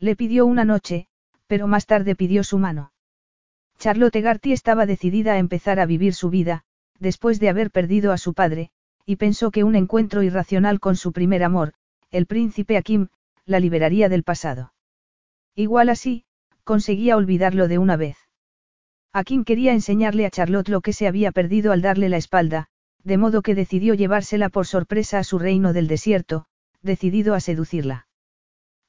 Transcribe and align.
Le 0.00 0.14
pidió 0.16 0.46
una 0.46 0.64
noche, 0.64 1.08
pero 1.46 1.66
más 1.66 1.86
tarde 1.86 2.14
pidió 2.14 2.44
su 2.44 2.58
mano. 2.58 2.92
Charlotte 3.78 4.20
Garty 4.20 4.52
estaba 4.52 4.86
decidida 4.86 5.32
a 5.34 5.38
empezar 5.38 5.80
a 5.80 5.86
vivir 5.86 6.14
su 6.14 6.30
vida, 6.30 6.64
después 6.98 7.40
de 7.40 7.48
haber 7.48 7.70
perdido 7.70 8.12
a 8.12 8.18
su 8.18 8.34
padre, 8.34 8.70
y 9.06 9.16
pensó 9.16 9.50
que 9.50 9.64
un 9.64 9.76
encuentro 9.76 10.22
irracional 10.22 10.80
con 10.80 10.96
su 10.96 11.12
primer 11.12 11.42
amor, 11.42 11.72
el 12.10 12.26
príncipe 12.26 12.76
Akim, 12.76 13.08
la 13.46 13.60
liberaría 13.60 14.08
del 14.08 14.24
pasado. 14.24 14.72
Igual 15.54 15.88
así, 15.88 16.24
conseguía 16.64 17.16
olvidarlo 17.16 17.66
de 17.68 17.78
una 17.78 17.96
vez. 17.96 18.18
Akim 19.12 19.44
quería 19.44 19.72
enseñarle 19.72 20.26
a 20.26 20.30
Charlotte 20.30 20.68
lo 20.68 20.80
que 20.80 20.92
se 20.92 21.06
había 21.06 21.32
perdido 21.32 21.72
al 21.72 21.80
darle 21.80 22.08
la 22.08 22.18
espalda, 22.18 22.68
de 23.04 23.16
modo 23.16 23.42
que 23.42 23.54
decidió 23.54 23.94
llevársela 23.94 24.48
por 24.50 24.66
sorpresa 24.66 25.18
a 25.18 25.24
su 25.24 25.38
reino 25.38 25.72
del 25.72 25.88
desierto, 25.88 26.44
decidido 26.82 27.34
a 27.34 27.40
seducirla. 27.40 28.07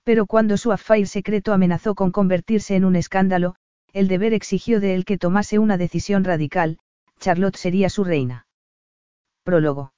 Pero 0.04 0.26
cuando 0.26 0.58
su 0.58 0.72
affair 0.72 1.08
secreto 1.08 1.54
amenazó 1.54 1.96
con 1.96 2.12
convertirse 2.12 2.76
en 2.76 2.86
un 2.86 2.96
escándalo, 2.96 3.56
el 3.94 4.08
deber 4.08 4.34
exigió 4.34 4.80
de 4.80 4.96
él 4.96 5.06
que 5.06 5.18
tomase 5.18 5.60
una 5.60 5.78
decisión 5.78 6.24
radical, 6.24 6.80
Charlotte 7.20 7.58
sería 7.58 7.90
su 7.90 8.04
reina. 8.04 8.48
Prólogo. 9.44 9.94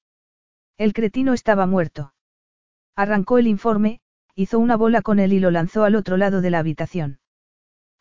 El 0.77 0.93
cretino 0.93 1.33
estaba 1.33 1.65
muerto. 1.67 2.13
Arrancó 2.95 3.37
el 3.37 3.47
informe, 3.47 4.01
hizo 4.35 4.59
una 4.59 4.75
bola 4.77 5.01
con 5.01 5.19
él 5.19 5.33
y 5.33 5.39
lo 5.39 5.51
lanzó 5.51 5.83
al 5.83 5.95
otro 5.95 6.17
lado 6.17 6.41
de 6.41 6.49
la 6.49 6.59
habitación. 6.59 7.19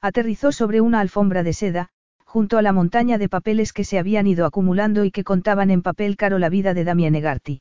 Aterrizó 0.00 0.52
sobre 0.52 0.80
una 0.80 1.00
alfombra 1.00 1.42
de 1.42 1.52
seda, 1.52 1.90
junto 2.24 2.56
a 2.56 2.62
la 2.62 2.72
montaña 2.72 3.18
de 3.18 3.28
papeles 3.28 3.72
que 3.72 3.84
se 3.84 3.98
habían 3.98 4.26
ido 4.26 4.46
acumulando 4.46 5.04
y 5.04 5.10
que 5.10 5.24
contaban 5.24 5.70
en 5.70 5.82
papel 5.82 6.16
caro 6.16 6.38
la 6.38 6.48
vida 6.48 6.72
de 6.72 6.84
Damien 6.84 7.16
Egarty. 7.16 7.60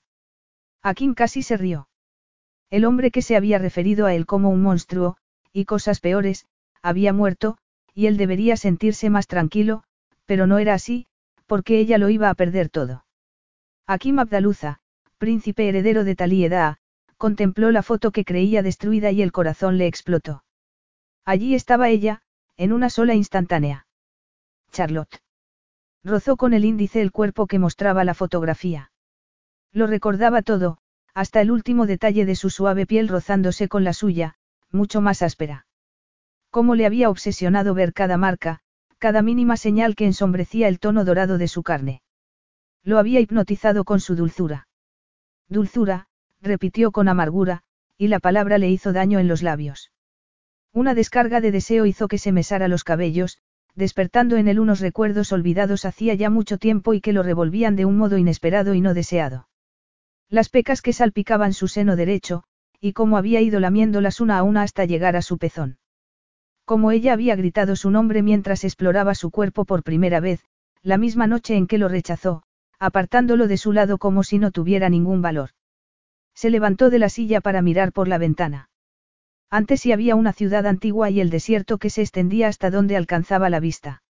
Akin 0.82 1.16
casi 1.16 1.42
se 1.42 1.58
rió. 1.58 1.89
El 2.70 2.86
hombre 2.86 3.12
que 3.12 3.22
se 3.22 3.36
había 3.36 3.58
referido 3.58 4.06
a 4.06 4.14
él 4.14 4.26
como 4.26 4.50
un 4.50 4.62
monstruo, 4.62 5.18
y 5.52 5.66
cosas 5.66 6.00
peores, 6.00 6.46
había 6.82 7.14
muerto, 7.14 7.58
y 7.94 8.08
él 8.08 8.18
debería 8.18 8.58
sentirse 8.58 9.10
más 9.10 9.28
tranquilo, 9.28 9.84
pero 10.26 10.48
no 10.48 10.60
era 10.60 10.76
así, 10.76 11.08
porque 11.48 11.80
ella 11.80 11.98
lo 11.98 12.10
iba 12.10 12.30
a 12.30 12.36
perder 12.36 12.70
todo. 12.70 13.06
Akim 13.88 14.20
Abdaluza, 14.20 14.80
príncipe 15.18 15.68
heredero 15.68 16.04
de 16.04 16.16
Talieda, 16.16 16.78
contempló 17.18 17.72
la 17.72 17.84
foto 17.84 18.12
que 18.12 18.24
creía 18.24 18.62
destruida 18.62 19.12
y 19.12 19.22
el 19.22 19.32
corazón 19.32 19.78
le 19.78 19.88
explotó. 19.88 20.44
Allí 21.26 21.56
estaba 21.56 21.90
ella, 21.90 22.22
en 22.56 22.72
una 22.72 22.90
sola 22.90 23.16
instantánea. 23.16 23.88
Charlotte. 24.72 25.22
Rozó 26.04 26.38
con 26.38 26.54
el 26.54 26.64
índice 26.64 27.02
el 27.02 27.12
cuerpo 27.12 27.48
que 27.48 27.60
mostraba 27.60 28.04
la 28.04 28.14
fotografía. 28.14 28.92
Lo 29.74 29.88
recordaba 29.88 30.42
todo, 30.42 30.78
hasta 31.14 31.42
el 31.42 31.52
último 31.52 31.86
detalle 31.86 32.26
de 32.26 32.36
su 32.36 32.50
suave 32.50 32.86
piel 32.86 33.08
rozándose 33.08 33.68
con 33.68 33.84
la 33.84 33.94
suya, 33.94 34.36
mucho 34.72 35.02
más 35.02 35.22
áspera. 35.22 35.66
Cómo 36.50 36.76
le 36.76 36.86
había 36.86 37.10
obsesionado 37.10 37.74
ver 37.74 37.94
cada 37.94 38.18
marca, 38.18 38.60
cada 38.98 39.22
mínima 39.22 39.58
señal 39.58 39.96
que 39.96 40.06
ensombrecía 40.06 40.68
el 40.68 40.80
tono 40.80 41.06
dorado 41.06 41.38
de 41.38 41.48
su 41.48 41.64
carne. 41.64 42.02
Lo 42.84 42.98
había 42.98 43.20
hipnotizado 43.20 43.84
con 43.84 44.00
su 44.00 44.16
dulzura. 44.16 44.68
Dulzura, 45.48 46.08
repitió 46.42 46.92
con 46.92 47.08
amargura, 47.08 47.64
y 47.98 48.08
la 48.08 48.20
palabra 48.20 48.58
le 48.58 48.70
hizo 48.70 48.94
daño 48.94 49.20
en 49.20 49.28
los 49.28 49.44
labios. 49.44 49.92
Una 50.72 50.94
descarga 50.94 51.42
de 51.42 51.52
deseo 51.52 51.86
hizo 51.86 52.08
que 52.08 52.18
se 52.18 52.32
mesara 52.32 52.68
los 52.68 52.84
cabellos, 52.84 53.40
despertando 53.76 54.38
en 54.38 54.48
él 54.48 54.60
unos 54.60 54.80
recuerdos 54.80 55.32
olvidados 55.32 55.86
hacía 55.86 56.14
ya 56.14 56.30
mucho 56.30 56.58
tiempo 56.58 56.94
y 56.94 57.02
que 57.02 57.14
lo 57.14 57.24
revolvían 57.24 57.76
de 57.76 57.86
un 57.86 57.98
modo 57.98 58.18
inesperado 58.18 58.74
y 58.74 58.82
no 58.82 58.94
deseado. 58.94 59.49
Las 60.32 60.50
pecas 60.50 60.84
que 60.84 60.94
salpicaban 60.94 61.54
su 61.54 61.68
seno 61.68 61.96
derecho, 61.96 62.44
y 62.80 62.94
cómo 62.94 63.18
había 63.18 63.42
ido 63.42 63.60
lamiéndolas 63.60 64.22
una 64.22 64.38
a 64.38 64.44
una 64.44 64.62
hasta 64.62 64.86
llegar 64.86 65.16
a 65.16 65.24
su 65.24 65.40
pezón. 65.40 65.80
Como 66.66 66.92
ella 66.92 67.14
había 67.14 67.36
gritado 67.36 67.76
su 67.76 67.90
nombre 67.90 68.22
mientras 68.22 68.64
exploraba 68.64 69.16
su 69.16 69.32
cuerpo 69.32 69.66
por 69.66 69.82
primera 69.82 70.20
vez, 70.20 70.46
la 70.84 71.00
misma 71.00 71.26
noche 71.26 71.56
en 71.56 71.66
que 71.66 71.80
lo 71.80 71.88
rechazó, 71.88 72.44
apartándolo 72.78 73.48
de 73.48 73.58
su 73.58 73.74
lado 73.74 73.98
como 73.98 74.24
si 74.24 74.38
no 74.38 74.52
tuviera 74.52 74.88
ningún 74.88 75.24
valor. 75.24 75.50
Se 76.36 76.52
levantó 76.52 76.92
de 76.92 77.00
la 77.00 77.10
silla 77.10 77.42
para 77.42 77.64
mirar 77.64 77.92
por 77.92 78.08
la 78.08 78.20
ventana. 78.20 78.70
Antes 79.50 79.82
sí 79.82 79.92
había 79.92 80.16
una 80.16 80.32
ciudad 80.32 80.68
antigua 80.68 81.10
y 81.10 81.22
el 81.22 81.32
desierto 81.32 81.80
que 81.80 81.90
se 81.90 82.02
extendía 82.02 82.48
hasta 82.48 82.70
donde 82.70 82.96
alcanzaba 82.96 83.50
la 83.50 83.60
vista. 83.60 84.04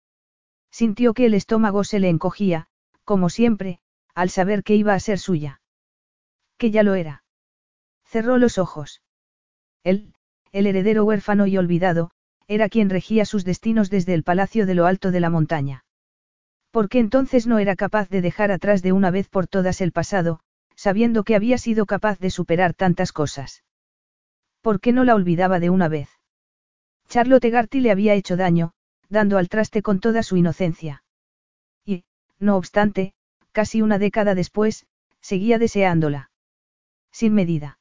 Sintió 0.71 1.13
que 1.13 1.27
el 1.27 1.35
estómago 1.35 1.83
se 1.83 1.99
le 1.99 2.09
encogía, 2.09 2.69
como 3.03 3.29
siempre, 3.29 3.79
al 4.15 4.31
saber 4.31 4.63
que 4.63 4.75
iba 4.75 4.95
a 4.95 4.99
ser 4.99 5.19
suya 5.19 5.61
que 6.57 6.71
ya 6.71 6.83
lo 6.83 6.95
era. 6.95 7.23
Cerró 8.05 8.37
los 8.37 8.57
ojos. 8.57 9.01
Él, 9.83 10.13
el 10.51 10.67
heredero 10.67 11.05
huérfano 11.05 11.47
y 11.47 11.57
olvidado, 11.57 12.11
era 12.47 12.69
quien 12.69 12.89
regía 12.89 13.25
sus 13.25 13.43
destinos 13.43 13.89
desde 13.89 14.13
el 14.13 14.23
palacio 14.23 14.65
de 14.65 14.75
lo 14.75 14.85
alto 14.85 15.11
de 15.11 15.19
la 15.19 15.29
montaña. 15.29 15.85
¿Por 16.71 16.89
qué 16.89 16.99
entonces 16.99 17.47
no 17.47 17.59
era 17.59 17.75
capaz 17.75 18.09
de 18.09 18.21
dejar 18.21 18.51
atrás 18.51 18.81
de 18.81 18.91
una 18.91 19.11
vez 19.11 19.29
por 19.29 19.47
todas 19.47 19.81
el 19.81 19.91
pasado, 19.91 20.39
sabiendo 20.75 21.23
que 21.23 21.35
había 21.35 21.57
sido 21.57 21.85
capaz 21.85 22.19
de 22.19 22.29
superar 22.29 22.73
tantas 22.73 23.11
cosas? 23.11 23.63
¿Por 24.61 24.79
qué 24.79 24.91
no 24.91 25.03
la 25.03 25.15
olvidaba 25.15 25.59
de 25.59 25.69
una 25.69 25.87
vez? 25.87 26.09
Charlotte 27.09 27.49
Garty 27.49 27.79
le 27.79 27.91
había 27.91 28.13
hecho 28.13 28.35
daño, 28.35 28.73
dando 29.09 29.37
al 29.37 29.49
traste 29.49 29.81
con 29.81 29.99
toda 29.99 30.23
su 30.23 30.37
inocencia. 30.37 31.03
Y, 31.85 32.03
no 32.39 32.57
obstante, 32.57 33.13
casi 33.51 33.81
una 33.81 33.97
década 33.97 34.35
después, 34.35 34.85
seguía 35.21 35.57
deseándola. 35.57 36.29
Sin 37.19 37.33
medida. 37.33 37.79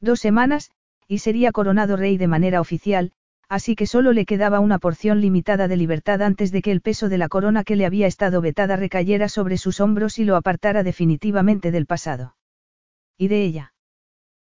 Dos 0.00 0.18
semanas, 0.18 0.72
y 1.06 1.18
sería 1.18 1.52
coronado 1.52 1.96
rey 1.96 2.18
de 2.18 2.26
manera 2.26 2.60
oficial, 2.60 3.12
así 3.48 3.76
que 3.76 3.86
solo 3.86 4.12
le 4.12 4.26
quedaba 4.26 4.58
una 4.58 4.80
porción 4.80 5.20
limitada 5.20 5.68
de 5.68 5.76
libertad 5.76 6.22
antes 6.22 6.50
de 6.50 6.60
que 6.60 6.72
el 6.72 6.80
peso 6.80 7.08
de 7.08 7.18
la 7.18 7.28
corona 7.28 7.62
que 7.62 7.76
le 7.76 7.86
había 7.86 8.08
estado 8.08 8.40
vetada 8.40 8.74
recayera 8.74 9.28
sobre 9.28 9.58
sus 9.58 9.78
hombros 9.78 10.18
y 10.18 10.24
lo 10.24 10.34
apartara 10.34 10.82
definitivamente 10.82 11.70
del 11.70 11.86
pasado. 11.86 12.34
Y 13.16 13.28
de 13.28 13.44
ella. 13.44 13.74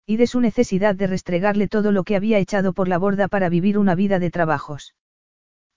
Y 0.06 0.16
de 0.16 0.26
su 0.26 0.40
necesidad 0.40 0.96
de 0.96 1.06
restregarle 1.06 1.68
todo 1.68 1.92
lo 1.92 2.02
que 2.02 2.16
había 2.16 2.40
echado 2.40 2.72
por 2.72 2.88
la 2.88 2.98
borda 2.98 3.28
para 3.28 3.48
vivir 3.48 3.78
una 3.78 3.94
vida 3.94 4.18
de 4.18 4.32
trabajos. 4.32 4.96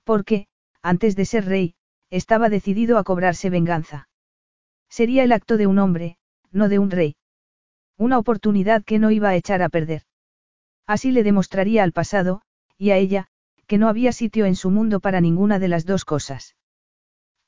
Porque, 0.03 0.47
antes 0.81 1.15
de 1.15 1.25
ser 1.25 1.45
rey, 1.45 1.75
estaba 2.09 2.49
decidido 2.49 2.97
a 2.97 3.03
cobrarse 3.03 3.51
venganza. 3.51 4.09
Sería 4.89 5.23
el 5.23 5.33
acto 5.33 5.55
de 5.57 5.67
un 5.67 5.77
hombre, 5.77 6.17
no 6.51 6.67
de 6.67 6.79
un 6.79 6.89
rey. 6.89 7.15
Una 8.03 8.19
oportunidad 8.19 8.83
que 8.83 8.99
no 8.99 9.11
iba 9.11 9.29
a 9.29 9.35
echar 9.35 9.61
a 9.61 9.69
perder. 9.69 10.01
Así 10.85 11.11
le 11.11 11.23
demostraría 11.23 11.83
al 11.83 11.93
pasado, 11.93 12.41
y 12.77 12.89
a 12.91 12.97
ella, 12.97 13.29
que 13.65 13.77
no 13.77 13.87
había 13.87 14.11
sitio 14.11 14.45
en 14.45 14.57
su 14.57 14.71
mundo 14.71 14.99
para 14.99 15.21
ninguna 15.21 15.57
de 15.57 15.69
las 15.69 15.85
dos 15.85 16.03
cosas. 16.03 16.57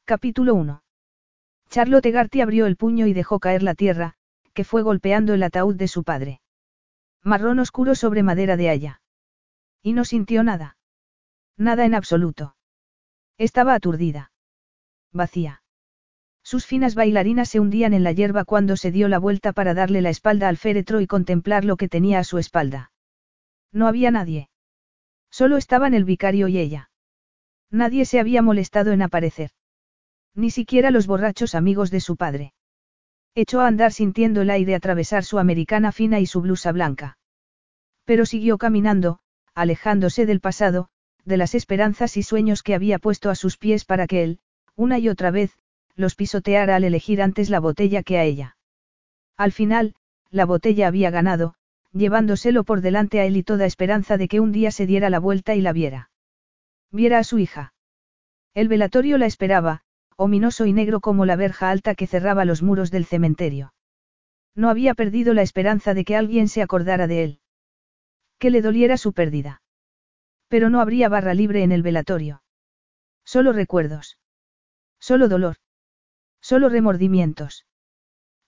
Capítulo 0.06 0.56
1. 0.56 0.82
Charlotte 1.70 2.10
Garty 2.10 2.40
abrió 2.40 2.68
el 2.68 2.78
puño 2.78 3.06
y 3.06 3.12
dejó 3.12 3.42
caer 3.42 3.64
la 3.64 3.76
tierra, 3.76 4.16
que 4.54 4.64
fue 4.64 4.82
golpeando 4.82 5.34
el 5.34 5.44
ataúd 5.44 5.76
de 5.76 5.90
su 5.90 6.06
padre. 6.06 6.40
Marrón 7.22 7.60
oscuro 7.60 7.94
sobre 7.94 8.24
madera 8.24 8.56
de 8.56 8.70
haya. 8.70 9.02
Y 9.84 9.92
no 9.92 10.06
sintió 10.06 10.42
nada. 10.46 10.78
Nada 11.58 11.84
en 11.84 11.96
absoluto. 11.96 12.56
Estaba 13.38 13.74
aturdida. 13.74 14.32
Vacía. 15.12 15.65
Sus 16.46 16.68
finas 16.68 16.94
bailarinas 16.94 17.50
se 17.50 17.60
hundían 17.60 17.96
en 17.96 18.04
la 18.04 18.12
hierba 18.12 18.46
cuando 18.46 18.78
se 18.78 18.92
dio 18.92 19.08
la 19.08 19.18
vuelta 19.18 19.52
para 19.52 19.74
darle 19.74 20.04
la 20.04 20.12
espalda 20.12 20.48
al 20.48 20.58
féretro 20.58 21.02
y 21.02 21.08
contemplar 21.08 21.66
lo 21.66 21.76
que 21.76 21.90
tenía 21.90 22.20
a 22.20 22.24
su 22.24 22.38
espalda. 22.38 22.92
No 23.72 23.88
había 23.88 24.12
nadie. 24.12 24.50
Solo 25.32 25.58
estaban 25.58 25.96
el 25.96 26.06
vicario 26.06 26.48
y 26.48 26.60
ella. 26.60 26.92
Nadie 27.72 28.06
se 28.06 28.20
había 28.20 28.44
molestado 28.44 28.92
en 28.92 29.02
aparecer. 29.02 29.50
Ni 30.36 30.52
siquiera 30.52 30.92
los 30.92 31.08
borrachos 31.08 31.56
amigos 31.56 31.90
de 31.90 32.00
su 32.00 32.16
padre. 32.16 32.54
Echó 33.34 33.62
a 33.62 33.68
andar 33.68 33.92
sintiendo 33.92 34.42
el 34.42 34.52
aire 34.52 34.76
atravesar 34.76 35.24
su 35.24 35.40
americana 35.40 35.92
fina 35.92 36.20
y 36.20 36.28
su 36.28 36.42
blusa 36.42 36.72
blanca. 36.72 37.18
Pero 38.04 38.28
siguió 38.28 38.60
caminando, 38.60 39.18
alejándose 39.56 40.28
del 40.28 40.42
pasado, 40.42 40.90
de 41.24 41.38
las 41.38 41.56
esperanzas 41.56 42.18
y 42.18 42.24
sueños 42.24 42.62
que 42.62 42.76
había 42.76 43.00
puesto 43.00 43.32
a 43.32 43.36
sus 43.36 43.58
pies 43.58 43.84
para 43.84 44.06
que 44.06 44.24
él, 44.24 44.40
una 44.76 45.00
y 45.00 45.10
otra 45.10 45.32
vez, 45.32 45.58
los 45.96 46.16
pisoteara 46.16 46.76
al 46.76 46.84
elegir 46.84 47.22
antes 47.22 47.50
la 47.50 47.60
botella 47.60 48.04
que 48.04 48.18
a 48.18 48.24
ella. 48.24 48.58
Al 49.38 49.52
final, 49.52 49.96
la 50.30 50.46
botella 50.46 50.88
había 50.88 51.10
ganado, 51.10 51.56
llevándoselo 51.92 52.64
por 52.64 52.82
delante 52.82 53.20
a 53.20 53.26
él 53.26 53.38
y 53.38 53.44
toda 53.44 53.66
esperanza 53.66 54.18
de 54.18 54.28
que 54.28 54.40
un 54.40 54.52
día 54.52 54.72
se 54.72 54.86
diera 54.86 55.10
la 55.10 55.20
vuelta 55.20 55.56
y 55.56 55.62
la 55.62 55.74
viera. 55.74 56.10
Viera 56.92 57.20
a 57.20 57.24
su 57.24 57.40
hija. 57.40 57.74
El 58.54 58.68
velatorio 58.68 59.18
la 59.18 59.26
esperaba, 59.26 59.82
ominoso 60.18 60.66
y 60.66 60.74
negro 60.74 61.00
como 61.00 61.26
la 61.26 61.36
verja 61.36 61.70
alta 61.70 61.96
que 61.96 62.08
cerraba 62.08 62.46
los 62.46 62.62
muros 62.62 62.92
del 62.92 63.06
cementerio. 63.06 63.74
No 64.56 64.70
había 64.70 64.94
perdido 64.94 65.34
la 65.34 65.42
esperanza 65.42 65.94
de 65.94 66.06
que 66.06 66.16
alguien 66.16 66.48
se 66.48 66.62
acordara 66.62 67.08
de 67.08 67.24
él. 67.24 67.40
Que 68.40 68.50
le 68.50 68.62
doliera 68.62 68.98
su 68.98 69.14
pérdida. 69.14 69.62
Pero 70.48 70.70
no 70.70 70.80
habría 70.80 71.10
barra 71.10 71.34
libre 71.34 71.64
en 71.64 71.72
el 71.72 71.84
velatorio. 71.84 72.44
Solo 73.26 73.52
recuerdos. 73.52 74.18
Solo 75.00 75.28
dolor. 75.28 75.58
Solo 76.46 76.70
remordimientos. 76.70 77.66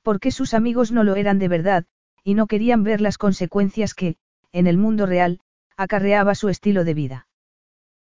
Porque 0.03 0.29
sus 0.29 0.53
amigos 0.53 0.91
no 0.91 1.03
lo 1.03 1.15
eran 1.15 1.39
de 1.39 1.47
verdad, 1.47 1.85
y 2.23 2.35
no 2.35 2.45
querían 2.45 2.83
ver 2.83 3.01
las 3.01 3.17
consecuencias 3.17 3.95
que, 3.95 4.17
en 4.51 4.67
el 4.67 4.77
mundo 4.77 5.07
real, 5.07 5.39
acarreaba 5.77 6.35
su 6.35 6.49
estilo 6.49 6.83
de 6.83 6.93
vida. 6.93 7.27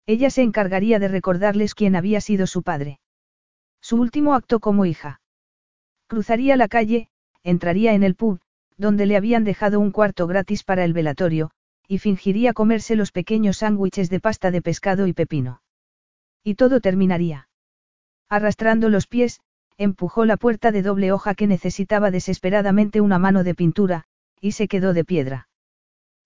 Ella 0.06 0.30
se 0.32 0.42
encargaría 0.42 1.00
de 1.00 1.08
recordarles 1.08 1.76
quién 1.76 1.96
había 1.96 2.20
sido 2.20 2.46
su 2.46 2.62
padre. 2.62 3.00
Su 3.80 3.96
último 3.96 4.34
acto 4.34 4.60
como 4.60 4.86
hija. 4.86 5.22
Cruzaría 6.08 6.58
la 6.58 6.68
calle, 6.68 7.08
entraría 7.42 7.94
en 7.94 8.04
el 8.04 8.16
pub, 8.16 8.42
donde 8.76 9.06
le 9.06 9.16
habían 9.16 9.46
dejado 9.46 9.80
un 9.80 9.92
cuarto 9.92 10.28
gratis 10.28 10.66
para 10.66 10.84
el 10.84 10.92
velatorio, 10.92 11.52
y 11.88 12.00
fingiría 12.00 12.52
comerse 12.52 12.98
los 12.98 13.14
pequeños 13.14 13.60
sándwiches 13.60 14.10
de 14.10 14.20
pasta 14.20 14.52
de 14.52 14.62
pescado 14.62 15.08
y 15.08 15.14
pepino. 15.14 15.62
Y 16.44 16.56
todo 16.56 16.82
terminaría. 16.82 17.48
Arrastrando 18.28 18.90
los 18.90 19.08
pies, 19.08 19.40
empujó 19.78 20.26
la 20.26 20.38
puerta 20.38 20.72
de 20.72 20.82
doble 20.82 21.12
hoja 21.12 21.36
que 21.36 21.48
necesitaba 21.48 22.12
desesperadamente 22.12 23.02
una 23.02 23.20
mano 23.20 23.44
de 23.44 23.56
pintura, 23.56 24.06
y 24.40 24.54
se 24.54 24.68
quedó 24.68 24.94
de 24.94 25.04
piedra. 25.04 25.50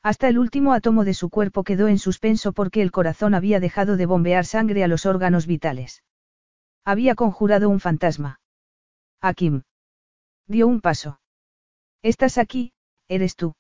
Hasta 0.02 0.28
el 0.30 0.40
último 0.40 0.74
átomo 0.74 1.04
de 1.04 1.14
su 1.14 1.30
cuerpo 1.30 1.64
quedó 1.64 1.88
en 1.88 2.00
suspenso 2.00 2.54
porque 2.54 2.82
el 2.82 2.92
corazón 2.92 3.34
había 3.34 3.60
dejado 3.60 3.98
de 3.98 4.06
bombear 4.06 4.46
sangre 4.46 4.84
a 4.84 4.88
los 4.88 5.06
órganos 5.06 5.46
vitales. 5.46 6.04
Había 6.86 7.16
conjurado 7.16 7.70
un 7.70 7.80
fantasma. 7.80 8.40
Akim. 9.22 9.64
Dio 10.48 10.68
un 10.68 10.80
paso. 10.80 11.20
Estás 12.02 12.38
aquí, 12.38 12.72
eres 13.10 13.36
tú. 13.36 13.56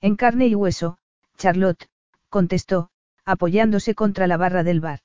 En 0.00 0.16
carne 0.16 0.48
y 0.48 0.54
hueso, 0.56 0.98
Charlotte, 1.36 1.88
contestó, 2.28 2.90
apoyándose 3.24 3.94
contra 3.94 4.26
la 4.26 4.36
barra 4.36 4.64
del 4.64 4.80
bar. 4.80 5.00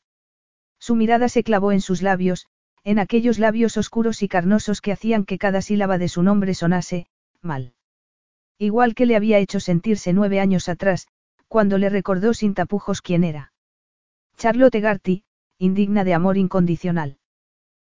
Su 0.80 0.96
mirada 0.96 1.30
se 1.30 1.44
clavó 1.44 1.72
en 1.72 1.82
sus 1.82 2.02
labios, 2.02 2.48
en 2.88 3.00
aquellos 3.00 3.38
labios 3.38 3.76
oscuros 3.76 4.24
y 4.24 4.30
carnosos 4.30 4.80
que 4.80 4.94
hacían 4.94 5.26
que 5.26 5.38
cada 5.38 5.62
sílaba 5.62 5.98
de 5.98 6.08
su 6.08 6.24
nombre 6.24 6.54
sonase, 6.54 7.08
mal. 7.42 7.74
Igual 8.58 8.96
que 8.96 9.06
le 9.06 9.18
había 9.18 9.40
hecho 9.40 9.60
sentirse 9.60 10.14
nueve 10.14 10.40
años 10.40 10.70
atrás, 10.70 11.10
cuando 11.50 11.78
le 11.78 11.90
recordó 11.90 12.34
sin 12.34 12.54
tapujos 12.54 13.02
quién 13.02 13.26
era. 13.26 13.52
Charlotte 14.38 14.80
Garty, 14.80 15.26
indigna 15.60 16.06
de 16.06 16.14
amor 16.14 16.38
incondicional. 16.38 17.18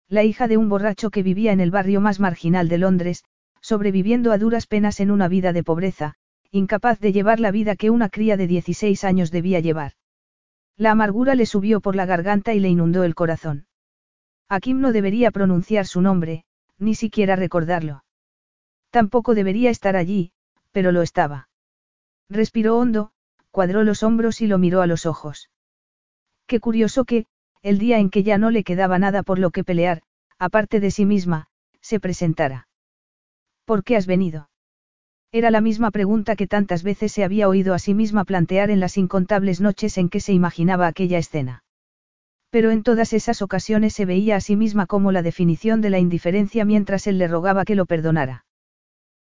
La 0.08 0.22
hija 0.22 0.46
de 0.46 0.58
un 0.58 0.68
borracho 0.68 1.10
que 1.10 1.24
vivía 1.24 1.50
en 1.50 1.58
el 1.58 1.72
barrio 1.72 2.00
más 2.00 2.20
marginal 2.20 2.68
de 2.68 2.78
Londres, 2.78 3.24
sobreviviendo 3.60 4.30
a 4.30 4.38
duras 4.38 4.68
penas 4.68 5.00
en 5.00 5.10
una 5.10 5.26
vida 5.26 5.52
de 5.52 5.64
pobreza, 5.64 6.14
incapaz 6.52 7.00
de 7.00 7.10
llevar 7.10 7.40
la 7.40 7.50
vida 7.50 7.74
que 7.74 7.90
una 7.90 8.10
cría 8.10 8.36
de 8.36 8.46
16 8.46 9.02
años 9.02 9.32
debía 9.32 9.58
llevar. 9.58 9.94
La 10.76 10.92
amargura 10.92 11.34
le 11.34 11.46
subió 11.46 11.80
por 11.80 11.96
la 11.96 12.06
garganta 12.06 12.54
y 12.54 12.60
le 12.60 12.68
inundó 12.68 13.02
el 13.02 13.16
corazón. 13.16 13.66
Akim 14.48 14.80
no 14.80 14.92
debería 14.92 15.30
pronunciar 15.30 15.86
su 15.86 16.00
nombre, 16.00 16.44
ni 16.78 16.94
siquiera 16.94 17.36
recordarlo. 17.36 18.04
Tampoco 18.90 19.34
debería 19.34 19.70
estar 19.70 19.96
allí, 19.96 20.32
pero 20.70 20.92
lo 20.92 21.02
estaba. 21.02 21.48
Respiró 22.28 22.78
hondo, 22.78 23.12
cuadró 23.50 23.84
los 23.84 24.02
hombros 24.02 24.40
y 24.40 24.46
lo 24.46 24.58
miró 24.58 24.82
a 24.82 24.86
los 24.86 25.06
ojos. 25.06 25.50
Qué 26.46 26.60
curioso 26.60 27.04
que, 27.04 27.26
el 27.62 27.78
día 27.78 27.98
en 27.98 28.10
que 28.10 28.22
ya 28.22 28.38
no 28.38 28.50
le 28.50 28.64
quedaba 28.64 28.98
nada 28.98 29.22
por 29.22 29.38
lo 29.38 29.50
que 29.50 29.64
pelear, 29.64 30.02
aparte 30.38 30.80
de 30.80 30.90
sí 30.90 31.06
misma, 31.06 31.48
se 31.80 32.00
presentara. 32.00 32.68
¿Por 33.64 33.82
qué 33.82 33.96
has 33.96 34.06
venido? 34.06 34.50
Era 35.32 35.50
la 35.50 35.60
misma 35.60 35.90
pregunta 35.90 36.36
que 36.36 36.46
tantas 36.46 36.82
veces 36.82 37.10
se 37.10 37.24
había 37.24 37.48
oído 37.48 37.74
a 37.74 37.78
sí 37.78 37.94
misma 37.94 38.24
plantear 38.24 38.70
en 38.70 38.78
las 38.78 38.96
incontables 38.96 39.60
noches 39.60 39.98
en 39.98 40.08
que 40.08 40.20
se 40.20 40.32
imaginaba 40.32 40.86
aquella 40.86 41.18
escena. 41.18 41.63
Pero 42.54 42.70
en 42.70 42.84
todas 42.84 43.12
esas 43.12 43.42
ocasiones 43.42 43.94
se 43.94 44.04
veía 44.04 44.36
a 44.36 44.40
sí 44.40 44.54
misma 44.54 44.86
como 44.86 45.10
la 45.10 45.22
definición 45.22 45.80
de 45.80 45.90
la 45.90 45.98
indiferencia 45.98 46.64
mientras 46.64 47.08
él 47.08 47.18
le 47.18 47.26
rogaba 47.26 47.64
que 47.64 47.74
lo 47.74 47.84
perdonara. 47.84 48.46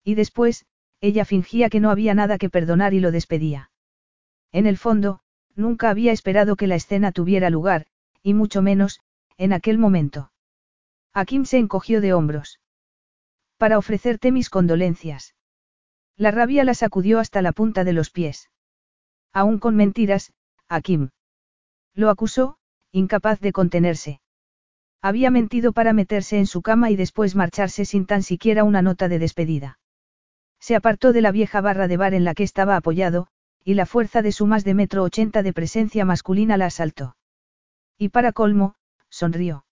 Y 0.04 0.16
después, 0.16 0.66
ella 1.00 1.24
fingía 1.24 1.70
que 1.70 1.80
no 1.80 1.88
había 1.88 2.12
nada 2.12 2.36
que 2.36 2.50
perdonar 2.50 2.92
y 2.92 3.00
lo 3.00 3.10
despedía. 3.10 3.70
En 4.52 4.66
el 4.66 4.76
fondo, 4.76 5.20
nunca 5.54 5.88
había 5.88 6.12
esperado 6.12 6.56
que 6.56 6.66
la 6.66 6.74
escena 6.74 7.10
tuviera 7.10 7.48
lugar, 7.48 7.86
y 8.22 8.34
mucho 8.34 8.60
menos, 8.60 9.00
en 9.38 9.54
aquel 9.54 9.78
momento. 9.78 10.30
Akim 11.14 11.46
se 11.46 11.56
encogió 11.56 12.02
de 12.02 12.12
hombros. 12.12 12.60
Para 13.56 13.78
ofrecerte 13.78 14.30
mis 14.30 14.50
condolencias. 14.50 15.34
La 16.18 16.32
rabia 16.32 16.64
la 16.64 16.74
sacudió 16.74 17.18
hasta 17.18 17.40
la 17.40 17.52
punta 17.52 17.82
de 17.82 17.94
los 17.94 18.10
pies. 18.10 18.50
Aún 19.32 19.58
con 19.58 19.74
mentiras, 19.74 20.34
Akim. 20.68 21.08
Lo 21.94 22.10
acusó, 22.10 22.58
incapaz 22.92 23.40
de 23.40 23.52
contenerse. 23.52 24.20
Había 25.00 25.30
mentido 25.30 25.72
para 25.72 25.92
meterse 25.92 26.38
en 26.38 26.46
su 26.46 26.62
cama 26.62 26.90
y 26.90 26.96
después 26.96 27.34
marcharse 27.34 27.84
sin 27.84 28.06
tan 28.06 28.22
siquiera 28.22 28.62
una 28.62 28.82
nota 28.82 29.08
de 29.08 29.18
despedida. 29.18 29.78
Se 30.60 30.76
apartó 30.76 31.12
de 31.12 31.22
la 31.22 31.32
vieja 31.32 31.60
barra 31.60 31.88
de 31.88 31.96
bar 31.96 32.14
en 32.14 32.24
la 32.24 32.34
que 32.34 32.44
estaba 32.44 32.76
apoyado, 32.76 33.26
y 33.64 33.74
la 33.74 33.86
fuerza 33.86 34.22
de 34.22 34.30
su 34.30 34.46
más 34.46 34.62
de 34.64 34.74
metro 34.74 35.02
ochenta 35.02 35.42
de 35.42 35.52
presencia 35.52 36.04
masculina 36.04 36.56
la 36.56 36.66
asaltó. 36.66 37.16
Y 37.98 38.10
para 38.10 38.32
colmo, 38.32 38.74
sonrió. 39.08 39.64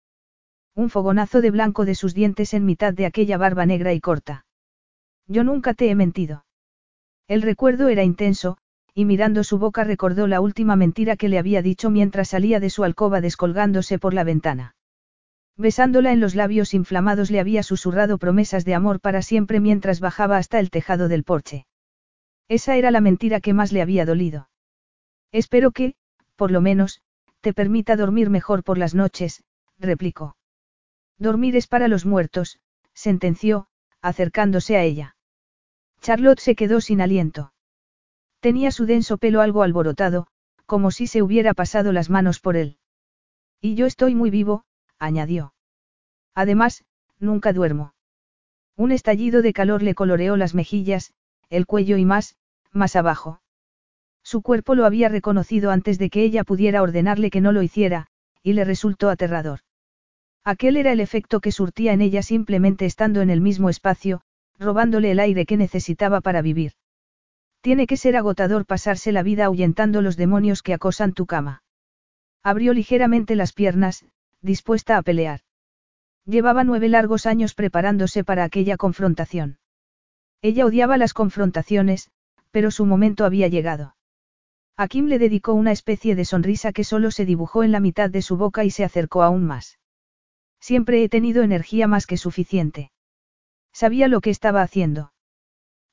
Un 0.75 0.91
fogonazo 0.91 1.41
de 1.41 1.51
blanco 1.51 1.85
de 1.85 1.95
sus 1.95 2.15
dientes 2.15 2.55
en 2.55 2.65
mitad 2.65 2.95
de 2.95 3.07
aquella 3.07 3.37
barba 3.37 3.67
negra 3.67 3.93
y 3.93 4.01
corta. 4.01 4.47
Yo 5.27 5.45
nunca 5.45 5.75
te 5.75 5.91
he 5.91 5.95
mentido. 5.95 6.45
El 7.29 7.43
recuerdo 7.43 7.89
era 7.89 8.03
intenso, 8.03 8.59
y 8.95 9.05
mirando 9.05 9.45
su 9.45 9.59
boca 9.59 9.85
recordó 9.85 10.27
la 10.27 10.41
última 10.41 10.77
mentira 10.77 11.17
que 11.17 11.29
le 11.29 11.39
había 11.39 11.63
dicho 11.63 11.91
mientras 11.91 12.29
salía 12.29 12.61
de 12.61 12.71
su 12.71 12.85
alcoba 12.85 13.21
descolgándose 13.21 13.99
por 13.99 14.15
la 14.15 14.25
ventana. 14.25 14.75
Besándola 15.57 16.13
en 16.13 16.21
los 16.21 16.35
labios 16.35 16.75
inflamados 16.75 17.31
le 17.31 17.41
había 17.41 17.63
susurrado 17.63 18.19
promesas 18.19 18.65
de 18.65 18.75
amor 18.75 19.01
para 19.01 19.23
siempre 19.23 19.61
mientras 19.61 20.01
bajaba 20.01 20.37
hasta 20.39 20.59
el 20.59 20.71
tejado 20.71 21.09
del 21.09 21.25
porche. 21.25 21.67
Esa 22.49 22.77
era 22.77 22.91
la 22.91 23.01
mentira 23.01 23.41
que 23.41 23.53
más 23.53 23.71
le 23.71 23.83
había 23.83 24.07
dolido. 24.07 24.49
Espero 25.33 25.71
que, 25.71 25.95
por 26.37 26.51
lo 26.51 26.61
menos, 26.61 27.03
te 27.41 27.53
permita 27.53 27.97
dormir 27.97 28.31
mejor 28.31 28.65
por 28.65 28.79
las 28.79 28.95
noches, 28.95 29.45
replicó. 29.79 30.37
Dormir 31.19 31.57
es 31.57 31.67
para 31.67 31.89
los 31.89 32.07
muertos, 32.07 32.59
sentenció, 32.95 33.67
acercándose 34.01 34.77
a 34.77 34.83
ella. 34.83 35.17
Charlotte 36.01 36.41
se 36.41 36.55
quedó 36.55 36.81
sin 36.81 37.01
aliento. 37.01 37.53
Tenía 38.41 38.71
su 38.71 38.87
denso 38.87 39.19
pelo 39.19 39.43
algo 39.43 39.63
alborotado, 39.63 40.27
como 40.67 40.91
si 40.91 41.07
se 41.07 41.23
hubiera 41.23 41.55
pasado 41.55 41.93
las 41.93 42.11
manos 42.11 42.41
por 42.41 42.57
él. 42.57 42.79
Y 43.61 43.75
yo 43.75 43.87
estoy 43.87 44.15
muy 44.15 44.31
vivo, 44.31 44.65
añadió. 44.99 45.53
Además, 46.35 46.85
nunca 47.19 47.53
duermo. 47.53 47.95
Un 48.77 48.93
estallido 48.93 49.43
de 49.43 49.53
calor 49.53 49.83
le 49.83 49.95
coloreó 49.95 50.37
las 50.37 50.55
mejillas, 50.55 51.13
el 51.51 51.67
cuello 51.67 51.99
y 51.99 52.07
más, 52.07 52.37
más 52.73 52.97
abajo. 52.97 53.43
Su 54.23 54.41
cuerpo 54.41 54.75
lo 54.75 54.87
había 54.87 55.09
reconocido 55.09 55.71
antes 55.71 55.99
de 55.99 56.09
que 56.09 56.23
ella 56.23 56.45
pudiera 56.45 56.83
ordenarle 56.83 57.31
que 57.31 57.41
no 57.41 57.53
lo 57.53 57.63
hiciera, 57.63 58.07
y 58.43 58.55
le 58.55 58.65
resultó 58.65 59.11
aterrador. 59.11 59.61
Aquel 60.45 60.79
era 60.79 60.93
el 60.93 61.01
efecto 61.01 61.41
que 61.41 61.53
surtía 61.53 61.93
en 61.93 62.01
ella 62.01 62.23
simplemente 62.23 62.87
estando 62.87 63.21
en 63.21 63.29
el 63.29 63.43
mismo 63.43 63.69
espacio, 63.69 64.23
robándole 64.59 65.11
el 65.11 65.21
aire 65.21 65.45
que 65.45 65.59
necesitaba 65.59 66.23
para 66.23 66.41
vivir. 66.41 66.73
Tiene 67.61 67.87
que 67.87 67.97
ser 67.97 68.17
agotador 68.17 68.65
pasarse 68.65 69.13
la 69.13 69.23
vida 69.23 69.45
ahuyentando 69.45 70.01
los 70.01 70.17
demonios 70.17 70.63
que 70.63 70.75
acosan 70.75 71.13
tu 71.13 71.27
cama. 71.27 71.63
Abrió 72.43 72.73
ligeramente 72.73 73.37
las 73.37 73.53
piernas, 73.53 74.05
dispuesta 74.41 74.97
a 74.97 75.03
pelear. 75.03 75.41
Llevaba 76.25 76.65
nueve 76.65 76.89
largos 76.89 77.27
años 77.27 77.55
preparándose 77.55 78.25
para 78.25 78.45
aquella 78.45 78.77
confrontación. 78.77 79.59
Ella 80.43 80.65
odiaba 80.65 80.97
las 80.97 81.13
confrontaciones, 81.13 82.11
pero 82.51 82.71
su 82.71 82.87
momento 82.87 83.25
había 83.25 83.49
llegado. 83.49 83.95
A 84.77 84.89
Kim 84.89 85.07
le 85.07 85.19
dedicó 85.19 85.53
una 85.53 85.73
especie 85.73 86.15
de 86.15 86.25
sonrisa 86.25 86.73
que 86.73 86.85
solo 86.85 87.11
se 87.11 87.27
dibujó 87.27 87.63
en 87.63 87.73
la 87.73 87.81
mitad 87.81 88.09
de 88.09 88.23
su 88.23 88.39
boca 88.39 88.65
y 88.65 88.71
se 88.71 88.85
acercó 88.85 89.23
aún 89.23 89.45
más. 89.45 89.79
Siempre 90.61 91.05
he 91.05 91.09
tenido 91.11 91.43
energía 91.43 91.87
más 91.87 92.07
que 92.07 92.17
suficiente. 92.17 92.91
Sabía 93.73 94.09
lo 94.09 94.23
que 94.23 94.31
estaba 94.31 94.63
haciendo. 94.63 95.13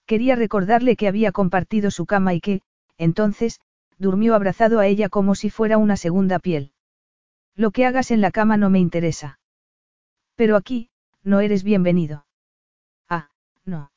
Quería 0.08 0.36
recordarle 0.36 0.96
que 0.96 1.08
había 1.08 1.32
compartido 1.32 1.92
su 1.92 2.06
cama 2.06 2.34
y 2.34 2.40
que, 2.40 2.62
entonces, 2.98 3.60
durmió 3.98 4.36
abrazado 4.36 4.80
a 4.80 4.88
ella 4.88 5.10
como 5.10 5.36
si 5.36 5.50
fuera 5.50 5.78
una 5.78 5.98
segunda 5.98 6.40
piel. 6.40 6.72
Lo 7.56 7.72
que 7.72 7.86
hagas 7.86 8.12
en 8.12 8.22
la 8.22 8.32
cama 8.32 8.56
no 8.56 8.70
me 8.70 8.80
interesa. 8.80 9.40
Pero 10.36 10.56
aquí, 10.56 10.90
no 11.24 11.42
eres 11.42 11.64
bienvenido. 11.64 12.26
Ah, 13.10 13.30
no. 13.66 13.92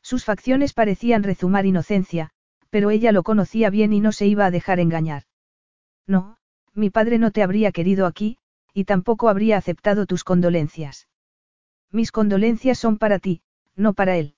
Sus 0.00 0.24
facciones 0.24 0.72
parecían 0.72 1.22
rezumar 1.22 1.66
inocencia, 1.66 2.30
pero 2.70 2.90
ella 2.90 3.12
lo 3.12 3.22
conocía 3.22 3.68
bien 3.68 3.92
y 3.92 4.00
no 4.00 4.12
se 4.12 4.26
iba 4.26 4.46
a 4.46 4.50
dejar 4.50 4.80
engañar. 4.80 5.24
No, 6.06 6.38
mi 6.72 6.88
padre 6.88 7.18
no 7.18 7.30
te 7.30 7.42
habría 7.42 7.72
querido 7.72 8.06
aquí, 8.06 8.38
y 8.72 8.84
tampoco 8.84 9.28
habría 9.28 9.58
aceptado 9.58 10.06
tus 10.06 10.24
condolencias. 10.24 11.08
Mis 11.90 12.10
condolencias 12.10 12.78
son 12.78 12.96
para 12.96 13.18
ti, 13.18 13.42
no 13.74 13.92
para 13.92 14.16
él. 14.16 14.35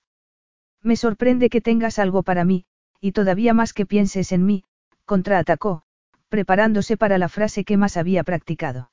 Me 0.81 0.95
sorprende 0.95 1.49
que 1.49 1.61
tengas 1.61 1.99
algo 1.99 2.23
para 2.23 2.45
mí, 2.45 2.65
y 3.01 3.11
todavía 3.11 3.53
más 3.53 3.73
que 3.73 3.85
pienses 3.85 4.31
en 4.31 4.45
mí, 4.45 4.63
contraatacó, 5.05 5.83
preparándose 6.29 6.97
para 6.97 7.17
la 7.17 7.29
frase 7.29 7.63
que 7.63 7.77
más 7.77 7.97
había 7.97 8.23
practicado. 8.23 8.91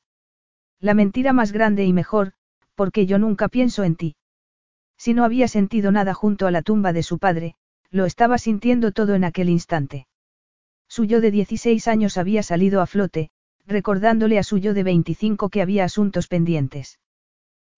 La 0.81 0.95
mentira 0.95 1.33
más 1.33 1.52
grande 1.52 1.85
y 1.85 1.93
mejor, 1.93 2.33
porque 2.75 3.07
yo 3.07 3.19
nunca 3.19 3.49
pienso 3.49 3.85
en 3.85 3.97
ti. 3.97 4.16
Si 4.97 5.14
no 5.14 5.25
había 5.25 5.49
sentido 5.49 5.93
nada 5.93 6.14
junto 6.14 6.47
a 6.47 6.50
la 6.50 6.62
tumba 6.62 6.93
de 6.93 7.02
su 7.02 7.19
padre, 7.19 7.55
lo 7.90 8.05
estaba 8.05 8.38
sintiendo 8.38 8.93
todo 8.93 9.14
en 9.14 9.25
aquel 9.25 9.49
instante. 9.49 10.07
Su 10.88 11.05
yo 11.05 11.21
de 11.21 11.31
16 11.31 11.88
años 11.88 12.16
había 12.16 12.43
salido 12.43 12.81
a 12.81 12.87
flote, 12.87 13.31
recordándole 13.66 14.38
a 14.38 14.43
su 14.43 14.59
yo 14.59 14.75
de 14.75 14.83
25 14.83 15.49
que 15.50 15.62
había 15.62 15.85
asuntos 15.85 16.28
pendientes. 16.28 16.99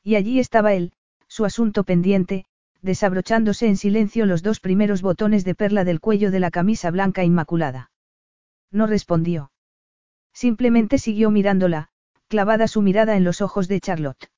Y 0.03 0.17
allí 0.17 0.39
estaba 0.39 0.75
él, 0.75 0.93
su 1.27 1.45
asunto 1.45 1.85
pendiente, 1.85 2.47
desabrochándose 2.83 3.67
en 3.67 3.77
silencio 3.77 4.27
los 4.27 4.43
dos 4.43 4.61
primeros 4.61 5.03
botones 5.03 5.45
de 5.45 5.55
perla 5.55 5.85
del 5.85 6.01
cuello 6.01 6.31
de 6.31 6.41
la 6.41 6.51
camisa 6.51 6.91
blanca 6.91 7.25
inmaculada. 7.25 7.91
No 8.71 8.87
respondió. 8.87 9.51
Simplemente 10.33 10.99
siguió 10.99 11.31
mirándola, 11.31 11.89
clavada 12.29 12.69
su 12.69 12.83
mirada 12.83 13.17
en 13.17 13.25
los 13.25 13.41
ojos 13.41 13.69
de 13.69 13.81
Charlotte. 13.81 14.31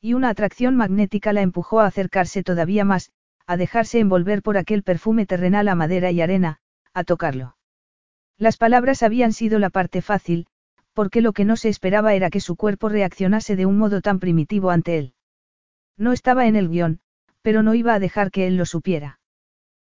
Y 0.00 0.14
una 0.14 0.28
atracción 0.28 0.76
magnética 0.76 1.32
la 1.32 1.40
empujó 1.40 1.80
a 1.80 1.86
acercarse 1.86 2.42
todavía 2.42 2.84
más, 2.84 3.10
a 3.46 3.56
dejarse 3.56 3.98
envolver 3.98 4.42
por 4.42 4.58
aquel 4.58 4.82
perfume 4.82 5.26
terrenal 5.26 5.68
a 5.68 5.74
madera 5.74 6.10
y 6.10 6.20
arena, 6.20 6.58
a 6.92 7.04
tocarlo. 7.04 7.56
Las 8.38 8.56
palabras 8.56 9.02
habían 9.02 9.32
sido 9.32 9.58
la 9.58 9.70
parte 9.70 10.02
fácil, 10.02 10.46
porque 10.92 11.20
lo 11.20 11.32
que 11.32 11.44
no 11.44 11.56
se 11.56 11.68
esperaba 11.68 12.14
era 12.14 12.30
que 12.30 12.40
su 12.40 12.56
cuerpo 12.56 12.88
reaccionase 12.88 13.56
de 13.56 13.66
un 13.66 13.78
modo 13.78 14.00
tan 14.00 14.18
primitivo 14.18 14.70
ante 14.70 14.98
él. 14.98 15.14
No 15.96 16.12
estaba 16.12 16.46
en 16.46 16.56
el 16.56 16.68
guion, 16.68 17.00
pero 17.46 17.62
no 17.62 17.74
iba 17.74 17.94
a 17.94 18.00
dejar 18.00 18.32
que 18.32 18.48
él 18.48 18.56
lo 18.56 18.66
supiera. 18.66 19.20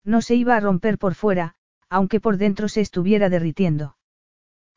No 0.05 0.23
se 0.23 0.37
iba 0.37 0.55
a 0.55 0.61
romper 0.61 0.99
por 0.99 1.17
fuera, 1.17 1.57
aunque 1.89 2.21
por 2.21 2.37
dentro 2.37 2.69
se 2.69 2.81
estuviera 2.81 3.29
derritiendo. 3.29 3.97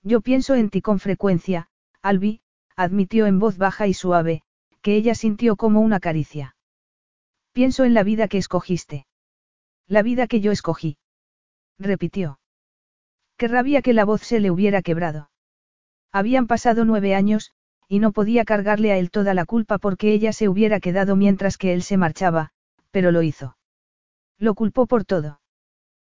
Yo 0.01 0.21
pienso 0.21 0.55
en 0.55 0.71
ti 0.71 0.81
con 0.81 0.97
frecuencia, 0.97 1.69
Albi, 2.01 2.41
admitió 2.75 3.27
en 3.27 3.37
voz 3.37 3.59
baja 3.59 3.85
y 3.85 3.93
suave, 3.93 4.41
que 4.81 4.95
ella 4.95 5.13
sintió 5.13 5.55
como 5.55 5.81
una 5.81 5.99
caricia. 5.99 6.55
Pienso 7.51 7.83
en 7.83 7.93
la 7.93 8.01
vida 8.01 8.27
que 8.27 8.39
escogiste. 8.39 9.05
La 9.87 10.01
vida 10.01 10.25
que 10.25 10.41
yo 10.41 10.51
escogí. 10.51 10.97
Repitió. 11.77 12.39
Qué 13.37 13.49
rabia 13.49 13.83
que 13.83 13.93
la 13.93 14.03
voz 14.03 14.23
se 14.23 14.39
le 14.39 14.49
hubiera 14.49 14.81
quebrado. 14.81 15.29
Habían 16.11 16.47
pasado 16.47 16.85
nueve 16.85 17.13
años, 17.13 17.51
y 17.87 17.99
no 17.99 18.13
podía 18.13 18.45
cargarle 18.45 18.91
a 18.91 18.97
él 18.97 19.11
toda 19.11 19.35
la 19.35 19.45
culpa 19.45 19.77
porque 19.77 20.11
ella 20.11 20.33
se 20.33 20.49
hubiera 20.49 20.79
quedado 20.79 21.15
mientras 21.15 21.59
que 21.59 21.73
él 21.73 21.83
se 21.83 21.97
marchaba, 21.97 22.52
pero 22.93 23.11
lo 23.11 23.23
hizo. 23.23 23.57
Lo 24.37 24.53
culpó 24.53 24.85
por 24.85 25.03
todo. 25.03 25.41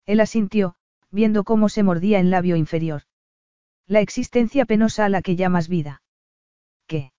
Él 0.05 0.21
asintió, 0.21 0.77
viendo 1.11 1.43
cómo 1.43 1.71
se 1.71 1.83
mordía 1.83 2.21
el 2.21 2.31
labio 2.31 2.55
inferior. 2.55 3.03
La 3.87 4.01
existencia 4.01 4.67
penosa 4.67 5.07
a 5.07 5.09
la 5.09 5.23
que 5.23 5.37
llamas 5.37 5.69
vida. 5.69 6.03
¿Qué? 6.87 7.13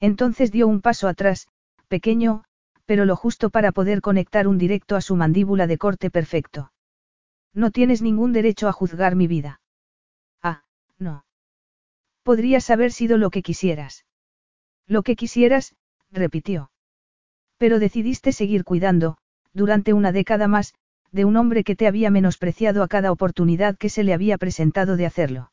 Entonces 0.00 0.50
dio 0.50 0.66
un 0.66 0.80
paso 0.80 1.06
atrás, 1.06 1.46
pequeño, 1.86 2.42
pero 2.84 3.04
lo 3.04 3.14
justo 3.14 3.50
para 3.50 3.70
poder 3.70 4.00
conectar 4.00 4.48
un 4.48 4.58
directo 4.58 4.96
a 4.96 5.00
su 5.00 5.14
mandíbula 5.14 5.68
de 5.68 5.78
corte 5.78 6.10
perfecto. 6.10 6.72
No 7.54 7.70
tienes 7.70 8.02
ningún 8.02 8.32
derecho 8.32 8.66
a 8.66 8.72
juzgar 8.72 9.14
mi 9.14 9.28
vida. 9.28 9.60
Ah, 10.42 10.64
no. 10.98 11.24
Podrías 12.24 12.68
haber 12.70 12.90
sido 12.90 13.16
lo 13.16 13.30
que 13.30 13.42
quisieras. 13.42 14.06
Lo 14.88 15.04
que 15.04 15.14
quisieras, 15.14 15.76
repitió. 16.10 16.71
Pero 17.62 17.78
decidiste 17.78 18.32
seguir 18.32 18.64
cuidando, 18.64 19.18
durante 19.52 19.92
una 19.92 20.10
década 20.10 20.48
más, 20.48 20.74
de 21.12 21.24
un 21.24 21.36
hombre 21.36 21.62
que 21.62 21.76
te 21.76 21.86
había 21.86 22.10
menospreciado 22.10 22.82
a 22.82 22.88
cada 22.88 23.12
oportunidad 23.12 23.78
que 23.78 23.88
se 23.88 24.02
le 24.02 24.12
había 24.12 24.36
presentado 24.36 24.96
de 24.96 25.06
hacerlo. 25.06 25.52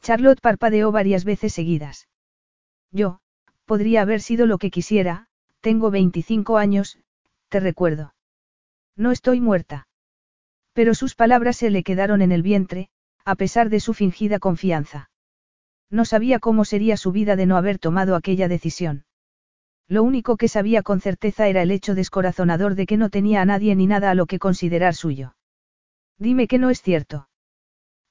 Charlotte 0.00 0.40
parpadeó 0.40 0.92
varias 0.92 1.24
veces 1.24 1.52
seguidas. 1.52 2.06
Yo, 2.92 3.18
podría 3.64 4.02
haber 4.02 4.20
sido 4.20 4.46
lo 4.46 4.58
que 4.58 4.70
quisiera, 4.70 5.26
tengo 5.60 5.90
25 5.90 6.58
años, 6.58 7.00
te 7.48 7.58
recuerdo. 7.58 8.14
No 8.94 9.10
estoy 9.10 9.40
muerta. 9.40 9.88
Pero 10.74 10.94
sus 10.94 11.16
palabras 11.16 11.56
se 11.56 11.70
le 11.70 11.82
quedaron 11.82 12.22
en 12.22 12.30
el 12.30 12.42
vientre, 12.44 12.88
a 13.24 13.34
pesar 13.34 13.68
de 13.68 13.80
su 13.80 13.94
fingida 13.94 14.38
confianza. 14.38 15.10
No 15.90 16.04
sabía 16.04 16.38
cómo 16.38 16.64
sería 16.64 16.96
su 16.96 17.10
vida 17.10 17.34
de 17.34 17.46
no 17.46 17.56
haber 17.56 17.80
tomado 17.80 18.14
aquella 18.14 18.46
decisión. 18.46 19.05
Lo 19.88 20.02
único 20.02 20.36
que 20.36 20.48
sabía 20.48 20.82
con 20.82 21.00
certeza 21.00 21.46
era 21.46 21.62
el 21.62 21.70
hecho 21.70 21.94
descorazonador 21.94 22.74
de 22.74 22.86
que 22.86 22.96
no 22.96 23.08
tenía 23.08 23.40
a 23.42 23.44
nadie 23.44 23.76
ni 23.76 23.86
nada 23.86 24.10
a 24.10 24.14
lo 24.14 24.26
que 24.26 24.38
considerar 24.38 24.94
suyo. 24.94 25.36
Dime 26.18 26.48
que 26.48 26.58
no 26.58 26.70
es 26.70 26.82
cierto. 26.82 27.28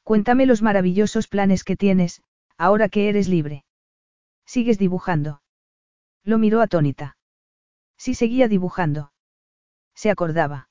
Cuéntame 0.04 0.46
los 0.46 0.62
maravillosos 0.62 1.28
planes 1.28 1.64
que 1.64 1.76
tienes, 1.76 2.22
ahora 2.58 2.88
que 2.88 3.10
eres 3.10 3.28
libre. 3.28 3.66
¿Sigues 4.46 4.78
dibujando? 4.78 5.42
Lo 6.24 6.38
miró 6.38 6.62
atónita. 6.62 7.18
Sí 7.98 8.14
seguía 8.14 8.48
dibujando. 8.48 9.12
Se 9.96 10.10
acordaba. 10.10 10.70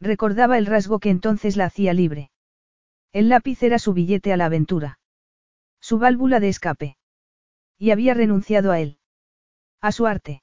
Recordaba 0.00 0.58
el 0.58 0.66
rasgo 0.66 0.98
que 0.98 1.10
entonces 1.10 1.56
la 1.56 1.66
hacía 1.66 1.92
libre. 1.92 2.30
El 3.12 3.28
lápiz 3.28 3.62
era 3.62 3.78
su 3.78 3.92
billete 3.92 4.32
a 4.32 4.36
la 4.36 4.46
aventura. 4.46 4.98
Su 5.80 5.98
válvula 5.98 6.40
de 6.40 6.48
escape. 6.48 6.96
Y 7.78 7.90
había 7.90 8.14
renunciado 8.14 8.72
a 8.72 8.80
él. 8.80 8.98
A 9.80 9.92
su 9.92 10.06
arte. 10.06 10.42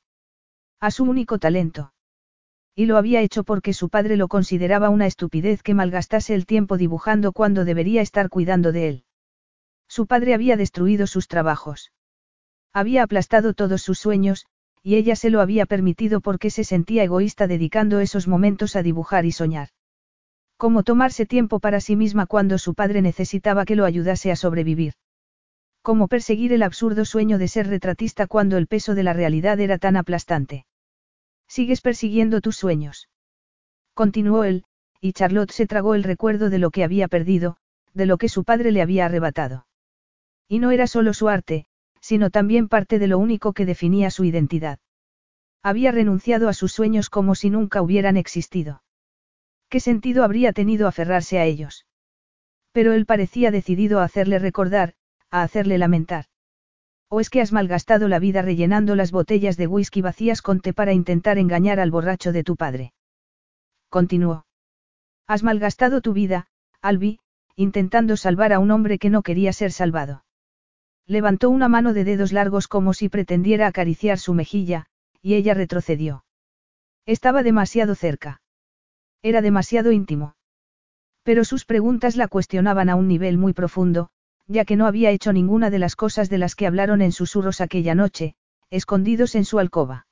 A 0.80 0.92
su 0.92 1.04
único 1.04 1.40
talento. 1.40 1.94
Y 2.76 2.86
lo 2.86 2.98
había 2.98 3.22
hecho 3.22 3.44
porque 3.44 3.74
su 3.74 3.90
padre 3.90 4.18
lo 4.18 4.28
consideraba 4.28 4.90
una 4.90 5.06
estupidez 5.06 5.62
que 5.62 5.74
malgastase 5.74 6.34
el 6.34 6.46
tiempo 6.46 6.78
dibujando 6.78 7.32
cuando 7.32 7.66
debería 7.66 8.02
estar 8.02 8.30
cuidando 8.30 8.72
de 8.72 8.90
él. 8.90 9.04
Su 9.88 10.08
padre 10.08 10.34
había 10.34 10.58
destruido 10.58 11.06
sus 11.06 11.28
trabajos. 11.28 11.92
Había 12.74 13.04
aplastado 13.04 13.54
todos 13.54 13.84
sus 13.84 14.00
sueños, 14.00 14.48
y 14.82 14.96
ella 14.96 15.16
se 15.16 15.30
lo 15.30 15.40
había 15.40 15.66
permitido 15.66 16.20
porque 16.20 16.50
se 16.50 16.64
sentía 16.64 17.04
egoísta 17.04 17.48
dedicando 17.48 18.00
esos 18.00 18.28
momentos 18.28 18.76
a 18.76 18.82
dibujar 18.82 19.26
y 19.26 19.32
soñar. 19.32 19.70
Cómo 20.58 20.84
tomarse 20.84 21.26
tiempo 21.26 21.60
para 21.60 21.80
sí 21.80 21.96
misma 21.96 22.26
cuando 22.26 22.58
su 22.58 22.74
padre 22.74 23.02
necesitaba 23.02 23.66
que 23.66 23.76
lo 23.76 23.86
ayudase 23.86 24.32
a 24.32 24.36
sobrevivir. 24.36 24.94
Cómo 25.84 26.08
perseguir 26.08 26.54
el 26.54 26.64
absurdo 26.64 27.04
sueño 27.04 27.38
de 27.38 27.50
ser 27.50 27.68
retratista 27.68 28.26
cuando 28.26 28.56
el 28.56 28.68
peso 28.68 28.96
de 28.96 29.04
la 29.04 29.12
realidad 29.12 29.60
era 29.60 29.78
tan 29.78 29.98
aplastante. 29.98 30.66
Sigues 31.46 31.82
persiguiendo 31.82 32.40
tus 32.40 32.56
sueños. 32.56 33.10
Continuó 33.94 34.46
él, 34.46 34.64
y 35.02 35.12
Charlotte 35.12 35.52
se 35.52 35.68
tragó 35.68 35.94
el 35.94 36.04
recuerdo 36.04 36.50
de 36.50 36.58
lo 36.58 36.72
que 36.72 36.86
había 36.86 37.10
perdido, 37.10 37.58
de 37.94 38.06
lo 38.06 38.18
que 38.18 38.30
su 38.30 38.46
padre 38.46 38.72
le 38.72 38.82
había 38.82 39.06
arrebatado. 39.06 39.68
Y 40.48 40.60
no 40.60 40.72
era 40.72 40.88
solo 40.88 41.14
su 41.14 41.28
arte, 41.28 41.66
sino 42.00 42.30
también 42.30 42.70
parte 42.70 42.98
de 42.98 43.08
lo 43.08 43.18
único 43.20 43.52
que 43.52 43.66
definía 43.66 44.10
su 44.10 44.24
identidad. 44.24 44.80
Había 45.62 45.92
renunciado 45.92 46.48
a 46.48 46.54
sus 46.54 46.72
sueños 46.72 47.10
como 47.10 47.36
si 47.36 47.50
nunca 47.50 47.82
hubieran 47.82 48.16
existido. 48.16 48.84
¿Qué 49.68 49.82
sentido 49.82 50.24
habría 50.24 50.54
tenido 50.54 50.88
aferrarse 50.88 51.40
a 51.40 51.46
ellos? 51.46 51.86
Pero 52.72 52.94
él 52.94 53.06
parecía 53.06 53.52
decidido 53.52 54.00
a 54.00 54.06
hacerle 54.06 54.40
recordar, 54.40 54.96
a 55.34 55.42
hacerle 55.42 55.80
lamentar. 55.80 56.26
¿O 57.10 57.20
es 57.20 57.32
que 57.32 57.42
has 57.42 57.52
malgastado 57.52 58.08
la 58.08 58.20
vida 58.20 58.44
rellenando 58.44 58.96
las 58.96 59.12
botellas 59.12 59.58
de 59.58 59.66
whisky 59.66 60.02
vacías 60.02 60.44
con 60.44 60.62
té 60.62 60.74
para 60.74 60.94
intentar 60.94 61.40
engañar 61.40 61.80
al 61.80 61.90
borracho 61.90 62.32
de 62.32 62.44
tu 62.44 62.56
padre? 62.56 62.94
Continuó. 63.90 64.46
Has 65.28 65.42
malgastado 65.42 66.02
tu 66.02 66.14
vida, 66.14 66.46
Albi, 66.84 67.20
intentando 67.56 68.16
salvar 68.16 68.54
a 68.54 68.60
un 68.60 68.70
hombre 68.70 69.00
que 69.00 69.10
no 69.10 69.24
quería 69.24 69.54
ser 69.54 69.72
salvado. 69.72 70.24
Levantó 71.08 71.50
una 71.50 71.68
mano 71.68 71.94
de 71.94 72.04
dedos 72.04 72.32
largos 72.32 72.68
como 72.68 72.94
si 72.94 73.10
pretendiera 73.10 73.66
acariciar 73.66 74.20
su 74.20 74.36
mejilla, 74.36 74.86
y 75.20 75.34
ella 75.34 75.56
retrocedió. 75.56 76.26
Estaba 77.08 77.42
demasiado 77.42 77.96
cerca. 77.96 78.44
Era 79.24 79.42
demasiado 79.42 79.92
íntimo. 79.92 80.36
Pero 81.24 81.44
sus 81.44 81.66
preguntas 81.66 82.18
la 82.18 82.28
cuestionaban 82.28 82.90
a 82.90 82.96
un 82.96 83.08
nivel 83.08 83.40
muy 83.40 83.54
profundo, 83.54 84.10
ya 84.48 84.66
que 84.66 84.76
no 84.76 84.86
había 84.88 85.12
hecho 85.12 85.34
ninguna 85.34 85.70
de 85.70 85.80
las 85.80 85.96
cosas 85.96 86.30
de 86.30 86.38
las 86.38 86.56
que 86.56 86.68
hablaron 86.68 87.02
en 87.02 87.12
susurros 87.12 87.62
aquella 87.62 87.96
noche, 87.96 88.36
escondidos 88.70 89.36
en 89.36 89.46
su 89.46 89.60
alcoba. 89.60 90.08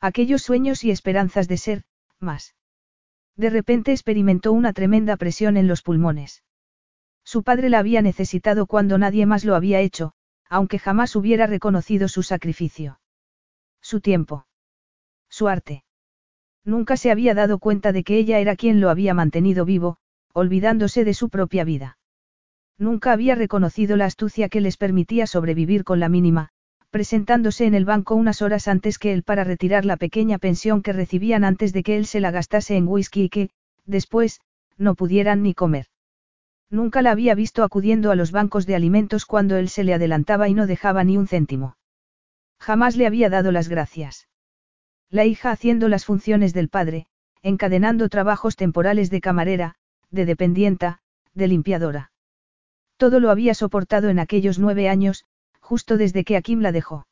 Aquellos 0.00 0.42
sueños 0.42 0.84
y 0.84 0.90
esperanzas 0.90 1.48
de 1.48 1.56
ser, 1.56 1.82
más. 2.20 2.54
De 3.36 3.50
repente 3.50 3.92
experimentó 3.92 4.52
una 4.52 4.72
tremenda 4.72 5.16
presión 5.16 5.56
en 5.56 5.68
los 5.68 5.82
pulmones. 5.82 6.42
Su 7.24 7.42
padre 7.42 7.68
la 7.70 7.78
había 7.78 8.02
necesitado 8.02 8.66
cuando 8.66 8.98
nadie 8.98 9.26
más 9.26 9.44
lo 9.44 9.54
había 9.54 9.80
hecho, 9.80 10.12
aunque 10.48 10.78
jamás 10.78 11.16
hubiera 11.16 11.46
reconocido 11.46 12.08
su 12.08 12.22
sacrificio. 12.22 13.00
Su 13.80 14.00
tiempo. 14.00 14.46
Su 15.28 15.48
arte. 15.48 15.84
Nunca 16.64 16.96
se 16.96 17.10
había 17.10 17.34
dado 17.34 17.58
cuenta 17.58 17.92
de 17.92 18.04
que 18.04 18.18
ella 18.18 18.38
era 18.38 18.56
quien 18.56 18.80
lo 18.80 18.90
había 18.90 19.14
mantenido 19.14 19.64
vivo, 19.64 19.98
olvidándose 20.32 21.04
de 21.04 21.14
su 21.14 21.28
propia 21.28 21.64
vida. 21.64 21.98
Nunca 22.78 23.12
había 23.12 23.34
reconocido 23.34 23.96
la 23.96 24.04
astucia 24.04 24.48
que 24.48 24.60
les 24.60 24.76
permitía 24.76 25.26
sobrevivir 25.26 25.82
con 25.82 25.98
la 25.98 26.08
mínima, 26.08 26.50
presentándose 26.90 27.66
en 27.66 27.74
el 27.74 27.84
banco 27.84 28.14
unas 28.14 28.42
horas 28.42 28.68
antes 28.68 28.98
que 28.98 29.12
él 29.12 29.22
para 29.22 29.44
retirar 29.44 29.84
la 29.84 29.96
pequeña 29.96 30.38
pensión 30.38 30.82
que 30.82 30.92
recibían 30.92 31.44
antes 31.44 31.72
de 31.72 31.82
que 31.82 31.96
él 31.96 32.06
se 32.06 32.20
la 32.20 32.30
gastase 32.30 32.76
en 32.76 32.86
whisky 32.86 33.24
y 33.24 33.28
que, 33.28 33.50
después, 33.86 34.40
no 34.76 34.94
pudieran 34.94 35.42
ni 35.42 35.54
comer. 35.54 35.86
Nunca 36.68 37.00
la 37.00 37.12
había 37.12 37.34
visto 37.34 37.62
acudiendo 37.62 38.10
a 38.10 38.16
los 38.16 38.32
bancos 38.32 38.66
de 38.66 38.74
alimentos 38.74 39.24
cuando 39.24 39.56
él 39.56 39.68
se 39.68 39.84
le 39.84 39.94
adelantaba 39.94 40.48
y 40.48 40.54
no 40.54 40.66
dejaba 40.66 41.04
ni 41.04 41.16
un 41.16 41.28
céntimo. 41.28 41.76
Jamás 42.58 42.96
le 42.96 43.06
había 43.06 43.30
dado 43.30 43.52
las 43.52 43.68
gracias. 43.68 44.28
La 45.08 45.24
hija 45.24 45.50
haciendo 45.50 45.88
las 45.88 46.04
funciones 46.04 46.52
del 46.52 46.68
padre, 46.68 47.06
encadenando 47.42 48.08
trabajos 48.08 48.56
temporales 48.56 49.08
de 49.08 49.20
camarera, 49.20 49.76
de 50.10 50.26
dependienta, 50.26 51.00
de 51.34 51.48
limpiadora. 51.48 52.10
Todo 52.96 53.20
lo 53.20 53.30
había 53.30 53.54
soportado 53.54 54.08
en 54.08 54.18
aquellos 54.18 54.58
nueve 54.58 54.88
años, 54.88 55.24
justo 55.60 55.96
desde 55.96 56.24
que 56.24 56.36
Akim 56.36 56.60
la 56.60 56.72
dejó. 56.72 57.06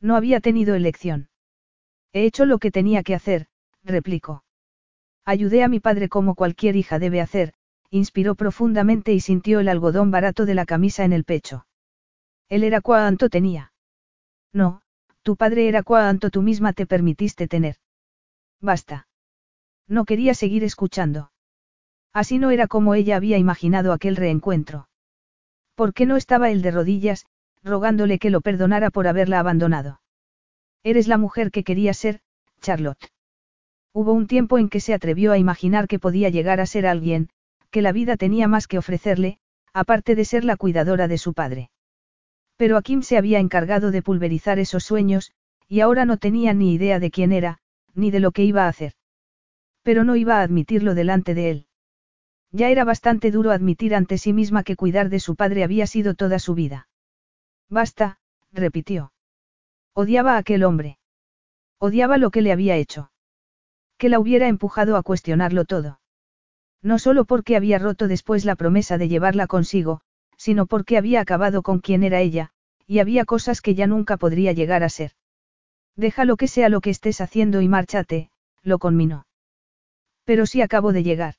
No 0.00 0.16
había 0.16 0.40
tenido 0.40 0.74
elección. 0.74 1.28
He 2.12 2.24
hecho 2.24 2.44
lo 2.44 2.58
que 2.58 2.70
tenía 2.70 3.02
que 3.02 3.14
hacer, 3.14 3.46
replicó. 3.82 4.44
Ayudé 5.24 5.62
a 5.62 5.68
mi 5.68 5.80
padre 5.80 6.08
como 6.08 6.34
cualquier 6.34 6.76
hija 6.76 6.98
debe 6.98 7.20
hacer, 7.20 7.54
inspiró 7.90 8.34
profundamente 8.34 9.12
y 9.12 9.20
sintió 9.20 9.60
el 9.60 9.68
algodón 9.68 10.10
barato 10.10 10.46
de 10.46 10.54
la 10.54 10.66
camisa 10.66 11.04
en 11.04 11.12
el 11.12 11.24
pecho. 11.24 11.66
Él 12.48 12.64
era 12.64 12.80
cuanto 12.80 13.28
tenía. 13.28 13.72
No, 14.52 14.82
tu 15.22 15.36
padre 15.36 15.68
era 15.68 15.82
cuanto 15.82 16.30
tú 16.30 16.42
misma 16.42 16.72
te 16.72 16.86
permitiste 16.86 17.48
tener. 17.48 17.76
Basta. 18.60 19.06
No 19.86 20.04
quería 20.04 20.34
seguir 20.34 20.64
escuchando. 20.64 21.30
Así 22.12 22.38
no 22.38 22.50
era 22.50 22.66
como 22.66 22.94
ella 22.94 23.16
había 23.16 23.38
imaginado 23.38 23.92
aquel 23.92 24.16
reencuentro. 24.16 24.87
¿Por 25.78 25.94
qué 25.94 26.06
no 26.06 26.16
estaba 26.16 26.50
él 26.50 26.60
de 26.60 26.72
rodillas, 26.72 27.24
rogándole 27.62 28.18
que 28.18 28.30
lo 28.30 28.40
perdonara 28.40 28.90
por 28.90 29.06
haberla 29.06 29.38
abandonado? 29.38 30.00
Eres 30.82 31.06
la 31.06 31.18
mujer 31.18 31.52
que 31.52 31.62
quería 31.62 31.94
ser, 31.94 32.18
Charlotte. 32.60 33.12
Hubo 33.92 34.12
un 34.12 34.26
tiempo 34.26 34.58
en 34.58 34.70
que 34.70 34.80
se 34.80 34.92
atrevió 34.92 35.30
a 35.30 35.38
imaginar 35.38 35.86
que 35.86 36.00
podía 36.00 36.30
llegar 36.30 36.58
a 36.58 36.66
ser 36.66 36.84
alguien, 36.84 37.28
que 37.70 37.80
la 37.80 37.92
vida 37.92 38.16
tenía 38.16 38.48
más 38.48 38.66
que 38.66 38.76
ofrecerle, 38.76 39.38
aparte 39.72 40.16
de 40.16 40.24
ser 40.24 40.42
la 40.44 40.56
cuidadora 40.56 41.06
de 41.06 41.16
su 41.16 41.32
padre. 41.32 41.70
Pero 42.56 42.76
a 42.76 42.82
Kim 42.82 43.02
se 43.02 43.16
había 43.16 43.38
encargado 43.38 43.92
de 43.92 44.02
pulverizar 44.02 44.58
esos 44.58 44.82
sueños, 44.82 45.30
y 45.68 45.78
ahora 45.78 46.04
no 46.04 46.16
tenía 46.16 46.54
ni 46.54 46.74
idea 46.74 46.98
de 46.98 47.12
quién 47.12 47.30
era, 47.30 47.58
ni 47.94 48.10
de 48.10 48.18
lo 48.18 48.32
que 48.32 48.42
iba 48.42 48.64
a 48.64 48.68
hacer. 48.68 48.94
Pero 49.84 50.02
no 50.02 50.16
iba 50.16 50.40
a 50.40 50.42
admitirlo 50.42 50.96
delante 50.96 51.34
de 51.34 51.50
él. 51.50 51.67
Ya 52.50 52.70
era 52.70 52.84
bastante 52.84 53.30
duro 53.30 53.50
admitir 53.50 53.94
ante 53.94 54.18
sí 54.18 54.32
misma 54.32 54.62
que 54.62 54.76
cuidar 54.76 55.10
de 55.10 55.20
su 55.20 55.36
padre 55.36 55.64
había 55.64 55.86
sido 55.86 56.14
toda 56.14 56.38
su 56.38 56.54
vida. 56.54 56.88
Basta, 57.68 58.18
repitió. 58.52 59.12
Odiaba 59.94 60.34
a 60.34 60.38
aquel 60.38 60.64
hombre. 60.64 60.98
Odiaba 61.78 62.18
lo 62.18 62.30
que 62.30 62.42
le 62.42 62.52
había 62.52 62.76
hecho. 62.76 63.10
Que 63.98 64.08
la 64.08 64.18
hubiera 64.18 64.48
empujado 64.48 64.96
a 64.96 65.02
cuestionarlo 65.02 65.64
todo. 65.64 66.00
No 66.82 66.98
solo 66.98 67.24
porque 67.24 67.56
había 67.56 67.78
roto 67.78 68.08
después 68.08 68.44
la 68.44 68.56
promesa 68.56 68.96
de 68.96 69.08
llevarla 69.08 69.46
consigo, 69.46 70.00
sino 70.36 70.66
porque 70.66 70.96
había 70.96 71.20
acabado 71.20 71.62
con 71.62 71.80
quien 71.80 72.04
era 72.04 72.20
ella, 72.20 72.50
y 72.86 73.00
había 73.00 73.24
cosas 73.24 73.60
que 73.60 73.74
ya 73.74 73.86
nunca 73.86 74.16
podría 74.16 74.52
llegar 74.52 74.82
a 74.82 74.88
ser. 74.88 75.12
Deja 75.96 76.24
lo 76.24 76.36
que 76.36 76.46
sea 76.46 76.68
lo 76.68 76.80
que 76.80 76.90
estés 76.90 77.20
haciendo 77.20 77.60
y 77.60 77.68
márchate, 77.68 78.30
lo 78.62 78.78
conminó. 78.78 79.26
Pero 80.24 80.46
si 80.46 80.62
acabo 80.62 80.92
de 80.92 81.02
llegar. 81.02 81.34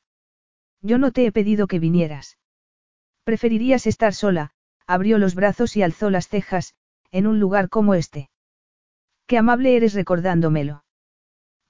Yo 0.82 0.98
no 0.98 1.12
te 1.12 1.26
he 1.26 1.32
pedido 1.32 1.68
que 1.68 1.80
vinieras. 1.80 2.38
Preferirías 3.24 3.86
estar 3.86 4.14
sola, 4.14 4.52
abrió 4.88 5.18
los 5.18 5.36
brazos 5.36 5.76
y 5.78 5.84
alzó 5.84 6.10
las 6.10 6.28
cejas, 6.28 6.74
en 7.12 7.28
un 7.28 7.40
lugar 7.40 7.70
como 7.70 7.94
este. 7.94 8.30
Qué 9.28 9.38
amable 9.38 9.76
eres 9.76 9.94
recordándomelo. 9.94 10.84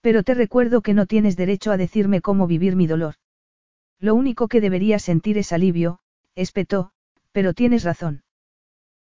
Pero 0.02 0.24
te 0.24 0.34
recuerdo 0.34 0.82
que 0.82 0.94
no 0.94 1.06
tienes 1.06 1.36
derecho 1.36 1.72
a 1.72 1.78
decirme 1.78 2.22
cómo 2.22 2.48
vivir 2.48 2.76
mi 2.76 2.88
dolor. 2.88 3.16
Lo 4.00 4.16
único 4.16 4.48
que 4.48 4.62
deberías 4.62 5.04
sentir 5.04 5.38
es 5.38 5.52
alivio, 5.52 6.00
espetó, 6.36 6.92
pero 7.34 7.54
tienes 7.54 7.84
razón. 7.84 8.24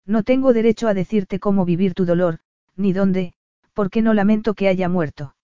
No 0.05 0.23
tengo 0.23 0.51
derecho 0.51 0.87
a 0.87 0.93
decirte 0.93 1.39
cómo 1.39 1.63
vivir 1.63 1.93
tu 1.93 2.05
dolor, 2.05 2.39
ni 2.75 2.91
dónde, 2.91 3.33
porque 3.73 4.01
no 4.01 4.13
lamento 4.13 4.55
que 4.55 4.67
haya 4.67 4.89
muerto. 4.89 5.35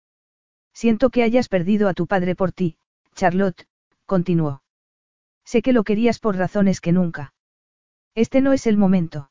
Siento 0.74 1.10
que 1.10 1.24
hayas 1.24 1.48
perdido 1.48 1.88
a 1.88 1.94
tu 1.94 2.08
padre 2.08 2.36
por 2.36 2.52
ti, 2.52 2.76
Charlotte, 3.14 3.66
continuó. 4.06 4.65
Sé 5.46 5.62
que 5.62 5.74
lo 5.74 5.84
querías 5.84 6.20
por 6.20 6.36
razones 6.36 6.82
que 6.82 6.92
nunca. 6.92 7.34
Este 8.16 8.42
no 8.42 8.54
es 8.54 8.68
el 8.68 8.78
momento. 8.78 9.30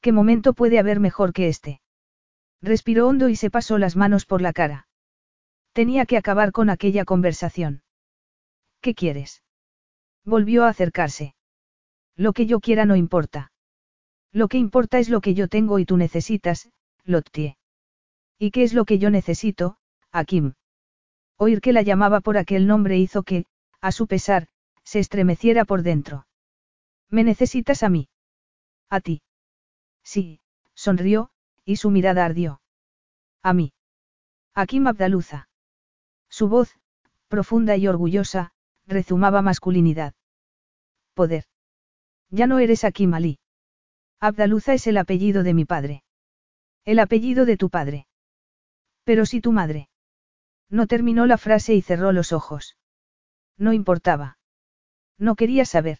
¿Qué 0.00 0.12
momento 0.12 0.54
puede 0.54 0.78
haber 0.78 1.00
mejor 1.00 1.32
que 1.32 1.48
este? 1.48 1.80
Respiró 2.62 3.08
hondo 3.08 3.28
y 3.28 3.36
se 3.36 3.50
pasó 3.50 3.78
las 3.78 3.96
manos 3.96 4.26
por 4.26 4.40
la 4.40 4.52
cara. 4.52 4.88
Tenía 5.72 6.06
que 6.06 6.16
acabar 6.16 6.52
con 6.52 6.70
aquella 6.70 7.04
conversación. 7.04 7.82
¿Qué 8.80 8.94
quieres? 8.94 9.42
Volvió 10.24 10.64
a 10.64 10.68
acercarse. 10.68 11.34
Lo 12.16 12.32
que 12.32 12.46
yo 12.46 12.60
quiera 12.60 12.84
no 12.84 12.96
importa. 12.96 13.52
Lo 14.32 14.48
que 14.48 14.58
importa 14.58 14.98
es 14.98 15.08
lo 15.08 15.20
que 15.20 15.34
yo 15.34 15.48
tengo 15.48 15.78
y 15.78 15.84
tú 15.84 15.96
necesitas, 15.96 16.70
Lottie. 17.04 17.56
¿Y 18.38 18.50
qué 18.50 18.62
es 18.62 18.74
lo 18.74 18.84
que 18.84 18.98
yo 18.98 19.10
necesito, 19.10 19.78
Akim? 20.12 20.54
Oír 21.36 21.60
que 21.60 21.72
la 21.72 21.82
llamaba 21.82 22.20
por 22.20 22.36
aquel 22.36 22.66
nombre 22.66 22.98
hizo 22.98 23.22
que, 23.22 23.46
a 23.80 23.92
su 23.92 24.06
pesar, 24.06 24.48
se 24.88 25.00
estremeciera 25.00 25.66
por 25.66 25.82
dentro. 25.82 26.26
¿Me 27.10 27.22
necesitas 27.22 27.82
a 27.82 27.90
mí? 27.90 28.08
A 28.88 29.00
ti. 29.00 29.20
Sí, 30.02 30.40
sonrió, 30.72 31.30
y 31.66 31.76
su 31.76 31.90
mirada 31.90 32.24
ardió. 32.24 32.62
A 33.42 33.52
mí. 33.52 33.74
Akim 34.54 34.86
Abdaluza. 34.86 35.50
Su 36.30 36.48
voz, 36.48 36.74
profunda 37.28 37.76
y 37.76 37.86
orgullosa, 37.86 38.52
rezumaba 38.86 39.42
masculinidad. 39.42 40.14
Poder. 41.12 41.44
Ya 42.30 42.46
no 42.46 42.58
eres 42.58 42.82
Akim 42.84 43.12
Ali. 43.12 43.40
Abdaluza 44.20 44.72
es 44.72 44.86
el 44.86 44.96
apellido 44.96 45.42
de 45.42 45.52
mi 45.52 45.66
padre. 45.66 46.02
El 46.86 46.98
apellido 46.98 47.44
de 47.44 47.58
tu 47.58 47.68
padre. 47.68 48.06
Pero 49.04 49.26
si 49.26 49.42
tu 49.42 49.52
madre. 49.52 49.90
No 50.70 50.86
terminó 50.86 51.26
la 51.26 51.36
frase 51.36 51.74
y 51.74 51.82
cerró 51.82 52.12
los 52.12 52.32
ojos. 52.32 52.78
No 53.58 53.74
importaba. 53.74 54.37
No 55.18 55.34
quería 55.34 55.64
saber. 55.64 55.98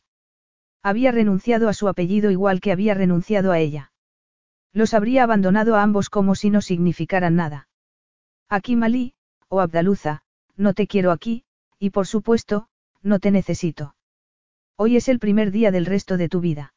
Había 0.83 1.13
renunciado 1.13 1.69
a 1.69 1.75
su 1.75 1.89
apellido 1.89 2.31
igual 2.31 2.61
que 2.61 2.73
había 2.73 2.95
renunciado 2.95 3.53
a 3.53 3.59
ella. 3.59 3.93
Los 4.73 4.95
habría 4.95 5.25
abandonado 5.25 5.75
a 5.77 5.83
ambos 5.83 6.09
como 6.09 6.35
si 6.35 6.51
no 6.51 6.61
significaran 6.61 7.35
nada. 7.35 7.69
Aquí 8.49 8.77
Malí, 8.77 9.15
o 9.49 9.61
Abdaluza, 9.61 10.23
no 10.57 10.75
te 10.75 10.87
quiero 10.87 11.11
aquí, 11.11 11.45
y 11.79 11.91
por 11.91 12.07
supuesto, 12.07 12.69
no 13.03 13.19
te 13.19 13.31
necesito. 13.31 13.95
Hoy 14.77 14.97
es 14.97 15.09
el 15.09 15.19
primer 15.19 15.51
día 15.51 15.71
del 15.71 15.87
resto 15.87 16.17
de 16.17 16.29
tu 16.29 16.41
vida. 16.41 16.75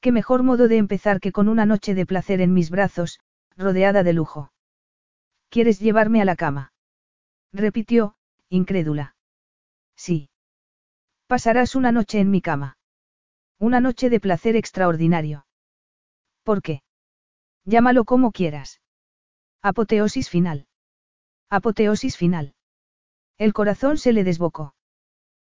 Qué 0.00 0.12
mejor 0.12 0.42
modo 0.42 0.68
de 0.68 0.78
empezar 0.78 1.20
que 1.20 1.32
con 1.32 1.48
una 1.48 1.66
noche 1.66 1.94
de 1.94 2.06
placer 2.06 2.40
en 2.40 2.54
mis 2.54 2.70
brazos, 2.70 3.20
rodeada 3.56 4.02
de 4.02 4.14
lujo. 4.14 4.52
¿Quieres 5.50 5.78
llevarme 5.78 6.22
a 6.22 6.24
la 6.24 6.36
cama? 6.36 6.72
repitió, 7.52 8.14
incrédula. 8.48 9.16
Sí. 9.96 10.29
Pasarás 11.30 11.76
una 11.76 11.92
noche 11.92 12.18
en 12.18 12.28
mi 12.28 12.40
cama. 12.40 12.76
Una 13.60 13.78
noche 13.80 14.10
de 14.10 14.18
placer 14.18 14.56
extraordinario. 14.56 15.46
¿Por 16.42 16.60
qué? 16.60 16.82
Llámalo 17.64 18.04
como 18.04 18.32
quieras. 18.32 18.80
Apoteosis 19.62 20.28
final. 20.28 20.66
Apoteosis 21.48 22.16
final. 22.16 22.56
El 23.38 23.52
corazón 23.52 23.96
se 23.96 24.12
le 24.12 24.24
desbocó. 24.24 24.74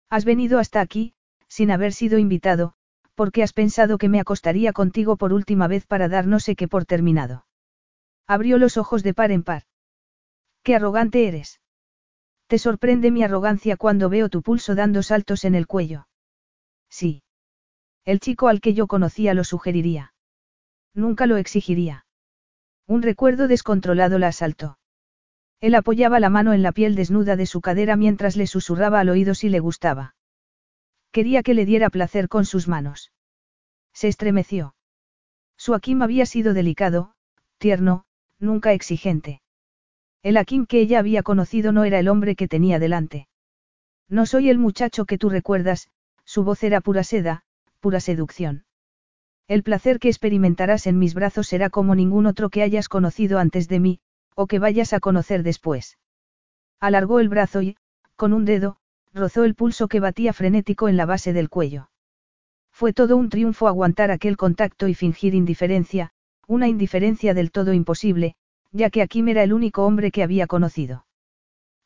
Has 0.08 0.24
venido 0.24 0.58
hasta 0.58 0.80
aquí, 0.80 1.12
sin 1.48 1.70
haber 1.70 1.92
sido 1.92 2.16
invitado, 2.16 2.72
porque 3.14 3.42
has 3.42 3.52
pensado 3.52 3.98
que 3.98 4.08
me 4.08 4.20
acostaría 4.20 4.72
contigo 4.72 5.18
por 5.18 5.34
última 5.34 5.68
vez 5.68 5.86
para 5.86 6.08
dar 6.08 6.26
no 6.26 6.40
sé 6.40 6.56
qué 6.56 6.66
por 6.66 6.86
terminado. 6.86 7.44
Abrió 8.26 8.56
los 8.56 8.78
ojos 8.78 9.02
de 9.02 9.12
par 9.12 9.32
en 9.32 9.42
par. 9.42 9.64
Qué 10.62 10.76
arrogante 10.76 11.28
eres. 11.28 11.60
Sorprende 12.58 13.10
mi 13.10 13.22
arrogancia 13.22 13.76
cuando 13.76 14.08
veo 14.08 14.28
tu 14.28 14.42
pulso 14.42 14.74
dando 14.74 15.02
saltos 15.02 15.44
en 15.44 15.54
el 15.54 15.66
cuello. 15.66 16.08
Sí. 16.88 17.22
El 18.04 18.20
chico 18.20 18.48
al 18.48 18.60
que 18.60 18.74
yo 18.74 18.86
conocía 18.86 19.34
lo 19.34 19.44
sugeriría. 19.44 20.14
Nunca 20.94 21.26
lo 21.26 21.36
exigiría. 21.36 22.06
Un 22.86 23.02
recuerdo 23.02 23.48
descontrolado 23.48 24.18
la 24.18 24.28
asaltó. 24.28 24.78
Él 25.60 25.74
apoyaba 25.74 26.20
la 26.20 26.28
mano 26.28 26.52
en 26.52 26.62
la 26.62 26.72
piel 26.72 26.94
desnuda 26.94 27.36
de 27.36 27.46
su 27.46 27.60
cadera 27.60 27.96
mientras 27.96 28.36
le 28.36 28.46
susurraba 28.46 29.00
al 29.00 29.08
oído 29.08 29.34
si 29.34 29.48
le 29.48 29.60
gustaba. 29.60 30.14
Quería 31.10 31.42
que 31.42 31.54
le 31.54 31.64
diera 31.64 31.90
placer 31.90 32.28
con 32.28 32.44
sus 32.44 32.68
manos. 32.68 33.12
Se 33.92 34.08
estremeció. 34.08 34.74
Su 35.56 35.74
Akim 35.74 36.02
había 36.02 36.26
sido 36.26 36.52
delicado, 36.52 37.14
tierno, 37.58 38.04
nunca 38.38 38.72
exigente. 38.72 39.40
El 40.24 40.38
Akim 40.38 40.64
que 40.64 40.80
ella 40.80 41.00
había 41.00 41.22
conocido 41.22 41.70
no 41.70 41.84
era 41.84 41.98
el 41.98 42.08
hombre 42.08 42.34
que 42.34 42.48
tenía 42.48 42.78
delante. 42.78 43.28
No 44.08 44.24
soy 44.24 44.48
el 44.48 44.56
muchacho 44.56 45.04
que 45.04 45.18
tú 45.18 45.28
recuerdas, 45.28 45.88
su 46.24 46.44
voz 46.44 46.64
era 46.64 46.80
pura 46.80 47.04
seda, 47.04 47.44
pura 47.78 48.00
seducción. 48.00 48.64
El 49.48 49.62
placer 49.62 49.98
que 49.98 50.08
experimentarás 50.08 50.87
en 50.87 50.98
mis 50.98 51.12
brazos 51.12 51.46
será 51.48 51.68
como 51.68 51.94
ningún 51.94 52.24
otro 52.24 52.48
que 52.48 52.62
hayas 52.62 52.88
conocido 52.88 53.38
antes 53.38 53.68
de 53.68 53.80
mí, 53.80 54.00
o 54.34 54.46
que 54.46 54.58
vayas 54.58 54.94
a 54.94 55.00
conocer 55.00 55.42
después. 55.42 55.98
Alargó 56.80 57.20
el 57.20 57.28
brazo 57.28 57.60
y, 57.60 57.76
con 58.16 58.32
un 58.32 58.46
dedo, 58.46 58.78
rozó 59.12 59.44
el 59.44 59.54
pulso 59.54 59.88
que 59.88 60.00
batía 60.00 60.32
frenético 60.32 60.88
en 60.88 60.96
la 60.96 61.04
base 61.04 61.34
del 61.34 61.50
cuello. 61.50 61.90
Fue 62.72 62.94
todo 62.94 63.18
un 63.18 63.28
triunfo 63.28 63.68
aguantar 63.68 64.10
aquel 64.10 64.38
contacto 64.38 64.88
y 64.88 64.94
fingir 64.94 65.34
indiferencia, 65.34 66.12
una 66.46 66.66
indiferencia 66.66 67.34
del 67.34 67.50
todo 67.50 67.74
imposible, 67.74 68.37
ya 68.74 68.90
que 68.90 69.02
Akim 69.02 69.28
era 69.28 69.44
el 69.44 69.52
único 69.52 69.87
hombre 69.87 70.10
que 70.10 70.24
había 70.24 70.46
conocido. 70.48 71.06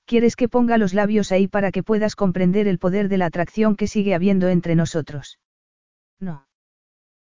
¿Quieres 0.07 0.37
que 0.37 0.49
ponga 0.49 0.79
los 0.79 0.95
labios 0.95 1.33
ahí 1.33 1.47
para 1.47 1.71
que 1.71 1.83
puedas 1.83 2.17
comprender 2.17 2.67
el 2.67 2.79
poder 2.79 3.11
de 3.11 3.19
la 3.19 3.27
atracción 3.27 3.77
que 3.77 3.87
sigue 3.87 4.15
habiendo 4.15 4.49
entre 4.49 4.75
nosotros? 4.75 5.39
No. 6.19 6.47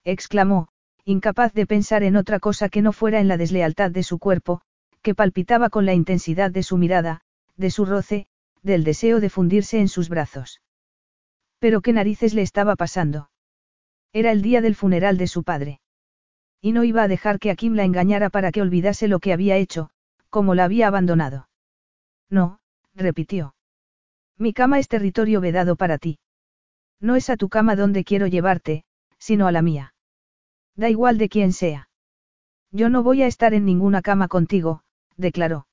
exclamó, 0.05 0.69
incapaz 1.05 1.53
de 1.53 1.65
pensar 1.65 2.03
en 2.03 2.17
otra 2.17 2.41
cosa 2.41 2.69
que 2.69 2.83
no 2.83 2.93
fuera 2.93 3.21
en 3.21 3.29
la 3.29 3.37
deslealtad 3.37 3.93
de 3.93 4.03
su 4.03 4.19
cuerpo, 4.19 4.63
que 5.01 5.15
palpitaba 5.15 5.71
con 5.71 5.87
la 5.87 5.95
intensidad 5.95 6.51
de 6.51 6.65
su 6.65 6.77
mirada, 6.77 7.21
de 7.57 7.71
su 7.71 7.85
roce, 7.85 8.27
del 8.63 8.83
deseo 8.83 9.21
de 9.21 9.31
fundirse 9.31 9.79
en 9.79 9.89
sus 9.89 10.09
brazos. 10.09 10.61
Pero 11.61 11.83
qué 11.83 11.93
narices 11.93 12.35
le 12.35 12.43
estaba 12.43 12.75
pasando. 12.75 13.31
Era 14.13 14.33
el 14.33 14.43
día 14.43 14.61
del 14.61 14.75
funeral 14.75 15.19
de 15.19 15.29
su 15.29 15.45
padre. 15.45 15.81
Y 16.63 16.73
no 16.73 16.85
iba 16.85 17.03
a 17.03 17.09
dejar 17.09 17.41
que 17.41 17.51
Akim 17.51 17.75
la 17.75 17.85
engañara 17.85 18.31
para 18.31 18.53
que 18.53 18.63
olvidase 18.63 19.09
lo 19.09 19.19
que 19.19 19.33
había 19.33 19.57
hecho, 19.57 19.91
como 20.31 20.55
la 20.55 20.65
había 20.65 20.87
abandonado. 20.87 21.49
No, 22.31 22.61
repitió. 22.95 23.55
Mi 24.39 24.53
cama 24.53 24.79
es 24.79 24.89
territorio 24.89 25.41
vedado 25.41 25.77
para 25.77 25.99
ti. 25.99 26.21
No 27.01 27.17
es 27.17 27.29
a 27.31 27.37
tu 27.37 27.49
cama 27.49 27.75
donde 27.75 28.05
quiero 28.05 28.29
llevarte, 28.29 28.85
sino 29.19 29.49
a 29.49 29.53
la 29.53 29.61
mía. 29.61 29.95
Da 30.77 30.89
igual 30.89 31.19
de 31.19 31.29
quién 31.29 31.53
sea. 31.53 31.89
Yo 32.71 32.89
no 32.89 33.03
voy 33.03 33.23
a 33.23 33.27
estar 33.27 33.55
en 33.55 33.65
ninguna 33.65 34.01
cama 34.01 34.29
contigo, 34.29 34.83
declaró. 35.17 35.67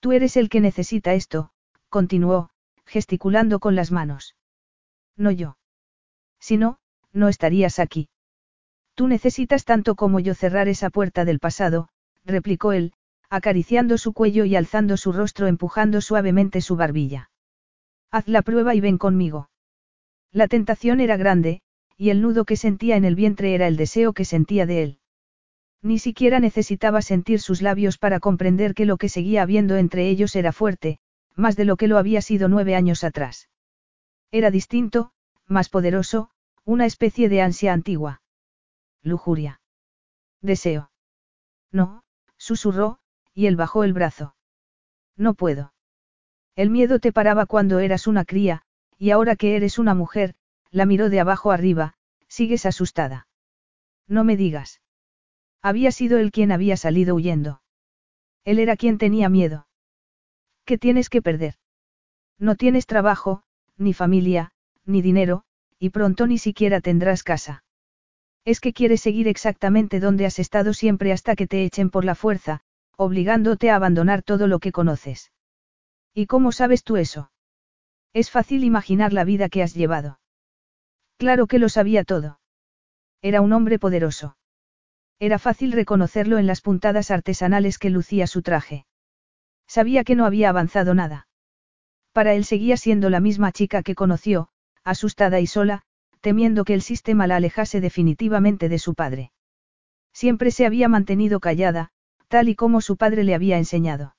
Tú 0.00 0.12
eres 0.12 0.36
el 0.36 0.48
que 0.48 0.60
necesita 0.60 1.14
esto, 1.14 1.50
continuó, 1.90 2.50
gesticulando 2.86 3.60
con 3.60 3.76
las 3.76 3.92
manos. 3.92 4.36
No 5.16 5.30
yo. 5.30 5.58
Si 6.40 6.56
no, 6.56 6.78
no 7.12 7.28
estarías 7.28 7.78
aquí. 7.78 8.08
Tú 8.98 9.06
necesitas 9.06 9.64
tanto 9.64 9.94
como 9.94 10.18
yo 10.18 10.34
cerrar 10.34 10.66
esa 10.66 10.90
puerta 10.90 11.24
del 11.24 11.38
pasado, 11.38 11.88
replicó 12.24 12.72
él, 12.72 12.94
acariciando 13.30 13.96
su 13.96 14.12
cuello 14.12 14.44
y 14.44 14.56
alzando 14.56 14.96
su 14.96 15.12
rostro 15.12 15.46
empujando 15.46 16.00
suavemente 16.00 16.60
su 16.60 16.74
barbilla. 16.74 17.30
Haz 18.10 18.26
la 18.26 18.42
prueba 18.42 18.74
y 18.74 18.80
ven 18.80 18.98
conmigo. 18.98 19.50
La 20.32 20.48
tentación 20.48 20.98
era 20.98 21.16
grande, 21.16 21.60
y 21.96 22.10
el 22.10 22.20
nudo 22.20 22.44
que 22.44 22.56
sentía 22.56 22.96
en 22.96 23.04
el 23.04 23.14
vientre 23.14 23.54
era 23.54 23.68
el 23.68 23.76
deseo 23.76 24.14
que 24.14 24.24
sentía 24.24 24.66
de 24.66 24.82
él. 24.82 24.98
Ni 25.80 26.00
siquiera 26.00 26.40
necesitaba 26.40 27.00
sentir 27.00 27.38
sus 27.38 27.62
labios 27.62 27.98
para 27.98 28.18
comprender 28.18 28.74
que 28.74 28.84
lo 28.84 28.96
que 28.96 29.08
seguía 29.08 29.42
habiendo 29.42 29.76
entre 29.76 30.08
ellos 30.08 30.34
era 30.34 30.50
fuerte, 30.50 30.98
más 31.36 31.54
de 31.54 31.66
lo 31.66 31.76
que 31.76 31.86
lo 31.86 31.98
había 31.98 32.20
sido 32.20 32.48
nueve 32.48 32.74
años 32.74 33.04
atrás. 33.04 33.48
Era 34.32 34.50
distinto, 34.50 35.12
más 35.46 35.68
poderoso, 35.68 36.30
una 36.64 36.84
especie 36.84 37.28
de 37.28 37.42
ansia 37.42 37.72
antigua. 37.72 38.22
Lujuria. 39.02 39.60
Deseo. 40.40 40.90
No, 41.72 42.02
susurró, 42.36 42.98
y 43.34 43.46
él 43.46 43.56
bajó 43.56 43.84
el 43.84 43.92
brazo. 43.92 44.34
No 45.16 45.34
puedo. 45.34 45.72
El 46.54 46.70
miedo 46.70 46.98
te 46.98 47.12
paraba 47.12 47.46
cuando 47.46 47.78
eras 47.78 48.06
una 48.06 48.24
cría, 48.24 48.62
y 48.98 49.10
ahora 49.10 49.36
que 49.36 49.56
eres 49.56 49.78
una 49.78 49.94
mujer, 49.94 50.34
la 50.70 50.86
miró 50.86 51.08
de 51.08 51.20
abajo 51.20 51.52
arriba, 51.52 51.94
sigues 52.28 52.66
asustada. 52.66 53.28
No 54.06 54.24
me 54.24 54.36
digas. 54.36 54.80
Había 55.62 55.92
sido 55.92 56.18
él 56.18 56.30
quien 56.30 56.52
había 56.52 56.76
salido 56.76 57.14
huyendo. 57.14 57.62
Él 58.44 58.58
era 58.58 58.76
quien 58.76 58.98
tenía 58.98 59.28
miedo. 59.28 59.66
¿Qué 60.64 60.78
tienes 60.78 61.10
que 61.10 61.22
perder? 61.22 61.54
No 62.38 62.54
tienes 62.54 62.86
trabajo, 62.86 63.42
ni 63.76 63.92
familia, 63.92 64.52
ni 64.84 65.02
dinero, 65.02 65.44
y 65.78 65.90
pronto 65.90 66.26
ni 66.26 66.38
siquiera 66.38 66.80
tendrás 66.80 67.22
casa. 67.22 67.64
Es 68.48 68.60
que 68.60 68.72
quieres 68.72 69.02
seguir 69.02 69.28
exactamente 69.28 70.00
donde 70.00 70.24
has 70.24 70.38
estado 70.38 70.72
siempre 70.72 71.12
hasta 71.12 71.36
que 71.36 71.46
te 71.46 71.66
echen 71.66 71.90
por 71.90 72.06
la 72.06 72.14
fuerza, 72.14 72.62
obligándote 72.96 73.70
a 73.70 73.76
abandonar 73.76 74.22
todo 74.22 74.46
lo 74.46 74.58
que 74.58 74.72
conoces. 74.72 75.32
¿Y 76.14 76.24
cómo 76.24 76.50
sabes 76.50 76.82
tú 76.82 76.96
eso? 76.96 77.30
Es 78.14 78.30
fácil 78.30 78.64
imaginar 78.64 79.12
la 79.12 79.24
vida 79.24 79.50
que 79.50 79.62
has 79.62 79.74
llevado. 79.74 80.18
Claro 81.18 81.46
que 81.46 81.58
lo 81.58 81.68
sabía 81.68 82.04
todo. 82.04 82.40
Era 83.20 83.42
un 83.42 83.52
hombre 83.52 83.78
poderoso. 83.78 84.38
Era 85.18 85.38
fácil 85.38 85.72
reconocerlo 85.72 86.38
en 86.38 86.46
las 86.46 86.62
puntadas 86.62 87.10
artesanales 87.10 87.78
que 87.78 87.90
lucía 87.90 88.26
su 88.26 88.40
traje. 88.40 88.86
Sabía 89.66 90.04
que 90.04 90.14
no 90.14 90.24
había 90.24 90.48
avanzado 90.48 90.94
nada. 90.94 91.28
Para 92.12 92.32
él 92.32 92.46
seguía 92.46 92.78
siendo 92.78 93.10
la 93.10 93.20
misma 93.20 93.52
chica 93.52 93.82
que 93.82 93.94
conoció, 93.94 94.48
asustada 94.84 95.38
y 95.38 95.46
sola, 95.46 95.84
temiendo 96.28 96.66
que 96.66 96.74
el 96.74 96.82
sistema 96.82 97.26
la 97.26 97.36
alejase 97.36 97.80
definitivamente 97.80 98.68
de 98.68 98.78
su 98.78 98.92
padre. 98.92 99.32
Siempre 100.12 100.50
se 100.50 100.66
había 100.66 100.86
mantenido 100.86 101.40
callada, 101.40 101.88
tal 102.28 102.50
y 102.50 102.54
como 102.54 102.82
su 102.82 102.98
padre 102.98 103.24
le 103.24 103.34
había 103.34 103.56
enseñado. 103.56 104.14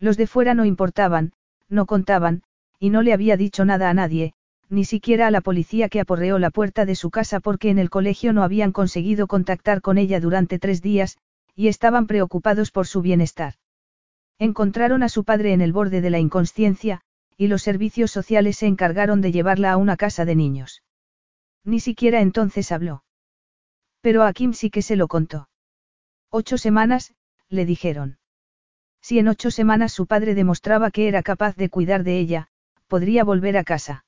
Los 0.00 0.16
de 0.16 0.26
fuera 0.26 0.54
no 0.54 0.64
importaban, 0.64 1.32
no 1.68 1.86
contaban, 1.86 2.42
y 2.80 2.90
no 2.90 3.02
le 3.02 3.12
había 3.12 3.36
dicho 3.36 3.64
nada 3.64 3.90
a 3.90 3.94
nadie, 3.94 4.32
ni 4.68 4.84
siquiera 4.84 5.28
a 5.28 5.30
la 5.30 5.40
policía 5.40 5.88
que 5.88 6.00
aporreó 6.00 6.40
la 6.40 6.50
puerta 6.50 6.84
de 6.84 6.96
su 6.96 7.12
casa 7.12 7.38
porque 7.38 7.70
en 7.70 7.78
el 7.78 7.90
colegio 7.90 8.32
no 8.32 8.42
habían 8.42 8.72
conseguido 8.72 9.28
contactar 9.28 9.82
con 9.82 9.98
ella 9.98 10.18
durante 10.18 10.58
tres 10.58 10.82
días, 10.82 11.16
y 11.54 11.68
estaban 11.68 12.08
preocupados 12.08 12.72
por 12.72 12.88
su 12.88 13.02
bienestar. 13.02 13.54
Encontraron 14.40 15.04
a 15.04 15.08
su 15.08 15.22
padre 15.22 15.52
en 15.52 15.60
el 15.60 15.72
borde 15.72 16.00
de 16.00 16.10
la 16.10 16.18
inconsciencia, 16.18 17.02
y 17.36 17.46
los 17.46 17.62
servicios 17.62 18.10
sociales 18.10 18.56
se 18.56 18.66
encargaron 18.66 19.20
de 19.20 19.30
llevarla 19.30 19.70
a 19.70 19.76
una 19.76 19.96
casa 19.96 20.24
de 20.24 20.34
niños. 20.34 20.82
Ni 21.64 21.80
siquiera 21.80 22.20
entonces 22.20 22.72
habló. 22.72 23.04
Pero 24.00 24.24
a 24.24 24.32
Kim 24.32 24.52
sí 24.52 24.70
que 24.70 24.82
se 24.82 24.96
lo 24.96 25.08
contó. 25.08 25.48
Ocho 26.30 26.58
semanas, 26.58 27.14
le 27.48 27.66
dijeron. 27.66 28.18
Si 29.02 29.18
en 29.18 29.28
ocho 29.28 29.50
semanas 29.50 29.92
su 29.92 30.06
padre 30.06 30.34
demostraba 30.34 30.90
que 30.90 31.08
era 31.08 31.22
capaz 31.22 31.56
de 31.56 31.68
cuidar 31.68 32.04
de 32.04 32.18
ella, 32.18 32.48
podría 32.86 33.24
volver 33.24 33.56
a 33.56 33.64
casa. 33.64 34.04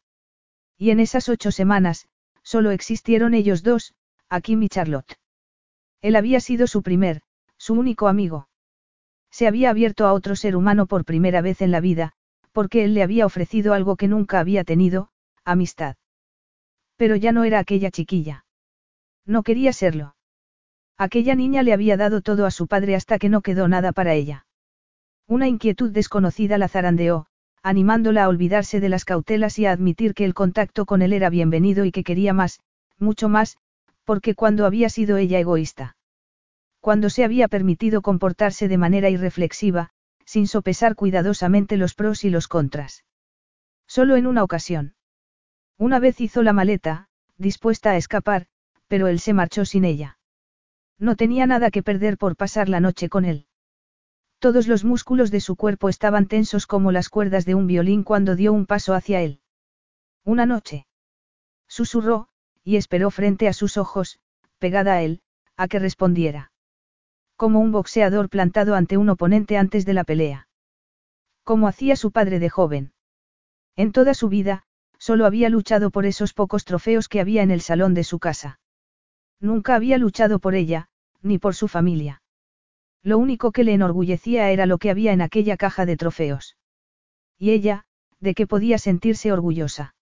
Y 0.78 0.90
en 0.90 1.00
esas 1.00 1.28
ocho 1.28 1.50
semanas, 1.50 2.08
solo 2.42 2.70
existieron 2.70 3.34
ellos 3.34 3.62
dos, 3.62 3.94
Kim 4.42 4.62
y 4.62 4.68
Charlotte. 4.68 5.18
Él 6.00 6.16
había 6.16 6.40
sido 6.40 6.66
su 6.66 6.82
primer, 6.82 7.22
su 7.58 7.74
único 7.74 8.08
amigo. 8.08 8.48
Se 9.30 9.46
había 9.46 9.70
abierto 9.70 10.06
a 10.06 10.12
otro 10.12 10.36
ser 10.36 10.56
humano 10.56 10.86
por 10.86 11.04
primera 11.04 11.40
vez 11.40 11.62
en 11.62 11.70
la 11.70 11.80
vida, 11.80 12.12
porque 12.52 12.84
él 12.84 12.94
le 12.94 13.02
había 13.02 13.26
ofrecido 13.26 13.74
algo 13.74 13.96
que 13.96 14.08
nunca 14.08 14.40
había 14.40 14.64
tenido, 14.64 15.10
amistad. 15.44 15.96
Pero 17.02 17.16
ya 17.16 17.32
no 17.32 17.42
era 17.42 17.58
aquella 17.58 17.90
chiquilla. 17.90 18.44
No 19.26 19.42
quería 19.42 19.72
serlo. 19.72 20.14
Aquella 20.96 21.34
niña 21.34 21.64
le 21.64 21.72
había 21.72 21.96
dado 21.96 22.20
todo 22.20 22.46
a 22.46 22.52
su 22.52 22.68
padre 22.68 22.94
hasta 22.94 23.18
que 23.18 23.28
no 23.28 23.40
quedó 23.40 23.66
nada 23.66 23.90
para 23.90 24.14
ella. 24.14 24.46
Una 25.26 25.48
inquietud 25.48 25.90
desconocida 25.90 26.58
la 26.58 26.68
zarandeó, 26.68 27.26
animándola 27.60 28.22
a 28.22 28.28
olvidarse 28.28 28.78
de 28.78 28.88
las 28.88 29.04
cautelas 29.04 29.58
y 29.58 29.66
a 29.66 29.72
admitir 29.72 30.14
que 30.14 30.24
el 30.24 30.32
contacto 30.32 30.86
con 30.86 31.02
él 31.02 31.12
era 31.12 31.28
bienvenido 31.28 31.84
y 31.84 31.90
que 31.90 32.04
quería 32.04 32.34
más, 32.34 32.60
mucho 33.00 33.28
más, 33.28 33.56
porque 34.04 34.36
cuando 34.36 34.64
había 34.64 34.88
sido 34.88 35.16
ella 35.16 35.40
egoísta. 35.40 35.96
Cuando 36.78 37.10
se 37.10 37.24
había 37.24 37.48
permitido 37.48 38.02
comportarse 38.02 38.68
de 38.68 38.78
manera 38.78 39.10
irreflexiva, 39.10 39.90
sin 40.24 40.46
sopesar 40.46 40.94
cuidadosamente 40.94 41.76
los 41.76 41.94
pros 41.96 42.22
y 42.22 42.30
los 42.30 42.46
contras. 42.46 43.02
Solo 43.88 44.14
en 44.14 44.28
una 44.28 44.44
ocasión. 44.44 44.94
Una 45.82 45.98
vez 45.98 46.20
hizo 46.20 46.44
la 46.44 46.52
maleta, 46.52 47.08
dispuesta 47.38 47.90
a 47.90 47.96
escapar, 47.96 48.46
pero 48.86 49.08
él 49.08 49.18
se 49.18 49.32
marchó 49.32 49.64
sin 49.64 49.84
ella. 49.84 50.16
No 50.96 51.16
tenía 51.16 51.44
nada 51.44 51.72
que 51.72 51.82
perder 51.82 52.18
por 52.18 52.36
pasar 52.36 52.68
la 52.68 52.78
noche 52.78 53.08
con 53.08 53.24
él. 53.24 53.48
Todos 54.38 54.68
los 54.68 54.84
músculos 54.84 55.32
de 55.32 55.40
su 55.40 55.56
cuerpo 55.56 55.88
estaban 55.88 56.28
tensos 56.28 56.68
como 56.68 56.92
las 56.92 57.08
cuerdas 57.08 57.46
de 57.46 57.56
un 57.56 57.66
violín 57.66 58.04
cuando 58.04 58.36
dio 58.36 58.52
un 58.52 58.66
paso 58.66 58.94
hacia 58.94 59.22
él. 59.22 59.40
Una 60.22 60.46
noche. 60.46 60.86
Susurró, 61.66 62.28
y 62.62 62.76
esperó 62.76 63.10
frente 63.10 63.48
a 63.48 63.52
sus 63.52 63.76
ojos, 63.76 64.20
pegada 64.60 64.92
a 64.92 65.02
él, 65.02 65.20
a 65.56 65.66
que 65.66 65.80
respondiera. 65.80 66.52
Como 67.34 67.58
un 67.58 67.72
boxeador 67.72 68.28
plantado 68.28 68.76
ante 68.76 68.98
un 68.98 69.08
oponente 69.08 69.56
antes 69.56 69.84
de 69.84 69.94
la 69.94 70.04
pelea. 70.04 70.46
Como 71.42 71.66
hacía 71.66 71.96
su 71.96 72.12
padre 72.12 72.38
de 72.38 72.50
joven. 72.50 72.92
En 73.74 73.90
toda 73.90 74.14
su 74.14 74.28
vida, 74.28 74.64
solo 75.02 75.26
había 75.26 75.48
luchado 75.48 75.90
por 75.90 76.06
esos 76.06 76.32
pocos 76.32 76.64
trofeos 76.64 77.08
que 77.08 77.20
había 77.20 77.42
en 77.42 77.50
el 77.50 77.60
salón 77.60 77.92
de 77.92 78.04
su 78.04 78.20
casa. 78.20 78.60
Nunca 79.40 79.74
había 79.74 79.98
luchado 79.98 80.38
por 80.38 80.54
ella, 80.54 80.86
ni 81.22 81.40
por 81.40 81.56
su 81.56 81.66
familia. 81.66 82.22
Lo 83.02 83.18
único 83.18 83.50
que 83.50 83.64
le 83.64 83.72
enorgullecía 83.74 84.52
era 84.52 84.64
lo 84.64 84.78
que 84.78 84.90
había 84.90 85.12
en 85.12 85.20
aquella 85.20 85.56
caja 85.56 85.86
de 85.86 85.96
trofeos. 85.96 86.56
Y 87.36 87.50
ella, 87.50 87.82
de 88.20 88.34
que 88.34 88.46
podía 88.46 88.78
sentirse 88.78 89.32
orgullosa. 89.32 89.96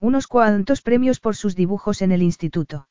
Unos 0.00 0.26
cuantos 0.26 0.82
premios 0.82 1.20
por 1.20 1.36
sus 1.36 1.54
dibujos 1.54 2.02
en 2.02 2.10
el 2.10 2.22
instituto. 2.24 2.88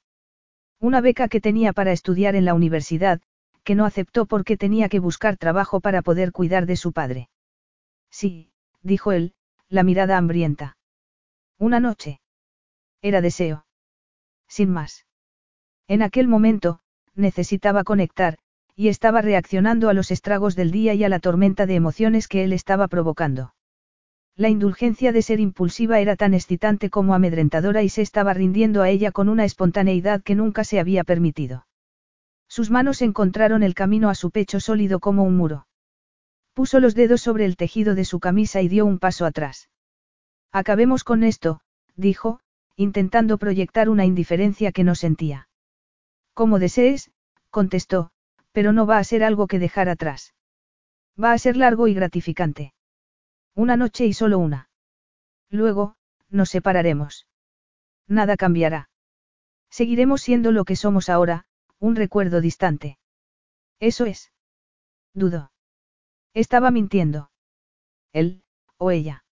Una 0.80 1.02
beca 1.02 1.28
que 1.28 1.42
tenía 1.42 1.74
para 1.74 1.92
estudiar 1.92 2.38
en 2.38 2.46
la 2.46 2.54
universidad, 2.54 3.20
que 3.66 3.76
no 3.76 3.84
aceptó 3.84 4.26
porque 4.26 4.56
tenía 4.56 4.88
que 4.88 5.02
buscar 5.02 5.36
trabajo 5.36 5.82
para 5.82 6.02
poder 6.02 6.32
cuidar 6.32 6.66
de 6.66 6.78
su 6.78 6.94
padre. 6.94 7.28
Sí, 8.10 8.54
dijo 8.82 9.12
él, 9.12 9.34
la 9.68 9.84
mirada 9.84 10.16
hambrienta. 10.16 10.78
Una 11.58 11.80
noche. 11.80 12.20
Era 13.02 13.22
deseo. 13.22 13.66
Sin 14.48 14.72
más. 14.72 15.06
En 15.88 16.02
aquel 16.02 16.28
momento, 16.28 16.80
necesitaba 17.14 17.84
conectar, 17.84 18.38
y 18.76 18.90
estaba 18.90 19.22
reaccionando 19.22 19.88
a 19.88 19.94
los 19.94 20.12
estragos 20.12 20.56
del 20.56 20.72
día 20.72 20.94
y 20.96 21.04
a 21.06 21.10
la 21.10 21.20
tormenta 21.20 21.66
de 21.66 21.76
emociones 21.76 22.28
que 22.28 22.44
él 22.44 22.52
estaba 22.52 22.90
provocando. 22.90 23.54
La 24.36 24.50
indulgencia 24.50 25.14
de 25.14 25.22
ser 25.22 25.40
impulsiva 25.40 26.02
era 26.02 26.18
tan 26.18 26.34
excitante 26.34 26.90
como 26.90 27.14
amedrentadora 27.14 27.84
y 27.84 27.90
se 27.90 28.02
estaba 28.02 28.34
rindiendo 28.34 28.82
a 28.82 28.90
ella 28.90 29.14
con 29.14 29.30
una 29.30 29.46
espontaneidad 29.46 30.24
que 30.24 30.36
nunca 30.36 30.66
se 30.66 30.82
había 30.82 31.06
permitido. 31.06 31.68
Sus 32.50 32.70
manos 32.70 33.02
encontraron 33.02 33.64
el 33.64 33.76
camino 33.76 34.10
a 34.10 34.16
su 34.16 34.32
pecho 34.32 34.60
sólido 34.60 35.00
como 35.00 35.24
un 35.24 35.38
muro. 35.38 35.68
Puso 36.54 36.82
los 36.82 36.96
dedos 36.96 37.22
sobre 37.22 37.46
el 37.46 37.56
tejido 37.56 37.96
de 37.96 38.04
su 38.04 38.20
camisa 38.20 38.62
y 38.62 38.68
dio 38.68 38.86
un 38.86 39.00
paso 39.00 39.26
atrás. 39.26 39.70
Acabemos 40.56 41.04
con 41.04 41.26
esto, 41.26 41.60
dijo, 41.98 42.40
intentando 42.78 43.38
proyectar 43.38 43.90
una 43.90 44.06
indiferencia 44.06 44.72
que 44.72 44.86
no 44.86 44.96
sentía. 44.96 45.50
Como 46.34 46.60
desees, 46.60 47.12
contestó, 47.50 48.12
pero 48.54 48.72
no 48.72 48.86
va 48.86 48.98
a 48.98 49.04
ser 49.04 49.26
algo 49.26 49.48
que 49.48 49.60
dejar 49.60 49.90
atrás. 49.90 50.34
Va 51.22 51.34
a 51.34 51.38
ser 51.40 51.58
largo 51.58 51.90
y 51.90 51.94
gratificante. 51.94 52.74
Una 53.54 53.76
noche 53.76 54.06
y 54.06 54.14
solo 54.14 54.40
una. 54.40 54.70
Luego, 55.50 55.98
nos 56.30 56.52
separaremos. 56.52 57.28
Nada 58.08 58.38
cambiará. 58.38 58.90
Seguiremos 59.70 60.22
siendo 60.22 60.54
lo 60.54 60.64
que 60.64 60.78
somos 60.78 61.10
ahora, 61.10 61.48
un 61.80 61.98
recuerdo 61.98 62.40
distante. 62.40 62.98
Eso 63.82 64.06
es. 64.06 64.32
Dudo. 65.14 65.52
Estaba 66.34 66.72
mintiendo. 66.72 67.30
Él, 68.14 68.46
o 68.78 68.92
ella. 68.92 69.25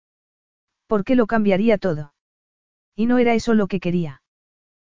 ¿Por 0.92 1.06
qué 1.06 1.16
lo 1.16 1.26
cambiaría 1.26 1.78
todo? 1.78 2.14
Y 2.98 3.06
no 3.06 3.18
era 3.18 3.34
eso 3.34 3.54
lo 3.54 3.68
que 3.68 3.80
quería. 3.80 4.24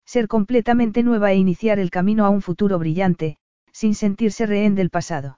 Ser 0.08 0.28
completamente 0.28 1.04
nueva 1.04 1.32
e 1.32 1.36
iniciar 1.36 1.78
el 1.78 1.92
camino 1.92 2.26
a 2.26 2.32
un 2.32 2.42
futuro 2.42 2.80
brillante, 2.80 3.38
sin 3.72 3.94
sentirse 3.94 4.48
rehén 4.48 4.74
del 4.74 4.90
pasado. 4.90 5.38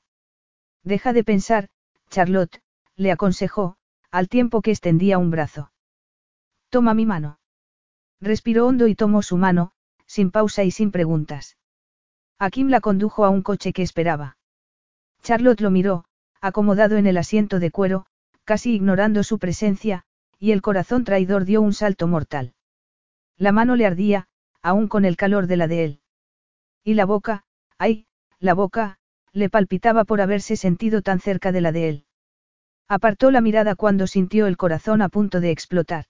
Deja 0.82 1.12
de 1.12 1.26
pensar, 1.26 1.68
Charlotte, 2.10 2.62
le 2.96 3.12
aconsejó, 3.12 3.76
al 4.12 4.30
tiempo 4.30 4.62
que 4.62 4.72
extendía 4.72 5.18
un 5.18 5.30
brazo. 5.30 5.74
Toma 6.70 6.94
mi 6.94 7.06
mano. 7.06 7.38
Respiró 8.22 8.66
hondo 8.66 8.88
y 8.88 8.96
tomó 8.96 9.24
su 9.24 9.36
mano, 9.36 9.74
sin 10.06 10.32
pausa 10.32 10.64
y 10.64 10.72
sin 10.72 10.92
preguntas. 10.92 11.58
Akim 12.40 12.70
la 12.70 12.80
condujo 12.80 13.26
a 13.26 13.30
un 13.30 13.42
coche 13.42 13.74
que 13.74 13.82
esperaba. 13.82 14.38
Charlotte 15.22 15.60
lo 15.60 15.70
miró, 15.70 16.06
acomodado 16.40 16.96
en 16.96 17.08
el 17.08 17.18
asiento 17.18 17.60
de 17.60 17.72
cuero, 17.72 18.06
casi 18.46 18.74
ignorando 18.74 19.22
su 19.24 19.38
presencia, 19.38 20.06
y 20.40 20.52
el 20.52 20.62
corazón 20.62 21.04
traidor 21.04 21.46
dio 21.46 21.62
un 21.62 21.74
salto 21.74 22.08
mortal. 22.08 22.54
La 23.38 23.52
mano 23.52 23.76
le 23.76 23.86
ardía, 23.86 24.28
aún 24.62 24.88
con 24.88 25.06
el 25.06 25.18
calor 25.18 25.48
de 25.48 25.58
la 25.58 25.68
de 25.68 25.84
él. 25.84 26.00
Y 26.84 26.94
la 26.94 27.06
boca, 27.06 27.44
ay, 27.78 28.08
la 28.40 28.54
boca, 28.54 29.00
le 29.32 29.50
palpitaba 29.50 30.06
por 30.06 30.22
haberse 30.22 30.56
sentido 30.56 31.02
tan 31.02 31.20
cerca 31.20 31.52
de 31.52 31.62
la 31.62 31.72
de 31.72 31.90
él. 31.90 32.06
Apartó 32.88 33.32
la 33.32 33.42
mirada 33.42 33.76
cuando 33.76 34.08
sintió 34.08 34.48
el 34.48 34.58
corazón 34.58 35.02
a 35.02 35.10
punto 35.10 35.40
de 35.40 35.52
explotar. 35.52 36.06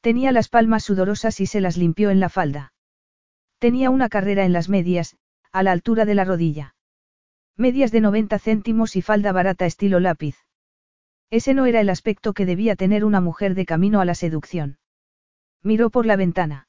Tenía 0.00 0.32
las 0.32 0.48
palmas 0.48 0.82
sudorosas 0.82 1.40
y 1.40 1.46
se 1.46 1.60
las 1.60 1.76
limpió 1.76 2.10
en 2.10 2.18
la 2.18 2.28
falda. 2.28 2.72
Tenía 3.58 3.90
una 3.90 4.08
carrera 4.08 4.44
en 4.44 4.52
las 4.52 4.68
medias, 4.68 5.16
a 5.52 5.62
la 5.62 5.70
altura 5.70 6.04
de 6.04 6.14
la 6.14 6.24
rodilla. 6.24 6.74
Medias 7.56 7.92
de 7.92 8.00
90 8.00 8.38
céntimos 8.38 8.96
y 8.96 9.02
falda 9.02 9.30
barata 9.30 9.66
estilo 9.66 10.00
lápiz. 10.00 10.36
Ese 11.32 11.54
no 11.54 11.64
era 11.64 11.80
el 11.80 11.88
aspecto 11.88 12.34
que 12.34 12.44
debía 12.44 12.76
tener 12.76 13.06
una 13.06 13.22
mujer 13.22 13.54
de 13.54 13.64
camino 13.64 14.02
a 14.02 14.04
la 14.04 14.14
seducción. 14.14 14.76
Miró 15.62 15.88
por 15.88 16.04
la 16.04 16.16
ventana. 16.16 16.68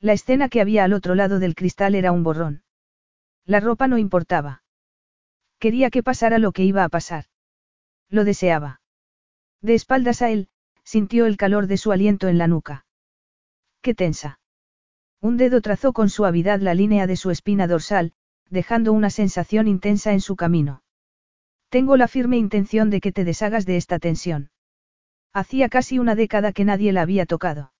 La 0.00 0.14
escena 0.14 0.48
que 0.48 0.62
había 0.62 0.84
al 0.84 0.94
otro 0.94 1.14
lado 1.14 1.38
del 1.38 1.54
cristal 1.54 1.94
era 1.94 2.10
un 2.10 2.22
borrón. 2.22 2.62
La 3.44 3.60
ropa 3.60 3.86
no 3.86 3.98
importaba. 3.98 4.62
Quería 5.58 5.90
que 5.90 6.02
pasara 6.02 6.38
lo 6.38 6.52
que 6.52 6.64
iba 6.64 6.82
a 6.82 6.88
pasar. 6.88 7.26
Lo 8.08 8.24
deseaba. 8.24 8.80
De 9.60 9.74
espaldas 9.74 10.22
a 10.22 10.30
él, 10.30 10.48
sintió 10.82 11.26
el 11.26 11.36
calor 11.36 11.66
de 11.66 11.76
su 11.76 11.92
aliento 11.92 12.28
en 12.28 12.38
la 12.38 12.48
nuca. 12.48 12.86
Qué 13.82 13.94
tensa. 13.94 14.40
Un 15.20 15.36
dedo 15.36 15.60
trazó 15.60 15.92
con 15.92 16.08
suavidad 16.08 16.60
la 16.60 16.72
línea 16.72 17.06
de 17.06 17.16
su 17.16 17.30
espina 17.30 17.66
dorsal, 17.66 18.14
dejando 18.48 18.94
una 18.94 19.10
sensación 19.10 19.68
intensa 19.68 20.14
en 20.14 20.22
su 20.22 20.36
camino. 20.36 20.83
Tengo 21.74 21.96
la 21.96 22.06
firme 22.06 22.36
intención 22.36 22.88
de 22.88 23.00
que 23.00 23.10
te 23.10 23.24
deshagas 23.24 23.66
de 23.66 23.76
esta 23.76 23.98
tensión. 23.98 24.48
Hacía 25.32 25.68
casi 25.68 25.98
una 25.98 26.14
década 26.14 26.52
que 26.52 26.64
nadie 26.64 26.92
la 26.92 27.02
había 27.02 27.26
tocado. 27.26 27.72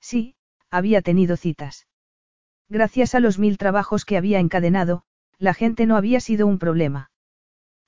Sí, 0.00 0.36
había 0.70 1.02
tenido 1.02 1.36
citas. 1.36 1.86
Gracias 2.70 3.14
a 3.14 3.20
los 3.20 3.38
mil 3.38 3.58
trabajos 3.58 4.06
que 4.06 4.16
había 4.16 4.38
encadenado, 4.40 5.02
la 5.36 5.52
gente 5.52 5.84
no 5.84 5.98
había 5.98 6.18
sido 6.20 6.46
un 6.46 6.58
problema. 6.58 7.10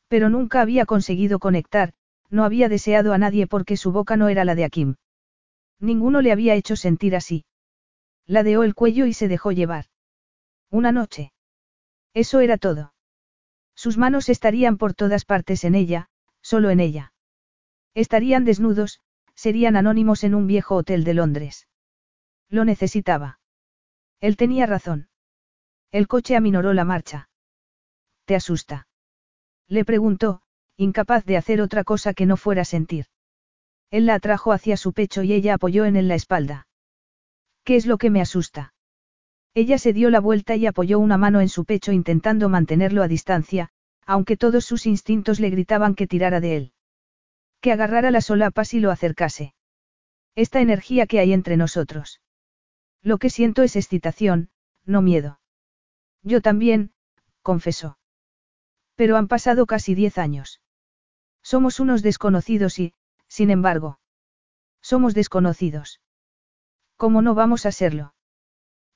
Pero 0.07 0.29
nunca 0.29 0.61
había 0.61 0.85
conseguido 0.85 1.39
conectar, 1.39 1.95
no 2.29 2.45
había 2.45 2.69
deseado 2.69 3.15
a 3.15 3.17
nadie 3.17 3.47
porque 3.47 3.79
su 3.79 3.91
boca 3.91 4.19
no 4.19 4.29
era 4.29 4.45
la 4.45 4.55
de 4.55 4.65
Akim. 4.65 4.97
Ninguno 5.81 6.21
le 6.21 6.33
había 6.33 6.57
hecho 6.57 6.77
sentir 6.77 7.17
así. 7.17 7.47
Ladeó 8.27 8.65
el 8.65 8.75
cuello 8.75 9.07
y 9.07 9.15
se 9.15 9.29
dejó 9.29 9.51
llevar. 9.51 9.87
Una 10.69 10.93
noche. 10.93 11.33
Eso 12.13 12.41
era 12.41 12.59
todo. 12.59 12.92
Sus 13.83 13.99
manos 13.99 14.29
estarían 14.29 14.79
por 14.79 14.95
todas 14.95 15.25
partes 15.25 15.65
en 15.65 15.75
ella, 15.75 16.09
solo 16.41 16.71
en 16.71 16.79
ella. 16.79 17.13
Estarían 17.95 18.45
desnudos, 18.45 19.01
serían 19.35 19.75
anónimos 19.75 20.23
en 20.23 20.37
un 20.37 20.47
viejo 20.47 20.77
hotel 20.77 21.03
de 21.03 21.15
Londres. 21.15 21.67
Lo 22.49 22.65
necesitaba. 22.65 23.41
Él 24.21 24.37
tenía 24.37 24.67
razón. 24.67 25.09
El 25.91 26.07
coche 26.07 26.37
aminoró 26.37 26.75
la 26.75 26.85
marcha. 26.85 27.29
¿Te 28.25 28.37
asusta? 28.37 28.87
Le 29.67 29.85
preguntó, 29.85 30.43
incapaz 30.77 31.25
de 31.25 31.37
hacer 31.37 31.61
otra 31.61 31.83
cosa 31.83 32.15
que 32.15 32.25
no 32.25 32.37
fuera 32.37 32.65
sentir. 32.65 33.07
Él 33.91 34.07
la 34.07 34.15
atrajo 34.15 34.53
hacia 34.53 34.77
su 34.77 34.93
pecho 34.93 35.25
y 35.25 35.33
ella 35.33 35.55
apoyó 35.55 35.87
en 35.87 35.97
él 35.97 36.07
la 36.07 36.15
espalda. 36.15 36.69
¿Qué 37.65 37.75
es 37.75 37.87
lo 37.87 37.99
que 37.99 38.11
me 38.11 38.21
asusta? 38.21 38.72
Ella 39.55 39.79
se 39.79 39.93
dio 39.93 40.09
la 40.09 40.21
vuelta 40.21 40.57
y 40.57 40.67
apoyó 40.67 40.99
una 40.99 41.19
mano 41.19 41.41
en 41.41 41.49
su 41.49 41.65
pecho 41.65 41.93
intentando 41.93 42.49
mantenerlo 42.49 43.03
a 43.03 43.09
distancia, 43.09 43.69
aunque 44.07 44.37
todos 44.37 44.65
sus 44.65 44.87
instintos 44.87 45.41
le 45.41 45.51
gritaban 45.51 45.95
que 45.95 46.07
tirara 46.07 46.41
de 46.41 46.57
él. 46.57 46.73
Que 47.61 47.73
agarrara 47.73 48.11
las 48.11 48.27
solapas 48.27 48.73
y 48.75 48.81
lo 48.81 48.91
acercase. 48.91 49.55
Esta 50.35 50.61
energía 50.61 51.07
que 51.07 51.21
hay 51.21 51.33
entre 51.33 51.57
nosotros. 51.57 52.23
Lo 53.03 53.19
que 53.19 53.29
siento 53.29 53.63
es 53.63 53.77
excitación, 53.77 54.49
no 54.85 55.03
miedo. 55.03 55.41
Yo 56.23 56.41
también, 56.41 56.93
confesó. 57.43 57.99
Pero 58.95 59.17
han 59.17 59.29
pasado 59.29 59.67
casi 59.67 59.95
diez 59.95 60.17
años. 60.17 60.61
Somos 61.43 61.81
unos 61.81 62.03
desconocidos 62.03 62.79
y, 62.79 62.95
sin 63.29 63.51
embargo, 63.51 63.99
somos 64.81 65.15
desconocidos. 65.15 66.01
¿Cómo 66.97 67.21
no 67.21 67.35
vamos 67.35 67.67
a 67.67 67.73
serlo? 67.73 68.15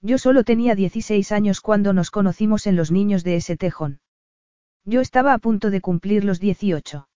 Yo 0.06 0.18
solo 0.18 0.44
tenía 0.44 0.76
16 0.76 1.32
años 1.32 1.60
cuando 1.60 1.92
nos 1.92 2.12
conocimos 2.12 2.68
en 2.68 2.76
los 2.76 2.92
niños 2.92 3.24
de 3.24 3.34
ese 3.34 3.56
tejón. 3.56 3.98
Yo 4.84 5.00
estaba 5.00 5.34
a 5.34 5.38
punto 5.38 5.68
de 5.70 5.80
cumplir 5.80 6.22
los 6.22 6.38
18. 6.38 7.08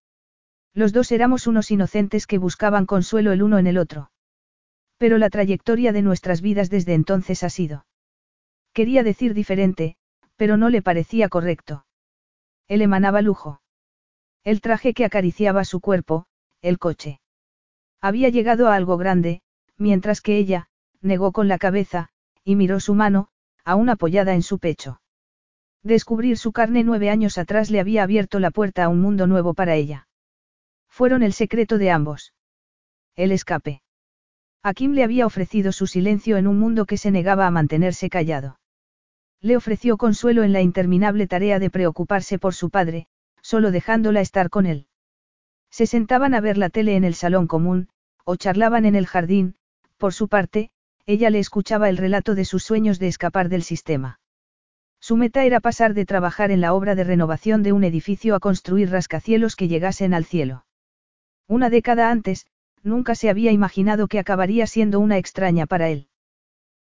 Los 0.75 0.93
dos 0.93 1.13
éramos 1.13 1.47
unos 1.47 1.71
inocentes 1.71 2.27
que 2.27 2.39
buscaban 2.39 2.87
consuelo 2.87 3.31
el 3.31 3.45
uno 3.45 3.59
en 3.61 3.69
el 3.69 3.79
otro. 3.79 4.11
Pero 4.99 5.19
la 5.19 5.31
trayectoria 5.31 5.93
de 5.93 6.03
nuestras 6.03 6.41
vidas 6.41 6.69
desde 6.69 6.95
entonces 6.95 7.45
ha 7.45 7.49
sido. 7.49 7.87
Quería 8.73 9.05
decir 9.05 9.35
diferente, 9.35 9.95
pero 10.35 10.57
no 10.57 10.69
le 10.69 10.83
parecía 10.83 11.29
correcto. 11.29 11.87
Él 12.67 12.83
emanaba 12.83 13.23
lujo. 13.23 13.63
El 14.43 14.61
traje 14.61 14.95
que 14.95 15.05
acariciaba 15.05 15.65
su 15.65 15.79
cuerpo, 15.81 16.27
el 16.61 16.81
coche. 16.81 17.21
Había 18.01 18.31
llegado 18.31 18.67
a 18.67 18.75
algo 18.75 18.97
grande, 18.97 19.43
mientras 19.77 20.21
que 20.21 20.39
ella, 20.39 20.67
negó 21.01 21.31
con 21.31 21.47
la 21.47 21.59
cabeza, 21.59 22.11
y 22.45 22.57
miró 22.57 22.81
su 22.81 22.95
mano, 22.95 23.29
aún 23.65 23.89
apoyada 23.89 24.35
en 24.35 24.43
su 24.43 24.59
pecho. 24.59 25.01
Descubrir 25.83 26.37
su 26.37 26.53
carne 26.53 26.85
nueve 26.85 27.11
años 27.11 27.39
atrás 27.39 27.71
le 27.71 27.81
había 27.81 28.03
abierto 28.03 28.39
la 28.39 28.51
puerta 28.51 28.85
a 28.85 28.89
un 28.89 29.01
mundo 29.01 29.27
nuevo 29.27 29.55
para 29.55 29.75
ella. 29.75 30.09
Fueron 30.89 31.23
el 31.23 31.33
secreto 31.33 31.79
de 31.79 31.91
ambos. 31.91 32.35
El 33.17 33.33
escape. 33.33 33.83
A 34.63 34.75
Kim 34.75 34.93
le 34.93 35.05
había 35.05 35.25
ofrecido 35.25 35.73
su 35.73 35.87
silencio 35.87 36.37
en 36.37 36.47
un 36.47 36.59
mundo 36.59 36.85
que 36.85 36.99
se 36.99 37.11
negaba 37.11 37.47
a 37.47 37.51
mantenerse 37.51 38.11
callado. 38.11 38.61
Le 39.41 39.57
ofreció 39.57 39.97
consuelo 39.97 40.43
en 40.43 40.53
la 40.53 40.61
interminable 40.61 41.27
tarea 41.27 41.59
de 41.59 41.71
preocuparse 41.71 42.39
por 42.39 42.55
su 42.55 42.69
padre, 42.69 43.07
solo 43.41 43.71
dejándola 43.71 44.21
estar 44.21 44.51
con 44.51 44.67
él. 44.67 44.87
Se 45.71 45.87
sentaban 45.87 46.35
a 46.35 46.41
ver 46.41 46.59
la 46.59 46.69
tele 46.69 46.97
en 46.97 47.05
el 47.05 47.15
salón 47.15 47.47
común, 47.47 47.89
o 48.25 48.37
charlaban 48.37 48.85
en 48.85 48.97
el 48.97 49.07
jardín, 49.07 49.57
por 49.97 50.13
su 50.13 50.29
parte, 50.29 50.71
ella 51.11 51.29
le 51.29 51.41
escuchaba 51.41 51.89
el 51.89 51.97
relato 51.97 52.37
de 52.37 52.45
sus 52.45 52.63
sueños 52.63 53.01
de 53.01 53.09
escapar 53.09 53.49
del 53.49 53.65
sistema. 53.65 54.21
Su 55.01 55.17
meta 55.17 55.45
era 55.45 55.59
pasar 55.59 55.93
de 55.93 56.07
trabajar 56.07 56.53
en 56.53 56.61
la 56.61 56.73
obra 56.73 56.95
de 56.95 57.03
renovación 57.03 57.65
de 57.65 57.73
un 57.73 57.83
edificio 57.83 58.37
a 58.37 58.39
construir 58.39 58.91
rascacielos 58.91 59.57
que 59.57 59.67
llegasen 59.67 60.15
al 60.15 60.25
cielo. 60.25 60.67
Una 61.49 61.69
década 61.69 62.13
antes, 62.13 62.47
nunca 62.85 63.17
se 63.17 63.29
había 63.29 63.51
imaginado 63.51 64.07
que 64.07 64.21
acabaría 64.21 64.69
siendo 64.69 65.01
una 65.01 65.19
extraña 65.19 65.67
para 65.67 65.89
él. 65.89 66.07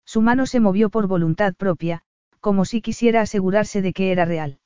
Su 0.06 0.22
mano 0.22 0.46
se 0.46 0.58
movió 0.58 0.88
por 0.88 1.06
voluntad 1.06 1.52
propia, 1.52 2.00
como 2.40 2.64
si 2.64 2.80
quisiera 2.80 3.20
asegurarse 3.20 3.82
de 3.82 3.92
que 3.92 4.10
era 4.10 4.24
real. 4.24 4.58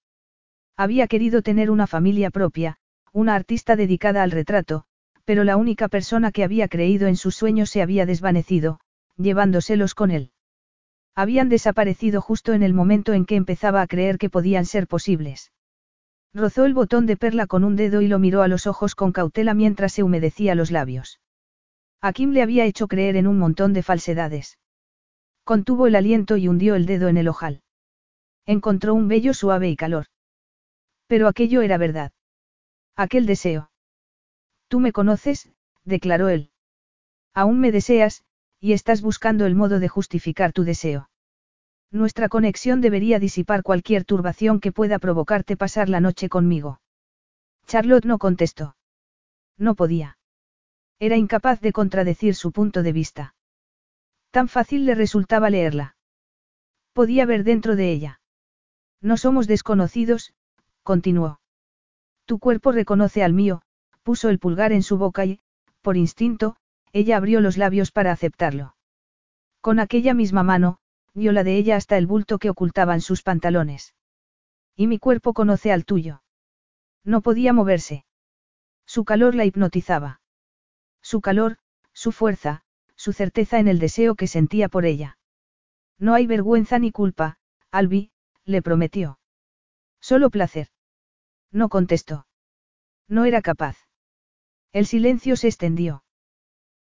Había 0.77 1.09
querido 1.09 1.43
tener 1.43 1.73
una 1.73 1.89
familia 1.89 2.31
propia, 2.31 2.77
una 3.13 3.35
artista 3.35 3.75
dedicada 3.75 4.23
al 4.23 4.31
retrato, 4.31 4.85
pero 5.25 5.43
la 5.43 5.57
única 5.57 5.89
persona 5.89 6.31
que 6.31 6.45
había 6.45 6.69
creído 6.69 7.09
en 7.09 7.17
sus 7.17 7.35
sueños 7.35 7.71
se 7.71 7.83
había 7.83 8.07
desvanecido, 8.07 8.79
llevándoselos 9.19 9.95
con 9.95 10.11
él. 10.11 10.31
Habían 11.15 11.49
desaparecido 11.49 12.21
justo 12.21 12.53
en 12.53 12.63
el 12.63 12.73
momento 12.73 13.13
en 13.13 13.27
que 13.27 13.37
empezaba 13.37 13.83
a 13.83 13.87
creer 13.87 14.19
que 14.19 14.31
podían 14.31 14.65
ser 14.65 14.87
posibles. 14.87 15.53
Rozó 16.33 16.65
el 16.65 16.75
botón 16.75 17.07
de 17.07 17.17
perla 17.17 17.47
con 17.47 17.65
un 17.65 17.75
dedo 17.75 18.01
y 18.01 18.09
lo 18.09 18.19
miró 18.19 18.43
a 18.43 18.49
los 18.49 18.67
ojos 18.67 18.95
con 18.95 19.13
cautela 19.13 19.55
mientras 19.55 19.93
se 19.93 20.03
humedecía 20.03 20.55
los 20.55 20.71
labios. 20.71 21.21
A 22.01 22.13
Kim 22.13 22.31
le 22.31 22.43
había 22.43 22.65
hecho 22.65 22.87
creer 22.87 23.17
en 23.17 23.27
un 23.27 23.39
montón 23.39 23.73
de 23.73 23.83
falsedades. 23.83 24.59
Contuvo 25.43 25.87
el 25.87 25.97
aliento 25.97 26.37
y 26.37 26.47
hundió 26.47 26.77
el 26.77 26.87
dedo 26.87 27.09
en 27.09 27.17
el 27.17 27.27
ojal. 27.27 27.63
Encontró 28.47 28.95
un 28.95 29.09
vello 29.09 29.35
suave 29.35 29.69
y 29.69 29.77
calor. 29.77 30.07
Pero 31.09 31.27
aquello 31.27 31.63
era 31.63 31.79
verdad. 31.79 32.13
Aquel 32.95 33.27
deseo. 33.27 33.71
Tú 34.69 34.79
me 34.79 34.93
conoces, 34.93 35.51
declaró 35.85 36.29
él. 36.29 36.51
Aún 37.35 37.61
me 37.61 37.73
deseas, 37.73 38.25
y 38.61 38.73
estás 38.73 39.03
buscando 39.03 39.47
el 39.47 39.55
modo 39.55 39.79
de 39.79 39.89
justificar 39.89 40.53
tu 40.53 40.65
deseo. 40.65 41.11
Nuestra 41.91 42.29
conexión 42.29 42.81
debería 42.81 43.19
disipar 43.19 43.63
cualquier 43.63 44.05
turbación 44.05 44.61
que 44.61 44.73
pueda 44.73 44.99
provocarte 44.99 45.57
pasar 45.57 45.89
la 45.89 46.01
noche 46.01 46.29
conmigo. 46.29 46.81
Charlotte 47.67 48.05
no 48.05 48.19
contestó. 48.19 48.77
No 49.57 49.75
podía. 49.75 50.19
Era 50.99 51.17
incapaz 51.17 51.61
de 51.61 51.73
contradecir 51.73 52.35
su 52.35 52.53
punto 52.53 52.83
de 52.83 52.93
vista. 52.93 53.35
Tan 54.31 54.49
fácil 54.49 54.85
le 54.85 54.95
resultaba 54.95 55.49
leerla. 55.49 55.97
Podía 56.93 57.25
ver 57.25 57.45
dentro 57.45 57.77
de 57.77 57.91
ella. 57.91 58.21
No 59.01 59.17
somos 59.17 59.47
desconocidos, 59.47 60.35
continuó. 60.83 61.41
Tu 62.27 62.39
cuerpo 62.39 62.73
reconoce 62.73 63.23
al 63.23 63.33
mío, 63.33 63.63
puso 64.03 64.29
el 64.29 64.39
pulgar 64.39 64.73
en 64.73 64.83
su 64.83 64.99
boca 64.99 65.25
y, 65.25 65.41
por 65.81 65.97
instinto, 65.97 66.57
ella 66.93 67.17
abrió 67.17 67.41
los 67.41 67.57
labios 67.57 67.91
para 67.91 68.13
aceptarlo. 68.13 68.77
Con 69.61 69.81
aquella 69.81 70.15
misma 70.15 70.43
mano, 70.43 70.79
vio 71.15 71.33
la 71.33 71.45
de 71.45 71.57
ella 71.57 71.77
hasta 71.77 71.99
el 71.99 72.07
bulto 72.07 72.39
que 72.39 72.51
ocultaban 72.51 73.01
sus 73.01 73.23
pantalones. 73.23 73.95
Y 74.77 74.87
mi 74.87 74.99
cuerpo 74.99 75.35
conoce 75.35 75.73
al 75.73 75.85
tuyo. 75.85 76.23
No 77.05 77.21
podía 77.21 77.53
moverse. 77.53 78.05
Su 78.87 79.05
calor 79.05 79.35
la 79.35 79.45
hipnotizaba. 79.45 80.21
Su 81.03 81.21
calor, 81.21 81.59
su 81.93 82.13
fuerza, 82.13 82.63
su 82.95 83.13
certeza 83.13 83.59
en 83.59 83.69
el 83.69 83.79
deseo 83.79 84.15
que 84.15 84.27
sentía 84.27 84.69
por 84.69 84.85
ella. 84.85 85.19
No 85.99 86.15
hay 86.15 86.27
vergüenza 86.27 86.79
ni 86.79 86.93
culpa, 86.93 87.39
Albi, 87.71 88.13
le 88.45 88.63
prometió. 88.63 89.19
Solo 90.01 90.31
placer. 90.31 90.69
No 91.51 91.69
contestó. 91.69 92.27
No 93.09 93.25
era 93.25 93.43
capaz. 93.43 93.77
El 94.73 94.87
silencio 94.87 95.37
se 95.37 95.49
extendió. 95.49 96.05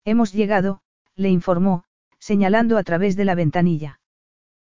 Hemos 0.08 0.32
llegado, 0.32 0.80
le 1.16 1.28
informó, 1.28 1.84
señalando 2.18 2.78
a 2.78 2.84
través 2.84 3.18
de 3.18 3.26
la 3.26 3.36
ventanilla. 3.36 4.00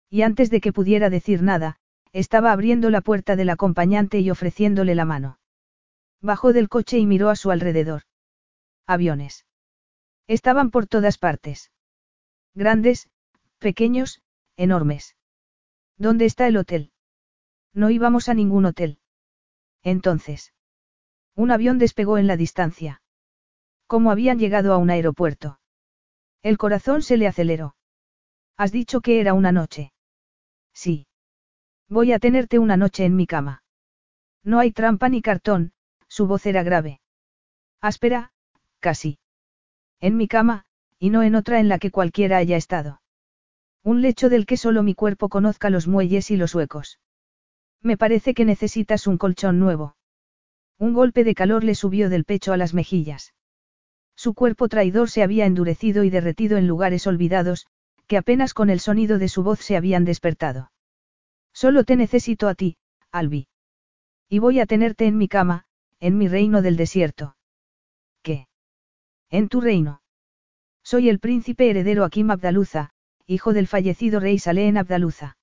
Y 0.08 0.22
antes 0.22 0.48
de 0.48 0.62
que 0.62 0.72
pudiera 0.72 1.10
decir 1.10 1.42
nada, 1.42 1.78
estaba 2.14 2.52
abriendo 2.52 2.88
la 2.88 3.02
puerta 3.02 3.36
del 3.36 3.50
acompañante 3.50 4.18
y 4.20 4.30
ofreciéndole 4.30 4.94
la 4.94 5.04
mano. 5.04 5.38
Bajó 6.22 6.54
del 6.54 6.70
coche 6.70 6.96
y 6.96 7.04
miró 7.04 7.28
a 7.28 7.36
su 7.36 7.50
alrededor. 7.50 8.04
Aviones. 8.86 9.44
Estaban 10.26 10.70
por 10.70 10.86
todas 10.86 11.18
partes. 11.18 11.70
Grandes, 12.54 13.10
pequeños, 13.58 14.22
enormes. 14.56 15.16
¿Dónde 15.98 16.24
está 16.24 16.46
el 16.46 16.56
hotel? 16.56 16.92
No 17.74 17.90
íbamos 17.90 18.30
a 18.30 18.32
ningún 18.32 18.64
hotel. 18.64 19.00
Entonces. 19.82 20.54
Un 21.34 21.50
avión 21.50 21.76
despegó 21.76 22.16
en 22.16 22.26
la 22.26 22.38
distancia. 22.38 23.02
¿Cómo 23.86 24.10
habían 24.10 24.38
llegado 24.38 24.72
a 24.72 24.78
un 24.78 24.90
aeropuerto? 24.90 25.60
El 26.42 26.58
corazón 26.58 27.02
se 27.02 27.16
le 27.16 27.26
aceleró. 27.26 27.76
Has 28.56 28.72
dicho 28.72 29.00
que 29.00 29.20
era 29.20 29.34
una 29.34 29.52
noche. 29.52 29.92
Sí. 30.72 31.06
Voy 31.88 32.12
a 32.12 32.18
tenerte 32.18 32.58
una 32.58 32.76
noche 32.76 33.04
en 33.04 33.14
mi 33.14 33.26
cama. 33.26 33.62
No 34.42 34.58
hay 34.58 34.72
trampa 34.72 35.08
ni 35.08 35.22
cartón, 35.22 35.72
su 36.08 36.26
voz 36.26 36.46
era 36.46 36.62
grave. 36.62 37.00
Áspera, 37.80 38.32
casi. 38.80 39.18
En 40.00 40.16
mi 40.16 40.26
cama, 40.26 40.64
y 40.98 41.10
no 41.10 41.22
en 41.22 41.34
otra 41.34 41.60
en 41.60 41.68
la 41.68 41.78
que 41.78 41.90
cualquiera 41.90 42.38
haya 42.38 42.56
estado. 42.56 43.02
Un 43.84 44.02
lecho 44.02 44.28
del 44.28 44.46
que 44.46 44.56
solo 44.56 44.82
mi 44.82 44.94
cuerpo 44.94 45.28
conozca 45.28 45.70
los 45.70 45.86
muelles 45.86 46.32
y 46.32 46.36
los 46.36 46.54
huecos. 46.56 46.98
Me 47.82 47.96
parece 47.96 48.34
que 48.34 48.44
necesitas 48.44 49.06
un 49.06 49.16
colchón 49.16 49.60
nuevo. 49.60 49.96
Un 50.76 50.92
golpe 50.92 51.22
de 51.22 51.36
calor 51.36 51.62
le 51.62 51.76
subió 51.76 52.10
del 52.10 52.24
pecho 52.24 52.52
a 52.52 52.56
las 52.56 52.74
mejillas. 52.74 53.35
Su 54.16 54.34
cuerpo 54.34 54.68
traidor 54.68 55.10
se 55.10 55.22
había 55.22 55.46
endurecido 55.46 56.02
y 56.02 56.10
derretido 56.10 56.56
en 56.56 56.66
lugares 56.66 57.06
olvidados, 57.06 57.66
que 58.06 58.16
apenas 58.16 58.54
con 58.54 58.70
el 58.70 58.80
sonido 58.80 59.18
de 59.18 59.28
su 59.28 59.42
voz 59.42 59.60
se 59.60 59.76
habían 59.76 60.04
despertado. 60.04 60.72
Solo 61.52 61.84
te 61.84 61.96
necesito 61.96 62.48
a 62.48 62.54
ti, 62.54 62.76
Albi. 63.12 63.48
Y 64.28 64.38
voy 64.38 64.60
a 64.60 64.66
tenerte 64.66 65.06
en 65.06 65.18
mi 65.18 65.28
cama, 65.28 65.66
en 66.00 66.18
mi 66.18 66.28
reino 66.28 66.62
del 66.62 66.76
desierto. 66.76 67.36
¿Qué? 68.22 68.48
En 69.30 69.48
tu 69.48 69.60
reino. 69.60 70.02
Soy 70.82 71.08
el 71.08 71.18
príncipe 71.18 71.70
heredero 71.70 72.04
Akim 72.04 72.30
Abdaluza, 72.30 72.90
hijo 73.26 73.52
del 73.52 73.66
fallecido 73.66 74.20
rey 74.20 74.38
Saleh 74.38 74.76
Abdaluza. 74.78 75.36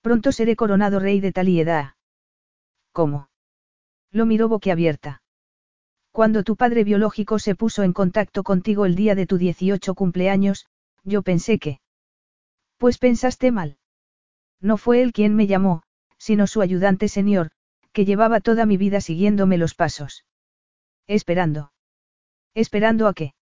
Pronto 0.00 0.32
seré 0.32 0.56
coronado 0.56 1.00
rey 1.00 1.20
de 1.20 1.32
Talieda. 1.32 1.96
¿Cómo? 2.92 3.28
Lo 4.10 4.26
miró 4.26 4.48
boquiabierta. 4.48 5.23
Cuando 6.14 6.44
tu 6.44 6.54
padre 6.54 6.84
biológico 6.84 7.40
se 7.40 7.56
puso 7.56 7.82
en 7.82 7.92
contacto 7.92 8.44
contigo 8.44 8.86
el 8.86 8.94
día 8.94 9.16
de 9.16 9.26
tu 9.26 9.36
18 9.36 9.96
cumpleaños, 9.96 10.66
yo 11.02 11.22
pensé 11.22 11.58
que... 11.58 11.80
Pues 12.78 12.98
pensaste 12.98 13.50
mal. 13.50 13.78
No 14.60 14.76
fue 14.76 15.02
él 15.02 15.12
quien 15.12 15.34
me 15.34 15.48
llamó, 15.48 15.82
sino 16.16 16.46
su 16.46 16.60
ayudante 16.60 17.08
señor, 17.08 17.50
que 17.90 18.04
llevaba 18.04 18.38
toda 18.38 18.64
mi 18.64 18.76
vida 18.76 19.00
siguiéndome 19.00 19.58
los 19.58 19.74
pasos. 19.74 20.24
Esperando. 21.08 21.72
¿Esperando 22.54 23.08
a 23.08 23.14
qué? 23.14 23.34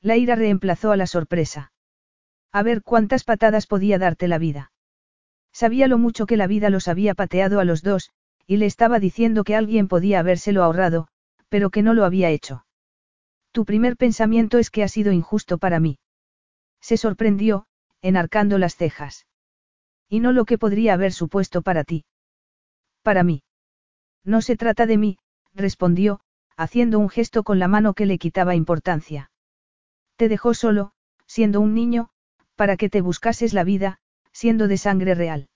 La 0.00 0.16
ira 0.16 0.36
reemplazó 0.36 0.92
a 0.92 0.96
la 0.96 1.06
sorpresa. 1.06 1.70
A 2.50 2.62
ver 2.62 2.82
cuántas 2.82 3.24
patadas 3.24 3.66
podía 3.66 3.98
darte 3.98 4.26
la 4.26 4.38
vida. 4.38 4.72
Sabía 5.52 5.86
lo 5.86 5.98
mucho 5.98 6.24
que 6.24 6.38
la 6.38 6.46
vida 6.46 6.70
los 6.70 6.88
había 6.88 7.12
pateado 7.12 7.60
a 7.60 7.66
los 7.66 7.82
dos, 7.82 8.10
y 8.46 8.56
le 8.56 8.64
estaba 8.64 9.00
diciendo 9.00 9.44
que 9.44 9.54
alguien 9.54 9.86
podía 9.86 10.20
habérselo 10.20 10.64
ahorrado, 10.64 11.10
pero 11.50 11.68
que 11.68 11.82
no 11.82 11.92
lo 11.92 12.06
había 12.06 12.30
hecho. 12.30 12.64
Tu 13.52 13.66
primer 13.66 13.96
pensamiento 13.96 14.56
es 14.58 14.70
que 14.70 14.82
ha 14.82 14.88
sido 14.88 15.12
injusto 15.12 15.58
para 15.58 15.80
mí. 15.80 15.98
Se 16.80 16.96
sorprendió, 16.96 17.66
enarcando 18.00 18.56
las 18.56 18.76
cejas. 18.76 19.26
Y 20.08 20.20
no 20.20 20.32
lo 20.32 20.44
que 20.46 20.56
podría 20.56 20.94
haber 20.94 21.12
supuesto 21.12 21.60
para 21.60 21.84
ti. 21.84 22.04
Para 23.02 23.22
mí. 23.24 23.42
No 24.24 24.40
se 24.40 24.56
trata 24.56 24.86
de 24.86 24.96
mí, 24.96 25.18
respondió, 25.52 26.20
haciendo 26.56 26.98
un 26.98 27.08
gesto 27.08 27.42
con 27.42 27.58
la 27.58 27.68
mano 27.68 27.94
que 27.94 28.06
le 28.06 28.18
quitaba 28.18 28.54
importancia. 28.54 29.30
Te 30.16 30.28
dejó 30.28 30.54
solo, 30.54 30.92
siendo 31.26 31.60
un 31.60 31.74
niño, 31.74 32.10
para 32.54 32.76
que 32.76 32.90
te 32.90 33.00
buscases 33.00 33.54
la 33.54 33.64
vida, 33.64 33.98
siendo 34.32 34.68
de 34.68 34.76
sangre 34.76 35.14
real. 35.14 35.48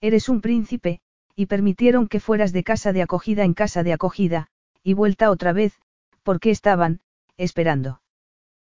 Eres 0.00 0.28
un 0.28 0.40
príncipe, 0.40 1.00
y 1.34 1.46
permitieron 1.46 2.08
que 2.08 2.20
fueras 2.20 2.52
de 2.52 2.62
casa 2.62 2.92
de 2.92 3.02
acogida 3.02 3.44
en 3.44 3.54
casa 3.54 3.82
de 3.82 3.92
acogida, 3.92 4.48
y 4.82 4.94
vuelta 4.94 5.30
otra 5.30 5.52
vez, 5.52 5.78
porque 6.22 6.50
estaban, 6.50 7.00
esperando. 7.36 8.02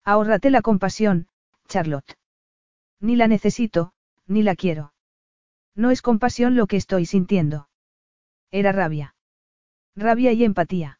Ahórrate 0.03 0.49
la 0.49 0.61
compasión, 0.61 1.27
Charlotte. 1.67 2.17
Ni 2.99 3.15
la 3.15 3.27
necesito, 3.27 3.93
ni 4.27 4.43
la 4.43 4.55
quiero. 4.55 4.93
No 5.75 5.91
es 5.91 6.01
compasión 6.01 6.55
lo 6.55 6.67
que 6.67 6.77
estoy 6.77 7.05
sintiendo. 7.05 7.69
Era 8.51 8.71
rabia. 8.71 9.15
Rabia 9.95 10.31
y 10.33 10.43
empatía. 10.43 10.99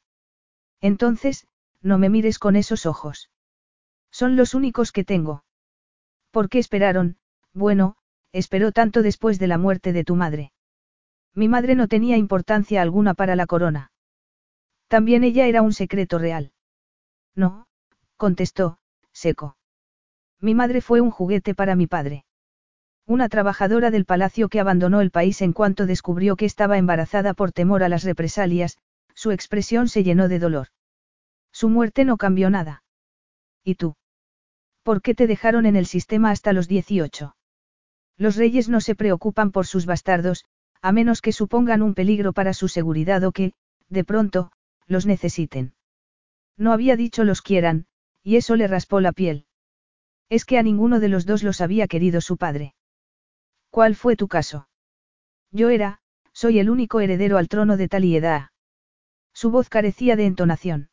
Entonces, 0.81 1.47
no 1.81 1.97
me 1.97 2.09
mires 2.09 2.39
con 2.39 2.55
esos 2.55 2.85
ojos. 2.85 3.29
Son 4.11 4.35
los 4.35 4.53
únicos 4.53 4.91
que 4.91 5.03
tengo. 5.03 5.43
¿Por 6.31 6.49
qué 6.49 6.59
esperaron? 6.59 7.17
Bueno, 7.53 7.97
esperó 8.31 8.71
tanto 8.71 9.01
después 9.01 9.39
de 9.39 9.47
la 9.47 9.57
muerte 9.57 9.93
de 9.93 10.03
tu 10.03 10.15
madre. 10.15 10.51
Mi 11.33 11.47
madre 11.47 11.75
no 11.75 11.87
tenía 11.87 12.17
importancia 12.17 12.81
alguna 12.81 13.13
para 13.13 13.35
la 13.35 13.45
corona. 13.45 13.91
También 14.89 15.23
ella 15.23 15.45
era 15.45 15.61
un 15.61 15.71
secreto 15.71 16.17
real. 16.17 16.51
No, 17.35 17.67
contestó, 18.17 18.79
seco. 19.13 19.55
Mi 20.41 20.55
madre 20.55 20.81
fue 20.81 20.99
un 20.99 21.11
juguete 21.11 21.53
para 21.53 21.75
mi 21.75 21.85
padre. 21.85 22.25
Una 23.05 23.29
trabajadora 23.29 23.91
del 23.91 24.05
palacio 24.05 24.49
que 24.49 24.59
abandonó 24.59 25.01
el 25.01 25.11
país 25.11 25.41
en 25.41 25.53
cuanto 25.53 25.85
descubrió 25.85 26.35
que 26.35 26.45
estaba 26.45 26.77
embarazada 26.77 27.33
por 27.33 27.51
temor 27.51 27.83
a 27.83 27.89
las 27.89 28.03
represalias, 28.03 28.77
su 29.13 29.31
expresión 29.31 29.89
se 29.89 30.03
llenó 30.03 30.27
de 30.27 30.39
dolor. 30.39 30.67
Su 31.51 31.69
muerte 31.69 32.03
no 32.03 32.17
cambió 32.17 32.49
nada. 32.49 32.83
¿Y 33.63 33.75
tú? 33.75 33.95
¿Por 34.81 35.01
qué 35.03 35.13
te 35.13 35.27
dejaron 35.27 35.67
en 35.67 35.75
el 35.75 35.85
sistema 35.85 36.31
hasta 36.31 36.51
los 36.51 36.67
18? 36.67 37.35
Los 38.17 38.35
reyes 38.35 38.69
no 38.69 38.81
se 38.81 38.95
preocupan 38.95 39.51
por 39.51 39.67
sus 39.67 39.85
bastardos, 39.85 40.45
a 40.81 40.91
menos 40.91 41.21
que 41.21 41.31
supongan 41.31 41.83
un 41.83 41.93
peligro 41.93 42.33
para 42.33 42.53
su 42.53 42.67
seguridad 42.67 43.23
o 43.23 43.31
que, 43.31 43.53
de 43.89 44.03
pronto, 44.03 44.51
los 44.89 45.05
necesiten. 45.05 45.73
No 46.57 46.73
había 46.73 46.97
dicho 46.97 47.23
los 47.23 47.41
quieran, 47.41 47.85
y 48.23 48.35
eso 48.35 48.57
le 48.57 48.67
raspó 48.67 48.99
la 48.99 49.13
piel. 49.13 49.45
Es 50.27 50.43
que 50.43 50.57
a 50.57 50.63
ninguno 50.63 50.99
de 50.99 51.07
los 51.07 51.25
dos 51.25 51.43
los 51.43 51.61
había 51.61 51.87
querido 51.87 52.19
su 52.19 52.35
padre. 52.35 52.75
¿Cuál 53.69 53.95
fue 53.95 54.17
tu 54.17 54.27
caso? 54.27 54.67
Yo 55.51 55.69
era, 55.69 56.01
soy 56.33 56.59
el 56.59 56.69
único 56.69 56.99
heredero 56.99 57.37
al 57.37 57.47
trono 57.47 57.77
de 57.77 57.87
Taliedad. 57.87 58.49
Su 59.33 59.51
voz 59.51 59.69
carecía 59.69 60.15
de 60.15 60.25
entonación. 60.25 60.89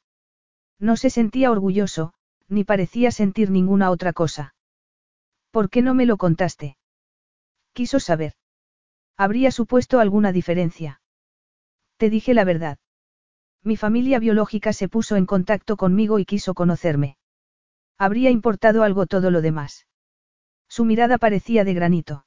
No 0.79 0.97
se 0.97 1.11
sentía 1.11 1.51
orgulloso, 1.51 2.13
ni 2.49 2.65
parecía 2.65 3.11
sentir 3.11 3.51
ninguna 3.51 3.91
otra 3.91 4.13
cosa. 4.13 4.55
¿Por 5.51 5.71
qué 5.71 5.83
no 5.83 5.95
me 5.95 6.07
lo 6.07 6.17
contaste? 6.17 6.77
Quiso 7.73 7.99
saber. 7.99 8.35
Habría 9.17 9.51
supuesto 9.51 10.01
alguna 10.01 10.33
diferencia. 10.33 11.01
Te 11.97 12.11
dije 12.11 12.35
la 12.35 12.45
verdad. 12.45 12.79
Mi 13.63 13.77
familia 13.77 14.19
biológica 14.19 14.73
se 14.73 14.89
puso 14.89 15.17
en 15.17 15.27
contacto 15.27 15.77
conmigo 15.77 16.19
y 16.19 16.25
quiso 16.25 16.55
conocerme. 16.55 17.17
Habría 17.99 18.31
importado 18.31 18.83
algo 18.83 19.07
todo 19.07 19.31
lo 19.31 19.43
demás. 19.43 19.87
Su 20.69 20.85
mirada 20.85 21.19
parecía 21.19 21.65
de 21.65 21.75
granito. 21.75 22.27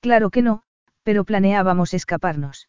Claro 0.00 0.30
que 0.30 0.42
no, 0.42 0.62
pero 1.02 1.24
planeábamos 1.24 1.94
escaparnos. 1.94 2.68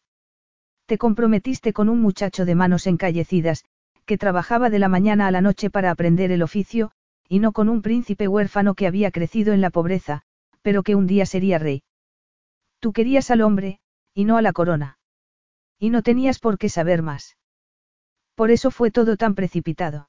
Te 0.86 0.98
comprometiste 0.98 1.72
con 1.72 1.88
un 1.88 2.00
muchacho 2.00 2.44
de 2.44 2.54
manos 2.54 2.86
encallecidas, 2.86 3.64
que 4.04 4.18
trabajaba 4.18 4.70
de 4.70 4.78
la 4.78 4.88
mañana 4.88 5.26
a 5.26 5.30
la 5.30 5.40
noche 5.40 5.68
para 5.68 5.90
aprender 5.90 6.30
el 6.30 6.42
oficio, 6.42 6.92
y 7.28 7.40
no 7.40 7.52
con 7.52 7.68
un 7.68 7.82
príncipe 7.82 8.28
huérfano 8.28 8.74
que 8.74 8.86
había 8.86 9.10
crecido 9.10 9.52
en 9.52 9.60
la 9.60 9.70
pobreza, 9.70 10.22
pero 10.62 10.82
que 10.82 10.94
un 10.94 11.06
día 11.06 11.26
sería 11.26 11.58
rey. 11.58 11.82
Tú 12.78 12.92
querías 12.92 13.30
al 13.30 13.40
hombre, 13.40 13.80
y 14.14 14.24
no 14.24 14.36
a 14.36 14.42
la 14.42 14.52
corona. 14.52 14.98
Y 15.78 15.90
no 15.90 16.02
tenías 16.02 16.38
por 16.38 16.56
qué 16.56 16.68
saber 16.68 17.02
más. 17.02 17.36
Por 18.36 18.50
eso 18.50 18.70
fue 18.70 18.90
todo 18.90 19.16
tan 19.16 19.34
precipitado. 19.34 20.08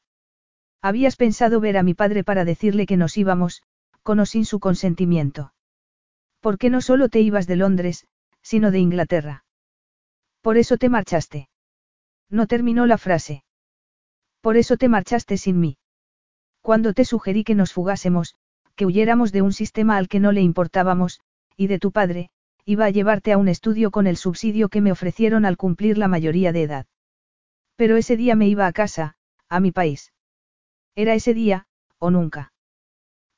Habías 0.81 1.15
pensado 1.15 1.59
ver 1.59 1.77
a 1.77 1.83
mi 1.83 1.93
padre 1.93 2.23
para 2.23 2.45
decirle 2.45 2.85
que 2.85 2.97
nos 2.97 3.17
íbamos, 3.17 3.63
con 4.03 4.19
o 4.19 4.25
sin 4.25 4.45
su 4.45 4.59
consentimiento. 4.59 5.53
¿Por 6.41 6.57
qué 6.57 6.69
no 6.69 6.81
solo 6.81 7.09
te 7.09 7.21
ibas 7.21 7.47
de 7.47 7.55
Londres, 7.55 8.05
sino 8.41 8.69
de 8.69 8.79
Inglaterra? 8.79 9.45
Por 10.41 10.57
eso 10.57 10.77
te 10.77 10.89
marchaste. 10.89 11.49
No 12.29 12.47
terminó 12.47 12.85
la 12.85 12.97
frase. 12.97 13.43
Por 14.41 14.57
eso 14.57 14.77
te 14.77 14.89
marchaste 14.89 15.37
sin 15.37 15.59
mí. 15.59 15.77
Cuando 16.61 16.93
te 16.93 17.05
sugerí 17.05 17.45
que 17.45 17.55
nos 17.55 17.71
fugásemos, 17.71 18.35
que 18.75 18.85
huyéramos 18.85 19.31
de 19.31 19.41
un 19.41 19.53
sistema 19.53 19.95
al 19.95 20.09
que 20.09 20.19
no 20.19 20.33
le 20.33 20.41
importábamos, 20.41 21.21
y 21.55 21.67
de 21.67 21.79
tu 21.79 21.91
padre, 21.91 22.29
iba 22.65 22.85
a 22.85 22.89
llevarte 22.89 23.31
a 23.31 23.37
un 23.37 23.47
estudio 23.47 23.89
con 23.89 24.05
el 24.05 24.17
subsidio 24.17 24.67
que 24.67 24.81
me 24.81 24.91
ofrecieron 24.91 25.45
al 25.45 25.55
cumplir 25.55 25.97
la 25.97 26.09
mayoría 26.09 26.51
de 26.51 26.63
edad. 26.63 26.85
Pero 27.77 27.95
ese 27.95 28.17
día 28.17 28.35
me 28.35 28.49
iba 28.49 28.67
a 28.67 28.73
casa, 28.73 29.15
a 29.47 29.61
mi 29.61 29.71
país. 29.71 30.11
Era 30.95 31.13
ese 31.13 31.33
día, 31.33 31.67
o 31.97 32.11
nunca. 32.11 32.51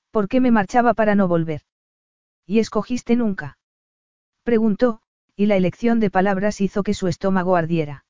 ¿Por 0.10 0.28
qué 0.28 0.42
me 0.42 0.50
marchaba 0.50 0.96
para 0.96 1.14
no 1.14 1.28
volver? 1.28 1.62
¿Y 2.48 2.58
escogiste 2.58 3.16
nunca? 3.16 3.60
Preguntó, 4.42 5.02
y 5.36 5.46
la 5.46 5.56
elección 5.56 6.00
de 6.00 6.10
palabras 6.10 6.62
hizo 6.62 6.82
que 6.82 6.96
su 6.96 7.08
estómago 7.08 7.56
ardiera. 7.56 8.06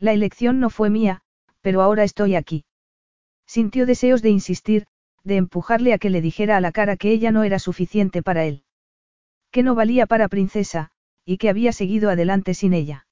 La 0.00 0.12
elección 0.12 0.58
no 0.58 0.68
fue 0.68 0.90
mía, 0.90 1.22
pero 1.60 1.82
ahora 1.82 2.02
estoy 2.02 2.34
aquí. 2.34 2.64
Sintió 3.46 3.86
deseos 3.86 4.22
de 4.22 4.30
insistir, 4.30 4.86
de 5.22 5.36
empujarle 5.36 5.92
a 5.92 5.98
que 5.98 6.10
le 6.10 6.20
dijera 6.20 6.56
a 6.56 6.60
la 6.60 6.72
cara 6.72 6.96
que 6.96 7.12
ella 7.12 7.30
no 7.30 7.44
era 7.44 7.60
suficiente 7.60 8.24
para 8.24 8.44
él 8.44 8.64
que 9.52 9.62
no 9.62 9.74
valía 9.76 10.06
para 10.06 10.28
princesa, 10.28 10.90
y 11.24 11.36
que 11.36 11.50
había 11.50 11.72
seguido 11.72 12.10
adelante 12.10 12.54
sin 12.54 12.72
ella. 12.72 13.06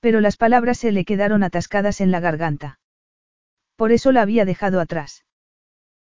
Pero 0.00 0.20
las 0.20 0.36
palabras 0.36 0.78
se 0.78 0.92
le 0.92 1.04
quedaron 1.04 1.42
atascadas 1.42 2.00
en 2.00 2.10
la 2.10 2.20
garganta. 2.20 2.80
Por 3.76 3.92
eso 3.92 4.12
la 4.12 4.22
había 4.22 4.44
dejado 4.44 4.80
atrás. 4.80 5.24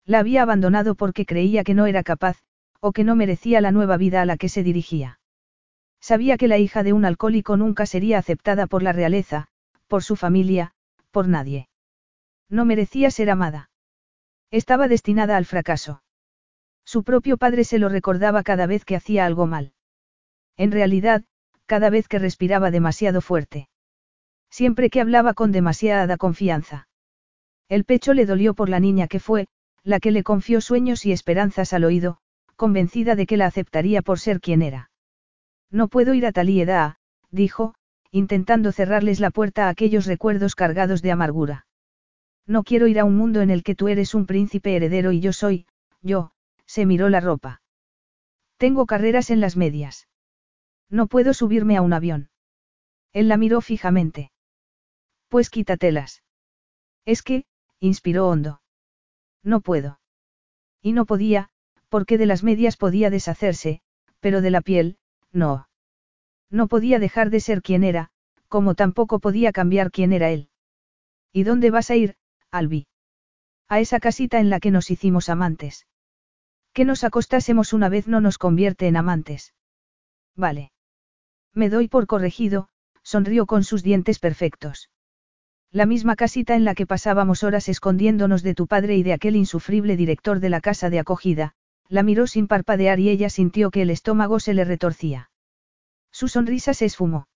La 0.05 0.21
había 0.21 0.43
abandonado 0.43 0.95
porque 0.95 1.27
creía 1.27 1.65
que 1.65 1.75
no 1.75 1.87
era 1.87 2.03
capaz, 2.03 2.39
o 2.81 2.93
que 2.93 3.05
no 3.05 3.17
merecía 3.17 3.61
la 3.61 3.73
nueva 3.73 3.97
vida 3.97 4.23
a 4.23 4.25
la 4.25 4.37
que 4.37 4.49
se 4.49 4.63
dirigía. 4.63 5.21
Sabía 6.01 6.39
que 6.39 6.49
la 6.49 6.59
hija 6.59 6.83
de 6.83 6.93
un 6.93 7.05
alcohólico 7.05 7.57
nunca 7.57 7.87
sería 7.87 8.19
aceptada 8.19 8.67
por 8.67 8.83
la 8.83 8.93
realeza, 8.93 9.49
por 9.89 10.03
su 10.05 10.17
familia, 10.17 10.73
por 11.11 11.29
nadie. 11.29 11.69
No 12.49 12.65
merecía 12.65 13.11
ser 13.11 13.31
amada. 13.31 13.71
Estaba 14.51 14.89
destinada 14.89 15.37
al 15.37 15.45
fracaso. 15.45 16.03
Su 16.85 17.03
propio 17.03 17.37
padre 17.37 17.65
se 17.65 17.79
lo 17.79 17.89
recordaba 17.89 18.43
cada 18.43 18.67
vez 18.67 18.85
que 18.85 18.97
hacía 18.97 19.27
algo 19.27 19.47
mal. 19.47 19.73
En 20.57 20.73
realidad, 20.73 21.25
cada 21.67 21.91
vez 21.91 22.09
que 22.09 22.19
respiraba 22.19 22.71
demasiado 22.71 23.21
fuerte. 23.21 23.69
Siempre 24.51 24.91
que 24.91 25.01
hablaba 25.01 25.35
con 25.35 25.53
demasiada 25.53 26.17
confianza. 26.17 26.89
El 27.69 27.85
pecho 27.85 28.15
le 28.15 28.27
dolió 28.27 28.55
por 28.55 28.69
la 28.69 28.81
niña 28.81 29.09
que 29.09 29.21
fue, 29.21 29.47
la 29.85 30.01
que 30.01 30.11
le 30.11 30.23
confió 30.23 30.61
sueños 30.61 31.05
y 31.07 31.13
esperanzas 31.13 31.73
al 31.73 31.85
oído, 31.85 32.19
convencida 32.57 33.15
de 33.15 33.27
que 33.27 33.37
la 33.37 33.47
aceptaría 33.47 34.03
por 34.03 34.19
ser 34.19 34.41
quien 34.41 34.63
era. 34.63 34.91
No 35.71 35.89
puedo 35.89 36.15
ir 36.15 36.27
a 36.27 36.33
Talieda, 36.33 36.97
dijo, 37.31 37.75
intentando 38.11 38.73
cerrarles 38.73 39.21
la 39.21 39.31
puerta 39.31 39.67
a 39.67 39.69
aquellos 39.69 40.07
recuerdos 40.07 40.55
cargados 40.55 41.03
de 41.03 41.13
amargura. 41.13 41.67
No 42.47 42.65
quiero 42.65 42.87
ir 42.87 42.99
a 42.99 43.05
un 43.05 43.17
mundo 43.17 43.43
en 43.43 43.51
el 43.51 43.63
que 43.63 43.75
tú 43.75 43.89
eres 43.89 44.15
un 44.15 44.27
príncipe 44.27 44.75
heredero 44.75 45.13
y 45.13 45.21
yo 45.21 45.35
soy, 45.35 45.67
yo, 46.01 46.33
se 46.65 46.87
miró 46.87 47.11
la 47.11 47.21
ropa. 47.21 47.61
Tengo 48.57 48.87
carreras 48.87 49.31
en 49.31 49.41
las 49.41 49.57
medias. 49.57 50.09
No 50.91 51.07
puedo 51.07 51.35
subirme 51.35 51.77
a 51.77 51.83
un 51.83 51.93
avión. 51.93 52.31
Él 53.13 53.29
la 53.29 53.37
miró 53.37 53.61
fijamente. 53.61 54.31
Pues 55.29 55.51
quítatelas. 55.51 56.23
Es 57.05 57.23
que, 57.23 57.45
inspiró 57.81 58.29
hondo. 58.29 58.63
No 59.43 59.61
puedo. 59.61 60.01
Y 60.83 60.93
no 60.93 61.07
podía, 61.07 61.51
porque 61.89 62.19
de 62.19 62.27
las 62.27 62.43
medias 62.43 62.77
podía 62.77 63.11
deshacerse, 63.11 63.83
pero 64.21 64.41
de 64.41 64.51
la 64.51 64.61
piel, 64.61 64.99
no. 65.33 65.69
No 66.51 66.67
podía 66.67 66.99
dejar 66.99 67.31
de 67.31 67.41
ser 67.41 67.63
quien 67.63 67.85
era, 67.85 68.11
como 68.49 68.75
tampoco 68.75 69.19
podía 69.19 69.53
cambiar 69.53 69.91
quién 69.91 70.13
era 70.13 70.31
él. 70.31 70.49
¿Y 71.33 71.43
dónde 71.43 71.71
vas 71.71 71.91
a 71.91 71.97
ir, 71.97 72.17
Albi? 72.51 72.87
A 73.69 73.81
esa 73.81 74.01
casita 74.01 74.41
en 74.41 74.49
la 74.49 74.61
que 74.61 74.71
nos 74.71 74.91
hicimos 74.91 75.29
amantes. 75.29 75.87
Que 76.73 76.87
nos 76.87 77.05
acostásemos 77.05 77.73
una 77.73 77.91
vez 77.91 78.09
no 78.09 78.21
nos 78.21 78.39
convierte 78.39 78.87
en 78.87 78.97
amantes. 78.97 79.55
Vale. 80.35 80.73
Me 81.53 81.69
doy 81.69 81.89
por 81.89 82.07
corregido, 82.07 82.69
sonrió 83.03 83.47
con 83.47 83.65
sus 83.65 83.83
dientes 83.83 84.19
perfectos. 84.19 84.89
La 85.71 85.85
misma 85.85 86.17
casita 86.17 86.57
en 86.57 86.65
la 86.65 86.75
que 86.75 86.87
pasábamos 86.87 87.45
horas 87.45 87.69
escondiéndonos 87.69 88.43
de 88.43 88.55
tu 88.55 88.67
padre 88.67 88.97
y 88.97 89.03
de 89.03 89.13
aquel 89.13 89.37
insufrible 89.37 89.97
director 89.97 90.41
de 90.41 90.49
la 90.49 90.63
casa 90.63 90.89
de 90.89 90.99
acogida, 90.99 91.53
la 91.89 92.03
miró 92.03 92.27
sin 92.27 92.47
parpadear 92.47 93.01
y 93.01 93.11
ella 93.11 93.29
sintió 93.29 93.71
que 93.71 93.83
el 93.83 93.91
estómago 93.91 94.41
se 94.41 94.55
le 94.55 94.65
retorcía. 94.65 95.31
Su 96.11 96.29
sonrisa 96.29 96.73
se 96.73 96.87
esfumó. 96.87 97.29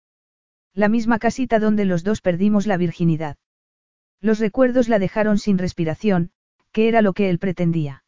La 0.72 0.88
misma 0.88 1.18
casita 1.18 1.58
donde 1.58 1.84
los 1.84 2.04
dos 2.04 2.22
perdimos 2.22 2.66
la 2.66 2.78
virginidad. 2.78 3.36
Los 4.22 4.38
recuerdos 4.38 4.88
la 4.88 4.98
dejaron 4.98 5.36
sin 5.36 5.58
respiración, 5.58 6.30
que 6.72 6.88
era 6.88 7.02
lo 7.02 7.12
que 7.12 7.28
él 7.28 7.38
pretendía. 7.38 8.04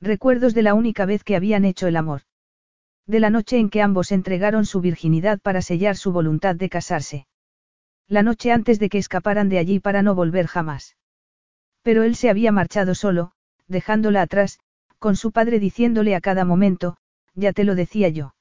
Recuerdos 0.00 0.52
de 0.52 0.62
la 0.62 0.74
única 0.74 1.06
vez 1.06 1.24
que 1.24 1.36
habían 1.36 1.64
hecho 1.64 1.86
el 1.86 1.96
amor. 1.96 2.22
De 3.06 3.20
la 3.20 3.30
noche 3.30 3.58
en 3.58 3.70
que 3.70 3.80
ambos 3.80 4.12
entregaron 4.12 4.66
su 4.66 4.82
virginidad 4.82 5.40
para 5.40 5.62
sellar 5.62 5.96
su 5.96 6.12
voluntad 6.12 6.54
de 6.54 6.68
casarse. 6.68 7.27
La 8.08 8.22
noche 8.22 8.52
antes 8.52 8.78
de 8.78 8.88
que 8.88 8.98
escaparan 8.98 9.50
de 9.50 9.58
allí 9.58 9.80
para 9.80 10.02
no 10.02 10.14
volver 10.14 10.46
jamás. 10.46 10.96
Pero 11.82 12.02
él 12.02 12.16
se 12.16 12.30
había 12.30 12.52
marchado 12.52 12.94
solo, 12.94 13.32
dejándola 13.66 14.22
atrás, 14.22 14.58
con 14.98 15.14
su 15.14 15.30
padre 15.30 15.60
diciéndole 15.60 16.14
a 16.14 16.20
cada 16.20 16.44
momento, 16.44 16.96
ya 17.34 17.52
te 17.52 17.64
lo 17.64 17.74
decía 17.74 18.08
yo. 18.08 18.34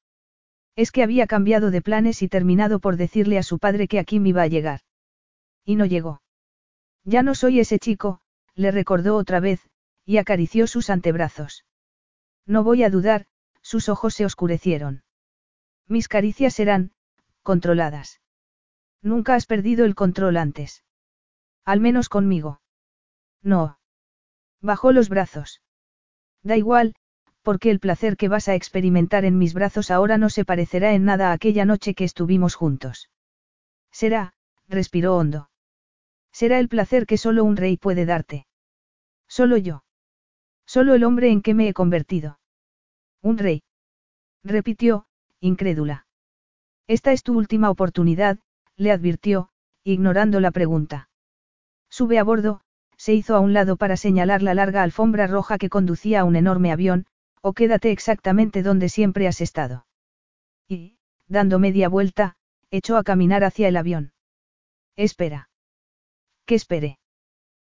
Es 0.76 0.92
que 0.92 1.04
había 1.04 1.28
cambiado 1.28 1.70
de 1.70 1.82
planes 1.82 2.22
y 2.22 2.30
terminado 2.30 2.80
por 2.80 2.96
decirle 2.96 3.38
a 3.38 3.44
su 3.44 3.60
padre 3.60 3.88
que 3.88 4.00
aquí 4.00 4.20
me 4.20 4.30
iba 4.30 4.42
a 4.42 4.48
llegar. 4.48 4.82
Y 5.66 5.76
no 5.76 5.86
llegó. 5.86 6.22
Ya 7.04 7.22
no 7.22 7.36
soy 7.36 7.60
ese 7.60 7.78
chico, 7.78 8.22
le 8.56 8.72
recordó 8.72 9.16
otra 9.16 9.40
vez, 9.40 9.70
y 10.06 10.18
acarició 10.18 10.66
sus 10.68 10.90
antebrazos. 10.90 11.66
No 12.46 12.64
voy 12.64 12.84
a 12.84 12.90
dudar, 12.90 13.26
Sus 13.62 13.90
ojos 13.90 14.14
se 14.16 14.24
oscurecieron. 14.24 15.04
Mis 15.90 16.08
caricias 16.08 16.54
serán, 16.54 16.94
controladas. 17.44 18.22
Nunca 19.02 19.36
has 19.36 19.46
perdido 19.46 19.86
el 19.86 19.96
control 19.96 20.38
antes. 20.38 20.84
Al 21.66 21.80
menos 21.80 22.10
conmigo. 22.10 22.62
No. 23.42 23.80
Bajó 24.62 24.92
los 24.92 25.10
brazos. 25.10 25.62
Da 26.44 26.58
igual, 26.58 26.96
porque 27.42 27.72
el 27.72 27.80
placer 27.80 28.18
que 28.18 28.28
vas 28.28 28.48
a 28.48 28.56
experimentar 28.56 29.24
en 29.26 29.38
mis 29.38 29.54
brazos 29.54 29.92
ahora 29.92 30.18
no 30.18 30.30
se 30.30 30.46
parecerá 30.46 30.94
en 30.94 31.06
nada 31.06 31.30
a 31.30 31.34
aquella 31.34 31.66
noche 31.66 31.94
que 31.94 32.04
estuvimos 32.04 32.56
juntos. 32.56 33.10
Será, 33.92 34.34
respiró 34.68 35.16
hondo. 35.16 35.50
Será 36.32 36.60
el 36.60 36.68
placer 36.68 37.06
que 37.06 37.18
solo 37.18 37.44
un 37.44 37.58
rey 37.58 37.78
puede 37.78 38.06
darte. 38.06 38.48
Solo 39.28 39.58
yo. 39.58 39.84
Solo 40.66 40.94
el 40.94 41.04
hombre 41.04 41.32
en 41.32 41.42
que 41.42 41.54
me 41.54 41.70
he 41.70 41.74
convertido. 41.74 42.40
Un 43.22 43.38
rey. 43.38 43.64
Repitió, 44.44 45.08
incrédula. 45.40 46.06
Esta 46.88 47.12
es 47.12 47.24
tu 47.24 47.38
última 47.38 47.70
oportunidad, 47.70 48.40
le 48.78 48.92
advirtió, 48.92 49.50
ignorando 49.84 50.40
la 50.40 50.52
pregunta. 50.52 51.10
Sube 51.90 52.20
a 52.20 52.24
bordo, 52.24 52.62
se 52.98 53.14
hizo 53.14 53.36
a 53.36 53.40
un 53.40 53.54
lado 53.54 53.78
para 53.78 53.98
señalar 53.98 54.42
la 54.42 54.54
larga 54.54 54.84
alfombra 54.84 55.28
roja 55.28 55.58
que 55.58 55.70
conducía 55.70 56.22
a 56.22 56.24
un 56.24 56.36
enorme 56.36 56.72
avión, 56.72 57.06
o 57.42 57.54
quédate 57.54 57.92
exactamente 57.92 58.64
donde 58.64 58.90
siempre 58.90 59.28
has 59.28 59.42
estado. 59.42 59.86
Y, 60.68 60.98
dando 61.28 61.60
media 61.60 61.90
vuelta, 61.90 62.36
echó 62.72 62.98
a 62.98 63.04
caminar 63.04 63.44
hacia 63.44 63.68
el 63.68 63.78
avión. 63.78 64.14
Espera. 64.96 65.50
¿Qué 66.46 66.56
espere? 66.56 67.00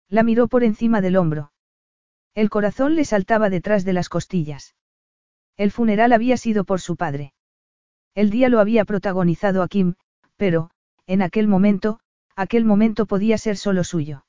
La 0.08 0.22
miró 0.22 0.48
por 0.48 0.64
encima 0.64 1.00
del 1.00 1.16
hombro. 1.16 1.52
El 2.34 2.50
corazón 2.50 2.94
le 2.94 3.04
saltaba 3.04 3.50
detrás 3.50 3.84
de 3.84 3.92
las 3.92 4.08
costillas. 4.08 4.74
El 5.56 5.72
funeral 5.72 6.12
había 6.12 6.36
sido 6.36 6.64
por 6.64 6.80
su 6.80 6.96
padre. 6.96 7.32
El 8.14 8.30
día 8.30 8.48
lo 8.48 8.60
había 8.60 8.84
protagonizado 8.84 9.62
a 9.62 9.68
Kim, 9.68 9.94
pero, 10.36 10.70
en 11.06 11.22
aquel 11.22 11.48
momento, 11.48 12.00
aquel 12.34 12.64
momento 12.64 13.06
podía 13.06 13.38
ser 13.38 13.56
solo 13.56 13.84
suyo. 13.84 14.24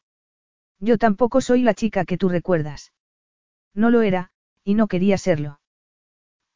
Yo 0.80 0.98
tampoco 0.98 1.42
soy 1.42 1.64
la 1.64 1.74
chica 1.74 2.06
que 2.06 2.18
tú 2.18 2.30
recuerdas. 2.30 2.94
No 3.74 3.90
lo 3.90 4.02
era, 4.02 4.32
y 4.64 4.76
no 4.76 4.88
quería 4.88 5.18
serlo. 5.18 5.60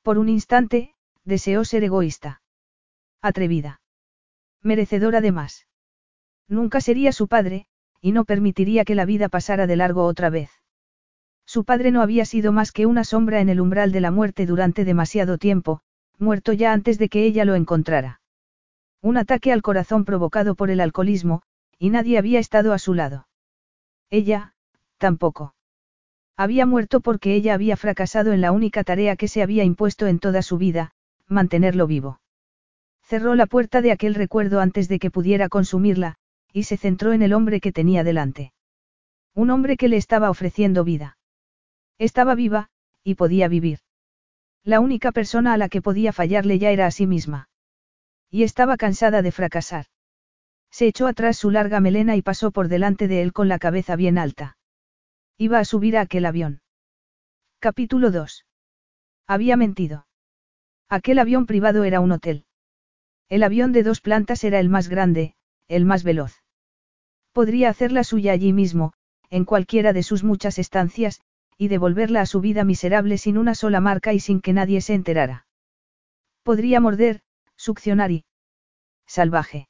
Por 0.04 0.18
un 0.18 0.30
instante, 0.30 0.96
deseó 1.24 1.66
ser 1.66 1.84
egoísta. 1.84 2.42
Atrevida. 3.22 3.82
Merecedora 4.62 5.22
de 5.22 5.32
más. 5.32 5.68
Nunca 6.48 6.82
sería 6.82 7.12
su 7.12 7.28
padre, 7.28 7.66
y 8.00 8.12
no 8.12 8.26
permitiría 8.26 8.86
que 8.86 8.96
la 8.96 9.06
vida 9.06 9.30
pasara 9.30 9.68
de 9.68 9.76
largo 9.76 10.06
otra 10.06 10.30
vez. 10.30 10.52
Su 11.46 11.66
padre 11.66 11.92
no 11.92 12.02
había 12.02 12.26
sido 12.26 12.52
más 12.52 12.72
que 12.72 12.86
una 12.86 13.04
sombra 13.04 13.42
en 13.42 13.50
el 13.50 13.60
umbral 13.60 13.92
de 13.92 14.02
la 14.02 14.12
muerte 14.12 14.46
durante 14.46 14.86
demasiado 14.86 15.38
tiempo, 15.38 15.82
muerto 16.18 16.54
ya 16.54 16.74
antes 16.74 16.98
de 16.98 17.10
que 17.10 17.26
ella 17.26 17.46
lo 17.46 17.56
encontrara. 17.56 18.21
Un 19.02 19.18
ataque 19.18 19.52
al 19.52 19.62
corazón 19.62 20.06
provocado 20.06 20.56
por 20.56 20.70
el 20.70 20.80
alcoholismo, 20.80 21.42
y 21.80 21.90
nadie 21.90 22.18
había 22.18 22.40
estado 22.40 22.74
a 22.74 22.80
su 22.80 22.94
lado. 22.94 23.28
Ella, 24.10 24.54
tampoco. 24.98 25.56
Había 26.38 26.66
muerto 26.66 27.02
porque 27.02 27.34
ella 27.34 27.54
había 27.54 27.78
fracasado 27.78 28.34
en 28.34 28.42
la 28.42 28.52
única 28.52 28.84
tarea 28.84 29.16
que 29.16 29.28
se 29.28 29.42
había 29.42 29.64
impuesto 29.64 30.08
en 30.08 30.20
toda 30.20 30.42
su 30.42 30.58
vida, 30.58 30.94
mantenerlo 31.28 31.88
vivo. 31.88 32.20
Cerró 33.04 33.36
la 33.36 33.46
puerta 33.46 33.82
de 33.82 33.92
aquel 33.92 34.16
recuerdo 34.16 34.60
antes 34.60 34.88
de 34.88 35.00
que 35.00 35.12
pudiera 35.12 35.50
consumirla, 35.50 36.16
y 36.54 36.64
se 36.64 36.78
centró 36.78 37.14
en 37.14 37.22
el 37.22 37.34
hombre 37.34 37.60
que 37.60 37.72
tenía 37.72 38.04
delante. 38.04 38.54
Un 39.34 39.50
hombre 39.50 39.78
que 39.78 39.88
le 39.88 39.98
estaba 39.98 40.30
ofreciendo 40.30 40.84
vida. 40.84 41.18
Estaba 41.98 42.36
viva, 42.36 42.70
y 43.04 43.16
podía 43.16 43.48
vivir. 43.48 43.80
La 44.64 44.80
única 44.80 45.12
persona 45.12 45.54
a 45.54 45.58
la 45.58 45.70
que 45.70 45.82
podía 45.82 46.14
fallarle 46.14 46.60
ya 46.60 46.72
era 46.72 46.86
a 46.86 46.92
sí 46.92 47.08
misma. 47.08 47.50
Y 48.32 48.44
estaba 48.44 48.78
cansada 48.78 49.22
de 49.22 49.34
fracasar. 49.34 49.88
Se 50.72 50.88
echó 50.88 51.06
atrás 51.08 51.38
su 51.38 51.52
larga 51.52 51.82
melena 51.82 52.16
y 52.16 52.22
pasó 52.22 52.52
por 52.52 52.70
delante 52.70 53.10
de 53.10 53.22
él 53.22 53.34
con 53.34 53.50
la 53.50 53.60
cabeza 53.60 53.98
bien 53.98 54.18
alta. 54.18 54.58
Iba 55.38 55.60
a 55.60 55.66
subir 55.66 55.98
a 55.98 56.02
aquel 56.02 56.26
avión. 56.26 56.62
Capítulo 57.60 58.10
2. 58.10 58.46
Había 59.28 59.58
mentido. 59.58 60.08
Aquel 60.88 61.20
avión 61.20 61.46
privado 61.46 61.84
era 61.84 62.00
un 62.00 62.14
hotel. 62.14 62.46
El 63.28 63.44
avión 63.44 63.74
de 63.74 63.84
dos 63.84 64.00
plantas 64.00 64.44
era 64.46 64.60
el 64.60 64.70
más 64.70 64.88
grande, 64.88 65.36
el 65.68 65.86
más 65.86 66.04
veloz. 66.04 66.42
Podría 67.34 67.70
hacer 67.70 67.92
la 67.92 68.04
suya 68.04 68.32
allí 68.32 68.54
mismo, 68.54 68.94
en 69.30 69.46
cualquiera 69.46 69.94
de 69.94 70.04
sus 70.04 70.24
muchas 70.24 70.58
estancias, 70.58 71.22
y 71.58 71.68
devolverla 71.68 72.22
a 72.22 72.26
su 72.26 72.42
vida 72.42 72.64
miserable 72.64 73.18
sin 73.18 73.38
una 73.38 73.56
sola 73.56 73.80
marca 73.80 74.14
y 74.14 74.20
sin 74.20 74.42
que 74.42 74.54
nadie 74.54 74.82
se 74.82 74.94
enterara. 74.94 75.46
Podría 76.44 76.80
morder, 76.80 77.22
succionar. 77.62 78.12
Salvaje. 79.06 79.68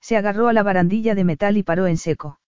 Se 0.00 0.16
agarró 0.16 0.48
a 0.48 0.54
la 0.54 0.62
barandilla 0.62 1.14
de 1.14 1.24
metal 1.24 1.58
y 1.58 1.62
paró 1.62 1.86
en 1.86 1.98
seco. 1.98 2.40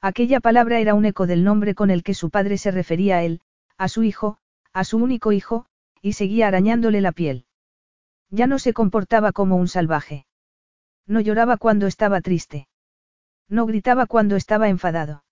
Aquella 0.00 0.40
palabra 0.40 0.80
era 0.80 0.94
un 0.94 1.04
eco 1.04 1.26
del 1.26 1.44
nombre 1.44 1.74
con 1.74 1.90
el 1.90 2.02
que 2.02 2.14
su 2.14 2.30
padre 2.30 2.56
se 2.56 2.70
refería 2.70 3.18
a 3.18 3.22
él, 3.22 3.42
a 3.76 3.88
su 3.88 4.02
hijo, 4.02 4.38
a 4.72 4.84
su 4.84 4.96
único 4.96 5.30
hijo, 5.32 5.66
y 6.00 6.14
seguía 6.14 6.48
arañándole 6.48 7.02
la 7.02 7.12
piel. 7.12 7.44
Ya 8.30 8.46
no 8.46 8.58
se 8.58 8.72
comportaba 8.72 9.30
como 9.32 9.56
un 9.56 9.68
salvaje. 9.68 10.24
No 11.06 11.20
lloraba 11.20 11.58
cuando 11.58 11.86
estaba 11.86 12.22
triste. 12.22 12.68
No 13.48 13.66
gritaba 13.66 14.06
cuando 14.06 14.36
estaba 14.36 14.70
enfadado. 14.70 15.22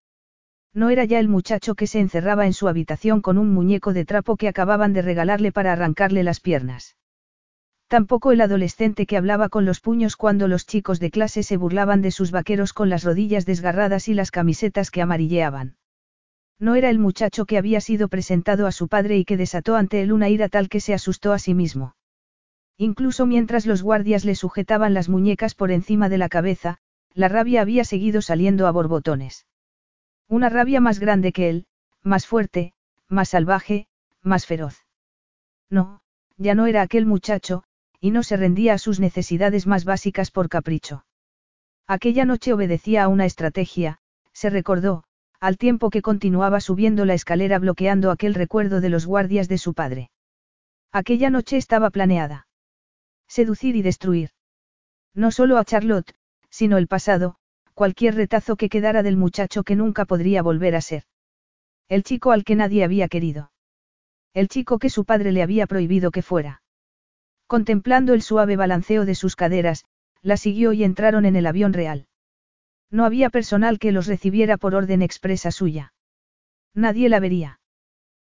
No 0.75 0.91
era 0.91 1.07
ya 1.07 1.19
el 1.19 1.29
muchacho 1.29 1.75
que 1.75 1.87
se 1.87 1.99
encerraba 1.99 2.45
en 2.45 2.53
su 2.53 2.69
habitación 2.69 3.23
con 3.23 3.39
un 3.39 3.55
muñeco 3.55 3.95
de 3.95 4.05
trapo 4.05 4.37
que 4.37 4.49
acababan 4.49 4.93
de 4.93 5.01
regalarle 5.01 5.51
para 5.51 5.73
arrancarle 5.73 6.23
las 6.23 6.41
piernas. 6.41 6.97
Tampoco 7.91 8.31
el 8.31 8.41
adolescente 8.41 9.05
que 9.05 9.17
hablaba 9.17 9.49
con 9.49 9.65
los 9.65 9.81
puños 9.81 10.15
cuando 10.15 10.47
los 10.47 10.65
chicos 10.65 11.01
de 11.01 11.11
clase 11.11 11.43
se 11.43 11.57
burlaban 11.57 12.03
de 12.03 12.13
sus 12.13 12.31
vaqueros 12.31 12.73
con 12.73 12.89
las 12.89 13.03
rodillas 13.03 13.47
desgarradas 13.47 14.07
y 14.07 14.15
las 14.15 14.31
camisetas 14.31 14.93
que 14.93 15.03
amarilleaban. 15.03 15.75
No 16.61 16.77
era 16.77 16.89
el 16.89 17.01
muchacho 17.01 17.47
que 17.47 17.59
había 17.59 17.81
sido 17.81 18.07
presentado 18.07 18.69
a 18.69 18.71
su 18.71 18.87
padre 18.87 19.19
y 19.19 19.25
que 19.25 19.37
desató 19.37 19.75
ante 19.75 20.03
él 20.03 20.13
una 20.13 20.29
ira 20.29 20.49
tal 20.49 20.69
que 20.69 20.79
se 20.79 20.95
asustó 20.95 21.33
a 21.33 21.41
sí 21.41 21.53
mismo. 21.53 21.97
Incluso 22.77 23.27
mientras 23.27 23.67
los 23.67 23.83
guardias 23.83 24.25
le 24.25 24.37
sujetaban 24.37 24.95
las 24.95 25.09
muñecas 25.09 25.57
por 25.57 25.73
encima 25.73 26.09
de 26.09 26.19
la 26.19 26.29
cabeza, 26.29 26.79
la 27.13 27.27
rabia 27.27 27.61
había 27.61 27.83
seguido 27.83 28.23
saliendo 28.23 28.69
a 28.69 28.71
borbotones. 28.71 29.47
Una 30.29 30.49
rabia 30.49 30.81
más 30.81 31.01
grande 31.01 31.33
que 31.33 31.51
él, 31.51 31.67
más 32.05 32.25
fuerte, 32.29 32.73
más 33.09 33.31
salvaje, 33.31 33.89
más 34.23 34.47
feroz. 34.47 34.87
No, 35.69 36.03
ya 36.37 36.55
no 36.55 36.67
era 36.67 36.83
aquel 36.83 37.05
muchacho, 37.05 37.65
y 38.01 38.11
no 38.11 38.23
se 38.23 38.37
rendía 38.37 38.75
a 38.75 38.79
sus 38.79 38.99
necesidades 38.99 39.67
más 39.67 39.85
básicas 39.85 40.31
por 40.31 40.49
capricho. 40.49 41.05
Aquella 41.87 42.25
noche 42.25 42.53
obedecía 42.53 43.05
a 43.05 43.09
una 43.09 43.27
estrategia, 43.27 43.99
se 44.33 44.49
recordó, 44.49 45.05
al 45.41 45.59
tiempo 45.59 45.91
que 45.91 46.03
continuaba 46.03 46.61
subiendo 46.61 47.05
la 47.05 47.15
escalera 47.15 47.59
bloqueando 47.59 48.11
aquel 48.11 48.35
recuerdo 48.35 48.81
de 48.81 48.91
los 48.91 49.07
guardias 49.07 49.49
de 49.49 49.59
su 49.59 49.75
padre. 49.75 50.11
Aquella 50.93 51.31
noche 51.31 51.57
estaba 51.57 51.91
planeada. 51.91 52.47
Seducir 53.29 53.77
y 53.77 53.83
destruir. 53.83 54.31
No 55.15 55.31
solo 55.31 55.59
a 55.59 55.65
Charlotte, 55.65 56.15
sino 56.51 56.79
el 56.79 56.89
pasado, 56.89 57.37
cualquier 57.75 58.15
retazo 58.15 58.57
que 58.57 58.69
quedara 58.69 59.03
del 59.03 59.17
muchacho 59.17 59.63
que 59.63 59.77
nunca 59.77 60.05
podría 60.05 60.43
volver 60.43 60.75
a 60.75 60.81
ser. 60.81 61.05
El 61.89 62.03
chico 62.03 62.33
al 62.33 62.45
que 62.45 62.55
nadie 62.55 62.85
había 62.85 63.09
querido. 63.09 63.53
El 64.35 64.49
chico 64.49 64.79
que 64.79 64.91
su 64.91 65.05
padre 65.05 65.33
le 65.33 65.43
había 65.43 65.67
prohibido 65.67 66.11
que 66.11 66.23
fuera. 66.23 66.63
Contemplando 67.51 68.15
el 68.15 68.23
suave 68.23 68.55
balanceo 68.55 69.05
de 69.05 69.17
sus 69.17 69.35
caderas, 69.35 69.85
la 70.23 70.37
siguió 70.37 70.73
y 70.73 70.85
entraron 70.85 71.25
en 71.25 71.35
el 71.35 71.47
avión 71.47 71.73
real. 71.73 72.07
No 72.93 73.05
había 73.05 73.29
personal 73.29 73.81
que 73.81 73.91
los 73.91 74.07
recibiera 74.07 74.57
por 74.57 74.77
orden 74.77 75.03
expresa 75.03 75.51
suya. 75.51 75.93
Nadie 76.75 77.09
la 77.09 77.19
vería. 77.19 77.59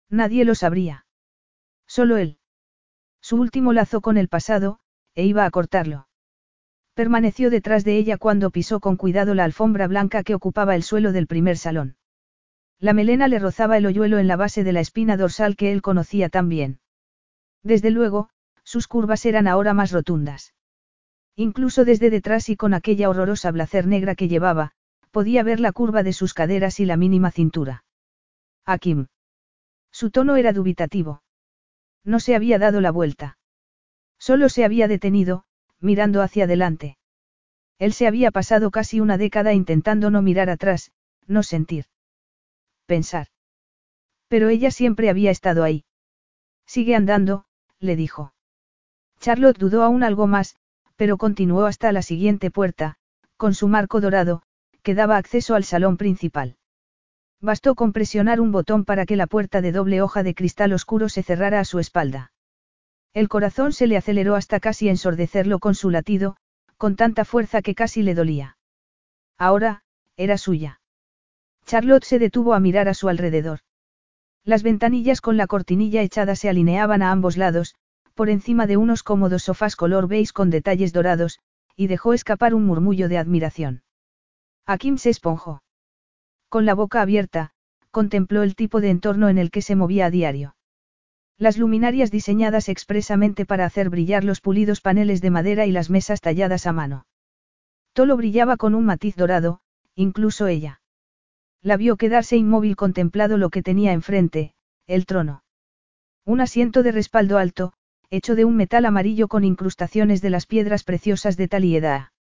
Nadie 0.10 0.46
lo 0.46 0.56
sabría. 0.56 1.06
Solo 1.86 2.16
él. 2.16 2.38
Su 3.20 3.36
último 3.36 3.74
lazo 3.74 4.00
con 4.00 4.16
el 4.16 4.30
pasado, 4.30 4.80
e 5.16 5.26
iba 5.26 5.44
a 5.44 5.52
cortarlo. 5.52 6.08
Permaneció 6.94 7.50
detrás 7.50 7.84
de 7.84 7.98
ella 7.98 8.18
cuando 8.18 8.52
pisó 8.52 8.80
con 8.80 8.96
cuidado 8.96 9.36
la 9.36 9.44
alfombra 9.44 9.88
blanca 9.88 10.24
que 10.24 10.34
ocupaba 10.34 10.76
el 10.76 10.84
suelo 10.84 11.12
del 11.12 11.28
primer 11.28 11.58
salón. 11.58 11.98
La 12.80 12.94
melena 12.94 13.28
le 13.28 13.40
rozaba 13.40 13.76
el 13.76 13.86
hoyuelo 13.86 14.18
en 14.18 14.30
la 14.30 14.38
base 14.38 14.64
de 14.64 14.72
la 14.72 14.80
espina 14.80 15.18
dorsal 15.18 15.58
que 15.58 15.74
él 15.74 15.82
conocía 15.82 16.30
tan 16.30 16.48
bien. 16.48 16.80
Desde 17.64 17.92
luego, 17.92 18.30
sus 18.70 18.88
curvas 18.88 19.26
eran 19.26 19.48
ahora 19.48 19.74
más 19.74 19.92
rotundas. 19.92 20.54
Incluso 21.36 21.86
desde 21.86 22.12
detrás 22.12 22.50
y 22.50 22.56
con 22.56 22.76
aquella 22.76 23.10
horrorosa 23.10 23.50
blacer 23.50 23.88
negra 23.88 24.14
que 24.14 24.28
llevaba, 24.28 24.74
podía 25.10 25.42
ver 25.42 25.60
la 25.60 25.72
curva 25.72 26.04
de 26.04 26.14
sus 26.14 26.36
caderas 26.36 26.80
y 26.80 26.86
la 26.86 26.96
mínima 26.96 27.32
cintura. 27.32 27.84
Akim. 28.66 29.08
Su 29.92 30.12
tono 30.12 30.36
era 30.36 30.54
dubitativo. 30.54 31.24
No 32.04 32.20
se 32.20 32.36
había 32.36 32.60
dado 32.60 32.80
la 32.80 32.92
vuelta. 32.92 33.40
Solo 34.20 34.50
se 34.50 34.64
había 34.64 34.88
detenido, 34.88 35.46
mirando 35.80 36.22
hacia 36.22 36.44
adelante. 36.44 37.00
Él 37.80 37.92
se 37.92 38.06
había 38.06 38.30
pasado 38.30 38.70
casi 38.70 39.00
una 39.00 39.18
década 39.18 39.52
intentando 39.54 40.12
no 40.12 40.22
mirar 40.22 40.52
atrás, 40.52 40.92
no 41.26 41.42
sentir. 41.42 41.86
Pensar. 42.86 43.30
Pero 44.28 44.50
ella 44.50 44.70
siempre 44.70 45.10
había 45.10 45.32
estado 45.32 45.64
ahí. 45.64 45.86
Sigue 46.68 46.94
andando, 46.94 47.46
le 47.80 47.96
dijo. 47.96 48.32
Charlotte 49.20 49.58
dudó 49.58 49.84
aún 49.84 50.04
algo 50.04 50.28
más, 50.28 50.56
pero 50.96 51.18
continuó 51.18 51.66
hasta 51.66 51.92
la 51.92 52.02
siguiente 52.02 52.52
puerta, 52.52 52.96
con 53.38 53.54
su 53.54 53.68
marco 53.68 54.02
dorado, 54.02 54.42
que 54.82 54.96
daba 54.96 55.18
acceso 55.18 55.56
al 55.56 55.64
salón 55.64 55.98
principal. 55.98 56.58
Bastó 57.42 57.76
con 57.76 57.94
presionar 57.94 58.42
un 58.42 58.52
botón 58.52 58.86
para 58.86 59.06
que 59.06 59.16
la 59.16 59.28
puerta 59.28 59.62
de 59.62 59.72
doble 59.72 60.02
hoja 60.02 60.24
de 60.24 60.36
cristal 60.36 60.74
oscuro 60.74 61.08
se 61.10 61.24
cerrara 61.24 61.60
a 61.60 61.66
su 61.66 61.80
espalda. 61.80 62.34
El 63.14 63.30
corazón 63.30 63.72
se 63.72 63.88
le 63.88 63.98
aceleró 63.98 64.36
hasta 64.36 64.60
casi 64.60 64.90
ensordecerlo 64.90 65.60
con 65.60 65.74
su 65.74 65.90
latido, 65.90 66.36
con 66.78 66.96
tanta 66.96 67.26
fuerza 67.26 67.62
que 67.62 67.76
casi 67.76 68.04
le 68.04 68.14
dolía. 68.14 68.58
Ahora, 69.38 69.84
era 70.18 70.38
suya. 70.38 70.82
Charlotte 71.66 72.04
se 72.04 72.20
detuvo 72.20 72.54
a 72.54 72.60
mirar 72.60 72.88
a 72.90 72.94
su 72.94 73.10
alrededor. 73.10 73.60
Las 74.44 74.64
ventanillas 74.64 75.22
con 75.22 75.38
la 75.38 75.48
cortinilla 75.48 76.02
echada 76.02 76.36
se 76.36 76.50
alineaban 76.50 77.02
a 77.02 77.12
ambos 77.12 77.38
lados, 77.38 77.76
por 78.20 78.30
encima 78.30 78.68
de 78.68 78.76
unos 78.76 79.02
cómodos 79.02 79.44
sofás 79.44 79.78
color 79.78 80.10
beige 80.10 80.34
con 80.34 80.50
detalles 80.50 80.92
dorados, 80.92 81.40
y 81.78 81.88
dejó 81.88 82.12
escapar 82.14 82.54
un 82.54 82.66
murmullo 82.66 83.08
de 83.08 83.18
admiración. 83.18 83.82
Akim 84.66 84.98
se 84.98 85.10
esponjó. 85.10 85.64
Con 86.50 86.66
la 86.66 86.74
boca 86.74 87.02
abierta, 87.02 87.52
contempló 87.92 88.44
el 88.44 88.58
tipo 88.58 88.82
de 88.82 88.90
entorno 88.90 89.30
en 89.30 89.38
el 89.38 89.52
que 89.52 89.62
se 89.62 89.78
movía 89.78 90.08
a 90.08 90.10
diario. 90.10 90.58
Las 91.38 91.58
luminarias 91.58 92.12
diseñadas 92.12 92.68
expresamente 92.68 93.46
para 93.46 93.64
hacer 93.64 93.90
brillar 93.90 94.26
los 94.26 94.42
pulidos 94.42 94.82
paneles 94.82 95.22
de 95.22 95.30
madera 95.30 95.66
y 95.66 95.72
las 95.72 95.90
mesas 95.90 96.20
talladas 96.20 96.68
a 96.68 96.74
mano. 96.74 97.06
Tolo 97.94 98.18
brillaba 98.18 98.58
con 98.58 98.76
un 98.76 98.84
matiz 98.84 99.16
dorado, 99.16 99.62
incluso 99.96 100.48
ella. 100.48 100.82
La 101.62 101.78
vio 101.78 101.96
quedarse 101.96 102.36
inmóvil 102.36 102.76
contemplado 102.76 103.38
lo 103.38 103.50
que 103.50 103.64
tenía 103.64 103.94
enfrente, 103.94 104.56
el 104.88 105.06
trono. 105.06 105.46
Un 106.26 106.42
asiento 106.42 106.84
de 106.84 106.92
respaldo 106.92 107.38
alto, 107.38 107.72
hecho 108.12 108.36
de 108.36 108.46
un 108.46 108.56
metal 108.56 108.86
amarillo 108.86 109.28
con 109.28 109.44
incrustaciones 109.44 110.22
de 110.22 110.30
las 110.30 110.46
piedras 110.46 110.84
preciosas 110.84 111.38
de 111.38 111.48
Talieda. 111.48 112.14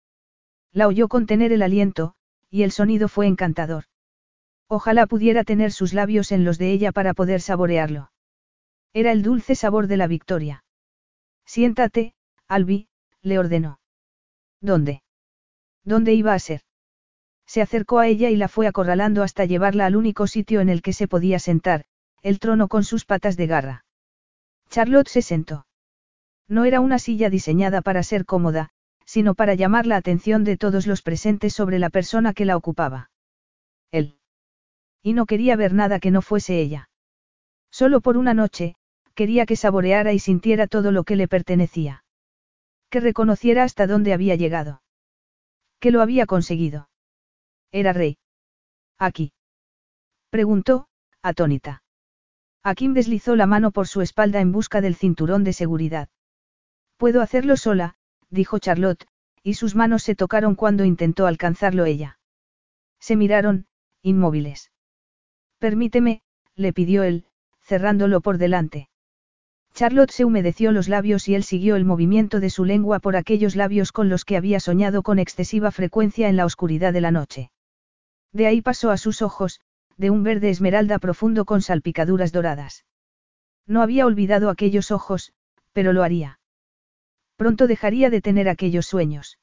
La 0.72 0.86
oyó 0.86 1.08
contener 1.08 1.52
el 1.52 1.62
aliento, 1.62 2.14
y 2.50 2.62
el 2.62 2.72
sonido 2.72 3.08
fue 3.08 3.26
encantador. 3.26 3.84
Ojalá 4.68 5.06
pudiera 5.06 5.44
tener 5.44 5.72
sus 5.72 5.94
labios 5.94 6.30
en 6.30 6.44
los 6.44 6.58
de 6.58 6.72
ella 6.72 6.92
para 6.92 7.14
poder 7.14 7.40
saborearlo. 7.40 8.10
Era 8.92 9.12
el 9.12 9.22
dulce 9.22 9.54
sabor 9.54 9.86
de 9.86 9.96
la 9.96 10.06
victoria. 10.06 10.64
Siéntate, 11.46 12.14
Albi, 12.48 12.88
le 13.22 13.38
ordenó. 13.38 13.80
¿Dónde? 14.60 15.02
¿Dónde 15.84 16.12
iba 16.12 16.34
a 16.34 16.38
ser? 16.38 16.62
Se 17.46 17.62
acercó 17.62 17.98
a 17.98 18.08
ella 18.08 18.28
y 18.28 18.36
la 18.36 18.48
fue 18.48 18.66
acorralando 18.66 19.22
hasta 19.22 19.46
llevarla 19.46 19.86
al 19.86 19.96
único 19.96 20.26
sitio 20.26 20.60
en 20.60 20.68
el 20.68 20.82
que 20.82 20.92
se 20.92 21.08
podía 21.08 21.38
sentar, 21.38 21.86
el 22.22 22.40
trono 22.40 22.68
con 22.68 22.84
sus 22.84 23.06
patas 23.06 23.38
de 23.38 23.46
garra. 23.46 23.84
Charlotte 24.68 25.08
se 25.08 25.22
sentó. 25.22 25.67
No 26.48 26.64
era 26.64 26.80
una 26.80 26.98
silla 26.98 27.28
diseñada 27.28 27.82
para 27.82 28.02
ser 28.02 28.24
cómoda, 28.24 28.70
sino 29.04 29.34
para 29.34 29.54
llamar 29.54 29.86
la 29.86 29.96
atención 29.96 30.44
de 30.44 30.56
todos 30.56 30.86
los 30.86 31.02
presentes 31.02 31.52
sobre 31.54 31.78
la 31.78 31.90
persona 31.90 32.32
que 32.32 32.44
la 32.44 32.56
ocupaba. 32.56 33.10
Él. 33.90 34.18
Y 35.02 35.12
no 35.12 35.26
quería 35.26 35.56
ver 35.56 35.74
nada 35.74 36.00
que 36.00 36.10
no 36.10 36.22
fuese 36.22 36.60
ella. 36.60 36.90
Solo 37.70 38.00
por 38.00 38.16
una 38.16 38.34
noche, 38.34 38.76
quería 39.14 39.46
que 39.46 39.56
saboreara 39.56 40.12
y 40.12 40.18
sintiera 40.18 40.66
todo 40.66 40.90
lo 40.90 41.04
que 41.04 41.16
le 41.16 41.28
pertenecía. 41.28 42.04
Que 42.90 43.00
reconociera 43.00 43.64
hasta 43.64 43.86
dónde 43.86 44.12
había 44.12 44.34
llegado. 44.34 44.82
Que 45.80 45.90
lo 45.90 46.00
había 46.00 46.26
conseguido. 46.26 46.88
Era 47.70 47.92
rey. 47.92 48.18
Aquí. 48.98 49.32
Preguntó, 50.30 50.88
atónita. 51.22 51.82
Akim 52.62 52.94
deslizó 52.94 53.36
la 53.36 53.46
mano 53.46 53.70
por 53.70 53.86
su 53.86 54.00
espalda 54.00 54.40
en 54.40 54.52
busca 54.52 54.80
del 54.80 54.94
cinturón 54.94 55.44
de 55.44 55.52
seguridad. 55.52 56.08
Puedo 56.98 57.22
hacerlo 57.22 57.56
sola, 57.56 57.94
dijo 58.28 58.58
Charlotte, 58.58 59.06
y 59.42 59.54
sus 59.54 59.76
manos 59.76 60.02
se 60.02 60.16
tocaron 60.16 60.56
cuando 60.56 60.84
intentó 60.84 61.26
alcanzarlo 61.26 61.84
ella. 61.84 62.18
Se 62.98 63.14
miraron, 63.14 63.66
inmóviles. 64.02 64.72
Permíteme, 65.58 66.22
le 66.56 66.72
pidió 66.72 67.04
él, 67.04 67.24
cerrándolo 67.62 68.20
por 68.20 68.36
delante. 68.36 68.88
Charlotte 69.74 70.10
se 70.10 70.24
humedeció 70.24 70.72
los 70.72 70.88
labios 70.88 71.28
y 71.28 71.36
él 71.36 71.44
siguió 71.44 71.76
el 71.76 71.84
movimiento 71.84 72.40
de 72.40 72.50
su 72.50 72.64
lengua 72.64 72.98
por 72.98 73.14
aquellos 73.14 73.54
labios 73.54 73.92
con 73.92 74.08
los 74.08 74.24
que 74.24 74.36
había 74.36 74.58
soñado 74.58 75.04
con 75.04 75.20
excesiva 75.20 75.70
frecuencia 75.70 76.28
en 76.28 76.36
la 76.36 76.46
oscuridad 76.46 76.92
de 76.92 77.00
la 77.00 77.12
noche. 77.12 77.52
De 78.32 78.48
ahí 78.48 78.60
pasó 78.60 78.90
a 78.90 78.96
sus 78.96 79.22
ojos, 79.22 79.60
de 79.96 80.10
un 80.10 80.24
verde 80.24 80.50
esmeralda 80.50 80.98
profundo 80.98 81.44
con 81.44 81.62
salpicaduras 81.62 82.32
doradas. 82.32 82.86
No 83.66 83.82
había 83.82 84.04
olvidado 84.04 84.50
aquellos 84.50 84.90
ojos, 84.90 85.32
pero 85.72 85.92
lo 85.92 86.02
haría. 86.02 86.37
Pronto 87.38 87.68
dejaría 87.68 88.10
de 88.10 88.20
tener 88.20 88.48
aquellos 88.48 88.86
sueños. 88.86 89.38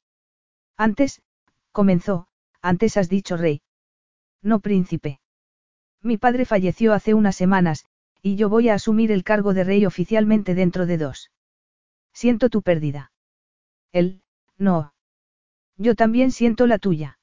Antes, 0.75 1.21
comenzó, 1.71 2.27
antes 2.61 2.97
has 2.97 3.07
dicho 3.07 3.37
rey. 3.37 3.61
No 4.41 4.59
príncipe. 4.59 5.21
Mi 6.01 6.17
padre 6.17 6.43
falleció 6.43 6.91
hace 6.91 7.13
unas 7.13 7.37
semanas, 7.37 7.85
y 8.21 8.35
yo 8.35 8.49
voy 8.49 8.67
a 8.67 8.73
asumir 8.73 9.13
el 9.13 9.23
cargo 9.23 9.53
de 9.53 9.63
rey 9.63 9.85
oficialmente 9.85 10.55
dentro 10.55 10.85
de 10.85 10.97
dos. 10.97 11.31
Siento 12.11 12.49
tu 12.49 12.61
pérdida. 12.61 13.13
Él, 13.93 14.21
no. 14.57 14.93
Yo 15.77 15.95
también 15.95 16.31
siento 16.31 16.67
la 16.67 16.79
tuya. 16.79 17.17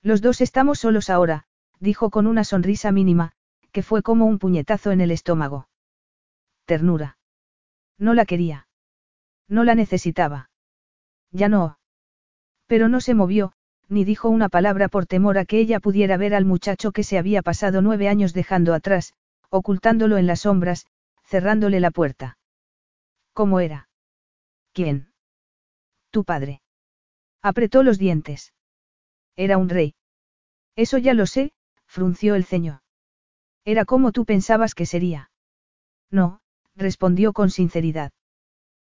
Los 0.00 0.22
dos 0.22 0.40
estamos 0.40 0.78
solos 0.78 1.10
ahora, 1.10 1.48
dijo 1.80 2.10
con 2.10 2.28
una 2.28 2.44
sonrisa 2.44 2.92
mínima, 2.92 3.32
que 3.72 3.82
fue 3.82 4.04
como 4.04 4.26
un 4.26 4.38
puñetazo 4.38 4.92
en 4.92 5.00
el 5.00 5.10
estómago. 5.10 5.68
Ternura. 6.66 7.18
No 7.98 8.14
la 8.14 8.26
quería. 8.26 8.67
No 9.48 9.64
la 9.64 9.74
necesitaba. 9.74 10.50
Ya 11.30 11.48
no. 11.48 11.78
Pero 12.66 12.88
no 12.88 13.00
se 13.00 13.14
movió, 13.14 13.52
ni 13.88 14.04
dijo 14.04 14.28
una 14.28 14.48
palabra 14.48 14.88
por 14.88 15.06
temor 15.06 15.38
a 15.38 15.44
que 15.44 15.58
ella 15.58 15.80
pudiera 15.80 16.16
ver 16.16 16.34
al 16.34 16.44
muchacho 16.44 16.92
que 16.92 17.02
se 17.02 17.18
había 17.18 17.42
pasado 17.42 17.80
nueve 17.80 18.08
años 18.08 18.34
dejando 18.34 18.74
atrás, 18.74 19.14
ocultándolo 19.50 20.18
en 20.18 20.26
las 20.26 20.40
sombras, 20.40 20.86
cerrándole 21.24 21.80
la 21.80 21.90
puerta. 21.90 22.38
¿Cómo 23.32 23.60
era? 23.60 23.88
¿Quién? 24.72 25.12
Tu 26.10 26.24
padre. 26.24 26.60
Apretó 27.42 27.82
los 27.82 27.98
dientes. 27.98 28.52
Era 29.36 29.56
un 29.56 29.68
rey. 29.68 29.94
Eso 30.76 30.98
ya 30.98 31.14
lo 31.14 31.26
sé, 31.26 31.52
frunció 31.86 32.34
el 32.34 32.44
ceño. 32.44 32.82
Era 33.64 33.84
como 33.84 34.12
tú 34.12 34.24
pensabas 34.24 34.74
que 34.74 34.86
sería. 34.86 35.30
No, 36.10 36.40
respondió 36.74 37.32
con 37.32 37.50
sinceridad. 37.50 38.12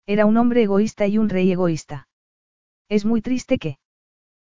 Era 0.09 0.25
un 0.25 0.39
hombre 0.39 0.63
egoísta 0.63 1.07
y 1.07 1.19
un 1.19 1.29
rey 1.29 1.53
egoísta. 1.53 2.09
Es 2.89 3.05
muy 3.05 3.21
triste 3.21 3.59
que... 3.59 3.79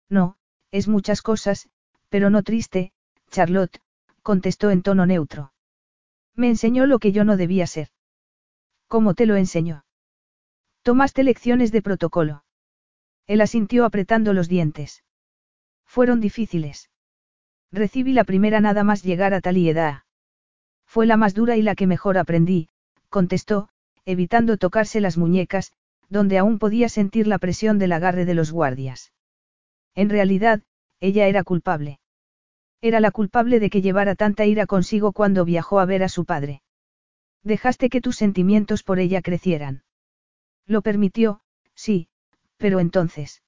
No, 0.09 0.37
es 0.71 0.87
muchas 0.87 1.21
cosas, 1.21 1.69
pero 2.09 2.31
no 2.31 2.45
triste, 2.45 2.93
Charlotte, 3.33 3.81
contestó 4.23 4.71
en 4.71 4.83
tono 4.83 5.05
neutro. 5.05 5.53
Me 6.37 6.49
enseñó 6.49 6.87
lo 6.87 7.01
que 7.01 7.11
yo 7.11 7.25
no 7.25 7.37
debía 7.37 7.67
ser. 7.67 7.89
¿Cómo 8.87 9.15
te 9.15 9.27
lo 9.27 9.35
enseñó? 9.35 9.85
Tomaste 10.83 11.25
lecciones 11.25 11.73
de 11.73 11.83
protocolo. 11.83 12.45
Él 13.27 13.41
asintió 13.41 13.85
apretando 13.85 14.35
los 14.35 14.49
dientes. 14.49 15.03
Fueron 15.85 16.21
difíciles. 16.21 16.89
Recibí 17.73 18.13
la 18.13 18.23
primera 18.23 18.61
nada 18.61 18.85
más 18.85 19.03
llegar 19.03 19.35
a 19.35 19.41
Talieda. 19.41 20.07
Fue 20.87 21.05
la 21.05 21.17
más 21.17 21.35
dura 21.35 21.57
y 21.57 21.63
la 21.63 21.75
que 21.75 21.89
mejor 21.89 22.17
aprendí, 22.17 22.69
contestó, 23.09 23.71
evitando 24.05 24.57
tocarse 24.57 25.01
las 25.01 25.17
muñecas, 25.17 25.73
donde 26.09 26.39
aún 26.39 26.59
podía 26.59 26.89
sentir 26.89 27.27
la 27.27 27.39
presión 27.39 27.79
del 27.79 27.93
agarre 27.93 28.25
de 28.25 28.35
los 28.35 28.51
guardias. 28.51 29.13
En 29.95 30.11
realidad, 30.11 30.63
ella 31.01 31.27
era 31.27 31.45
culpable. 31.45 32.01
Era 32.81 33.01
la 33.01 33.11
culpable 33.11 33.61
de 33.61 33.71
que 33.71 33.83
llevara 33.83 34.15
tanta 34.15 34.47
ira 34.47 34.67
consigo 34.67 35.13
cuando 35.13 35.45
viajó 35.45 35.81
a 35.81 35.85
ver 35.85 36.03
a 36.03 36.09
su 36.09 36.25
padre. 36.25 36.63
Dejaste 37.43 37.89
que 37.89 38.01
tus 38.01 38.17
sentimientos 38.17 38.83
por 38.83 38.99
ella 38.99 39.23
crecieran. 39.23 39.83
Lo 40.67 40.83
permitió, 40.83 41.41
sí, 41.75 42.09
pero 42.57 42.81
entonces. 42.81 43.43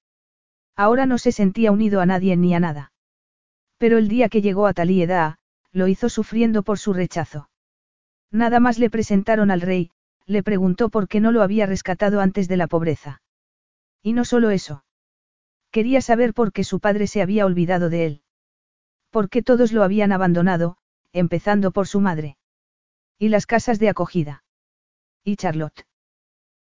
Ahora 0.76 1.06
no 1.06 1.18
se 1.18 1.32
sentía 1.32 1.72
unido 1.72 2.00
a 2.00 2.06
nadie 2.06 2.36
ni 2.36 2.54
a 2.54 2.60
nada. 2.60 2.92
Pero 3.78 3.98
el 3.98 4.08
día 4.08 4.28
que 4.28 4.42
llegó 4.42 4.66
a 4.66 4.74
Talieda, 4.74 5.38
lo 5.72 5.86
hizo 5.88 6.08
sufriendo 6.08 6.62
por 6.62 6.78
su 6.78 6.92
rechazo. 6.92 7.50
Nada 8.30 8.60
más 8.60 8.78
le 8.78 8.90
presentaron 8.90 9.50
al 9.50 9.60
rey, 9.60 9.90
le 10.26 10.42
preguntó 10.42 10.88
por 10.88 11.08
qué 11.08 11.20
no 11.20 11.32
lo 11.32 11.42
había 11.42 11.66
rescatado 11.66 12.20
antes 12.20 12.48
de 12.48 12.56
la 12.56 12.66
pobreza. 12.66 13.22
Y 14.02 14.12
no 14.12 14.24
solo 14.24 14.50
eso. 14.50 14.84
Quería 15.70 16.00
saber 16.00 16.34
por 16.34 16.52
qué 16.52 16.64
su 16.64 16.80
padre 16.80 17.06
se 17.06 17.22
había 17.22 17.46
olvidado 17.46 17.90
de 17.90 18.06
él. 18.06 18.22
Por 19.10 19.28
qué 19.28 19.42
todos 19.42 19.72
lo 19.72 19.82
habían 19.82 20.12
abandonado, 20.12 20.76
empezando 21.12 21.70
por 21.70 21.86
su 21.86 22.00
madre. 22.00 22.36
Y 23.18 23.28
las 23.28 23.46
casas 23.46 23.78
de 23.78 23.88
acogida. 23.88 24.44
Y 25.24 25.36
Charlotte. 25.36 25.86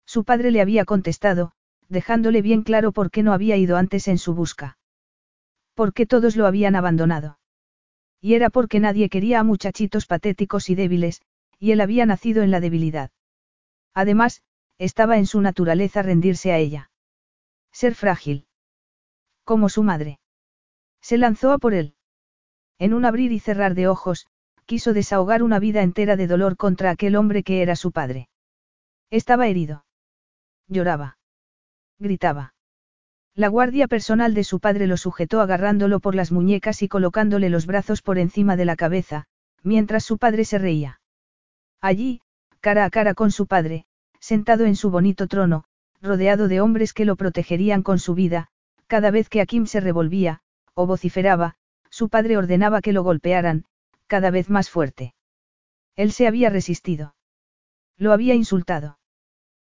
Su 0.06 0.24
padre 0.24 0.52
le 0.52 0.62
había 0.62 0.86
contestado, 0.86 1.52
dejándole 1.90 2.42
bien 2.42 2.64
claro 2.64 2.92
por 2.92 3.12
qué 3.12 3.24
no 3.24 3.34
había 3.34 3.58
ido 3.58 3.78
antes 3.78 4.08
en 4.08 4.18
su 4.18 4.34
busca. 4.34 4.78
¿Por 5.74 5.94
qué 5.94 6.06
todos 6.06 6.36
lo 6.36 6.48
habían 6.48 6.76
abandonado? 6.76 7.40
Y 8.20 8.34
era 8.34 8.50
porque 8.50 8.80
nadie 8.80 9.10
quería 9.10 9.40
a 9.40 9.44
muchachitos 9.44 10.06
patéticos 10.06 10.70
y 10.70 10.76
débiles, 10.76 11.22
y 11.60 11.72
él 11.72 11.82
había 11.82 12.06
nacido 12.06 12.42
en 12.44 12.52
la 12.52 12.60
debilidad. 12.60 13.12
Además, 13.94 14.42
estaba 14.78 15.18
en 15.18 15.26
su 15.26 15.42
naturaleza 15.42 16.02
rendirse 16.02 16.52
a 16.52 16.58
ella. 16.58 16.92
Ser 17.72 17.96
frágil. 17.96 18.48
Como 19.44 19.70
su 19.70 19.84
madre. 19.84 20.20
Se 21.02 21.18
lanzó 21.18 21.52
a 21.52 21.58
por 21.58 21.74
él. 21.74 21.96
En 22.80 22.94
un 22.94 23.06
abrir 23.06 23.32
y 23.32 23.40
cerrar 23.40 23.74
de 23.74 23.88
ojos, 23.88 24.28
quiso 24.66 24.94
desahogar 24.94 25.42
una 25.42 25.60
vida 25.60 25.82
entera 25.82 26.16
de 26.16 26.28
dolor 26.28 26.58
contra 26.58 26.92
aquel 26.92 27.16
hombre 27.16 27.44
que 27.44 27.62
era 27.62 27.76
su 27.76 27.92
padre. 27.92 28.30
Estaba 29.10 29.48
herido. 29.48 29.86
Lloraba. 30.68 31.18
Gritaba. 31.98 32.54
La 33.34 33.48
guardia 33.48 33.88
personal 33.88 34.34
de 34.34 34.44
su 34.44 34.60
padre 34.60 34.88
lo 34.88 34.98
sujetó 34.98 35.42
agarrándolo 35.42 36.00
por 36.00 36.16
las 36.16 36.32
muñecas 36.32 36.82
y 36.82 36.88
colocándole 36.88 37.50
los 37.50 37.66
brazos 37.66 38.02
por 38.02 38.18
encima 38.18 38.56
de 38.56 38.66
la 38.66 38.76
cabeza, 38.76 39.26
mientras 39.64 40.04
su 40.04 40.18
padre 40.18 40.44
se 40.44 40.58
reía. 40.58 41.00
Allí, 41.80 42.22
cara 42.68 42.84
a 42.84 42.90
cara 42.90 43.14
con 43.14 43.32
su 43.32 43.48
padre, 43.48 43.86
sentado 44.20 44.66
en 44.66 44.76
su 44.76 44.90
bonito 44.90 45.28
trono, 45.28 45.64
rodeado 46.02 46.50
de 46.50 46.60
hombres 46.60 46.92
que 46.92 47.06
lo 47.06 47.16
protegerían 47.16 47.82
con 47.82 47.98
su 47.98 48.14
vida, 48.14 48.50
cada 48.88 49.10
vez 49.10 49.30
que 49.30 49.40
Akim 49.40 49.68
se 49.68 49.80
revolvía, 49.80 50.42
o 50.74 50.86
vociferaba, 50.86 51.56
su 51.90 52.10
padre 52.10 52.36
ordenaba 52.36 52.82
que 52.82 52.92
lo 52.92 53.04
golpearan, 53.04 53.64
cada 54.06 54.32
vez 54.32 54.50
más 54.50 54.70
fuerte. 54.70 55.14
Él 55.96 56.12
se 56.12 56.28
había 56.28 56.50
resistido. 56.50 57.16
Lo 57.98 58.12
había 58.12 58.36
insultado. 58.36 59.00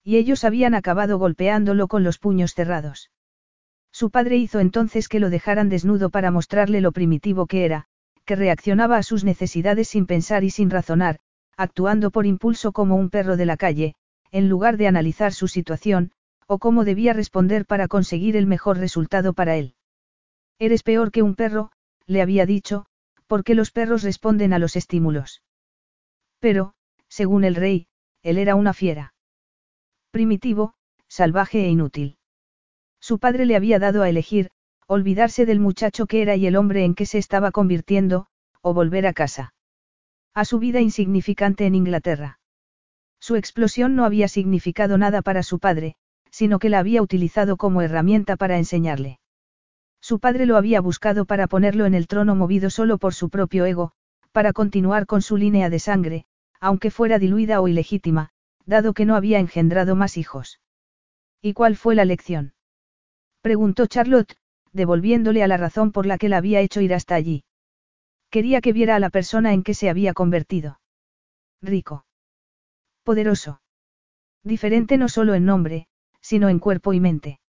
Y 0.03 0.17
ellos 0.17 0.43
habían 0.43 0.75
acabado 0.75 1.17
golpeándolo 1.17 1.87
con 1.87 2.03
los 2.03 2.19
puños 2.19 2.55
cerrados. 2.55 3.13
Su 3.93 4.11
padre 4.11 4.37
hizo 4.37 4.59
entonces 4.59 5.07
que 5.07 5.21
lo 5.21 5.31
dejaran 5.31 5.69
desnudo 5.69 6.11
para 6.11 6.33
mostrarle 6.33 6.81
lo 6.81 6.91
primitivo 6.91 7.47
que 7.47 7.65
era, 7.65 7.85
que 8.25 8.35
reaccionaba 8.35 8.97
a 8.97 9.05
sus 9.05 9.23
necesidades 9.23 9.87
sin 9.87 10.07
pensar 10.07 10.43
y 10.43 10.51
sin 10.51 10.71
razonar, 10.71 11.21
actuando 11.61 12.11
por 12.11 12.25
impulso 12.25 12.73
como 12.73 12.97
un 12.97 13.11
perro 13.11 13.37
de 13.37 13.45
la 13.45 13.59
calle, 13.59 13.95
en 14.31 14.49
lugar 14.49 14.79
de 14.79 14.87
analizar 14.87 15.35
su 15.35 15.47
situación, 15.47 16.11
o 16.47 16.59
cómo 16.59 16.87
debía 16.87 17.13
responder 17.13 17.67
para 17.67 17.87
conseguir 17.87 18.35
el 18.35 18.47
mejor 18.47 18.79
resultado 18.79 19.35
para 19.35 19.57
él. 19.57 19.75
Eres 20.59 20.83
peor 20.83 21.11
que 21.11 21.23
un 21.23 21.35
perro, 21.35 21.71
le 22.07 22.23
había 22.23 22.47
dicho, 22.47 22.87
porque 23.27 23.55
los 23.55 23.73
perros 23.73 24.03
responden 24.03 24.55
a 24.55 24.59
los 24.59 24.75
estímulos. 24.75 25.43
Pero, 26.39 26.73
según 27.09 27.45
el 27.45 27.55
rey, 27.55 27.89
él 28.23 28.39
era 28.39 28.55
una 28.55 28.73
fiera. 28.73 29.13
Primitivo, 30.11 30.73
salvaje 31.09 31.67
e 31.67 31.69
inútil. 31.69 32.17
Su 33.01 33.19
padre 33.19 33.45
le 33.45 33.55
había 33.55 33.79
dado 33.79 34.03
a 34.03 34.09
elegir, 34.09 34.49
olvidarse 34.87 35.45
del 35.45 35.61
muchacho 35.61 36.07
que 36.07 36.23
era 36.23 36.37
y 36.37 36.47
el 36.47 36.57
hombre 36.57 36.87
en 36.87 36.95
que 36.95 37.05
se 37.05 37.19
estaba 37.19 37.51
convirtiendo, 37.51 38.29
o 38.63 38.73
volver 38.73 39.07
a 39.07 39.13
casa. 39.13 39.53
A 40.33 40.45
su 40.45 40.59
vida 40.61 40.81
insignificante 40.81 41.67
en 41.67 41.75
Inglaterra. 41.75 42.39
Su 43.19 43.37
explosión 43.37 43.97
no 43.97 44.05
había 44.05 44.29
significado 44.29 44.97
nada 44.97 45.23
para 45.23 45.43
su 45.43 45.59
padre, 45.59 45.97
sino 46.31 46.59
que 46.59 46.69
la 46.69 46.79
había 46.79 47.03
utilizado 47.03 47.57
como 47.57 47.83
herramienta 47.83 48.37
para 48.37 48.57
enseñarle. 48.57 49.19
Su 50.01 50.21
padre 50.21 50.47
lo 50.47 50.57
había 50.57 50.81
buscado 50.81 51.25
para 51.25 51.49
ponerlo 51.49 51.85
en 51.85 51.95
el 51.95 52.07
trono 52.07 52.37
movido 52.37 52.71
solo 52.71 52.97
por 52.97 53.13
su 53.13 53.29
propio 53.29 53.67
ego, 53.67 53.93
para 54.33 54.53
continuar 54.53 55.07
con 55.07 55.21
su 55.21 55.37
línea 55.37 55.69
de 55.69 55.81
sangre, 55.81 56.25
aunque 56.61 56.91
fuera 56.91 57.19
diluida 57.19 57.61
o 57.61 57.67
ilegítima, 57.67 58.31
dado 58.65 58.95
que 58.95 59.05
no 59.05 59.17
había 59.17 59.41
engendrado 59.41 59.97
más 59.97 60.17
hijos. 60.17 60.61
¿Y 61.43 61.55
cuál 61.55 61.77
fue 61.77 61.95
la 61.97 62.05
lección? 62.05 62.55
Preguntó 63.43 63.87
Charlotte, 63.87 64.37
devolviéndole 64.73 65.43
a 65.43 65.49
la 65.49 65.57
razón 65.57 65.91
por 65.91 66.07
la 66.07 66.19
que 66.19 66.29
la 66.29 66.37
había 66.37 66.61
hecho 66.61 66.81
ir 66.81 66.95
hasta 66.95 67.17
allí. 67.17 67.43
Quería 68.31 68.61
que 68.61 68.73
viera 68.73 68.97
a 68.97 69.01
la 69.01 69.11
persona 69.11 69.53
en 69.53 69.63
que 69.63 69.75
se 69.75 69.91
había 69.91 70.15
convertido. 70.15 70.81
Rico. 71.61 72.05
Poderoso. 73.03 73.61
Diferente 74.45 74.97
no 74.97 75.09
solo 75.09 75.35
en 75.35 75.45
nombre, 75.45 75.89
sino 76.21 76.49
en 76.49 76.59
cuerpo 76.59 76.93
y 76.93 77.01
mente. 77.01 77.41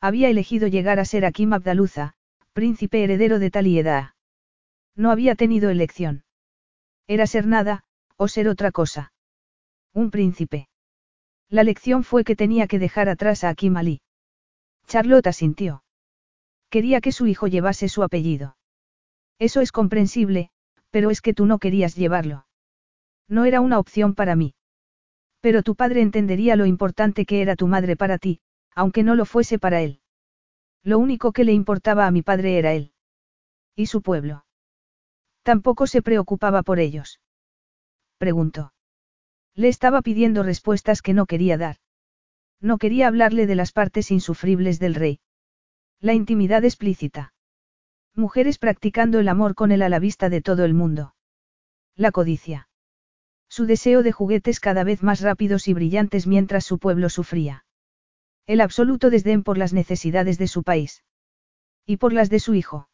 Había 0.00 0.28
elegido 0.28 0.66
llegar 0.66 0.98
a 0.98 1.04
ser 1.04 1.24
Akim 1.24 1.52
Abdaluza, 1.52 2.14
príncipe 2.52 3.04
heredero 3.04 3.38
de 3.38 3.50
Talieda. 3.50 4.16
No 4.96 5.10
había 5.10 5.34
tenido 5.36 5.70
elección. 5.70 6.24
Era 7.06 7.26
ser 7.26 7.46
nada, 7.46 7.84
o 8.16 8.28
ser 8.28 8.48
otra 8.48 8.72
cosa. 8.72 9.12
Un 9.92 10.10
príncipe. 10.10 10.68
La 11.48 11.64
lección 11.64 12.04
fue 12.04 12.24
que 12.24 12.36
tenía 12.36 12.66
que 12.66 12.78
dejar 12.78 13.08
atrás 13.08 13.44
a 13.44 13.50
Akim 13.50 13.76
Ali. 13.76 14.02
Charlotte 14.86 15.28
asintió. 15.28 15.84
Quería 16.68 17.00
que 17.00 17.12
su 17.12 17.26
hijo 17.26 17.46
llevase 17.46 17.88
su 17.88 18.02
apellido. 18.02 18.56
Eso 19.40 19.62
es 19.62 19.72
comprensible, 19.72 20.50
pero 20.90 21.10
es 21.10 21.20
que 21.22 21.34
tú 21.34 21.46
no 21.46 21.58
querías 21.58 21.96
llevarlo. 21.96 22.46
No 23.26 23.46
era 23.46 23.60
una 23.60 23.78
opción 23.78 24.14
para 24.14 24.36
mí. 24.36 24.54
Pero 25.40 25.62
tu 25.62 25.74
padre 25.74 26.02
entendería 26.02 26.56
lo 26.56 26.66
importante 26.66 27.24
que 27.24 27.40
era 27.40 27.56
tu 27.56 27.66
madre 27.66 27.96
para 27.96 28.18
ti, 28.18 28.40
aunque 28.74 29.02
no 29.02 29.14
lo 29.14 29.24
fuese 29.24 29.58
para 29.58 29.80
él. 29.80 30.00
Lo 30.84 30.98
único 30.98 31.32
que 31.32 31.44
le 31.44 31.52
importaba 31.52 32.06
a 32.06 32.10
mi 32.10 32.22
padre 32.22 32.58
era 32.58 32.74
él. 32.74 32.92
¿Y 33.74 33.86
su 33.86 34.02
pueblo? 34.02 34.44
Tampoco 35.42 35.86
se 35.86 36.02
preocupaba 36.02 36.62
por 36.62 36.78
ellos. 36.78 37.20
Preguntó. 38.18 38.74
Le 39.54 39.68
estaba 39.68 40.02
pidiendo 40.02 40.42
respuestas 40.42 41.00
que 41.00 41.14
no 41.14 41.24
quería 41.24 41.56
dar. 41.56 41.76
No 42.60 42.76
quería 42.76 43.08
hablarle 43.08 43.46
de 43.46 43.54
las 43.54 43.72
partes 43.72 44.10
insufribles 44.10 44.78
del 44.78 44.94
rey. 44.94 45.20
La 45.98 46.12
intimidad 46.12 46.62
explícita. 46.64 47.32
Mujeres 48.14 48.58
practicando 48.58 49.20
el 49.20 49.28
amor 49.28 49.54
con 49.54 49.72
él 49.72 49.82
a 49.82 49.88
la 49.88 49.98
vista 49.98 50.28
de 50.28 50.42
todo 50.42 50.64
el 50.64 50.74
mundo. 50.74 51.14
La 51.96 52.10
codicia. 52.10 52.68
Su 53.48 53.66
deseo 53.66 54.02
de 54.02 54.12
juguetes 54.12 54.60
cada 54.60 54.84
vez 54.84 55.02
más 55.02 55.20
rápidos 55.20 55.68
y 55.68 55.74
brillantes 55.74 56.26
mientras 56.26 56.64
su 56.64 56.78
pueblo 56.78 57.08
sufría. 57.08 57.64
El 58.46 58.60
absoluto 58.60 59.10
desdén 59.10 59.42
por 59.42 59.58
las 59.58 59.72
necesidades 59.72 60.38
de 60.38 60.48
su 60.48 60.62
país. 60.62 61.04
Y 61.86 61.98
por 61.98 62.12
las 62.12 62.30
de 62.30 62.40
su 62.40 62.54
hijo. 62.54 62.88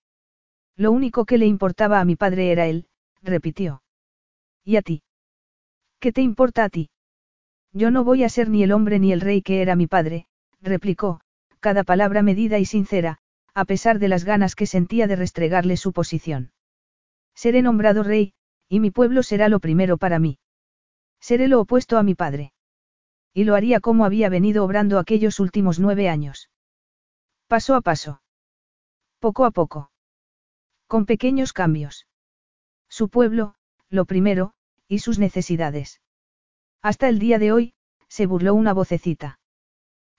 Lo 0.77 0.93
único 0.93 1.25
que 1.25 1.39
le 1.39 1.47
importaba 1.47 2.01
a 2.01 2.05
mi 2.05 2.17
padre 2.17 2.53
era 2.53 2.67
él, 2.67 2.89
repitió. 3.23 3.83
¿Y 4.65 4.77
a 4.77 4.83
ti? 4.83 5.03
¿Qué 5.99 6.13
te 6.13 6.21
importa 6.21 6.65
a 6.65 6.69
ti? 6.69 6.91
Yo 7.73 7.91
no 7.91 8.05
voy 8.05 8.25
a 8.25 8.29
ser 8.29 8.51
ni 8.51 8.63
el 8.63 8.73
hombre 8.73 8.99
ni 8.99 9.13
el 9.13 9.21
rey 9.21 9.43
que 9.43 9.63
era 9.63 9.77
mi 9.77 9.87
padre, 9.87 10.27
replicó, 10.61 11.21
cada 11.61 11.85
palabra 11.85 12.23
medida 12.23 12.59
y 12.59 12.65
sincera, 12.65 13.19
a 13.57 13.65
pesar 13.65 13.99
de 13.99 14.09
las 14.09 14.25
ganas 14.27 14.55
que 14.55 14.67
sentía 14.67 15.07
de 15.07 15.17
restregarle 15.17 15.79
su 15.79 15.95
posición. 15.95 16.53
Seré 17.35 17.63
nombrado 17.63 18.03
rey, 18.03 18.35
y 18.69 18.81
mi 18.81 18.91
pueblo 18.91 19.23
será 19.23 19.49
lo 19.49 19.61
primero 19.61 19.97
para 19.97 20.19
mí. 20.19 20.39
Seré 21.21 21.49
lo 21.49 21.63
opuesto 21.63 21.97
a 21.97 22.03
mi 22.03 22.15
padre. 22.15 22.53
Y 23.33 23.45
lo 23.45 23.55
haría 23.55 23.81
como 23.81 24.05
había 24.05 24.29
venido 24.29 24.63
obrando 24.63 24.99
aquellos 24.99 25.41
últimos 25.41 25.81
nueve 25.81 26.11
años. 26.11 26.51
Paso 27.47 27.75
a 27.75 27.81
paso. 27.81 28.21
Poco 29.21 29.47
a 29.47 29.51
poco. 29.51 29.91
Con 30.87 31.07
pequeños 31.07 31.55
cambios. 31.55 32.07
Su 32.91 33.09
pueblo, 33.09 33.55
lo 33.89 34.05
primero, 34.05 34.53
y 34.87 34.99
sus 34.99 35.19
necesidades. 35.19 36.03
Hasta 36.83 37.09
el 37.09 37.19
día 37.19 37.39
de 37.39 37.53
hoy, 37.53 37.75
se 38.07 38.27
burló 38.27 38.53
una 38.53 38.75
vocecita. 38.75 39.41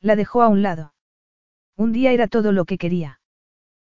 La 0.01 0.15
dejó 0.15 0.41
a 0.41 0.47
un 0.47 0.63
lado. 0.63 0.95
Un 1.75 1.91
día 1.91 2.13
era 2.13 2.27
todo 2.27 2.51
lo 2.51 2.65
que 2.65 2.79
quería. 2.79 3.16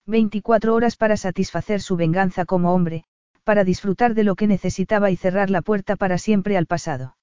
24 0.06 0.74
horas 0.74 0.96
para 0.96 1.16
satisfacer 1.16 1.80
su 1.80 1.96
venganza 1.96 2.44
como 2.44 2.74
hombre, 2.74 3.04
para 3.44 3.64
disfrutar 3.64 4.14
de 4.14 4.24
lo 4.24 4.34
que 4.34 4.46
necesitaba 4.46 5.10
y 5.10 5.16
cerrar 5.16 5.50
la 5.50 5.62
puerta 5.62 5.96
para 5.96 6.18
siempre 6.18 6.56
al 6.56 6.66
pasado. 6.66 7.16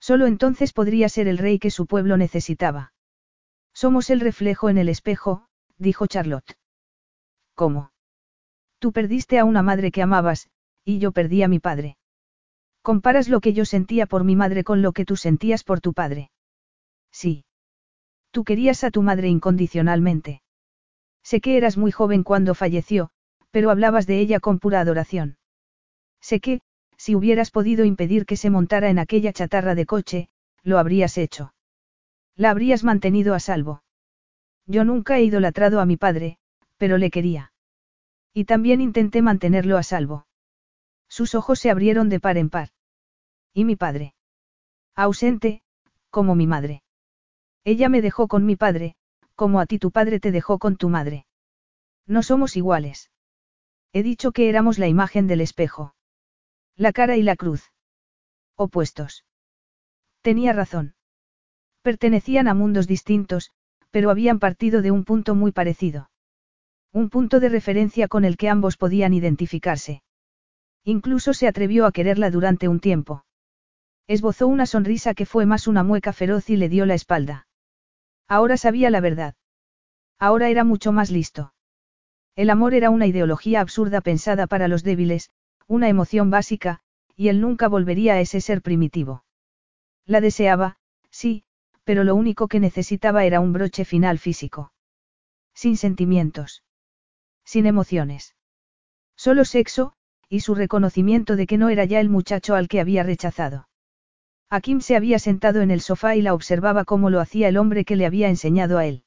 Solo 0.00 0.26
entonces 0.26 0.72
podría 0.72 1.08
ser 1.08 1.28
el 1.28 1.38
rey 1.38 1.58
que 1.58 1.70
su 1.70 1.86
pueblo 1.86 2.16
necesitaba. 2.16 2.92
Somos 3.72 4.10
el 4.10 4.20
reflejo 4.20 4.68
en 4.68 4.78
el 4.78 4.88
espejo, 4.88 5.46
dijo 5.78 6.06
Charlotte. 6.06 6.58
¿Cómo? 7.54 7.90
Tú 8.78 8.92
perdiste 8.92 9.38
a 9.38 9.44
una 9.44 9.62
madre 9.62 9.90
que 9.90 10.02
amabas, 10.02 10.50
y 10.84 10.98
yo 10.98 11.12
perdí 11.12 11.42
a 11.42 11.48
mi 11.48 11.58
padre. 11.58 11.96
Comparas 12.82 13.28
lo 13.28 13.40
que 13.40 13.54
yo 13.54 13.64
sentía 13.64 14.06
por 14.06 14.24
mi 14.24 14.36
madre 14.36 14.62
con 14.62 14.82
lo 14.82 14.92
que 14.92 15.06
tú 15.06 15.16
sentías 15.16 15.64
por 15.64 15.80
tu 15.80 15.94
padre. 15.94 16.30
Sí. 17.10 17.46
Tú 18.30 18.44
querías 18.44 18.84
a 18.84 18.90
tu 18.90 19.00
madre 19.00 19.28
incondicionalmente. 19.28 20.42
Sé 21.24 21.40
que 21.40 21.56
eras 21.56 21.76
muy 21.76 21.90
joven 21.90 22.22
cuando 22.22 22.54
falleció, 22.54 23.10
pero 23.50 23.70
hablabas 23.70 24.06
de 24.06 24.20
ella 24.20 24.38
con 24.38 24.58
pura 24.58 24.80
adoración. 24.80 25.38
Sé 26.20 26.38
que, 26.38 26.60
si 26.96 27.14
hubieras 27.14 27.50
podido 27.50 27.84
impedir 27.84 28.26
que 28.26 28.36
se 28.36 28.50
montara 28.50 28.90
en 28.90 28.98
aquella 28.98 29.32
chatarra 29.32 29.74
de 29.74 29.86
coche, 29.86 30.28
lo 30.62 30.78
habrías 30.78 31.18
hecho. 31.18 31.54
La 32.36 32.50
habrías 32.50 32.84
mantenido 32.84 33.34
a 33.34 33.40
salvo. 33.40 33.82
Yo 34.66 34.84
nunca 34.84 35.18
he 35.18 35.24
idolatrado 35.24 35.80
a 35.80 35.86
mi 35.86 35.96
padre, 35.96 36.38
pero 36.76 36.98
le 36.98 37.10
quería. 37.10 37.52
Y 38.32 38.44
también 38.44 38.80
intenté 38.80 39.22
mantenerlo 39.22 39.78
a 39.78 39.82
salvo. 39.82 40.26
Sus 41.08 41.34
ojos 41.34 41.58
se 41.60 41.70
abrieron 41.70 42.08
de 42.08 42.20
par 42.20 42.36
en 42.38 42.50
par. 42.50 42.70
¿Y 43.52 43.64
mi 43.64 43.76
padre? 43.76 44.14
Ausente, 44.94 45.62
como 46.10 46.34
mi 46.34 46.46
madre. 46.46 46.82
Ella 47.64 47.88
me 47.88 48.02
dejó 48.02 48.28
con 48.28 48.44
mi 48.44 48.56
padre, 48.56 48.96
como 49.34 49.60
a 49.60 49.66
ti 49.66 49.78
tu 49.78 49.90
padre 49.90 50.20
te 50.20 50.32
dejó 50.32 50.58
con 50.58 50.76
tu 50.76 50.88
madre. 50.88 51.26
No 52.06 52.22
somos 52.22 52.56
iguales. 52.56 53.10
He 53.92 54.02
dicho 54.02 54.32
que 54.32 54.48
éramos 54.48 54.78
la 54.78 54.88
imagen 54.88 55.26
del 55.26 55.40
espejo. 55.40 55.94
La 56.76 56.92
cara 56.92 57.16
y 57.16 57.22
la 57.22 57.36
cruz. 57.36 57.72
Opuestos. 58.56 59.24
Tenía 60.20 60.52
razón. 60.52 60.94
Pertenecían 61.82 62.48
a 62.48 62.54
mundos 62.54 62.86
distintos, 62.86 63.50
pero 63.90 64.10
habían 64.10 64.38
partido 64.38 64.82
de 64.82 64.90
un 64.90 65.04
punto 65.04 65.34
muy 65.34 65.52
parecido. 65.52 66.10
Un 66.92 67.10
punto 67.10 67.40
de 67.40 67.48
referencia 67.48 68.08
con 68.08 68.24
el 68.24 68.36
que 68.36 68.48
ambos 68.48 68.76
podían 68.76 69.14
identificarse. 69.14 70.02
Incluso 70.84 71.34
se 71.34 71.48
atrevió 71.48 71.86
a 71.86 71.92
quererla 71.92 72.30
durante 72.30 72.68
un 72.68 72.80
tiempo. 72.80 73.24
Esbozó 74.06 74.46
una 74.46 74.66
sonrisa 74.66 75.14
que 75.14 75.26
fue 75.26 75.46
más 75.46 75.66
una 75.66 75.82
mueca 75.82 76.12
feroz 76.12 76.50
y 76.50 76.56
le 76.56 76.68
dio 76.68 76.86
la 76.86 76.94
espalda. 76.94 77.46
Ahora 78.28 78.56
sabía 78.56 78.90
la 78.90 79.00
verdad. 79.00 79.34
Ahora 80.18 80.48
era 80.48 80.64
mucho 80.64 80.92
más 80.92 81.10
listo. 81.10 81.52
El 82.36 82.50
amor 82.50 82.74
era 82.74 82.90
una 82.90 83.06
ideología 83.06 83.60
absurda 83.60 84.00
pensada 84.00 84.46
para 84.46 84.68
los 84.68 84.82
débiles, 84.82 85.30
una 85.66 85.88
emoción 85.88 86.30
básica, 86.30 86.80
y 87.16 87.28
él 87.28 87.40
nunca 87.40 87.68
volvería 87.68 88.14
a 88.14 88.20
ese 88.20 88.40
ser 88.40 88.62
primitivo. 88.62 89.24
La 90.06 90.20
deseaba, 90.20 90.76
sí, 91.10 91.44
pero 91.84 92.02
lo 92.04 92.14
único 92.14 92.48
que 92.48 92.60
necesitaba 92.60 93.24
era 93.24 93.40
un 93.40 93.52
broche 93.52 93.84
final 93.84 94.18
físico. 94.18 94.72
Sin 95.54 95.76
sentimientos. 95.76 96.64
Sin 97.44 97.66
emociones. 97.66 98.34
Solo 99.16 99.44
sexo, 99.44 99.92
y 100.28 100.40
su 100.40 100.54
reconocimiento 100.54 101.36
de 101.36 101.46
que 101.46 101.58
no 101.58 101.68
era 101.68 101.84
ya 101.84 102.00
el 102.00 102.08
muchacho 102.08 102.54
al 102.54 102.68
que 102.68 102.80
había 102.80 103.02
rechazado. 103.04 103.68
Akim 104.54 104.80
se 104.80 104.94
había 104.94 105.18
sentado 105.18 105.62
en 105.62 105.72
el 105.72 105.80
sofá 105.80 106.14
y 106.14 106.22
la 106.22 106.32
observaba 106.32 106.84
como 106.84 107.10
lo 107.10 107.18
hacía 107.18 107.48
el 107.48 107.56
hombre 107.56 107.84
que 107.84 107.96
le 107.96 108.06
había 108.06 108.28
enseñado 108.28 108.78
a 108.78 108.86
él. 108.86 109.02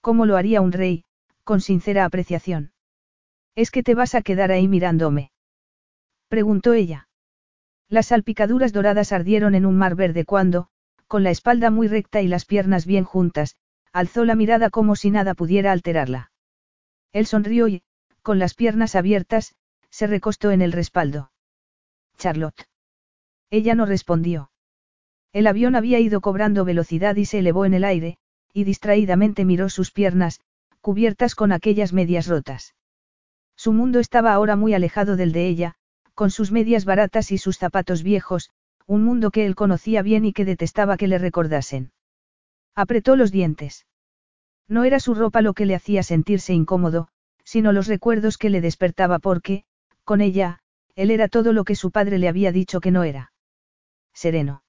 Cómo 0.00 0.24
lo 0.24 0.38
haría 0.38 0.62
un 0.62 0.72
rey, 0.72 1.04
con 1.44 1.60
sincera 1.60 2.06
apreciación. 2.06 2.72
¿Es 3.54 3.70
que 3.70 3.82
te 3.82 3.94
vas 3.94 4.14
a 4.14 4.22
quedar 4.22 4.50
ahí 4.50 4.66
mirándome? 4.66 5.32
Preguntó 6.28 6.72
ella. 6.72 7.08
Las 7.90 8.06
salpicaduras 8.06 8.72
doradas 8.72 9.12
ardieron 9.12 9.54
en 9.54 9.66
un 9.66 9.76
mar 9.76 9.96
verde 9.96 10.24
cuando, 10.24 10.68
con 11.08 11.24
la 11.24 11.30
espalda 11.30 11.68
muy 11.68 11.86
recta 11.86 12.22
y 12.22 12.26
las 12.26 12.46
piernas 12.46 12.86
bien 12.86 13.04
juntas, 13.04 13.56
alzó 13.92 14.24
la 14.24 14.34
mirada 14.34 14.70
como 14.70 14.96
si 14.96 15.10
nada 15.10 15.34
pudiera 15.34 15.72
alterarla. 15.72 16.32
Él 17.12 17.26
sonrió 17.26 17.68
y, 17.68 17.82
con 18.22 18.38
las 18.38 18.54
piernas 18.54 18.94
abiertas, 18.94 19.56
se 19.90 20.06
recostó 20.06 20.52
en 20.52 20.62
el 20.62 20.72
respaldo. 20.72 21.32
Charlotte. 22.16 22.66
Ella 23.50 23.74
no 23.74 23.84
respondió. 23.84 24.52
El 25.34 25.48
avión 25.48 25.74
había 25.74 25.98
ido 25.98 26.20
cobrando 26.20 26.64
velocidad 26.64 27.16
y 27.16 27.24
se 27.24 27.40
elevó 27.40 27.64
en 27.64 27.74
el 27.74 27.82
aire, 27.82 28.18
y 28.52 28.62
distraídamente 28.62 29.44
miró 29.44 29.68
sus 29.68 29.90
piernas, 29.90 30.40
cubiertas 30.80 31.34
con 31.34 31.50
aquellas 31.50 31.92
medias 31.92 32.28
rotas. 32.28 32.76
Su 33.56 33.72
mundo 33.72 33.98
estaba 33.98 34.32
ahora 34.32 34.54
muy 34.54 34.74
alejado 34.74 35.16
del 35.16 35.32
de 35.32 35.48
ella, 35.48 35.74
con 36.14 36.30
sus 36.30 36.52
medias 36.52 36.84
baratas 36.84 37.32
y 37.32 37.38
sus 37.38 37.58
zapatos 37.58 38.04
viejos, 38.04 38.50
un 38.86 39.02
mundo 39.02 39.32
que 39.32 39.44
él 39.44 39.56
conocía 39.56 40.02
bien 40.02 40.24
y 40.24 40.32
que 40.32 40.44
detestaba 40.44 40.96
que 40.96 41.08
le 41.08 41.18
recordasen. 41.18 41.90
Apretó 42.76 43.16
los 43.16 43.32
dientes. 43.32 43.86
No 44.68 44.84
era 44.84 45.00
su 45.00 45.14
ropa 45.14 45.42
lo 45.42 45.52
que 45.52 45.66
le 45.66 45.74
hacía 45.74 46.04
sentirse 46.04 46.54
incómodo, 46.54 47.08
sino 47.42 47.72
los 47.72 47.88
recuerdos 47.88 48.38
que 48.38 48.50
le 48.50 48.60
despertaba 48.60 49.18
porque, 49.18 49.64
con 50.04 50.20
ella, 50.20 50.60
él 50.94 51.10
era 51.10 51.26
todo 51.26 51.52
lo 51.52 51.64
que 51.64 51.74
su 51.74 51.90
padre 51.90 52.18
le 52.18 52.28
había 52.28 52.52
dicho 52.52 52.78
que 52.78 52.92
no 52.92 53.02
era. 53.02 53.32
Sereno. 54.12 54.63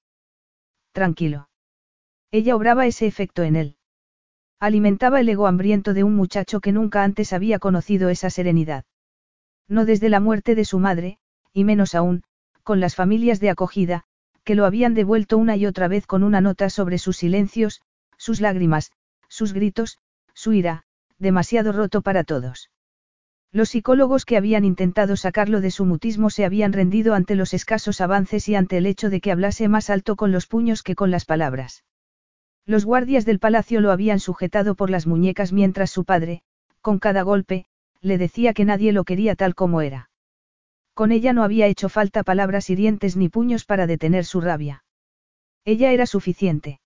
Tranquilo. 0.96 1.50
Ella 2.30 2.56
obraba 2.56 2.86
ese 2.86 3.06
efecto 3.06 3.42
en 3.42 3.54
él. 3.54 3.76
Alimentaba 4.58 5.20
el 5.20 5.28
ego 5.28 5.46
hambriento 5.46 5.92
de 5.92 6.04
un 6.04 6.16
muchacho 6.16 6.60
que 6.60 6.72
nunca 6.72 7.04
antes 7.04 7.34
había 7.34 7.58
conocido 7.58 8.08
esa 8.08 8.30
serenidad. 8.30 8.86
No 9.68 9.84
desde 9.84 10.08
la 10.08 10.20
muerte 10.20 10.54
de 10.54 10.64
su 10.64 10.78
madre, 10.78 11.18
y 11.52 11.64
menos 11.64 11.94
aún, 11.94 12.22
con 12.62 12.80
las 12.80 12.94
familias 12.94 13.40
de 13.40 13.50
acogida, 13.50 14.04
que 14.42 14.54
lo 14.54 14.64
habían 14.64 14.94
devuelto 14.94 15.36
una 15.36 15.54
y 15.58 15.66
otra 15.66 15.86
vez 15.86 16.06
con 16.06 16.22
una 16.22 16.40
nota 16.40 16.70
sobre 16.70 16.96
sus 16.96 17.18
silencios, 17.18 17.82
sus 18.16 18.40
lágrimas, 18.40 18.90
sus 19.28 19.52
gritos, 19.52 19.98
su 20.32 20.54
ira, 20.54 20.84
demasiado 21.18 21.72
roto 21.72 22.00
para 22.00 22.24
todos. 22.24 22.70
Los 23.56 23.70
psicólogos 23.70 24.26
que 24.26 24.36
habían 24.36 24.66
intentado 24.66 25.16
sacarlo 25.16 25.62
de 25.62 25.70
su 25.70 25.86
mutismo 25.86 26.28
se 26.28 26.44
habían 26.44 26.74
rendido 26.74 27.14
ante 27.14 27.36
los 27.36 27.54
escasos 27.54 28.02
avances 28.02 28.50
y 28.50 28.54
ante 28.54 28.76
el 28.76 28.84
hecho 28.84 29.08
de 29.08 29.22
que 29.22 29.32
hablase 29.32 29.66
más 29.66 29.88
alto 29.88 30.14
con 30.14 30.30
los 30.30 30.46
puños 30.46 30.82
que 30.82 30.94
con 30.94 31.10
las 31.10 31.24
palabras. 31.24 31.82
Los 32.66 32.84
guardias 32.84 33.24
del 33.24 33.38
palacio 33.38 33.80
lo 33.80 33.92
habían 33.92 34.20
sujetado 34.20 34.74
por 34.74 34.90
las 34.90 35.06
muñecas 35.06 35.54
mientras 35.54 35.90
su 35.90 36.04
padre, 36.04 36.42
con 36.82 36.98
cada 36.98 37.22
golpe, 37.22 37.64
le 38.02 38.18
decía 38.18 38.52
que 38.52 38.66
nadie 38.66 38.92
lo 38.92 39.04
quería 39.04 39.36
tal 39.36 39.54
como 39.54 39.80
era. 39.80 40.10
Con 40.92 41.10
ella 41.10 41.32
no 41.32 41.42
había 41.42 41.66
hecho 41.66 41.88
falta 41.88 42.24
palabras 42.24 42.68
hirientes 42.68 43.16
ni 43.16 43.30
puños 43.30 43.64
para 43.64 43.86
detener 43.86 44.26
su 44.26 44.42
rabia. 44.42 44.84
Ella 45.64 45.92
era 45.92 46.04
suficiente. 46.04 46.78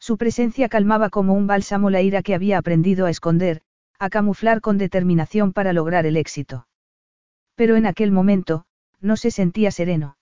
Su 0.00 0.16
presencia 0.18 0.68
calmaba 0.68 1.08
como 1.08 1.34
un 1.34 1.46
bálsamo 1.46 1.88
la 1.88 2.02
ira 2.02 2.24
que 2.24 2.34
había 2.34 2.58
aprendido 2.58 3.06
a 3.06 3.10
esconder, 3.10 3.62
a 3.98 4.10
camuflar 4.10 4.60
con 4.60 4.78
determinación 4.78 5.52
para 5.52 5.72
lograr 5.72 6.06
el 6.06 6.16
éxito. 6.16 6.66
Pero 7.54 7.76
en 7.76 7.86
aquel 7.86 8.10
momento, 8.10 8.64
no 9.00 9.16
se 9.16 9.30
sentía 9.30 9.70
sereno. 9.70 10.16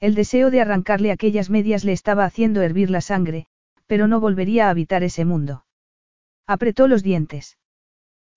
El 0.00 0.14
deseo 0.14 0.50
de 0.50 0.60
arrancarle 0.60 1.10
aquellas 1.10 1.50
medias 1.50 1.84
le 1.84 1.92
estaba 1.92 2.24
haciendo 2.24 2.62
hervir 2.62 2.90
la 2.90 3.00
sangre, 3.00 3.46
pero 3.86 4.06
no 4.06 4.20
volvería 4.20 4.66
a 4.66 4.70
habitar 4.70 5.02
ese 5.02 5.24
mundo. 5.24 5.64
Apretó 6.46 6.88
los 6.88 7.02
dientes. 7.02 7.56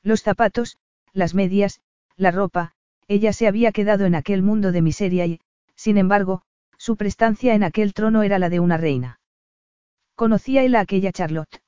Los 0.04 0.22
zapatos, 0.24 0.78
las 1.14 1.34
medias, 1.34 1.82
la 2.16 2.32
ropa, 2.32 2.74
ella 3.08 3.34
se 3.34 3.48
había 3.48 3.72
quedado 3.72 4.06
en 4.06 4.16
aquel 4.16 4.42
mundo 4.42 4.72
de 4.72 4.82
miseria 4.82 5.26
y, 5.26 5.40
sin 5.76 5.98
embargo, 5.98 6.42
su 6.78 6.96
prestancia 6.96 7.54
en 7.54 7.64
aquel 7.64 7.94
trono 7.94 8.24
era 8.24 8.40
la 8.40 8.50
de 8.50 8.60
una 8.60 8.78
reina. 8.78 9.20
Conocía 10.16 10.64
él 10.64 10.76
a 10.76 10.82
aquella 10.82 11.12
Charlotte. 11.12 11.62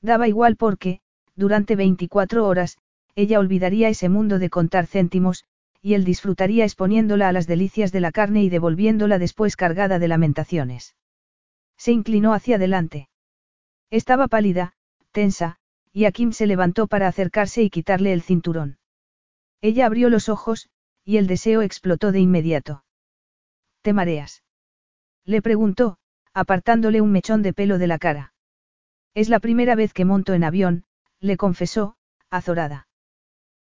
Daba 0.00 0.28
igual 0.28 0.56
porque, 0.56 1.00
durante 1.36 1.76
24 1.76 2.46
horas, 2.46 2.78
ella 3.14 3.38
olvidaría 3.38 3.88
ese 3.88 4.08
mundo 4.08 4.38
de 4.38 4.50
contar 4.50 4.86
céntimos, 4.86 5.44
y 5.80 5.94
él 5.94 6.04
disfrutaría 6.04 6.64
exponiéndola 6.64 7.28
a 7.28 7.32
las 7.32 7.46
delicias 7.46 7.92
de 7.92 8.00
la 8.00 8.12
carne 8.12 8.42
y 8.42 8.48
devolviéndola 8.48 9.18
después 9.18 9.56
cargada 9.56 9.98
de 9.98 10.08
lamentaciones. 10.08 10.96
Se 11.76 11.92
inclinó 11.92 12.32
hacia 12.32 12.56
adelante. 12.56 13.08
Estaba 13.90 14.28
pálida, 14.28 14.72
tensa, 15.12 15.58
y 15.92 16.06
Akim 16.06 16.32
se 16.32 16.46
levantó 16.46 16.86
para 16.86 17.06
acercarse 17.06 17.62
y 17.62 17.70
quitarle 17.70 18.12
el 18.12 18.22
cinturón. 18.22 18.78
Ella 19.60 19.86
abrió 19.86 20.10
los 20.10 20.28
ojos, 20.28 20.68
y 21.04 21.18
el 21.18 21.26
deseo 21.26 21.62
explotó 21.62 22.12
de 22.12 22.20
inmediato. 22.20 22.84
¿Te 23.82 23.92
mareas? 23.92 24.42
Le 25.24 25.42
preguntó, 25.42 25.98
apartándole 26.32 27.00
un 27.00 27.12
mechón 27.12 27.42
de 27.42 27.52
pelo 27.52 27.78
de 27.78 27.86
la 27.86 27.98
cara. 27.98 28.32
Es 29.14 29.28
la 29.28 29.38
primera 29.38 29.74
vez 29.74 29.92
que 29.92 30.04
monto 30.04 30.32
en 30.32 30.44
avión, 30.44 30.84
le 31.24 31.38
confesó, 31.38 31.96
azorada. 32.28 32.86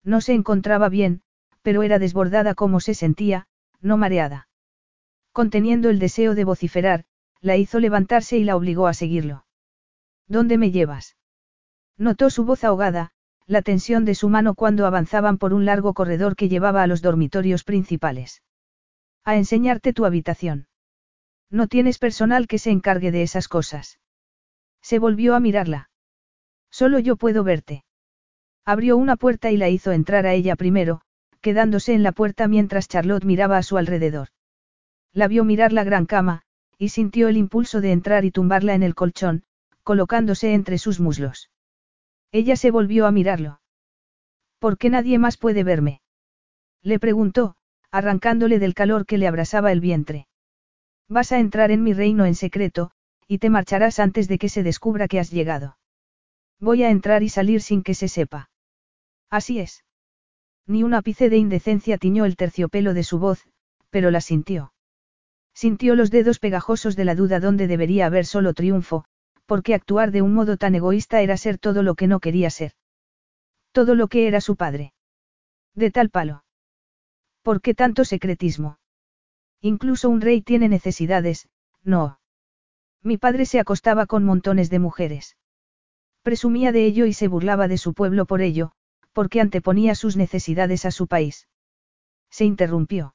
No 0.02 0.22
se 0.22 0.32
encontraba 0.32 0.88
bien, 0.88 1.20
pero 1.60 1.82
era 1.82 1.98
desbordada 1.98 2.54
como 2.54 2.80
se 2.80 2.94
sentía, 2.94 3.46
no 3.82 3.98
mareada. 3.98 4.48
Conteniendo 5.32 5.90
el 5.90 5.98
deseo 5.98 6.34
de 6.34 6.44
vociferar, 6.44 7.04
la 7.42 7.58
hizo 7.58 7.78
levantarse 7.78 8.38
y 8.38 8.44
la 8.44 8.56
obligó 8.56 8.86
a 8.86 8.94
seguirlo. 8.94 9.44
¿Dónde 10.26 10.56
me 10.56 10.70
llevas? 10.70 11.16
Notó 11.98 12.30
su 12.30 12.44
voz 12.44 12.64
ahogada, 12.64 13.12
la 13.46 13.60
tensión 13.60 14.06
de 14.06 14.14
su 14.14 14.30
mano 14.30 14.54
cuando 14.54 14.86
avanzaban 14.86 15.36
por 15.36 15.52
un 15.52 15.66
largo 15.66 15.92
corredor 15.92 16.36
que 16.36 16.48
llevaba 16.48 16.82
a 16.82 16.86
los 16.86 17.02
dormitorios 17.02 17.62
principales. 17.64 18.42
A 19.22 19.36
enseñarte 19.36 19.92
tu 19.92 20.06
habitación. 20.06 20.68
No 21.50 21.66
tienes 21.66 21.98
personal 21.98 22.46
que 22.46 22.58
se 22.58 22.70
encargue 22.70 23.10
de 23.10 23.22
esas 23.22 23.48
cosas. 23.48 24.00
Se 24.80 24.98
volvió 24.98 25.34
a 25.34 25.40
mirarla. 25.40 25.89
Solo 26.70 26.98
yo 26.98 27.16
puedo 27.16 27.44
verte. 27.44 27.84
Abrió 28.64 28.96
una 28.96 29.16
puerta 29.16 29.50
y 29.50 29.56
la 29.56 29.68
hizo 29.68 29.92
entrar 29.92 30.26
a 30.26 30.34
ella 30.34 30.56
primero, 30.56 31.00
quedándose 31.40 31.94
en 31.94 32.02
la 32.02 32.12
puerta 32.12 32.48
mientras 32.48 32.88
Charlotte 32.88 33.24
miraba 33.24 33.56
a 33.56 33.62
su 33.62 33.76
alrededor. 33.78 34.28
La 35.12 35.26
vio 35.28 35.44
mirar 35.44 35.72
la 35.72 35.84
gran 35.84 36.06
cama, 36.06 36.42
y 36.78 36.90
sintió 36.90 37.28
el 37.28 37.36
impulso 37.36 37.80
de 37.80 37.92
entrar 37.92 38.24
y 38.24 38.30
tumbarla 38.30 38.74
en 38.74 38.82
el 38.82 38.94
colchón, 38.94 39.42
colocándose 39.82 40.54
entre 40.54 40.78
sus 40.78 41.00
muslos. 41.00 41.50
Ella 42.32 42.56
se 42.56 42.70
volvió 42.70 43.06
a 43.06 43.10
mirarlo. 43.10 43.60
¿Por 44.58 44.78
qué 44.78 44.88
nadie 44.90 45.18
más 45.18 45.36
puede 45.36 45.64
verme? 45.64 46.00
Le 46.82 46.98
preguntó, 46.98 47.56
arrancándole 47.90 48.58
del 48.58 48.74
calor 48.74 49.04
que 49.04 49.18
le 49.18 49.26
abrasaba 49.26 49.72
el 49.72 49.80
vientre. 49.80 50.28
Vas 51.08 51.32
a 51.32 51.40
entrar 51.40 51.72
en 51.72 51.82
mi 51.82 51.92
reino 51.92 52.24
en 52.24 52.36
secreto, 52.36 52.92
y 53.26 53.38
te 53.38 53.50
marcharás 53.50 53.98
antes 53.98 54.28
de 54.28 54.38
que 54.38 54.48
se 54.48 54.62
descubra 54.62 55.08
que 55.08 55.18
has 55.18 55.30
llegado. 55.30 55.76
Voy 56.60 56.82
a 56.82 56.90
entrar 56.90 57.22
y 57.22 57.28
salir 57.28 57.62
sin 57.62 57.82
que 57.82 57.94
se 57.94 58.08
sepa. 58.08 58.50
Así 59.30 59.58
es. 59.58 59.84
Ni 60.66 60.82
un 60.82 60.94
ápice 60.94 61.30
de 61.30 61.38
indecencia 61.38 61.96
tiñó 61.96 62.26
el 62.26 62.36
terciopelo 62.36 62.94
de 62.94 63.02
su 63.02 63.18
voz, 63.18 63.46
pero 63.88 64.10
la 64.10 64.20
sintió. 64.20 64.72
Sintió 65.54 65.96
los 65.96 66.10
dedos 66.10 66.38
pegajosos 66.38 66.96
de 66.96 67.04
la 67.04 67.14
duda 67.14 67.40
donde 67.40 67.66
debería 67.66 68.06
haber 68.06 68.26
solo 68.26 68.54
triunfo, 68.54 69.04
porque 69.46 69.74
actuar 69.74 70.12
de 70.12 70.22
un 70.22 70.32
modo 70.32 70.56
tan 70.56 70.74
egoísta 70.74 71.22
era 71.22 71.36
ser 71.36 71.58
todo 71.58 71.82
lo 71.82 71.94
que 71.94 72.06
no 72.06 72.20
quería 72.20 72.50
ser. 72.50 72.72
Todo 73.72 73.94
lo 73.94 74.08
que 74.08 74.28
era 74.28 74.40
su 74.40 74.56
padre. 74.56 74.92
De 75.74 75.90
tal 75.90 76.10
palo. 76.10 76.44
¿Por 77.42 77.60
qué 77.60 77.74
tanto 77.74 78.04
secretismo? 78.04 78.78
Incluso 79.60 80.08
un 80.08 80.20
rey 80.20 80.42
tiene 80.42 80.68
necesidades, 80.68 81.48
no. 81.82 82.20
Mi 83.02 83.16
padre 83.16 83.46
se 83.46 83.60
acostaba 83.60 84.06
con 84.06 84.24
montones 84.24 84.70
de 84.70 84.78
mujeres. 84.78 85.36
Presumía 86.22 86.72
de 86.72 86.84
ello 86.84 87.06
y 87.06 87.12
se 87.12 87.28
burlaba 87.28 87.66
de 87.68 87.78
su 87.78 87.94
pueblo 87.94 88.26
por 88.26 88.42
ello, 88.42 88.72
porque 89.12 89.40
anteponía 89.40 89.94
sus 89.94 90.16
necesidades 90.16 90.84
a 90.84 90.90
su 90.90 91.06
país. 91.06 91.48
Se 92.30 92.44
interrumpió. 92.44 93.14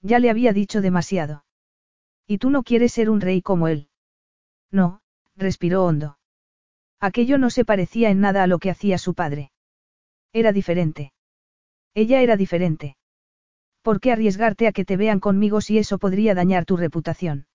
Ya 0.00 0.18
le 0.18 0.30
había 0.30 0.52
dicho 0.52 0.80
demasiado. 0.80 1.44
¿Y 2.26 2.38
tú 2.38 2.50
no 2.50 2.62
quieres 2.62 2.92
ser 2.92 3.10
un 3.10 3.20
rey 3.20 3.42
como 3.42 3.68
él? 3.68 3.88
No, 4.70 5.02
respiró 5.36 5.84
hondo. 5.84 6.18
Aquello 6.98 7.36
no 7.36 7.50
se 7.50 7.64
parecía 7.64 8.10
en 8.10 8.20
nada 8.20 8.42
a 8.42 8.46
lo 8.46 8.58
que 8.58 8.70
hacía 8.70 8.96
su 8.96 9.14
padre. 9.14 9.52
Era 10.32 10.52
diferente. 10.52 11.12
Ella 11.92 12.22
era 12.22 12.36
diferente. 12.36 12.96
¿Por 13.82 14.00
qué 14.00 14.12
arriesgarte 14.12 14.66
a 14.66 14.72
que 14.72 14.86
te 14.86 14.96
vean 14.96 15.20
conmigo 15.20 15.60
si 15.60 15.78
eso 15.78 15.98
podría 15.98 16.34
dañar 16.34 16.64
tu 16.64 16.78
reputación? 16.78 17.46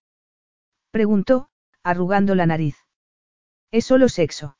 Preguntó, 0.92 1.50
arrugando 1.84 2.36
la 2.36 2.46
nariz. 2.46 2.78
Es 3.72 3.86
solo 3.86 4.08
sexo. 4.10 4.59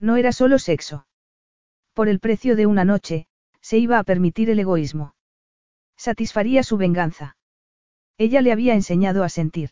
No 0.00 0.16
era 0.16 0.32
solo 0.32 0.58
sexo. 0.58 1.06
Por 1.92 2.08
el 2.08 2.20
precio 2.20 2.56
de 2.56 2.66
una 2.66 2.84
noche, 2.84 3.26
se 3.60 3.76
iba 3.76 3.98
a 3.98 4.04
permitir 4.04 4.48
el 4.48 4.58
egoísmo. 4.58 5.14
Satisfaría 5.96 6.62
su 6.62 6.78
venganza. 6.78 7.36
Ella 8.16 8.40
le 8.40 8.52
había 8.52 8.74
enseñado 8.74 9.22
a 9.22 9.28
sentir. 9.28 9.70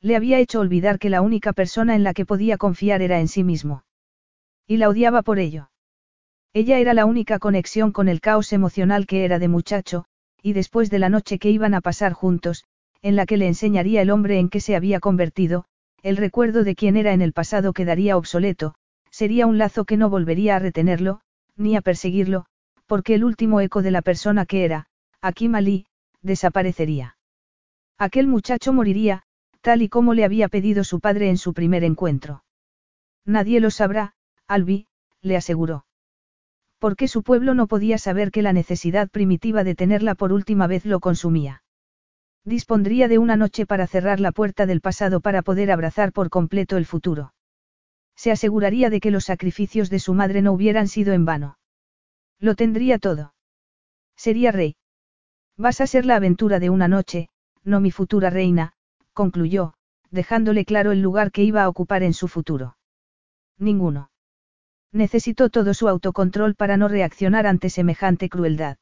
Le 0.00 0.16
había 0.16 0.38
hecho 0.40 0.60
olvidar 0.60 0.98
que 0.98 1.10
la 1.10 1.20
única 1.22 1.52
persona 1.52 1.94
en 1.94 2.02
la 2.02 2.12
que 2.12 2.26
podía 2.26 2.58
confiar 2.58 3.02
era 3.02 3.20
en 3.20 3.28
sí 3.28 3.44
mismo. 3.44 3.84
Y 4.66 4.78
la 4.78 4.88
odiaba 4.88 5.22
por 5.22 5.38
ello. 5.38 5.70
Ella 6.52 6.78
era 6.78 6.94
la 6.94 7.06
única 7.06 7.38
conexión 7.38 7.92
con 7.92 8.08
el 8.08 8.20
caos 8.20 8.52
emocional 8.52 9.06
que 9.06 9.24
era 9.24 9.38
de 9.38 9.48
muchacho, 9.48 10.06
y 10.42 10.52
después 10.52 10.90
de 10.90 10.98
la 10.98 11.08
noche 11.08 11.38
que 11.38 11.50
iban 11.50 11.74
a 11.74 11.80
pasar 11.80 12.12
juntos, 12.12 12.64
en 13.02 13.14
la 13.14 13.26
que 13.26 13.36
le 13.36 13.46
enseñaría 13.46 14.02
el 14.02 14.10
hombre 14.10 14.38
en 14.38 14.48
que 14.48 14.60
se 14.60 14.74
había 14.74 14.98
convertido, 15.00 15.66
el 16.02 16.16
recuerdo 16.16 16.64
de 16.64 16.74
quién 16.74 16.96
era 16.96 17.12
en 17.12 17.22
el 17.22 17.32
pasado 17.32 17.72
quedaría 17.72 18.16
obsoleto, 18.16 18.74
sería 19.16 19.46
un 19.46 19.56
lazo 19.56 19.86
que 19.86 19.96
no 19.96 20.10
volvería 20.10 20.56
a 20.56 20.58
retenerlo, 20.58 21.22
ni 21.56 21.74
a 21.74 21.80
perseguirlo, 21.80 22.44
porque 22.84 23.14
el 23.14 23.24
último 23.24 23.62
eco 23.62 23.80
de 23.80 23.90
la 23.90 24.02
persona 24.02 24.44
que 24.44 24.66
era, 24.66 24.88
Akim 25.22 25.54
Ali, 25.54 25.86
desaparecería. 26.20 27.16
Aquel 27.96 28.26
muchacho 28.26 28.74
moriría, 28.74 29.22
tal 29.62 29.80
y 29.80 29.88
como 29.88 30.12
le 30.12 30.26
había 30.26 30.48
pedido 30.48 30.84
su 30.84 31.00
padre 31.00 31.30
en 31.30 31.38
su 31.38 31.54
primer 31.54 31.82
encuentro. 31.82 32.44
Nadie 33.24 33.58
lo 33.60 33.70
sabrá, 33.70 34.12
Albi, 34.46 34.86
le 35.22 35.38
aseguró. 35.38 35.86
Porque 36.78 37.08
su 37.08 37.22
pueblo 37.22 37.54
no 37.54 37.68
podía 37.68 37.96
saber 37.96 38.30
que 38.30 38.42
la 38.42 38.52
necesidad 38.52 39.08
primitiva 39.08 39.64
de 39.64 39.74
tenerla 39.74 40.14
por 40.14 40.30
última 40.30 40.66
vez 40.66 40.84
lo 40.84 41.00
consumía. 41.00 41.62
Dispondría 42.44 43.08
de 43.08 43.16
una 43.16 43.36
noche 43.36 43.64
para 43.64 43.86
cerrar 43.86 44.20
la 44.20 44.32
puerta 44.32 44.66
del 44.66 44.82
pasado 44.82 45.20
para 45.20 45.40
poder 45.40 45.70
abrazar 45.70 46.12
por 46.12 46.28
completo 46.28 46.76
el 46.76 46.84
futuro. 46.84 47.32
Se 48.16 48.32
aseguraría 48.32 48.90
de 48.90 49.00
que 49.00 49.10
los 49.10 49.24
sacrificios 49.24 49.90
de 49.90 49.98
su 49.98 50.14
madre 50.14 50.42
no 50.42 50.52
hubieran 50.52 50.88
sido 50.88 51.12
en 51.12 51.24
vano. 51.24 51.58
Lo 52.40 52.54
tendría 52.54 52.98
todo. 52.98 53.34
Sería 54.16 54.52
rey. 54.52 54.76
Vas 55.56 55.80
a 55.80 55.86
ser 55.86 56.06
la 56.06 56.16
aventura 56.16 56.58
de 56.58 56.70
una 56.70 56.88
noche, 56.88 57.28
no 57.62 57.80
mi 57.80 57.90
futura 57.90 58.30
reina, 58.30 58.72
concluyó, 59.12 59.74
dejándole 60.10 60.64
claro 60.64 60.92
el 60.92 61.02
lugar 61.02 61.32
que 61.32 61.42
iba 61.42 61.62
a 61.62 61.68
ocupar 61.68 62.02
en 62.02 62.14
su 62.14 62.28
futuro. 62.28 62.76
Ninguno. 63.58 64.10
Necesitó 64.92 65.50
todo 65.50 65.74
su 65.74 65.88
autocontrol 65.88 66.54
para 66.54 66.76
no 66.76 66.88
reaccionar 66.88 67.46
ante 67.46 67.70
semejante 67.70 68.28
crueldad. 68.28 68.78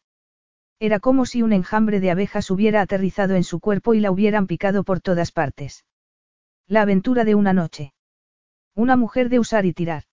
Era 0.79 1.01
como 1.01 1.25
si 1.25 1.43
un 1.43 1.53
enjambre 1.53 2.01
de 2.01 2.11
abejas 2.11 2.51
hubiera 2.51 2.81
aterrizado 2.81 3.37
en 3.37 3.45
su 3.45 3.59
cuerpo 3.59 3.95
y 3.95 4.01
la 4.01 4.11
hubieran 4.11 4.47
picado 4.47 4.85
por 4.85 5.01
todas 5.01 5.33
partes. 5.33 5.85
La 6.67 6.83
aventura 6.83 7.25
de 7.25 7.35
una 7.35 7.53
noche. 7.53 7.94
Una 8.75 8.97
mujer 8.97 9.29
de 9.29 9.39
usar 9.39 9.67
y 9.67 9.73
tirar. 9.73 10.05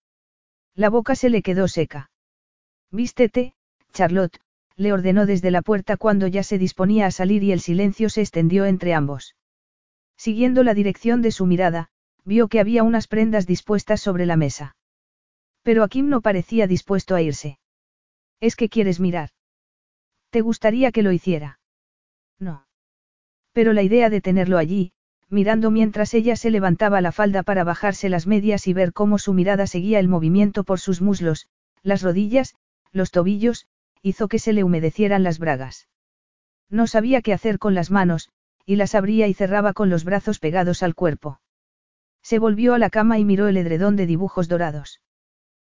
La 0.75 0.89
boca 0.89 1.15
se 1.15 1.29
le 1.29 1.41
quedó 1.41 1.67
seca. 1.67 2.11
Vístete, 2.91 3.53
Charlotte, 3.93 4.39
le 4.75 4.93
ordenó 4.93 5.25
desde 5.25 5.51
la 5.51 5.61
puerta 5.61 5.97
cuando 5.97 6.27
ya 6.27 6.43
se 6.43 6.57
disponía 6.57 7.07
a 7.07 7.11
salir 7.11 7.43
y 7.43 7.51
el 7.51 7.59
silencio 7.59 8.09
se 8.09 8.21
extendió 8.21 8.65
entre 8.65 8.93
ambos. 8.93 9.35
Siguiendo 10.17 10.63
la 10.63 10.73
dirección 10.73 11.21
de 11.21 11.31
su 11.31 11.45
mirada, 11.45 11.89
vio 12.23 12.47
que 12.47 12.59
había 12.59 12.83
unas 12.83 13.07
prendas 13.07 13.47
dispuestas 13.47 14.01
sobre 14.01 14.25
la 14.25 14.37
mesa. 14.37 14.75
Pero 15.63 15.83
Akim 15.83 16.09
no 16.09 16.21
parecía 16.21 16.67
dispuesto 16.67 17.15
a 17.15 17.21
irse. 17.21 17.59
¿Es 18.39 18.55
que 18.55 18.69
quieres 18.69 18.99
mirar? 18.99 19.29
¿Te 20.29 20.41
gustaría 20.41 20.91
que 20.91 21.03
lo 21.03 21.11
hiciera? 21.11 21.59
No. 22.39 22.65
Pero 23.51 23.73
la 23.73 23.83
idea 23.83 24.09
de 24.09 24.21
tenerlo 24.21 24.57
allí, 24.57 24.93
mirando 25.31 25.71
mientras 25.71 26.13
ella 26.13 26.35
se 26.35 26.51
levantaba 26.51 26.99
la 27.01 27.11
falda 27.11 27.41
para 27.41 27.63
bajarse 27.63 28.09
las 28.09 28.27
medias 28.27 28.67
y 28.67 28.73
ver 28.73 28.91
cómo 28.91 29.17
su 29.17 29.33
mirada 29.33 29.65
seguía 29.65 29.99
el 29.99 30.09
movimiento 30.09 30.63
por 30.65 30.79
sus 30.79 31.01
muslos, 31.01 31.47
las 31.83 32.01
rodillas, 32.01 32.55
los 32.91 33.11
tobillos, 33.11 33.65
hizo 34.01 34.27
que 34.27 34.39
se 34.39 34.51
le 34.51 34.63
humedecieran 34.63 35.23
las 35.23 35.39
bragas. 35.39 35.87
No 36.69 36.85
sabía 36.85 37.21
qué 37.21 37.33
hacer 37.33 37.59
con 37.59 37.73
las 37.73 37.91
manos, 37.91 38.29
y 38.65 38.75
las 38.75 38.93
abría 38.93 39.27
y 39.27 39.33
cerraba 39.33 39.73
con 39.73 39.89
los 39.89 40.03
brazos 40.03 40.39
pegados 40.39 40.83
al 40.83 40.95
cuerpo. 40.95 41.39
Se 42.21 42.37
volvió 42.37 42.73
a 42.73 42.79
la 42.79 42.89
cama 42.89 43.17
y 43.17 43.25
miró 43.25 43.47
el 43.47 43.57
edredón 43.57 43.95
de 43.95 44.05
dibujos 44.05 44.47
dorados. 44.47 45.01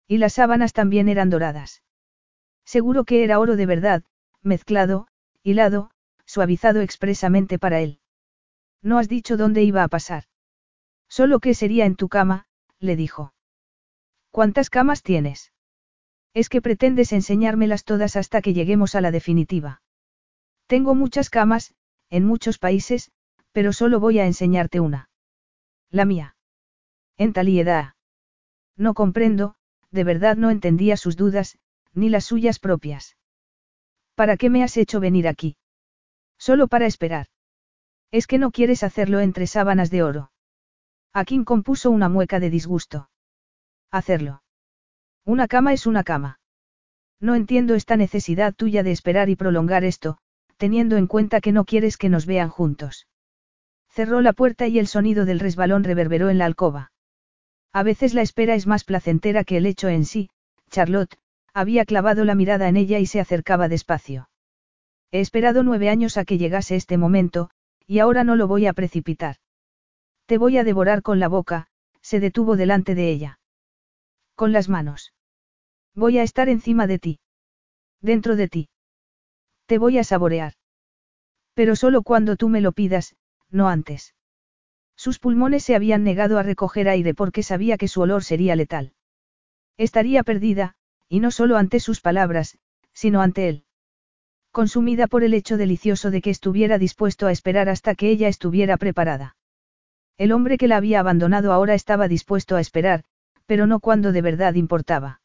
Y 0.07 0.19
las 0.19 0.35
sábanas 0.35 0.73
también 0.73 1.09
eran 1.09 1.31
doradas. 1.31 1.83
Seguro 2.65 3.05
que 3.05 3.25
era 3.25 3.39
oro 3.41 3.57
de 3.57 3.67
verdad, 3.67 4.05
mezclado, 4.43 5.09
hilado, 5.43 5.91
suavizado 6.25 6.81
expresamente 6.81 7.59
para 7.59 7.81
él. 7.81 8.01
No 8.83 8.99
has 8.99 9.09
dicho 9.09 9.37
dónde 9.37 9.63
iba 9.63 9.83
a 9.83 9.89
pasar. 9.89 10.25
Solo 11.09 11.41
que 11.41 11.55
sería 11.55 11.87
en 11.87 11.97
tu 11.97 12.09
cama, 12.09 12.47
le 12.79 12.97
dijo. 12.97 13.33
¿Cuántas 14.31 14.71
camas 14.71 15.03
tienes? 15.03 15.53
Es 16.35 16.49
que 16.49 16.61
pretendes 16.61 17.13
enseñármelas 17.13 17.85
todas 17.85 18.17
hasta 18.17 18.43
que 18.43 18.53
lleguemos 18.53 18.95
a 18.95 19.01
la 19.01 19.11
definitiva. 19.11 19.83
Tengo 20.67 20.95
muchas 20.95 21.31
camas, 21.31 21.75
en 22.11 22.25
muchos 22.25 22.59
países, 22.59 23.11
pero 23.53 23.73
solo 23.73 24.01
voy 24.01 24.19
a 24.19 24.27
enseñarte 24.27 24.81
una. 24.81 25.09
La 25.91 26.05
mía. 26.05 26.37
En 27.17 27.33
edad. 27.35 27.95
No 28.77 28.93
comprendo, 28.93 29.55
de 29.91 30.05
verdad 30.05 30.37
no 30.37 30.51
entendía 30.51 30.99
sus 30.99 31.17
dudas, 31.17 31.59
ni 31.95 32.11
las 32.11 32.27
suyas 32.27 32.59
propias. 32.59 33.17
¿Para 34.15 34.37
qué 34.37 34.51
me 34.51 34.63
has 34.63 34.77
hecho 34.77 35.01
venir 35.01 35.27
aquí? 35.29 35.57
Solo 36.37 36.69
para 36.69 36.87
esperar. 36.87 37.29
Es 38.11 38.27
que 38.27 38.39
no 38.39 38.51
quieres 38.51 38.83
hacerlo 38.83 39.21
entre 39.21 39.47
sábanas 39.47 39.91
de 39.91 40.03
oro. 40.03 40.31
Akin 41.13 41.45
compuso 41.45 41.91
una 41.91 42.09
mueca 42.09 42.41
de 42.41 42.51
disgusto. 42.51 43.09
Hacerlo. 43.91 44.43
Una 45.25 45.49
cama 45.49 45.73
es 45.73 45.87
una 45.87 46.05
cama. 46.05 46.39
No 47.21 47.35
entiendo 47.35 47.75
esta 47.75 47.97
necesidad 47.97 48.55
tuya 48.55 48.83
de 48.83 48.93
esperar 48.93 49.29
y 49.29 49.37
prolongar 49.37 49.85
esto, 49.85 50.19
teniendo 50.57 50.97
en 50.97 51.07
cuenta 51.07 51.41
que 51.41 51.53
no 51.53 51.65
quieres 51.65 51.97
que 51.97 52.09
nos 52.09 52.27
vean 52.27 52.49
juntos. 52.49 53.07
Cerró 53.89 54.21
la 54.21 54.33
puerta 54.33 54.67
y 54.67 54.79
el 54.79 54.87
sonido 54.87 55.25
del 55.25 55.41
resbalón 55.41 55.83
reverberó 55.85 56.29
en 56.29 56.39
la 56.39 56.45
alcoba. 56.45 56.93
A 57.73 57.83
veces 57.83 58.15
la 58.15 58.23
espera 58.23 58.55
es 58.55 58.67
más 58.67 58.85
placentera 58.85 59.45
que 59.45 59.57
el 59.57 59.67
hecho 59.67 59.89
en 59.89 60.05
sí, 60.05 60.31
Charlotte, 60.71 61.17
había 61.55 61.87
clavado 61.87 62.25
la 62.25 62.35
mirada 62.35 62.69
en 62.69 62.77
ella 62.77 62.99
y 62.99 63.07
se 63.07 63.21
acercaba 63.21 63.69
despacio. 63.69 64.29
He 65.11 65.21
esperado 65.21 65.63
nueve 65.63 65.89
años 65.89 66.19
a 66.19 66.25
que 66.25 66.37
llegase 66.37 66.77
este 66.77 66.99
momento, 66.99 67.51
y 67.87 67.99
ahora 68.01 68.25
no 68.25 68.37
lo 68.37 68.49
voy 68.49 68.67
a 68.67 68.73
precipitar. 68.73 69.37
Te 70.27 70.39
voy 70.39 70.59
a 70.59 70.65
devorar 70.65 71.03
con 71.03 71.21
la 71.21 71.29
boca, 71.29 71.69
se 72.03 72.21
detuvo 72.21 72.57
delante 72.57 72.95
de 72.95 73.11
ella. 73.11 73.41
Con 74.35 74.53
las 74.53 74.69
manos. 74.69 75.13
Voy 75.95 76.19
a 76.19 76.23
estar 76.23 76.49
encima 76.49 76.87
de 76.87 76.99
ti. 76.99 77.21
Dentro 78.01 78.37
de 78.37 78.49
ti. 78.49 78.69
Te 79.67 79.79
voy 79.79 79.99
a 79.99 80.05
saborear. 80.05 80.55
Pero 81.55 81.75
solo 81.75 82.03
cuando 82.03 82.37
tú 82.37 82.49
me 82.49 82.61
lo 82.61 82.73
pidas, 82.73 83.17
no 83.51 83.69
antes. 83.69 84.15
Sus 84.97 85.19
pulmones 85.19 85.63
se 85.65 85.75
habían 85.75 86.05
negado 86.05 86.39
a 86.39 86.43
recoger 86.43 86.89
aire 86.89 87.15
porque 87.15 87.43
sabía 87.43 87.77
que 87.77 87.89
su 87.89 88.01
olor 88.01 88.25
sería 88.25 88.57
letal. 88.57 88.95
Estaría 89.77 90.23
perdida, 90.23 90.75
y 91.09 91.21
no 91.21 91.31
solo 91.31 91.57
ante 91.57 91.81
sus 91.81 92.01
palabras, 92.01 92.59
sino 92.93 93.21
ante 93.21 93.49
él. 93.49 93.66
Consumida 94.57 95.07
por 95.07 95.23
el 95.23 95.35
hecho 95.35 95.59
delicioso 95.59 96.11
de 96.11 96.23
que 96.23 96.31
estuviera 96.31 96.79
dispuesto 96.79 97.27
a 97.27 97.31
esperar 97.31 97.69
hasta 97.69 97.95
que 97.95 98.09
ella 98.09 98.29
estuviera 98.29 98.79
preparada. 98.79 99.37
El 100.17 100.33
hombre 100.33 100.57
que 100.57 100.67
la 100.67 100.79
había 100.79 101.01
abandonado 101.01 101.53
ahora 101.53 101.75
estaba 101.75 102.09
dispuesto 102.09 102.57
a 102.57 102.63
esperar, 102.63 103.05
pero 103.45 103.67
no 103.67 103.81
cuando 103.81 104.13
de 104.13 104.23
verdad 104.23 104.55
importaba. 104.55 105.21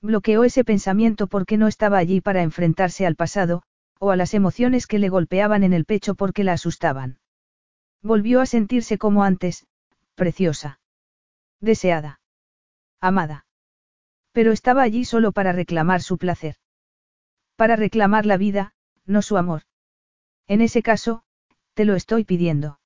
Bloqueó 0.00 0.42
ese 0.42 0.64
pensamiento 0.64 1.26
porque 1.26 1.58
no 1.58 1.66
estaba 1.66 1.98
allí 1.98 2.22
para 2.22 2.40
enfrentarse 2.40 3.04
al 3.04 3.14
pasado, 3.14 3.62
o 3.98 4.10
a 4.10 4.16
las 4.16 4.32
emociones 4.32 4.86
que 4.86 4.98
le 4.98 5.10
golpeaban 5.10 5.62
en 5.62 5.74
el 5.74 5.84
pecho 5.84 6.14
porque 6.14 6.42
la 6.42 6.54
asustaban. 6.54 7.18
Volvió 8.02 8.40
a 8.40 8.46
sentirse 8.46 8.96
como 8.96 9.22
antes, 9.22 9.66
preciosa. 10.14 10.80
Deseada. 11.60 12.20
Amada. 13.02 13.44
Pero 14.32 14.50
estaba 14.50 14.80
allí 14.80 15.04
solo 15.04 15.32
para 15.32 15.52
reclamar 15.52 16.00
su 16.00 16.16
placer. 16.16 16.56
Para 17.56 17.76
reclamar 17.76 18.26
la 18.26 18.36
vida, 18.36 18.74
no 19.06 19.22
su 19.22 19.36
amor. 19.36 19.62
En 20.46 20.60
ese 20.60 20.82
caso, 20.82 21.22
te 21.74 21.84
lo 21.84 21.94
estoy 21.94 22.24
pidiendo. 22.24 22.80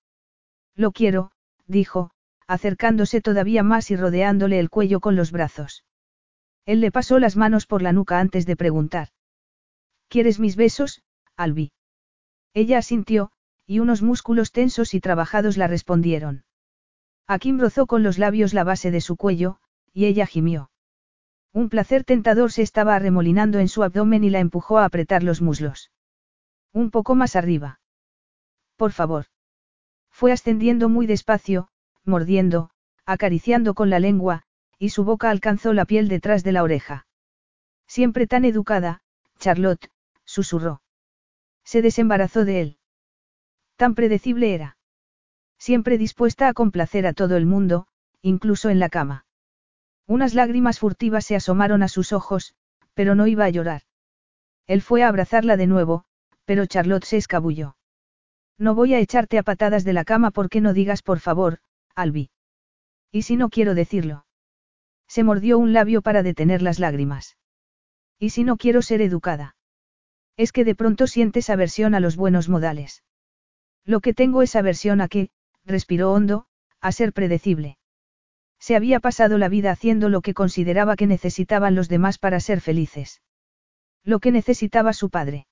Lo 0.74 0.92
quiero, 0.92 1.32
dijo, 1.66 2.12
acercándose 2.46 3.20
todavía 3.20 3.62
más 3.62 3.90
y 3.90 3.96
rodeándole 3.96 4.58
el 4.58 4.70
cuello 4.70 5.00
con 5.00 5.16
los 5.16 5.32
brazos. 5.32 5.84
Él 6.66 6.80
le 6.80 6.90
pasó 6.90 7.18
las 7.18 7.36
manos 7.36 7.66
por 7.66 7.82
la 7.82 7.92
nuca 7.92 8.20
antes 8.20 8.46
de 8.46 8.56
preguntar. 8.56 9.08
¿Quieres 10.08 10.40
mis 10.40 10.56
besos, 10.56 11.02
Albi? 11.36 11.72
Ella 12.54 12.78
asintió, 12.78 13.30
y 13.66 13.78
unos 13.78 14.02
músculos 14.02 14.52
tensos 14.52 14.94
y 14.94 15.00
trabajados 15.00 15.56
la 15.56 15.68
respondieron. 15.68 16.44
Akim 17.26 17.60
rozó 17.60 17.86
con 17.86 18.02
los 18.02 18.18
labios 18.18 18.54
la 18.54 18.64
base 18.64 18.90
de 18.90 19.00
su 19.00 19.16
cuello, 19.16 19.60
y 19.92 20.06
ella 20.06 20.26
gimió. 20.26 20.69
Un 21.52 21.68
placer 21.68 22.04
tentador 22.04 22.52
se 22.52 22.62
estaba 22.62 22.94
arremolinando 22.94 23.58
en 23.58 23.68
su 23.68 23.82
abdomen 23.82 24.22
y 24.22 24.30
la 24.30 24.38
empujó 24.38 24.78
a 24.78 24.84
apretar 24.84 25.22
los 25.22 25.42
muslos. 25.42 25.90
Un 26.72 26.90
poco 26.90 27.14
más 27.14 27.34
arriba. 27.34 27.80
Por 28.76 28.92
favor. 28.92 29.26
Fue 30.10 30.32
ascendiendo 30.32 30.88
muy 30.88 31.06
despacio, 31.06 31.68
mordiendo, 32.04 32.70
acariciando 33.04 33.74
con 33.74 33.90
la 33.90 33.98
lengua, 33.98 34.42
y 34.78 34.90
su 34.90 35.04
boca 35.04 35.30
alcanzó 35.30 35.72
la 35.72 35.84
piel 35.84 36.08
detrás 36.08 36.44
de 36.44 36.52
la 36.52 36.62
oreja. 36.62 37.06
Siempre 37.86 38.26
tan 38.28 38.44
educada, 38.44 39.02
Charlotte, 39.38 39.90
susurró. 40.24 40.82
Se 41.64 41.82
desembarazó 41.82 42.44
de 42.44 42.60
él. 42.60 42.78
Tan 43.76 43.94
predecible 43.94 44.54
era. 44.54 44.76
Siempre 45.58 45.98
dispuesta 45.98 46.48
a 46.48 46.54
complacer 46.54 47.06
a 47.06 47.12
todo 47.12 47.36
el 47.36 47.46
mundo, 47.46 47.88
incluso 48.22 48.70
en 48.70 48.78
la 48.78 48.88
cama. 48.88 49.26
Unas 50.10 50.34
lágrimas 50.34 50.80
furtivas 50.80 51.24
se 51.24 51.36
asomaron 51.36 51.84
a 51.84 51.88
sus 51.88 52.12
ojos, 52.12 52.52
pero 52.94 53.14
no 53.14 53.28
iba 53.28 53.44
a 53.44 53.48
llorar. 53.48 53.82
Él 54.66 54.82
fue 54.82 55.04
a 55.04 55.08
abrazarla 55.08 55.56
de 55.56 55.68
nuevo, 55.68 56.04
pero 56.44 56.66
Charlotte 56.66 57.04
se 57.04 57.16
escabulló. 57.16 57.76
No 58.58 58.74
voy 58.74 58.92
a 58.92 58.98
echarte 58.98 59.38
a 59.38 59.44
patadas 59.44 59.84
de 59.84 59.92
la 59.92 60.04
cama 60.04 60.32
porque 60.32 60.60
no 60.60 60.72
digas 60.72 61.02
por 61.02 61.20
favor, 61.20 61.60
Albi. 61.94 62.30
¿Y 63.12 63.22
si 63.22 63.36
no 63.36 63.50
quiero 63.50 63.76
decirlo? 63.76 64.26
Se 65.06 65.22
mordió 65.22 65.60
un 65.60 65.72
labio 65.72 66.02
para 66.02 66.24
detener 66.24 66.60
las 66.60 66.80
lágrimas. 66.80 67.36
¿Y 68.18 68.30
si 68.30 68.42
no 68.42 68.56
quiero 68.56 68.82
ser 68.82 69.02
educada? 69.02 69.54
Es 70.36 70.50
que 70.50 70.64
de 70.64 70.74
pronto 70.74 71.06
sientes 71.06 71.48
aversión 71.50 71.94
a 71.94 72.00
los 72.00 72.16
buenos 72.16 72.48
modales. 72.48 73.04
Lo 73.84 74.00
que 74.00 74.12
tengo 74.12 74.42
es 74.42 74.56
aversión 74.56 75.02
a 75.02 75.06
que, 75.06 75.30
respiró 75.64 76.12
hondo, 76.12 76.46
a 76.80 76.90
ser 76.90 77.12
predecible. 77.12 77.78
Se 78.60 78.76
había 78.76 79.00
pasado 79.00 79.38
la 79.38 79.48
vida 79.48 79.70
haciendo 79.70 80.10
lo 80.10 80.20
que 80.20 80.34
consideraba 80.34 80.94
que 80.94 81.06
necesitaban 81.06 81.74
los 81.74 81.88
demás 81.88 82.18
para 82.18 82.40
ser 82.40 82.60
felices. 82.60 83.22
Lo 84.04 84.20
que 84.20 84.30
necesitaba 84.30 84.92
su 84.92 85.08
padre. 85.08 85.46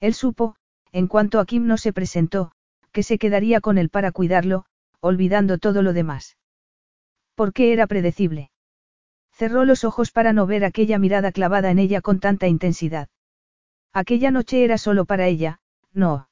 Él 0.00 0.14
supo, 0.14 0.56
en 0.92 1.06
cuanto 1.06 1.38
a 1.40 1.46
Kim 1.46 1.66
no 1.66 1.76
se 1.76 1.92
presentó, 1.92 2.52
que 2.90 3.02
se 3.02 3.18
quedaría 3.18 3.60
con 3.60 3.78
él 3.78 3.90
para 3.90 4.12
cuidarlo, 4.12 4.64
olvidando 5.00 5.58
todo 5.58 5.82
lo 5.82 5.92
demás. 5.92 6.38
¿Por 7.34 7.52
qué 7.52 7.72
era 7.72 7.86
predecible? 7.86 8.50
Cerró 9.32 9.64
los 9.64 9.84
ojos 9.84 10.10
para 10.10 10.32
no 10.32 10.46
ver 10.46 10.64
aquella 10.64 10.98
mirada 10.98 11.32
clavada 11.32 11.70
en 11.70 11.78
ella 11.78 12.00
con 12.00 12.18
tanta 12.18 12.48
intensidad. 12.48 13.08
Aquella 13.92 14.30
noche 14.30 14.64
era 14.64 14.78
solo 14.78 15.04
para 15.04 15.26
ella, 15.26 15.60
no. 15.92 16.28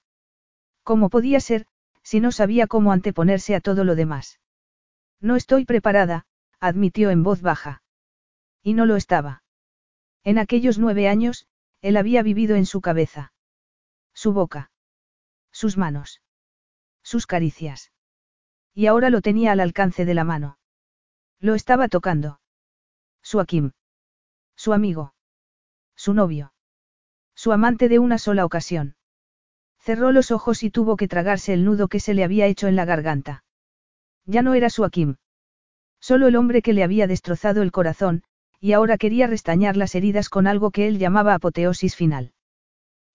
¿Cómo 0.83 1.11
podía 1.11 1.41
ser, 1.41 1.67
si 2.03 2.21
no 2.21 2.33
sabía 2.33 2.67
cómo 2.67 2.93
anteponerse 2.93 3.55
a 3.55 3.61
todo 3.61 3.85
lo 3.85 3.95
demás? 3.95 4.40
No 5.21 5.37
estoy 5.37 5.65
preparada, 5.65 6.25
admitió 6.61 7.11
en 7.11 7.23
voz 7.23 7.43
baja. 7.43 7.83
Y 8.63 8.75
no 8.75 8.87
lo 8.87 8.97
estaba. 8.97 9.43
En 10.25 10.39
aquellos 10.39 10.79
nueve 10.79 11.09
años, 11.09 11.47
él 11.81 11.97
había 11.97 12.23
vivido 12.23 12.57
en 12.57 12.67
su 12.67 12.81
cabeza. 12.81 13.33
Su 14.15 14.33
boca. 14.33 14.71
Sus 15.51 15.77
manos. 15.77 16.23
Sus 17.03 17.27
caricias. 17.27 17.93
Y 18.75 18.87
ahora 18.87 19.11
lo 19.11 19.21
tenía 19.21 19.53
al 19.53 19.61
alcance 19.61 20.05
de 20.05 20.15
la 20.15 20.25
mano. 20.25 20.59
Lo 21.39 21.55
estaba 21.55 21.89
tocando. 21.89 22.41
Su 23.23 23.41
Akim. 23.41 23.73
Su 24.57 24.73
amigo. 24.73 25.15
Su 25.97 26.15
novio. 26.15 26.53
Su 27.35 27.53
amante 27.53 27.89
de 27.89 27.99
una 27.99 28.19
sola 28.19 28.45
ocasión. 28.45 28.97
Cerró 29.79 30.13
los 30.13 30.31
ojos 30.31 30.63
y 30.63 30.71
tuvo 30.71 30.97
que 30.97 31.09
tragarse 31.09 31.55
el 31.55 31.65
nudo 31.65 31.89
que 31.89 32.01
se 32.01 32.13
le 32.13 32.25
había 32.25 32.47
hecho 32.47 32.69
en 32.69 32.77
la 32.77 32.85
garganta. 32.85 33.45
Ya 34.27 34.43
no 34.43 34.55
era 34.55 34.71
su 34.71 34.85
Akim. 34.85 35.17
Solo 36.01 36.29
el 36.29 36.37
hombre 36.37 36.63
que 36.63 36.73
le 36.73 36.83
había 36.83 37.07
destrozado 37.07 37.63
el 37.63 37.73
corazón, 37.73 38.23
y 38.61 38.73
ahora 38.73 38.99
quería 38.99 39.27
restañar 39.27 39.77
las 39.77 39.95
heridas 39.95 40.29
con 40.29 40.47
algo 40.47 40.71
que 40.71 40.87
él 40.87 40.99
llamaba 40.99 41.35
apoteosis 41.35 41.97
final. 41.97 42.33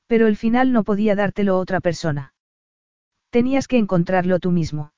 Pero 0.08 0.28
el 0.28 0.38
final 0.38 0.72
no 0.72 0.84
podía 0.84 1.16
dártelo 1.16 1.58
otra 1.58 1.82
persona. 1.82 2.34
Tenías 3.30 3.68
que 3.68 3.78
encontrarlo 3.78 4.40
tú 4.40 4.52
mismo. 4.52 4.92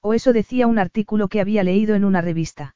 O 0.00 0.14
eso 0.14 0.32
decía 0.32 0.66
un 0.66 0.78
artículo 0.78 1.28
que 1.28 1.40
había 1.40 1.62
leído 1.62 1.94
en 1.94 2.04
una 2.04 2.20
revista. 2.20 2.74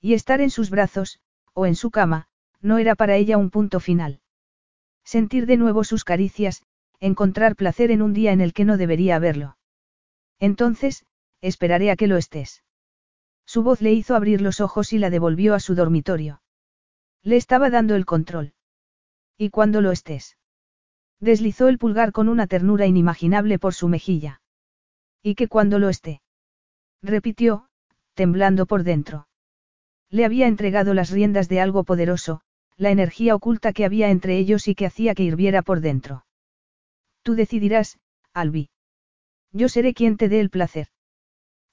Y 0.00 0.14
estar 0.14 0.40
en 0.40 0.50
sus 0.50 0.70
brazos, 0.70 1.18
o 1.54 1.66
en 1.66 1.74
su 1.74 1.90
cama, 1.90 2.28
no 2.60 2.78
era 2.78 2.94
para 2.94 3.16
ella 3.16 3.36
un 3.36 3.50
punto 3.50 3.80
final. 3.80 4.20
Sentir 5.04 5.46
de 5.46 5.56
nuevo 5.56 5.84
sus 5.84 6.04
caricias, 6.04 6.62
encontrar 7.00 7.56
placer 7.56 7.90
en 7.90 8.02
un 8.02 8.12
día 8.12 8.32
en 8.32 8.40
el 8.40 8.52
que 8.52 8.64
no 8.64 8.76
debería 8.76 9.16
haberlo. 9.16 9.56
Entonces, 10.38 11.04
esperaré 11.40 11.90
a 11.90 11.96
que 11.96 12.06
lo 12.06 12.16
estés. 12.16 12.62
Su 13.46 13.62
voz 13.62 13.80
le 13.80 13.92
hizo 13.92 14.16
abrir 14.16 14.40
los 14.40 14.60
ojos 14.60 14.92
y 14.92 14.98
la 14.98 15.10
devolvió 15.10 15.54
a 15.54 15.60
su 15.60 15.74
dormitorio. 15.74 16.42
Le 17.22 17.36
estaba 17.36 17.70
dando 17.70 17.94
el 17.94 18.04
control. 18.04 18.54
¿Y 19.38 19.50
cuando 19.50 19.80
lo 19.80 19.92
estés? 19.92 20.36
Deslizó 21.20 21.68
el 21.68 21.78
pulgar 21.78 22.12
con 22.12 22.28
una 22.28 22.46
ternura 22.46 22.86
inimaginable 22.86 23.58
por 23.58 23.74
su 23.74 23.88
mejilla. 23.88 24.40
¿Y 25.22 25.34
que 25.34 25.48
cuando 25.48 25.78
lo 25.78 25.88
esté? 25.88 26.20
Repitió, 27.02 27.68
temblando 28.14 28.66
por 28.66 28.82
dentro. 28.82 29.28
Le 30.10 30.24
había 30.24 30.46
entregado 30.46 30.94
las 30.94 31.10
riendas 31.10 31.48
de 31.48 31.60
algo 31.60 31.84
poderoso, 31.84 32.42
la 32.76 32.90
energía 32.90 33.34
oculta 33.34 33.72
que 33.72 33.84
había 33.84 34.10
entre 34.10 34.38
ellos 34.38 34.68
y 34.68 34.74
que 34.74 34.86
hacía 34.86 35.14
que 35.14 35.22
hirviera 35.22 35.62
por 35.62 35.80
dentro. 35.80 36.26
Tú 37.22 37.34
decidirás, 37.34 37.98
Albi. 38.32 38.70
Yo 39.52 39.68
seré 39.68 39.94
quien 39.94 40.16
te 40.16 40.28
dé 40.28 40.40
el 40.40 40.50
placer. 40.50 40.88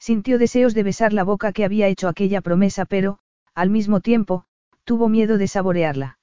Sintió 0.04 0.38
deseos 0.38 0.74
de 0.74 0.84
besar 0.84 1.14
la 1.14 1.24
boca 1.24 1.54
que 1.54 1.64
había 1.64 1.88
hecho 1.88 2.10
aquella 2.10 2.41
promesa, 2.41 2.84
pero, 2.84 3.20
al 3.56 3.70
mismo 3.70 4.01
tiempo, 4.01 4.43
tuvo 4.84 5.08
miedo 5.08 5.38
de 5.38 5.47
saborearla. 5.47 6.20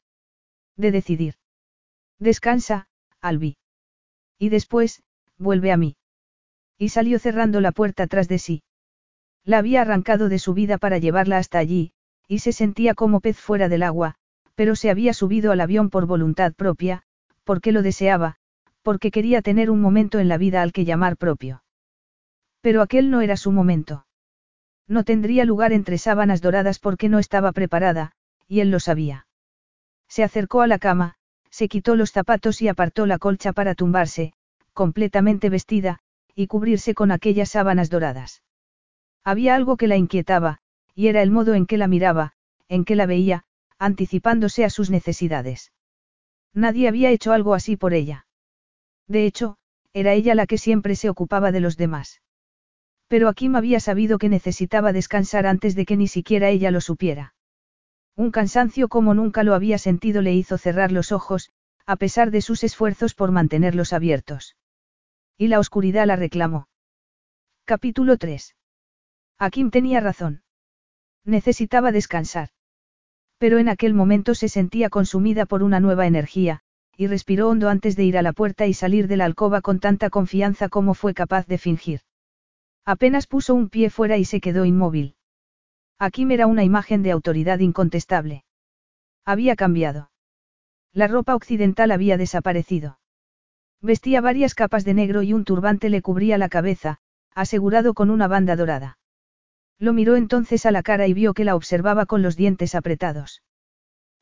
De 0.76 0.91
decidir. 0.91 1.37
Descansa, 2.18 2.89
Albi. 3.22 3.57
Y 4.39 4.51
después, 4.51 5.03
vuelve 5.39 5.72
a 5.72 5.78
mí. 5.78 5.97
Y 6.76 6.91
salió 6.91 7.18
cerrando 7.18 7.62
la 7.62 7.72
puerta 7.72 8.07
tras 8.07 8.28
de 8.28 8.39
sí. 8.39 8.62
La 9.47 9.57
había 9.57 9.81
arrancado 9.81 10.28
de 10.28 10.39
su 10.39 10.53
vida 10.53 10.76
para 10.76 10.99
llevarla 10.99 11.39
hasta 11.39 11.57
allí, 11.57 11.93
y 12.28 12.41
se 12.41 12.53
sentía 12.53 12.92
como 12.92 13.21
pez 13.21 13.38
fuera 13.38 13.71
del 13.71 13.83
agua, 13.83 14.17
pero 14.57 14.76
se 14.76 14.91
había 14.91 15.14
subido 15.14 15.53
al 15.53 15.61
avión 15.63 15.88
por 15.88 16.04
voluntad 16.04 16.53
propia, 16.53 17.04
porque 17.45 17.72
lo 17.72 17.80
deseaba, 17.80 18.37
porque 18.83 19.11
quería 19.11 19.41
tener 19.41 19.71
un 19.71 19.80
momento 19.80 20.18
en 20.18 20.29
la 20.29 20.37
vida 20.37 20.61
al 20.61 20.72
que 20.75 20.84
llamar 20.84 21.17
propio. 21.17 21.63
Pero 22.61 22.82
aquel 22.82 23.11
no 23.11 23.20
era 23.20 23.37
su 23.37 23.53
momento. 23.53 24.07
No 24.87 25.04
tendría 25.04 25.45
lugar 25.45 25.72
entre 25.72 25.99
sábanas 25.99 26.41
doradas 26.41 26.78
porque 26.78 27.08
no 27.08 27.18
estaba 27.18 27.53
preparada, 27.53 28.12
y 28.49 28.61
él 28.61 28.70
lo 28.70 28.80
sabía. 28.80 29.26
Se 30.08 30.24
acercó 30.24 30.61
a 30.61 30.66
la 30.66 30.78
cama, 30.78 31.14
se 31.50 31.68
quitó 31.68 31.96
los 31.96 32.11
zapatos 32.11 32.61
y 32.61 32.68
apartó 32.68 33.07
la 33.07 33.18
colcha 33.18 33.53
para 33.53 33.74
tumbarse, 33.74 34.32
completamente 34.72 35.49
vestida, 35.49 36.00
y 36.34 36.46
cubrirse 36.49 36.95
con 36.95 37.12
aquellas 37.12 37.50
sábanas 37.50 37.91
doradas. 37.91 38.42
Había 39.24 39.54
algo 39.54 39.76
que 39.76 39.88
la 39.88 39.96
inquietaba, 39.96 40.58
y 40.95 41.08
era 41.08 41.22
el 41.22 41.30
modo 41.30 41.54
en 41.54 41.66
que 41.66 41.78
la 41.78 41.87
miraba, 41.87 42.32
en 42.68 42.84
que 42.84 42.96
la 42.96 43.07
veía, 43.07 43.45
anticipándose 43.78 44.64
a 44.64 44.70
sus 44.70 44.91
necesidades. 44.91 45.72
Nadie 46.53 46.88
había 46.88 47.11
hecho 47.11 47.32
algo 47.32 47.54
así 47.54 47.76
por 47.76 47.95
ella. 47.95 48.26
De 49.07 49.26
hecho, 49.26 49.57
era 49.92 50.12
ella 50.14 50.34
la 50.34 50.46
que 50.46 50.58
siempre 50.58 50.96
se 50.96 51.08
ocupaba 51.08 51.53
de 51.53 51.61
los 51.61 51.76
demás. 51.76 52.20
Pero 53.11 53.28
Akim 53.28 53.57
había 53.57 53.80
sabido 53.80 54.18
que 54.18 54.28
necesitaba 54.28 54.92
descansar 54.92 55.45
antes 55.45 55.74
de 55.74 55.84
que 55.84 55.96
ni 55.96 56.07
siquiera 56.07 56.49
ella 56.49 56.70
lo 56.70 56.80
supiera. 56.80 57.34
Un 58.14 58.30
cansancio 58.30 58.87
como 58.88 59.14
nunca 59.14 59.42
lo 59.42 59.54
había 59.54 59.78
sentido 59.78 60.22
le 60.22 60.32
hizo 60.32 60.58
cerrar 60.58 60.92
los 60.92 61.11
ojos, 61.11 61.50
a 61.87 61.96
pesar 61.96 62.30
de 62.30 62.41
sus 62.41 62.62
esfuerzos 62.62 63.14
por 63.14 63.32
mantenerlos 63.32 63.92
abiertos. 63.92 64.54
Y 65.37 65.49
la 65.49 65.58
oscuridad 65.58 66.07
la 66.07 66.14
reclamó. 66.14 66.68
Capítulo 67.64 68.16
3. 68.16 68.54
Akim 69.41 69.70
tenía 69.72 69.99
razón. 69.99 70.45
Necesitaba 71.24 71.91
descansar. 71.91 72.50
Pero 73.38 73.58
en 73.58 73.68
aquel 73.68 73.92
momento 73.92 74.37
se 74.37 74.49
sentía 74.49 74.88
consumida 74.88 75.46
por 75.46 75.64
una 75.64 75.80
nueva 75.80 76.07
energía, 76.07 76.61
y 76.96 77.08
respiró 77.08 77.49
hondo 77.49 77.70
antes 77.70 77.96
de 77.96 78.04
ir 78.04 78.16
a 78.16 78.22
la 78.22 78.32
puerta 78.32 78.68
y 78.68 78.72
salir 78.72 79.08
de 79.08 79.16
la 79.16 79.24
alcoba 79.24 79.62
con 79.62 79.80
tanta 79.80 80.11
confianza 80.11 80.68
como 80.68 80.95
fue 80.95 81.12
capaz 81.12 81.49
de 81.49 81.58
fingir. 81.58 82.03
Apenas 82.84 83.26
puso 83.26 83.54
un 83.54 83.68
pie 83.68 83.90
fuera 83.90 84.16
y 84.16 84.24
se 84.24 84.40
quedó 84.40 84.64
inmóvil. 84.64 85.14
Akim 85.98 86.30
era 86.30 86.46
una 86.46 86.64
imagen 86.64 87.02
de 87.02 87.11
autoridad 87.11 87.58
incontestable. 87.58 88.44
Había 89.24 89.54
cambiado. 89.54 90.11
La 90.92 91.07
ropa 91.07 91.34
occidental 91.34 91.90
había 91.90 92.16
desaparecido. 92.16 92.98
Vestía 93.82 94.20
varias 94.20 94.54
capas 94.54 94.84
de 94.84 94.94
negro 94.94 95.22
y 95.22 95.32
un 95.32 95.44
turbante 95.44 95.88
le 95.88 96.02
cubría 96.02 96.38
la 96.38 96.48
cabeza, 96.48 96.98
asegurado 97.34 97.94
con 97.94 98.11
una 98.11 98.28
banda 98.28 98.57
dorada. 98.57 98.98
Lo 99.78 99.92
miró 99.92 100.16
entonces 100.16 100.66
a 100.66 100.70
la 100.70 100.82
cara 100.82 101.07
y 101.07 101.14
vio 101.14 101.32
que 101.32 101.44
la 101.44 101.54
observaba 101.54 102.07
con 102.07 102.22
los 102.22 102.36
dientes 102.36 102.74
apretados. 102.74 103.42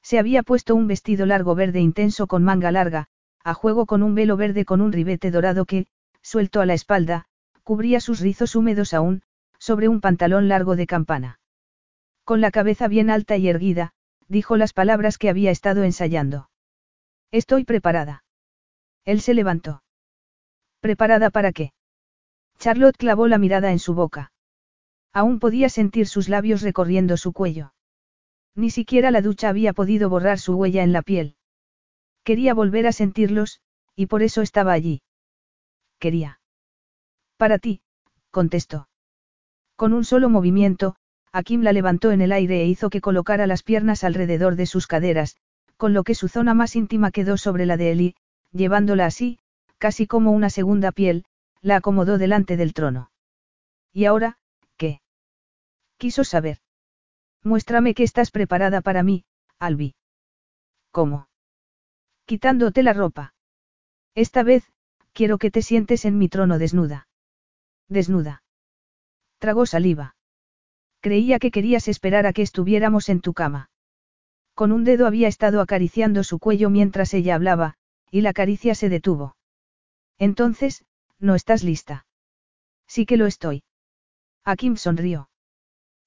Se 0.02 0.18
había 0.18 0.42
puesto 0.42 0.74
un 0.74 0.86
vestido 0.86 1.26
largo 1.26 1.54
verde 1.54 1.80
intenso 1.80 2.26
con 2.26 2.44
manga 2.44 2.70
larga, 2.70 3.06
a 3.42 3.54
juego 3.54 3.86
con 3.86 4.02
un 4.02 4.14
velo 4.14 4.36
verde 4.36 4.64
con 4.64 4.80
un 4.80 4.92
ribete 4.92 5.30
dorado 5.30 5.64
que, 5.64 5.86
suelto 6.22 6.60
a 6.60 6.66
la 6.66 6.74
espalda, 6.74 7.26
cubría 7.68 8.00
sus 8.00 8.20
rizos 8.20 8.56
húmedos 8.56 8.94
aún, 8.94 9.20
sobre 9.58 9.88
un 9.88 10.00
pantalón 10.00 10.48
largo 10.48 10.74
de 10.74 10.86
campana. 10.86 11.38
Con 12.24 12.40
la 12.40 12.50
cabeza 12.50 12.88
bien 12.88 13.10
alta 13.10 13.36
y 13.36 13.46
erguida, 13.46 13.92
dijo 14.26 14.56
las 14.56 14.72
palabras 14.72 15.18
que 15.18 15.28
había 15.28 15.50
estado 15.50 15.84
ensayando. 15.84 16.48
Estoy 17.30 17.64
preparada. 17.64 18.24
Él 19.04 19.20
se 19.20 19.34
levantó. 19.34 19.82
¿Preparada 20.80 21.28
para 21.28 21.52
qué? 21.52 21.74
Charlotte 22.58 22.96
clavó 22.96 23.28
la 23.28 23.36
mirada 23.36 23.70
en 23.70 23.80
su 23.80 23.92
boca. 23.92 24.32
Aún 25.12 25.38
podía 25.38 25.68
sentir 25.68 26.06
sus 26.06 26.30
labios 26.30 26.62
recorriendo 26.62 27.18
su 27.18 27.34
cuello. 27.34 27.74
Ni 28.54 28.70
siquiera 28.70 29.10
la 29.10 29.20
ducha 29.20 29.50
había 29.50 29.74
podido 29.74 30.08
borrar 30.08 30.38
su 30.38 30.54
huella 30.54 30.82
en 30.84 30.94
la 30.94 31.02
piel. 31.02 31.36
Quería 32.24 32.54
volver 32.54 32.86
a 32.86 32.92
sentirlos, 32.92 33.60
y 33.94 34.06
por 34.06 34.22
eso 34.22 34.40
estaba 34.40 34.72
allí. 34.72 35.02
Quería. 35.98 36.40
Para 37.38 37.58
ti, 37.58 37.80
contestó. 38.30 38.88
Con 39.76 39.92
un 39.92 40.04
solo 40.04 40.28
movimiento, 40.28 40.96
Akim 41.32 41.62
la 41.62 41.72
levantó 41.72 42.10
en 42.10 42.20
el 42.20 42.32
aire 42.32 42.62
e 42.62 42.66
hizo 42.66 42.90
que 42.90 43.00
colocara 43.00 43.46
las 43.46 43.62
piernas 43.62 44.02
alrededor 44.02 44.56
de 44.56 44.66
sus 44.66 44.88
caderas, 44.88 45.36
con 45.76 45.94
lo 45.94 46.02
que 46.02 46.16
su 46.16 46.26
zona 46.26 46.52
más 46.52 46.74
íntima 46.74 47.12
quedó 47.12 47.36
sobre 47.36 47.64
la 47.64 47.76
de 47.76 47.94
y, 47.94 48.16
llevándola 48.50 49.06
así, 49.06 49.38
casi 49.78 50.08
como 50.08 50.32
una 50.32 50.50
segunda 50.50 50.90
piel, 50.90 51.24
la 51.62 51.76
acomodó 51.76 52.18
delante 52.18 52.56
del 52.56 52.74
trono. 52.74 53.12
¿Y 53.92 54.06
ahora, 54.06 54.38
qué? 54.76 55.00
Quiso 55.96 56.24
saber. 56.24 56.58
Muéstrame 57.44 57.94
que 57.94 58.02
estás 58.02 58.32
preparada 58.32 58.80
para 58.80 59.04
mí, 59.04 59.24
Albi. 59.60 59.94
¿Cómo? 60.90 61.28
Quitándote 62.24 62.82
la 62.82 62.94
ropa. 62.94 63.34
Esta 64.16 64.42
vez, 64.42 64.64
quiero 65.12 65.38
que 65.38 65.52
te 65.52 65.62
sientes 65.62 66.04
en 66.04 66.18
mi 66.18 66.28
trono 66.28 66.58
desnuda. 66.58 67.07
Desnuda. 67.88 68.42
Tragó 69.38 69.66
saliva. 69.66 70.16
Creía 71.00 71.38
que 71.38 71.50
querías 71.50 71.88
esperar 71.88 72.26
a 72.26 72.32
que 72.32 72.42
estuviéramos 72.42 73.08
en 73.08 73.20
tu 73.20 73.32
cama. 73.32 73.70
Con 74.54 74.72
un 74.72 74.84
dedo 74.84 75.06
había 75.06 75.28
estado 75.28 75.60
acariciando 75.60 76.24
su 76.24 76.38
cuello 76.38 76.70
mientras 76.70 77.14
ella 77.14 77.36
hablaba, 77.36 77.74
y 78.10 78.22
la 78.22 78.32
caricia 78.32 78.74
se 78.74 78.88
detuvo. 78.88 79.36
Entonces, 80.18 80.84
no 81.20 81.34
estás 81.34 81.62
lista. 81.62 82.06
Sí 82.86 83.06
que 83.06 83.16
lo 83.16 83.26
estoy. 83.26 83.62
Akim 84.44 84.76
sonrió. 84.76 85.30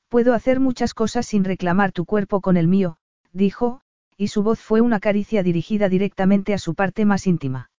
Puedo 0.10 0.34
hacer 0.34 0.60
muchas 0.60 0.94
cosas 0.94 1.26
sin 1.26 1.46
reclamar 1.46 1.94
tu 1.94 2.06
cuerpo 2.06 2.42
con 2.42 2.58
el 2.58 2.68
mío, 2.68 2.98
dijo, 3.32 3.82
y 4.18 4.28
su 4.28 4.44
voz 4.44 4.60
fue 4.60 4.82
una 4.82 5.00
caricia 5.00 5.44
dirigida 5.44 5.88
directamente 5.88 6.54
a 6.54 6.58
su 6.58 6.76
parte 6.76 7.06
más 7.06 7.28
íntima. 7.28 7.72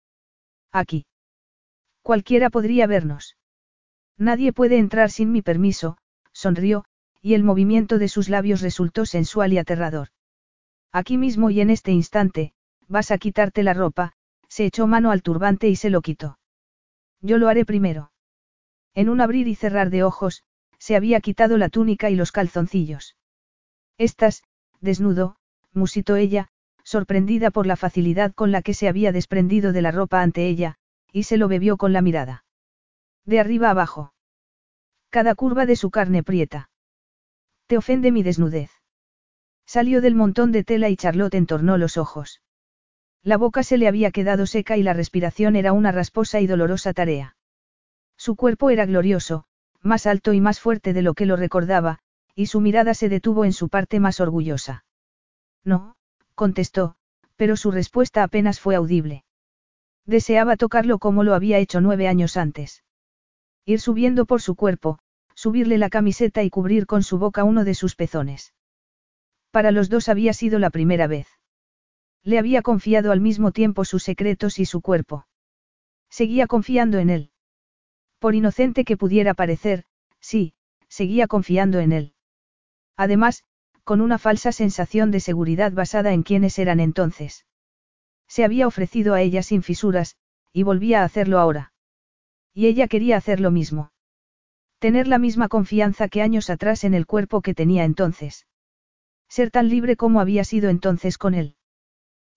Aquí. 0.73 1.05
Cualquiera 2.01 2.49
podría 2.49 2.87
vernos. 2.87 3.37
Nadie 4.23 4.53
puede 4.53 4.79
entrar 4.79 5.11
sin 5.11 5.33
mi 5.33 5.43
permiso, 5.43 5.99
sonrió, 6.33 6.85
y 7.21 7.35
el 7.35 7.43
movimiento 7.43 7.99
de 7.99 8.07
sus 8.07 8.29
labios 8.29 8.61
resultó 8.61 9.05
sensual 9.05 9.53
y 9.53 9.59
aterrador. 9.59 10.11
Aquí 10.93 11.19
mismo 11.19 11.51
y 11.51 11.61
en 11.61 11.71
este 11.71 11.91
instante, 11.91 12.53
vas 12.87 13.11
a 13.11 13.19
quitarte 13.19 13.65
la 13.65 13.75
ropa, 13.75 14.13
se 14.47 14.65
echó 14.65 14.87
mano 14.87 15.11
al 15.11 15.23
turbante 15.23 15.69
y 15.69 15.75
se 15.75 15.91
lo 15.91 16.03
quitó. 16.03 16.39
Yo 17.21 17.37
lo 17.37 17.49
haré 17.49 17.65
primero. 17.65 18.13
En 18.95 19.09
un 19.09 19.21
abrir 19.21 19.49
y 19.49 19.57
cerrar 19.57 19.91
de 19.91 20.05
ojos, 20.05 20.45
se 20.79 20.95
había 20.95 21.19
quitado 21.21 21.59
la 21.59 21.69
túnica 21.69 22.09
y 22.09 22.15
los 22.15 22.31
calzoncillos. 22.31 23.17
Estás, 23.99 24.45
desnudo, 24.81 25.35
musitó 25.73 26.15
ella, 26.15 26.47
sorprendida 26.85 27.51
por 27.51 27.67
la 27.67 27.75
facilidad 27.75 28.33
con 28.35 28.53
la 28.53 28.63
que 28.63 28.75
se 28.75 28.87
había 28.87 29.11
desprendido 29.11 29.73
de 29.73 29.83
la 29.83 29.91
ropa 29.91 30.23
ante 30.23 30.47
ella, 30.47 30.77
y 31.11 31.25
se 31.25 31.39
lo 31.39 31.49
bebió 31.49 31.77
con 31.77 31.93
la 31.93 32.03
mirada. 32.03 32.45
De 33.25 33.41
arriba 33.41 33.71
abajo. 33.71 34.13
Cada 35.11 35.35
curva 35.35 35.67
de 35.67 35.77
su 35.77 35.91
carne 35.91 36.23
prieta. 36.23 36.71
Te 37.67 37.77
ofende 37.77 38.13
mi 38.13 38.23
desnudez. 38.23 38.71
Salió 39.67 40.01
del 40.01 40.15
montón 40.15 40.53
de 40.53 40.65
tela 40.65 40.89
y 40.89 40.97
Charlotte 40.97 41.35
entornó 41.35 41.79
los 41.79 41.97
ojos. 41.97 42.43
La 43.23 43.37
boca 43.37 43.63
se 43.63 43.79
le 43.79 43.87
había 43.87 44.11
quedado 44.11 44.47
seca 44.47 44.77
y 44.77 44.83
la 44.83 44.95
respiración 44.95 45.55
era 45.55 45.73
una 45.73 45.93
rasposa 45.93 46.41
y 46.41 46.47
dolorosa 46.47 46.93
tarea. 46.93 47.37
Su 48.17 48.35
cuerpo 48.35 48.71
era 48.71 48.85
glorioso, 48.85 49.45
más 49.81 50.07
alto 50.07 50.33
y 50.33 50.41
más 50.41 50.61
fuerte 50.61 50.93
de 50.93 51.03
lo 51.03 51.15
que 51.15 51.27
lo 51.27 51.37
recordaba, 51.37 52.01
y 52.35 52.47
su 52.47 52.61
mirada 52.61 52.95
se 52.95 53.09
detuvo 53.09 53.45
en 53.45 53.53
su 53.53 53.69
parte 53.69 54.01
más 54.01 54.21
orgullosa. 54.21 54.85
No, 55.65 55.97
contestó, 56.35 56.97
pero 57.37 57.57
su 57.57 57.71
respuesta 57.71 58.23
apenas 58.23 58.59
fue 58.59 58.75
audible. 58.75 59.25
Deseaba 60.05 60.57
tocarlo 60.57 60.99
como 60.99 61.23
lo 61.23 61.35
había 61.35 61.59
hecho 61.59 61.81
nueve 61.81 62.09
años 62.09 62.37
antes. 62.37 62.83
Ir 63.65 63.81
subiendo 63.81 64.27
por 64.27 64.43
su 64.43 64.57
cuerpo, 64.57 64.99
subirle 65.35 65.79
la 65.79 65.91
camiseta 65.91 66.43
y 66.43 66.51
cubrir 66.51 66.87
con 66.87 67.03
su 67.03 67.19
boca 67.19 67.45
uno 67.45 67.65
de 67.65 67.75
sus 67.75 67.95
pezones. 67.95 68.55
Para 69.51 69.71
los 69.71 69.89
dos 69.89 70.09
había 70.09 70.33
sido 70.33 70.59
la 70.59 70.71
primera 70.71 71.07
vez. 71.07 71.29
Le 72.25 72.39
había 72.39 72.63
confiado 72.63 73.13
al 73.13 73.21
mismo 73.21 73.53
tiempo 73.53 73.85
sus 73.85 74.03
secretos 74.03 74.59
y 74.59 74.65
su 74.65 74.81
cuerpo. 74.81 75.27
Seguía 76.09 76.47
confiando 76.47 76.99
en 76.99 77.11
él. 77.11 77.31
Por 78.19 78.35
inocente 78.35 78.85
que 78.85 78.97
pudiera 78.97 79.35
parecer, 79.35 79.85
sí, 80.21 80.55
seguía 80.89 81.27
confiando 81.27 81.81
en 81.81 81.93
él. 81.93 82.15
Además, 82.97 83.45
con 83.85 84.01
una 84.01 84.19
falsa 84.19 84.53
sensación 84.53 85.11
de 85.11 85.21
seguridad 85.21 85.73
basada 85.73 86.13
en 86.13 86.23
quienes 86.23 86.59
eran 86.59 86.81
entonces. 86.81 87.47
Se 88.29 88.45
había 88.45 88.67
ofrecido 88.67 89.15
a 89.15 89.21
ella 89.21 89.43
sin 89.43 89.63
fisuras, 89.63 90.17
y 90.53 90.63
volvía 90.63 91.03
a 91.03 91.05
hacerlo 91.05 91.39
ahora. 91.39 91.72
Y 92.55 92.67
ella 92.67 92.89
quería 92.89 93.17
hacer 93.17 93.41
lo 93.41 93.51
mismo. 93.51 93.93
Tener 94.79 95.07
la 95.07 95.19
misma 95.19 95.49
confianza 95.49 96.09
que 96.09 96.23
años 96.23 96.51
atrás 96.51 96.85
en 96.85 96.95
el 96.95 97.07
cuerpo 97.07 97.41
que 97.41 97.55
tenía 97.55 97.85
entonces. 97.85 98.47
Ser 99.29 99.51
tan 99.51 99.69
libre 99.69 99.97
como 99.97 100.21
había 100.21 100.45
sido 100.45 100.69
entonces 100.69 101.19
con 101.19 101.35
él. 101.35 101.57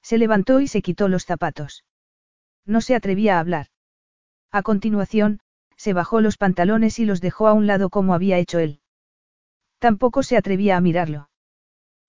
Se 0.02 0.18
levantó 0.18 0.62
y 0.62 0.68
se 0.68 0.82
quitó 0.82 1.08
los 1.08 1.26
zapatos. 1.26 1.84
No 2.66 2.82
se 2.82 2.96
atrevía 2.96 3.38
a 3.38 3.40
hablar. 3.40 3.68
A 4.52 4.62
continuación, 4.62 5.40
se 5.76 5.94
bajó 5.94 6.22
los 6.22 6.38
pantalones 6.38 7.00
y 7.00 7.06
los 7.06 7.20
dejó 7.20 7.48
a 7.48 7.54
un 7.54 7.68
lado 7.68 7.90
como 7.90 8.14
había 8.14 8.38
hecho 8.38 8.60
él. 8.60 8.80
Tampoco 9.80 10.24
se 10.24 10.38
atrevía 10.38 10.78
a 10.78 10.82
mirarlo. 10.82 11.30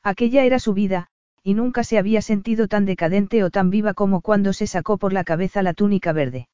Aquella 0.03 0.45
era 0.45 0.59
su 0.59 0.73
vida, 0.73 1.09
y 1.43 1.55
nunca 1.55 1.83
se 1.83 1.99
había 1.99 2.23
sentido 2.23 2.69
tan 2.69 2.85
decadente 2.85 3.43
o 3.43 3.51
tan 3.51 3.71
viva 3.71 3.95
como 3.95 4.21
cuando 4.21 4.53
se 4.53 4.67
sacó 4.67 4.99
por 4.99 5.13
la 5.13 5.25
cabeza 5.25 5.63
la 5.63 5.75
túnica 5.75 6.13
verde. 6.13 6.49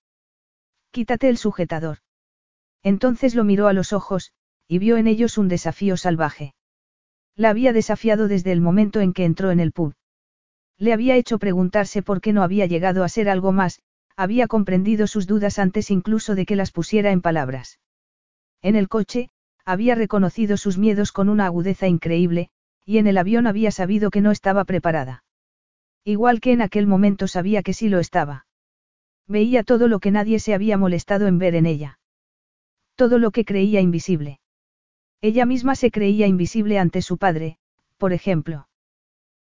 Quítate 0.93 1.31
el 1.31 1.39
sujetador. 1.39 1.98
Entonces 2.82 3.35
lo 3.35 3.44
miró 3.44 3.66
a 3.66 3.73
los 3.73 3.94
ojos, 3.94 4.32
y 4.69 4.78
vio 4.78 4.98
en 4.98 5.06
ellos 5.06 5.39
un 5.39 5.48
desafío 5.48 5.97
salvaje. 5.97 6.55
La 7.35 7.48
había 7.48 7.73
desafiado 7.73 8.28
desde 8.28 8.52
el 8.52 8.60
momento 8.60 9.01
en 9.01 9.14
que 9.14 9.24
entró 9.24 9.51
en 9.51 9.59
el 9.59 9.73
pub. 9.73 9.94
Le 10.77 10.93
había 10.93 11.16
hecho 11.16 11.39
preguntarse 11.39 12.02
por 12.02 12.20
qué 12.20 12.35
no 12.35 12.43
había 12.43 12.66
llegado 12.66 13.05
a 13.05 13.09
ser 13.09 13.31
algo 13.31 13.52
más, 13.52 13.81
había 14.16 14.48
comprendido 14.48 15.06
sus 15.06 15.27
dudas 15.27 15.59
antes 15.59 15.90
incluso 15.90 16.35
de 16.35 16.44
que 16.44 16.56
las 16.56 16.73
pusiera 16.73 17.10
en 17.10 17.23
palabras. 17.23 17.81
En 18.60 18.77
el 18.77 18.89
coche, 18.89 19.31
había 19.64 19.94
reconocido 19.94 20.59
sus 20.59 20.77
miedos 20.77 21.10
con 21.10 21.31
una 21.31 21.47
agudeza 21.47 21.89
increíble, 21.89 22.51
y 22.85 22.98
en 22.98 23.06
el 23.06 23.16
avión 23.16 23.47
había 23.47 23.70
sabido 23.70 24.10
que 24.10 24.20
no 24.20 24.31
estaba 24.31 24.64
preparada. 24.64 25.24
Igual 26.05 26.40
que 26.40 26.52
en 26.52 26.60
aquel 26.60 26.86
momento 26.86 27.28
sabía 27.28 27.62
que 27.62 27.73
sí 27.73 27.89
lo 27.89 27.98
estaba. 27.98 28.44
Veía 29.28 29.62
todo 29.62 29.88
lo 29.88 30.00
que 30.00 30.10
nadie 30.10 30.38
se 30.38 30.54
había 30.54 30.76
molestado 30.76 31.26
en 31.26 31.38
ver 31.38 31.54
en 31.54 31.66
ella. 31.66 31.98
Todo 32.94 33.18
lo 33.18 33.30
que 33.30 33.44
creía 33.44 33.80
invisible. 33.80 34.40
Ella 35.20 35.46
misma 35.46 35.74
se 35.76 35.90
creía 35.90 36.26
invisible 36.26 36.78
ante 36.78 37.00
su 37.00 37.16
padre, 37.16 37.58
por 37.96 38.12
ejemplo. 38.12 38.68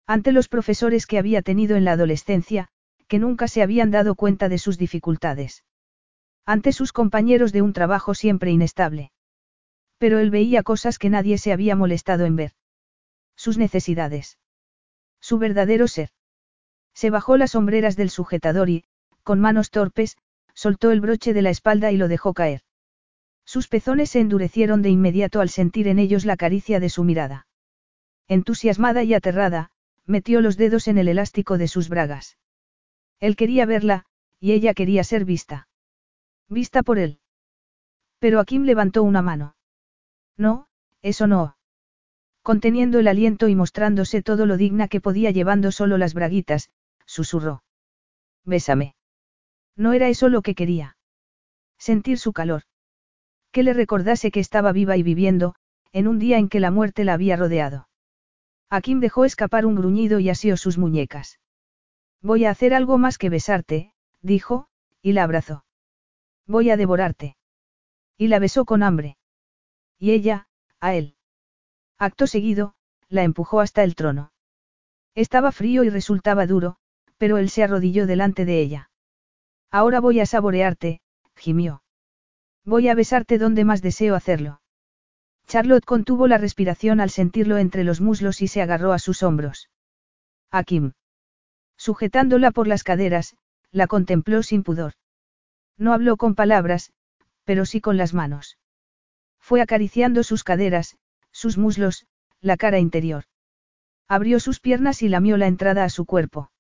Ante 0.06 0.31
los 0.31 0.49
profesores 0.49 1.07
que 1.07 1.18
había 1.18 1.41
tenido 1.41 1.77
en 1.77 1.85
la 1.85 1.93
adolescencia, 1.93 2.68
que 3.07 3.19
nunca 3.19 3.47
se 3.47 3.61
habían 3.61 3.91
dado 3.91 4.15
cuenta 4.15 4.49
de 4.49 4.57
sus 4.57 4.77
dificultades. 4.77 5.64
Ante 6.45 6.73
sus 6.73 6.91
compañeros 6.91 7.53
de 7.53 7.61
un 7.61 7.73
trabajo 7.73 8.14
siempre 8.14 8.51
inestable. 8.51 9.11
Pero 9.97 10.19
él 10.19 10.31
veía 10.31 10.64
cosas 10.64 10.97
que 10.97 11.10
nadie 11.10 11.38
se 11.38 11.53
había 11.53 11.76
molestado 11.76 12.26
en 12.26 12.35
ver. 12.35 12.53
Sus 13.35 13.57
necesidades. 13.57 14.38
Su 15.22 15.38
verdadero 15.38 15.88
ser. 15.88 16.10
Se 16.93 17.10
bajó 17.10 17.38
las 17.38 17.51
sombreras 17.51 17.95
del 17.95 18.10
sujetador 18.10 18.69
y, 18.69 18.85
con 19.24 19.40
manos 19.40 19.72
torpes, 19.72 20.18
soltó 20.54 20.91
el 20.91 21.02
broche 21.02 21.34
de 21.34 21.41
la 21.41 21.50
espalda 21.50 21.91
y 21.91 21.98
lo 21.98 22.08
dejó 22.08 22.34
caer. 22.34 22.62
Sus 23.46 23.68
pezones 23.68 24.12
se 24.12 24.20
endurecieron 24.20 24.82
de 24.82 24.90
inmediato 24.90 25.41
al 25.41 25.50
sentir 25.50 25.88
en 25.88 25.98
ellos 25.98 26.26
la 26.26 26.38
caricia 26.38 26.80
de 26.80 26.90
su 26.90 27.04
mirada. 27.04 27.48
Entusiasmada 28.28 29.04
y 29.04 29.14
aterrada, 29.14 29.72
metió 30.06 30.41
los 30.41 30.58
dedos 30.58 30.88
en 30.88 30.98
el 30.98 31.08
elástico 31.08 31.58
de 31.58 31.68
sus 31.68 31.90
bragas. 31.90 32.38
Él 33.20 33.36
quería 33.36 33.66
verla, 33.66 34.06
y 34.40 34.52
ella 34.52 34.74
quería 34.74 35.04
ser 35.04 35.26
vista. 35.26 35.68
Vista 36.48 36.84
por 36.84 37.00
él. 37.00 37.20
Pero 38.20 38.40
Akim 38.40 38.64
levantó 38.64 39.02
una 39.04 39.22
mano. 39.22 39.56
No, 40.38 40.68
eso 41.02 41.28
no. 41.28 41.58
Conteniendo 42.41 43.00
el 43.00 43.08
aliento 43.08 43.48
y 43.48 43.56
mostrándose 43.56 44.22
todo 44.22 44.46
lo 44.46 44.58
digna 44.58 44.88
que 44.88 45.02
podía 45.02 45.32
llevando 45.32 45.72
solo 45.72 45.98
las 45.98 46.14
braguitas, 46.14 46.70
susurró. 47.06 47.64
Bésame. 48.46 48.96
No 49.80 49.93
era 49.93 50.10
eso 50.10 50.27
lo 50.27 50.41
que 50.41 50.56
quería. 50.56 50.97
Sentir 51.77 52.19
su 52.19 52.34
calor. 52.34 52.64
Que 53.53 53.64
le 53.64 53.72
recordase 53.72 54.30
que 54.30 54.41
estaba 54.41 54.73
viva 54.73 54.97
y 54.97 55.03
viviendo, 55.03 55.56
en 55.93 56.10
un 56.10 56.19
día 56.19 56.38
en 56.38 56.49
que 56.49 56.60
la 56.60 56.69
muerte 56.69 57.06
la 57.06 57.14
había 57.14 57.38
rodeado. 57.38 57.88
Akim 58.69 58.99
dejó 58.99 59.23
escapar 59.23 59.65
un 59.65 59.76
gruñido 59.76 60.19
y 60.19 60.30
asió 60.30 60.57
sus 60.57 60.77
muñecas. 60.77 61.39
Voy 62.22 62.43
a 62.43 62.49
hacer 62.49 62.73
algo 62.73 62.97
más 62.97 63.18
que 63.18 63.30
besarte, 63.30 63.93
dijo, 64.22 64.68
y 65.01 65.14
la 65.14 65.23
abrazó. 65.23 65.64
Voy 66.45 66.69
a 66.72 66.76
devorarte. 66.76 67.38
Y 68.18 68.27
la 68.27 68.39
besó 68.39 68.65
con 68.65 68.84
hambre. 68.84 69.18
Y 69.97 70.11
ella, 70.11 70.49
a 70.81 70.93
él. 70.93 71.15
Acto 71.97 72.27
seguido, 72.27 72.76
la 73.07 73.23
empujó 73.23 73.61
hasta 73.61 73.85
el 73.85 73.95
trono. 73.95 74.34
Estaba 75.15 75.53
frío 75.53 75.85
y 75.85 75.89
resultaba 75.89 76.45
duro, 76.47 76.76
pero 77.18 77.38
él 77.38 77.49
se 77.49 77.64
arrodilló 77.64 78.07
delante 78.07 78.43
de 78.43 78.60
ella. 78.60 78.89
Ahora 79.72 80.00
voy 80.00 80.20
a 80.20 80.26
saborearte, 80.26 81.02
gimió. 81.36 81.84
Voy 82.66 82.88
a 82.88 82.96
besarte 82.96 83.38
donde 83.38 83.66
más 83.66 83.82
deseo 83.82 84.16
hacerlo. 84.16 84.62
Charlotte 85.48 85.86
contuvo 85.86 86.28
la 86.28 86.38
respiración 86.38 87.00
al 87.00 87.10
sentirlo 87.10 87.58
entre 87.58 87.84
los 87.84 88.02
muslos 88.02 88.41
y 88.41 88.48
se 88.48 88.62
agarró 88.62 88.94
a 88.94 89.00
sus 89.00 89.24
hombros. 89.24 89.70
Akim. 90.52 90.94
Sujetándola 91.78 92.52
por 92.52 92.68
las 92.68 92.84
caderas, 92.84 93.36
la 93.72 93.88
contempló 93.88 94.44
sin 94.44 94.64
pudor. 94.64 94.94
No 95.78 95.94
habló 95.94 96.18
con 96.18 96.36
palabras, 96.36 96.91
pero 97.46 97.66
sí 97.66 97.82
con 97.82 97.98
las 97.98 98.14
manos. 98.14 98.58
Fue 99.40 99.62
acariciando 99.62 100.24
sus 100.24 100.44
caderas, 100.44 100.98
sus 101.32 101.58
muslos, 101.58 102.06
la 102.41 102.58
cara 102.58 102.80
interior. 102.80 103.24
Abrió 104.08 104.40
sus 104.40 104.60
piernas 104.60 105.02
y 105.02 105.10
lamió 105.10 105.38
la 105.38 105.48
entrada 105.48 105.84
a 105.84 105.90
su 105.90 106.06
cuerpo. 106.06 106.52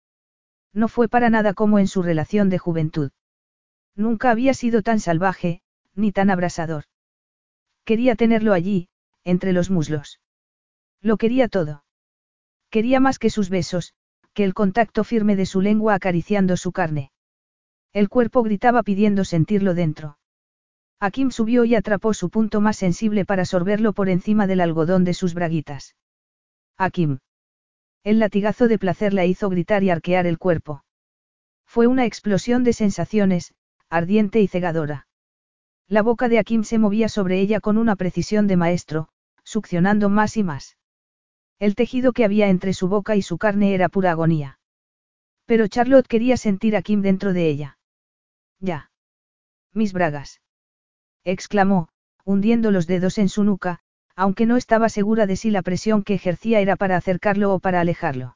No 0.73 0.87
fue 0.87 1.07
para 1.07 1.29
nada 1.29 1.53
como 1.53 1.79
en 1.79 1.87
su 1.87 2.03
relación 2.03 2.49
de 2.49 2.57
juventud. 2.57 3.11
Nunca 3.95 4.31
había 4.31 4.53
sido 4.53 4.81
tan 4.81 4.99
salvaje, 4.99 5.61
ni 5.95 6.11
tan 6.11 6.29
abrasador. 6.29 6.85
Quería 7.85 8.15
tenerlo 8.15 8.53
allí, 8.53 8.87
entre 9.23 9.51
los 9.51 9.69
muslos. 9.69 10.19
Lo 11.01 11.17
quería 11.17 11.47
todo. 11.47 11.83
Quería 12.69 12.99
más 12.99 13.19
que 13.19 13.29
sus 13.29 13.49
besos, 13.49 13.93
que 14.33 14.43
el 14.43 14.53
contacto 14.53 15.03
firme 15.03 15.35
de 15.35 15.45
su 15.45 15.61
lengua 15.61 15.95
acariciando 15.95 16.55
su 16.55 16.71
carne. 16.71 17.11
El 17.91 18.09
cuerpo 18.09 18.43
gritaba 18.43 18.83
pidiendo 18.83 19.25
sentirlo 19.25 19.73
dentro. 19.73 20.17
Akim 20.99 21.31
subió 21.31 21.65
y 21.65 21.75
atrapó 21.75 22.13
su 22.13 22.29
punto 22.29 22.61
más 22.61 22.77
sensible 22.77 23.25
para 23.25 23.45
sorberlo 23.45 23.93
por 23.93 24.09
encima 24.09 24.47
del 24.47 24.61
algodón 24.61 25.03
de 25.03 25.13
sus 25.13 25.33
braguitas. 25.33 25.95
Akim. 26.77 27.19
El 28.03 28.19
latigazo 28.19 28.67
de 28.67 28.79
placer 28.79 29.13
la 29.13 29.25
hizo 29.25 29.49
gritar 29.49 29.83
y 29.83 29.89
arquear 29.89 30.25
el 30.25 30.37
cuerpo. 30.37 30.83
Fue 31.65 31.87
una 31.87 32.05
explosión 32.05 32.63
de 32.63 32.73
sensaciones, 32.73 33.53
ardiente 33.89 34.41
y 34.41 34.47
cegadora. 34.47 35.07
La 35.87 36.01
boca 36.01 36.29
de 36.29 36.39
Akim 36.39 36.63
se 36.63 36.77
movía 36.77 37.09
sobre 37.09 37.39
ella 37.39 37.59
con 37.59 37.77
una 37.77 37.95
precisión 37.95 38.47
de 38.47 38.57
maestro, 38.57 39.09
succionando 39.43 40.09
más 40.09 40.37
y 40.37 40.43
más. 40.43 40.77
El 41.59 41.75
tejido 41.75 42.13
que 42.13 42.23
había 42.23 42.49
entre 42.49 42.73
su 42.73 42.87
boca 42.87 43.15
y 43.15 43.21
su 43.21 43.37
carne 43.37 43.73
era 43.73 43.89
pura 43.89 44.11
agonía. 44.11 44.59
Pero 45.45 45.67
Charlotte 45.67 46.07
quería 46.07 46.37
sentir 46.37 46.75
a 46.75 46.81
Kim 46.81 47.01
dentro 47.01 47.33
de 47.33 47.49
ella. 47.49 47.77
Ya. 48.59 48.91
Mis 49.73 49.93
bragas 49.93 50.41
exclamó, 51.23 51.89
hundiendo 52.23 52.71
los 52.71 52.87
dedos 52.87 53.17
en 53.17 53.29
su 53.29 53.43
nuca, 53.43 53.79
aunque 54.19 54.45
no 54.45 54.57
estaba 54.57 54.89
segura 54.89 55.27
de 55.27 55.37
si 55.37 55.49
la 55.49 55.61
presión 55.61 56.03
que 56.03 56.13
ejercía 56.13 56.59
era 56.59 56.75
para 56.75 56.97
acercarlo 56.97 57.53
o 57.53 57.59
para 57.59 57.79
alejarlo. 57.79 58.35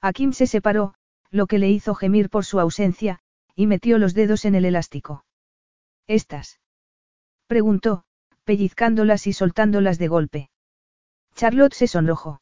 Akim 0.00 0.32
se 0.32 0.46
separó, 0.46 0.94
lo 1.28 1.48
que 1.48 1.58
le 1.58 1.68
hizo 1.68 1.96
gemir 1.96 2.30
por 2.30 2.44
su 2.44 2.60
ausencia, 2.60 3.18
y 3.56 3.66
metió 3.66 3.98
los 3.98 4.14
dedos 4.14 4.44
en 4.44 4.54
el 4.54 4.64
elástico. 4.64 5.24
¿Estas? 6.06 6.60
preguntó, 7.48 8.04
pellizcándolas 8.44 9.26
y 9.26 9.32
soltándolas 9.32 9.98
de 9.98 10.06
golpe. 10.06 10.50
Charlotte 11.34 11.74
se 11.74 11.88
sonrojó. 11.88 12.40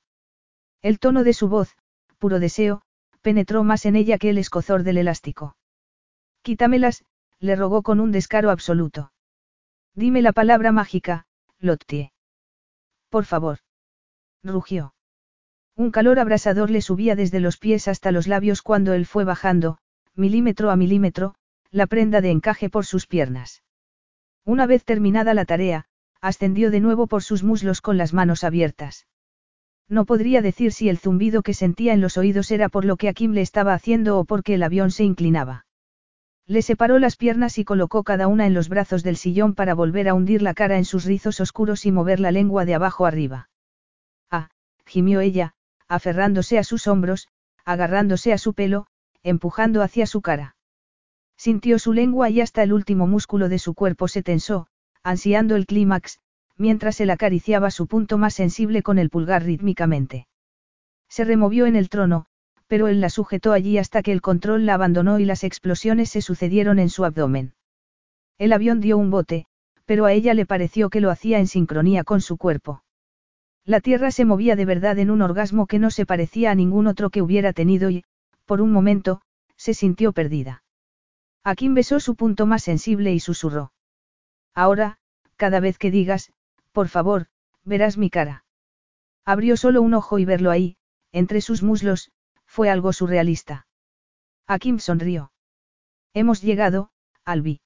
El 0.83 0.99
tono 0.99 1.25
de 1.25 1.33
su 1.33 1.49
voz, 1.49 1.79
puro 2.19 2.41
deseo, 2.41 2.83
penetró 3.23 3.65
más 3.65 3.87
en 3.87 3.97
ella 3.97 4.19
que 4.19 4.29
el 4.29 4.37
escozor 4.37 4.83
del 4.83 4.99
elástico. 4.99 5.57
Quítamelas, 6.43 7.07
le 7.39 7.57
rogó 7.57 7.83
con 7.83 8.01
un 8.01 8.13
descaro 8.13 8.51
absoluto. 8.51 9.13
Dime 9.95 10.21
la 10.21 10.33
palabra 10.33 10.73
mágica, 10.73 11.25
Lottie. 11.59 12.13
Por 13.11 13.25
favor. 13.25 13.59
Rugió. 14.43 14.95
Un 15.77 15.91
calor 15.91 16.19
abrasador 16.19 16.71
le 16.71 16.81
subía 16.81 17.17
desde 17.17 17.41
los 17.41 17.59
pies 17.59 17.89
hasta 17.89 18.13
los 18.13 18.27
labios 18.27 18.63
cuando 18.63 18.93
él 18.93 19.05
fue 19.05 19.25
bajando, 19.25 19.79
milímetro 20.15 20.71
a 20.71 20.77
milímetro, 20.77 21.35
la 21.71 21.87
prenda 21.87 22.21
de 22.21 22.31
encaje 22.31 22.71
por 22.71 22.87
sus 22.87 23.07
piernas. 23.07 23.63
Una 24.45 24.67
vez 24.67 24.85
terminada 24.85 25.35
la 25.35 25.45
tarea, 25.45 25.87
ascendió 26.21 26.71
de 26.71 26.81
nuevo 26.81 27.07
por 27.07 27.23
sus 27.23 27.43
muslos 27.43 27.81
con 27.81 27.97
las 27.97 28.13
manos 28.13 28.45
abiertas. 28.45 29.07
No 29.89 30.05
podría 30.05 30.41
decir 30.41 30.73
si 30.73 30.89
el 30.89 30.99
zumbido 30.99 31.43
que 31.43 31.55
sentía 31.55 31.93
en 31.93 32.01
los 32.01 32.17
oídos 32.17 32.51
era 32.51 32.69
por 32.69 32.85
lo 32.85 32.97
que 32.97 33.09
Akim 33.09 33.33
le 33.33 33.41
estaba 33.41 33.75
haciendo 33.75 34.19
o 34.19 34.25
porque 34.25 34.55
el 34.55 34.63
avión 34.63 34.91
se 34.91 35.05
inclinaba. 35.05 35.67
Le 36.51 36.63
separó 36.63 36.99
las 36.99 37.15
piernas 37.15 37.59
y 37.59 37.65
colocó 37.65 38.03
cada 38.03 38.27
una 38.27 38.45
en 38.45 38.55
los 38.55 38.69
brazos 38.69 39.05
del 39.05 39.17
sillón 39.17 39.55
para 39.55 39.73
volver 39.73 40.09
a 40.09 40.15
hundir 40.15 40.43
la 40.43 40.53
cara 40.53 40.79
en 40.79 40.85
sus 40.85 41.05
rizos 41.05 41.39
oscuros 41.39 41.87
y 41.87 41.93
mover 41.93 42.19
la 42.19 42.33
lengua 42.33 42.65
de 42.65 42.75
abajo 42.75 43.07
arriba. 43.07 43.49
Ah, 44.33 44.51
gimió 44.85 45.21
ella, 45.21 45.55
aferrándose 45.87 46.59
a 46.59 46.65
sus 46.65 46.89
hombros, 46.89 47.29
agarrándose 47.65 48.33
a 48.33 48.39
su 48.39 48.53
pelo, 48.53 48.89
empujando 49.23 49.81
hacia 49.81 50.07
su 50.07 50.23
cara. 50.23 50.57
Sintió 51.37 51.79
su 51.79 51.93
lengua 51.93 52.31
y 52.31 52.41
hasta 52.41 52.65
el 52.65 52.73
último 52.73 53.07
músculo 53.07 53.49
de 53.49 53.61
su 53.61 53.75
cuerpo 53.75 54.09
se 54.09 54.25
tensó, 54.25 54.67
ansiando 55.05 55.55
el 55.55 55.67
clímax, 55.67 56.19
mientras 56.57 57.01
él 57.01 57.11
acariciaba 57.11 57.71
su 57.71 57.87
punto 57.87 58.19
más 58.19 58.35
sensible 58.35 58.83
con 58.83 58.99
el 58.99 59.09
pulgar 59.09 59.45
rítmicamente. 59.45 60.27
Se 61.09 61.23
removió 61.23 61.67
en 61.67 61.77
el 61.77 61.89
trono, 61.89 62.27
pero 62.71 62.87
él 62.87 63.01
la 63.01 63.11
sujetó 63.11 63.53
allí 63.53 63.79
hasta 63.79 64.01
que 64.01 64.13
el 64.13 64.21
control 64.21 64.65
la 64.65 64.75
abandonó 64.75 65.19
y 65.19 65.25
las 65.25 65.43
explosiones 65.43 66.09
se 66.09 66.23
sucedieron 66.23 66.79
en 66.79 66.89
su 66.89 67.05
abdomen. 67.05 67.53
El 68.39 68.53
avión 68.53 68.81
dio 68.81 68.97
un 68.97 69.11
bote, 69.11 69.47
pero 69.87 70.05
a 70.05 70.13
ella 70.13 70.35
le 70.35 70.47
pareció 70.47 70.89
que 70.89 71.01
lo 71.01 71.11
hacía 71.11 71.41
en 71.41 71.49
sincronía 71.49 72.05
con 72.05 72.21
su 72.21 72.37
cuerpo. 72.37 72.85
La 73.65 73.81
tierra 73.81 74.13
se 74.13 74.25
movía 74.25 74.55
de 74.55 74.67
verdad 74.67 75.01
en 75.01 75.11
un 75.11 75.21
orgasmo 75.21 75.67
que 75.67 75.81
no 75.81 75.91
se 75.91 76.07
parecía 76.07 76.53
a 76.53 76.55
ningún 76.55 76.87
otro 76.87 77.11
que 77.11 77.23
hubiera 77.23 77.53
tenido 77.53 77.91
y, 77.91 78.05
por 78.45 78.61
un 78.61 78.71
momento, 78.71 79.21
se 79.57 79.75
sintió 79.75 80.13
perdida. 80.13 80.63
Akin 81.43 81.75
besó 81.75 81.99
su 81.99 82.15
punto 82.15 82.47
más 82.47 82.63
sensible 82.63 83.13
y 83.13 83.19
susurró. 83.19 83.73
Ahora, 84.55 84.99
cada 85.35 85.59
vez 85.59 85.77
que 85.77 85.91
digas, 85.91 86.33
por 86.71 86.87
favor, 86.87 87.27
verás 87.65 87.99
mi 87.99 88.11
cara. 88.11 88.45
Abrió 89.25 89.57
solo 89.57 89.83
un 89.83 89.95
ojo 89.95 90.21
y 90.21 90.25
verlo 90.25 90.53
ahí, 90.53 90.77
entre 91.11 91.41
sus 91.41 91.65
muslos, 91.65 92.13
fue 92.51 92.69
algo 92.69 92.93
surrealista. 92.93 93.69
Akim 94.49 94.81
sonrió. 94.81 95.31
Hemos 96.15 96.43
llegado, 96.43 96.91
Albi. 97.25 97.61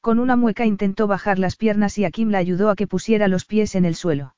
Con 0.00 0.18
una 0.18 0.36
mueca 0.36 0.64
intentó 0.64 1.06
bajar 1.06 1.38
las 1.38 1.56
piernas 1.56 1.98
y 1.98 2.06
Akim 2.06 2.30
la 2.30 2.38
ayudó 2.38 2.70
a 2.70 2.76
que 2.76 2.86
pusiera 2.86 3.28
los 3.28 3.44
pies 3.44 3.74
en 3.74 3.84
el 3.84 3.94
suelo. 3.94 4.34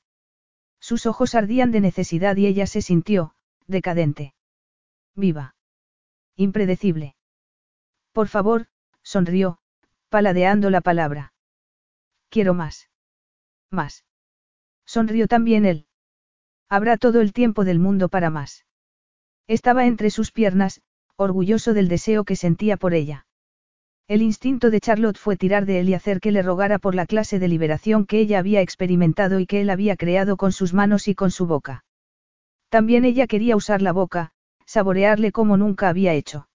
Sus 0.81 1.05
ojos 1.05 1.33
ardían 1.33 1.71
de 1.71 1.79
necesidad 1.79 2.35
y 2.35 2.45
ella 2.45 2.67
se 2.67 2.81
sintió, 2.81 3.35
decadente. 3.65 4.33
Viva. 5.15 5.55
Impredecible. 6.35 7.15
Por 8.11 8.27
favor, 8.27 8.67
sonrió, 9.01 9.59
paladeando 10.09 10.71
la 10.71 10.81
palabra. 10.81 11.33
Quiero 12.27 12.53
más. 12.53 12.89
Más. 13.69 14.03
Sonrió 14.85 15.29
también 15.29 15.65
él. 15.65 15.87
Habrá 16.67 16.97
todo 16.97 17.21
el 17.21 17.31
tiempo 17.31 17.63
del 17.63 17.79
mundo 17.79 18.09
para 18.09 18.29
más. 18.29 18.65
Estaba 19.47 19.85
entre 19.85 20.09
sus 20.09 20.31
piernas, 20.31 20.81
orgulloso 21.15 21.73
del 21.73 21.87
deseo 21.87 22.23
que 22.23 22.35
sentía 22.35 22.77
por 22.77 22.93
ella. 22.93 23.25
El 24.07 24.21
instinto 24.21 24.69
de 24.69 24.79
Charlotte 24.79 25.17
fue 25.17 25.37
tirar 25.37 25.65
de 25.65 25.79
él 25.79 25.89
y 25.89 25.93
hacer 25.93 26.19
que 26.19 26.31
le 26.31 26.41
rogara 26.41 26.77
por 26.79 26.93
la 26.93 27.05
clase 27.05 27.39
de 27.39 27.47
liberación 27.47 28.05
que 28.05 28.19
ella 28.19 28.39
había 28.39 28.61
experimentado 28.61 29.39
y 29.39 29.45
que 29.45 29.61
él 29.61 29.69
había 29.69 29.95
creado 29.95 30.37
con 30.37 30.51
sus 30.51 30.73
manos 30.73 31.07
y 31.07 31.15
con 31.15 31.31
su 31.31 31.45
boca. 31.45 31.85
También 32.69 33.05
ella 33.05 33.27
quería 33.27 33.55
usar 33.55 33.81
la 33.81 33.93
boca, 33.93 34.31
saborearle 34.65 35.31
como 35.31 35.57
nunca 35.57 35.89
había 35.89 36.13
hecho. 36.13 36.47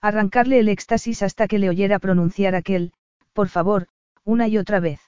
Arrancarle 0.00 0.58
el 0.58 0.68
éxtasis 0.68 1.22
hasta 1.22 1.46
que 1.46 1.58
le 1.58 1.68
oyera 1.68 1.98
pronunciar 1.98 2.54
aquel, 2.54 2.92
por 3.32 3.48
favor, 3.48 3.88
una 4.24 4.48
y 4.48 4.58
otra 4.58 4.80
vez. 4.80 5.00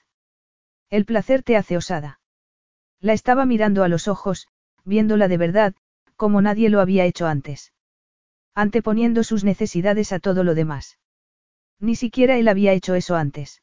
El 0.89 1.05
placer 1.05 1.43
te 1.43 1.57
hace 1.57 1.75
osada. 1.75 2.19
La 2.99 3.13
estaba 3.13 3.45
mirando 3.45 3.83
a 3.83 3.89
los 3.89 4.07
ojos, 4.07 4.47
viéndola 4.85 5.27
de 5.27 5.37
verdad, 5.37 5.75
como 6.17 6.41
nadie 6.41 6.69
lo 6.69 6.81
había 6.81 7.05
hecho 7.05 7.27
antes. 7.27 7.71
Anteponiendo 8.53 9.23
sus 9.23 9.43
necesidades 9.43 10.11
a 10.11 10.19
todo 10.19 10.43
lo 10.43 10.55
demás. 10.55 10.97
Ni 11.79 11.95
siquiera 11.95 12.37
él 12.37 12.47
había 12.47 12.73
hecho 12.73 12.95
eso 12.95 13.15
antes. 13.15 13.61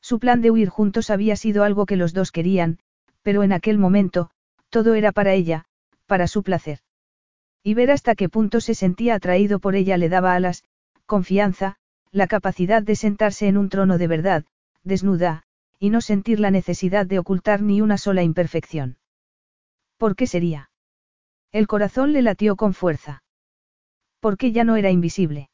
Su 0.00 0.18
plan 0.18 0.40
de 0.40 0.50
huir 0.50 0.68
juntos 0.68 1.10
había 1.10 1.36
sido 1.36 1.64
algo 1.64 1.84
que 1.84 1.96
los 1.96 2.14
dos 2.14 2.30
querían, 2.30 2.78
pero 3.22 3.42
en 3.42 3.52
aquel 3.52 3.78
momento, 3.78 4.30
todo 4.70 4.94
era 4.94 5.12
para 5.12 5.32
ella, 5.32 5.64
para 6.06 6.28
su 6.28 6.42
placer. 6.42 6.78
Y 7.62 7.74
ver 7.74 7.90
hasta 7.90 8.14
qué 8.14 8.28
punto 8.28 8.60
se 8.60 8.74
sentía 8.74 9.14
atraído 9.14 9.58
por 9.58 9.74
ella 9.74 9.96
le 9.96 10.08
daba 10.08 10.34
alas, 10.34 10.62
confianza, 11.06 11.76
la 12.12 12.26
capacidad 12.26 12.82
de 12.82 12.94
sentarse 12.94 13.48
en 13.48 13.56
un 13.56 13.68
trono 13.68 13.98
de 13.98 14.06
verdad, 14.06 14.44
desnuda, 14.84 15.42
y 15.80 15.90
no 15.90 16.00
sentir 16.00 16.38
la 16.38 16.50
necesidad 16.50 17.06
de 17.06 17.18
ocultar 17.18 17.62
ni 17.62 17.80
una 17.80 17.98
sola 17.98 18.22
imperfección. 18.22 18.98
¿Por 19.96 20.14
qué 20.14 20.26
sería? 20.26 20.70
El 21.54 21.68
corazón 21.68 22.12
le 22.12 22.20
latió 22.20 22.56
con 22.56 22.74
fuerza. 22.74 23.22
Porque 24.18 24.50
ya 24.50 24.64
no 24.64 24.74
era 24.74 24.90
invisible. 24.90 25.50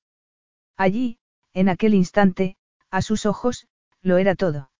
Allí, 0.74 1.18
en 1.52 1.68
aquel 1.68 1.92
instante, 1.92 2.56
a 2.90 3.02
sus 3.02 3.26
ojos, 3.26 3.68
lo 4.00 4.16
era 4.16 4.34
todo. 4.34 4.70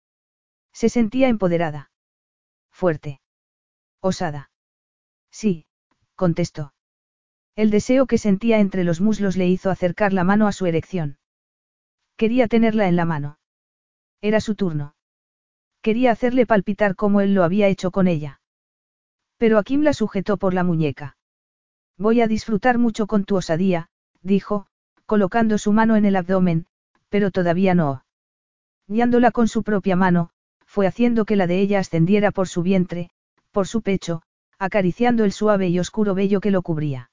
Se 0.72 0.88
sentía 0.88 1.28
empoderada. 1.28 1.90
Fuerte. 2.70 3.20
Osada. 4.00 4.50
Sí, 5.30 5.66
contestó. 6.14 6.72
El 7.54 7.70
deseo 7.70 8.06
que 8.06 8.16
sentía 8.16 8.58
entre 8.58 8.82
los 8.82 9.02
muslos 9.02 9.36
le 9.36 9.46
hizo 9.46 9.68
acercar 9.68 10.14
la 10.14 10.24
mano 10.24 10.46
a 10.46 10.52
su 10.52 10.64
erección. 10.64 11.18
Quería 12.16 12.48
tenerla 12.48 12.88
en 12.88 12.96
la 12.96 13.04
mano. 13.04 13.38
Era 14.22 14.40
su 14.40 14.54
turno. 14.54 14.94
Quería 15.82 16.12
hacerle 16.12 16.46
palpitar 16.46 16.96
como 16.96 17.20
él 17.20 17.34
lo 17.34 17.44
había 17.44 17.68
hecho 17.68 17.90
con 17.90 18.08
ella. 18.08 18.39
Pero 19.40 19.56
Akim 19.56 19.80
la 19.80 19.94
sujetó 19.94 20.36
por 20.36 20.52
la 20.52 20.64
muñeca. 20.64 21.16
Voy 21.96 22.20
a 22.20 22.26
disfrutar 22.26 22.76
mucho 22.76 23.06
con 23.06 23.24
tu 23.24 23.36
osadía, 23.36 23.88
dijo, 24.20 24.66
colocando 25.06 25.56
su 25.56 25.72
mano 25.72 25.96
en 25.96 26.04
el 26.04 26.16
abdomen, 26.16 26.66
pero 27.08 27.30
todavía 27.30 27.74
no. 27.74 28.04
Guiándola 28.86 29.30
con 29.30 29.48
su 29.48 29.62
propia 29.62 29.96
mano, 29.96 30.28
fue 30.66 30.86
haciendo 30.86 31.24
que 31.24 31.36
la 31.36 31.46
de 31.46 31.58
ella 31.58 31.78
ascendiera 31.78 32.32
por 32.32 32.48
su 32.48 32.62
vientre, 32.62 33.08
por 33.50 33.66
su 33.66 33.80
pecho, 33.80 34.20
acariciando 34.58 35.24
el 35.24 35.32
suave 35.32 35.70
y 35.70 35.78
oscuro 35.78 36.14
vello 36.14 36.42
que 36.42 36.50
lo 36.50 36.60
cubría. 36.60 37.10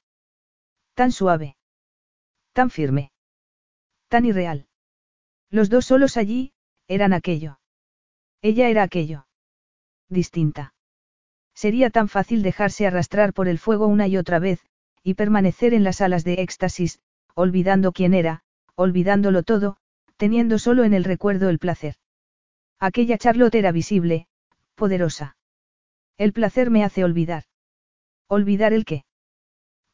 Tan 0.96 1.14
suave. 1.14 1.56
Tan 2.52 2.70
firme. 2.70 3.14
Tan 4.10 4.26
irreal. 4.26 4.68
Los 5.50 5.70
dos 5.70 5.86
solos 5.86 6.18
allí, 6.18 6.52
eran 6.90 7.14
aquello. 7.14 7.62
Ella 8.42 8.68
era 8.68 8.84
aquello. 8.84 9.28
Distinta. 10.10 10.74
Sería 11.58 11.90
tan 11.90 12.08
fácil 12.08 12.44
dejarse 12.44 12.86
arrastrar 12.86 13.34
por 13.34 13.48
el 13.48 13.58
fuego 13.58 13.88
una 13.88 14.08
y 14.08 14.16
otra 14.16 14.38
vez, 14.38 14.64
y 15.02 15.16
permanecer 15.16 15.74
en 15.74 15.84
las 15.84 16.02
alas 16.02 16.24
de 16.24 16.34
éxtasis, 16.34 17.00
olvidando 17.34 17.94
quién 17.94 18.14
era, 18.14 18.44
olvidándolo 18.76 19.42
todo, 19.42 19.78
teniendo 20.18 20.60
solo 20.60 20.84
en 20.84 20.94
el 20.94 21.04
recuerdo 21.04 21.50
el 21.50 21.58
placer. 21.58 21.96
Aquella 22.80 23.18
Charlotte 23.18 23.56
era 23.56 23.72
visible, 23.72 24.28
poderosa. 24.76 25.36
El 26.20 26.32
placer 26.32 26.70
me 26.70 26.84
hace 26.84 27.04
olvidar. 27.04 27.46
¿Olvidar 28.28 28.72
el 28.72 28.86
qué? 28.86 29.04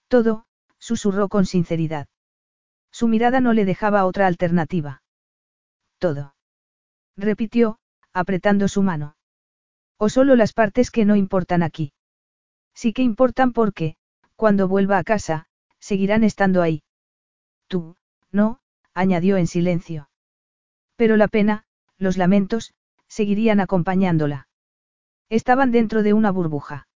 Todo, 0.09 0.45
susurró 0.79 1.29
con 1.29 1.45
sinceridad. 1.45 2.09
Su 2.91 3.07
mirada 3.07 3.39
no 3.39 3.53
le 3.53 3.63
dejaba 3.63 4.03
otra 4.03 4.27
alternativa. 4.27 5.01
Todo. 5.97 6.35
Repitió, 7.15 7.77
apretando 8.11 8.67
su 8.67 8.83
mano. 8.83 9.15
O 10.05 10.09
solo 10.09 10.35
las 10.35 10.51
partes 10.51 10.91
que 10.91 11.05
no 11.05 11.15
importan 11.15 11.63
aquí. 11.63 11.93
Sí 12.73 12.91
que 12.91 13.03
importan 13.03 13.53
porque, 13.53 13.95
cuando 14.35 14.67
vuelva 14.67 14.97
a 14.97 15.03
casa, 15.05 15.45
seguirán 15.79 16.25
estando 16.25 16.61
ahí. 16.61 16.83
Tú, 17.69 17.95
no, 18.29 18.59
añadió 18.93 19.37
en 19.37 19.47
silencio. 19.47 20.09
Pero 20.97 21.15
la 21.15 21.29
pena, 21.29 21.63
los 21.97 22.17
lamentos, 22.17 22.73
seguirían 23.07 23.61
acompañándola. 23.61 24.49
Estaban 25.29 25.71
dentro 25.71 26.03
de 26.03 26.11
una 26.11 26.31
burbuja. 26.31 26.89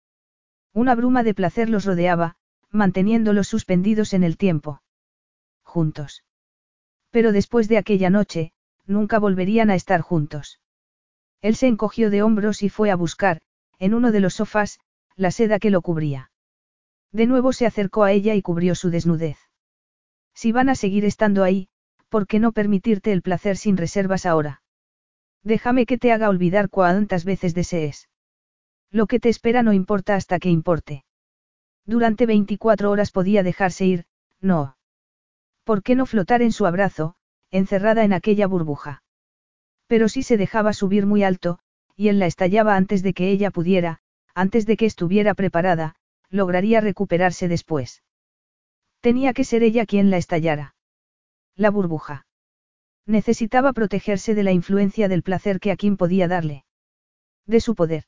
Una 0.74 0.94
bruma 0.94 1.22
de 1.22 1.32
placer 1.32 1.70
los 1.70 1.86
rodeaba, 1.86 2.36
manteniéndolos 2.70 3.48
suspendidos 3.48 4.12
en 4.12 4.22
el 4.22 4.36
tiempo. 4.36 4.82
Juntos. 5.62 6.24
Pero 7.08 7.32
después 7.32 7.68
de 7.68 7.78
aquella 7.78 8.10
noche, 8.10 8.52
nunca 8.84 9.18
volverían 9.18 9.70
a 9.70 9.76
estar 9.76 10.02
juntos. 10.02 10.60
Él 11.40 11.54
se 11.54 11.66
encogió 11.66 12.10
de 12.10 12.22
hombros 12.22 12.62
y 12.62 12.68
fue 12.68 12.90
a 12.90 12.96
buscar, 12.96 13.40
en 13.78 13.94
uno 13.94 14.12
de 14.12 14.20
los 14.20 14.34
sofás, 14.34 14.80
la 15.16 15.30
seda 15.30 15.58
que 15.58 15.70
lo 15.70 15.82
cubría. 15.82 16.30
De 17.12 17.26
nuevo 17.26 17.52
se 17.52 17.66
acercó 17.66 18.04
a 18.04 18.12
ella 18.12 18.34
y 18.34 18.42
cubrió 18.42 18.74
su 18.74 18.90
desnudez. 18.90 19.38
Si 20.34 20.52
van 20.52 20.68
a 20.68 20.74
seguir 20.74 21.04
estando 21.04 21.42
ahí, 21.42 21.68
¿por 22.08 22.26
qué 22.26 22.38
no 22.38 22.52
permitirte 22.52 23.12
el 23.12 23.22
placer 23.22 23.56
sin 23.56 23.76
reservas 23.76 24.26
ahora? 24.26 24.62
Déjame 25.42 25.86
que 25.86 25.98
te 25.98 26.12
haga 26.12 26.28
olvidar 26.28 26.68
cuantas 26.68 27.24
veces 27.24 27.54
desees. 27.54 28.08
Lo 28.90 29.06
que 29.06 29.20
te 29.20 29.28
espera 29.28 29.62
no 29.62 29.72
importa 29.72 30.14
hasta 30.14 30.38
que 30.38 30.50
importe. 30.50 31.04
Durante 31.84 32.26
24 32.26 32.90
horas 32.90 33.10
podía 33.10 33.42
dejarse 33.42 33.86
ir, 33.86 34.04
no. 34.40 34.76
¿Por 35.64 35.82
qué 35.82 35.94
no 35.94 36.06
flotar 36.06 36.42
en 36.42 36.52
su 36.52 36.66
abrazo, 36.66 37.14
encerrada 37.50 38.04
en 38.04 38.12
aquella 38.12 38.46
burbuja? 38.46 39.02
Pero 39.88 40.08
si 40.08 40.22
se 40.22 40.36
dejaba 40.36 40.72
subir 40.72 41.06
muy 41.06 41.24
alto, 41.24 41.58
y 41.96 42.08
él 42.08 42.20
la 42.20 42.26
estallaba 42.26 42.76
antes 42.76 43.02
de 43.02 43.12
que 43.12 43.30
ella 43.30 43.50
pudiera, 43.50 44.00
antes 44.34 44.66
de 44.66 44.76
que 44.76 44.86
estuviera 44.86 45.34
preparada, 45.34 45.96
lograría 46.30 46.80
recuperarse 46.80 47.48
después. 47.48 48.02
Tenía 49.00 49.32
que 49.32 49.44
ser 49.44 49.62
ella 49.62 49.86
quien 49.86 50.10
la 50.10 50.18
estallara. 50.18 50.76
La 51.56 51.70
burbuja. 51.70 52.26
Necesitaba 53.06 53.72
protegerse 53.72 54.34
de 54.34 54.42
la 54.42 54.52
influencia 54.52 55.08
del 55.08 55.22
placer 55.22 55.58
que 55.58 55.72
Akim 55.72 55.96
podía 55.96 56.28
darle. 56.28 56.64
De 57.46 57.60
su 57.60 57.74
poder. 57.74 58.04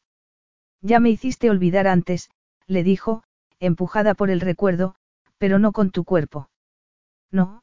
Ya 0.82 1.00
me 1.00 1.10
hiciste 1.10 1.50
olvidar 1.50 1.86
antes, 1.88 2.30
le 2.66 2.84
dijo, 2.84 3.24
empujada 3.58 4.14
por 4.14 4.30
el 4.30 4.40
recuerdo, 4.40 4.94
pero 5.38 5.58
no 5.58 5.72
con 5.72 5.90
tu 5.90 6.04
cuerpo. 6.04 6.50
No, 7.30 7.62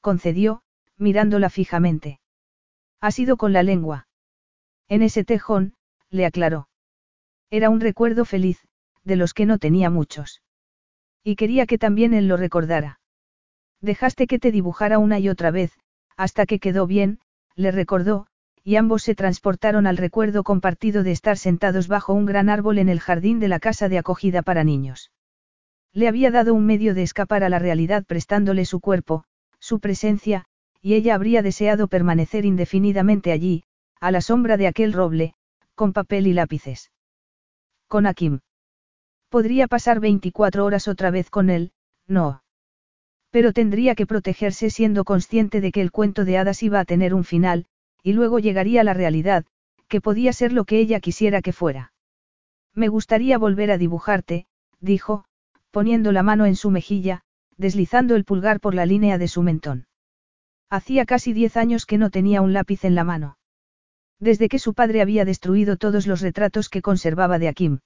concedió, 0.00 0.62
mirándola 0.96 1.50
fijamente. 1.50 2.20
Ha 3.00 3.10
sido 3.10 3.36
con 3.36 3.52
la 3.52 3.62
lengua. 3.62 4.08
En 4.88 5.02
ese 5.02 5.24
tejón, 5.24 5.74
le 6.10 6.26
aclaró. 6.26 6.68
Era 7.50 7.70
un 7.70 7.80
recuerdo 7.80 8.24
feliz, 8.24 8.60
de 9.04 9.16
los 9.16 9.34
que 9.34 9.46
no 9.46 9.58
tenía 9.58 9.90
muchos. 9.90 10.42
Y 11.22 11.36
quería 11.36 11.66
que 11.66 11.78
también 11.78 12.14
él 12.14 12.28
lo 12.28 12.36
recordara. 12.36 13.00
Dejaste 13.80 14.26
que 14.26 14.38
te 14.38 14.50
dibujara 14.50 14.98
una 14.98 15.18
y 15.18 15.28
otra 15.28 15.50
vez, 15.50 15.72
hasta 16.16 16.46
que 16.46 16.58
quedó 16.58 16.86
bien, 16.86 17.20
le 17.54 17.70
recordó, 17.70 18.26
y 18.64 18.76
ambos 18.76 19.02
se 19.02 19.14
transportaron 19.14 19.86
al 19.86 19.96
recuerdo 19.96 20.42
compartido 20.42 21.02
de 21.02 21.12
estar 21.12 21.38
sentados 21.38 21.88
bajo 21.88 22.12
un 22.12 22.26
gran 22.26 22.48
árbol 22.48 22.78
en 22.78 22.88
el 22.88 23.00
jardín 23.00 23.38
de 23.38 23.48
la 23.48 23.60
casa 23.60 23.88
de 23.88 23.98
acogida 23.98 24.42
para 24.42 24.64
niños. 24.64 25.12
Le 25.92 26.08
había 26.08 26.30
dado 26.30 26.54
un 26.54 26.66
medio 26.66 26.94
de 26.94 27.02
escapar 27.02 27.44
a 27.44 27.48
la 27.48 27.58
realidad 27.58 28.04
prestándole 28.04 28.64
su 28.64 28.80
cuerpo, 28.80 29.24
su 29.58 29.80
presencia, 29.80 30.44
y 30.80 30.94
ella 30.94 31.14
habría 31.14 31.42
deseado 31.42 31.88
permanecer 31.88 32.44
indefinidamente 32.44 33.32
allí, 33.32 33.64
a 34.00 34.10
la 34.10 34.20
sombra 34.20 34.56
de 34.56 34.66
aquel 34.66 34.92
roble, 34.92 35.34
con 35.74 35.92
papel 35.92 36.26
y 36.26 36.32
lápices. 36.32 36.92
Con 37.88 38.06
Akim. 38.06 38.40
Podría 39.28 39.66
pasar 39.66 40.00
24 40.00 40.64
horas 40.64 40.88
otra 40.88 41.10
vez 41.10 41.30
con 41.30 41.50
él, 41.50 41.72
no. 42.06 42.42
Pero 43.30 43.52
tendría 43.52 43.94
que 43.94 44.06
protegerse 44.06 44.70
siendo 44.70 45.04
consciente 45.04 45.60
de 45.60 45.72
que 45.72 45.80
el 45.80 45.90
cuento 45.90 46.24
de 46.24 46.38
hadas 46.38 46.62
iba 46.62 46.80
a 46.80 46.84
tener 46.84 47.14
un 47.14 47.24
final, 47.24 47.66
y 48.02 48.12
luego 48.12 48.38
llegaría 48.38 48.84
la 48.84 48.94
realidad, 48.94 49.44
que 49.88 50.00
podía 50.00 50.32
ser 50.32 50.52
lo 50.52 50.64
que 50.64 50.78
ella 50.78 51.00
quisiera 51.00 51.42
que 51.42 51.52
fuera. 51.52 51.92
Me 52.74 52.88
gustaría 52.88 53.38
volver 53.38 53.70
a 53.70 53.78
dibujarte, 53.78 54.46
dijo, 54.80 55.24
poniendo 55.70 56.12
la 56.12 56.22
mano 56.22 56.46
en 56.46 56.56
su 56.56 56.70
mejilla, 56.70 57.22
deslizando 57.56 58.14
el 58.14 58.24
pulgar 58.24 58.60
por 58.60 58.74
la 58.74 58.86
línea 58.86 59.18
de 59.18 59.28
su 59.28 59.42
mentón. 59.42 59.87
Hacía 60.70 61.06
casi 61.06 61.32
diez 61.32 61.56
años 61.56 61.86
que 61.86 61.96
no 61.96 62.10
tenía 62.10 62.42
un 62.42 62.52
lápiz 62.52 62.84
en 62.84 62.94
la 62.94 63.04
mano. 63.04 63.38
Desde 64.20 64.48
que 64.48 64.58
su 64.58 64.74
padre 64.74 65.00
había 65.00 65.24
destruido 65.24 65.76
todos 65.76 66.06
los 66.06 66.20
retratos 66.20 66.68
que 66.68 66.82
conservaba 66.82 67.38
de 67.38 67.48
Akim. 67.48 67.78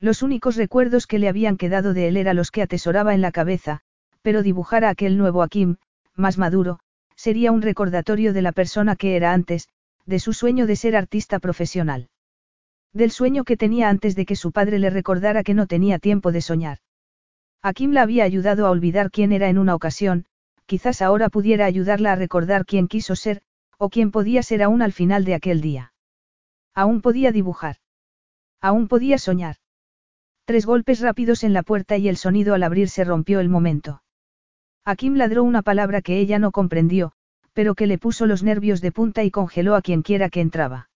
Los 0.00 0.22
únicos 0.22 0.56
recuerdos 0.56 1.06
que 1.06 1.18
le 1.18 1.28
habían 1.28 1.56
quedado 1.56 1.94
de 1.94 2.08
él 2.08 2.16
eran 2.16 2.36
los 2.36 2.50
que 2.50 2.60
atesoraba 2.60 3.14
en 3.14 3.22
la 3.22 3.32
cabeza, 3.32 3.80
pero 4.20 4.42
dibujar 4.42 4.84
a 4.84 4.90
aquel 4.90 5.16
nuevo 5.16 5.42
Akim, 5.42 5.76
más 6.14 6.36
maduro, 6.36 6.78
sería 7.16 7.52
un 7.52 7.62
recordatorio 7.62 8.32
de 8.32 8.42
la 8.42 8.52
persona 8.52 8.96
que 8.96 9.16
era 9.16 9.32
antes, 9.32 9.68
de 10.04 10.18
su 10.18 10.32
sueño 10.32 10.66
de 10.66 10.76
ser 10.76 10.96
artista 10.96 11.38
profesional. 11.38 12.10
Del 12.92 13.10
sueño 13.10 13.44
que 13.44 13.56
tenía 13.56 13.88
antes 13.88 14.14
de 14.14 14.26
que 14.26 14.36
su 14.36 14.52
padre 14.52 14.78
le 14.78 14.90
recordara 14.90 15.42
que 15.42 15.54
no 15.54 15.66
tenía 15.66 15.98
tiempo 15.98 16.32
de 16.32 16.42
soñar. 16.42 16.78
Akim 17.62 17.92
la 17.92 18.02
había 18.02 18.24
ayudado 18.24 18.66
a 18.66 18.70
olvidar 18.70 19.10
quién 19.10 19.32
era 19.32 19.48
en 19.48 19.58
una 19.58 19.74
ocasión, 19.74 20.26
quizás 20.66 21.02
ahora 21.02 21.28
pudiera 21.28 21.66
ayudarla 21.66 22.12
a 22.12 22.16
recordar 22.16 22.64
quién 22.64 22.88
quiso 22.88 23.16
ser, 23.16 23.42
o 23.78 23.90
quién 23.90 24.10
podía 24.10 24.42
ser 24.42 24.62
aún 24.62 24.82
al 24.82 24.92
final 24.92 25.24
de 25.24 25.34
aquel 25.34 25.60
día. 25.60 25.92
Aún 26.74 27.00
podía 27.02 27.32
dibujar. 27.32 27.76
Aún 28.60 28.88
podía 28.88 29.18
soñar. 29.18 29.56
Tres 30.44 30.66
golpes 30.66 31.00
rápidos 31.00 31.44
en 31.44 31.52
la 31.52 31.62
puerta 31.62 31.96
y 31.96 32.08
el 32.08 32.16
sonido 32.16 32.54
al 32.54 32.62
abrirse 32.62 33.04
rompió 33.04 33.40
el 33.40 33.48
momento. 33.48 34.02
Akim 34.84 35.14
ladró 35.14 35.44
una 35.44 35.62
palabra 35.62 36.02
que 36.02 36.18
ella 36.18 36.38
no 36.38 36.52
comprendió, 36.52 37.12
pero 37.54 37.74
que 37.74 37.86
le 37.86 37.98
puso 37.98 38.26
los 38.26 38.42
nervios 38.42 38.80
de 38.80 38.92
punta 38.92 39.24
y 39.24 39.30
congeló 39.30 39.74
a 39.76 39.82
quienquiera 39.82 40.28
que 40.28 40.40
entraba. 40.40 40.90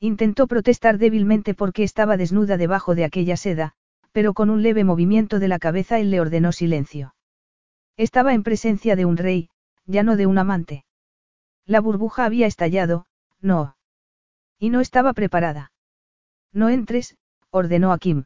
Intentó 0.00 0.46
protestar 0.48 0.98
débilmente 0.98 1.54
porque 1.54 1.84
estaba 1.84 2.16
desnuda 2.16 2.56
debajo 2.56 2.94
de 2.94 3.04
aquella 3.04 3.36
seda, 3.36 3.74
pero 4.10 4.34
con 4.34 4.50
un 4.50 4.62
leve 4.62 4.82
movimiento 4.82 5.38
de 5.38 5.48
la 5.48 5.58
cabeza 5.58 5.98
él 6.00 6.10
le 6.10 6.20
ordenó 6.20 6.52
silencio. 6.52 7.14
Estaba 7.96 8.34
en 8.34 8.42
presencia 8.42 8.96
de 8.96 9.04
un 9.04 9.16
rey, 9.16 9.50
ya 9.86 10.02
no 10.02 10.16
de 10.16 10.26
un 10.26 10.38
amante. 10.38 10.84
La 11.64 11.80
burbuja 11.80 12.24
había 12.24 12.46
estallado, 12.46 13.06
no. 13.40 13.76
Y 14.58 14.70
no 14.70 14.80
estaba 14.80 15.12
preparada. 15.12 15.72
No 16.52 16.68
entres, 16.68 17.16
ordenó 17.50 17.92
a 17.92 17.98
Kim. 17.98 18.24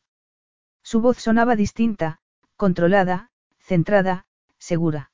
Su 0.83 1.01
voz 1.01 1.19
sonaba 1.19 1.55
distinta, 1.55 2.21
controlada, 2.57 3.31
centrada, 3.59 4.27
segura. 4.59 5.11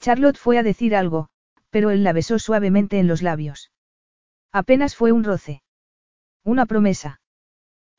Charlotte 0.00 0.36
fue 0.36 0.58
a 0.58 0.62
decir 0.62 0.94
algo, 0.94 1.28
pero 1.70 1.90
él 1.90 2.04
la 2.04 2.12
besó 2.12 2.38
suavemente 2.38 2.98
en 2.98 3.06
los 3.06 3.22
labios. 3.22 3.72
Apenas 4.52 4.94
fue 4.94 5.12
un 5.12 5.24
roce. 5.24 5.62
Una 6.44 6.66
promesa. 6.66 7.20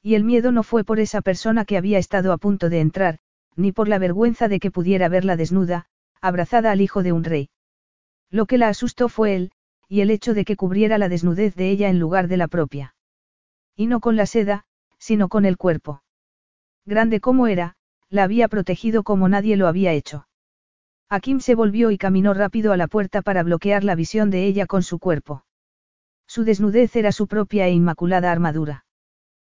Y 0.01 0.15
el 0.15 0.23
miedo 0.23 0.51
no 0.51 0.61
fue 0.63 0.83
por 0.83 0.99
esa 0.99 1.21
persona 1.21 1.65
que 1.65 1.77
había 1.77 1.97
estado 1.97 2.31
a 2.31 2.37
punto 2.37 2.69
de 2.69 2.81
entrar, 2.81 3.19
ni 3.55 3.71
por 3.71 3.87
la 3.87 3.99
vergüenza 3.99 4.47
de 4.47 4.59
que 4.59 4.71
pudiera 4.71 5.09
verla 5.09 5.35
desnuda, 5.35 5.85
abrazada 6.21 6.71
al 6.71 6.81
hijo 6.81 7.03
de 7.03 7.11
un 7.11 7.23
rey. 7.23 7.49
Lo 8.29 8.45
que 8.45 8.57
la 8.57 8.69
asustó 8.69 9.09
fue 9.09 9.35
él, 9.35 9.51
y 9.87 10.01
el 10.01 10.09
hecho 10.09 10.33
de 10.33 10.45
que 10.45 10.55
cubriera 10.55 10.97
la 10.97 11.09
desnudez 11.09 11.55
de 11.55 11.69
ella 11.69 11.89
en 11.89 11.99
lugar 11.99 12.27
de 12.27 12.37
la 12.37 12.47
propia. 12.47 12.95
Y 13.75 13.87
no 13.87 13.99
con 13.99 14.15
la 14.15 14.25
seda, 14.25 14.65
sino 14.97 15.29
con 15.29 15.45
el 15.45 15.57
cuerpo. 15.57 16.01
Grande 16.85 17.19
como 17.19 17.47
era, 17.47 17.75
la 18.09 18.23
había 18.23 18.47
protegido 18.47 19.03
como 19.03 19.29
nadie 19.29 19.57
lo 19.57 19.67
había 19.67 19.93
hecho. 19.93 20.27
Akim 21.09 21.39
se 21.39 21.55
volvió 21.55 21.91
y 21.91 21.97
caminó 21.97 22.33
rápido 22.33 22.71
a 22.71 22.77
la 22.77 22.87
puerta 22.87 23.21
para 23.21 23.43
bloquear 23.43 23.83
la 23.83 23.95
visión 23.95 24.29
de 24.29 24.45
ella 24.45 24.65
con 24.65 24.81
su 24.81 24.99
cuerpo. 24.99 25.45
Su 26.27 26.43
desnudez 26.43 26.95
era 26.95 27.11
su 27.11 27.27
propia 27.27 27.67
e 27.67 27.71
inmaculada 27.71 28.31
armadura. 28.31 28.85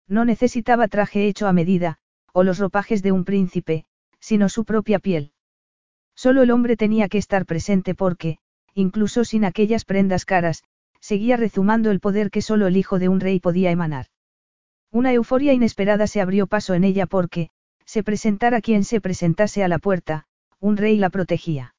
No 0.08 0.26
necesitaba 0.26 0.88
traje 0.88 1.28
hecho 1.28 1.48
a 1.48 1.54
medida, 1.54 2.00
o 2.38 2.44
los 2.44 2.60
ropajes 2.60 3.02
de 3.02 3.14
un 3.14 3.24
príncipe, 3.24 3.86
sino 4.20 4.50
su 4.50 4.66
propia 4.66 5.00
piel. 5.00 5.32
Solo 6.16 6.44
el 6.44 6.52
hombre 6.52 6.76
tenía 6.76 7.08
que 7.08 7.18
estar 7.18 7.46
presente 7.46 7.96
porque, 7.96 8.40
incluso 8.74 9.24
sin 9.24 9.46
aquellas 9.46 9.86
prendas 9.86 10.26
caras, 10.26 10.62
seguía 11.00 11.38
rezumando 11.38 11.92
el 11.92 12.02
poder 12.02 12.32
que 12.32 12.42
solo 12.42 12.68
el 12.68 12.76
hijo 12.76 13.00
de 13.00 13.08
un 13.08 13.22
rey 13.22 13.40
podía 13.40 13.72
emanar. 13.72 14.08
Una 14.92 15.14
euforia 15.14 15.54
inesperada 15.54 16.08
se 16.08 16.20
abrió 16.20 16.46
paso 16.46 16.74
en 16.74 16.84
ella 16.84 17.06
porque, 17.06 17.52
se 17.86 18.04
presentara 18.04 18.60
quien 18.60 18.84
se 18.84 19.00
presentase 19.00 19.64
a 19.64 19.70
la 19.70 19.80
puerta, 19.80 20.26
un 20.60 20.76
rey 20.76 20.98
la 20.98 21.10
protegía. 21.10 21.74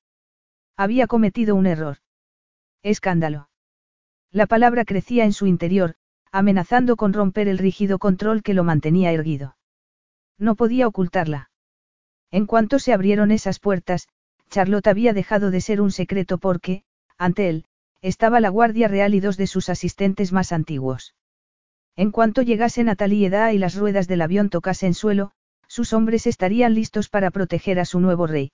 Había 0.74 1.06
cometido 1.06 1.54
un 1.54 1.66
error. 1.66 1.98
Escándalo. 2.82 3.50
La 4.30 4.46
palabra 4.46 4.86
crecía 4.86 5.26
en 5.26 5.34
su 5.34 5.46
interior, 5.46 5.96
amenazando 6.32 6.96
con 6.96 7.12
romper 7.12 7.46
el 7.46 7.58
rígido 7.58 7.98
control 7.98 8.42
que 8.42 8.54
lo 8.54 8.64
mantenía 8.64 9.12
erguido. 9.12 9.55
No 10.38 10.54
podía 10.54 10.86
ocultarla. 10.86 11.50
En 12.30 12.46
cuanto 12.46 12.78
se 12.78 12.92
abrieron 12.92 13.30
esas 13.30 13.58
puertas, 13.58 14.08
Charlotte 14.50 14.88
había 14.88 15.12
dejado 15.12 15.50
de 15.50 15.60
ser 15.60 15.80
un 15.80 15.90
secreto 15.90 16.38
porque, 16.38 16.82
ante 17.18 17.48
él, 17.48 17.64
estaba 18.02 18.40
la 18.40 18.50
Guardia 18.50 18.88
Real 18.88 19.14
y 19.14 19.20
dos 19.20 19.36
de 19.36 19.46
sus 19.46 19.68
asistentes 19.68 20.32
más 20.32 20.52
antiguos. 20.52 21.14
En 21.96 22.10
cuanto 22.10 22.42
llegase 22.42 22.84
Natalie 22.84 23.26
Eda 23.26 23.52
y 23.52 23.58
las 23.58 23.74
ruedas 23.74 24.06
del 24.06 24.20
avión 24.20 24.50
tocasen 24.50 24.94
suelo, 24.94 25.32
sus 25.66 25.92
hombres 25.92 26.26
estarían 26.26 26.74
listos 26.74 27.08
para 27.08 27.30
proteger 27.30 27.80
a 27.80 27.84
su 27.84 28.00
nuevo 28.00 28.26
rey. 28.26 28.52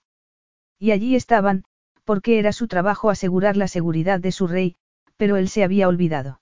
Y 0.79 0.93
allí 0.93 1.17
estaban, 1.17 1.65
porque 2.05 2.39
era 2.39 2.53
su 2.53 2.69
trabajo 2.69 3.11
asegurar 3.11 3.57
la 3.57 3.69
seguridad 3.69 4.21
de 4.21 4.33
su 4.33 4.47
rey, 4.47 4.77
pero 5.17 5.37
él 5.37 5.49
se 5.49 5.65
había 5.65 5.89
olvidado. 5.89 6.41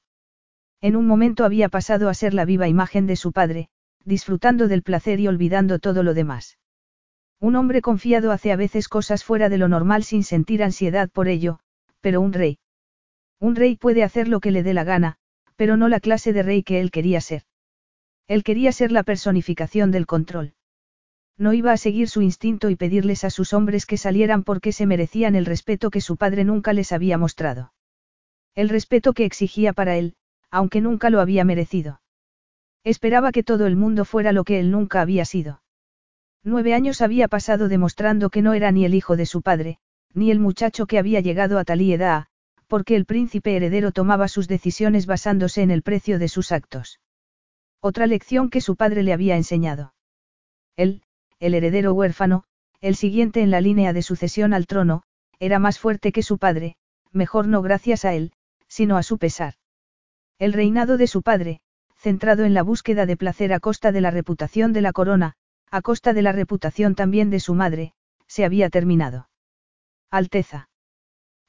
En 0.81 0.97
un 0.97 1.07
momento 1.07 1.45
había 1.45 1.69
pasado 1.69 2.09
a 2.09 2.15
ser 2.15 2.35
la 2.35 2.45
viva 2.45 2.69
imagen 2.69 3.07
de 3.07 3.17
su 3.17 3.33
padre, 3.33 3.69
disfrutando 4.05 4.68
del 4.68 4.82
placer 4.82 5.20
y 5.20 5.28
olvidando 5.28 5.78
todo 5.78 6.02
lo 6.02 6.14
demás. 6.14 6.59
Un 7.40 7.56
hombre 7.56 7.81
confiado 7.81 8.32
hace 8.32 8.52
a 8.52 8.56
veces 8.56 8.89
cosas 8.89 9.24
fuera 9.24 9.48
de 9.48 9.59
lo 9.59 9.68
normal 9.68 10.05
sin 10.05 10.24
sentir 10.24 10.62
ansiedad 10.62 11.09
por 11.10 11.28
ello, 11.28 11.60
pero 12.01 12.20
un 12.20 12.32
rey. 12.32 12.59
Un 13.39 13.56
rey 13.56 13.77
puede 13.77 14.02
hacer 14.02 14.28
lo 14.28 14.40
que 14.40 14.51
le 14.51 14.62
dé 14.62 14.74
la 14.74 14.85
gana, 14.85 15.16
pero 15.56 15.77
no 15.77 15.89
la 15.89 16.01
clase 16.01 16.32
de 16.32 16.43
rey 16.43 16.62
que 16.62 16.81
él 16.81 16.90
quería 16.90 17.20
ser. 17.20 17.44
Él 18.28 18.44
quería 18.44 18.72
ser 18.72 18.93
la 18.93 19.02
personificación 19.02 19.90
del 19.90 20.06
control. 20.06 20.52
No 21.36 21.55
iba 21.55 21.72
a 21.72 21.78
seguir 21.78 22.09
su 22.09 22.20
instinto 22.20 22.68
y 22.68 22.77
pedirles 22.77 23.24
a 23.24 23.31
sus 23.31 23.55
hombres 23.55 23.86
que 23.86 23.97
salieran 23.97 24.44
porque 24.44 24.72
se 24.72 24.85
merecían 24.85 25.35
el 25.35 25.47
respeto 25.47 25.90
que 25.90 26.02
su 26.02 26.18
padre 26.18 26.44
nunca 26.44 26.74
les 26.74 26.93
había 26.93 27.16
mostrado. 27.16 27.72
El 28.55 28.68
respeto 28.68 29.14
que 29.14 29.24
exigía 29.24 29.72
para 29.72 29.97
él, 29.97 30.14
aunque 30.51 30.82
nunca 30.82 31.09
lo 31.09 31.20
había 31.20 31.44
merecido. 31.44 32.02
Esperaba 32.85 33.32
que 33.32 33.43
todo 33.43 33.66
el 33.66 33.77
mundo 33.77 34.05
fuera 34.05 34.32
lo 34.32 34.44
que 34.44 34.59
él 34.61 34.70
nunca 34.70 35.01
había 35.01 35.24
sido. 35.24 35.62
Nueve 36.43 36.73
años 36.73 37.02
había 37.02 37.28
pasado 37.28 37.69
demostrando 37.69 38.31
que 38.31 38.40
no 38.40 38.55
era 38.55 38.73
ni 38.73 38.85
el 38.85 38.94
hijo 38.94 39.16
de 39.16 39.27
su 39.27 39.43
padre, 39.43 39.78
ni 40.15 40.31
el 40.31 40.40
muchacho 40.40 40.86
que 40.86 40.98
había 40.98 41.20
llegado 41.20 41.59
a 41.59 41.65
tal 41.65 41.81
edad, 41.82 42.27
porque 42.66 42.97
el 42.97 43.05
príncipe 43.05 43.57
heredero 43.57 43.93
tomaba 43.93 44.28
sus 44.28 44.48
decisiones 44.48 45.07
basándose 45.07 45.62
en 45.62 45.70
el 45.70 45.82
precio 45.82 46.19
de 46.19 46.28
sus 46.28 46.52
actos. 46.52 47.01
Otra 47.81 48.07
lección 48.07 48.48
que 48.48 48.61
su 48.61 48.77
padre 48.77 49.02
le 49.02 49.12
había 49.12 49.36
enseñado. 49.36 49.94
Él, 50.77 51.02
el 51.39 51.55
heredero 51.55 51.93
huérfano, 51.93 52.44
el 52.81 52.94
siguiente 52.94 53.43
en 53.43 53.51
la 53.51 53.61
línea 53.61 53.93
de 53.93 54.02
sucesión 54.02 54.55
al 54.55 54.66
trono, 54.66 55.02
era 55.39 55.59
más 55.59 55.78
fuerte 55.78 56.12
que 56.12 56.23
su 56.23 56.39
padre, 56.39 56.77
mejor 57.12 57.47
no 57.47 57.61
gracias 57.61 58.05
a 58.05 58.15
él, 58.15 58.32
sino 58.69 58.97
a 58.97 59.02
su 59.02 59.19
pesar. 59.19 59.55
El 60.39 60.52
reinado 60.52 60.97
de 60.97 61.07
su 61.07 61.23
padre, 61.23 61.61
centrado 62.01 62.44
en 62.44 62.55
la 62.55 62.62
búsqueda 62.62 63.05
de 63.05 63.18
placer 63.18 63.52
a 63.52 63.60
costa 63.60 63.93
de 63.93 64.01
la 64.01 64.10
reputación 64.10 64.72
de 64.72 64.81
la 64.81 64.93
corona, 64.93 65.35
a 65.70 65.82
costa 65.82 66.14
de 66.14 66.22
la 66.22 66.32
reputación 66.32 66.94
también 66.94 67.28
de 67.28 67.40
su 67.40 67.55
madre, 67.55 67.93
se 68.27 68.47
había 68.47 68.70
terminado. 68.70 69.28
Alteza. 70.10 70.70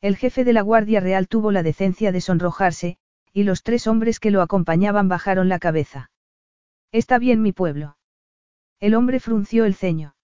El 0.02 0.18
jefe 0.18 0.44
de 0.44 0.52
la 0.52 0.62
Guardia 0.62 1.00
Real 1.00 1.30
tuvo 1.30 1.52
la 1.52 1.64
decencia 1.64 2.12
de 2.12 2.20
sonrojarse, 2.20 2.98
y 3.32 3.44
los 3.44 3.64
tres 3.64 3.88
hombres 3.88 4.20
que 4.20 4.30
lo 4.30 4.42
acompañaban 4.42 5.08
bajaron 5.08 5.48
la 5.48 5.58
cabeza. 5.58 6.12
Está 6.92 7.18
bien 7.18 7.42
mi 7.42 7.54
pueblo. 7.54 7.96
El 8.82 8.96
hombre 8.96 9.22
frunció 9.22 9.64
el 9.64 9.74
ceño. 9.74 10.16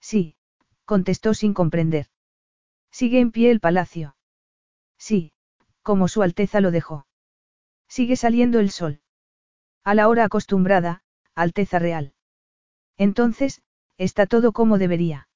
Sí, 0.00 0.34
contestó 0.84 1.32
sin 1.32 1.54
comprender. 1.54 2.08
Sigue 2.90 3.20
en 3.20 3.30
pie 3.30 3.52
el 3.52 3.60
palacio. 3.60 4.16
Sí, 4.98 5.32
como 5.82 6.08
su 6.08 6.22
Alteza 6.22 6.60
lo 6.60 6.72
dejó. 6.72 7.06
Sigue 7.86 8.16
saliendo 8.16 8.58
el 8.58 8.70
sol. 8.70 9.03
A 9.84 9.94
la 9.94 10.08
hora 10.08 10.24
acostumbrada, 10.24 11.02
Alteza 11.34 11.78
Real. 11.78 12.14
Entonces, 12.96 13.60
está 13.98 14.26
todo 14.26 14.52
como 14.52 14.78
debería. 14.78 15.28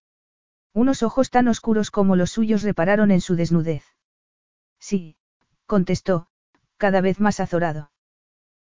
Unos 0.72 1.02
ojos 1.02 1.30
tan 1.30 1.48
oscuros 1.48 1.90
como 1.90 2.16
los 2.16 2.30
suyos 2.30 2.62
repararon 2.62 3.10
en 3.10 3.20
su 3.20 3.36
desnudez. 3.36 3.84
Sí, 4.80 5.16
contestó, 5.66 6.28
cada 6.78 7.00
vez 7.00 7.20
más 7.20 7.40
azorado. 7.40 7.90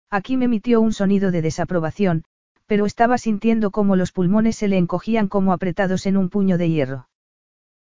Aquí 0.10 0.38
me 0.38 0.45
emitió 0.45 0.82
un 0.82 0.94
sonido 0.94 1.30
de 1.30 1.41
desaprobación, 1.41 2.24
pero 2.66 2.86
estaba 2.86 3.18
sintiendo 3.18 3.70
como 3.70 3.95
los 3.95 4.12
pulmones 4.12 4.56
se 4.56 4.68
le 4.68 4.78
encogían 4.78 5.28
como 5.28 5.53
apretados 5.53 6.07
en 6.07 6.18
un 6.18 6.30
puño 6.30 6.57
de 6.57 6.70
hierro. 6.70 7.10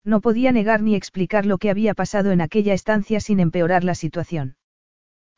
No 0.05 0.21
podía 0.21 0.53
negar 0.53 0.81
ni 0.81 0.95
explicar 0.95 1.45
lo 1.45 1.57
que 1.57 1.69
había 1.69 1.93
pasado 1.93 2.31
en 2.31 2.39
aquella 2.39 2.73
estancia 2.73 3.19
sin 3.19 3.41
empeorar 3.41 3.83
la 3.83 3.95
situación. 3.95 4.55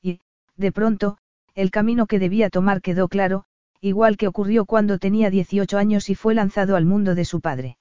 Y, 0.01 0.21
de 0.57 0.71
pronto, 0.71 1.17
el 1.56 1.72
camino 1.72 2.07
que 2.07 2.19
debía 2.19 2.49
tomar 2.49 2.82
quedó 2.82 3.07
claro, 3.07 3.45
igual 3.82 4.18
que 4.18 4.28
ocurrió 4.28 4.65
cuando 4.65 4.99
tenía 4.99 5.30
18 5.30 5.78
años 5.78 6.10
y 6.10 6.15
fue 6.15 6.36
lanzado 6.36 6.76
al 6.76 6.86
mundo 6.86 7.15
de 7.15 7.26
su 7.26 7.41
padre. 7.41 7.78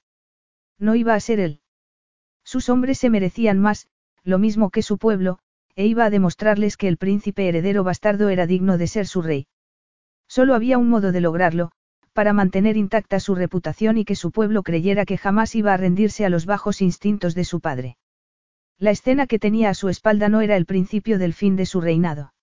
No 0.79 0.95
iba 0.95 1.13
a 1.13 1.19
ser 1.19 1.39
él. 1.39 1.59
Sus 2.43 2.69
hombres 2.69 2.97
se 2.97 3.09
merecían 3.09 3.59
más, 3.59 3.87
lo 4.23 4.39
mismo 4.39 4.71
que 4.71 4.81
su 4.81 4.97
pueblo, 4.97 5.39
e 5.75 5.85
iba 5.85 6.05
a 6.05 6.09
demostrarles 6.09 6.75
que 6.75 6.87
el 6.87 6.97
príncipe 6.97 7.47
heredero 7.47 7.83
bastardo 7.83 8.29
era 8.29 8.47
digno 8.47 8.77
de 8.77 8.87
ser 8.87 9.07
su 9.07 9.21
rey. 9.21 9.47
Solo 10.27 10.55
había 10.55 10.77
un 10.77 10.89
modo 10.89 11.11
de 11.11 11.21
lograrlo, 11.21 11.71
para 12.13 12.33
mantener 12.33 12.77
intacta 12.77 13.19
su 13.19 13.35
reputación 13.35 13.97
y 13.97 14.05
que 14.05 14.15
su 14.15 14.31
pueblo 14.31 14.63
creyera 14.63 15.05
que 15.05 15.17
jamás 15.17 15.55
iba 15.55 15.73
a 15.73 15.77
rendirse 15.77 16.25
a 16.25 16.29
los 16.29 16.45
bajos 16.45 16.81
instintos 16.81 17.35
de 17.35 17.45
su 17.45 17.61
padre. 17.61 17.97
La 18.77 18.91
escena 18.91 19.27
que 19.27 19.39
tenía 19.39 19.69
a 19.69 19.73
su 19.73 19.89
espalda 19.89 20.27
no 20.27 20.41
era 20.41 20.57
el 20.57 20.65
principio 20.65 21.19
del 21.19 21.33
fin 21.33 21.55
de 21.55 21.65
su 21.65 21.79
reinado. 21.79 22.33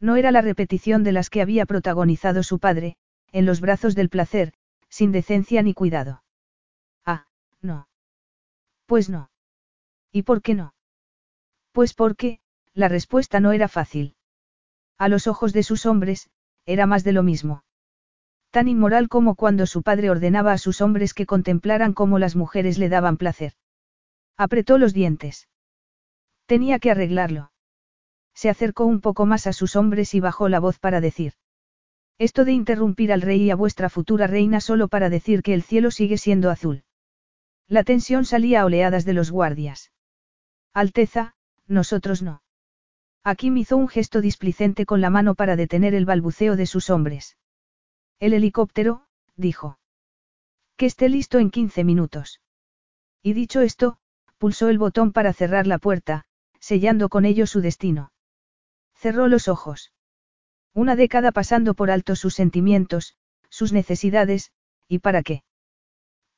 No 0.00 0.16
era 0.16 0.30
la 0.30 0.42
repetición 0.42 1.04
de 1.04 1.12
las 1.12 1.30
que 1.30 1.40
había 1.40 1.66
protagonizado 1.66 2.42
su 2.42 2.58
padre, 2.58 2.96
en 3.32 3.46
los 3.46 3.60
brazos 3.60 3.94
del 3.94 4.08
placer, 4.08 4.52
sin 4.88 5.12
decencia 5.12 5.62
ni 5.62 5.74
cuidado. 5.74 6.22
Ah, 7.04 7.26
no. 7.60 7.88
Pues 8.86 9.08
no. 9.08 9.30
¿Y 10.12 10.22
por 10.22 10.42
qué 10.42 10.54
no? 10.54 10.74
Pues 11.72 11.94
porque, 11.94 12.40
la 12.74 12.88
respuesta 12.88 13.40
no 13.40 13.52
era 13.52 13.68
fácil. 13.68 14.16
A 14.98 15.08
los 15.08 15.26
ojos 15.26 15.52
de 15.52 15.62
sus 15.62 15.86
hombres, 15.86 16.30
era 16.64 16.86
más 16.86 17.04
de 17.04 17.12
lo 17.12 17.22
mismo. 17.22 17.64
Tan 18.50 18.68
inmoral 18.68 19.08
como 19.08 19.34
cuando 19.34 19.66
su 19.66 19.82
padre 19.82 20.10
ordenaba 20.10 20.52
a 20.52 20.58
sus 20.58 20.80
hombres 20.80 21.12
que 21.12 21.26
contemplaran 21.26 21.92
cómo 21.92 22.18
las 22.18 22.36
mujeres 22.36 22.78
le 22.78 22.88
daban 22.88 23.16
placer. 23.16 23.52
Apretó 24.36 24.78
los 24.78 24.94
dientes. 24.94 25.48
Tenía 26.46 26.78
que 26.78 26.90
arreglarlo. 26.90 27.50
Se 28.36 28.50
acercó 28.50 28.84
un 28.84 29.00
poco 29.00 29.24
más 29.24 29.46
a 29.46 29.54
sus 29.54 29.76
hombres 29.76 30.14
y 30.14 30.20
bajó 30.20 30.50
la 30.50 30.60
voz 30.60 30.78
para 30.78 31.00
decir. 31.00 31.32
Esto 32.18 32.44
de 32.44 32.52
interrumpir 32.52 33.10
al 33.10 33.22
rey 33.22 33.44
y 33.44 33.50
a 33.50 33.56
vuestra 33.56 33.88
futura 33.88 34.26
reina 34.26 34.60
solo 34.60 34.88
para 34.88 35.08
decir 35.08 35.42
que 35.42 35.54
el 35.54 35.62
cielo 35.62 35.90
sigue 35.90 36.18
siendo 36.18 36.50
azul. 36.50 36.84
La 37.66 37.82
tensión 37.82 38.26
salía 38.26 38.60
a 38.60 38.66
oleadas 38.66 39.06
de 39.06 39.14
los 39.14 39.30
guardias. 39.30 39.90
Alteza, 40.74 41.34
nosotros 41.66 42.20
no. 42.20 42.42
Akim 43.24 43.56
hizo 43.56 43.78
un 43.78 43.88
gesto 43.88 44.20
displicente 44.20 44.84
con 44.84 45.00
la 45.00 45.08
mano 45.08 45.34
para 45.34 45.56
detener 45.56 45.94
el 45.94 46.04
balbuceo 46.04 46.56
de 46.56 46.66
sus 46.66 46.90
hombres. 46.90 47.38
El 48.20 48.34
helicóptero, 48.34 49.06
dijo. 49.34 49.78
Que 50.76 50.84
esté 50.84 51.08
listo 51.08 51.38
en 51.38 51.50
15 51.50 51.84
minutos. 51.84 52.42
Y 53.22 53.32
dicho 53.32 53.62
esto, 53.62 53.96
pulsó 54.36 54.68
el 54.68 54.78
botón 54.78 55.12
para 55.12 55.32
cerrar 55.32 55.66
la 55.66 55.78
puerta, 55.78 56.26
sellando 56.60 57.08
con 57.08 57.24
ello 57.24 57.46
su 57.46 57.62
destino. 57.62 58.12
Cerró 59.06 59.28
los 59.28 59.46
ojos. 59.46 59.92
Una 60.74 60.96
década 60.96 61.30
pasando 61.30 61.74
por 61.74 61.92
alto 61.92 62.16
sus 62.16 62.34
sentimientos, 62.34 63.14
sus 63.48 63.72
necesidades, 63.72 64.50
¿y 64.88 64.98
para 64.98 65.22
qué? 65.22 65.44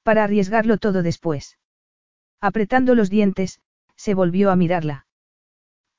Para 0.03 0.25
arriesgarlo 0.25 0.77
todo 0.77 1.03
después. 1.03 1.57
Apretando 2.43 2.95
los 2.95 3.09
dientes, 3.09 3.63
se 3.97 4.13
volvió 4.13 4.51
a 4.51 4.57
mirarla. 4.57 5.07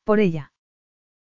Por 0.04 0.20
ella. 0.20 0.54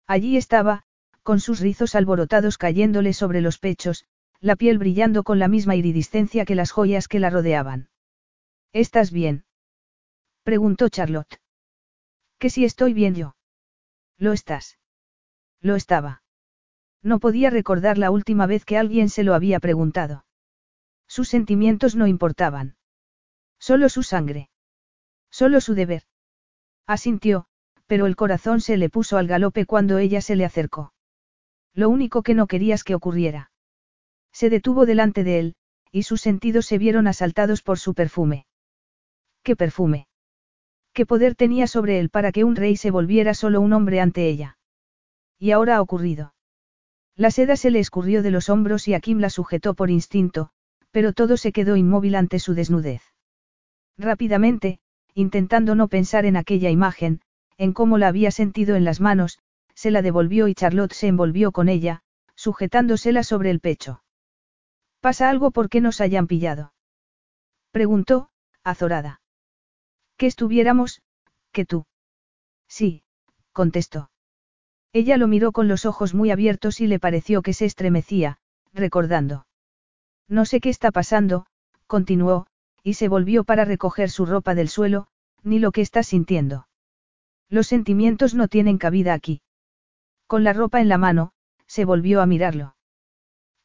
Allí 0.07 0.37
estaba, 0.37 0.83
con 1.23 1.41
sus 1.41 1.59
rizos 1.59 1.93
alborotados 1.93 2.57
cayéndole 2.57 3.11
sobre 3.11 3.41
los 3.41 3.59
pechos, 3.59 4.05
la 4.39 4.55
piel 4.55 4.77
brillando 4.77 5.23
con 5.23 5.39
la 5.39 5.49
misma 5.49 5.75
iridiscencia 5.75 6.45
que 6.45 6.55
las 6.55 6.71
joyas 6.71 7.09
que 7.09 7.19
la 7.19 7.29
rodeaban. 7.29 7.89
¿Estás 8.71 9.11
bien? 9.11 9.43
preguntó 10.43 10.87
Charlotte. 10.87 11.41
Que 12.39 12.49
si 12.49 12.63
estoy 12.63 12.93
bien 12.93 13.15
yo. 13.15 13.35
Lo 14.17 14.31
estás. 14.31 14.77
Lo 15.63 15.77
estaba. 15.77 16.21
No 17.01 17.19
podía 17.19 17.49
recordar 17.49 17.97
la 17.97 18.11
última 18.11 18.45
vez 18.47 18.65
que 18.65 18.77
alguien 18.77 19.09
se 19.09 19.23
lo 19.23 19.33
había 19.33 19.59
preguntado. 19.61 20.25
Sus 21.07 21.29
sentimientos 21.29 21.95
no 21.95 22.05
importaban. 22.05 22.75
Solo 23.59 23.87
su 23.87 24.03
sangre. 24.03 24.49
Solo 25.31 25.61
su 25.61 25.73
deber. 25.73 26.03
Asintió, 26.85 27.45
pero 27.87 28.07
el 28.07 28.17
corazón 28.17 28.59
se 28.59 28.75
le 28.75 28.89
puso 28.89 29.17
al 29.17 29.27
galope 29.27 29.65
cuando 29.65 29.99
ella 29.99 30.19
se 30.21 30.35
le 30.35 30.43
acercó. 30.43 30.93
Lo 31.73 31.89
único 31.89 32.23
que 32.23 32.33
no 32.33 32.45
querías 32.47 32.83
que 32.83 32.93
ocurriera. 32.93 33.51
Se 34.33 34.49
detuvo 34.49 34.85
delante 34.85 35.23
de 35.23 35.39
él, 35.39 35.55
y 35.91 36.03
sus 36.03 36.19
sentidos 36.19 36.65
se 36.65 36.77
vieron 36.77 37.07
asaltados 37.07 37.61
por 37.61 37.79
su 37.79 37.93
perfume. 37.93 38.47
¿Qué 39.43 39.55
perfume? 39.55 40.07
¿Qué 40.91 41.05
poder 41.05 41.35
tenía 41.35 41.67
sobre 41.67 41.99
él 41.99 42.09
para 42.09 42.33
que 42.33 42.43
un 42.43 42.57
rey 42.57 42.75
se 42.75 42.91
volviera 42.91 43.33
solo 43.33 43.61
un 43.61 43.71
hombre 43.71 44.01
ante 44.01 44.27
ella? 44.27 44.57
Y 45.43 45.51
ahora 45.51 45.75
ha 45.75 45.81
ocurrido. 45.81 46.33
La 47.17 47.29
seda 47.29 47.57
se 47.57 47.69
le 47.69 47.79
escurrió 47.79 48.23
de 48.23 48.31
los 48.31 48.47
hombros 48.47 48.87
y 48.87 48.93
Akim 48.93 49.19
la 49.19 49.29
sujetó 49.29 49.73
por 49.73 49.89
instinto, 49.89 50.51
pero 50.89 51.11
todo 51.11 51.35
se 51.35 51.51
quedó 51.51 51.75
inmóvil 51.75 52.15
ante 52.15 52.39
su 52.39 52.53
desnudez. 52.53 53.01
Rápidamente, 53.97 54.79
intentando 55.13 55.75
no 55.75 55.89
pensar 55.89 56.25
en 56.25 56.37
aquella 56.37 56.69
imagen, 56.69 57.19
en 57.57 57.73
cómo 57.73 57.97
la 57.97 58.07
había 58.07 58.31
sentido 58.31 58.77
en 58.77 58.85
las 58.85 59.01
manos, 59.01 59.37
se 59.75 59.91
la 59.91 60.01
devolvió 60.01 60.47
y 60.47 60.53
Charlotte 60.53 60.93
se 60.93 61.07
envolvió 61.07 61.51
con 61.51 61.67
ella, 61.67 62.03
sujetándosela 62.35 63.21
sobre 63.23 63.49
el 63.49 63.59
pecho. 63.59 64.01
¿Pasa 65.01 65.29
algo 65.29 65.51
porque 65.51 65.81
nos 65.81 65.99
hayan 65.99 66.27
pillado? 66.27 66.73
Preguntó, 67.71 68.29
azorada. 68.63 69.19
Que 70.15 70.27
estuviéramos, 70.27 71.01
que 71.51 71.65
tú. 71.65 71.85
Sí, 72.69 73.03
contestó. 73.51 74.12
Ella 74.93 75.17
lo 75.17 75.27
miró 75.27 75.51
con 75.51 75.67
los 75.67 75.85
ojos 75.87 76.13
muy 76.13 76.29
abiertos 76.29 76.79
y 76.79 76.85
le 76.85 76.99
pareció 76.99 77.41
que 77.41 77.53
se 77.53 77.65
estremecía, 77.65 78.37
recordando. 78.73 79.47
No 80.29 80.45
sé 80.45 80.61
qué 80.61 80.69
está 80.69 80.91
pasando, 80.91 81.47
continuó, 81.87 82.45
y 82.83 82.93
se 82.93 83.07
volvió 83.07 83.43
para 83.43 83.65
recoger 83.65 84.11
su 84.11 84.27
ropa 84.27 84.53
del 84.53 84.69
suelo, 84.69 85.07
ni 85.41 85.57
lo 85.57 85.71
que 85.71 85.81
está 85.81 86.03
sintiendo. 86.03 86.67
Los 87.49 87.67
sentimientos 87.67 88.35
no 88.35 88.47
tienen 88.47 88.77
cabida 88.77 89.15
aquí. 89.15 89.41
Con 90.27 90.43
la 90.43 90.53
ropa 90.53 90.79
en 90.79 90.89
la 90.89 90.99
mano, 90.99 91.31
se 91.65 91.85
volvió 91.85 92.21
a 92.21 92.27
mirarlo. 92.27 92.75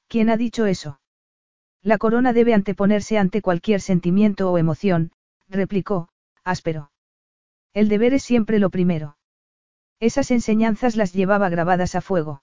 ¿Quién 0.09 0.31
ha 0.31 0.39
dicho 0.39 0.65
eso? 0.65 0.99
La 1.83 1.99
corona 1.99 2.33
debe 2.33 2.55
anteponerse 2.55 3.19
ante 3.19 3.43
cualquier 3.43 3.83
sentimiento 3.83 4.51
o 4.51 4.57
emoción, 4.57 5.13
replicó, 5.47 6.09
áspero. 6.43 6.91
El 7.75 7.89
deber 7.89 8.15
es 8.15 8.23
siempre 8.23 8.59
lo 8.59 8.71
primero. 8.71 9.18
Esas 10.01 10.31
enseñanzas 10.31 10.97
las 10.97 11.13
llevaba 11.13 11.49
grabadas 11.49 11.95
a 11.95 12.01
fuego. 12.01 12.43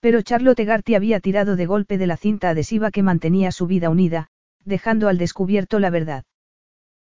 Pero 0.00 0.22
Charlotte 0.22 0.64
Garty 0.64 0.94
había 0.94 1.20
tirado 1.20 1.56
de 1.56 1.66
golpe 1.66 1.98
de 1.98 2.06
la 2.06 2.16
cinta 2.16 2.50
adhesiva 2.50 2.90
que 2.90 3.02
mantenía 3.02 3.50
su 3.52 3.66
vida 3.66 3.90
unida, 3.90 4.28
dejando 4.64 5.08
al 5.08 5.18
descubierto 5.18 5.78
la 5.78 5.90
verdad. 5.90 6.24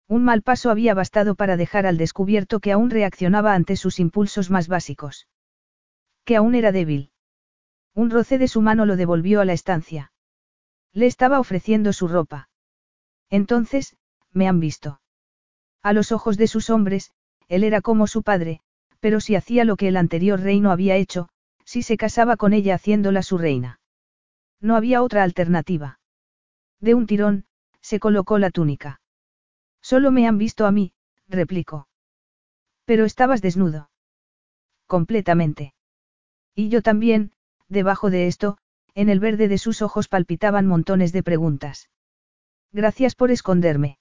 Un 0.07 0.23
mal 0.23 0.41
paso 0.41 0.71
había 0.71 0.93
bastado 0.93 1.35
para 1.35 1.57
dejar 1.57 1.85
al 1.85 1.97
descubierto 1.97 2.59
que 2.59 2.71
aún 2.71 2.89
reaccionaba 2.89 3.53
ante 3.53 3.75
sus 3.75 3.99
impulsos 3.99 4.49
más 4.49 4.69
básicos. 4.69 5.27
Que 6.23 6.37
aún 6.37 6.55
era 6.55 6.71
débil. 6.71 7.11
Un 7.93 8.09
roce 8.09 8.37
de 8.37 8.47
su 8.47 8.61
mano 8.61 8.85
lo 8.85 8.95
devolvió 8.95 9.41
a 9.41 9.45
la 9.45 9.53
estancia. 9.53 10.13
Le 10.93 11.07
estaba 11.07 11.39
ofreciendo 11.39 11.91
su 11.91 12.07
ropa. 12.07 12.49
Entonces, 13.29 13.97
me 14.31 14.47
han 14.47 14.59
visto. 14.59 15.01
A 15.83 15.93
los 15.93 16.11
ojos 16.11 16.37
de 16.37 16.47
sus 16.47 16.69
hombres, 16.69 17.11
él 17.49 17.63
era 17.63 17.81
como 17.81 18.07
su 18.07 18.23
padre, 18.23 18.61
pero 18.99 19.19
si 19.19 19.35
hacía 19.35 19.63
lo 19.63 19.75
que 19.75 19.87
el 19.87 19.97
anterior 19.97 20.39
reino 20.39 20.71
había 20.71 20.95
hecho, 20.95 21.29
si 21.65 21.83
se 21.83 21.97
casaba 21.97 22.37
con 22.37 22.53
ella 22.53 22.75
haciéndola 22.75 23.21
su 23.21 23.37
reina. 23.37 23.79
No 24.59 24.75
había 24.75 25.01
otra 25.01 25.23
alternativa. 25.23 25.99
De 26.79 26.93
un 26.93 27.07
tirón, 27.07 27.45
se 27.81 27.99
colocó 27.99 28.37
la 28.37 28.49
túnica. 28.49 29.01
Solo 29.81 30.11
me 30.11 30.27
han 30.27 30.37
visto 30.37 30.65
a 30.65 30.71
mí, 30.71 30.93
replicó. 31.27 31.87
Pero 32.85 33.05
estabas 33.05 33.41
desnudo. 33.41 33.89
Completamente. 34.85 35.73
Y 36.55 36.69
yo 36.69 36.81
también, 36.81 37.31
debajo 37.67 38.09
de 38.09 38.27
esto, 38.27 38.57
en 38.95 39.09
el 39.09 39.19
verde 39.19 39.47
de 39.47 39.57
sus 39.57 39.81
ojos 39.81 40.07
palpitaban 40.07 40.65
montones 40.65 41.11
de 41.11 41.21
preguntas. 41.21 41.89
Gracias 42.71 43.15
por 43.15 43.31
esconderme. 43.31 43.99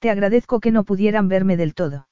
Te 0.00 0.10
agradezco 0.10 0.60
que 0.60 0.70
no 0.70 0.84
pudieran 0.84 1.28
verme 1.28 1.56
del 1.56 1.74
todo. 1.74 2.08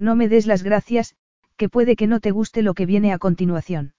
No 0.00 0.16
me 0.16 0.28
des 0.28 0.46
las 0.46 0.62
gracias, 0.62 1.14
que 1.58 1.68
puede 1.68 1.94
que 1.94 2.06
no 2.06 2.20
te 2.20 2.30
guste 2.30 2.62
lo 2.62 2.72
que 2.72 2.86
viene 2.86 3.12
a 3.12 3.18
continuación. 3.18 3.92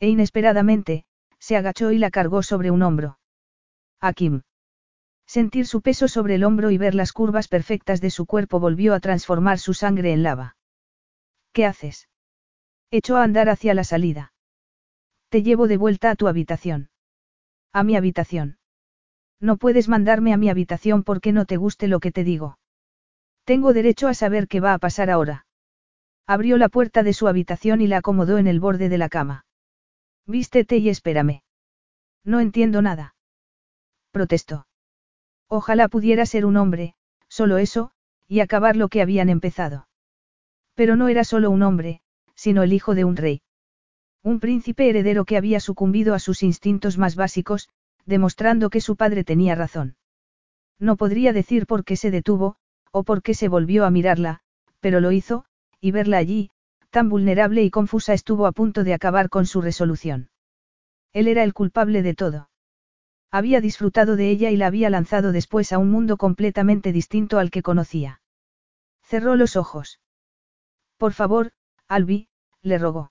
E 0.00 0.08
inesperadamente, 0.08 1.04
se 1.38 1.56
agachó 1.56 1.92
y 1.92 1.98
la 1.98 2.10
cargó 2.10 2.42
sobre 2.42 2.72
un 2.72 2.82
hombro. 2.82 3.20
Akim. 4.00 4.42
Sentir 5.24 5.66
su 5.68 5.80
peso 5.80 6.08
sobre 6.08 6.34
el 6.34 6.42
hombro 6.42 6.72
y 6.72 6.76
ver 6.76 6.96
las 6.96 7.12
curvas 7.12 7.46
perfectas 7.46 8.00
de 8.00 8.10
su 8.10 8.26
cuerpo 8.26 8.58
volvió 8.58 8.94
a 8.94 9.00
transformar 9.00 9.60
su 9.60 9.74
sangre 9.74 10.12
en 10.12 10.24
lava. 10.24 10.56
¿Qué 11.52 11.66
haces? 11.66 12.08
Echó 12.90 13.16
a 13.16 13.22
andar 13.22 13.48
hacia 13.48 13.74
la 13.74 13.84
salida. 13.84 14.32
Te 15.28 15.44
llevo 15.44 15.68
de 15.68 15.76
vuelta 15.76 16.10
a 16.10 16.16
tu 16.16 16.26
habitación. 16.26 16.90
A 17.72 17.84
mi 17.84 17.94
habitación. 17.96 18.58
No 19.40 19.56
puedes 19.56 19.88
mandarme 19.88 20.32
a 20.32 20.36
mi 20.36 20.50
habitación 20.50 21.04
porque 21.04 21.32
no 21.32 21.46
te 21.46 21.56
guste 21.56 21.86
lo 21.86 22.00
que 22.00 22.10
te 22.10 22.24
digo. 22.24 22.58
Tengo 23.44 23.72
derecho 23.72 24.08
a 24.08 24.14
saber 24.14 24.48
qué 24.48 24.60
va 24.60 24.74
a 24.74 24.78
pasar 24.78 25.10
ahora. 25.10 25.46
Abrió 26.26 26.56
la 26.58 26.68
puerta 26.68 27.02
de 27.02 27.12
su 27.12 27.26
habitación 27.26 27.80
y 27.80 27.86
la 27.86 27.98
acomodó 27.98 28.38
en 28.38 28.46
el 28.46 28.60
borde 28.60 28.88
de 28.88 28.98
la 28.98 29.08
cama. 29.08 29.44
Vístete 30.26 30.76
y 30.76 30.88
espérame. 30.88 31.42
No 32.24 32.38
entiendo 32.40 32.82
nada. 32.82 33.14
Protestó. 34.12 34.66
Ojalá 35.48 35.88
pudiera 35.88 36.24
ser 36.26 36.46
un 36.46 36.56
hombre, 36.56 36.94
solo 37.28 37.58
eso, 37.58 37.90
y 38.28 38.40
acabar 38.40 38.76
lo 38.76 38.88
que 38.88 39.02
habían 39.02 39.28
empezado. 39.28 39.88
Pero 40.74 40.96
no 40.96 41.08
era 41.08 41.24
solo 41.24 41.50
un 41.50 41.62
hombre, 41.62 42.00
sino 42.34 42.62
el 42.62 42.72
hijo 42.72 42.94
de 42.94 43.04
un 43.04 43.16
rey. 43.16 43.42
Un 44.22 44.38
príncipe 44.38 44.88
heredero 44.88 45.24
que 45.24 45.36
había 45.36 45.58
sucumbido 45.58 46.14
a 46.14 46.20
sus 46.20 46.42
instintos 46.42 46.96
más 46.96 47.16
básicos, 47.16 47.68
demostrando 48.06 48.70
que 48.70 48.80
su 48.80 48.96
padre 48.96 49.24
tenía 49.24 49.54
razón. 49.54 49.96
No 50.78 50.96
podría 50.96 51.32
decir 51.32 51.66
por 51.66 51.84
qué 51.84 51.96
se 51.96 52.10
detuvo, 52.10 52.56
o 52.92 53.02
por 53.02 53.22
qué 53.22 53.34
se 53.34 53.48
volvió 53.48 53.84
a 53.84 53.90
mirarla, 53.90 54.40
pero 54.80 55.00
lo 55.00 55.10
hizo, 55.10 55.44
y 55.80 55.90
verla 55.90 56.18
allí, 56.18 56.50
tan 56.90 57.08
vulnerable 57.08 57.62
y 57.64 57.70
confusa 57.70 58.12
estuvo 58.12 58.46
a 58.46 58.52
punto 58.52 58.84
de 58.84 58.94
acabar 58.94 59.30
con 59.30 59.46
su 59.46 59.62
resolución. 59.62 60.30
Él 61.12 61.26
era 61.26 61.42
el 61.42 61.54
culpable 61.54 62.02
de 62.02 62.14
todo. 62.14 62.50
Había 63.30 63.62
disfrutado 63.62 64.14
de 64.14 64.28
ella 64.30 64.50
y 64.50 64.56
la 64.56 64.66
había 64.66 64.90
lanzado 64.90 65.32
después 65.32 65.72
a 65.72 65.78
un 65.78 65.90
mundo 65.90 66.18
completamente 66.18 66.92
distinto 66.92 67.38
al 67.38 67.50
que 67.50 67.62
conocía. 67.62 68.20
Cerró 69.02 69.36
los 69.36 69.56
ojos. 69.56 70.00
Por 70.98 71.14
favor, 71.14 71.52
Albi, 71.88 72.28
le 72.62 72.78
rogó. 72.78 73.10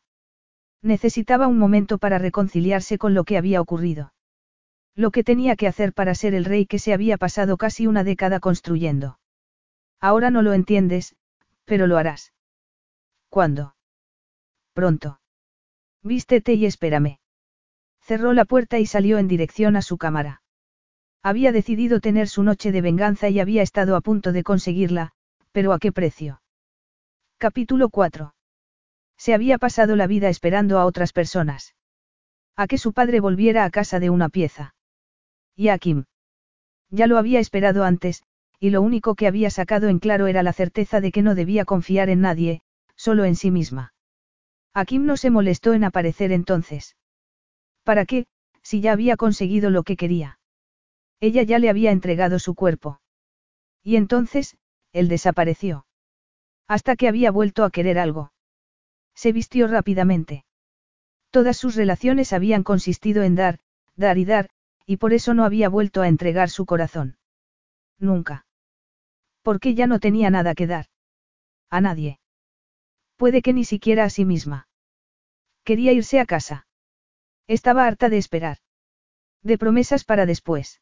Necesitaba 0.83 1.47
un 1.47 1.57
momento 1.57 1.97
para 1.97 2.19
reconciliarse 2.19 2.97
con 2.97 3.13
lo 3.13 3.23
que 3.23 3.37
había 3.37 3.61
ocurrido. 3.61 4.13
Lo 4.95 5.11
que 5.11 5.23
tenía 5.23 5.55
que 5.55 5.67
hacer 5.67 5.93
para 5.93 6.13
ser 6.15 6.35
el 6.35 6.45
rey 6.45 6.65
que 6.65 6.79
se 6.79 6.93
había 6.93 7.17
pasado 7.17 7.57
casi 7.57 7.87
una 7.87 8.03
década 8.03 8.39
construyendo. 8.39 9.17
Ahora 10.01 10.31
no 10.31 10.41
lo 10.41 10.53
entiendes, 10.53 11.15
pero 11.65 11.85
lo 11.85 11.97
harás. 11.97 12.33
¿Cuándo? 13.29 13.75
Pronto. 14.73 15.21
Vístete 16.01 16.53
y 16.55 16.65
espérame. 16.65 17.19
Cerró 18.01 18.33
la 18.33 18.45
puerta 18.45 18.79
y 18.79 18.87
salió 18.87 19.19
en 19.19 19.27
dirección 19.27 19.75
a 19.75 19.83
su 19.83 19.97
cámara. 19.97 20.41
Había 21.21 21.51
decidido 21.51 21.99
tener 21.99 22.27
su 22.27 22.41
noche 22.41 22.71
de 22.71 22.81
venganza 22.81 23.29
y 23.29 23.39
había 23.39 23.61
estado 23.61 23.95
a 23.95 24.01
punto 24.01 24.31
de 24.31 24.43
conseguirla, 24.43 25.11
pero 25.51 25.71
¿a 25.71 25.79
qué 25.79 25.91
precio? 25.91 26.41
Capítulo 27.37 27.89
4. 27.89 28.33
Se 29.17 29.35
había 29.35 29.59
pasado 29.59 29.95
la 29.95 30.07
vida 30.07 30.29
esperando 30.29 30.79
a 30.79 30.85
otras 30.85 31.13
personas. 31.13 31.75
A 32.55 32.65
que 32.65 32.79
su 32.79 32.91
padre 32.91 33.19
volviera 33.19 33.65
a 33.65 33.69
casa 33.69 33.99
de 33.99 34.09
una 34.09 34.29
pieza. 34.29 34.73
Y 35.55 35.67
a 35.67 35.77
Kim. 35.77 36.05
Ya 36.89 37.05
lo 37.05 37.19
había 37.19 37.39
esperado 37.39 37.83
antes, 37.83 38.23
y 38.63 38.69
lo 38.69 38.83
único 38.83 39.15
que 39.15 39.25
había 39.25 39.49
sacado 39.49 39.89
en 39.89 39.97
claro 39.97 40.27
era 40.27 40.43
la 40.43 40.53
certeza 40.53 41.01
de 41.01 41.11
que 41.11 41.23
no 41.23 41.33
debía 41.33 41.65
confiar 41.65 42.09
en 42.09 42.21
nadie, 42.21 42.61
solo 42.95 43.25
en 43.25 43.35
sí 43.35 43.49
misma. 43.49 43.95
A 44.75 44.85
Kim 44.85 45.03
no 45.03 45.17
se 45.17 45.31
molestó 45.31 45.73
en 45.73 45.83
aparecer 45.83 46.31
entonces. 46.31 46.95
¿Para 47.83 48.05
qué, 48.05 48.27
si 48.61 48.79
ya 48.79 48.91
había 48.91 49.17
conseguido 49.17 49.71
lo 49.71 49.81
que 49.81 49.97
quería? 49.97 50.37
Ella 51.19 51.41
ya 51.41 51.57
le 51.57 51.71
había 51.71 51.89
entregado 51.89 52.37
su 52.37 52.53
cuerpo. 52.53 53.01
Y 53.83 53.95
entonces, 53.95 54.55
él 54.93 55.07
desapareció. 55.07 55.87
Hasta 56.67 56.95
que 56.95 57.07
había 57.07 57.31
vuelto 57.31 57.63
a 57.63 57.71
querer 57.71 57.97
algo. 57.97 58.31
Se 59.15 59.31
vistió 59.31 59.67
rápidamente. 59.67 60.45
Todas 61.31 61.57
sus 61.57 61.75
relaciones 61.75 62.31
habían 62.31 62.61
consistido 62.61 63.23
en 63.23 63.33
dar, 63.33 63.57
dar 63.95 64.19
y 64.19 64.25
dar, 64.25 64.51
y 64.85 64.97
por 64.97 65.13
eso 65.13 65.33
no 65.33 65.45
había 65.45 65.67
vuelto 65.67 66.03
a 66.03 66.07
entregar 66.07 66.51
su 66.51 66.67
corazón. 66.67 67.17
Nunca. 67.97 68.45
Porque 69.41 69.75
ya 69.75 69.87
no 69.87 69.99
tenía 69.99 70.29
nada 70.29 70.53
que 70.55 70.67
dar. 70.67 70.85
A 71.69 71.81
nadie. 71.81 72.19
Puede 73.15 73.41
que 73.41 73.53
ni 73.53 73.65
siquiera 73.65 74.03
a 74.03 74.09
sí 74.09 74.25
misma. 74.25 74.67
Quería 75.63 75.93
irse 75.93 76.19
a 76.19 76.25
casa. 76.25 76.67
Estaba 77.47 77.85
harta 77.85 78.09
de 78.09 78.17
esperar. 78.17 78.57
De 79.43 79.57
promesas 79.57 80.03
para 80.03 80.25
después. 80.25 80.81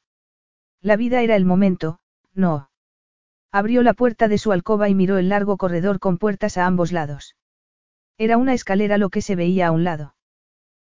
La 0.81 0.95
vida 0.95 1.22
era 1.22 1.36
el 1.36 1.45
momento, 1.45 1.99
no. 2.34 2.69
Abrió 3.52 3.84
la 3.84 3.94
puerta 3.94 4.27
de 4.27 4.38
su 4.38 4.52
alcoba 4.52 4.90
y 4.90 4.95
miró 4.95 5.18
el 5.18 5.30
largo 5.30 5.57
corredor 5.57 5.99
con 5.99 6.18
puertas 6.18 6.57
a 6.57 6.65
ambos 6.65 6.91
lados. 6.91 7.36
Era 8.18 8.38
una 8.38 8.53
escalera 8.53 8.98
lo 8.98 9.10
que 9.10 9.22
se 9.22 9.36
veía 9.36 9.68
a 9.68 9.72
un 9.72 9.84
lado. 9.84 10.15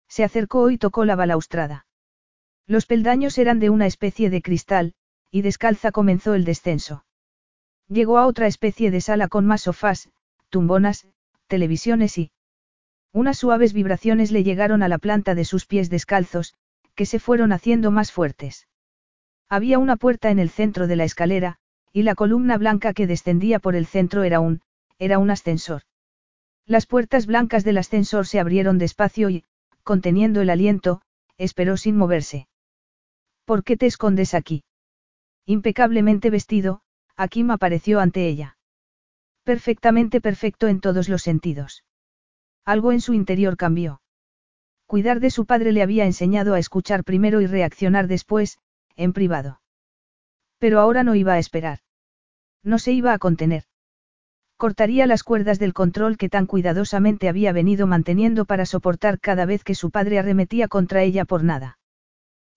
Se 0.08 0.24
acercó 0.24 0.70
y 0.70 0.78
tocó 0.78 1.04
la 1.04 1.16
balaustrada. 1.16 1.86
Los 2.66 2.86
peldaños 2.86 3.38
eran 3.38 3.60
de 3.60 3.70
una 3.70 3.86
especie 3.86 4.30
de 4.30 4.42
cristal, 4.42 4.94
y 5.30 5.42
descalza 5.42 5.92
comenzó 5.92 6.34
el 6.34 6.44
descenso. 6.44 7.04
Llegó 7.90 8.18
a 8.18 8.26
otra 8.26 8.46
especie 8.46 8.92
de 8.92 9.00
sala 9.00 9.26
con 9.26 9.46
más 9.46 9.62
sofás, 9.62 10.10
tumbonas, 10.48 11.08
televisiones 11.48 12.16
y... 12.18 12.30
Unas 13.12 13.38
suaves 13.38 13.72
vibraciones 13.72 14.30
le 14.30 14.44
llegaron 14.44 14.84
a 14.84 14.88
la 14.88 14.98
planta 14.98 15.34
de 15.34 15.44
sus 15.44 15.66
pies 15.66 15.90
descalzos, 15.90 16.54
que 16.94 17.04
se 17.04 17.18
fueron 17.18 17.52
haciendo 17.52 17.90
más 17.90 18.12
fuertes. 18.12 18.68
Había 19.48 19.80
una 19.80 19.96
puerta 19.96 20.30
en 20.30 20.38
el 20.38 20.50
centro 20.50 20.86
de 20.86 20.94
la 20.94 21.02
escalera, 21.02 21.56
y 21.92 22.04
la 22.04 22.14
columna 22.14 22.56
blanca 22.58 22.94
que 22.94 23.08
descendía 23.08 23.58
por 23.58 23.74
el 23.74 23.86
centro 23.86 24.22
era 24.22 24.38
un, 24.38 24.60
era 25.00 25.18
un 25.18 25.30
ascensor. 25.30 25.82
Las 26.66 26.86
puertas 26.86 27.26
blancas 27.26 27.64
del 27.64 27.78
ascensor 27.78 28.28
se 28.28 28.38
abrieron 28.38 28.78
despacio 28.78 29.30
y, 29.30 29.44
conteniendo 29.82 30.40
el 30.40 30.50
aliento, 30.50 31.02
esperó 31.38 31.76
sin 31.76 31.96
moverse. 31.96 32.46
¿Por 33.44 33.64
qué 33.64 33.76
te 33.76 33.86
escondes 33.86 34.34
aquí? 34.34 34.62
Impecablemente 35.44 36.30
vestido, 36.30 36.82
Akim 37.20 37.50
apareció 37.50 38.00
ante 38.00 38.26
ella. 38.28 38.56
Perfectamente 39.44 40.22
perfecto 40.22 40.68
en 40.68 40.80
todos 40.80 41.10
los 41.10 41.20
sentidos. 41.20 41.84
Algo 42.64 42.92
en 42.92 43.02
su 43.02 43.12
interior 43.12 43.58
cambió. 43.58 44.00
Cuidar 44.86 45.20
de 45.20 45.28
su 45.28 45.44
padre 45.44 45.72
le 45.72 45.82
había 45.82 46.06
enseñado 46.06 46.54
a 46.54 46.58
escuchar 46.58 47.04
primero 47.04 47.42
y 47.42 47.46
reaccionar 47.46 48.06
después, 48.06 48.58
en 48.96 49.12
privado. 49.12 49.60
Pero 50.58 50.80
ahora 50.80 51.04
no 51.04 51.14
iba 51.14 51.34
a 51.34 51.38
esperar. 51.38 51.80
No 52.62 52.78
se 52.78 52.92
iba 52.92 53.12
a 53.12 53.18
contener. 53.18 53.64
Cortaría 54.56 55.06
las 55.06 55.22
cuerdas 55.22 55.58
del 55.58 55.74
control 55.74 56.16
que 56.16 56.30
tan 56.30 56.46
cuidadosamente 56.46 57.28
había 57.28 57.52
venido 57.52 57.86
manteniendo 57.86 58.46
para 58.46 58.64
soportar 58.64 59.20
cada 59.20 59.44
vez 59.44 59.62
que 59.62 59.74
su 59.74 59.90
padre 59.90 60.18
arremetía 60.18 60.68
contra 60.68 61.02
ella 61.02 61.26
por 61.26 61.44
nada. 61.44 61.78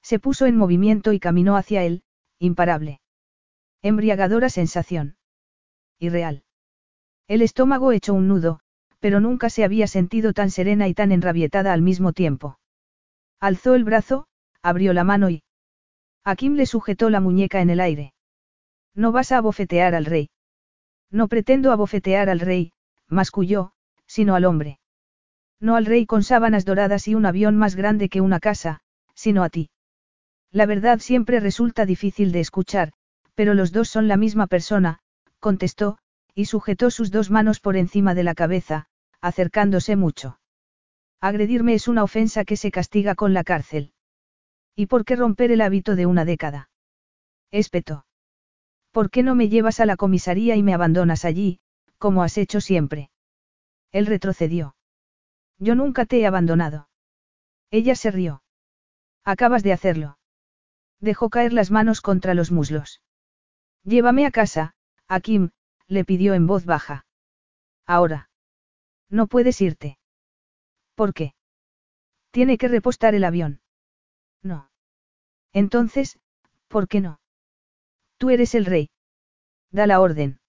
Se 0.02 0.20
puso 0.20 0.46
en 0.46 0.56
movimiento 0.56 1.12
y 1.12 1.20
caminó 1.20 1.58
hacia 1.58 1.84
él, 1.84 2.04
imparable. 2.40 3.02
Embriagadora 3.86 4.50
sensación. 4.50 5.18
Irreal. 6.00 6.44
El 7.28 7.42
estómago 7.42 7.92
echó 7.92 8.14
un 8.14 8.30
nudo, 8.30 8.62
pero 9.02 9.20
nunca 9.20 9.50
se 9.50 9.66
había 9.66 9.88
sentido 9.88 10.32
tan 10.32 10.52
serena 10.52 10.88
y 10.88 10.94
tan 10.94 11.12
enrabietada 11.12 11.74
al 11.74 11.82
mismo 11.82 12.14
tiempo. 12.14 12.58
Alzó 13.42 13.76
el 13.76 13.84
brazo, 13.84 14.28
abrió 14.62 14.94
la 14.94 15.04
mano 15.04 15.30
y... 15.30 15.44
Akim 16.24 16.54
le 16.54 16.66
sujetó 16.66 17.10
la 17.10 17.20
muñeca 17.20 17.60
en 17.60 17.70
el 17.70 17.82
aire. 17.82 18.14
No 18.96 19.12
vas 19.12 19.34
a 19.34 19.40
abofetear 19.40 19.96
al 19.96 20.06
rey. 20.06 20.30
No 21.12 21.28
pretendo 21.28 21.74
abofetear 21.74 22.30
al 22.30 22.40
rey, 22.40 22.72
masculló, 23.10 23.74
sino 24.08 24.36
al 24.36 24.46
hombre. 24.46 24.80
No 25.60 25.76
al 25.76 25.86
rey 25.86 26.06
con 26.06 26.24
sábanas 26.24 26.64
doradas 26.64 27.10
y 27.10 27.16
un 27.16 27.26
avión 27.26 27.58
más 27.58 27.76
grande 27.76 28.08
que 28.08 28.22
una 28.22 28.40
casa, 28.40 28.80
sino 29.14 29.44
a 29.44 29.50
ti. 29.50 29.72
La 30.52 30.66
verdad 30.66 31.00
siempre 31.00 31.42
resulta 31.42 31.86
difícil 31.86 32.32
de 32.32 32.40
escuchar, 32.40 32.94
pero 33.36 33.54
los 33.54 33.72
dos 33.72 33.90
son 33.90 34.08
la 34.08 34.18
misma 34.18 34.48
persona, 34.48 35.00
contestó, 35.40 35.98
y 36.36 36.46
sujetó 36.46 36.92
sus 36.92 37.12
dos 37.12 37.30
manos 37.30 37.60
por 37.60 37.78
encima 37.78 38.16
de 38.16 38.24
la 38.24 38.36
cabeza, 38.36 38.88
acercándose 39.22 39.96
mucho. 39.96 40.40
Agredirme 41.22 41.74
es 41.74 41.88
una 41.88 42.04
ofensa 42.04 42.44
que 42.44 42.58
se 42.58 42.72
castiga 42.72 43.16
con 43.16 43.34
la 43.34 43.44
cárcel. 43.44 43.94
¿Y 44.76 44.88
por 44.88 45.06
qué 45.06 45.16
romper 45.16 45.52
el 45.52 45.62
hábito 45.62 45.96
de 45.96 46.06
una 46.06 46.26
década? 46.26 46.70
Espeto. 47.52 48.06
¿Por 48.92 49.10
qué 49.10 49.24
no 49.24 49.36
me 49.36 49.50
llevas 49.50 49.80
a 49.80 49.86
la 49.86 49.96
comisaría 49.96 50.56
y 50.56 50.64
me 50.64 50.74
abandonas 50.74 51.26
allí, 51.26 51.60
como 51.98 52.24
has 52.24 52.38
hecho 52.38 52.62
siempre? 52.62 53.10
Él 53.92 54.08
retrocedió. 54.08 54.76
Yo 55.60 55.76
nunca 55.76 56.06
te 56.06 56.20
he 56.20 56.26
abandonado. 56.26 56.90
Ella 57.72 57.96
se 57.96 58.12
rió. 58.12 58.44
Acabas 59.24 59.64
de 59.64 59.74
hacerlo. 59.74 60.18
Dejó 61.00 61.30
caer 61.30 61.54
las 61.54 61.72
manos 61.72 62.02
contra 62.02 62.34
los 62.34 62.52
muslos. 62.52 63.02
Llévame 63.84 64.26
a 64.26 64.32
casa, 64.32 64.76
a 65.08 65.20
Kim, 65.20 65.52
le 65.88 66.06
pidió 66.06 66.34
en 66.34 66.48
voz 66.48 66.66
baja. 66.66 67.06
Ahora. 67.86 68.30
No 69.10 69.28
puedes 69.28 69.60
irte. 69.62 70.00
¿Por 70.96 71.14
qué? 71.14 71.36
Tiene 72.32 72.58
que 72.58 72.68
repostar 72.68 73.14
el 73.14 73.26
avión. 73.26 73.62
No. 74.42 74.70
Entonces, 75.52 76.20
¿por 76.68 76.88
qué 76.88 77.02
no? 77.02 77.20
Tú 78.18 78.30
eres 78.30 78.56
el 78.56 78.66
rey. 78.66 78.90
Da 79.72 79.86
la 79.86 80.00
orden. 80.00 80.40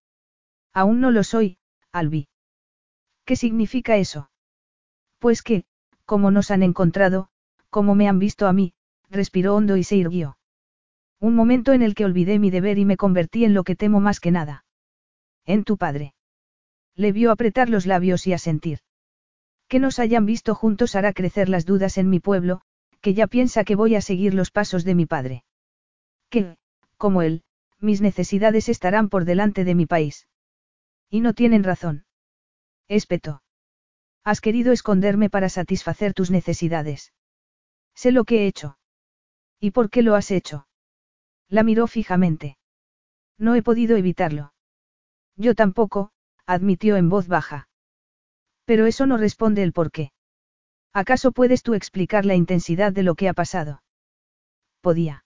Aún 0.72 1.00
no 1.00 1.10
lo 1.10 1.24
soy, 1.24 1.58
Albi. 1.92 2.28
¿Qué 3.24 3.36
significa 3.36 3.96
eso? 3.96 4.30
Pues 5.18 5.42
que, 5.42 5.64
como 6.04 6.30
nos 6.30 6.50
han 6.50 6.62
encontrado, 6.62 7.28
como 7.70 7.94
me 7.94 8.08
han 8.08 8.18
visto 8.18 8.46
a 8.46 8.52
mí, 8.52 8.74
respiró 9.10 9.54
hondo 9.54 9.76
y 9.76 9.84
se 9.84 9.96
irguió. 9.96 10.38
Un 11.20 11.34
momento 11.34 11.72
en 11.72 11.82
el 11.82 11.94
que 11.94 12.04
olvidé 12.04 12.38
mi 12.38 12.50
deber 12.50 12.78
y 12.78 12.84
me 12.84 12.96
convertí 12.96 13.44
en 13.44 13.54
lo 13.54 13.64
que 13.64 13.76
temo 13.76 14.00
más 14.00 14.20
que 14.20 14.30
nada. 14.30 14.64
En 15.46 15.64
tu 15.64 15.76
padre. 15.76 16.14
Le 16.94 17.12
vio 17.12 17.30
apretar 17.30 17.68
los 17.70 17.86
labios 17.86 18.26
y 18.26 18.32
asentir. 18.32 18.80
Que 19.68 19.78
nos 19.78 19.98
hayan 19.98 20.26
visto 20.26 20.54
juntos 20.54 20.94
hará 20.94 21.12
crecer 21.12 21.48
las 21.48 21.64
dudas 21.64 21.98
en 21.98 22.10
mi 22.10 22.20
pueblo, 22.20 22.60
que 23.00 23.14
ya 23.14 23.26
piensa 23.26 23.64
que 23.64 23.76
voy 23.76 23.94
a 23.94 24.00
seguir 24.00 24.34
los 24.34 24.50
pasos 24.50 24.84
de 24.84 24.94
mi 24.94 25.06
padre. 25.06 25.44
Que, 26.30 26.56
como 26.96 27.22
él, 27.22 27.42
mis 27.80 28.00
necesidades 28.00 28.68
estarán 28.68 29.08
por 29.08 29.24
delante 29.24 29.64
de 29.64 29.74
mi 29.74 29.86
país. 29.86 30.26
Y 31.10 31.20
no 31.20 31.34
tienen 31.34 31.64
razón. 31.64 32.06
Espeto. 32.88 33.42
Has 34.24 34.40
querido 34.40 34.72
esconderme 34.72 35.28
para 35.28 35.48
satisfacer 35.48 36.14
tus 36.14 36.30
necesidades. 36.30 37.12
Sé 37.94 38.10
lo 38.10 38.24
que 38.24 38.40
he 38.40 38.46
hecho. 38.46 38.78
¿Y 39.60 39.70
por 39.70 39.90
qué 39.90 40.02
lo 40.02 40.14
has 40.14 40.30
hecho? 40.30 40.66
La 41.54 41.62
miró 41.62 41.86
fijamente. 41.86 42.58
No 43.38 43.54
he 43.54 43.62
podido 43.62 43.96
evitarlo. 43.96 44.52
Yo 45.36 45.54
tampoco, 45.54 46.10
admitió 46.46 46.96
en 46.96 47.08
voz 47.08 47.28
baja. 47.28 47.68
Pero 48.64 48.86
eso 48.86 49.06
no 49.06 49.18
responde 49.18 49.62
el 49.62 49.72
por 49.72 49.92
qué. 49.92 50.10
¿Acaso 50.92 51.30
puedes 51.30 51.62
tú 51.62 51.74
explicar 51.74 52.24
la 52.24 52.34
intensidad 52.34 52.92
de 52.92 53.04
lo 53.04 53.14
que 53.14 53.28
ha 53.28 53.34
pasado? 53.34 53.84
Podía. 54.80 55.24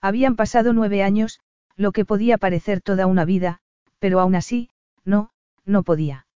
Habían 0.00 0.36
pasado 0.36 0.72
nueve 0.72 1.02
años, 1.02 1.40
lo 1.74 1.90
que 1.90 2.04
podía 2.04 2.38
parecer 2.38 2.80
toda 2.80 3.06
una 3.06 3.24
vida, 3.24 3.58
pero 3.98 4.20
aún 4.20 4.36
así, 4.36 4.70
no, 5.04 5.32
no 5.64 5.82
podía. 5.82 6.28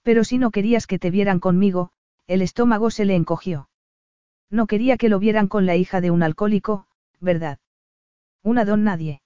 Pero 0.00 0.24
si 0.24 0.38
no 0.38 0.50
querías 0.50 0.86
que 0.86 0.98
te 0.98 1.10
vieran 1.10 1.40
conmigo, 1.40 1.90
el 2.26 2.40
estómago 2.40 2.90
se 2.90 3.04
le 3.04 3.16
encogió. 3.16 3.68
No 4.48 4.66
quería 4.66 4.96
que 4.96 5.10
lo 5.10 5.18
vieran 5.18 5.46
con 5.46 5.66
la 5.66 5.76
hija 5.76 6.00
de 6.00 6.10
un 6.10 6.22
alcohólico, 6.22 6.86
¿verdad? 7.20 7.58
Una 8.42 8.64
don 8.64 8.84
nadie. 8.84 9.22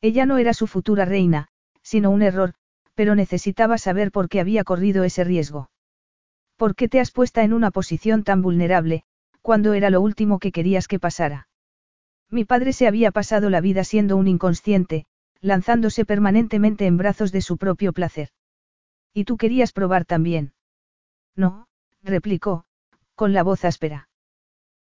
Ella 0.00 0.26
no 0.26 0.38
era 0.38 0.54
su 0.54 0.66
futura 0.66 1.04
reina, 1.04 1.48
sino 1.82 2.10
un 2.10 2.22
error, 2.22 2.54
pero 2.94 3.14
necesitaba 3.14 3.78
saber 3.78 4.12
por 4.12 4.28
qué 4.28 4.40
había 4.40 4.64
corrido 4.64 5.04
ese 5.04 5.24
riesgo. 5.24 5.70
¿Por 6.56 6.74
qué 6.74 6.88
te 6.88 7.00
has 7.00 7.10
puesta 7.10 7.42
en 7.42 7.52
una 7.52 7.70
posición 7.70 8.24
tan 8.24 8.42
vulnerable, 8.42 9.04
cuando 9.42 9.72
era 9.72 9.90
lo 9.90 10.00
último 10.00 10.38
que 10.38 10.52
querías 10.52 10.88
que 10.88 10.98
pasara? 10.98 11.48
Mi 12.30 12.44
padre 12.44 12.72
se 12.72 12.86
había 12.86 13.10
pasado 13.10 13.50
la 13.50 13.60
vida 13.60 13.84
siendo 13.84 14.16
un 14.16 14.28
inconsciente, 14.28 15.06
lanzándose 15.40 16.04
permanentemente 16.04 16.86
en 16.86 16.96
brazos 16.96 17.32
de 17.32 17.40
su 17.40 17.56
propio 17.56 17.92
placer. 17.92 18.30
¿Y 19.14 19.24
tú 19.24 19.36
querías 19.36 19.72
probar 19.72 20.04
también? 20.04 20.52
No, 21.34 21.68
replicó, 22.02 22.64
con 23.14 23.32
la 23.32 23.42
voz 23.42 23.64
áspera. 23.64 24.08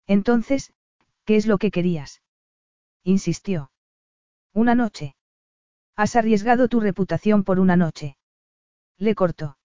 Entonces, 0.07 0.73
¿qué 1.25 1.35
es 1.35 1.45
lo 1.45 1.57
que 1.57 1.71
querías? 1.71 2.21
Insistió. 3.07 3.69
Una 4.51 4.73
noche. 4.73 5.15
Has 5.95 6.15
arriesgado 6.15 6.67
tu 6.67 6.79
reputación 6.79 7.43
por 7.43 7.59
una 7.59 7.75
noche. 7.75 8.17
Le 8.97 9.13
cortó. 9.13 9.59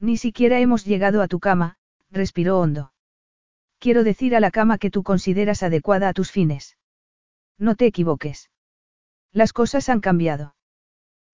Ni 0.00 0.16
siquiera 0.16 0.58
hemos 0.58 0.84
llegado 0.84 1.22
a 1.22 1.28
tu 1.28 1.38
cama, 1.38 1.76
respiró 2.10 2.58
hondo. 2.58 2.92
Quiero 3.78 4.02
decir 4.02 4.34
a 4.34 4.40
la 4.40 4.50
cama 4.50 4.78
que 4.78 4.90
tú 4.90 5.04
consideras 5.04 5.62
adecuada 5.62 6.08
a 6.08 6.12
tus 6.12 6.32
fines. 6.32 6.76
No 7.56 7.76
te 7.76 7.86
equivoques. 7.86 8.50
Las 9.30 9.52
cosas 9.52 9.88
han 9.88 10.00
cambiado. 10.00 10.56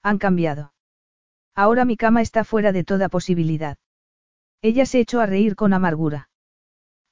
Han 0.03 0.19
cambiado. 0.19 0.75
Ahora 1.55 1.87
mi 1.87 1.97
cama 1.97 2.21
está 2.21 2.45
fuera 2.45 2.73
de 2.73 2.85
toda 2.85 3.09
posibilidad. 3.09 3.79
Ella 4.61 4.85
se 4.85 5.01
echó 5.01 5.21
a 5.21 5.27
reír 5.27 5.57
con 5.57 5.73
amargura. 5.73 6.29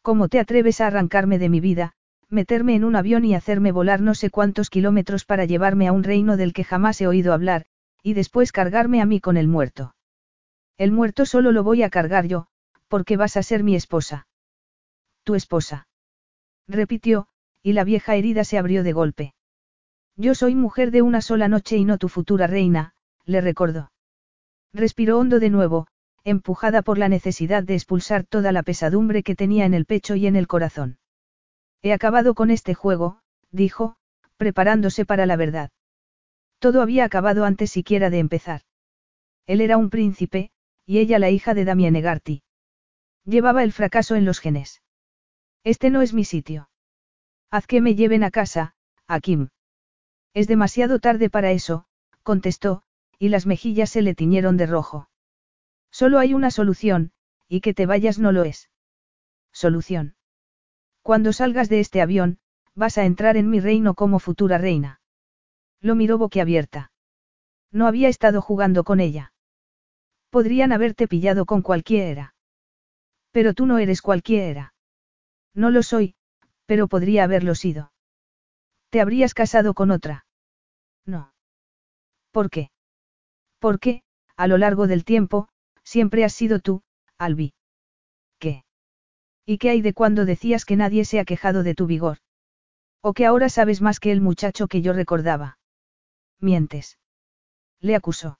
¿Cómo 0.02 0.28
te 0.28 0.40
atreves 0.40 0.82
a 0.82 0.88
arrancarme 0.88 1.38
de 1.38 1.48
mi 1.48 1.60
vida, 1.60 1.94
meterme 2.30 2.74
en 2.74 2.84
un 2.84 2.96
avión 2.96 3.24
y 3.24 3.34
hacerme 3.34 3.72
volar 3.72 4.00
no 4.00 4.14
sé 4.14 4.30
cuántos 4.30 4.70
kilómetros 4.70 5.24
para 5.24 5.44
llevarme 5.44 5.88
a 5.88 5.92
un 5.92 6.04
reino 6.04 6.36
del 6.36 6.52
que 6.52 6.64
jamás 6.64 7.00
he 7.00 7.06
oído 7.06 7.32
hablar, 7.32 7.66
y 8.02 8.14
después 8.14 8.52
cargarme 8.52 9.00
a 9.00 9.06
mí 9.06 9.20
con 9.20 9.36
el 9.36 9.48
muerto? 9.48 9.94
El 10.78 10.92
muerto 10.92 11.26
solo 11.26 11.52
lo 11.52 11.64
voy 11.64 11.82
a 11.82 11.90
cargar 11.90 12.26
yo, 12.26 12.46
porque 12.88 13.16
vas 13.16 13.36
a 13.36 13.42
ser 13.42 13.62
mi 13.64 13.74
esposa. 13.74 14.26
Tu 15.24 15.34
esposa. 15.34 15.88
Repitió, 16.68 17.26
y 17.62 17.72
la 17.72 17.84
vieja 17.84 18.14
herida 18.14 18.44
se 18.44 18.58
abrió 18.58 18.82
de 18.82 18.92
golpe. 18.92 19.34
Yo 20.16 20.34
soy 20.34 20.54
mujer 20.54 20.90
de 20.90 21.02
una 21.02 21.20
sola 21.20 21.48
noche 21.48 21.76
y 21.76 21.84
no 21.84 21.98
tu 21.98 22.08
futura 22.08 22.46
reina, 22.46 22.94
le 23.24 23.40
recordó. 23.40 23.90
Respiró 24.72 25.18
hondo 25.18 25.40
de 25.40 25.50
nuevo, 25.50 25.88
empujada 26.24 26.82
por 26.82 26.96
la 26.96 27.08
necesidad 27.08 27.64
de 27.64 27.74
expulsar 27.74 28.24
toda 28.24 28.52
la 28.52 28.62
pesadumbre 28.62 29.22
que 29.22 29.34
tenía 29.34 29.64
en 29.64 29.74
el 29.74 29.84
pecho 29.84 30.14
y 30.14 30.26
en 30.26 30.36
el 30.36 30.46
corazón. 30.46 30.99
He 31.82 31.92
acabado 31.92 32.34
con 32.34 32.50
este 32.50 32.74
juego, 32.74 33.20
dijo, 33.50 33.96
preparándose 34.36 35.04
para 35.04 35.26
la 35.26 35.36
verdad. 35.36 35.70
Todo 36.58 36.82
había 36.82 37.04
acabado 37.04 37.44
antes 37.44 37.70
siquiera 37.70 38.10
de 38.10 38.18
empezar. 38.18 38.62
Él 39.46 39.60
era 39.60 39.76
un 39.76 39.90
príncipe, 39.90 40.50
y 40.84 40.98
ella 40.98 41.18
la 41.18 41.30
hija 41.30 41.54
de 41.54 41.64
Damien 41.64 41.96
Egarty. 41.96 42.42
Llevaba 43.24 43.62
el 43.62 43.72
fracaso 43.72 44.14
en 44.14 44.24
los 44.24 44.40
genes. 44.40 44.82
Este 45.64 45.90
no 45.90 46.02
es 46.02 46.12
mi 46.12 46.24
sitio. 46.24 46.70
Haz 47.50 47.66
que 47.66 47.80
me 47.80 47.94
lleven 47.94 48.24
a 48.24 48.30
casa, 48.30 48.74
a 49.06 49.20
Kim. 49.20 49.48
Es 50.34 50.46
demasiado 50.48 51.00
tarde 51.00 51.30
para 51.30 51.50
eso, 51.50 51.86
contestó, 52.22 52.82
y 53.18 53.28
las 53.28 53.46
mejillas 53.46 53.90
se 53.90 54.02
le 54.02 54.14
tiñeron 54.14 54.56
de 54.56 54.66
rojo. 54.66 55.08
Solo 55.90 56.18
hay 56.18 56.34
una 56.34 56.50
solución, 56.50 57.12
y 57.48 57.60
que 57.60 57.74
te 57.74 57.86
vayas 57.86 58.18
no 58.18 58.32
lo 58.32 58.44
es. 58.44 58.70
Solución. 59.52 60.14
Cuando 61.10 61.32
salgas 61.32 61.68
de 61.68 61.80
este 61.80 62.00
avión, 62.00 62.38
vas 62.76 62.96
a 62.96 63.04
entrar 63.04 63.36
en 63.36 63.50
mi 63.50 63.58
reino 63.58 63.94
como 63.94 64.20
futura 64.20 64.58
reina. 64.58 65.00
Lo 65.80 65.96
miró 65.96 66.18
boquiabierta. 66.18 66.92
No 67.72 67.88
había 67.88 68.08
estado 68.08 68.40
jugando 68.40 68.84
con 68.84 69.00
ella. 69.00 69.32
Podrían 70.30 70.70
haberte 70.70 71.08
pillado 71.08 71.46
con 71.46 71.62
cualquiera. 71.62 72.36
Pero 73.32 73.54
tú 73.54 73.66
no 73.66 73.78
eres 73.78 74.02
cualquiera. 74.02 74.72
No 75.52 75.70
lo 75.70 75.82
soy, 75.82 76.14
pero 76.66 76.86
podría 76.86 77.24
haberlo 77.24 77.56
sido. 77.56 77.90
¿Te 78.90 79.00
habrías 79.00 79.34
casado 79.34 79.74
con 79.74 79.90
otra? 79.90 80.26
No. 81.04 81.34
¿Por 82.30 82.50
qué? 82.50 82.70
Porque, 83.58 84.04
a 84.36 84.46
lo 84.46 84.58
largo 84.58 84.86
del 84.86 85.04
tiempo, 85.04 85.48
siempre 85.82 86.22
has 86.24 86.34
sido 86.34 86.60
tú, 86.60 86.82
Albi. 87.18 87.52
¿Y 89.52 89.58
qué 89.58 89.70
hay 89.70 89.82
de 89.82 89.94
cuando 89.94 90.26
decías 90.26 90.64
que 90.64 90.76
nadie 90.76 91.04
se 91.04 91.18
ha 91.18 91.24
quejado 91.24 91.64
de 91.64 91.74
tu 91.74 91.86
vigor? 91.88 92.18
¿O 93.00 93.14
que 93.14 93.26
ahora 93.26 93.48
sabes 93.48 93.80
más 93.80 93.98
que 93.98 94.12
el 94.12 94.20
muchacho 94.20 94.68
que 94.68 94.80
yo 94.80 94.92
recordaba? 94.92 95.58
Mientes. 96.38 97.00
Le 97.80 97.96
acusó. 97.96 98.38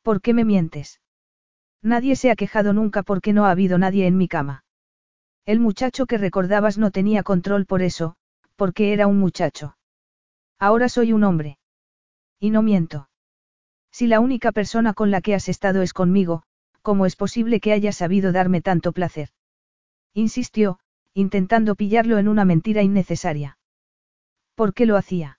¿Por 0.00 0.22
qué 0.22 0.32
me 0.32 0.46
mientes? 0.46 1.02
Nadie 1.82 2.16
se 2.16 2.30
ha 2.30 2.34
quejado 2.34 2.72
nunca 2.72 3.02
porque 3.02 3.34
no 3.34 3.44
ha 3.44 3.50
habido 3.50 3.76
nadie 3.76 4.06
en 4.06 4.16
mi 4.16 4.26
cama. 4.26 4.64
El 5.44 5.60
muchacho 5.60 6.06
que 6.06 6.16
recordabas 6.16 6.78
no 6.78 6.90
tenía 6.90 7.22
control 7.22 7.66
por 7.66 7.82
eso, 7.82 8.16
porque 8.54 8.94
era 8.94 9.06
un 9.06 9.18
muchacho. 9.18 9.76
Ahora 10.58 10.88
soy 10.88 11.12
un 11.12 11.24
hombre. 11.24 11.58
Y 12.40 12.48
no 12.48 12.62
miento. 12.62 13.10
Si 13.90 14.06
la 14.06 14.20
única 14.20 14.50
persona 14.50 14.94
con 14.94 15.10
la 15.10 15.20
que 15.20 15.34
has 15.34 15.50
estado 15.50 15.82
es 15.82 15.92
conmigo, 15.92 16.42
¿cómo 16.80 17.04
es 17.04 17.16
posible 17.16 17.60
que 17.60 17.74
hayas 17.74 17.96
sabido 17.96 18.32
darme 18.32 18.62
tanto 18.62 18.92
placer? 18.92 19.28
Insistió, 20.16 20.78
intentando 21.12 21.74
pillarlo 21.74 22.16
en 22.16 22.26
una 22.26 22.46
mentira 22.46 22.82
innecesaria. 22.82 23.58
¿Por 24.54 24.72
qué 24.72 24.86
lo 24.86 24.96
hacía? 24.96 25.38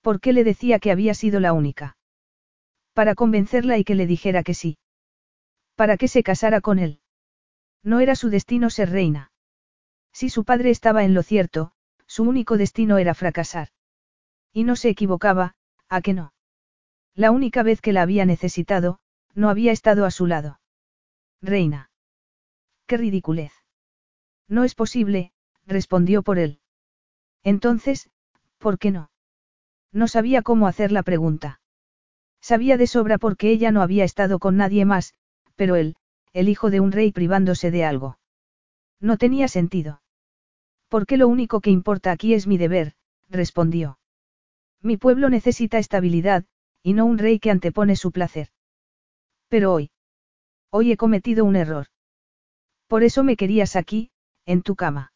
¿Por 0.00 0.18
qué 0.18 0.32
le 0.32 0.44
decía 0.44 0.78
que 0.78 0.90
había 0.90 1.12
sido 1.12 1.40
la 1.40 1.52
única? 1.52 1.98
Para 2.94 3.14
convencerla 3.14 3.76
y 3.76 3.84
que 3.84 3.94
le 3.94 4.06
dijera 4.06 4.44
que 4.44 4.54
sí. 4.54 4.78
Para 5.74 5.98
que 5.98 6.08
se 6.08 6.22
casara 6.22 6.62
con 6.62 6.78
él. 6.78 7.00
No 7.82 8.00
era 8.00 8.14
su 8.14 8.30
destino 8.30 8.70
ser 8.70 8.88
reina. 8.88 9.30
Si 10.10 10.30
su 10.30 10.44
padre 10.44 10.70
estaba 10.70 11.04
en 11.04 11.12
lo 11.12 11.22
cierto, 11.22 11.72
su 12.06 12.22
único 12.22 12.56
destino 12.56 12.96
era 12.96 13.12
fracasar. 13.12 13.68
Y 14.54 14.64
no 14.64 14.74
se 14.74 14.88
equivocaba, 14.88 15.54
¿a 15.90 16.00
que 16.00 16.14
no? 16.14 16.32
La 17.14 17.30
única 17.30 17.62
vez 17.62 17.82
que 17.82 17.92
la 17.92 18.00
había 18.00 18.24
necesitado, 18.24 19.00
no 19.34 19.50
había 19.50 19.70
estado 19.70 20.06
a 20.06 20.10
su 20.10 20.26
lado. 20.26 20.60
Reina. 21.42 21.90
Qué 22.86 22.96
ridiculez. 22.96 23.61
No 24.48 24.64
es 24.64 24.74
posible, 24.74 25.32
respondió 25.66 26.22
por 26.22 26.38
él. 26.38 26.60
Entonces, 27.42 28.10
¿por 28.58 28.78
qué 28.78 28.90
no? 28.90 29.10
No 29.92 30.08
sabía 30.08 30.42
cómo 30.42 30.66
hacer 30.66 30.92
la 30.92 31.02
pregunta. 31.02 31.60
Sabía 32.40 32.76
de 32.76 32.86
sobra 32.86 33.18
porque 33.18 33.50
ella 33.50 33.70
no 33.70 33.82
había 33.82 34.04
estado 34.04 34.38
con 34.38 34.56
nadie 34.56 34.84
más, 34.84 35.14
pero 35.56 35.76
él, 35.76 35.96
el 36.32 36.48
hijo 36.48 36.70
de 36.70 36.80
un 36.80 36.92
rey 36.92 37.12
privándose 37.12 37.70
de 37.70 37.84
algo. 37.84 38.18
No 39.00 39.16
tenía 39.16 39.48
sentido. 39.48 40.02
Porque 40.88 41.16
lo 41.16 41.28
único 41.28 41.60
que 41.60 41.70
importa 41.70 42.12
aquí 42.12 42.34
es 42.34 42.46
mi 42.46 42.58
deber, 42.58 42.94
respondió. 43.28 43.98
Mi 44.80 44.96
pueblo 44.96 45.28
necesita 45.28 45.78
estabilidad, 45.78 46.44
y 46.82 46.92
no 46.94 47.06
un 47.06 47.18
rey 47.18 47.38
que 47.38 47.50
antepone 47.50 47.96
su 47.96 48.12
placer. 48.12 48.48
Pero 49.48 49.72
hoy. 49.72 49.90
Hoy 50.70 50.92
he 50.92 50.96
cometido 50.96 51.44
un 51.44 51.56
error. 51.56 51.86
Por 52.86 53.02
eso 53.02 53.24
me 53.24 53.36
querías 53.36 53.76
aquí, 53.76 54.10
en 54.46 54.62
tu 54.62 54.76
cama. 54.76 55.12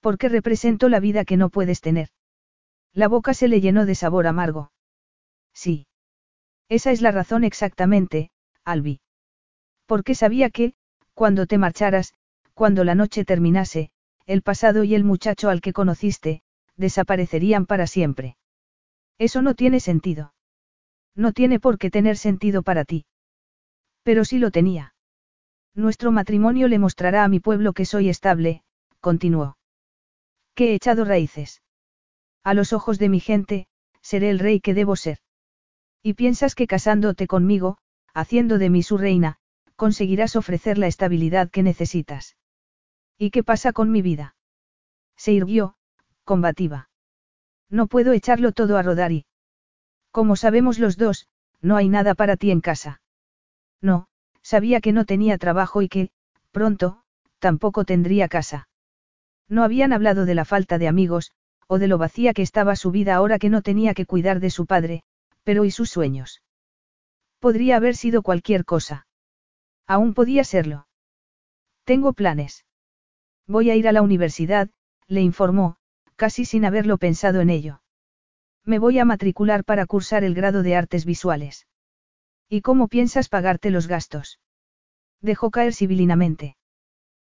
Porque 0.00 0.28
represento 0.28 0.88
la 0.88 1.00
vida 1.00 1.24
que 1.24 1.36
no 1.36 1.48
puedes 1.48 1.80
tener. 1.80 2.08
La 2.92 3.08
boca 3.08 3.34
se 3.34 3.48
le 3.48 3.60
llenó 3.60 3.86
de 3.86 3.94
sabor 3.94 4.26
amargo. 4.26 4.70
Sí. 5.52 5.86
Esa 6.68 6.90
es 6.92 7.00
la 7.00 7.10
razón 7.10 7.44
exactamente, 7.44 8.30
Albi. 8.64 9.00
Porque 9.86 10.14
sabía 10.14 10.50
que, 10.50 10.74
cuando 11.14 11.46
te 11.46 11.58
marcharas, 11.58 12.14
cuando 12.54 12.84
la 12.84 12.94
noche 12.94 13.24
terminase, 13.24 13.90
el 14.26 14.42
pasado 14.42 14.84
y 14.84 14.94
el 14.94 15.04
muchacho 15.04 15.50
al 15.50 15.60
que 15.60 15.72
conociste, 15.72 16.42
desaparecerían 16.76 17.66
para 17.66 17.86
siempre. 17.86 18.36
Eso 19.18 19.42
no 19.42 19.54
tiene 19.54 19.80
sentido. 19.80 20.34
No 21.14 21.32
tiene 21.32 21.60
por 21.60 21.78
qué 21.78 21.90
tener 21.90 22.16
sentido 22.16 22.62
para 22.62 22.84
ti. 22.84 23.06
Pero 24.02 24.24
sí 24.24 24.38
lo 24.38 24.50
tenía. 24.50 24.93
Nuestro 25.74 26.12
matrimonio 26.12 26.68
le 26.68 26.78
mostrará 26.78 27.24
a 27.24 27.28
mi 27.28 27.40
pueblo 27.40 27.72
que 27.72 27.84
soy 27.84 28.08
estable, 28.08 28.62
continuó. 29.00 29.56
Que 30.54 30.70
he 30.70 30.74
echado 30.74 31.04
raíces. 31.04 31.62
A 32.44 32.54
los 32.54 32.72
ojos 32.72 32.98
de 32.98 33.08
mi 33.08 33.18
gente, 33.18 33.66
seré 34.00 34.30
el 34.30 34.38
rey 34.38 34.60
que 34.60 34.74
debo 34.74 34.94
ser. 34.94 35.18
Y 36.02 36.14
piensas 36.14 36.54
que 36.54 36.66
casándote 36.66 37.26
conmigo, 37.26 37.78
haciendo 38.12 38.58
de 38.58 38.70
mí 38.70 38.82
su 38.82 38.98
reina, 38.98 39.38
conseguirás 39.74 40.36
ofrecer 40.36 40.78
la 40.78 40.86
estabilidad 40.86 41.50
que 41.50 41.62
necesitas. 41.62 42.36
¿Y 43.18 43.30
qué 43.30 43.42
pasa 43.42 43.72
con 43.72 43.90
mi 43.90 44.02
vida? 44.02 44.36
Se 45.16 45.32
irguió, 45.32 45.76
combativa. 46.24 46.88
No 47.68 47.86
puedo 47.88 48.12
echarlo 48.12 48.52
todo 48.52 48.76
a 48.76 48.82
rodar 48.82 49.10
y... 49.10 49.26
Como 50.12 50.36
sabemos 50.36 50.78
los 50.78 50.96
dos, 50.96 51.26
no 51.60 51.76
hay 51.76 51.88
nada 51.88 52.14
para 52.14 52.36
ti 52.36 52.50
en 52.52 52.60
casa. 52.60 53.00
No, 53.80 54.06
sabía 54.44 54.80
que 54.80 54.92
no 54.92 55.06
tenía 55.06 55.38
trabajo 55.38 55.82
y 55.82 55.88
que, 55.88 56.10
pronto, 56.52 57.02
tampoco 57.40 57.84
tendría 57.84 58.28
casa. 58.28 58.68
No 59.48 59.64
habían 59.64 59.92
hablado 59.92 60.26
de 60.26 60.34
la 60.34 60.44
falta 60.44 60.78
de 60.78 60.86
amigos, 60.86 61.32
o 61.66 61.78
de 61.78 61.88
lo 61.88 61.98
vacía 61.98 62.34
que 62.34 62.42
estaba 62.42 62.76
su 62.76 62.90
vida 62.90 63.16
ahora 63.16 63.38
que 63.38 63.48
no 63.48 63.62
tenía 63.62 63.94
que 63.94 64.06
cuidar 64.06 64.38
de 64.38 64.50
su 64.50 64.66
padre, 64.66 65.02
pero 65.42 65.64
¿y 65.64 65.70
sus 65.70 65.90
sueños? 65.90 66.42
Podría 67.40 67.76
haber 67.76 67.96
sido 67.96 68.22
cualquier 68.22 68.64
cosa. 68.64 69.06
Aún 69.86 70.14
podía 70.14 70.44
serlo. 70.44 70.86
Tengo 71.84 72.12
planes. 72.12 72.64
Voy 73.46 73.70
a 73.70 73.76
ir 73.76 73.88
a 73.88 73.92
la 73.92 74.02
universidad, 74.02 74.70
le 75.06 75.20
informó, 75.20 75.76
casi 76.16 76.44
sin 76.44 76.64
haberlo 76.64 76.96
pensado 76.98 77.40
en 77.40 77.50
ello. 77.50 77.82
Me 78.64 78.78
voy 78.78 78.98
a 78.98 79.04
matricular 79.04 79.64
para 79.64 79.84
cursar 79.84 80.24
el 80.24 80.34
grado 80.34 80.62
de 80.62 80.76
artes 80.76 81.04
visuales. 81.04 81.66
¿Y 82.48 82.60
cómo 82.60 82.88
piensas 82.88 83.28
pagarte 83.28 83.70
los 83.70 83.86
gastos? 83.86 84.40
Dejó 85.20 85.50
caer 85.50 85.72
sibilinamente. 85.72 86.56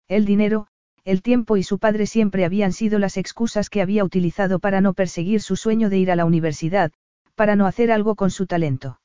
El 0.09 0.25
dinero, 0.25 0.67
el 1.05 1.23
tiempo 1.23 1.57
y 1.57 1.63
su 1.63 1.79
padre 1.79 2.07
siempre 2.07 2.45
habían 2.45 2.73
sido 2.73 2.99
las 2.99 3.17
excusas 3.17 3.71
que 3.71 3.83
había 3.83 4.05
utilizado 4.05 4.59
para 4.59 4.81
no 4.81 4.95
perseguir 4.95 5.41
su 5.41 5.57
sueño 5.57 5.91
de 5.91 5.99
ir 5.99 6.11
a 6.11 6.17
la 6.17 6.25
universidad, 6.25 6.93
para 7.35 7.57
no 7.57 7.67
hacer 7.67 7.93
algo 7.93 8.15
con 8.15 8.31
su 8.31 8.47
talento. 8.47 9.01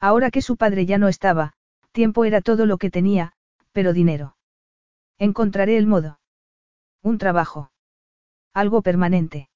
Ahora 0.00 0.30
que 0.30 0.42
su 0.42 0.56
padre 0.56 0.84
ya 0.84 0.98
no 0.98 1.08
estaba, 1.08 1.52
tiempo 1.92 2.24
era 2.24 2.40
todo 2.40 2.66
lo 2.66 2.76
que 2.76 2.90
tenía, 2.90 3.32
pero 3.72 3.92
dinero. 3.92 4.36
Encontraré 5.18 5.76
el 5.76 5.86
modo. 5.86 6.18
Un 7.02 7.18
trabajo. 7.18 7.70
Algo 8.52 8.82
permanente. 8.82 9.48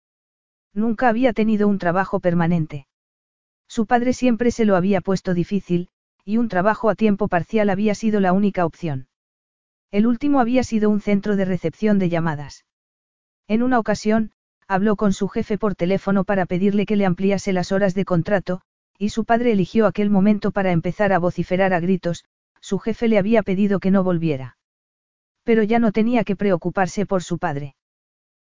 Nunca 0.73 1.09
había 1.09 1.33
tenido 1.33 1.69
un 1.69 1.79
trabajo 1.79 2.21
permanente. 2.21 2.87
Su 3.69 3.87
padre 3.87 4.13
siempre 4.13 4.51
se 4.51 4.65
lo 4.65 4.77
había 4.77 5.01
puesto 5.01 5.35
difícil, 5.35 5.89
y 6.25 6.39
un 6.39 6.49
trabajo 6.49 6.91
a 6.91 6.95
tiempo 6.95 7.29
parcial 7.29 7.71
había 7.71 7.95
sido 7.95 8.21
la 8.21 8.33
única 8.33 8.65
opción. 8.65 9.09
El 9.91 10.07
último 10.07 10.41
había 10.41 10.65
sido 10.65 10.91
un 10.91 11.01
centro 11.01 11.37
de 11.37 11.45
recepción 11.45 11.99
de 11.99 12.09
llamadas. 12.09 12.65
En 13.49 13.63
una 13.63 13.79
ocasión, 13.79 14.33
habló 14.67 14.97
con 14.97 15.13
su 15.13 15.29
jefe 15.29 15.59
por 15.59 15.75
teléfono 15.75 16.25
para 16.25 16.47
pedirle 16.47 16.87
que 16.87 16.97
le 16.97 17.07
ampliase 17.07 17.53
las 17.53 17.71
horas 17.71 17.95
de 17.95 18.05
contrato, 18.05 18.63
y 18.99 19.11
su 19.11 19.25
padre 19.25 19.53
eligió 19.53 19.87
aquel 19.87 20.11
momento 20.11 20.51
para 20.51 20.73
empezar 20.73 21.13
a 21.13 21.19
vociferar 21.19 21.73
a 21.73 21.81
gritos, 21.81 22.25
su 22.61 22.79
jefe 22.79 23.09
le 23.09 23.19
había 23.19 23.43
pedido 23.43 23.79
que 23.79 23.91
no 23.91 24.03
volviera. 24.03 24.57
Pero 25.45 25.63
ya 25.63 25.79
no 25.79 25.93
tenía 25.93 26.25
que 26.25 26.35
preocuparse 26.35 27.07
por 27.07 27.23
su 27.23 27.39
padre. 27.39 27.77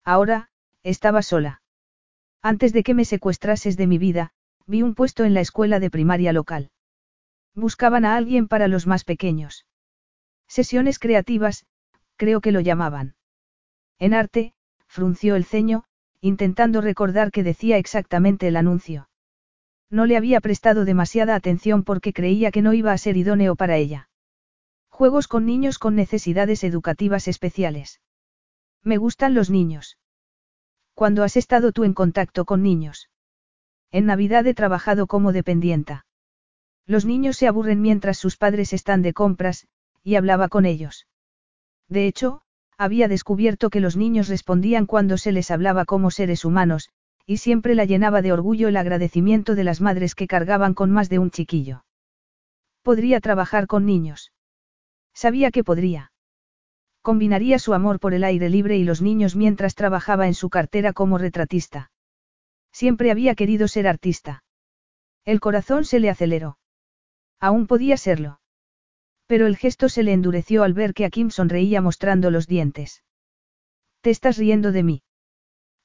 Ahora, 0.05 0.51
estaba 0.85 1.23
sola. 1.23 1.63
Antes 2.43 2.73
de 2.73 2.83
que 2.85 2.95
me 2.95 3.05
secuestrases 3.05 3.77
de 3.77 3.87
mi 3.87 3.99
vida, 3.99 4.33
vi 4.67 4.83
un 4.83 4.95
puesto 4.95 5.25
en 5.25 5.35
la 5.35 5.41
escuela 5.41 5.81
de 5.81 5.91
primaria 5.91 6.33
local. 6.33 6.71
Buscaban 7.55 8.05
a 8.05 8.17
alguien 8.17 8.49
para 8.49 8.69
los 8.69 8.87
más 8.87 9.05
pequeños. 9.05 9.67
Sesiones 10.49 10.99
creativas, 10.99 11.67
creo 12.17 12.41
que 12.41 12.53
lo 12.53 12.61
llamaban. 12.61 13.15
En 13.99 14.15
arte, 14.15 14.55
frunció 14.87 15.37
el 15.37 15.45
ceño, 15.45 15.85
intentando 16.21 16.81
recordar 16.81 17.31
qué 17.31 17.43
decía 17.43 17.79
exactamente 17.79 18.49
el 18.49 18.57
anuncio. 18.57 19.09
No 19.91 20.07
le 20.07 20.17
había 20.17 20.41
prestado 20.41 20.85
demasiada 20.85 21.35
atención 21.35 21.85
porque 21.85 22.13
creía 22.13 22.51
que 22.51 22.63
no 22.63 22.73
iba 22.73 22.93
a 22.93 22.99
ser 22.99 23.17
idóneo 23.17 23.57
para 23.57 23.77
ella. 23.77 24.09
Juegos 24.89 25.29
con 25.29 25.45
niños 25.45 25.79
con 25.79 25.95
necesidades 25.95 26.65
educativas 26.65 27.29
especiales. 27.29 28.01
Me 28.83 28.97
gustan 28.97 29.35
los 29.35 29.51
niños. 29.51 29.99
¿Cuándo 30.95 31.25
has 31.25 31.37
estado 31.37 31.73
tú 31.73 31.85
en 31.85 31.95
contacto 31.95 32.45
con 32.45 32.63
niños? 32.63 33.09
En 33.95 34.07
Navidad 34.07 34.45
he 34.49 34.55
trabajado 34.55 35.07
como 35.07 35.31
dependienta. 35.31 36.05
Los 36.85 37.05
niños 37.05 37.37
se 37.37 37.47
aburren 37.47 37.81
mientras 37.81 38.19
sus 38.19 38.37
padres 38.37 38.73
están 38.73 39.03
de 39.03 39.13
compras, 39.13 39.69
y 40.03 40.17
hablaba 40.17 40.49
con 40.49 40.67
ellos. 40.67 41.07
De 41.89 42.09
hecho, 42.09 42.41
había 42.77 43.07
descubierto 43.07 43.71
que 43.71 43.79
los 43.79 43.97
niños 43.97 44.27
respondían 44.27 44.87
cuando 44.87 45.17
se 45.17 45.31
les 45.31 45.53
hablaba 45.53 45.85
como 45.85 46.11
seres 46.11 46.45
humanos, 46.45 46.91
y 47.25 47.37
siempre 47.37 47.77
la 47.77 47.85
llenaba 47.85 48.21
de 48.21 48.33
orgullo 48.33 48.67
el 48.67 48.77
agradecimiento 48.77 49.55
de 49.55 49.63
las 49.63 49.81
madres 49.81 50.17
que 50.17 50.27
cargaban 50.27 50.75
con 50.75 50.91
más 50.91 51.09
de 51.09 51.21
un 51.21 51.31
chiquillo. 51.31 51.85
Podría 52.83 53.21
trabajar 53.21 53.69
con 53.69 53.87
niños. 53.87 54.33
Sabía 55.13 55.53
que 55.53 55.63
podría. 55.63 56.11
Combinaría 57.01 57.61
su 57.61 57.75
amor 57.75 58.01
por 58.01 58.13
el 58.13 58.25
aire 58.25 58.51
libre 58.51 58.77
y 58.77 58.83
los 58.83 59.03
niños 59.03 59.37
mientras 59.37 59.77
trabajaba 59.77 60.27
en 60.27 60.35
su 60.35 60.51
cartera 60.51 60.93
como 60.93 61.17
retratista. 61.17 61.93
Siempre 62.75 63.13
había 63.13 63.37
querido 63.37 63.69
ser 63.69 63.87
artista. 63.87 64.43
El 65.25 65.39
corazón 65.39 65.85
se 65.85 66.01
le 66.01 66.11
aceleró. 66.11 66.59
Aún 67.39 67.69
podía 67.69 67.97
serlo. 67.97 68.41
Pero 69.27 69.47
el 69.47 69.57
gesto 69.57 69.89
se 69.89 70.03
le 70.03 70.13
endureció 70.13 70.65
al 70.65 70.75
ver 70.75 70.93
que 70.93 71.05
Akim 71.05 71.31
sonreía 71.31 71.81
mostrando 71.81 72.33
los 72.33 72.49
dientes. 72.49 73.05
¿Te 74.01 74.11
estás 74.11 74.39
riendo 74.39 74.73
de 74.73 74.83
mí? 74.83 75.03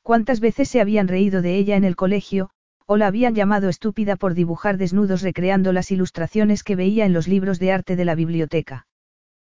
¿Cuántas 0.02 0.40
veces 0.40 0.68
se 0.68 0.82
habían 0.82 1.08
reído 1.08 1.44
de 1.44 1.58
ella 1.58 1.76
en 1.76 1.84
el 1.84 1.96
colegio, 1.96 2.50
o 2.88 2.98
la 2.98 3.06
habían 3.06 3.36
llamado 3.36 3.70
estúpida 3.70 4.16
por 4.16 4.34
dibujar 4.34 4.78
desnudos 4.78 5.22
recreando 5.22 5.72
las 5.72 5.92
ilustraciones 5.92 6.64
que 6.64 6.76
veía 6.76 7.06
en 7.06 7.14
los 7.14 7.28
libros 7.28 7.60
de 7.60 7.72
arte 7.72 7.98
de 7.98 8.06
la 8.06 8.16
biblioteca? 8.16 8.88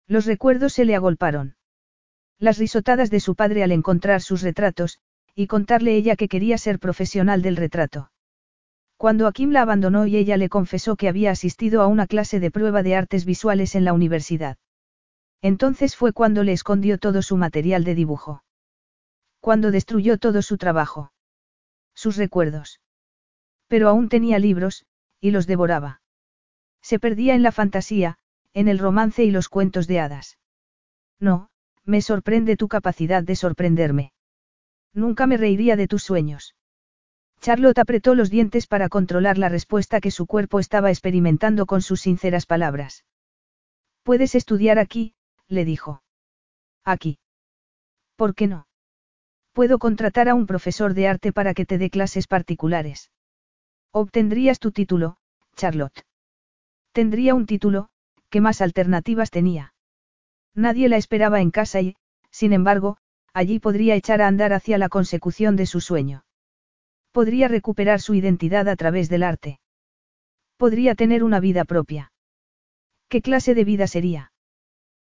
Los 0.08 0.26
recuerdos 0.26 0.74
se 0.74 0.84
le 0.84 0.96
agolparon. 0.96 1.56
Las 2.40 2.58
risotadas 2.58 3.12
de 3.12 3.20
su 3.20 3.36
padre 3.36 3.62
al 3.62 3.72
encontrar 3.72 4.22
sus 4.22 4.42
retratos, 4.42 5.00
y 5.36 5.48
contarle 5.48 5.96
ella 5.96 6.16
que 6.16 6.28
quería 6.28 6.58
ser 6.58 6.80
profesional 6.80 7.42
del 7.42 7.56
retrato. 7.56 8.12
Cuando 8.98 9.28
Akim 9.28 9.52
la 9.52 9.62
abandonó 9.62 10.08
y 10.08 10.18
ella 10.18 10.36
le 10.36 10.50
confesó 10.50 10.96
que 10.96 11.08
había 11.08 11.32
asistido 11.32 11.82
a 11.82 11.88
una 11.88 12.06
clase 12.06 12.40
de 12.40 12.52
prueba 12.52 12.84
de 12.84 12.96
artes 12.96 13.24
visuales 13.24 13.76
en 13.76 13.86
la 13.86 13.94
universidad. 13.94 14.58
Entonces 15.42 15.96
fue 15.96 16.12
cuando 16.12 16.44
le 16.44 16.52
escondió 16.52 16.98
todo 16.98 17.22
su 17.22 17.38
material 17.38 17.86
de 17.86 17.96
dibujo. 17.96 18.44
Cuando 19.40 19.72
destruyó 19.72 20.18
todo 20.18 20.42
su 20.42 20.58
trabajo. 20.58 21.14
Sus 21.96 22.18
recuerdos. 22.18 22.82
Pero 23.68 23.88
aún 23.88 24.10
tenía 24.10 24.38
libros, 24.38 24.86
y 25.22 25.32
los 25.32 25.48
devoraba. 25.48 26.02
Se 26.82 27.00
perdía 27.00 27.36
en 27.36 27.44
la 27.44 27.52
fantasía, 27.52 28.18
en 28.54 28.68
el 28.68 28.80
romance 28.80 29.24
y 29.24 29.32
los 29.32 29.48
cuentos 29.48 29.88
de 29.88 30.00
hadas. 30.00 30.38
No, 31.20 31.50
me 31.86 32.02
sorprende 32.02 32.58
tu 32.58 32.68
capacidad 32.68 33.24
de 33.24 33.36
sorprenderme. 33.36 34.12
Nunca 34.94 35.28
me 35.28 35.38
reiría 35.38 35.76
de 35.76 35.88
tus 35.88 36.04
sueños. 36.04 36.56
Charlotte 37.42 37.80
apretó 37.80 38.16
los 38.16 38.30
dientes 38.30 38.68
para 38.68 38.90
controlar 38.90 39.38
la 39.38 39.50
respuesta 39.50 40.02
que 40.02 40.12
su 40.12 40.26
cuerpo 40.26 40.60
estaba 40.60 40.90
experimentando 40.90 41.66
con 41.66 41.82
sus 41.82 42.02
sinceras 42.02 42.46
palabras. 42.46 43.06
Puedes 44.04 44.36
estudiar 44.36 44.80
aquí, 44.80 45.14
le 45.48 45.64
dijo. 45.64 46.02
Aquí. 46.84 47.20
¿Por 48.16 48.36
qué 48.36 48.48
no? 48.48 48.68
Puedo 49.54 49.80
contratar 49.80 50.30
a 50.30 50.36
un 50.36 50.48
profesor 50.48 50.94
de 50.94 51.08
arte 51.08 51.32
para 51.32 51.54
que 51.54 51.66
te 51.66 51.78
dé 51.78 51.90
clases 51.90 52.28
particulares. 52.28 53.12
Obtendrías 53.92 54.60
tu 54.60 54.72
título, 54.72 55.18
Charlotte. 55.56 56.06
Tendría 56.92 57.36
un 57.36 57.46
título, 57.46 57.90
¿qué 58.30 58.42
más 58.42 58.62
alternativas 58.62 59.32
tenía? 59.32 59.74
Nadie 60.54 60.90
la 60.90 60.98
esperaba 60.98 61.42
en 61.42 61.52
casa 61.52 61.82
y, 61.82 61.96
sin 62.32 62.54
embargo, 62.54 62.98
allí 63.34 63.60
podría 63.60 63.96
echar 63.96 64.22
a 64.22 64.28
andar 64.28 64.54
hacia 64.54 64.78
la 64.78 64.90
consecución 64.90 65.56
de 65.56 65.66
su 65.66 65.82
sueño. 65.82 66.24
Podría 67.12 67.48
recuperar 67.48 68.02
su 68.02 68.14
identidad 68.14 68.68
a 68.68 68.76
través 68.76 69.10
del 69.10 69.24
arte. 69.24 69.60
Podría 70.58 70.96
tener 70.96 71.24
una 71.24 71.40
vida 71.40 71.66
propia. 71.66 72.12
¿Qué 73.08 73.22
clase 73.22 73.56
de 73.56 73.64
vida 73.64 73.88
sería? 73.88 74.32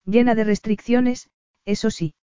Llena 0.05 0.35
de 0.35 0.45
restricciones, 0.45 1.29
eso 1.65 1.91
sí. 1.91 2.15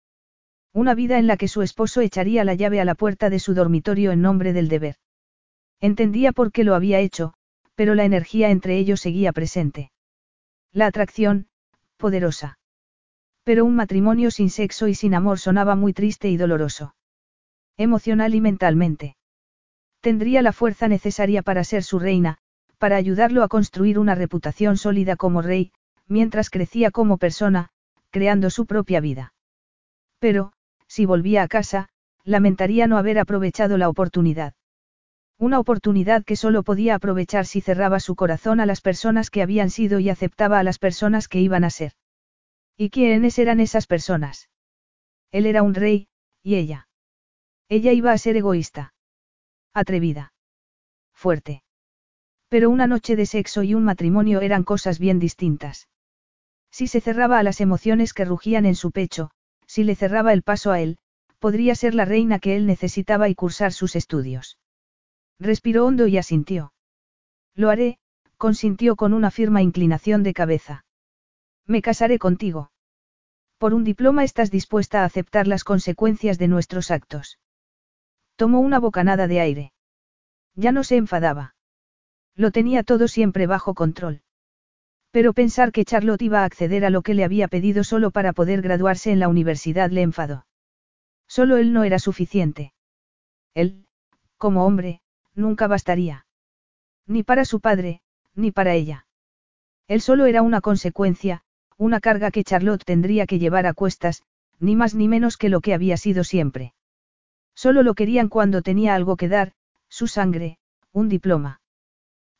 Una 0.74 0.96
vida 0.96 1.20
en 1.20 1.28
la 1.28 1.38
que 1.38 1.48
su 1.48 1.62
esposo 1.62 2.02
echaría 2.02 2.44
la 2.44 2.54
llave 2.54 2.82
a 2.82 2.86
la 2.86 2.96
puerta 2.96 3.30
de 3.30 3.40
su 3.40 3.54
dormitorio 3.54 4.12
en 4.12 4.22
nombre 4.22 4.54
del 4.54 4.68
deber. 4.68 4.96
Entendía 5.80 6.32
por 6.32 6.52
qué 6.52 6.64
lo 6.64 6.76
había 6.76 7.00
hecho, 7.00 7.34
pero 7.76 7.96
la 7.96 8.06
energía 8.06 8.50
entre 8.50 8.78
ellos 8.78 9.02
seguía 9.02 9.32
presente. 9.32 9.92
La 10.72 10.88
atracción, 10.88 11.48
poderosa. 11.98 12.58
Pero 13.48 13.64
un 13.64 13.76
matrimonio 13.76 14.30
sin 14.30 14.50
sexo 14.50 14.90
y 14.90 14.94
sin 14.94 15.16
amor 15.16 15.40
sonaba 15.40 15.78
muy 15.78 15.94
triste 15.94 16.28
y 16.28 16.36
doloroso. 16.36 16.96
Emocional 17.78 18.36
y 18.36 18.42
mentalmente. 18.42 19.16
Tendría 20.02 20.42
la 20.42 20.52
fuerza 20.52 20.90
necesaria 20.90 21.44
para 21.44 21.64
ser 21.64 21.84
su 21.84 21.98
reina, 21.98 22.40
para 22.78 22.98
ayudarlo 22.98 23.44
a 23.44 23.48
construir 23.48 24.00
una 24.00 24.16
reputación 24.16 24.76
sólida 24.76 25.16
como 25.16 25.42
rey, 25.42 25.72
mientras 26.10 26.50
crecía 26.50 26.92
como 26.92 27.18
persona, 27.18 27.70
creando 28.10 28.50
su 28.50 28.66
propia 28.66 29.00
vida. 29.00 29.34
Pero, 30.20 30.52
si 30.90 31.06
volvía 31.06 31.44
a 31.44 31.48
casa, 31.48 31.88
lamentaría 32.26 32.86
no 32.86 32.98
haber 32.98 33.18
aprovechado 33.18 33.78
la 33.78 33.88
oportunidad. 33.88 34.56
Una 35.40 35.60
oportunidad 35.60 36.26
que 36.26 36.36
solo 36.36 36.64
podía 36.64 36.96
aprovechar 36.96 37.46
si 37.46 37.62
cerraba 37.62 38.02
su 38.02 38.18
corazón 38.18 38.60
a 38.60 38.66
las 38.66 38.82
personas 38.82 39.30
que 39.30 39.42
habían 39.42 39.70
sido 39.70 40.00
y 40.00 40.10
aceptaba 40.10 40.60
a 40.60 40.64
las 40.64 40.80
personas 40.80 41.30
que 41.30 41.40
iban 41.40 41.64
a 41.64 41.70
ser. 41.70 41.94
¿Y 42.78 42.92
quiénes 42.92 43.40
eran 43.40 43.60
esas 43.60 43.88
personas? 43.88 44.50
Él 45.32 45.48
era 45.48 45.64
un 45.64 45.74
rey, 45.74 46.08
y 46.44 46.56
ella. 46.56 46.88
Ella 47.70 47.92
iba 47.92 48.12
a 48.12 48.18
ser 48.18 48.38
egoísta. 48.38 48.94
Atrevida. 49.74 50.34
Fuerte. 51.14 51.64
Pero 52.50 52.70
una 52.70 52.88
noche 52.88 53.16
de 53.16 53.26
sexo 53.26 53.64
y 53.64 53.74
un 53.74 53.84
matrimonio 53.84 54.42
eran 54.42 54.64
cosas 54.64 55.00
bien 55.00 55.20
distintas. 55.20 55.90
Si 56.72 56.88
se 56.88 57.02
cerraba 57.02 57.40
a 57.40 57.44
las 57.44 57.60
emociones 57.62 58.14
que 58.14 58.26
rugían 58.26 58.66
en 58.66 58.76
su 58.76 58.92
pecho, 58.92 59.32
si 59.66 59.84
le 59.84 59.96
cerraba 59.96 60.32
el 60.32 60.44
paso 60.44 60.72
a 60.72 60.80
él, 60.80 60.98
podría 61.40 61.76
ser 61.76 61.96
la 61.96 62.06
reina 62.06 62.40
que 62.40 62.56
él 62.56 62.66
necesitaba 62.68 63.28
y 63.28 63.36
cursar 63.36 63.74
sus 63.74 63.96
estudios. 63.96 64.58
Respiró 65.40 65.86
hondo 65.86 66.08
y 66.08 66.18
asintió. 66.18 66.74
Lo 67.56 67.70
haré, 67.70 68.00
consintió 68.38 68.96
con 68.96 69.14
una 69.14 69.32
firma 69.32 69.62
inclinación 69.62 70.24
de 70.24 70.34
cabeza. 70.34 70.86
Me 71.68 71.82
casaré 71.82 72.18
contigo. 72.18 72.72
Por 73.58 73.74
un 73.74 73.84
diploma 73.84 74.24
estás 74.24 74.50
dispuesta 74.52 75.02
a 75.02 75.06
aceptar 75.06 75.48
las 75.48 75.64
consecuencias 75.64 76.38
de 76.38 76.48
nuestros 76.48 76.92
actos. 76.92 77.40
Tomó 78.38 78.62
una 78.62 78.80
bocanada 78.80 79.28
de 79.28 79.42
aire. 79.42 79.74
Ya 80.56 80.72
no 80.72 80.84
se 80.84 80.96
enfadaba. 80.96 81.56
Lo 82.36 82.52
tenía 82.52 82.84
todo 82.84 83.08
siempre 83.08 83.48
bajo 83.48 83.74
control. 83.74 84.22
Pero 85.12 85.34
pensar 85.34 85.72
que 85.72 85.86
Charlotte 85.86 86.22
iba 86.22 86.42
a 86.42 86.46
acceder 86.46 86.86
a 86.86 86.90
lo 86.90 87.02
que 87.02 87.14
le 87.14 87.24
había 87.24 87.48
pedido 87.48 87.84
solo 87.84 88.12
para 88.12 88.32
poder 88.32 88.62
graduarse 88.62 89.12
en 89.12 89.20
la 89.20 89.28
universidad 89.28 89.90
le 89.90 90.04
enfadó. 90.04 90.46
Solo 91.28 91.58
él 91.58 91.74
no 91.74 91.84
era 91.84 92.00
suficiente. 92.00 92.74
Él, 93.54 93.88
como 94.38 94.66
hombre, 94.66 95.02
nunca 95.34 95.68
bastaría. 95.68 96.26
Ni 97.08 97.24
para 97.24 97.44
su 97.44 97.60
padre, 97.60 98.02
ni 98.36 98.52
para 98.52 98.74
ella. 98.76 99.08
Él 99.88 100.02
solo 100.02 100.26
era 100.26 100.42
una 100.42 100.62
consecuencia, 100.62 101.44
una 101.78 102.00
carga 102.00 102.32
que 102.32 102.44
Charlotte 102.44 102.84
tendría 102.84 103.28
que 103.28 103.40
llevar 103.40 103.66
a 103.68 103.74
cuestas, 103.74 104.24
ni 104.60 104.76
más 104.76 104.96
ni 104.96 105.08
menos 105.08 105.38
que 105.38 105.50
lo 105.50 105.62
que 105.62 105.74
había 105.74 105.98
sido 105.98 106.24
siempre. 106.24 106.74
Solo 107.54 107.84
lo 107.84 107.94
querían 107.94 108.30
cuando 108.30 108.62
tenía 108.62 108.96
algo 108.96 109.16
que 109.16 109.28
dar, 109.28 109.54
su 109.88 110.08
sangre, 110.08 110.58
un 110.92 111.10
diploma. 111.10 111.62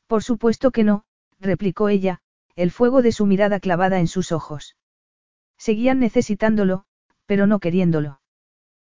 Por 0.06 0.22
supuesto 0.22 0.70
que 0.70 0.84
no, 0.84 1.04
replicó 1.40 1.88
ella, 1.88 2.20
el 2.56 2.70
fuego 2.70 3.02
de 3.02 3.12
su 3.12 3.26
mirada 3.26 3.60
clavada 3.60 4.00
en 4.00 4.08
sus 4.08 4.32
ojos. 4.32 4.76
Seguían 5.56 6.00
necesitándolo, 6.00 6.84
pero 7.26 7.46
no 7.46 7.60
queriéndolo. 7.60 8.20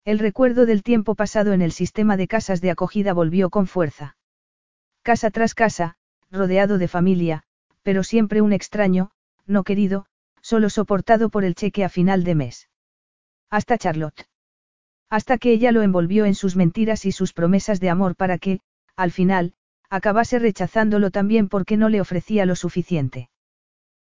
El 0.05 0.19
recuerdo 0.19 0.67
del 0.67 0.83
tiempo 0.83 1.15
pasado 1.15 1.53
en 1.53 1.61
el 1.61 1.73
sistema 1.73 2.17
de 2.17 2.27
casas 2.27 2.61
de 2.61 2.71
acogida 2.71 3.13
volvió 3.13 3.51
con 3.51 3.67
fuerza. 3.67 4.17
Casa 5.03 5.31
tras 5.31 5.55
casa, 5.55 5.97
rodeado 6.31 6.79
de 6.79 6.89
familia, 6.89 7.43
pero 7.83 8.03
siempre 8.03 8.41
un 8.41 8.53
extraño, 8.53 9.11
no 9.47 9.63
querido, 9.63 10.07
solo 10.43 10.71
soportado 10.71 11.29
por 11.31 11.45
el 11.45 11.55
cheque 11.55 11.85
a 11.85 11.89
final 11.89 12.25
de 12.25 12.35
mes. 12.35 12.69
Hasta 13.51 13.79
Charlotte. 13.79 14.27
Hasta 15.11 15.39
que 15.39 15.53
ella 15.53 15.73
lo 15.73 15.83
envolvió 15.83 16.25
en 16.25 16.35
sus 16.35 16.57
mentiras 16.57 17.05
y 17.05 17.13
sus 17.13 17.33
promesas 17.33 17.81
de 17.81 17.91
amor 17.91 18.15
para 18.15 18.39
que, 18.39 18.61
al 18.97 19.11
final, 19.11 19.55
acabase 19.89 20.39
rechazándolo 20.39 21.11
también 21.11 21.49
porque 21.49 21.77
no 21.77 21.89
le 21.89 22.01
ofrecía 22.01 22.47
lo 22.47 22.55
suficiente. 22.55 23.29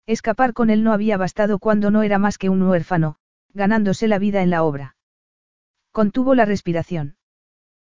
Escapar 0.07 0.53
con 0.53 0.69
él 0.69 0.83
no 0.83 0.93
había 0.93 1.17
bastado 1.17 1.59
cuando 1.59 1.91
no 1.91 2.03
era 2.03 2.17
más 2.17 2.37
que 2.37 2.49
un 2.49 2.61
huérfano, 2.63 3.17
ganándose 3.53 4.07
la 4.07 4.19
vida 4.19 4.41
en 4.41 4.49
la 4.49 4.63
obra. 4.63 4.95
Contuvo 5.91 6.35
la 6.35 6.45
respiración. 6.45 7.17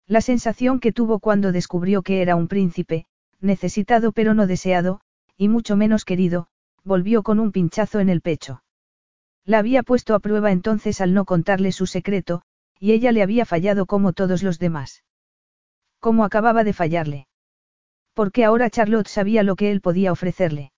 La 0.07 0.21
sensación 0.21 0.79
que 0.79 0.91
tuvo 0.91 1.19
cuando 1.19 1.51
descubrió 1.51 2.01
que 2.01 2.21
era 2.21 2.35
un 2.35 2.47
príncipe, 2.47 3.05
necesitado 3.39 4.11
pero 4.11 4.33
no 4.33 4.47
deseado, 4.47 5.01
y 5.37 5.47
mucho 5.47 5.75
menos 5.75 6.03
querido, 6.03 6.47
volvió 6.83 7.23
con 7.23 7.39
un 7.39 7.51
pinchazo 7.51 7.99
en 7.99 8.09
el 8.09 8.21
pecho. 8.21 8.63
La 9.45 9.59
había 9.59 9.83
puesto 9.83 10.15
a 10.15 10.19
prueba 10.19 10.51
entonces 10.51 11.01
al 11.01 11.13
no 11.13 11.25
contarle 11.25 11.71
su 11.71 11.85
secreto, 11.85 12.43
y 12.79 12.91
ella 12.91 13.11
le 13.11 13.23
había 13.23 13.45
fallado 13.45 13.85
como 13.85 14.13
todos 14.13 14.43
los 14.43 14.59
demás. 14.59 15.03
¿Cómo 15.99 16.25
acababa 16.25 16.63
de 16.63 16.73
fallarle? 16.73 17.27
Porque 18.13 18.45
ahora 18.45 18.69
Charlotte 18.69 19.07
sabía 19.07 19.43
lo 19.43 19.55
que 19.55 19.71
él 19.71 19.81
podía 19.81 20.11
ofrecerle. 20.11 20.71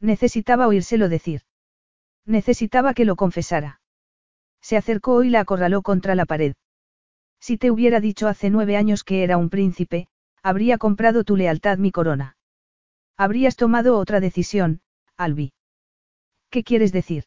Necesitaba 0.00 0.66
oírselo 0.66 1.08
decir. 1.08 1.42
Necesitaba 2.26 2.94
que 2.94 3.04
lo 3.04 3.16
confesara. 3.16 3.80
Se 4.60 4.76
acercó 4.76 5.22
y 5.24 5.30
la 5.30 5.40
acorraló 5.40 5.82
contra 5.82 6.14
la 6.14 6.26
pared. 6.26 6.54
Si 7.40 7.56
te 7.56 7.70
hubiera 7.70 8.00
dicho 8.00 8.28
hace 8.28 8.50
nueve 8.50 8.76
años 8.76 9.04
que 9.04 9.22
era 9.22 9.36
un 9.36 9.48
príncipe, 9.48 10.08
habría 10.42 10.78
comprado 10.78 11.24
tu 11.24 11.36
lealtad 11.36 11.78
mi 11.78 11.90
corona. 11.90 12.36
Habrías 13.16 13.56
tomado 13.56 13.98
otra 13.98 14.20
decisión, 14.20 14.80
Albi. 15.20 15.52
¿Qué 16.50 16.64
quieres 16.64 16.92
decir? 16.92 17.24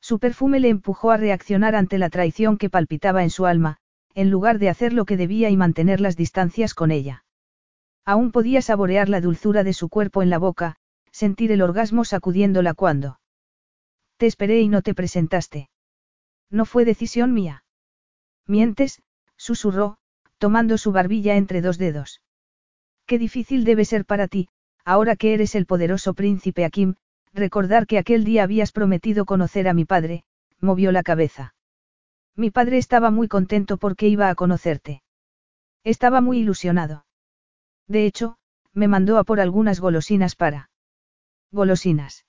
Su 0.00 0.18
perfume 0.18 0.60
le 0.60 0.68
empujó 0.68 1.10
a 1.10 1.16
reaccionar 1.16 1.74
ante 1.74 1.98
la 1.98 2.10
traición 2.10 2.56
que 2.56 2.70
palpitaba 2.70 3.22
en 3.22 3.30
su 3.30 3.46
alma, 3.46 3.76
en 4.14 4.30
lugar 4.30 4.58
de 4.58 4.68
hacer 4.68 4.92
lo 4.92 5.04
que 5.04 5.16
debía 5.16 5.50
y 5.50 5.56
mantener 5.56 6.00
las 6.00 6.16
distancias 6.16 6.74
con 6.74 6.90
ella. 6.90 7.24
Aún 8.04 8.32
podía 8.32 8.62
saborear 8.62 9.08
la 9.08 9.20
dulzura 9.20 9.62
de 9.62 9.74
su 9.74 9.88
cuerpo 9.88 10.22
en 10.22 10.30
la 10.30 10.38
boca, 10.38 10.76
sentir 11.10 11.52
el 11.52 11.62
orgasmo 11.62 12.04
sacudiéndola 12.04 12.74
cuando. 12.74 13.20
Te 14.16 14.26
esperé 14.26 14.60
y 14.60 14.68
no 14.68 14.82
te 14.82 14.94
presentaste. 14.94 15.68
No 16.50 16.64
fue 16.64 16.84
decisión 16.84 17.32
mía. 17.32 17.64
Mientes, 18.46 19.02
susurró, 19.36 19.98
tomando 20.38 20.78
su 20.78 20.92
barbilla 20.92 21.36
entre 21.36 21.60
dos 21.60 21.78
dedos. 21.78 22.22
Qué 23.06 23.18
difícil 23.18 23.64
debe 23.64 23.84
ser 23.84 24.04
para 24.04 24.28
ti, 24.28 24.48
ahora 24.84 25.14
que 25.16 25.34
eres 25.34 25.54
el 25.54 25.66
poderoso 25.66 26.14
príncipe 26.14 26.64
Akim, 26.64 26.96
recordar 27.32 27.86
que 27.86 27.98
aquel 27.98 28.24
día 28.24 28.42
habías 28.42 28.72
prometido 28.72 29.24
conocer 29.24 29.68
a 29.68 29.74
mi 29.74 29.84
padre, 29.84 30.24
movió 30.60 30.92
la 30.92 31.02
cabeza. 31.02 31.54
Mi 32.36 32.50
padre 32.50 32.78
estaba 32.78 33.10
muy 33.10 33.28
contento 33.28 33.76
porque 33.76 34.08
iba 34.08 34.28
a 34.28 34.34
conocerte. 34.34 35.02
Estaba 35.84 36.20
muy 36.20 36.38
ilusionado. 36.38 37.04
De 37.88 38.06
hecho, 38.06 38.36
me 38.72 38.88
mandó 38.88 39.18
a 39.18 39.24
por 39.24 39.40
algunas 39.40 39.80
golosinas 39.80 40.36
para. 40.36 40.70
Golosinas. 41.50 42.24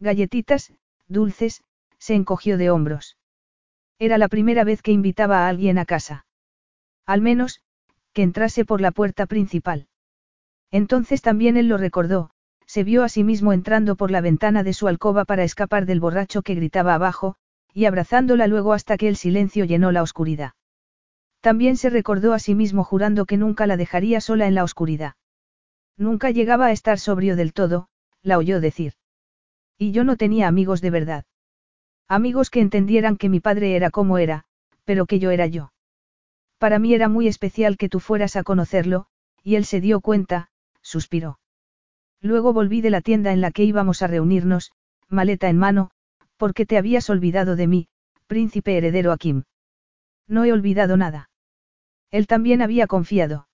Galletitas, 0.00 0.72
dulces, 1.06 1.62
se 1.98 2.14
encogió 2.14 2.58
de 2.58 2.70
hombros. 2.70 3.16
Era 3.98 4.18
la 4.18 4.28
primera 4.28 4.64
vez 4.64 4.82
que 4.82 4.92
invitaba 4.92 5.46
a 5.46 5.48
alguien 5.48 5.78
a 5.78 5.86
casa. 5.86 6.26
Al 7.06 7.20
menos, 7.20 7.62
que 8.12 8.22
entrase 8.22 8.64
por 8.64 8.80
la 8.80 8.90
puerta 8.90 9.26
principal. 9.26 9.88
Entonces 10.70 11.22
también 11.22 11.56
él 11.56 11.68
lo 11.68 11.78
recordó, 11.78 12.30
se 12.74 12.82
vio 12.82 13.04
a 13.04 13.08
sí 13.08 13.22
mismo 13.22 13.52
entrando 13.52 13.94
por 13.94 14.10
la 14.10 14.20
ventana 14.20 14.64
de 14.64 14.72
su 14.72 14.88
alcoba 14.88 15.24
para 15.24 15.44
escapar 15.44 15.86
del 15.86 16.00
borracho 16.00 16.42
que 16.42 16.56
gritaba 16.56 16.94
abajo, 16.94 17.36
y 17.72 17.84
abrazándola 17.84 18.48
luego 18.48 18.72
hasta 18.72 18.96
que 18.96 19.06
el 19.06 19.14
silencio 19.14 19.64
llenó 19.64 19.92
la 19.92 20.02
oscuridad. 20.02 20.54
También 21.40 21.76
se 21.76 21.88
recordó 21.88 22.32
a 22.32 22.40
sí 22.40 22.56
mismo 22.56 22.82
jurando 22.82 23.26
que 23.26 23.36
nunca 23.36 23.68
la 23.68 23.76
dejaría 23.76 24.20
sola 24.20 24.48
en 24.48 24.56
la 24.56 24.64
oscuridad. 24.64 25.14
Nunca 25.96 26.32
llegaba 26.32 26.66
a 26.66 26.72
estar 26.72 26.98
sobrio 26.98 27.36
del 27.36 27.52
todo, 27.52 27.86
la 28.22 28.38
oyó 28.38 28.60
decir. 28.60 28.94
Y 29.78 29.92
yo 29.92 30.02
no 30.02 30.16
tenía 30.16 30.48
amigos 30.48 30.80
de 30.80 30.90
verdad. 30.90 31.24
Amigos 32.08 32.50
que 32.50 32.58
entendieran 32.58 33.18
que 33.18 33.28
mi 33.28 33.38
padre 33.38 33.76
era 33.76 33.90
como 33.90 34.18
era, 34.18 34.46
pero 34.84 35.06
que 35.06 35.20
yo 35.20 35.30
era 35.30 35.46
yo. 35.46 35.72
Para 36.58 36.80
mí 36.80 36.92
era 36.92 37.08
muy 37.08 37.28
especial 37.28 37.76
que 37.76 37.88
tú 37.88 38.00
fueras 38.00 38.34
a 38.34 38.42
conocerlo, 38.42 39.06
y 39.44 39.54
él 39.54 39.64
se 39.64 39.80
dio 39.80 40.00
cuenta, 40.00 40.50
suspiró. 40.82 41.38
Luego 42.24 42.54
volví 42.54 42.80
de 42.80 42.88
la 42.88 43.02
tienda 43.02 43.34
en 43.34 43.42
la 43.42 43.50
que 43.50 43.64
íbamos 43.64 44.00
a 44.00 44.06
reunirnos, 44.06 44.72
maleta 45.10 45.50
en 45.50 45.58
mano, 45.58 45.90
porque 46.38 46.64
te 46.64 46.78
habías 46.78 47.10
olvidado 47.10 47.54
de 47.54 47.66
mí, 47.66 47.88
príncipe 48.26 48.78
heredero 48.78 49.12
Akim. 49.12 49.42
No 50.26 50.46
he 50.46 50.52
olvidado 50.52 50.96
nada. 50.96 51.28
Él 52.10 52.26
también 52.26 52.62
había 52.62 52.86
confiado. 52.86 53.46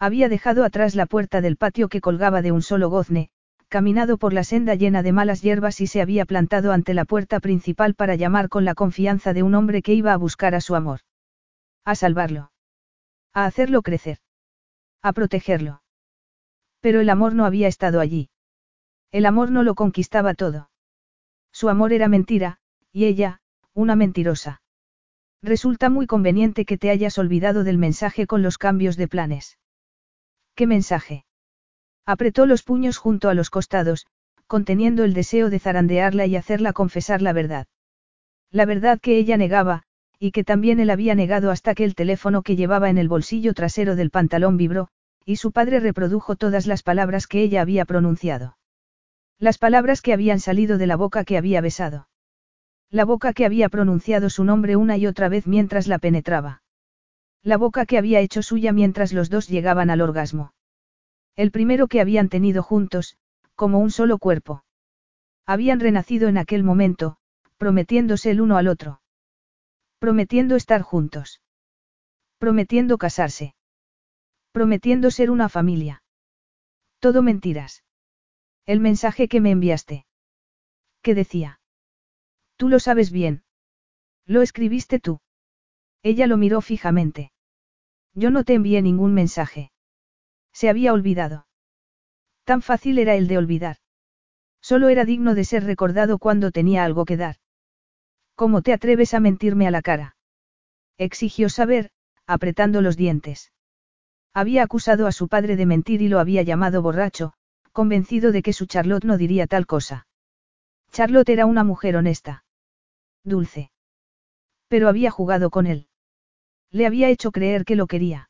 Había 0.00 0.28
dejado 0.28 0.64
atrás 0.64 0.96
la 0.96 1.06
puerta 1.06 1.40
del 1.40 1.56
patio 1.56 1.88
que 1.88 2.00
colgaba 2.00 2.42
de 2.42 2.50
un 2.50 2.62
solo 2.62 2.90
gozne, 2.90 3.30
caminado 3.68 4.18
por 4.18 4.32
la 4.32 4.42
senda 4.42 4.74
llena 4.74 5.04
de 5.04 5.12
malas 5.12 5.40
hierbas 5.40 5.80
y 5.80 5.86
se 5.86 6.02
había 6.02 6.24
plantado 6.24 6.72
ante 6.72 6.94
la 6.94 7.04
puerta 7.04 7.38
principal 7.38 7.94
para 7.94 8.16
llamar 8.16 8.48
con 8.48 8.64
la 8.64 8.74
confianza 8.74 9.32
de 9.32 9.44
un 9.44 9.54
hombre 9.54 9.82
que 9.82 9.94
iba 9.94 10.12
a 10.12 10.16
buscar 10.16 10.56
a 10.56 10.60
su 10.60 10.74
amor. 10.74 10.98
A 11.84 11.94
salvarlo. 11.94 12.50
A 13.32 13.44
hacerlo 13.44 13.82
crecer. 13.82 14.18
A 15.00 15.12
protegerlo. 15.12 15.83
Pero 16.84 17.00
el 17.00 17.08
amor 17.08 17.34
no 17.34 17.46
había 17.46 17.66
estado 17.66 17.98
allí. 17.98 18.28
El 19.10 19.24
amor 19.24 19.50
no 19.50 19.62
lo 19.62 19.74
conquistaba 19.74 20.34
todo. 20.34 20.68
Su 21.50 21.70
amor 21.70 21.94
era 21.94 22.08
mentira, 22.08 22.58
y 22.92 23.06
ella, 23.06 23.40
una 23.72 23.96
mentirosa. 23.96 24.60
Resulta 25.42 25.88
muy 25.88 26.06
conveniente 26.06 26.66
que 26.66 26.76
te 26.76 26.90
hayas 26.90 27.16
olvidado 27.16 27.64
del 27.64 27.78
mensaje 27.78 28.26
con 28.26 28.42
los 28.42 28.58
cambios 28.58 28.98
de 28.98 29.08
planes. 29.08 29.56
¿Qué 30.54 30.66
mensaje? 30.66 31.24
Apretó 32.04 32.44
los 32.44 32.62
puños 32.62 32.98
junto 32.98 33.30
a 33.30 33.34
los 33.34 33.48
costados, 33.48 34.06
conteniendo 34.46 35.04
el 35.04 35.14
deseo 35.14 35.48
de 35.48 35.60
zarandearla 35.60 36.26
y 36.26 36.36
hacerla 36.36 36.74
confesar 36.74 37.22
la 37.22 37.32
verdad. 37.32 37.66
La 38.50 38.66
verdad 38.66 39.00
que 39.00 39.16
ella 39.16 39.38
negaba, 39.38 39.84
y 40.18 40.32
que 40.32 40.44
también 40.44 40.80
él 40.80 40.90
había 40.90 41.14
negado 41.14 41.50
hasta 41.50 41.74
que 41.74 41.84
el 41.84 41.94
teléfono 41.94 42.42
que 42.42 42.56
llevaba 42.56 42.90
en 42.90 42.98
el 42.98 43.08
bolsillo 43.08 43.54
trasero 43.54 43.96
del 43.96 44.10
pantalón 44.10 44.58
vibró, 44.58 44.90
y 45.24 45.36
su 45.36 45.52
padre 45.52 45.80
reprodujo 45.80 46.36
todas 46.36 46.66
las 46.66 46.82
palabras 46.82 47.26
que 47.26 47.42
ella 47.42 47.62
había 47.62 47.84
pronunciado. 47.84 48.56
Las 49.38 49.58
palabras 49.58 50.02
que 50.02 50.12
habían 50.12 50.40
salido 50.40 50.78
de 50.78 50.86
la 50.86 50.96
boca 50.96 51.24
que 51.24 51.36
había 51.36 51.60
besado. 51.60 52.08
La 52.90 53.04
boca 53.04 53.32
que 53.32 53.44
había 53.44 53.68
pronunciado 53.68 54.30
su 54.30 54.44
nombre 54.44 54.76
una 54.76 54.96
y 54.96 55.06
otra 55.06 55.28
vez 55.28 55.46
mientras 55.46 55.88
la 55.88 55.98
penetraba. 55.98 56.62
La 57.42 57.56
boca 57.56 57.86
que 57.86 57.98
había 57.98 58.20
hecho 58.20 58.42
suya 58.42 58.72
mientras 58.72 59.12
los 59.12 59.30
dos 59.30 59.48
llegaban 59.48 59.90
al 59.90 60.00
orgasmo. 60.00 60.52
El 61.36 61.50
primero 61.50 61.88
que 61.88 62.00
habían 62.00 62.28
tenido 62.28 62.62
juntos, 62.62 63.18
como 63.54 63.78
un 63.78 63.90
solo 63.90 64.18
cuerpo. 64.18 64.64
Habían 65.46 65.80
renacido 65.80 66.28
en 66.28 66.38
aquel 66.38 66.62
momento, 66.62 67.16
prometiéndose 67.58 68.30
el 68.30 68.40
uno 68.40 68.56
al 68.56 68.68
otro. 68.68 69.00
Prometiendo 69.98 70.56
estar 70.56 70.82
juntos. 70.82 71.42
Prometiendo 72.38 72.98
casarse. 72.98 73.54
Prometiendo 74.54 75.10
ser 75.10 75.32
una 75.32 75.48
familia. 75.48 76.04
Todo 77.00 77.22
mentiras. 77.22 77.82
El 78.66 78.78
mensaje 78.78 79.26
que 79.26 79.40
me 79.40 79.50
enviaste. 79.50 80.06
¿Qué 81.02 81.16
decía? 81.16 81.58
Tú 82.56 82.68
lo 82.68 82.78
sabes 82.78 83.10
bien. 83.10 83.42
Lo 84.26 84.42
escribiste 84.42 85.00
tú. 85.00 85.18
Ella 86.04 86.28
lo 86.28 86.36
miró 86.36 86.60
fijamente. 86.60 87.32
Yo 88.12 88.30
no 88.30 88.44
te 88.44 88.54
envié 88.54 88.80
ningún 88.80 89.12
mensaje. 89.12 89.72
Se 90.52 90.68
había 90.68 90.92
olvidado. 90.92 91.48
Tan 92.44 92.62
fácil 92.62 93.00
era 93.00 93.16
el 93.16 93.26
de 93.26 93.38
olvidar. 93.38 93.78
Solo 94.60 94.88
era 94.88 95.04
digno 95.04 95.34
de 95.34 95.42
ser 95.42 95.64
recordado 95.64 96.18
cuando 96.18 96.52
tenía 96.52 96.84
algo 96.84 97.06
que 97.06 97.16
dar. 97.16 97.38
¿Cómo 98.36 98.62
te 98.62 98.72
atreves 98.72 99.14
a 99.14 99.20
mentirme 99.20 99.66
a 99.66 99.72
la 99.72 99.82
cara? 99.82 100.16
Exigió 100.96 101.48
saber, 101.48 101.90
apretando 102.28 102.82
los 102.82 102.96
dientes. 102.96 103.50
Había 104.34 104.64
acusado 104.64 105.06
a 105.06 105.12
su 105.12 105.28
padre 105.28 105.54
de 105.54 105.64
mentir 105.64 106.02
y 106.02 106.08
lo 106.08 106.18
había 106.18 106.42
llamado 106.42 106.82
borracho, 106.82 107.34
convencido 107.70 108.32
de 108.32 108.42
que 108.42 108.52
su 108.52 108.66
Charlotte 108.66 109.04
no 109.04 109.16
diría 109.16 109.46
tal 109.46 109.64
cosa. 109.64 110.08
Charlotte 110.90 111.28
era 111.28 111.46
una 111.46 111.62
mujer 111.62 111.96
honesta. 111.96 112.44
Dulce. 113.22 113.70
Pero 114.66 114.88
había 114.88 115.12
jugado 115.12 115.50
con 115.50 115.68
él. 115.68 115.86
Le 116.72 116.84
había 116.84 117.10
hecho 117.10 117.30
creer 117.30 117.64
que 117.64 117.76
lo 117.76 117.86
quería. 117.86 118.28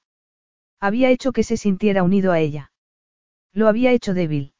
Había 0.78 1.08
hecho 1.08 1.32
que 1.32 1.42
se 1.42 1.56
sintiera 1.56 2.02
unido 2.02 2.32
a 2.32 2.38
ella. 2.38 2.70
Lo 3.54 3.68
había 3.68 3.92
hecho 3.92 4.12
débil. 4.12 4.52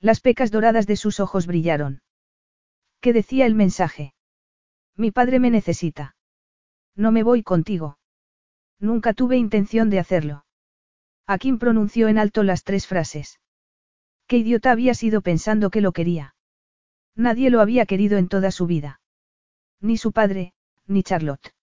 Las 0.00 0.20
pecas 0.20 0.50
doradas 0.50 0.86
de 0.86 0.96
sus 0.96 1.18
ojos 1.18 1.46
brillaron. 1.46 2.02
¿Qué 3.00 3.14
decía 3.14 3.46
el 3.46 3.54
mensaje? 3.54 4.12
Mi 4.96 5.12
padre 5.12 5.40
me 5.40 5.50
necesita. 5.50 6.14
No 6.94 7.10
me 7.10 7.22
voy 7.22 7.42
contigo. 7.42 7.98
Nunca 8.78 9.14
tuve 9.14 9.38
intención 9.38 9.88
de 9.88 10.00
hacerlo. 10.00 10.44
Akin 11.28 11.58
pronunció 11.58 12.08
en 12.08 12.16
alto 12.16 12.42
las 12.42 12.64
tres 12.64 12.86
frases. 12.86 13.38
Qué 14.26 14.38
idiota 14.38 14.72
había 14.72 14.94
sido 14.94 15.20
pensando 15.20 15.68
que 15.68 15.82
lo 15.82 15.92
quería. 15.92 16.34
Nadie 17.14 17.50
lo 17.50 17.60
había 17.60 17.84
querido 17.84 18.16
en 18.16 18.28
toda 18.28 18.50
su 18.50 18.66
vida. 18.66 19.02
Ni 19.78 19.98
su 19.98 20.12
padre, 20.12 20.54
ni 20.86 21.02
Charlotte. 21.02 21.54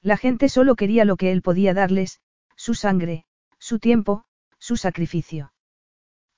La 0.00 0.16
gente 0.16 0.48
solo 0.48 0.76
quería 0.76 1.04
lo 1.04 1.16
que 1.16 1.32
él 1.32 1.42
podía 1.42 1.74
darles, 1.74 2.20
su 2.54 2.74
sangre, 2.74 3.24
su 3.58 3.80
tiempo, 3.80 4.26
su 4.58 4.76
sacrificio. 4.76 5.52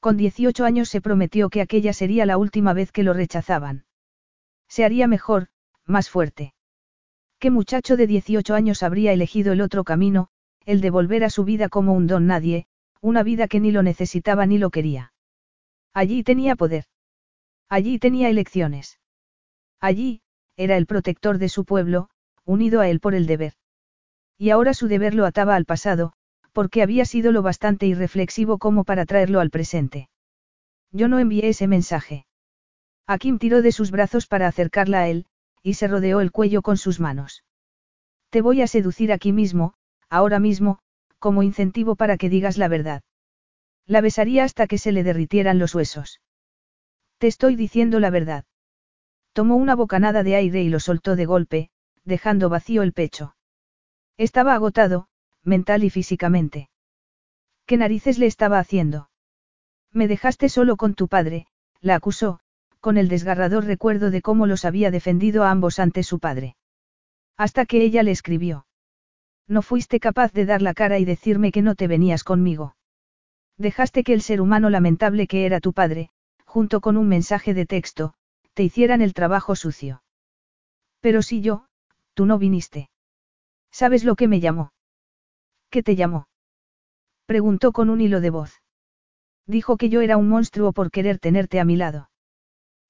Con 0.00 0.16
18 0.16 0.64
años 0.64 0.88
se 0.88 1.02
prometió 1.02 1.50
que 1.50 1.60
aquella 1.60 1.92
sería 1.92 2.24
la 2.24 2.38
última 2.38 2.72
vez 2.72 2.90
que 2.90 3.02
lo 3.02 3.12
rechazaban. 3.12 3.84
Se 4.66 4.82
haría 4.82 5.08
mejor, 5.08 5.48
más 5.84 6.08
fuerte. 6.08 6.54
¿Qué 7.38 7.50
muchacho 7.50 7.98
de 7.98 8.06
18 8.06 8.54
años 8.54 8.82
habría 8.82 9.12
elegido 9.12 9.52
el 9.52 9.60
otro 9.60 9.84
camino, 9.84 10.30
el 10.66 10.82
de 10.82 10.90
volver 10.90 11.24
a 11.24 11.30
su 11.30 11.44
vida 11.44 11.70
como 11.70 11.94
un 11.94 12.06
don 12.06 12.26
nadie, 12.26 12.66
una 13.00 13.22
vida 13.22 13.48
que 13.48 13.60
ni 13.60 13.70
lo 13.70 13.82
necesitaba 13.82 14.44
ni 14.44 14.58
lo 14.58 14.70
quería? 14.70 15.12
Allí 15.94 16.22
tenía 16.22 16.56
poder. 16.56 16.84
Allí 17.70 17.98
tenía 17.98 18.28
elecciones. 18.28 19.00
Allí, 19.80 20.20
era 20.56 20.76
el 20.76 20.86
protector 20.86 21.38
de 21.38 21.48
su 21.48 21.64
pueblo, 21.64 22.10
unido 22.44 22.80
a 22.80 22.88
él 22.88 23.00
por 23.00 23.14
el 23.14 23.26
deber. 23.26 23.54
Y 24.36 24.50
ahora 24.50 24.74
su 24.74 24.88
deber 24.88 25.14
lo 25.14 25.24
ataba 25.24 25.54
al 25.54 25.64
pasado, 25.64 26.12
porque 26.52 26.82
había 26.82 27.04
sido 27.04 27.32
lo 27.32 27.42
bastante 27.42 27.86
irreflexivo 27.86 28.58
como 28.58 28.84
para 28.84 29.06
traerlo 29.06 29.40
al 29.40 29.50
presente. 29.50 30.08
Yo 30.90 31.08
no 31.08 31.18
envié 31.18 31.48
ese 31.48 31.66
mensaje. 31.66 32.26
Akim 33.06 33.38
tiró 33.38 33.62
de 33.62 33.72
sus 33.72 33.90
brazos 33.90 34.26
para 34.26 34.48
acercarla 34.48 35.00
a 35.00 35.08
él, 35.08 35.26
y 35.62 35.74
se 35.74 35.86
rodeó 35.86 36.20
el 36.20 36.32
cuello 36.32 36.62
con 36.62 36.76
sus 36.76 36.98
manos. 36.98 37.44
Te 38.30 38.40
voy 38.40 38.62
a 38.62 38.66
seducir 38.66 39.12
aquí 39.12 39.32
mismo, 39.32 39.74
ahora 40.10 40.38
mismo, 40.38 40.78
como 41.18 41.42
incentivo 41.42 41.96
para 41.96 42.16
que 42.16 42.28
digas 42.28 42.58
la 42.58 42.68
verdad. 42.68 43.02
La 43.86 44.00
besaría 44.00 44.44
hasta 44.44 44.66
que 44.66 44.78
se 44.78 44.92
le 44.92 45.02
derritieran 45.02 45.58
los 45.58 45.74
huesos. 45.74 46.20
Te 47.18 47.26
estoy 47.26 47.56
diciendo 47.56 48.00
la 48.00 48.10
verdad. 48.10 48.44
Tomó 49.32 49.56
una 49.56 49.74
bocanada 49.74 50.22
de 50.22 50.36
aire 50.36 50.62
y 50.62 50.68
lo 50.68 50.80
soltó 50.80 51.16
de 51.16 51.26
golpe, 51.26 51.70
dejando 52.04 52.48
vacío 52.48 52.82
el 52.82 52.92
pecho. 52.92 53.36
Estaba 54.16 54.54
agotado, 54.54 55.08
mental 55.42 55.84
y 55.84 55.90
físicamente. 55.90 56.68
¿Qué 57.66 57.76
narices 57.76 58.18
le 58.18 58.26
estaba 58.26 58.58
haciendo? 58.58 59.10
Me 59.92 60.08
dejaste 60.08 60.48
solo 60.48 60.76
con 60.76 60.94
tu 60.94 61.08
padre, 61.08 61.46
la 61.80 61.96
acusó, 61.96 62.40
con 62.80 62.98
el 62.98 63.08
desgarrador 63.08 63.64
recuerdo 63.64 64.10
de 64.10 64.22
cómo 64.22 64.46
los 64.46 64.64
había 64.64 64.90
defendido 64.90 65.44
a 65.44 65.50
ambos 65.50 65.78
ante 65.78 66.02
su 66.02 66.18
padre. 66.18 66.56
Hasta 67.36 67.66
que 67.66 67.82
ella 67.82 68.02
le 68.02 68.12
escribió. 68.12 68.65
No 69.48 69.62
fuiste 69.62 70.00
capaz 70.00 70.32
de 70.32 70.44
dar 70.44 70.62
la 70.62 70.74
cara 70.74 70.98
y 70.98 71.04
decirme 71.04 71.52
que 71.52 71.62
no 71.62 71.74
te 71.74 71.86
venías 71.86 72.24
conmigo. 72.24 72.76
Dejaste 73.58 74.04
que 74.04 74.12
el 74.12 74.22
ser 74.22 74.40
humano 74.40 74.70
lamentable 74.70 75.26
que 75.26 75.46
era 75.46 75.60
tu 75.60 75.72
padre, 75.72 76.10
junto 76.44 76.80
con 76.80 76.96
un 76.96 77.08
mensaje 77.08 77.54
de 77.54 77.66
texto, 77.66 78.14
te 78.54 78.62
hicieran 78.62 79.02
el 79.02 79.14
trabajo 79.14 79.54
sucio. 79.54 80.02
Pero 81.00 81.22
si 81.22 81.40
yo, 81.40 81.66
tú 82.14 82.26
no 82.26 82.38
viniste. 82.38 82.90
¿Sabes 83.70 84.04
lo 84.04 84.16
que 84.16 84.28
me 84.28 84.40
llamó? 84.40 84.72
¿Qué 85.70 85.82
te 85.82 85.96
llamó? 85.96 86.28
Preguntó 87.26 87.72
con 87.72 87.90
un 87.90 88.00
hilo 88.00 88.20
de 88.20 88.30
voz. 88.30 88.62
Dijo 89.46 89.76
que 89.76 89.88
yo 89.88 90.00
era 90.00 90.16
un 90.16 90.28
monstruo 90.28 90.72
por 90.72 90.90
querer 90.90 91.18
tenerte 91.18 91.60
a 91.60 91.64
mi 91.64 91.76
lado. 91.76 92.10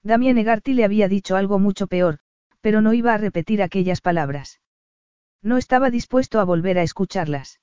Damien 0.03 0.37
Egarty 0.37 0.73
le 0.73 0.85
había 0.85 1.07
dicho 1.07 1.35
algo 1.35 1.59
mucho 1.59 1.87
peor, 1.87 2.19
pero 2.61 2.81
no 2.81 2.93
iba 2.93 3.13
a 3.13 3.17
repetir 3.17 3.61
aquellas 3.61 4.01
palabras. 4.01 4.59
No 5.41 5.57
estaba 5.57 5.89
dispuesto 5.89 6.39
a 6.39 6.43
volver 6.43 6.77
a 6.77 6.83
escucharlas. 6.83 7.59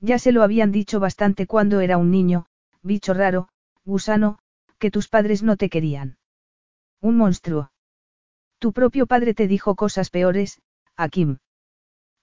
Ya 0.00 0.18
se 0.18 0.32
lo 0.32 0.42
habían 0.42 0.72
dicho 0.72 1.00
bastante 1.00 1.46
cuando 1.46 1.80
era 1.80 1.96
un 1.96 2.10
niño, 2.10 2.46
bicho 2.82 3.14
raro, 3.14 3.48
gusano, 3.84 4.38
que 4.78 4.90
tus 4.90 5.08
padres 5.08 5.42
no 5.42 5.56
te 5.56 5.68
querían. 5.68 6.18
Un 7.00 7.16
monstruo. 7.16 7.72
Tu 8.58 8.72
propio 8.72 9.06
padre 9.06 9.34
te 9.34 9.46
dijo 9.46 9.74
cosas 9.74 10.10
peores, 10.10 10.60
Akim. 10.96 11.38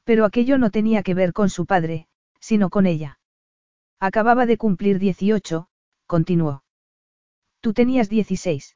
Pero 0.03 0.25
aquello 0.25 0.57
no 0.57 0.71
tenía 0.71 1.03
que 1.03 1.13
ver 1.13 1.33
con 1.33 1.49
su 1.49 1.65
padre, 1.65 2.07
sino 2.39 2.69
con 2.69 2.85
ella. 2.85 3.19
Acababa 3.99 4.45
de 4.45 4.57
cumplir 4.57 4.97
18, 4.97 5.67
continuó. 6.07 6.63
Tú 7.59 7.73
tenías 7.73 8.09
16. 8.09 8.75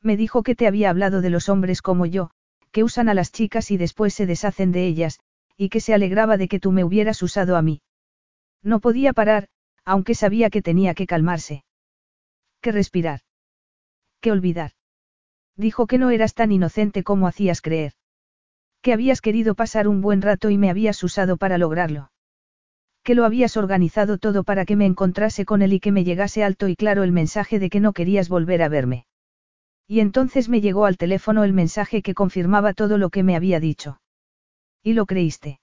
Me 0.00 0.16
dijo 0.16 0.42
que 0.42 0.56
te 0.56 0.66
había 0.66 0.90
hablado 0.90 1.20
de 1.20 1.30
los 1.30 1.48
hombres 1.48 1.80
como 1.80 2.06
yo, 2.06 2.30
que 2.72 2.82
usan 2.82 3.08
a 3.08 3.14
las 3.14 3.30
chicas 3.30 3.70
y 3.70 3.76
después 3.76 4.14
se 4.14 4.26
deshacen 4.26 4.72
de 4.72 4.86
ellas, 4.86 5.20
y 5.56 5.68
que 5.68 5.80
se 5.80 5.94
alegraba 5.94 6.36
de 6.36 6.48
que 6.48 6.58
tú 6.58 6.72
me 6.72 6.84
hubieras 6.84 7.22
usado 7.22 7.56
a 7.56 7.62
mí. 7.62 7.82
No 8.62 8.80
podía 8.80 9.12
parar, 9.12 9.48
aunque 9.84 10.14
sabía 10.14 10.50
que 10.50 10.62
tenía 10.62 10.94
que 10.94 11.06
calmarse. 11.06 11.64
Que 12.60 12.72
respirar. 12.72 13.20
Que 14.20 14.32
olvidar. 14.32 14.72
Dijo 15.56 15.86
que 15.86 15.98
no 15.98 16.10
eras 16.10 16.34
tan 16.34 16.50
inocente 16.52 17.02
como 17.02 17.26
hacías 17.26 17.60
creer. 17.60 17.92
Que 18.80 18.92
habías 18.92 19.20
querido 19.20 19.54
pasar 19.54 19.86
un 19.86 20.00
buen 20.00 20.22
rato 20.22 20.48
y 20.50 20.58
me 20.58 20.70
habías 20.70 21.02
usado 21.02 21.36
para 21.36 21.58
lograrlo. 21.58 22.10
Que 23.04 23.14
lo 23.14 23.24
habías 23.24 23.56
organizado 23.56 24.16
todo 24.16 24.44
para 24.44 24.64
que 24.64 24.76
me 24.76 24.86
encontrase 24.86 25.44
con 25.44 25.60
él 25.60 25.72
y 25.72 25.80
que 25.80 25.92
me 25.92 26.04
llegase 26.04 26.44
alto 26.44 26.68
y 26.68 26.76
claro 26.76 27.02
el 27.02 27.12
mensaje 27.12 27.58
de 27.58 27.68
que 27.68 27.80
no 27.80 27.92
querías 27.92 28.28
volver 28.28 28.62
a 28.62 28.68
verme. 28.68 29.06
Y 29.92 30.00
entonces 30.00 30.48
me 30.48 30.62
llegó 30.62 30.86
al 30.86 30.96
teléfono 30.96 31.44
el 31.44 31.52
mensaje 31.52 32.00
que 32.00 32.14
confirmaba 32.14 32.72
todo 32.72 32.96
lo 32.96 33.10
que 33.10 33.22
me 33.22 33.36
había 33.36 33.60
dicho. 33.60 34.00
¿Y 34.82 34.94
lo 34.94 35.04
creíste? 35.04 35.60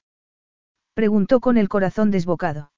Preguntó 0.93 1.39
con 1.39 1.57
el 1.57 1.67
corazón 1.67 2.11
desbocado. 2.11 2.71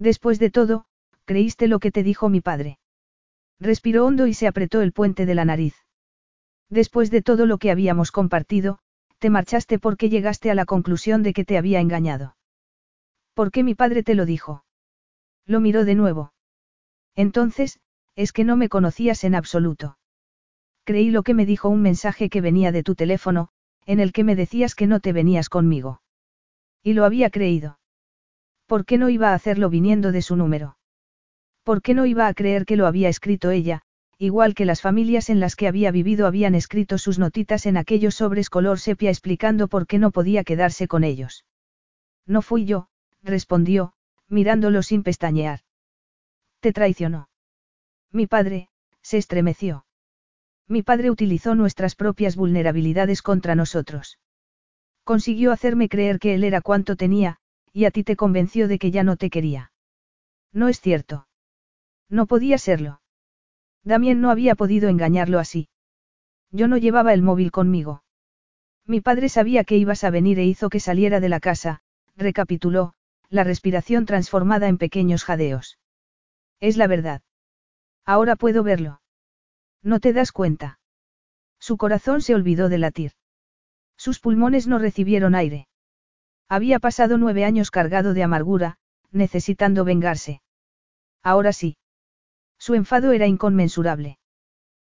Después 0.00 0.40
de 0.40 0.50
todo, 0.50 0.86
creíste 1.26 1.68
lo 1.68 1.78
que 1.78 1.92
te 1.92 2.02
dijo 2.02 2.28
mi 2.28 2.40
padre. 2.40 2.80
Respiró 3.60 4.04
hondo 4.04 4.26
y 4.26 4.34
se 4.34 4.48
apretó 4.48 4.80
el 4.82 4.92
puente 4.92 5.26
de 5.26 5.36
la 5.36 5.44
nariz. 5.44 5.76
Después 6.68 7.12
de 7.12 7.22
todo 7.22 7.46
lo 7.46 7.58
que 7.58 7.70
habíamos 7.70 8.10
compartido, 8.10 8.80
te 9.20 9.30
marchaste 9.30 9.78
porque 9.78 10.08
llegaste 10.08 10.50
a 10.50 10.56
la 10.56 10.64
conclusión 10.64 11.22
de 11.22 11.34
que 11.34 11.44
te 11.44 11.56
había 11.56 11.78
engañado. 11.78 12.34
¿Por 13.32 13.52
qué 13.52 13.62
mi 13.62 13.76
padre 13.76 14.02
te 14.02 14.16
lo 14.16 14.26
dijo? 14.26 14.64
Lo 15.46 15.60
miró 15.60 15.84
de 15.84 15.94
nuevo. 15.94 16.32
Entonces, 17.14 17.78
es 18.16 18.32
que 18.32 18.42
no 18.42 18.56
me 18.56 18.68
conocías 18.68 19.22
en 19.22 19.36
absoluto. 19.36 19.98
Creí 20.84 21.10
lo 21.10 21.22
que 21.22 21.34
me 21.34 21.46
dijo 21.46 21.68
un 21.68 21.80
mensaje 21.80 22.28
que 22.28 22.40
venía 22.40 22.70
de 22.70 22.82
tu 22.82 22.94
teléfono, 22.94 23.48
en 23.86 24.00
el 24.00 24.12
que 24.12 24.24
me 24.24 24.36
decías 24.36 24.74
que 24.74 24.86
no 24.86 25.00
te 25.00 25.12
venías 25.12 25.48
conmigo. 25.48 26.02
Y 26.82 26.92
lo 26.92 27.04
había 27.04 27.30
creído. 27.30 27.78
¿Por 28.66 28.84
qué 28.84 28.98
no 28.98 29.08
iba 29.08 29.30
a 29.30 29.34
hacerlo 29.34 29.70
viniendo 29.70 30.12
de 30.12 30.22
su 30.22 30.36
número? 30.36 30.76
¿Por 31.62 31.80
qué 31.80 31.94
no 31.94 32.04
iba 32.04 32.26
a 32.26 32.34
creer 32.34 32.66
que 32.66 32.76
lo 32.76 32.86
había 32.86 33.08
escrito 33.08 33.50
ella, 33.50 33.82
igual 34.18 34.54
que 34.54 34.66
las 34.66 34.82
familias 34.82 35.30
en 35.30 35.40
las 35.40 35.56
que 35.56 35.68
había 35.68 35.90
vivido 35.90 36.26
habían 36.26 36.54
escrito 36.54 36.98
sus 36.98 37.18
notitas 37.18 37.66
en 37.66 37.76
aquellos 37.76 38.16
sobres 38.16 38.50
color 38.50 38.78
sepia 38.78 39.10
explicando 39.10 39.68
por 39.68 39.86
qué 39.86 39.98
no 39.98 40.10
podía 40.10 40.44
quedarse 40.44 40.86
con 40.88 41.04
ellos. 41.04 41.44
No 42.26 42.42
fui 42.42 42.64
yo, 42.64 42.88
respondió, 43.22 43.94
mirándolo 44.28 44.82
sin 44.82 45.02
pestañear. 45.02 45.60
Te 46.60 46.72
traicionó. 46.72 47.28
Mi 48.10 48.26
padre, 48.26 48.68
se 49.02 49.18
estremeció. 49.18 49.84
Mi 50.68 50.82
padre 50.82 51.10
utilizó 51.10 51.54
nuestras 51.54 51.94
propias 51.94 52.36
vulnerabilidades 52.36 53.22
contra 53.22 53.54
nosotros. 53.54 54.18
Consiguió 55.04 55.52
hacerme 55.52 55.88
creer 55.88 56.18
que 56.18 56.34
él 56.34 56.44
era 56.44 56.62
cuanto 56.62 56.96
tenía, 56.96 57.36
y 57.72 57.84
a 57.84 57.90
ti 57.90 58.04
te 58.04 58.16
convenció 58.16 58.68
de 58.68 58.78
que 58.78 58.90
ya 58.90 59.02
no 59.02 59.16
te 59.16 59.28
quería. 59.28 59.72
No 60.52 60.68
es 60.68 60.80
cierto. 60.80 61.26
No 62.08 62.26
podía 62.26 62.56
serlo. 62.56 63.02
Damien 63.82 64.20
no 64.20 64.30
había 64.30 64.54
podido 64.54 64.88
engañarlo 64.88 65.38
así. 65.38 65.68
Yo 66.50 66.68
no 66.68 66.78
llevaba 66.78 67.12
el 67.12 67.22
móvil 67.22 67.50
conmigo. 67.50 68.02
Mi 68.86 69.00
padre 69.00 69.28
sabía 69.28 69.64
que 69.64 69.76
ibas 69.76 70.04
a 70.04 70.10
venir 70.10 70.38
e 70.38 70.44
hizo 70.44 70.70
que 70.70 70.80
saliera 70.80 71.20
de 71.20 71.28
la 71.28 71.40
casa, 71.40 71.80
recapituló, 72.16 72.94
la 73.28 73.44
respiración 73.44 74.06
transformada 74.06 74.68
en 74.68 74.78
pequeños 74.78 75.24
jadeos. 75.24 75.78
Es 76.60 76.76
la 76.76 76.86
verdad. 76.86 77.22
Ahora 78.06 78.36
puedo 78.36 78.62
verlo. 78.62 79.00
¿No 79.84 80.00
te 80.00 80.14
das 80.14 80.32
cuenta? 80.32 80.80
Su 81.60 81.76
corazón 81.76 82.22
se 82.22 82.34
olvidó 82.34 82.70
de 82.70 82.78
latir. 82.78 83.12
Sus 83.98 84.18
pulmones 84.18 84.66
no 84.66 84.78
recibieron 84.78 85.34
aire. 85.34 85.68
Había 86.48 86.78
pasado 86.78 87.18
nueve 87.18 87.44
años 87.44 87.70
cargado 87.70 88.14
de 88.14 88.22
amargura, 88.22 88.78
necesitando 89.12 89.84
vengarse. 89.84 90.40
Ahora 91.22 91.52
sí. 91.52 91.76
Su 92.58 92.74
enfado 92.74 93.12
era 93.12 93.26
inconmensurable. 93.26 94.18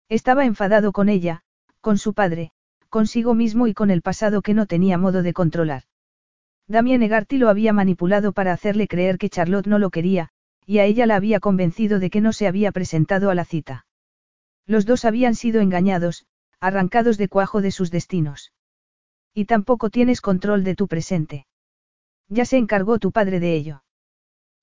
Estaba 0.09 0.45
enfadado 0.45 0.91
con 0.91 1.09
ella, 1.09 1.41
con 1.81 1.97
su 1.97 2.13
padre, 2.13 2.51
consigo 2.89 3.33
mismo 3.33 3.65
y 3.65 3.73
con 3.73 3.89
el 3.89 4.03
pasado 4.03 4.43
que 4.43 4.53
no 4.53 4.67
tenía 4.67 4.99
modo 4.99 5.23
de 5.23 5.33
controlar. 5.33 5.83
Damien 6.67 7.01
Egarty 7.01 7.39
lo 7.39 7.49
había 7.49 7.73
manipulado 7.73 8.31
para 8.31 8.53
hacerle 8.53 8.87
creer 8.87 9.17
que 9.17 9.29
Charlotte 9.29 9.67
no 9.67 9.79
lo 9.79 9.89
quería, 9.89 10.29
y 10.67 10.77
a 10.77 10.85
ella 10.85 11.07
la 11.07 11.15
había 11.15 11.39
convencido 11.39 11.99
de 11.99 12.11
que 12.11 12.21
no 12.21 12.31
se 12.31 12.47
había 12.47 12.71
presentado 12.71 13.31
a 13.31 13.35
la 13.35 13.43
cita. 13.43 13.87
Los 14.65 14.85
dos 14.85 15.05
habían 15.05 15.35
sido 15.35 15.61
engañados, 15.61 16.25
arrancados 16.59 17.17
de 17.17 17.27
cuajo 17.27 17.61
de 17.61 17.71
sus 17.71 17.91
destinos. 17.91 18.53
Y 19.33 19.45
tampoco 19.45 19.89
tienes 19.89 20.21
control 20.21 20.63
de 20.63 20.75
tu 20.75 20.87
presente. 20.87 21.45
Ya 22.29 22.45
se 22.45 22.57
encargó 22.57 22.99
tu 22.99 23.11
padre 23.11 23.39
de 23.39 23.55
ello. 23.55 23.83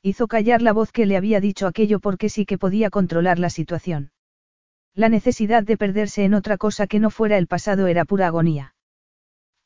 Hizo 0.02 0.28
callar 0.28 0.62
la 0.62 0.72
voz 0.72 0.92
que 0.92 1.04
le 1.04 1.16
había 1.16 1.40
dicho 1.40 1.66
aquello 1.66 2.00
porque 2.00 2.30
sí 2.30 2.46
que 2.46 2.56
podía 2.56 2.88
controlar 2.88 3.38
la 3.38 3.50
situación. 3.50 4.12
La 4.94 5.10
necesidad 5.10 5.62
de 5.62 5.76
perderse 5.76 6.24
en 6.24 6.32
otra 6.32 6.56
cosa 6.56 6.86
que 6.86 7.00
no 7.00 7.10
fuera 7.10 7.36
el 7.36 7.46
pasado 7.46 7.86
era 7.86 8.06
pura 8.06 8.28
agonía. 8.28 8.74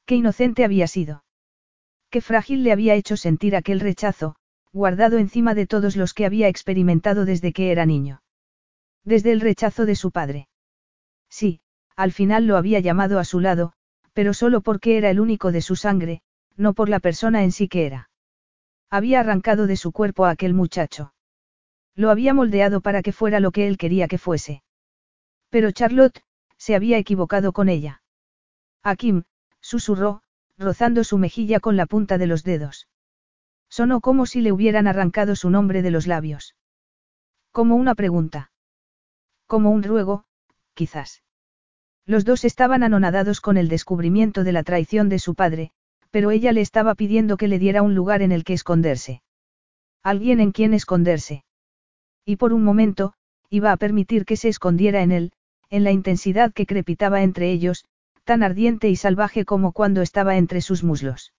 Qué 0.06 0.16
inocente 0.16 0.64
había 0.64 0.88
sido. 0.88 1.24
Qué 2.10 2.20
frágil 2.20 2.64
le 2.64 2.72
había 2.72 2.94
hecho 2.94 3.16
sentir 3.16 3.54
aquel 3.54 3.78
rechazo, 3.78 4.34
guardado 4.72 5.18
encima 5.18 5.54
de 5.54 5.66
todos 5.66 5.94
los 5.94 6.14
que 6.14 6.26
había 6.26 6.48
experimentado 6.48 7.24
desde 7.24 7.52
que 7.52 7.70
era 7.70 7.86
niño. 7.86 8.23
Desde 9.04 9.32
el 9.32 9.40
rechazo 9.40 9.86
de 9.86 9.96
su 9.96 10.10
padre. 10.10 10.48
Sí, 11.28 11.60
al 11.96 12.12
final 12.12 12.46
lo 12.46 12.56
había 12.56 12.80
llamado 12.80 13.18
a 13.18 13.24
su 13.24 13.40
lado, 13.40 13.72
pero 14.12 14.32
solo 14.32 14.60
porque 14.60 14.96
era 14.96 15.10
el 15.10 15.20
único 15.20 15.52
de 15.52 15.60
su 15.60 15.76
sangre, 15.76 16.22
no 16.56 16.72
por 16.72 16.88
la 16.88 17.00
persona 17.00 17.44
en 17.44 17.52
sí 17.52 17.68
que 17.68 17.86
era. 17.86 18.10
Había 18.90 19.20
arrancado 19.20 19.66
de 19.66 19.76
su 19.76 19.92
cuerpo 19.92 20.24
a 20.24 20.30
aquel 20.30 20.54
muchacho. 20.54 21.12
Lo 21.94 22.10
había 22.10 22.34
moldeado 22.34 22.80
para 22.80 23.02
que 23.02 23.12
fuera 23.12 23.40
lo 23.40 23.50
que 23.50 23.66
él 23.66 23.76
quería 23.76 24.08
que 24.08 24.18
fuese. 24.18 24.62
Pero 25.50 25.70
Charlotte, 25.70 26.22
se 26.56 26.74
había 26.74 26.98
equivocado 26.98 27.52
con 27.52 27.68
ella. 27.68 28.02
Kim, 28.96 29.24
susurró, 29.60 30.22
rozando 30.58 31.04
su 31.04 31.18
mejilla 31.18 31.60
con 31.60 31.76
la 31.76 31.86
punta 31.86 32.18
de 32.18 32.26
los 32.26 32.44
dedos. 32.44 32.88
Sonó 33.68 34.00
como 34.00 34.26
si 34.26 34.40
le 34.40 34.52
hubieran 34.52 34.86
arrancado 34.86 35.36
su 35.36 35.50
nombre 35.50 35.82
de 35.82 35.90
los 35.90 36.06
labios. 36.06 36.54
Como 37.50 37.76
una 37.76 37.94
pregunta. 37.94 38.52
Como 39.46 39.70
un 39.70 39.82
ruego, 39.82 40.24
quizás. 40.74 41.22
Los 42.06 42.24
dos 42.24 42.44
estaban 42.44 42.82
anonadados 42.82 43.40
con 43.40 43.56
el 43.56 43.68
descubrimiento 43.68 44.44
de 44.44 44.52
la 44.52 44.62
traición 44.62 45.08
de 45.08 45.18
su 45.18 45.34
padre, 45.34 45.70
pero 46.10 46.30
ella 46.30 46.52
le 46.52 46.60
estaba 46.60 46.94
pidiendo 46.94 47.36
que 47.36 47.48
le 47.48 47.58
diera 47.58 47.82
un 47.82 47.94
lugar 47.94 48.22
en 48.22 48.32
el 48.32 48.44
que 48.44 48.52
esconderse. 48.52 49.22
Alguien 50.02 50.40
en 50.40 50.52
quien 50.52 50.74
esconderse. 50.74 51.44
Y 52.24 52.36
por 52.36 52.52
un 52.52 52.62
momento, 52.62 53.14
iba 53.50 53.72
a 53.72 53.76
permitir 53.76 54.24
que 54.24 54.36
se 54.36 54.48
escondiera 54.48 55.02
en 55.02 55.12
él, 55.12 55.32
en 55.70 55.84
la 55.84 55.92
intensidad 55.92 56.52
que 56.52 56.66
crepitaba 56.66 57.22
entre 57.22 57.50
ellos, 57.50 57.84
tan 58.24 58.42
ardiente 58.42 58.88
y 58.88 58.96
salvaje 58.96 59.44
como 59.44 59.72
cuando 59.72 60.02
estaba 60.02 60.36
entre 60.36 60.60
sus 60.60 60.84
muslos. 60.84 61.32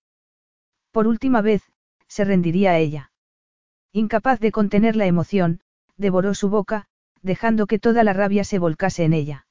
Por 0.91 1.07
última 1.07 1.41
vez, 1.41 1.63
se 2.07 2.25
rendiría 2.25 2.71
a 2.71 2.77
ella. 2.79 3.11
Incapaz 3.91 4.39
de 4.39 4.51
contener 4.51 4.95
la 4.95 5.05
emoción, 5.05 5.61
devoró 5.97 6.33
su 6.33 6.49
boca, 6.49 6.87
dejando 7.25 7.65
que 7.65 7.79
toda 7.79 8.03
la 8.03 8.13
rabia 8.13 8.43
se 8.43 8.59
volcase 8.59 9.03
en 9.03 9.13
ella. 9.13 9.47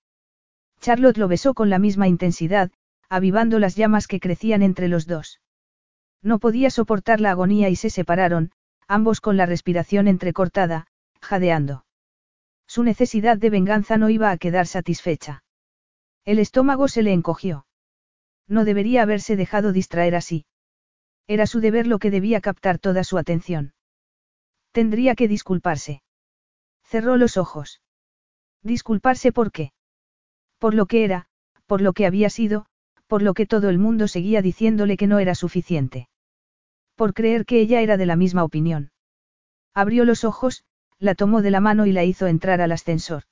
Charlotte 0.81 1.19
lo 1.19 1.29
besó 1.29 1.55
con 1.55 1.71
la 1.71 1.79
misma 1.79 2.07
intensidad, 2.09 2.71
avivando 3.09 3.59
las 3.59 3.75
llamas 3.75 4.07
que 4.07 4.21
crecían 4.21 4.63
entre 4.63 4.89
los 4.89 5.07
dos. 5.07 5.41
No 6.23 6.39
podía 6.39 6.71
soportar 6.71 7.21
la 7.21 7.33
agonía 7.33 7.69
y 7.69 7.77
se 7.77 7.91
separaron, 7.91 8.53
ambos 8.87 9.21
con 9.21 9.37
la 9.37 9.47
respiración 9.47 10.09
entrecortada, 10.09 10.87
jadeando. 11.21 11.85
Su 12.67 12.85
necesidad 12.85 13.39
de 13.39 13.51
venganza 13.51 13.99
no 13.99 14.09
iba 14.09 14.31
a 14.31 14.39
quedar 14.39 14.67
satisfecha. 14.67 15.43
El 16.25 16.39
estómago 16.39 16.87
se 16.89 17.03
le 17.03 17.13
encogió. 17.13 17.67
No 18.47 18.65
debería 18.65 19.03
haberse 19.03 19.37
dejado 19.37 19.73
distraer 19.73 20.15
así. 20.15 20.47
Era 21.27 21.47
su 21.47 21.61
deber 21.61 21.87
lo 21.87 21.99
que 21.99 22.11
debía 22.11 22.41
captar 22.41 22.79
toda 22.79 23.03
su 23.03 23.19
atención. 23.19 23.75
Tendría 24.71 25.15
que 25.15 25.29
disculparse. 25.29 26.04
Cerró 26.85 27.17
los 27.17 27.37
ojos. 27.37 27.81
Disculparse 28.63 29.33
por 29.33 29.53
qué. 29.53 29.73
Por 30.59 30.75
lo 30.75 30.87
que 30.87 31.05
era, 31.05 31.27
por 31.67 31.81
lo 31.81 31.93
que 31.93 32.07
había 32.07 32.31
sido, 32.31 32.67
por 33.07 33.23
lo 33.23 33.35
que 33.35 33.47
todo 33.47 33.69
el 33.69 33.79
mundo 33.79 34.09
seguía 34.09 34.43
diciéndole 34.43 34.97
que 34.97 35.07
no 35.07 35.19
era 35.19 35.35
suficiente. 35.35 36.09
Por 36.95 37.15
creer 37.15 37.45
que 37.45 37.61
ella 37.61 37.81
era 37.81 37.97
de 37.97 38.07
la 38.07 38.17
misma 38.17 38.45
opinión. 38.45 38.93
Abrió 39.75 40.05
los 40.05 40.25
ojos, 40.25 40.65
la 40.99 41.15
tomó 41.15 41.43
de 41.43 41.51
la 41.51 41.61
mano 41.61 41.87
y 41.87 41.93
la 41.93 42.05
hizo 42.05 42.27
entrar 42.27 42.61
al 42.61 42.73
ascensor. 42.73 43.25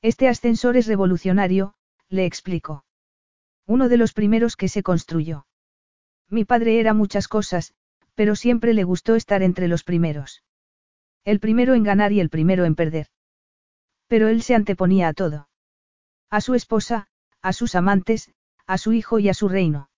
Este 0.00 0.28
ascensor 0.28 0.76
es 0.76 0.86
revolucionario, 0.86 1.74
le 2.08 2.24
explicó. 2.24 2.84
Uno 3.66 3.88
de 3.88 3.98
los 3.98 4.12
primeros 4.14 4.56
que 4.56 4.68
se 4.68 4.82
construyó. 4.82 5.46
Mi 6.30 6.44
padre 6.44 6.80
era 6.80 6.94
muchas 6.94 7.28
cosas, 7.28 7.74
pero 8.14 8.34
siempre 8.34 8.72
le 8.72 8.84
gustó 8.84 9.14
estar 9.14 9.42
entre 9.42 9.68
los 9.68 9.84
primeros. 9.84 10.42
El 11.28 11.40
primero 11.40 11.74
en 11.74 11.82
ganar 11.82 12.10
y 12.12 12.20
el 12.20 12.30
primero 12.30 12.64
en 12.64 12.74
perder. 12.74 13.08
Pero 14.06 14.28
él 14.28 14.40
se 14.40 14.54
anteponía 14.54 15.08
a 15.08 15.12
todo. 15.12 15.50
A 16.30 16.40
su 16.40 16.54
esposa, 16.54 17.08
a 17.42 17.52
sus 17.52 17.74
amantes, 17.74 18.32
a 18.66 18.78
su 18.78 18.94
hijo 18.94 19.18
y 19.18 19.28
a 19.28 19.34
su 19.34 19.46
reino. 19.50 19.90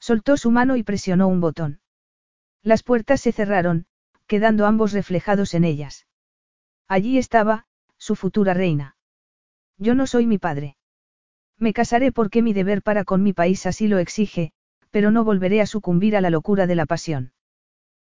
Soltó 0.00 0.38
su 0.38 0.50
mano 0.50 0.76
y 0.76 0.82
presionó 0.82 1.28
un 1.28 1.42
botón. 1.42 1.80
Las 2.62 2.82
puertas 2.82 3.20
se 3.20 3.32
cerraron, 3.32 3.84
quedando 4.26 4.64
ambos 4.64 4.92
reflejados 4.92 5.52
en 5.52 5.64
ellas. 5.64 6.06
Allí 6.88 7.18
estaba, 7.18 7.66
su 7.98 8.16
futura 8.16 8.54
reina. 8.54 8.96
Yo 9.76 9.94
no 9.94 10.06
soy 10.06 10.24
mi 10.24 10.38
padre. 10.38 10.78
Me 11.58 11.74
casaré 11.74 12.12
porque 12.12 12.40
mi 12.40 12.54
deber 12.54 12.80
para 12.80 13.04
con 13.04 13.22
mi 13.22 13.34
país 13.34 13.66
así 13.66 13.88
lo 13.88 13.98
exige, 13.98 14.52
pero 14.90 15.10
no 15.10 15.22
volveré 15.22 15.60
a 15.60 15.66
sucumbir 15.66 16.16
a 16.16 16.22
la 16.22 16.30
locura 16.30 16.66
de 16.66 16.76
la 16.76 16.86
pasión. 16.86 17.34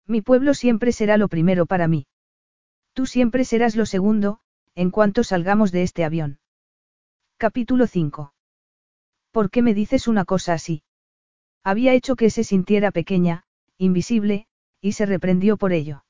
Mi 0.06 0.22
pueblo 0.22 0.54
siempre 0.54 0.92
será 0.92 1.16
lo 1.16 1.26
primero 1.26 1.66
para 1.66 1.88
mí. 1.88 2.06
Tú 2.96 3.04
siempre 3.04 3.44
serás 3.44 3.76
lo 3.76 3.84
segundo, 3.84 4.40
en 4.74 4.90
cuanto 4.90 5.22
salgamos 5.22 5.70
de 5.70 5.82
este 5.82 6.02
avión. 6.02 6.38
Capítulo 7.36 7.86
5. 7.86 8.32
¿Por 9.32 9.50
qué 9.50 9.60
me 9.60 9.74
dices 9.74 10.08
una 10.08 10.24
cosa 10.24 10.54
así? 10.54 10.82
Había 11.62 11.92
hecho 11.92 12.16
que 12.16 12.30
se 12.30 12.42
sintiera 12.42 12.92
pequeña, 12.92 13.44
invisible, 13.76 14.46
y 14.80 14.92
se 14.92 15.04
reprendió 15.04 15.58
por 15.58 15.74
ello. 15.74 16.06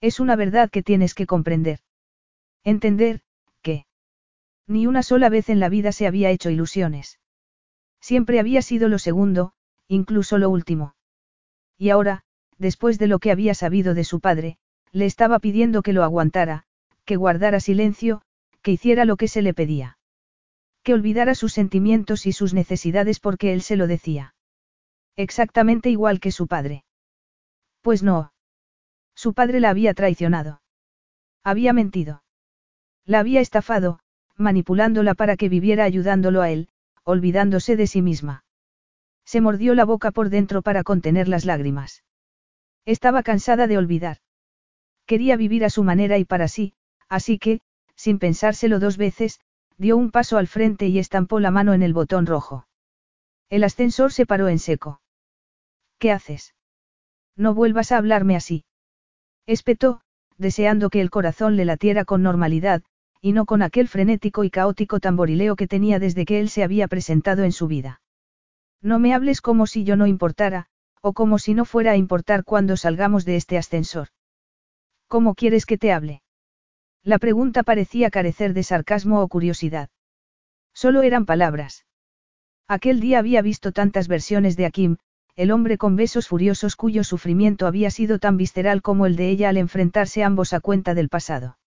Es 0.00 0.18
una 0.18 0.34
verdad 0.34 0.68
que 0.68 0.82
tienes 0.82 1.14
que 1.14 1.26
comprender. 1.26 1.78
Entender, 2.64 3.20
que. 3.62 3.86
Ni 4.66 4.88
una 4.88 5.04
sola 5.04 5.28
vez 5.28 5.48
en 5.48 5.60
la 5.60 5.68
vida 5.68 5.92
se 5.92 6.08
había 6.08 6.30
hecho 6.30 6.50
ilusiones. 6.50 7.20
Siempre 8.00 8.40
había 8.40 8.62
sido 8.62 8.88
lo 8.88 8.98
segundo, 8.98 9.52
incluso 9.86 10.38
lo 10.38 10.50
último. 10.50 10.96
Y 11.78 11.90
ahora, 11.90 12.24
después 12.58 12.98
de 12.98 13.06
lo 13.06 13.20
que 13.20 13.30
había 13.30 13.54
sabido 13.54 13.94
de 13.94 14.02
su 14.02 14.18
padre, 14.18 14.58
le 14.92 15.06
estaba 15.06 15.38
pidiendo 15.38 15.82
que 15.82 15.92
lo 15.92 16.02
aguantara, 16.04 16.64
que 17.04 17.16
guardara 17.16 17.60
silencio, 17.60 18.22
que 18.62 18.72
hiciera 18.72 19.04
lo 19.04 19.16
que 19.16 19.28
se 19.28 19.42
le 19.42 19.54
pedía. 19.54 19.98
Que 20.82 20.94
olvidara 20.94 21.34
sus 21.34 21.52
sentimientos 21.52 22.26
y 22.26 22.32
sus 22.32 22.54
necesidades 22.54 23.20
porque 23.20 23.52
él 23.52 23.62
se 23.62 23.76
lo 23.76 23.86
decía. 23.86 24.34
Exactamente 25.16 25.90
igual 25.90 26.20
que 26.20 26.32
su 26.32 26.46
padre. 26.46 26.84
Pues 27.82 28.02
no. 28.02 28.32
Su 29.14 29.34
padre 29.34 29.60
la 29.60 29.70
había 29.70 29.94
traicionado. 29.94 30.62
Había 31.44 31.72
mentido. 31.72 32.22
La 33.04 33.20
había 33.20 33.40
estafado, 33.40 34.00
manipulándola 34.36 35.14
para 35.14 35.36
que 35.36 35.48
viviera 35.48 35.84
ayudándolo 35.84 36.42
a 36.42 36.50
él, 36.50 36.68
olvidándose 37.04 37.76
de 37.76 37.86
sí 37.86 38.02
misma. 38.02 38.44
Se 39.24 39.40
mordió 39.40 39.74
la 39.74 39.84
boca 39.84 40.10
por 40.10 40.30
dentro 40.30 40.62
para 40.62 40.82
contener 40.82 41.28
las 41.28 41.44
lágrimas. 41.44 42.02
Estaba 42.84 43.22
cansada 43.22 43.66
de 43.66 43.78
olvidar. 43.78 44.18
Quería 45.10 45.36
vivir 45.36 45.64
a 45.64 45.70
su 45.70 45.82
manera 45.82 46.18
y 46.18 46.24
para 46.24 46.46
sí, 46.46 46.72
así 47.08 47.36
que, 47.40 47.62
sin 47.96 48.20
pensárselo 48.20 48.78
dos 48.78 48.96
veces, 48.96 49.40
dio 49.76 49.96
un 49.96 50.12
paso 50.12 50.38
al 50.38 50.46
frente 50.46 50.86
y 50.86 51.00
estampó 51.00 51.40
la 51.40 51.50
mano 51.50 51.74
en 51.74 51.82
el 51.82 51.92
botón 51.92 52.26
rojo. 52.26 52.68
El 53.48 53.64
ascensor 53.64 54.12
se 54.12 54.24
paró 54.24 54.46
en 54.46 54.60
seco. 54.60 55.00
¿Qué 55.98 56.12
haces? 56.12 56.54
No 57.34 57.54
vuelvas 57.54 57.90
a 57.90 57.96
hablarme 57.96 58.36
así. 58.36 58.64
Espetó, 59.46 60.02
deseando 60.38 60.90
que 60.90 61.00
el 61.00 61.10
corazón 61.10 61.56
le 61.56 61.64
latiera 61.64 62.04
con 62.04 62.22
normalidad, 62.22 62.84
y 63.20 63.32
no 63.32 63.46
con 63.46 63.62
aquel 63.62 63.88
frenético 63.88 64.44
y 64.44 64.50
caótico 64.50 65.00
tamborileo 65.00 65.56
que 65.56 65.66
tenía 65.66 65.98
desde 65.98 66.24
que 66.24 66.38
él 66.38 66.48
se 66.48 66.62
había 66.62 66.86
presentado 66.86 67.42
en 67.42 67.50
su 67.50 67.66
vida. 67.66 68.00
No 68.80 69.00
me 69.00 69.12
hables 69.12 69.40
como 69.40 69.66
si 69.66 69.82
yo 69.82 69.96
no 69.96 70.06
importara, 70.06 70.66
o 71.02 71.14
como 71.14 71.40
si 71.40 71.54
no 71.54 71.64
fuera 71.64 71.90
a 71.90 71.96
importar 71.96 72.44
cuando 72.44 72.76
salgamos 72.76 73.24
de 73.24 73.34
este 73.34 73.58
ascensor. 73.58 74.06
¿Cómo 75.10 75.34
quieres 75.34 75.66
que 75.66 75.76
te 75.76 75.90
hable? 75.90 76.22
La 77.02 77.18
pregunta 77.18 77.64
parecía 77.64 78.10
carecer 78.10 78.54
de 78.54 78.62
sarcasmo 78.62 79.20
o 79.22 79.26
curiosidad. 79.26 79.90
Solo 80.72 81.02
eran 81.02 81.26
palabras. 81.26 81.84
Aquel 82.68 83.00
día 83.00 83.18
había 83.18 83.42
visto 83.42 83.72
tantas 83.72 84.06
versiones 84.06 84.56
de 84.56 84.66
Akim, 84.66 84.98
el 85.34 85.50
hombre 85.50 85.78
con 85.78 85.96
besos 85.96 86.28
furiosos 86.28 86.76
cuyo 86.76 87.02
sufrimiento 87.02 87.66
había 87.66 87.90
sido 87.90 88.20
tan 88.20 88.36
visceral 88.36 88.82
como 88.82 89.04
el 89.04 89.16
de 89.16 89.30
ella 89.30 89.48
al 89.48 89.56
enfrentarse 89.56 90.22
ambos 90.22 90.52
a 90.52 90.60
cuenta 90.60 90.94
del 90.94 91.08
pasado. 91.08 91.58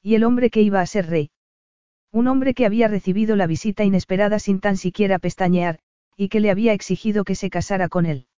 Y 0.00 0.14
el 0.14 0.24
hombre 0.24 0.48
que 0.48 0.62
iba 0.62 0.80
a 0.80 0.86
ser 0.86 1.10
rey. 1.10 1.30
Un 2.10 2.26
hombre 2.26 2.54
que 2.54 2.64
había 2.64 2.88
recibido 2.88 3.36
la 3.36 3.46
visita 3.46 3.84
inesperada 3.84 4.38
sin 4.38 4.60
tan 4.60 4.78
siquiera 4.78 5.18
pestañear, 5.18 5.78
y 6.16 6.30
que 6.30 6.40
le 6.40 6.50
había 6.50 6.72
exigido 6.72 7.24
que 7.24 7.34
se 7.34 7.50
casara 7.50 7.90
con 7.90 8.06
él. 8.06 8.28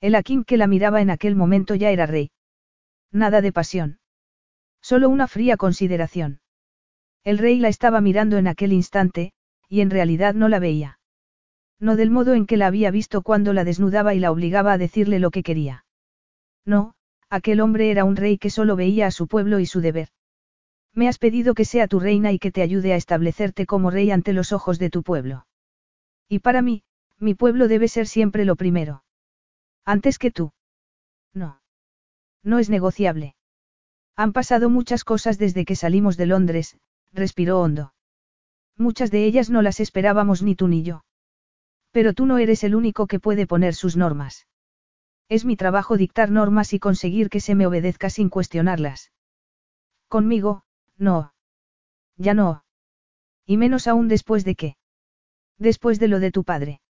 El 0.00 0.16
Akim 0.16 0.42
que 0.42 0.56
la 0.56 0.66
miraba 0.66 1.00
en 1.00 1.10
aquel 1.10 1.36
momento 1.36 1.76
ya 1.76 1.92
era 1.92 2.06
rey. 2.06 2.32
Nada 3.12 3.42
de 3.42 3.52
pasión. 3.52 3.98
Solo 4.80 5.08
una 5.10 5.28
fría 5.28 5.56
consideración. 5.56 6.40
El 7.24 7.38
rey 7.38 7.58
la 7.60 7.68
estaba 7.68 8.00
mirando 8.00 8.38
en 8.38 8.48
aquel 8.48 8.72
instante, 8.72 9.32
y 9.68 9.80
en 9.80 9.90
realidad 9.90 10.34
no 10.34 10.48
la 10.48 10.58
veía. 10.58 10.98
No 11.78 11.96
del 11.96 12.10
modo 12.10 12.34
en 12.34 12.46
que 12.46 12.56
la 12.56 12.66
había 12.66 12.90
visto 12.90 13.22
cuando 13.22 13.52
la 13.52 13.64
desnudaba 13.64 14.14
y 14.14 14.18
la 14.18 14.30
obligaba 14.32 14.72
a 14.72 14.78
decirle 14.78 15.18
lo 15.18 15.30
que 15.30 15.42
quería. 15.42 15.84
No, 16.64 16.94
aquel 17.28 17.60
hombre 17.60 17.90
era 17.90 18.04
un 18.04 18.16
rey 18.16 18.38
que 18.38 18.50
solo 18.50 18.76
veía 18.76 19.06
a 19.06 19.10
su 19.10 19.28
pueblo 19.28 19.60
y 19.60 19.66
su 19.66 19.80
deber. 19.80 20.08
Me 20.94 21.08
has 21.08 21.18
pedido 21.18 21.54
que 21.54 21.64
sea 21.64 21.88
tu 21.88 22.00
reina 22.00 22.32
y 22.32 22.38
que 22.38 22.52
te 22.52 22.62
ayude 22.62 22.92
a 22.92 22.96
establecerte 22.96 23.66
como 23.66 23.90
rey 23.90 24.10
ante 24.10 24.32
los 24.32 24.52
ojos 24.52 24.78
de 24.78 24.90
tu 24.90 25.02
pueblo. 25.02 25.46
Y 26.28 26.40
para 26.40 26.62
mí, 26.62 26.82
mi 27.18 27.34
pueblo 27.34 27.68
debe 27.68 27.88
ser 27.88 28.06
siempre 28.06 28.44
lo 28.44 28.56
primero. 28.56 29.04
Antes 29.84 30.18
que 30.18 30.30
tú. 30.30 30.52
No. 31.32 31.61
No 32.42 32.58
es 32.58 32.70
negociable. 32.70 33.34
Han 34.16 34.32
pasado 34.32 34.68
muchas 34.68 35.04
cosas 35.04 35.38
desde 35.38 35.64
que 35.64 35.76
salimos 35.76 36.16
de 36.16 36.26
Londres, 36.26 36.76
respiró 37.12 37.60
hondo. 37.60 37.94
Muchas 38.76 39.10
de 39.10 39.24
ellas 39.24 39.50
no 39.50 39.62
las 39.62 39.80
esperábamos 39.80 40.42
ni 40.42 40.54
tú 40.54 40.68
ni 40.68 40.82
yo. 40.82 41.04
Pero 41.90 42.14
tú 42.14 42.26
no 42.26 42.38
eres 42.38 42.64
el 42.64 42.74
único 42.74 43.06
que 43.06 43.20
puede 43.20 43.46
poner 43.46 43.74
sus 43.74 43.96
normas. 43.96 44.46
Es 45.28 45.44
mi 45.44 45.56
trabajo 45.56 45.96
dictar 45.96 46.30
normas 46.30 46.72
y 46.72 46.78
conseguir 46.78 47.30
que 47.30 47.40
se 47.40 47.54
me 47.54 47.66
obedezca 47.66 48.10
sin 48.10 48.28
cuestionarlas. 48.28 49.12
Conmigo, 50.08 50.64
no. 50.96 51.32
Ya 52.16 52.34
no. 52.34 52.64
Y 53.46 53.56
menos 53.56 53.86
aún 53.88 54.08
después 54.08 54.44
de 54.44 54.54
qué. 54.54 54.76
Después 55.58 55.98
de 55.98 56.08
lo 56.08 56.20
de 56.20 56.32
tu 56.32 56.44
padre. 56.44 56.80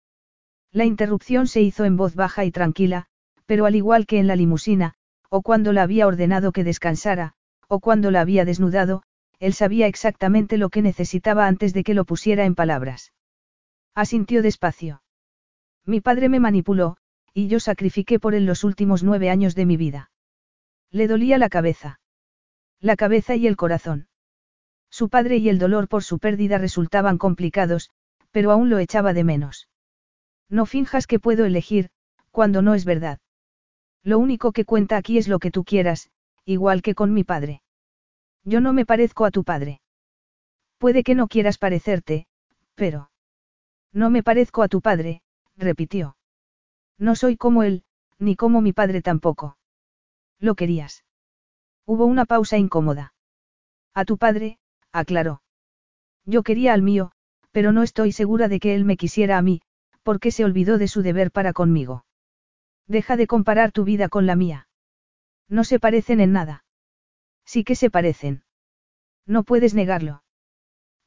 La 0.70 0.84
interrupción 0.84 1.46
se 1.46 1.60
hizo 1.60 1.84
en 1.84 1.96
voz 1.96 2.14
baja 2.14 2.44
y 2.44 2.50
tranquila, 2.50 3.06
pero 3.46 3.66
al 3.66 3.76
igual 3.76 4.06
que 4.06 4.18
en 4.18 4.26
la 4.26 4.36
limusina, 4.36 4.94
o 5.34 5.40
cuando 5.40 5.72
la 5.72 5.82
había 5.82 6.06
ordenado 6.06 6.52
que 6.52 6.62
descansara, 6.62 7.32
o 7.66 7.80
cuando 7.80 8.10
la 8.10 8.20
había 8.20 8.44
desnudado, 8.44 9.02
él 9.38 9.54
sabía 9.54 9.86
exactamente 9.86 10.58
lo 10.58 10.68
que 10.68 10.82
necesitaba 10.82 11.46
antes 11.46 11.72
de 11.72 11.84
que 11.84 11.94
lo 11.94 12.04
pusiera 12.04 12.44
en 12.44 12.54
palabras. 12.54 13.14
Asintió 13.94 14.42
despacio. 14.42 15.02
Mi 15.86 16.02
padre 16.02 16.28
me 16.28 16.38
manipuló, 16.38 16.98
y 17.32 17.48
yo 17.48 17.60
sacrifiqué 17.60 18.20
por 18.20 18.34
él 18.34 18.44
los 18.44 18.62
últimos 18.62 19.02
nueve 19.02 19.30
años 19.30 19.54
de 19.54 19.64
mi 19.64 19.78
vida. 19.78 20.10
Le 20.90 21.08
dolía 21.08 21.38
la 21.38 21.48
cabeza. 21.48 21.98
La 22.78 22.94
cabeza 22.96 23.34
y 23.34 23.46
el 23.46 23.56
corazón. 23.56 24.08
Su 24.90 25.08
padre 25.08 25.38
y 25.38 25.48
el 25.48 25.58
dolor 25.58 25.88
por 25.88 26.04
su 26.04 26.18
pérdida 26.18 26.58
resultaban 26.58 27.16
complicados, 27.16 27.88
pero 28.32 28.50
aún 28.50 28.68
lo 28.68 28.78
echaba 28.78 29.14
de 29.14 29.24
menos. 29.24 29.70
No 30.50 30.66
finjas 30.66 31.06
que 31.06 31.18
puedo 31.18 31.46
elegir, 31.46 31.88
cuando 32.30 32.60
no 32.60 32.74
es 32.74 32.84
verdad. 32.84 33.18
Lo 34.02 34.18
único 34.18 34.52
que 34.52 34.64
cuenta 34.64 34.96
aquí 34.96 35.18
es 35.18 35.28
lo 35.28 35.38
que 35.38 35.50
tú 35.50 35.64
quieras, 35.64 36.10
igual 36.44 36.82
que 36.82 36.94
con 36.94 37.12
mi 37.12 37.24
padre. 37.24 37.62
Yo 38.44 38.60
no 38.60 38.72
me 38.72 38.84
parezco 38.84 39.24
a 39.24 39.30
tu 39.30 39.44
padre. 39.44 39.80
Puede 40.78 41.04
que 41.04 41.14
no 41.14 41.28
quieras 41.28 41.58
parecerte, 41.58 42.26
pero... 42.74 43.10
No 43.92 44.10
me 44.10 44.22
parezco 44.22 44.62
a 44.62 44.68
tu 44.68 44.80
padre, 44.80 45.22
repitió. 45.56 46.16
No 46.98 47.14
soy 47.14 47.36
como 47.36 47.62
él, 47.62 47.84
ni 48.18 48.36
como 48.36 48.60
mi 48.60 48.72
padre 48.72 49.02
tampoco. 49.02 49.56
Lo 50.40 50.54
querías. 50.54 51.04
Hubo 51.86 52.06
una 52.06 52.24
pausa 52.24 52.58
incómoda. 52.58 53.14
A 53.94 54.04
tu 54.04 54.18
padre, 54.18 54.58
aclaró. 54.90 55.42
Yo 56.24 56.42
quería 56.42 56.72
al 56.72 56.82
mío, 56.82 57.12
pero 57.52 57.72
no 57.72 57.82
estoy 57.82 58.12
segura 58.12 58.48
de 58.48 58.58
que 58.58 58.74
él 58.74 58.84
me 58.84 58.96
quisiera 58.96 59.38
a 59.38 59.42
mí, 59.42 59.62
porque 60.02 60.30
se 60.30 60.44
olvidó 60.44 60.78
de 60.78 60.88
su 60.88 61.02
deber 61.02 61.30
para 61.30 61.52
conmigo. 61.52 62.04
Deja 62.86 63.16
de 63.16 63.26
comparar 63.26 63.72
tu 63.72 63.84
vida 63.84 64.08
con 64.08 64.26
la 64.26 64.36
mía. 64.36 64.68
No 65.48 65.64
se 65.64 65.78
parecen 65.78 66.20
en 66.20 66.32
nada. 66.32 66.64
Sí 67.44 67.64
que 67.64 67.74
se 67.74 67.90
parecen. 67.90 68.44
No 69.26 69.44
puedes 69.44 69.74
negarlo. 69.74 70.22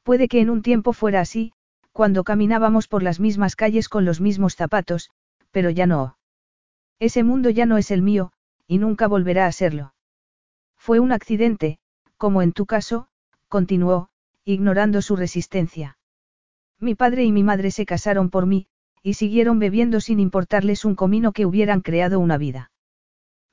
Puede 0.03 0.27
que 0.27 0.39
en 0.39 0.49
un 0.49 0.61
tiempo 0.61 0.93
fuera 0.93 1.21
así, 1.21 1.53
cuando 1.91 2.23
caminábamos 2.23 2.87
por 2.87 3.03
las 3.03 3.19
mismas 3.19 3.55
calles 3.55 3.89
con 3.89 4.05
los 4.05 4.21
mismos 4.21 4.55
zapatos, 4.55 5.11
pero 5.51 5.69
ya 5.69 5.87
no. 5.87 6.17
Ese 6.99 7.23
mundo 7.23 7.49
ya 7.49 7.65
no 7.65 7.77
es 7.77 7.91
el 7.91 8.01
mío, 8.01 8.31
y 8.67 8.77
nunca 8.77 9.07
volverá 9.07 9.47
a 9.47 9.51
serlo. 9.51 9.93
Fue 10.77 10.99
un 10.99 11.11
accidente, 11.11 11.79
como 12.17 12.41
en 12.41 12.51
tu 12.51 12.65
caso, 12.65 13.07
continuó, 13.47 14.09
ignorando 14.43 15.01
su 15.01 15.15
resistencia. 15.15 15.97
Mi 16.79 16.95
padre 16.95 17.23
y 17.23 17.31
mi 17.31 17.43
madre 17.43 17.71
se 17.71 17.85
casaron 17.85 18.29
por 18.29 18.45
mí, 18.45 18.67
y 19.05 19.13
siguieron 19.13 19.59
bebiendo 19.59 20.01
sin 20.01 20.19
importarles 20.19 20.83
un 20.83 20.95
comino 20.95 21.31
que 21.31 21.45
hubieran 21.45 21.81
creado 21.81 22.19
una 22.19 22.39
vida. 22.39 22.71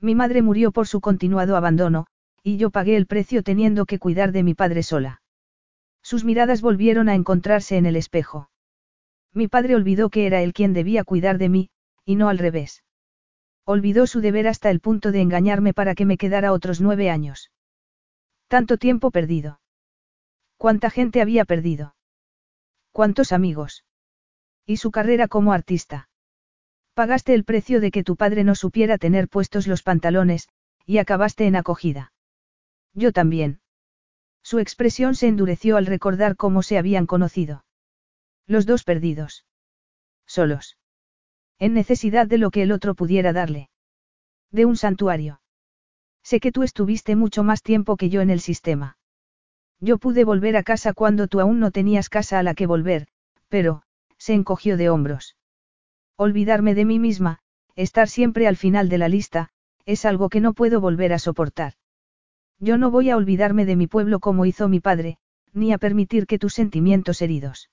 Mi 0.01 0.15
madre 0.15 0.41
murió 0.41 0.73
por 0.73 0.89
su 0.89 1.03
continuado 1.03 1.59
abandono, 1.59 2.07
y 2.43 2.57
yo 2.57 2.71
pagué 2.71 2.97
el 2.97 3.05
precio 3.05 3.43
teniendo 3.43 3.85
que 3.85 3.99
cuidar 3.99 4.33
de 4.33 4.45
mi 4.45 4.55
padre 4.55 4.83
sola. 4.83 5.21
Sus 6.01 6.25
miradas 6.25 6.63
volvieron 6.63 7.11
a 7.11 7.15
encontrarse 7.15 7.77
en 7.77 7.85
el 7.85 7.97
espejo. 7.97 8.49
Mi 9.35 9.47
padre 9.47 9.75
olvidó 9.75 10.09
que 10.09 10.25
era 10.27 10.41
él 10.41 10.55
quien 10.55 10.73
debía 10.73 11.05
cuidar 11.05 11.37
de 11.37 11.51
mí, 11.51 11.69
y 12.07 12.17
no 12.17 12.31
al 12.31 12.39
revés. 12.39 12.83
Olvidó 13.67 14.07
su 14.07 14.23
deber 14.23 14.49
hasta 14.49 14.71
el 14.71 14.81
punto 14.81 15.13
de 15.13 15.21
engañarme 15.21 15.75
para 15.75 15.95
que 15.95 16.07
me 16.07 16.17
quedara 16.17 16.55
otros 16.55 16.81
nueve 16.81 17.11
años. 17.11 17.51
Tanto 18.49 18.79
tiempo 18.79 19.11
perdido. 19.11 19.61
¿Cuánta 20.57 20.89
gente 20.89 21.21
había 21.21 21.45
perdido? 21.45 21.95
¿Cuántos 22.91 23.33
amigos? 23.33 23.85
¿Y 24.67 24.77
su 24.77 24.91
carrera 24.91 25.29
como 25.29 25.53
artista? 25.53 26.09
Pagaste 26.95 27.35
el 27.35 27.45
precio 27.45 27.81
de 27.81 27.91
que 27.91 28.05
tu 28.05 28.17
padre 28.17 28.45
no 28.45 28.55
supiera 28.55 28.99
tener 28.99 29.29
puestos 29.29 29.67
los 29.67 29.83
pantalones, 29.83 30.49
y 30.87 30.99
acabaste 30.99 31.47
en 31.47 31.57
acogida. 31.57 32.13
Yo 32.95 33.13
también. 33.13 33.61
Su 34.43 34.59
expresión 34.59 35.15
se 35.15 35.29
endureció 35.29 35.77
al 35.77 35.87
recordar 35.87 36.37
cómo 36.37 36.63
se 36.63 36.77
habían 36.77 37.07
conocido. 37.07 37.65
Los 38.47 38.67
dos 38.67 38.85
perdidos. 38.85 39.47
Solos. 40.27 40.77
En 41.59 41.75
necesidad 41.75 42.27
de 42.27 42.39
lo 42.39 42.51
que 42.51 42.63
el 42.63 42.73
otro 42.73 42.95
pudiera 42.95 43.33
darle. 43.33 43.71
De 44.51 44.67
un 44.67 44.77
santuario. 44.77 45.41
Sé 46.23 46.41
que 46.41 46.53
tú 46.53 46.63
estuviste 46.63 47.17
mucho 47.17 47.43
más 47.43 47.63
tiempo 47.63 47.97
que 47.97 48.11
yo 48.11 48.21
en 48.21 48.31
el 48.31 48.41
sistema. 48.41 48.99
Yo 49.81 49.99
pude 49.99 50.25
volver 50.25 50.57
a 50.57 50.63
casa 50.63 50.93
cuando 50.93 51.27
tú 51.27 51.41
aún 51.41 51.59
no 51.59 51.71
tenías 51.71 52.09
casa 52.09 52.39
a 52.39 52.43
la 52.43 52.55
que 52.55 52.67
volver, 52.67 53.09
pero, 53.49 53.83
se 54.23 54.35
encogió 54.35 54.77
de 54.77 54.89
hombros. 54.89 55.37
Olvidarme 56.17 56.77
de 56.77 56.85
mí 56.85 57.01
misma, 57.01 57.41
estar 57.75 58.09
siempre 58.09 58.47
al 58.47 58.57
final 58.57 58.89
de 58.89 58.99
la 58.99 59.09
lista, 59.09 59.49
es 59.85 60.05
algo 60.05 60.29
que 60.29 60.41
no 60.41 60.53
puedo 60.53 60.81
volver 60.81 61.13
a 61.13 61.19
soportar. 61.19 61.73
Yo 62.61 62.79
no 62.79 62.93
voy 62.93 63.11
a 63.11 63.17
olvidarme 63.17 63.65
de 63.65 63.75
mi 63.75 63.89
pueblo 63.89 64.21
como 64.21 64.47
hizo 64.47 64.69
mi 64.69 64.79
padre, 64.79 65.19
ni 65.53 65.73
a 65.73 65.79
permitir 65.79 66.29
que 66.29 66.39
tus 66.39 66.55
sentimientos 66.55 67.21
heridos. 67.21 67.69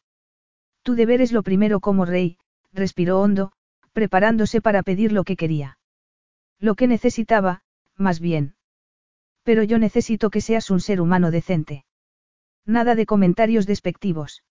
Tu 0.82 0.96
deber 0.96 1.22
es 1.22 1.32
lo 1.32 1.44
primero 1.44 1.82
como 1.82 2.04
rey, 2.04 2.40
respiró 2.74 3.22
hondo, 3.22 3.52
preparándose 3.94 4.60
para 4.60 4.82
pedir 4.82 5.12
lo 5.12 5.26
que 5.26 5.36
quería. 5.36 5.78
Lo 6.60 6.74
que 6.74 6.88
necesitaba, 6.88 7.62
más 7.96 8.20
bien. 8.20 8.56
Pero 9.44 9.62
yo 9.62 9.78
necesito 9.78 10.32
que 10.32 10.42
seas 10.42 10.72
un 10.72 10.80
ser 10.80 11.00
humano 11.00 11.30
decente. 11.30 11.86
Nada 12.66 12.96
de 12.96 13.06
comentarios 13.06 13.68
despectivos. 13.68 14.42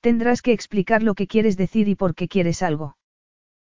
Tendrás 0.00 0.42
que 0.42 0.52
explicar 0.52 1.02
lo 1.02 1.14
que 1.14 1.26
quieres 1.26 1.56
decir 1.56 1.88
y 1.88 1.94
por 1.94 2.14
qué 2.14 2.28
quieres 2.28 2.62
algo. 2.62 2.96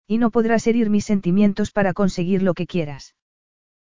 Y 0.07 0.18
no 0.18 0.31
podrás 0.31 0.68
herir 0.68 0.89
mis 0.89 1.06
sentimientos 1.06 1.72
para 1.72 1.93
conseguir 1.93 2.43
lo 2.43 2.53
que 2.53 2.68
quieras. 2.68 3.15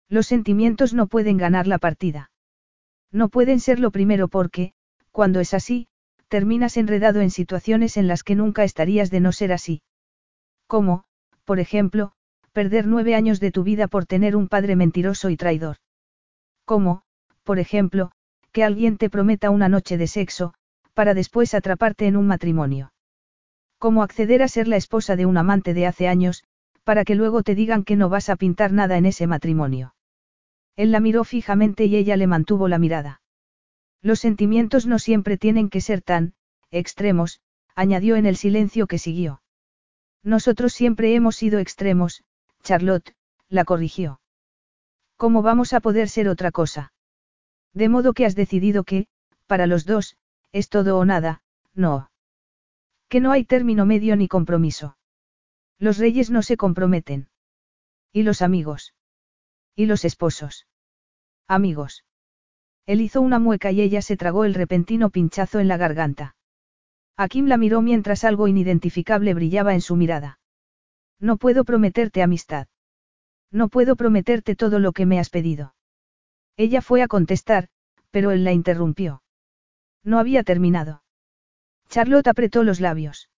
Los 0.10 0.28
sentimientos 0.28 0.94
no 0.94 1.08
pueden 1.08 1.38
ganar 1.38 1.68
la 1.68 1.78
partida. 1.78 2.32
No 3.12 3.30
pueden 3.30 3.60
ser 3.60 3.80
lo 3.80 3.92
primero 3.92 4.28
porque, 4.28 4.74
cuando 5.12 5.40
es 5.40 5.54
así, 5.54 5.88
terminas 6.28 6.78
enredado 6.78 7.22
en 7.22 7.30
situaciones 7.30 7.98
en 7.98 8.08
las 8.08 8.24
que 8.24 8.36
nunca 8.36 8.64
estarías 8.64 9.12
de 9.12 9.20
no 9.20 9.32
ser 9.32 9.52
así. 9.52 9.82
Como, 10.68 11.04
por 11.44 11.60
ejemplo, 11.60 12.14
perder 12.54 12.88
nueve 12.88 13.16
años 13.16 13.40
de 13.40 13.52
tu 13.52 13.64
vida 13.64 13.88
por 13.88 14.06
tener 14.06 14.36
un 14.36 14.48
padre 14.48 14.76
mentiroso 14.76 15.30
y 15.30 15.38
traidor. 15.38 15.78
Como, 16.66 17.04
por 17.44 17.60
ejemplo, 17.60 18.12
que 18.52 18.64
alguien 18.64 18.98
te 18.98 19.10
prometa 19.10 19.50
una 19.50 19.70
noche 19.70 19.98
de 19.98 20.08
sexo, 20.08 20.54
para 20.94 21.14
después 21.14 21.54
atraparte 21.54 22.08
en 22.08 22.18
un 22.18 22.28
matrimonio. 22.28 22.94
Cómo 23.78 24.04
acceder 24.04 24.44
a 24.44 24.48
ser 24.48 24.68
la 24.68 24.78
esposa 24.78 25.16
de 25.16 25.26
un 25.26 25.38
amante 25.38 25.74
de 25.74 25.88
hace 25.88 26.08
años, 26.08 26.44
para 26.84 27.04
que 27.06 27.16
luego 27.16 27.44
te 27.44 27.56
digan 27.56 27.84
que 27.84 27.96
no 27.96 28.10
vas 28.10 28.30
a 28.30 28.36
pintar 28.36 28.72
nada 28.72 28.98
en 28.98 29.06
ese 29.06 29.28
matrimonio. 29.28 29.96
Él 30.76 30.92
la 30.92 31.00
miró 31.00 31.24
fijamente 31.24 31.86
y 31.86 31.96
ella 31.96 32.18
le 32.18 32.28
mantuvo 32.28 32.68
la 32.68 32.80
mirada. 32.80 33.22
Los 34.02 34.20
sentimientos 34.20 34.88
no 34.88 35.00
siempre 35.00 35.38
tienen 35.38 35.70
que 35.70 35.82
ser 35.82 36.02
tan, 36.02 36.34
extremos, 36.72 37.42
añadió 37.76 38.16
en 38.16 38.26
el 38.26 38.36
silencio 38.36 38.88
que 38.88 38.98
siguió. 38.98 39.42
Nosotros 40.24 40.74
siempre 40.74 41.16
hemos 41.16 41.36
sido 41.36 41.60
extremos, 41.60 42.24
Charlotte, 42.64 43.16
la 43.50 43.66
corrigió. 43.66 44.22
¿Cómo 45.18 45.42
vamos 45.42 45.74
a 45.74 45.82
poder 45.82 46.10
ser 46.10 46.28
otra 46.28 46.52
cosa? 46.52 46.94
De 47.74 47.90
modo 47.90 48.14
que 48.14 48.26
has 48.26 48.36
decidido 48.36 48.84
que, 48.84 49.08
para 49.48 49.68
los 49.68 49.86
dos, 49.86 50.16
es 50.52 50.70
todo 50.70 50.98
o 50.98 51.06
nada, 51.06 51.42
no. 51.74 52.12
Que 53.10 53.20
no 53.20 53.32
hay 53.32 53.46
término 53.46 53.86
medio 53.86 54.16
ni 54.16 54.28
compromiso. 54.28 54.98
Los 55.80 55.98
reyes 55.98 56.30
no 56.30 56.42
se 56.44 56.58
comprometen. 56.58 57.30
¿Y 58.14 58.24
los 58.24 58.42
amigos? 58.42 58.94
¿Y 59.76 59.86
los 59.86 60.06
esposos? 60.06 60.68
Amigos. 61.48 62.06
Él 62.86 63.02
hizo 63.02 63.22
una 63.22 63.40
mueca 63.40 63.72
y 63.72 63.82
ella 63.82 64.02
se 64.02 64.18
tragó 64.18 64.46
el 64.46 64.54
repentino 64.54 65.10
pinchazo 65.10 65.60
en 65.60 65.68
la 65.68 65.78
garganta. 65.78 66.36
Akim 67.18 67.48
la 67.48 67.58
miró 67.58 67.82
mientras 67.82 68.24
algo 68.24 68.48
inidentificable 68.48 69.34
brillaba 69.34 69.74
en 69.74 69.82
su 69.82 69.96
mirada. 69.96 70.40
No 71.20 71.38
puedo 71.38 71.64
prometerte 71.64 72.24
amistad. 72.24 72.68
No 73.52 73.70
puedo 73.70 73.96
prometerte 73.96 74.56
todo 74.56 74.80
lo 74.80 74.92
que 74.92 75.06
me 75.06 75.20
has 75.20 75.30
pedido. 75.30 75.76
Ella 76.58 76.82
fue 76.82 77.02
a 77.02 77.08
contestar, 77.08 77.70
pero 78.10 78.32
él 78.32 78.44
la 78.44 78.54
interrumpió. 78.54 79.22
No 80.04 80.20
había 80.20 80.44
terminado. 80.44 81.04
Charlotte 81.90 82.28
apretó 82.28 82.64
los 82.64 82.80
labios. 82.80 83.30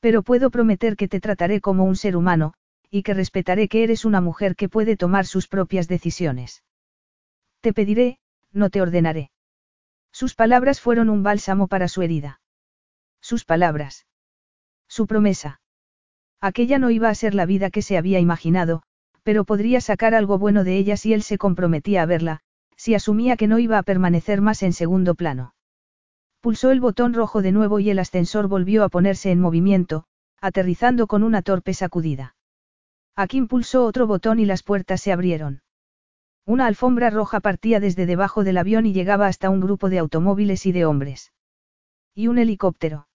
Pero 0.00 0.22
puedo 0.22 0.50
prometer 0.50 0.96
que 0.96 1.08
te 1.08 1.20
trataré 1.20 1.60
como 1.60 1.84
un 1.84 1.96
ser 1.96 2.16
humano, 2.16 2.54
y 2.90 3.02
que 3.02 3.14
respetaré 3.14 3.68
que 3.68 3.82
eres 3.82 4.04
una 4.04 4.20
mujer 4.20 4.56
que 4.56 4.68
puede 4.68 4.96
tomar 4.96 5.26
sus 5.26 5.48
propias 5.48 5.88
decisiones. 5.88 6.62
Te 7.60 7.72
pediré, 7.72 8.18
no 8.52 8.70
te 8.70 8.80
ordenaré. 8.80 9.30
Sus 10.12 10.34
palabras 10.34 10.80
fueron 10.80 11.10
un 11.10 11.22
bálsamo 11.22 11.66
para 11.66 11.88
su 11.88 12.02
herida. 12.02 12.40
Sus 13.20 13.44
palabras. 13.44 14.06
Su 14.88 15.06
promesa. 15.06 15.60
Aquella 16.40 16.78
no 16.78 16.90
iba 16.90 17.08
a 17.08 17.14
ser 17.14 17.34
la 17.34 17.46
vida 17.46 17.70
que 17.70 17.82
se 17.82 17.98
había 17.98 18.20
imaginado, 18.20 18.82
pero 19.24 19.44
podría 19.44 19.80
sacar 19.80 20.14
algo 20.14 20.38
bueno 20.38 20.62
de 20.62 20.76
ella 20.76 20.96
si 20.96 21.12
él 21.12 21.22
se 21.22 21.38
comprometía 21.38 22.02
a 22.02 22.06
verla, 22.06 22.40
si 22.76 22.94
asumía 22.94 23.36
que 23.36 23.48
no 23.48 23.58
iba 23.58 23.78
a 23.78 23.82
permanecer 23.82 24.40
más 24.40 24.62
en 24.62 24.72
segundo 24.72 25.16
plano. 25.16 25.55
Pulsó 26.46 26.70
el 26.70 26.78
botón 26.78 27.12
rojo 27.12 27.42
de 27.42 27.50
nuevo 27.50 27.80
y 27.80 27.90
el 27.90 27.98
ascensor 27.98 28.46
volvió 28.46 28.84
a 28.84 28.88
ponerse 28.88 29.32
en 29.32 29.40
movimiento, 29.40 30.04
aterrizando 30.40 31.08
con 31.08 31.24
una 31.24 31.42
torpe 31.42 31.74
sacudida. 31.74 32.36
Akin 33.16 33.48
pulsó 33.48 33.84
otro 33.84 34.06
botón 34.06 34.38
y 34.38 34.44
las 34.44 34.62
puertas 34.62 35.00
se 35.00 35.10
abrieron. 35.10 35.62
Una 36.44 36.66
alfombra 36.66 37.10
roja 37.10 37.40
partía 37.40 37.80
desde 37.80 38.06
debajo 38.06 38.44
del 38.44 38.58
avión 38.58 38.86
y 38.86 38.92
llegaba 38.92 39.26
hasta 39.26 39.50
un 39.50 39.60
grupo 39.60 39.90
de 39.90 39.98
automóviles 39.98 40.66
y 40.66 40.70
de 40.70 40.84
hombres. 40.84 41.32
Y 42.14 42.28
un 42.28 42.38
helicóptero. 42.38 43.08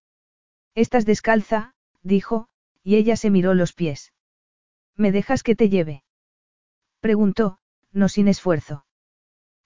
Estás 0.75 1.05
descalza, 1.05 1.73
dijo, 2.03 2.49
y 2.83 2.97
ella 2.97 3.15
se 3.15 3.29
miró 3.29 3.53
los 3.53 3.71
pies. 3.71 4.11
¿Me 4.97 5.13
dejas 5.13 5.41
que 5.41 5.55
te 5.55 5.69
lleve? 5.69 6.03
Preguntó, 6.99 7.59
no 7.93 8.09
sin 8.09 8.27
esfuerzo. 8.27 8.85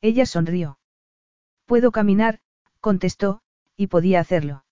Ella 0.01 0.27
sonrió. 0.27 0.77
Puedo 1.65 1.91
caminar, 1.91 2.41
contestó, 2.79 3.41
y 3.77 3.87
podía 3.87 4.19
hacerlo. 4.19 4.65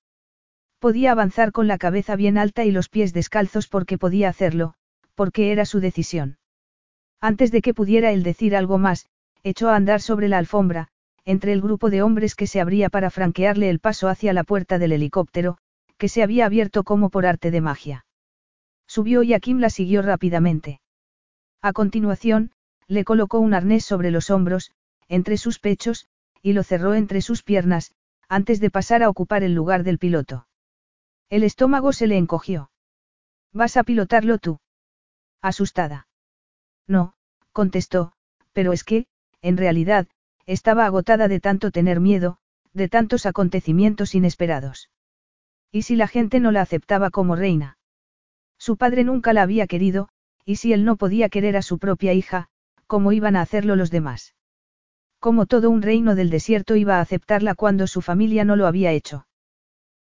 Podía 0.80 1.12
avanzar 1.12 1.52
con 1.52 1.68
la 1.68 1.78
cabeza 1.78 2.16
bien 2.16 2.38
alta 2.38 2.66
y 2.66 2.72
los 2.72 2.90
pies 2.90 3.14
descalzos 3.14 3.68
porque 3.68 3.98
podía 3.98 4.30
hacerlo, 4.30 4.74
porque 5.16 5.52
era 5.52 5.66
su 5.66 5.80
decisión. 5.80 6.38
Antes 7.22 7.52
de 7.52 7.62
que 7.62 7.74
pudiera 7.74 8.12
él 8.12 8.24
decir 8.24 8.56
algo 8.56 8.78
más, 8.78 9.08
echó 9.44 9.70
a 9.70 9.76
andar 9.76 10.02
sobre 10.02 10.28
la 10.28 10.38
alfombra, 10.38 10.90
entre 11.26 11.54
el 11.54 11.62
grupo 11.62 11.90
de 11.90 12.02
hombres 12.02 12.36
que 12.36 12.48
se 12.48 12.60
abría 12.60 12.90
para 12.90 13.10
franquearle 13.10 13.70
el 13.70 13.80
paso 13.80 14.10
hacia 14.10 14.34
la 14.34 14.44
puerta 14.44 14.78
del 14.78 14.92
helicóptero, 14.92 15.58
que 15.98 16.10
se 16.10 16.22
había 16.22 16.46
abierto 16.46 16.84
como 16.84 17.10
por 17.10 17.26
arte 17.26 17.50
de 17.50 17.62
magia. 17.62 18.06
Subió 18.88 19.24
y 19.24 19.34
Akim 19.34 19.60
la 19.60 19.70
siguió 19.70 20.02
rápidamente. 20.02 20.82
A 21.62 21.72
continuación, 21.72 22.52
le 22.88 23.06
colocó 23.06 23.40
un 23.40 23.54
arnés 23.54 23.86
sobre 23.86 24.12
los 24.12 24.30
hombros, 24.30 24.72
entre 25.08 25.38
sus 25.38 25.60
pechos, 25.60 26.08
y 26.42 26.52
lo 26.52 26.64
cerró 26.64 26.94
entre 26.94 27.22
sus 27.22 27.42
piernas, 27.42 27.94
antes 28.34 28.60
de 28.60 28.72
pasar 28.72 29.03
a 29.03 29.10
ocupar 29.10 29.43
el 29.43 29.53
lugar 29.53 29.84
del 29.84 29.99
piloto. 29.99 30.47
El 31.30 31.43
estómago 31.43 31.93
se 31.93 32.07
le 32.07 32.18
encogió. 32.18 32.72
¿Vas 33.51 33.77
a 33.77 33.84
pilotarlo 33.84 34.39
tú? 34.39 34.60
Asustada. 35.39 36.07
No, 36.88 37.14
contestó, 37.51 38.14
pero 38.51 38.73
es 38.73 38.84
que, 38.84 39.05
en 39.43 39.55
realidad, 39.55 40.07
estaba 40.47 40.88
agotada 40.88 41.27
de 41.27 41.39
tanto 41.39 41.69
tener 41.69 41.99
miedo, 41.99 42.39
de 42.73 42.89
tantos 42.89 43.27
acontecimientos 43.27 44.15
inesperados. 44.15 44.89
¿Y 45.72 45.84
si 45.84 45.95
la 45.95 46.07
gente 46.07 46.39
no 46.39 46.51
la 46.51 46.61
aceptaba 46.61 47.11
como 47.11 47.35
reina? 47.35 47.77
Su 48.57 48.77
padre 48.77 49.03
nunca 49.03 49.34
la 49.34 49.43
había 49.43 49.68
querido, 49.68 50.10
y 50.43 50.55
si 50.55 50.73
él 50.73 50.85
no 50.85 50.95
podía 50.95 51.30
querer 51.30 51.55
a 51.55 51.61
su 51.61 51.77
propia 51.77 52.14
hija, 52.14 52.49
¿cómo 52.88 53.11
iban 53.11 53.35
a 53.35 53.41
hacerlo 53.41 53.76
los 53.76 53.91
demás? 53.91 54.34
Como 55.24 55.45
todo 55.45 55.70
un 55.70 55.82
reino 55.82 56.16
del 56.16 56.30
desierto 56.30 56.76
iba 56.76 56.98
a 56.98 57.00
aceptarla 57.00 57.56
cuando 57.56 57.88
su 57.88 58.02
familia 58.02 58.44
no 58.44 58.58
lo 58.58 58.68
había 58.68 58.91
hecho. 58.91 59.26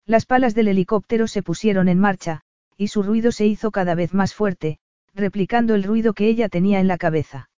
Las 0.07 0.25
palas 0.25 0.55
del 0.55 0.69
helicóptero 0.69 1.29
se 1.29 1.43
pusieron 1.43 1.91
en 1.91 1.99
marcha, 1.99 2.41
y 2.79 2.89
su 2.89 3.03
ruido 3.03 3.31
se 3.31 3.47
hizo 3.47 3.71
cada 3.71 3.95
vez 3.95 4.15
más 4.15 4.33
fuerte, 4.33 4.79
replicando 5.13 5.75
el 5.75 5.83
ruido 5.83 6.15
que 6.15 6.27
ella 6.27 6.49
tenía 6.49 6.81
en 6.81 6.89
la 6.89 6.97
cabeza. 6.97 7.51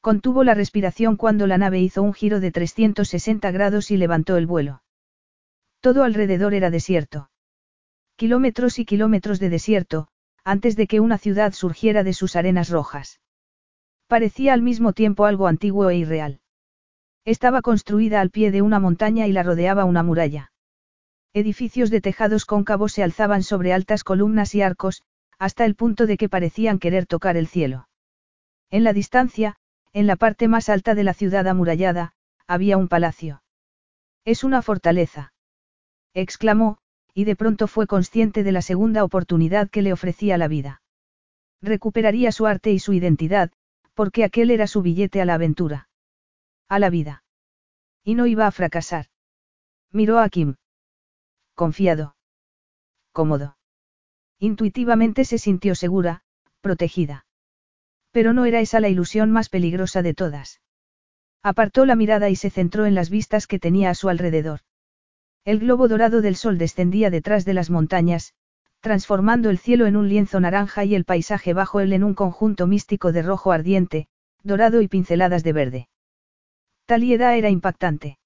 Contuvo 0.00 0.42
la 0.42 0.54
respiración 0.54 1.16
cuando 1.16 1.46
la 1.46 1.56
nave 1.56 1.78
hizo 1.78 2.02
un 2.02 2.14
giro 2.14 2.40
de 2.40 2.50
360 2.50 3.52
grados 3.52 3.92
y 3.92 3.96
levantó 3.96 4.36
el 4.36 4.48
vuelo. 4.48 4.82
Todo 5.78 6.02
alrededor 6.02 6.52
era 6.52 6.68
desierto. 6.70 7.30
Kilómetros 8.16 8.80
y 8.80 8.84
kilómetros 8.84 9.38
de 9.38 9.50
desierto, 9.50 10.08
antes 10.42 10.74
de 10.74 10.88
que 10.88 10.98
una 10.98 11.18
ciudad 11.18 11.52
surgiera 11.52 12.02
de 12.02 12.12
sus 12.12 12.34
arenas 12.34 12.70
rojas. 12.70 13.20
Parecía 14.08 14.52
al 14.52 14.62
mismo 14.62 14.92
tiempo 14.92 15.26
algo 15.26 15.46
antiguo 15.46 15.88
e 15.88 15.98
irreal. 15.98 16.41
Estaba 17.24 17.62
construida 17.62 18.20
al 18.20 18.30
pie 18.30 18.50
de 18.50 18.62
una 18.62 18.80
montaña 18.80 19.26
y 19.26 19.32
la 19.32 19.42
rodeaba 19.42 19.84
una 19.84 20.02
muralla. 20.02 20.52
Edificios 21.32 21.90
de 21.90 22.00
tejados 22.00 22.44
cóncavos 22.44 22.92
se 22.92 23.02
alzaban 23.02 23.42
sobre 23.42 23.72
altas 23.72 24.04
columnas 24.04 24.54
y 24.54 24.62
arcos, 24.62 25.02
hasta 25.38 25.64
el 25.64 25.74
punto 25.74 26.06
de 26.06 26.16
que 26.16 26.28
parecían 26.28 26.78
querer 26.78 27.06
tocar 27.06 27.36
el 27.36 27.46
cielo. 27.46 27.88
En 28.70 28.84
la 28.84 28.92
distancia, 28.92 29.56
en 29.92 30.06
la 30.06 30.16
parte 30.16 30.48
más 30.48 30.68
alta 30.68 30.94
de 30.94 31.04
la 31.04 31.14
ciudad 31.14 31.46
amurallada, 31.46 32.14
había 32.46 32.76
un 32.76 32.88
palacio. 32.88 33.42
Es 34.24 34.44
una 34.44 34.62
fortaleza 34.62 35.32
exclamó, 36.14 36.78
y 37.14 37.24
de 37.24 37.36
pronto 37.36 37.66
fue 37.66 37.86
consciente 37.86 38.42
de 38.42 38.52
la 38.52 38.62
segunda 38.62 39.04
oportunidad 39.04 39.70
que 39.70 39.82
le 39.82 39.92
ofrecía 39.92 40.38
la 40.38 40.48
vida. 40.48 40.82
Recuperaría 41.60 42.32
su 42.32 42.46
arte 42.46 42.72
y 42.72 42.78
su 42.78 42.92
identidad, 42.92 43.50
porque 43.94 44.24
aquel 44.24 44.50
era 44.50 44.66
su 44.66 44.82
billete 44.82 45.20
a 45.20 45.24
la 45.24 45.34
aventura. 45.34 45.88
A 46.72 46.78
la 46.78 46.88
vida. 46.88 47.22
Y 48.02 48.14
no 48.14 48.26
iba 48.26 48.46
a 48.46 48.50
fracasar. 48.50 49.08
Miró 49.90 50.20
a 50.20 50.30
Kim. 50.30 50.54
Confiado. 51.54 52.16
Cómodo. 53.12 53.58
Intuitivamente 54.38 55.26
se 55.26 55.36
sintió 55.36 55.74
segura, 55.74 56.22
protegida. 56.62 57.26
Pero 58.10 58.32
no 58.32 58.46
era 58.46 58.60
esa 58.60 58.80
la 58.80 58.88
ilusión 58.88 59.30
más 59.30 59.50
peligrosa 59.50 60.00
de 60.00 60.14
todas. 60.14 60.62
Apartó 61.42 61.84
la 61.84 61.94
mirada 61.94 62.30
y 62.30 62.36
se 62.36 62.48
centró 62.48 62.86
en 62.86 62.94
las 62.94 63.10
vistas 63.10 63.46
que 63.46 63.58
tenía 63.58 63.90
a 63.90 63.94
su 63.94 64.08
alrededor. 64.08 64.60
El 65.44 65.58
globo 65.58 65.88
dorado 65.88 66.22
del 66.22 66.36
sol 66.36 66.56
descendía 66.56 67.10
detrás 67.10 67.44
de 67.44 67.52
las 67.52 67.68
montañas, 67.68 68.32
transformando 68.80 69.50
el 69.50 69.58
cielo 69.58 69.84
en 69.84 69.96
un 69.96 70.08
lienzo 70.08 70.40
naranja 70.40 70.86
y 70.86 70.94
el 70.94 71.04
paisaje 71.04 71.52
bajo 71.52 71.80
él 71.80 71.92
en 71.92 72.02
un 72.02 72.14
conjunto 72.14 72.66
místico 72.66 73.12
de 73.12 73.20
rojo 73.20 73.52
ardiente, 73.52 74.08
dorado 74.42 74.80
y 74.80 74.88
pinceladas 74.88 75.44
de 75.44 75.52
verde. 75.52 75.88
Taliedad 76.86 77.36
era 77.36 77.50
impactante. 77.50 78.18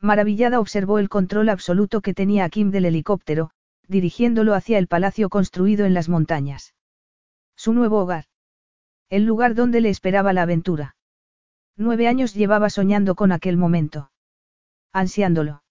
Maravillada 0.00 0.60
observó 0.60 0.98
el 0.98 1.08
control 1.08 1.48
absoluto 1.48 2.00
que 2.00 2.14
tenía 2.14 2.48
Kim 2.48 2.70
del 2.70 2.86
helicóptero, 2.86 3.50
dirigiéndolo 3.86 4.54
hacia 4.54 4.78
el 4.78 4.88
palacio 4.88 5.28
construido 5.28 5.84
en 5.84 5.94
las 5.94 6.08
montañas. 6.08 6.74
Su 7.56 7.72
nuevo 7.72 8.00
hogar. 8.00 8.24
El 9.08 9.24
lugar 9.24 9.54
donde 9.54 9.80
le 9.80 9.90
esperaba 9.90 10.32
la 10.32 10.42
aventura. 10.42 10.96
Nueve 11.76 12.08
años 12.08 12.34
llevaba 12.34 12.70
soñando 12.70 13.14
con 13.14 13.32
aquel 13.32 13.56
momento. 13.56 14.10
Ansiándolo 14.92 15.62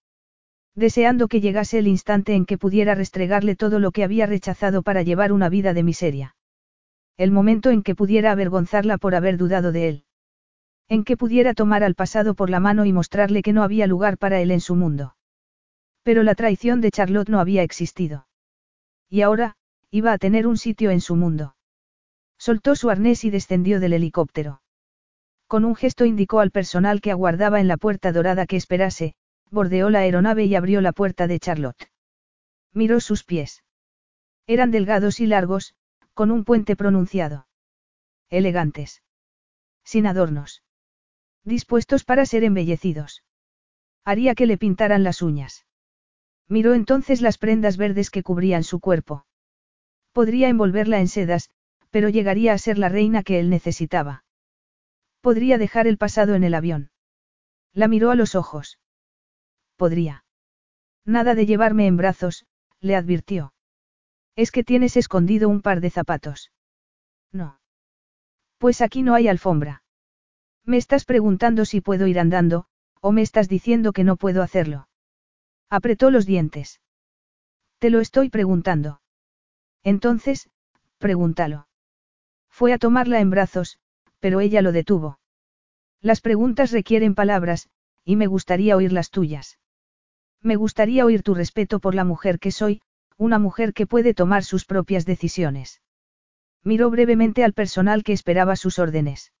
deseando 0.74 1.28
que 1.28 1.40
llegase 1.40 1.78
el 1.78 1.86
instante 1.86 2.34
en 2.34 2.46
que 2.46 2.58
pudiera 2.58 2.94
restregarle 2.94 3.56
todo 3.56 3.78
lo 3.78 3.92
que 3.92 4.04
había 4.04 4.26
rechazado 4.26 4.82
para 4.82 5.02
llevar 5.02 5.32
una 5.32 5.48
vida 5.48 5.74
de 5.74 5.82
miseria. 5.82 6.36
El 7.18 7.30
momento 7.30 7.70
en 7.70 7.82
que 7.82 7.94
pudiera 7.94 8.32
avergonzarla 8.32 8.96
por 8.98 9.14
haber 9.14 9.36
dudado 9.36 9.70
de 9.72 9.88
él. 9.88 10.04
En 10.88 11.04
que 11.04 11.16
pudiera 11.16 11.54
tomar 11.54 11.82
al 11.82 11.94
pasado 11.94 12.34
por 12.34 12.50
la 12.50 12.60
mano 12.60 12.84
y 12.84 12.92
mostrarle 12.92 13.42
que 13.42 13.52
no 13.52 13.62
había 13.62 13.86
lugar 13.86 14.18
para 14.18 14.40
él 14.40 14.50
en 14.50 14.60
su 14.60 14.74
mundo. 14.74 15.16
Pero 16.02 16.22
la 16.22 16.34
traición 16.34 16.80
de 16.80 16.90
Charlotte 16.90 17.28
no 17.28 17.40
había 17.40 17.62
existido. 17.62 18.26
Y 19.08 19.22
ahora, 19.22 19.56
iba 19.90 20.12
a 20.12 20.18
tener 20.18 20.46
un 20.46 20.56
sitio 20.56 20.90
en 20.90 21.00
su 21.00 21.16
mundo. 21.16 21.54
Soltó 22.38 22.74
su 22.74 22.90
arnés 22.90 23.24
y 23.24 23.30
descendió 23.30 23.78
del 23.78 23.92
helicóptero. 23.92 24.62
Con 25.46 25.64
un 25.64 25.76
gesto 25.76 26.04
indicó 26.04 26.40
al 26.40 26.50
personal 26.50 27.00
que 27.00 27.10
aguardaba 27.10 27.60
en 27.60 27.68
la 27.68 27.76
puerta 27.76 28.10
dorada 28.10 28.46
que 28.46 28.56
esperase, 28.56 29.14
bordeó 29.50 29.90
la 29.90 30.00
aeronave 30.00 30.46
y 30.46 30.54
abrió 30.54 30.80
la 30.80 30.92
puerta 30.92 31.26
de 31.26 31.38
Charlotte. 31.38 31.90
Miró 32.72 33.00
sus 33.00 33.22
pies. 33.22 33.62
Eran 34.46 34.70
delgados 34.70 35.20
y 35.20 35.26
largos, 35.26 35.74
con 36.14 36.30
un 36.30 36.44
puente 36.44 36.74
pronunciado. 36.74 37.46
Elegantes. 38.30 39.02
Sin 39.84 40.06
adornos. 40.06 40.62
Dispuestos 41.44 42.04
para 42.04 42.24
ser 42.26 42.44
embellecidos. 42.44 43.22
Haría 44.04 44.34
que 44.34 44.46
le 44.46 44.58
pintaran 44.58 45.02
las 45.02 45.22
uñas. 45.22 45.66
Miró 46.48 46.74
entonces 46.74 47.20
las 47.20 47.38
prendas 47.38 47.76
verdes 47.76 48.10
que 48.10 48.22
cubrían 48.22 48.64
su 48.64 48.80
cuerpo. 48.80 49.26
Podría 50.12 50.48
envolverla 50.48 51.00
en 51.00 51.08
sedas, 51.08 51.50
pero 51.90 52.08
llegaría 52.08 52.52
a 52.52 52.58
ser 52.58 52.78
la 52.78 52.88
reina 52.88 53.22
que 53.22 53.40
él 53.40 53.50
necesitaba. 53.50 54.24
Podría 55.20 55.58
dejar 55.58 55.86
el 55.86 55.98
pasado 55.98 56.34
en 56.34 56.44
el 56.44 56.54
avión. 56.54 56.90
La 57.72 57.88
miró 57.88 58.10
a 58.10 58.16
los 58.16 58.34
ojos. 58.34 58.78
Podría. 59.76 60.24
Nada 61.04 61.34
de 61.34 61.46
llevarme 61.46 61.86
en 61.86 61.96
brazos, 61.96 62.44
le 62.80 62.96
advirtió. 62.96 63.54
Es 64.36 64.50
que 64.50 64.64
tienes 64.64 64.96
escondido 64.96 65.48
un 65.48 65.62
par 65.62 65.80
de 65.80 65.90
zapatos. 65.90 66.52
No. 67.32 67.60
Pues 68.58 68.80
aquí 68.80 69.02
no 69.02 69.14
hay 69.14 69.28
alfombra. 69.28 69.82
Me 70.64 70.76
estás 70.76 71.04
preguntando 71.04 71.64
si 71.64 71.80
puedo 71.80 72.06
ir 72.06 72.20
andando, 72.20 72.66
o 73.00 73.12
me 73.12 73.22
estás 73.22 73.48
diciendo 73.48 73.92
que 73.92 74.04
no 74.04 74.16
puedo 74.16 74.42
hacerlo. 74.42 74.88
Apretó 75.68 76.10
los 76.10 76.24
dientes. 76.26 76.80
Te 77.78 77.90
lo 77.90 78.00
estoy 78.00 78.28
preguntando. 78.28 79.00
Entonces, 79.82 80.48
pregúntalo. 80.98 81.66
Fue 82.48 82.72
a 82.72 82.78
tomarla 82.78 83.20
en 83.20 83.30
brazos, 83.30 83.78
pero 84.20 84.40
ella 84.40 84.62
lo 84.62 84.70
detuvo. 84.70 85.18
Las 86.00 86.20
preguntas 86.20 86.70
requieren 86.70 87.14
palabras, 87.14 87.68
y 88.04 88.16
me 88.16 88.26
gustaría 88.26 88.76
oír 88.76 88.92
las 88.92 89.10
tuyas. 89.10 89.58
Me 90.40 90.56
gustaría 90.56 91.04
oír 91.04 91.22
tu 91.22 91.34
respeto 91.34 91.80
por 91.80 91.94
la 91.94 92.04
mujer 92.04 92.38
que 92.38 92.52
soy, 92.52 92.82
una 93.16 93.38
mujer 93.38 93.72
que 93.72 93.86
puede 93.86 94.14
tomar 94.14 94.44
sus 94.44 94.64
propias 94.64 95.06
decisiones. 95.06 95.80
Miró 96.62 96.90
brevemente 96.90 97.44
al 97.44 97.52
personal 97.52 98.04
que 98.04 98.12
esperaba 98.12 98.54
sus 98.56 98.78
órdenes. 98.78 99.32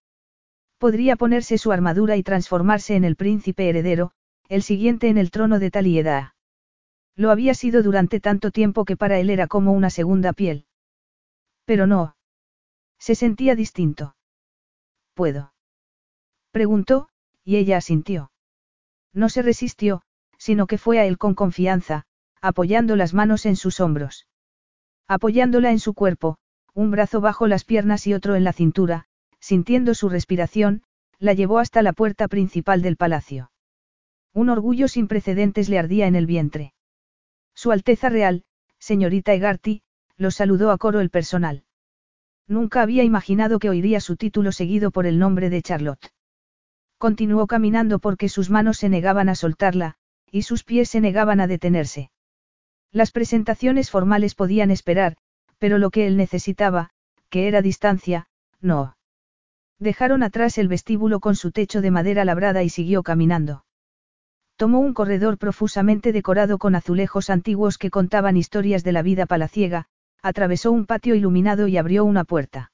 Podría 0.82 1.14
ponerse 1.14 1.58
su 1.58 1.70
armadura 1.70 2.16
y 2.16 2.24
transformarse 2.24 2.96
en 2.96 3.04
el 3.04 3.14
príncipe 3.14 3.68
heredero, 3.68 4.10
el 4.48 4.64
siguiente 4.64 5.08
en 5.08 5.16
el 5.16 5.30
trono 5.30 5.60
de 5.60 5.70
Talieda. 5.70 6.34
Lo 7.14 7.30
había 7.30 7.54
sido 7.54 7.84
durante 7.84 8.18
tanto 8.18 8.50
tiempo 8.50 8.84
que 8.84 8.96
para 8.96 9.20
él 9.20 9.30
era 9.30 9.46
como 9.46 9.70
una 9.74 9.90
segunda 9.90 10.32
piel. 10.32 10.66
Pero 11.66 11.86
no. 11.86 12.16
Se 12.98 13.14
sentía 13.14 13.54
distinto. 13.54 14.16
¿Puedo? 15.14 15.54
Preguntó, 16.50 17.08
y 17.44 17.58
ella 17.58 17.76
asintió. 17.76 18.32
No 19.12 19.28
se 19.28 19.42
resistió, 19.42 20.02
sino 20.36 20.66
que 20.66 20.78
fue 20.78 20.98
a 20.98 21.04
él 21.04 21.16
con 21.16 21.36
confianza, 21.36 22.06
apoyando 22.40 22.96
las 22.96 23.14
manos 23.14 23.46
en 23.46 23.54
sus 23.54 23.78
hombros. 23.78 24.26
Apoyándola 25.06 25.70
en 25.70 25.78
su 25.78 25.94
cuerpo, 25.94 26.38
un 26.74 26.90
brazo 26.90 27.20
bajo 27.20 27.46
las 27.46 27.62
piernas 27.62 28.08
y 28.08 28.14
otro 28.14 28.34
en 28.34 28.42
la 28.42 28.52
cintura, 28.52 29.06
sintiendo 29.42 29.94
su 29.94 30.08
respiración, 30.08 30.84
la 31.18 31.34
llevó 31.34 31.58
hasta 31.58 31.82
la 31.82 31.92
puerta 31.92 32.28
principal 32.28 32.80
del 32.80 32.96
palacio. 32.96 33.50
Un 34.32 34.48
orgullo 34.48 34.86
sin 34.86 35.08
precedentes 35.08 35.68
le 35.68 35.80
ardía 35.80 36.06
en 36.06 36.14
el 36.14 36.26
vientre. 36.26 36.72
Su 37.52 37.72
Alteza 37.72 38.08
Real, 38.08 38.44
señorita 38.78 39.34
Egarty, 39.34 39.82
lo 40.16 40.30
saludó 40.30 40.70
a 40.70 40.78
coro 40.78 41.00
el 41.00 41.10
personal. 41.10 41.64
Nunca 42.46 42.82
había 42.82 43.02
imaginado 43.02 43.58
que 43.58 43.68
oiría 43.68 44.00
su 44.00 44.16
título 44.16 44.52
seguido 44.52 44.92
por 44.92 45.06
el 45.06 45.18
nombre 45.18 45.50
de 45.50 45.60
Charlotte. 45.60 46.12
Continuó 46.96 47.48
caminando 47.48 47.98
porque 47.98 48.28
sus 48.28 48.48
manos 48.48 48.78
se 48.78 48.88
negaban 48.88 49.28
a 49.28 49.34
soltarla, 49.34 49.96
y 50.30 50.42
sus 50.42 50.62
pies 50.62 50.88
se 50.88 51.00
negaban 51.00 51.40
a 51.40 51.48
detenerse. 51.48 52.10
Las 52.92 53.10
presentaciones 53.10 53.90
formales 53.90 54.36
podían 54.36 54.70
esperar, 54.70 55.16
pero 55.58 55.78
lo 55.78 55.90
que 55.90 56.06
él 56.06 56.16
necesitaba, 56.16 56.90
que 57.28 57.48
era 57.48 57.60
distancia, 57.60 58.28
no. 58.60 58.94
Dejaron 59.82 60.22
atrás 60.22 60.58
el 60.58 60.68
vestíbulo 60.68 61.18
con 61.18 61.34
su 61.34 61.50
techo 61.50 61.80
de 61.80 61.90
madera 61.90 62.24
labrada 62.24 62.62
y 62.62 62.68
siguió 62.68 63.02
caminando. 63.02 63.64
Tomó 64.54 64.78
un 64.78 64.94
corredor 64.94 65.38
profusamente 65.38 66.12
decorado 66.12 66.58
con 66.58 66.76
azulejos 66.76 67.30
antiguos 67.30 67.78
que 67.78 67.90
contaban 67.90 68.36
historias 68.36 68.84
de 68.84 68.92
la 68.92 69.02
vida 69.02 69.26
palaciega, 69.26 69.86
atravesó 70.22 70.70
un 70.70 70.86
patio 70.86 71.16
iluminado 71.16 71.66
y 71.66 71.78
abrió 71.78 72.04
una 72.04 72.22
puerta. 72.22 72.70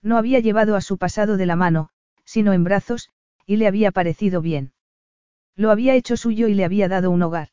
No 0.00 0.16
había 0.16 0.40
llevado 0.40 0.74
a 0.74 0.80
su 0.80 0.96
pasado 0.96 1.36
de 1.36 1.44
la 1.44 1.54
mano, 1.54 1.90
sino 2.24 2.54
en 2.54 2.64
brazos, 2.64 3.10
y 3.44 3.56
le 3.56 3.66
había 3.66 3.92
parecido 3.92 4.40
bien. 4.40 4.72
Lo 5.54 5.70
había 5.70 5.94
hecho 5.96 6.16
suyo 6.16 6.48
y 6.48 6.54
le 6.54 6.64
había 6.64 6.88
dado 6.88 7.10
un 7.10 7.20
hogar. 7.20 7.50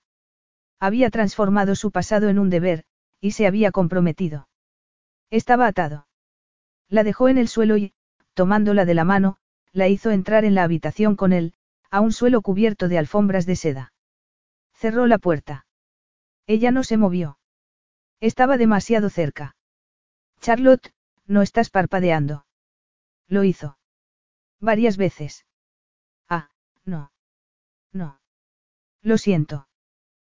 Había 0.79 1.09
transformado 1.09 1.75
su 1.75 1.91
pasado 1.91 2.29
en 2.29 2.39
un 2.39 2.49
deber, 2.49 2.85
y 3.19 3.31
se 3.31 3.45
había 3.45 3.71
comprometido. 3.71 4.47
Estaba 5.29 5.67
atado. 5.67 6.07
La 6.87 7.03
dejó 7.03 7.27
en 7.27 7.37
el 7.37 7.49
suelo 7.49 7.75
y, 7.75 7.93
tomándola 8.39 8.85
de 8.85 8.93
la 8.93 9.03
mano, 9.03 9.35
la 9.73 9.89
hizo 9.89 10.11
entrar 10.11 10.45
en 10.45 10.55
la 10.55 10.63
habitación 10.63 11.17
con 11.17 11.33
él, 11.33 11.55
a 11.91 11.99
un 11.99 12.13
suelo 12.13 12.41
cubierto 12.41 12.87
de 12.87 12.97
alfombras 12.97 13.45
de 13.45 13.57
seda. 13.57 13.91
Cerró 14.73 15.07
la 15.07 15.17
puerta. 15.17 15.65
Ella 16.47 16.71
no 16.71 16.85
se 16.85 16.95
movió. 16.95 17.37
Estaba 18.21 18.55
demasiado 18.55 19.09
cerca. 19.09 19.57
Charlotte, 20.39 20.93
no 21.25 21.41
estás 21.41 21.69
parpadeando. 21.69 22.45
Lo 23.27 23.43
hizo. 23.43 23.77
Varias 24.61 24.95
veces. 24.95 25.45
Ah, 26.29 26.49
no. 26.85 27.11
No. 27.91 28.21
Lo 29.01 29.17
siento. 29.17 29.67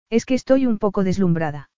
Es 0.09 0.25
que 0.25 0.35
estoy 0.35 0.67
un 0.67 0.79
poco 0.79 1.03
deslumbrada. 1.03 1.69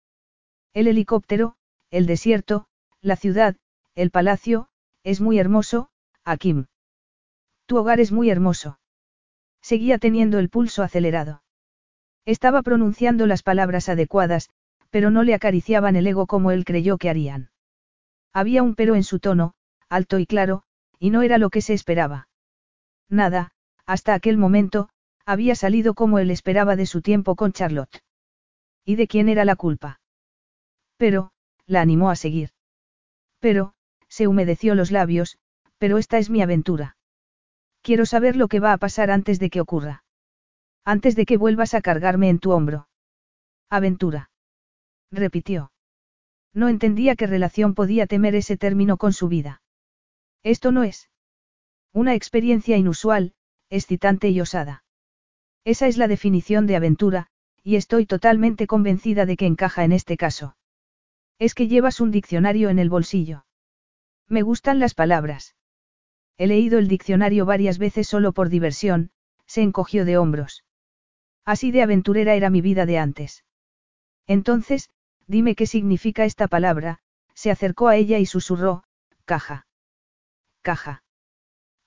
El 0.76 0.88
helicóptero, 0.88 1.56
el 1.90 2.06
desierto, 2.06 2.68
la 3.02 3.16
ciudad, 3.16 3.56
el 3.96 4.12
palacio, 4.12 4.70
es 5.02 5.20
muy 5.20 5.40
hermoso, 5.40 5.90
Akim. 6.26 6.68
Tu 7.66 7.78
hogar 7.78 8.00
es 8.00 8.12
muy 8.12 8.30
hermoso. 8.30 8.80
Seguía 9.62 9.98
teniendo 9.98 10.40
el 10.40 10.50
pulso 10.50 10.84
acelerado. 10.84 11.44
Estaba 12.26 12.62
pronunciando 12.62 13.28
las 13.28 13.44
palabras 13.44 13.90
adecuadas, 13.90 14.50
pero 14.90 15.10
no 15.10 15.24
le 15.24 15.34
acariciaban 15.34 15.96
el 15.96 16.08
ego 16.08 16.28
como 16.28 16.52
él 16.52 16.66
creyó 16.66 16.98
que 16.98 17.10
harían. 17.10 17.50
Había 18.34 18.64
un 18.64 18.76
pero 18.76 18.96
en 18.96 19.04
su 19.04 19.20
tono, 19.20 19.54
alto 19.90 20.20
y 20.20 20.26
claro, 20.26 20.64
y 21.00 21.10
no 21.10 21.22
era 21.22 21.38
lo 21.38 21.50
que 21.50 21.62
se 21.62 21.74
esperaba. 21.74 22.28
Nada, 23.10 23.52
hasta 23.86 24.14
aquel 24.14 24.38
momento, 24.38 24.90
había 25.26 25.56
salido 25.56 25.94
como 25.94 26.20
él 26.20 26.32
esperaba 26.32 26.76
de 26.76 26.86
su 26.86 27.02
tiempo 27.02 27.36
con 27.36 27.52
Charlotte. 27.52 28.04
¿Y 28.86 28.96
de 28.96 29.08
quién 29.08 29.30
era 29.30 29.46
la 29.46 29.56
culpa? 29.56 30.00
Pero, 30.98 31.32
la 31.66 31.82
animó 31.82 32.10
a 32.10 32.16
seguir. 32.16 32.52
Pero, 33.40 33.74
se 34.08 34.28
humedeció 34.28 34.76
los 34.76 34.92
labios, 34.92 35.38
pero 35.82 35.98
esta 35.98 36.20
es 36.20 36.30
mi 36.30 36.44
aventura. 36.44 36.96
Quiero 37.82 38.06
saber 38.06 38.36
lo 38.36 38.48
que 38.50 38.60
va 38.60 38.72
a 38.72 38.78
pasar 38.78 39.10
antes 39.10 39.40
de 39.40 39.50
que 39.50 39.62
ocurra. 39.62 40.04
Antes 40.86 41.16
de 41.16 41.26
que 41.26 41.38
vuelvas 41.38 41.74
a 41.74 41.82
cargarme 41.82 42.30
en 42.30 42.38
tu 42.38 42.52
hombro. 42.52 42.88
Aventura 43.68 44.30
repitió. 45.12 45.72
No 46.54 46.70
entendía 46.70 47.16
qué 47.16 47.26
relación 47.26 47.74
podía 47.74 48.06
temer 48.06 48.36
ese 48.36 48.58
término 48.58 48.98
con 48.98 49.12
su 49.12 49.28
vida. 49.28 49.64
Esto 50.44 50.72
no 50.72 50.84
es. 50.84 51.10
Una 51.94 52.14
experiencia 52.14 52.78
inusual, 52.78 53.34
excitante 53.72 54.30
y 54.30 54.40
osada. 54.40 54.84
Esa 55.66 55.88
es 55.88 55.98
la 55.98 56.08
definición 56.08 56.68
de 56.68 56.76
aventura, 56.76 57.28
y 57.64 57.76
estoy 57.76 58.06
totalmente 58.06 58.68
convencida 58.68 59.26
de 59.26 59.36
que 59.36 59.48
encaja 59.48 59.84
en 59.84 59.94
este 59.94 60.16
caso. 60.16 60.56
Es 61.40 61.56
que 61.56 61.68
llevas 61.68 62.00
un 62.00 62.12
diccionario 62.12 62.70
en 62.70 62.78
el 62.78 62.92
bolsillo. 62.92 63.46
Me 64.28 64.44
gustan 64.44 64.80
las 64.80 64.94
palabras. 64.94 65.56
He 66.38 66.48
leído 66.48 66.80
el 66.80 66.88
diccionario 66.88 67.46
varias 67.46 67.78
veces 67.78 68.08
solo 68.08 68.32
por 68.32 68.50
diversión, 68.50 69.12
se 69.46 69.62
encogió 69.62 70.06
de 70.06 70.18
hombros. 70.18 70.64
Así 71.46 71.72
de 71.72 71.82
aventurera 71.82 72.36
era 72.36 72.50
mi 72.50 72.62
vida 72.62 72.86
de 72.86 72.98
antes. 72.98 73.44
Entonces, 74.28 74.90
Dime 75.32 75.56
qué 75.56 75.66
significa 75.66 76.26
esta 76.26 76.50
palabra, 76.50 77.00
se 77.34 77.52
acercó 77.52 77.88
a 77.88 77.96
ella 77.96 78.20
y 78.20 78.26
susurró, 78.26 78.84
caja. 79.24 79.66
Caja. 80.62 81.04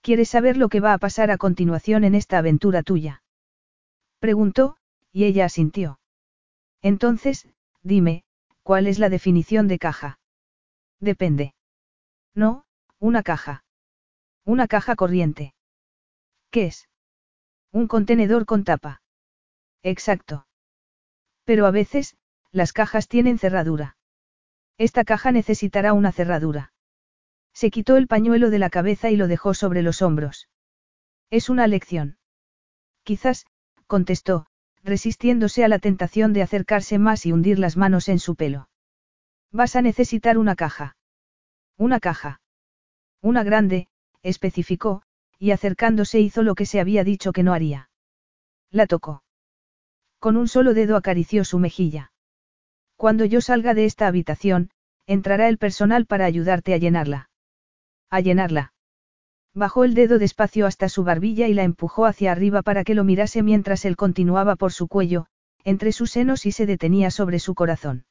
¿Quieres 0.01 0.31
saber 0.31 0.57
lo 0.57 0.71
que 0.71 0.81
va 0.81 0.95
a 0.95 0.99
pasar 0.99 1.31
a 1.31 1.37
continuación 1.37 2.05
en 2.05 2.15
esta 2.15 2.39
aventura 2.39 2.83
tuya? 2.83 3.23
Preguntó, 4.19 4.79
y 5.13 5.25
ella 5.25 5.45
asintió. 5.45 6.01
Entonces, 6.81 7.47
dime, 7.83 8.25
¿cuál 8.63 8.87
es 8.87 8.99
la 8.99 9.11
definición 9.11 9.69
de 9.69 9.79
caja? 9.79 10.19
Depende. 10.99 11.55
No, 12.35 12.65
una 12.99 13.23
caja. 13.23 13.63
Una 14.45 14.69
caja 14.69 14.95
corriente. 14.95 15.55
¿Qué 16.51 16.67
es? 16.67 16.89
Un 17.73 17.89
contenedor 17.89 18.45
con 18.45 18.65
tapa. 18.65 19.03
Exacto. 19.83 20.47
Pero 21.45 21.67
a 21.67 21.71
veces, 21.71 22.17
las 22.53 22.73
cajas 22.73 23.09
tienen 23.09 23.39
cerradura. 23.39 23.97
Esta 24.79 25.05
caja 25.05 25.33
necesitará 25.33 25.93
una 25.93 26.13
cerradura. 26.13 26.73
Se 27.53 27.71
quitó 27.71 27.97
el 27.97 28.07
pañuelo 28.07 28.51
de 28.51 28.59
la 28.59 28.71
cabeza 28.71 29.11
y 29.11 29.17
lo 29.17 29.29
dejó 29.29 29.55
sobre 29.55 29.83
los 29.83 30.03
hombros. 30.03 30.49
Es 31.31 31.49
una 31.49 31.67
lección. 31.67 32.19
Quizás, 33.03 33.47
contestó, 33.87 34.47
resistiéndose 34.83 35.65
a 35.65 35.69
la 35.69 35.79
tentación 35.79 36.33
de 36.33 36.43
acercarse 36.43 36.99
más 36.99 37.27
y 37.27 37.33
hundir 37.33 37.59
las 37.59 37.77
manos 37.77 38.09
en 38.09 38.19
su 38.19 38.35
pelo. 38.35 38.69
Vas 39.51 39.77
a 39.77 39.83
necesitar 39.83 40.37
una 40.37 40.57
caja. 40.57 40.97
Una 41.77 42.01
caja. 42.01 42.41
Una 43.21 43.43
grande, 43.45 43.89
especificó, 44.25 45.03
y 45.39 45.53
acercándose 45.53 46.19
hizo 46.19 46.43
lo 46.43 46.57
que 46.57 46.67
se 46.67 46.81
había 46.81 47.05
dicho 47.05 47.33
que 47.33 47.45
no 47.45 47.53
haría. 47.53 47.91
La 48.71 48.89
tocó. 48.89 49.23
Con 50.19 50.37
un 50.37 50.49
solo 50.49 50.75
dedo 50.75 50.97
acarició 50.97 51.45
su 51.45 51.61
mejilla. 51.61 52.11
Cuando 52.97 53.25
yo 53.25 53.41
salga 53.41 53.75
de 53.75 53.85
esta 53.85 54.09
habitación, 54.09 54.71
entrará 55.07 55.49
el 55.49 55.59
personal 55.59 56.07
para 56.07 56.25
ayudarte 56.25 56.75
a 56.75 56.79
llenarla. 56.79 57.31
A 58.11 58.21
llenarla. 58.21 58.73
Bajó 59.53 59.85
el 59.85 59.95
dedo 59.95 60.19
despacio 60.19 60.67
hasta 60.67 60.89
su 60.89 61.05
barbilla 61.05 61.47
y 61.47 61.55
la 61.55 61.63
empujó 61.63 62.07
hacia 62.07 62.33
arriba 62.33 62.63
para 62.63 62.83
que 62.83 62.95
lo 62.95 63.05
mirase 63.05 63.43
mientras 63.43 63.85
él 63.85 63.97
continuaba 63.97 64.57
por 64.57 64.73
su 64.73 64.89
cuello, 64.89 65.27
entre 65.63 65.93
sus 65.93 66.11
senos 66.11 66.47
y 66.47 66.53
se 66.53 66.67
detenía 66.67 67.11
sobre 67.11 67.39
su 67.39 67.55
corazón. 67.55 68.07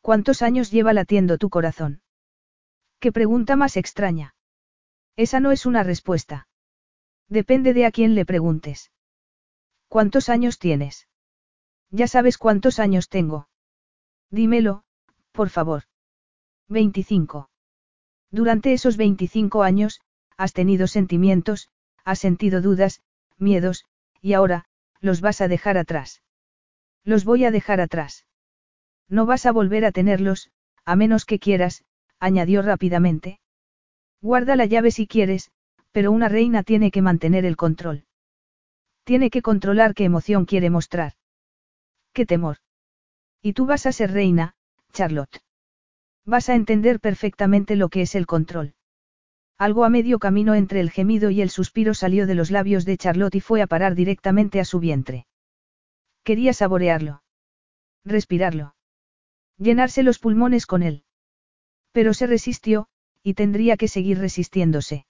¿Cuántos 0.00 0.42
años 0.42 0.70
lleva 0.70 0.92
latiendo 0.92 1.38
tu 1.38 1.48
corazón? 1.48 2.02
Qué 2.98 3.12
pregunta 3.12 3.56
más 3.56 3.76
extraña. 3.76 4.34
Esa 5.16 5.40
no 5.40 5.52
es 5.52 5.66
una 5.66 5.82
respuesta. 5.82 6.48
Depende 7.28 7.74
de 7.74 7.86
a 7.86 7.90
quién 7.90 8.14
le 8.14 8.24
preguntes. 8.24 8.90
¿Cuántos 9.88 10.28
años 10.28 10.58
tienes? 10.58 11.08
Ya 11.90 12.08
sabes 12.08 12.38
cuántos 12.38 12.78
años 12.78 13.08
tengo. 13.08 13.48
Dímelo, 14.30 14.84
por 15.32 15.50
favor. 15.50 15.84
25. 16.68 17.50
Durante 18.30 18.72
esos 18.72 18.96
25 18.96 19.62
años, 19.62 20.00
has 20.38 20.54
tenido 20.54 20.86
sentimientos, 20.86 21.68
has 22.02 22.18
sentido 22.18 22.62
dudas, 22.62 23.02
miedos, 23.36 23.84
y 24.22 24.32
ahora, 24.32 24.64
los 25.00 25.20
vas 25.20 25.42
a 25.42 25.48
dejar 25.48 25.76
atrás. 25.76 26.22
Los 27.04 27.24
voy 27.24 27.44
a 27.44 27.50
dejar 27.50 27.82
atrás. 27.82 28.24
No 29.08 29.26
vas 29.26 29.44
a 29.44 29.52
volver 29.52 29.84
a 29.84 29.92
tenerlos, 29.92 30.50
a 30.86 30.96
menos 30.96 31.26
que 31.26 31.38
quieras, 31.38 31.84
añadió 32.18 32.62
rápidamente. 32.62 33.41
Guarda 34.22 34.54
la 34.54 34.66
llave 34.66 34.92
si 34.92 35.08
quieres, 35.08 35.50
pero 35.90 36.12
una 36.12 36.28
reina 36.28 36.62
tiene 36.62 36.92
que 36.92 37.02
mantener 37.02 37.44
el 37.44 37.56
control. 37.56 38.04
Tiene 39.04 39.30
que 39.30 39.42
controlar 39.42 39.94
qué 39.94 40.04
emoción 40.04 40.44
quiere 40.44 40.70
mostrar. 40.70 41.14
Qué 42.12 42.24
temor. 42.24 42.58
Y 43.42 43.52
tú 43.52 43.66
vas 43.66 43.84
a 43.86 43.92
ser 43.92 44.12
reina, 44.12 44.54
Charlotte. 44.92 45.42
Vas 46.24 46.48
a 46.48 46.54
entender 46.54 47.00
perfectamente 47.00 47.74
lo 47.74 47.88
que 47.88 48.02
es 48.02 48.14
el 48.14 48.26
control. 48.26 48.74
Algo 49.58 49.84
a 49.84 49.88
medio 49.88 50.20
camino 50.20 50.54
entre 50.54 50.80
el 50.80 50.90
gemido 50.90 51.30
y 51.30 51.42
el 51.42 51.50
suspiro 51.50 51.92
salió 51.92 52.26
de 52.28 52.36
los 52.36 52.52
labios 52.52 52.84
de 52.84 52.96
Charlotte 52.96 53.34
y 53.34 53.40
fue 53.40 53.60
a 53.60 53.66
parar 53.66 53.96
directamente 53.96 54.60
a 54.60 54.64
su 54.64 54.78
vientre. 54.78 55.26
Quería 56.22 56.52
saborearlo. 56.52 57.24
Respirarlo. 58.04 58.76
Llenarse 59.58 60.04
los 60.04 60.20
pulmones 60.20 60.66
con 60.66 60.84
él. 60.84 61.04
Pero 61.90 62.14
se 62.14 62.26
resistió, 62.26 62.88
y 63.22 63.34
tendría 63.34 63.76
que 63.76 63.88
seguir 63.88 64.18
resistiéndose. 64.18 65.06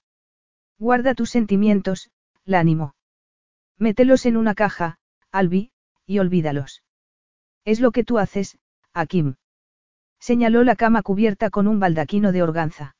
Guarda 0.77 1.13
tus 1.13 1.29
sentimientos, 1.29 2.11
la 2.45 2.59
animó. 2.59 2.95
Mételos 3.77 4.25
en 4.25 4.37
una 4.37 4.53
caja, 4.53 4.97
Albi, 5.31 5.71
y 6.05 6.19
olvídalos. 6.19 6.83
Es 7.65 7.79
lo 7.79 7.91
que 7.91 8.03
tú 8.03 8.19
haces, 8.19 8.57
Akim. 8.93 9.35
Señaló 10.19 10.63
la 10.63 10.75
cama 10.75 11.01
cubierta 11.01 11.49
con 11.49 11.67
un 11.67 11.79
baldaquino 11.79 12.31
de 12.31 12.43
organza. 12.43 12.95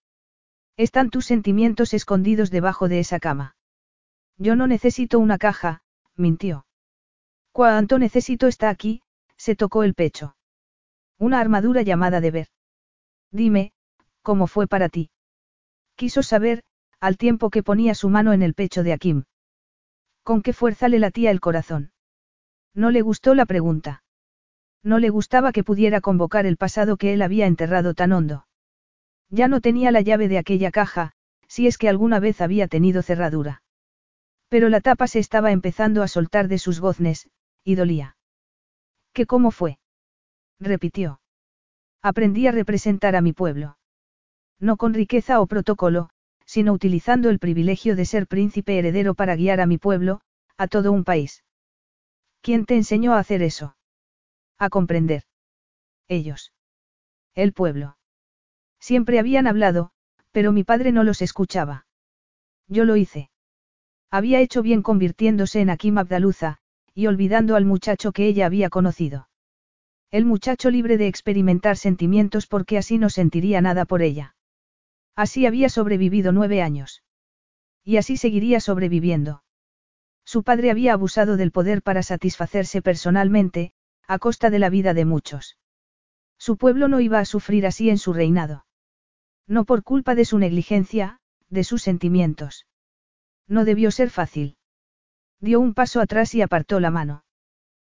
Están 0.76 1.10
tus 1.10 1.26
sentimientos 1.26 1.94
escondidos 1.94 2.50
debajo 2.50 2.88
de 2.88 3.00
esa 3.00 3.20
cama. 3.20 3.56
Yo 4.38 4.56
no 4.56 4.68
necesito 4.68 5.20
una 5.20 5.38
caja, 5.38 5.84
mintió. 6.16 6.66
Cuánto 7.52 8.00
necesito 8.00 8.48
está 8.48 8.70
aquí, 8.70 9.02
se 9.38 9.56
tocó 9.56 9.84
el 9.84 9.94
pecho. 9.94 10.36
Una 11.20 11.40
armadura 11.40 11.84
llamada 11.84 12.20
deber. 12.20 12.48
Dime, 13.32 13.74
¿cómo 14.24 14.48
fue 14.48 14.68
para 14.68 14.90
ti? 14.90 15.12
Quiso 15.96 16.24
saber, 16.24 16.64
al 17.00 17.18
tiempo 17.18 17.50
que 17.50 17.62
ponía 17.62 17.94
su 17.94 18.10
mano 18.10 18.34
en 18.34 18.42
el 18.42 18.56
pecho 18.56 18.82
de 18.82 18.94
Akim. 18.94 19.24
¿Con 20.24 20.42
qué 20.42 20.54
fuerza 20.54 20.88
le 20.88 21.00
latía 21.00 21.30
el 21.30 21.42
corazón? 21.42 21.92
No 22.74 22.90
le 22.90 23.02
gustó 23.02 23.36
la 23.36 23.46
pregunta. 23.46 24.04
No 24.82 25.00
le 25.00 25.10
gustaba 25.10 25.52
que 25.52 25.64
pudiera 25.64 26.02
convocar 26.02 26.46
el 26.46 26.58
pasado 26.58 26.98
que 26.98 27.14
él 27.14 27.22
había 27.22 27.46
enterrado 27.46 27.94
tan 27.94 28.14
hondo. 28.14 28.48
Ya 29.30 29.48
no 29.48 29.62
tenía 29.62 29.92
la 29.92 30.02
llave 30.02 30.28
de 30.28 30.38
aquella 30.38 30.72
caja, 30.72 31.12
si 31.48 31.68
es 31.68 31.78
que 31.78 31.90
alguna 31.90 32.20
vez 32.20 32.42
había 32.42 32.68
tenido 32.68 33.02
cerradura. 33.02 33.62
Pero 34.50 34.70
la 34.70 34.82
tapa 34.82 35.08
se 35.08 35.20
estaba 35.20 35.52
empezando 35.52 36.04
a 36.04 36.08
soltar 36.08 36.48
de 36.48 36.58
sus 36.58 36.80
goznes, 36.80 37.30
y 37.64 37.76
dolía. 37.76 38.18
¿Qué 39.14 39.26
cómo 39.26 39.52
fue? 39.52 39.80
repitió. 40.60 41.20
Aprendí 42.02 42.48
a 42.48 42.52
representar 42.52 43.16
a 43.16 43.22
mi 43.22 43.34
pueblo. 43.34 43.78
No 44.60 44.78
con 44.78 44.94
riqueza 44.94 45.42
o 45.42 45.48
protocolo, 45.48 46.10
sino 46.46 46.74
utilizando 46.74 47.30
el 47.30 47.40
privilegio 47.40 47.96
de 47.96 48.06
ser 48.06 48.28
príncipe 48.28 48.78
heredero 48.78 49.16
para 49.16 49.36
guiar 49.36 49.60
a 49.62 49.66
mi 49.66 49.78
pueblo, 49.78 50.22
a 50.58 50.68
todo 50.68 50.92
un 50.92 51.04
país. 51.04 51.44
¿Quién 52.42 52.66
te 52.66 52.76
enseñó 52.76 53.14
a 53.14 53.20
hacer 53.20 53.42
eso? 53.42 53.76
A 54.58 54.70
comprender. 54.70 55.24
Ellos. 56.08 56.54
El 57.36 57.54
pueblo. 57.54 57.98
Siempre 58.80 59.20
habían 59.20 59.48
hablado, 59.48 59.92
pero 60.32 60.52
mi 60.52 60.64
padre 60.64 60.92
no 60.92 61.04
los 61.04 61.22
escuchaba. 61.22 61.86
Yo 62.68 62.86
lo 62.86 62.96
hice. 62.96 63.30
Había 64.12 64.42
hecho 64.42 64.62
bien 64.62 64.84
convirtiéndose 64.84 65.62
en 65.62 65.70
Akim 65.70 65.98
Abdaluza, 65.98 66.60
y 66.94 67.08
olvidando 67.08 67.56
al 67.56 67.66
muchacho 67.66 68.12
que 68.12 68.28
ella 68.28 68.46
había 68.46 68.70
conocido. 68.70 69.30
El 70.12 70.26
muchacho 70.26 70.70
libre 70.70 70.98
de 70.98 71.08
experimentar 71.08 71.78
sentimientos 71.78 72.46
porque 72.46 72.78
así 72.78 73.00
no 73.00 73.10
sentiría 73.10 73.62
nada 73.62 73.86
por 73.86 74.04
ella. 74.04 74.36
Así 75.16 75.46
había 75.46 75.70
sobrevivido 75.70 76.32
nueve 76.32 76.62
años. 76.62 77.04
Y 77.84 77.98
así 77.98 78.18
seguiría 78.18 78.60
sobreviviendo. 78.60 79.44
Su 80.26 80.44
padre 80.44 80.72
había 80.72 80.94
abusado 80.94 81.38
del 81.38 81.52
poder 81.52 81.82
para 81.82 82.02
satisfacerse 82.02 82.82
personalmente, 82.82 83.74
a 84.08 84.20
costa 84.20 84.50
de 84.50 84.60
la 84.60 84.70
vida 84.70 84.94
de 84.94 85.06
muchos. 85.06 85.58
Su 86.38 86.58
pueblo 86.58 86.88
no 86.88 87.00
iba 87.00 87.20
a 87.20 87.26
sufrir 87.26 87.66
así 87.66 87.90
en 87.90 87.98
su 87.98 88.14
reinado. 88.14 88.66
No 89.48 89.66
por 89.66 89.84
culpa 89.84 90.16
de 90.16 90.26
su 90.26 90.40
negligencia, 90.40 91.20
de 91.50 91.64
sus 91.64 91.82
sentimientos. 91.82 92.66
No 93.48 93.66
debió 93.66 93.92
ser 93.92 94.10
fácil. 94.10 94.58
Dio 95.40 95.60
un 95.60 95.74
paso 95.74 96.00
atrás 96.02 96.34
y 96.34 96.42
apartó 96.42 96.80
la 96.80 96.90
mano. 96.90 97.26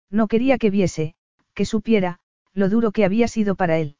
No 0.10 0.28
quería 0.28 0.58
que 0.58 0.70
viese, 0.70 1.16
que 1.54 1.66
supiera, 1.66 2.20
lo 2.54 2.70
duro 2.70 2.92
que 2.92 3.06
había 3.06 3.28
sido 3.28 3.56
para 3.56 3.78
él. 3.78 3.97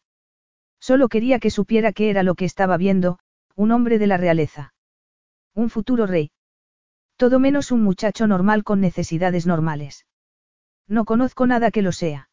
Solo 0.80 1.10
quería 1.10 1.40
que 1.40 1.52
supiera 1.52 1.92
que 1.92 2.10
era 2.10 2.24
lo 2.24 2.36
que 2.36 2.46
estaba 2.46 2.78
viendo, 2.78 3.20
un 3.56 3.72
hombre 3.72 4.00
de 4.00 4.08
la 4.08 4.18
realeza. 4.18 4.74
Un 5.54 5.70
futuro 5.70 6.06
rey. 6.06 6.32
Todo 7.16 7.40
menos 7.40 7.72
un 7.72 7.82
muchacho 7.84 8.28
normal 8.28 8.64
con 8.64 8.80
necesidades 8.80 9.48
normales. 9.48 10.06
No 10.88 11.04
conozco 11.06 11.48
nada 11.48 11.72
que 11.72 11.82
lo 11.82 11.92
sea. 11.92 12.30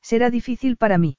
Será 0.00 0.30
difícil 0.30 0.76
para 0.76 0.98
mí. 0.98 1.18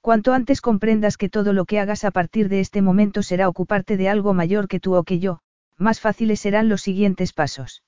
Cuanto 0.00 0.32
antes 0.32 0.60
comprendas 0.60 1.16
que 1.16 1.28
todo 1.28 1.52
lo 1.52 1.64
que 1.64 1.80
hagas 1.80 2.04
a 2.04 2.12
partir 2.12 2.48
de 2.48 2.60
este 2.60 2.80
momento 2.80 3.24
será 3.24 3.48
ocuparte 3.48 3.96
de 3.96 4.08
algo 4.08 4.34
mayor 4.34 4.68
que 4.68 4.78
tú 4.78 4.94
o 4.94 5.02
que 5.02 5.18
yo, 5.18 5.40
más 5.76 6.00
fáciles 6.00 6.38
serán 6.40 6.68
los 6.68 6.82
siguientes 6.82 7.32
pasos. 7.32 7.82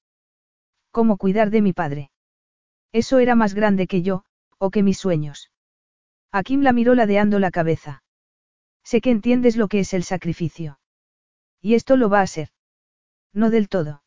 ¿Cómo 0.90 1.16
cuidar 1.16 1.50
de 1.50 1.62
mi 1.62 1.72
padre? 1.72 2.10
Eso 2.92 3.20
era 3.20 3.36
más 3.36 3.54
grande 3.54 3.86
que 3.86 4.02
yo, 4.02 4.24
o 4.58 4.70
que 4.70 4.82
mis 4.82 4.98
sueños. 4.98 5.52
Akim 6.30 6.62
la 6.62 6.72
miró 6.72 6.94
ladeando 6.94 7.38
la 7.38 7.50
cabeza. 7.50 8.02
Sé 8.84 9.00
que 9.00 9.10
entiendes 9.10 9.56
lo 9.56 9.68
que 9.68 9.80
es 9.80 9.94
el 9.94 10.04
sacrificio. 10.04 10.78
Y 11.60 11.74
esto 11.74 11.96
lo 11.96 12.08
va 12.08 12.20
a 12.20 12.26
ser. 12.26 12.50
No 13.32 13.50
del 13.50 13.68
todo. 13.68 14.02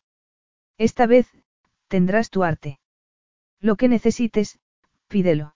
Esta 0.77 1.06
vez, 1.06 1.27
tendrás 1.88 2.30
tu 2.30 2.43
arte. 2.43 2.80
Lo 3.59 3.75
que 3.75 3.88
necesites, 3.88 4.59
pídelo. 5.08 5.56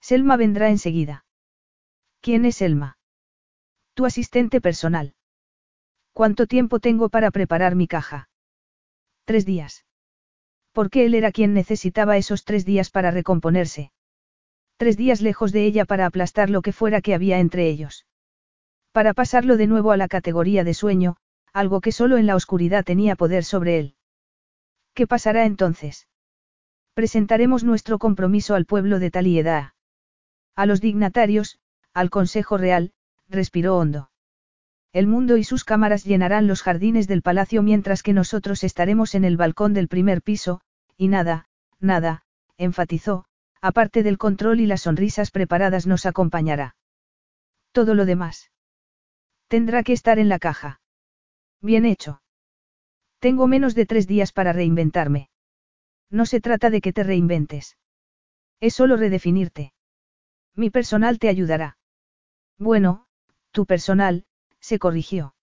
Selma 0.00 0.36
vendrá 0.36 0.68
enseguida. 0.68 1.24
¿Quién 2.20 2.44
es 2.44 2.56
Selma? 2.56 2.98
Tu 3.94 4.04
asistente 4.04 4.60
personal. 4.60 5.14
¿Cuánto 6.12 6.46
tiempo 6.46 6.80
tengo 6.80 7.08
para 7.08 7.30
preparar 7.30 7.74
mi 7.74 7.86
caja? 7.86 8.28
Tres 9.24 9.46
días. 9.46 9.84
Porque 10.72 11.06
él 11.06 11.14
era 11.14 11.32
quien 11.32 11.54
necesitaba 11.54 12.16
esos 12.16 12.44
tres 12.44 12.64
días 12.64 12.90
para 12.90 13.10
recomponerse. 13.10 13.92
Tres 14.76 14.96
días 14.96 15.20
lejos 15.20 15.52
de 15.52 15.64
ella 15.66 15.84
para 15.84 16.06
aplastar 16.06 16.50
lo 16.50 16.62
que 16.62 16.72
fuera 16.72 17.00
que 17.00 17.14
había 17.14 17.38
entre 17.38 17.68
ellos. 17.68 18.06
Para 18.92 19.14
pasarlo 19.14 19.56
de 19.56 19.66
nuevo 19.66 19.92
a 19.92 19.96
la 19.96 20.08
categoría 20.08 20.64
de 20.64 20.74
sueño, 20.74 21.16
algo 21.52 21.80
que 21.80 21.92
solo 21.92 22.16
en 22.16 22.26
la 22.26 22.34
oscuridad 22.34 22.84
tenía 22.84 23.14
poder 23.14 23.44
sobre 23.44 23.78
él. 23.78 23.94
¿Qué 24.94 25.06
pasará 25.06 25.44
entonces? 25.46 26.08
Presentaremos 26.94 27.64
nuestro 27.64 27.98
compromiso 27.98 28.54
al 28.54 28.66
pueblo 28.66 28.98
de 28.98 29.10
Taliedad. 29.10 29.72
A 30.56 30.66
los 30.66 30.80
dignatarios, 30.80 31.58
al 31.92 32.10
Consejo 32.10 32.58
Real, 32.58 32.92
respiró 33.28 33.76
hondo. 33.76 34.10
El 34.92 35.08
mundo 35.08 35.36
y 35.36 35.44
sus 35.44 35.64
cámaras 35.64 36.04
llenarán 36.04 36.46
los 36.46 36.62
jardines 36.62 37.08
del 37.08 37.22
palacio 37.22 37.62
mientras 37.62 38.02
que 38.02 38.12
nosotros 38.12 38.62
estaremos 38.62 39.14
en 39.16 39.24
el 39.24 39.36
balcón 39.36 39.74
del 39.74 39.88
primer 39.88 40.22
piso, 40.22 40.60
y 40.96 41.08
nada, 41.08 41.48
nada, 41.80 42.24
enfatizó, 42.58 43.26
aparte 43.64 44.02
del 44.02 44.18
control 44.18 44.60
y 44.60 44.66
las 44.66 44.82
sonrisas 44.82 45.30
preparadas 45.30 45.86
nos 45.86 46.04
acompañará. 46.04 46.76
Todo 47.72 47.94
lo 47.94 48.04
demás. 48.04 48.50
Tendrá 49.48 49.82
que 49.82 49.94
estar 49.94 50.18
en 50.18 50.28
la 50.28 50.38
caja. 50.38 50.82
Bien 51.62 51.86
hecho. 51.86 52.20
Tengo 53.20 53.46
menos 53.46 53.74
de 53.74 53.86
tres 53.86 54.06
días 54.06 54.32
para 54.32 54.52
reinventarme. 54.52 55.30
No 56.10 56.26
se 56.26 56.42
trata 56.42 56.68
de 56.68 56.82
que 56.82 56.92
te 56.92 57.04
reinventes. 57.04 57.78
Es 58.60 58.74
solo 58.74 58.98
redefinirte. 58.98 59.72
Mi 60.54 60.68
personal 60.68 61.18
te 61.18 61.30
ayudará. 61.30 61.78
Bueno, 62.58 63.06
tu 63.50 63.64
personal, 63.64 64.26
se 64.60 64.78
corrigió. 64.78 65.34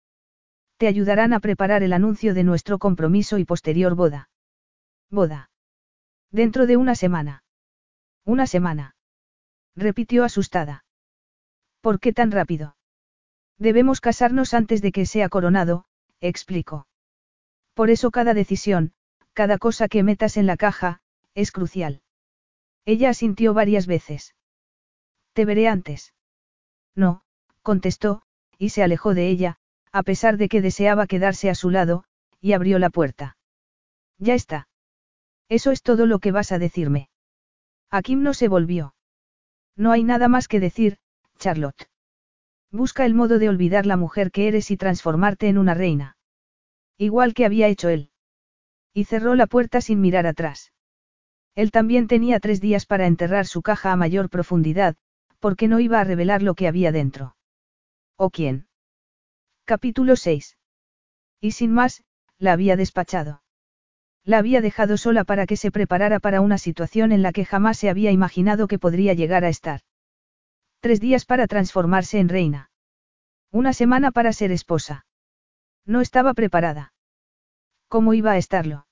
Te 0.77 0.85
ayudarán 0.85 1.33
a 1.33 1.39
preparar 1.39 1.81
el 1.81 1.91
anuncio 1.91 2.35
de 2.35 2.43
nuestro 2.43 2.77
compromiso 2.77 3.39
y 3.39 3.45
posterior 3.45 3.95
boda. 3.95 4.29
Boda. 5.09 5.49
Dentro 6.29 6.67
de 6.67 6.77
una 6.77 6.93
semana. 6.93 7.43
Una 8.25 8.47
semana. 8.47 8.95
Repitió 9.75 10.23
asustada. 10.23 10.85
¿Por 11.81 11.99
qué 11.99 12.13
tan 12.13 12.31
rápido? 12.31 12.75
Debemos 13.57 14.01
casarnos 14.01 14.53
antes 14.53 14.81
de 14.81 14.91
que 14.91 15.05
sea 15.05 15.29
coronado, 15.29 15.85
explicó. 16.19 16.87
Por 17.73 17.89
eso 17.89 18.11
cada 18.11 18.33
decisión, 18.33 18.93
cada 19.33 19.57
cosa 19.57 19.87
que 19.87 20.03
metas 20.03 20.37
en 20.37 20.45
la 20.45 20.57
caja, 20.57 21.01
es 21.35 21.51
crucial. 21.51 22.01
Ella 22.85 23.09
asintió 23.09 23.53
varias 23.53 23.87
veces. 23.87 24.35
Te 25.33 25.45
veré 25.45 25.67
antes. 25.67 26.13
No, 26.95 27.23
contestó, 27.61 28.23
y 28.57 28.69
se 28.69 28.83
alejó 28.83 29.13
de 29.13 29.29
ella, 29.29 29.57
a 29.91 30.03
pesar 30.03 30.37
de 30.37 30.49
que 30.49 30.61
deseaba 30.61 31.07
quedarse 31.07 31.49
a 31.49 31.55
su 31.55 31.69
lado, 31.69 32.03
y 32.39 32.53
abrió 32.53 32.79
la 32.79 32.89
puerta. 32.89 33.37
Ya 34.17 34.33
está. 34.33 34.67
Eso 35.49 35.71
es 35.71 35.81
todo 35.81 36.05
lo 36.05 36.19
que 36.19 36.31
vas 36.31 36.51
a 36.51 36.59
decirme. 36.59 37.10
Akim 37.91 38.23
no 38.23 38.33
se 38.33 38.47
volvió. 38.47 38.95
No 39.75 39.91
hay 39.91 40.03
nada 40.03 40.29
más 40.29 40.47
que 40.47 40.61
decir, 40.61 40.97
Charlotte. 41.37 41.89
Busca 42.71 43.05
el 43.05 43.13
modo 43.13 43.37
de 43.37 43.49
olvidar 43.49 43.85
la 43.85 43.97
mujer 43.97 44.31
que 44.31 44.47
eres 44.47 44.71
y 44.71 44.77
transformarte 44.77 45.49
en 45.49 45.57
una 45.57 45.73
reina. 45.73 46.15
Igual 46.97 47.33
que 47.33 47.45
había 47.45 47.67
hecho 47.67 47.89
él. 47.89 48.09
Y 48.93 49.05
cerró 49.05 49.35
la 49.35 49.47
puerta 49.47 49.81
sin 49.81 49.99
mirar 49.99 50.25
atrás. 50.25 50.71
Él 51.53 51.71
también 51.71 52.07
tenía 52.07 52.39
tres 52.39 52.61
días 52.61 52.85
para 52.85 53.07
enterrar 53.07 53.45
su 53.45 53.61
caja 53.61 53.91
a 53.91 53.97
mayor 53.97 54.29
profundidad, 54.29 54.95
porque 55.39 55.67
no 55.67 55.81
iba 55.81 55.99
a 55.99 56.05
revelar 56.05 56.41
lo 56.41 56.55
que 56.55 56.67
había 56.67 56.93
dentro. 56.93 57.35
¿O 58.15 58.29
quién? 58.29 58.67
Capítulo 59.65 60.15
6. 60.15 60.57
Y 61.41 61.51
sin 61.51 61.73
más, 61.73 62.03
la 62.37 62.53
había 62.53 62.77
despachado. 62.77 63.41
La 64.23 64.37
había 64.37 64.61
dejado 64.61 64.97
sola 64.97 65.23
para 65.23 65.47
que 65.47 65.57
se 65.57 65.71
preparara 65.71 66.19
para 66.19 66.41
una 66.41 66.57
situación 66.57 67.11
en 67.11 67.21
la 67.21 67.31
que 67.31 67.45
jamás 67.45 67.77
se 67.77 67.89
había 67.89 68.11
imaginado 68.11 68.67
que 68.67 68.77
podría 68.77 69.13
llegar 69.13 69.43
a 69.43 69.49
estar. 69.49 69.81
Tres 70.79 70.99
días 70.99 71.25
para 71.25 71.47
transformarse 71.47 72.19
en 72.19 72.29
reina. 72.29 72.69
Una 73.51 73.73
semana 73.73 74.11
para 74.11 74.31
ser 74.33 74.51
esposa. 74.51 75.05
No 75.85 76.01
estaba 76.01 76.33
preparada. 76.33 76.93
¿Cómo 77.87 78.13
iba 78.13 78.31
a 78.31 78.37
estarlo? 78.37 78.87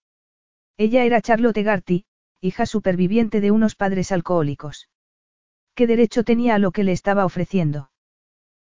Ella 0.78 1.04
era 1.04 1.22
Charlotte 1.22 1.64
Garty, 1.64 2.06
hija 2.42 2.66
superviviente 2.66 3.42
de 3.42 3.52
unos 3.52 3.76
padres 3.76 4.12
alcohólicos. 4.12 4.90
¿Qué 5.76 5.88
derecho 5.88 6.24
tenía 6.24 6.56
a 6.56 6.60
lo 6.60 6.72
que 6.72 6.84
le 6.84 6.92
estaba 6.92 7.26
ofreciendo? 7.26 7.92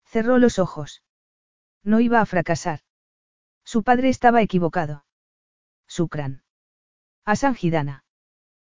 Cerró 0.06 0.38
los 0.38 0.60
ojos. 0.60 1.04
No 1.84 2.00
iba 2.00 2.22
a 2.22 2.26
fracasar. 2.26 2.82
Su 3.64 3.84
padre 3.84 4.10
estaba 4.10 4.42
equivocado. 4.42 5.06
Sukran. 5.88 6.44
A 7.24 7.36
San 7.36 7.54
Gidana. 7.54 8.04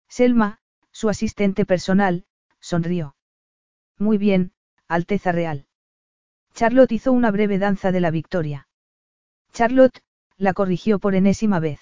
Selma, 0.09 0.59
su 0.93 1.09
asistente 1.09 1.65
personal, 1.65 2.27
sonrió. 2.61 3.17
Muy 3.99 4.19
bien, 4.19 4.53
Alteza 4.87 5.33
Real. 5.33 5.67
Charlotte 6.53 6.93
hizo 6.93 7.11
una 7.13 7.31
breve 7.31 7.59
danza 7.59 7.91
de 7.91 8.01
la 8.01 8.11
victoria. 8.11 8.69
Charlotte, 9.53 10.03
la 10.37 10.53
corrigió 10.53 10.99
por 10.99 11.15
enésima 11.15 11.59
vez. 11.59 11.81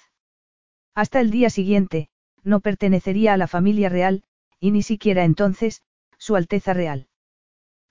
Hasta 0.95 1.19
el 1.19 1.31
día 1.31 1.49
siguiente, 1.49 2.09
no 2.43 2.59
pertenecería 2.59 3.33
a 3.33 3.37
la 3.37 3.47
familia 3.47 3.89
real, 3.89 4.23
y 4.59 4.71
ni 4.71 4.83
siquiera 4.83 5.25
entonces, 5.25 5.81
Su 6.17 6.35
Alteza 6.35 6.73
Real. 6.73 7.07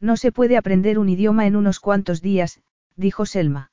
No 0.00 0.16
se 0.16 0.32
puede 0.32 0.56
aprender 0.56 0.98
un 0.98 1.08
idioma 1.08 1.46
en 1.46 1.56
unos 1.56 1.78
cuantos 1.78 2.22
días, 2.22 2.62
dijo 2.96 3.26
Selma. 3.26 3.70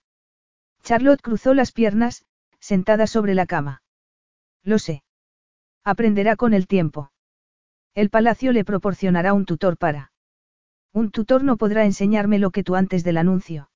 Charlotte 0.84 1.22
cruzó 1.22 1.54
las 1.54 1.72
piernas, 1.72 2.26
sentada 2.60 3.08
sobre 3.08 3.34
la 3.34 3.46
cama. 3.46 3.82
Lo 4.64 4.80
sé. 4.80 5.04
Aprenderá 5.84 6.36
con 6.36 6.54
el 6.54 6.68
tiempo. 6.68 7.12
El 7.96 8.10
palacio 8.10 8.52
le 8.52 8.66
proporcionará 8.66 9.34
un 9.34 9.46
tutor 9.46 9.78
para. 9.78 10.12
Un 10.94 11.12
tutor 11.12 11.44
no 11.44 11.58
podrá 11.58 11.86
enseñarme 11.86 12.40
lo 12.40 12.52
que 12.52 12.64
tú 12.64 12.76
antes 12.76 13.04
del 13.04 13.18
anuncio. 13.18 13.70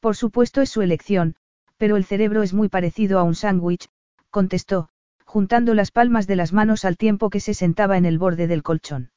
Por 0.00 0.16
supuesto 0.16 0.60
es 0.60 0.70
su 0.70 0.82
elección, 0.82 1.36
pero 1.76 1.96
el 1.96 2.04
cerebro 2.04 2.42
es 2.42 2.52
muy 2.52 2.68
parecido 2.68 3.18
a 3.18 3.22
un 3.22 3.34
sándwich, 3.34 3.88
contestó, 4.30 4.88
juntando 5.24 5.74
las 5.74 5.90
palmas 5.90 6.26
de 6.26 6.36
las 6.36 6.52
manos 6.52 6.84
al 6.84 6.96
tiempo 6.96 7.30
que 7.30 7.40
se 7.40 7.54
sentaba 7.54 7.96
en 7.96 8.04
el 8.04 8.18
borde 8.18 8.46
del 8.46 8.62
colchón. 8.62 9.10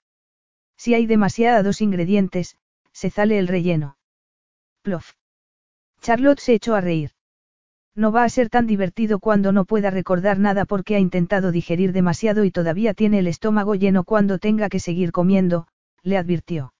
Si 0.78 0.94
hay 0.94 1.06
demasiados 1.06 1.82
ingredientes, 1.82 2.58
se 2.92 3.10
sale 3.10 3.40
el 3.40 3.48
relleno. 3.48 3.98
Plof. 4.82 5.14
Charlotte 6.02 6.40
se 6.40 6.54
echó 6.54 6.76
a 6.76 6.82
reír. 6.82 7.12
No 7.98 8.12
va 8.12 8.24
a 8.24 8.30
ser 8.30 8.50
tan 8.50 8.68
divertido 8.68 9.18
cuando 9.18 9.52
no 9.52 9.66
pueda 9.66 9.90
recordar 9.90 10.38
nada 10.38 10.66
porque 10.66 10.96
ha 10.96 11.00
intentado 11.00 11.52
digerir 11.52 11.94
demasiado 11.94 12.44
y 12.44 12.52
todavía 12.52 12.94
tiene 12.94 13.18
el 13.18 13.26
estómago 13.26 13.74
lleno 13.74 14.04
cuando 14.04 14.38
tenga 14.38 14.70
que 14.70 14.80
seguir 14.80 15.12
comiendo, 15.12 15.68
le 16.04 16.20
advirtió. 16.20 16.76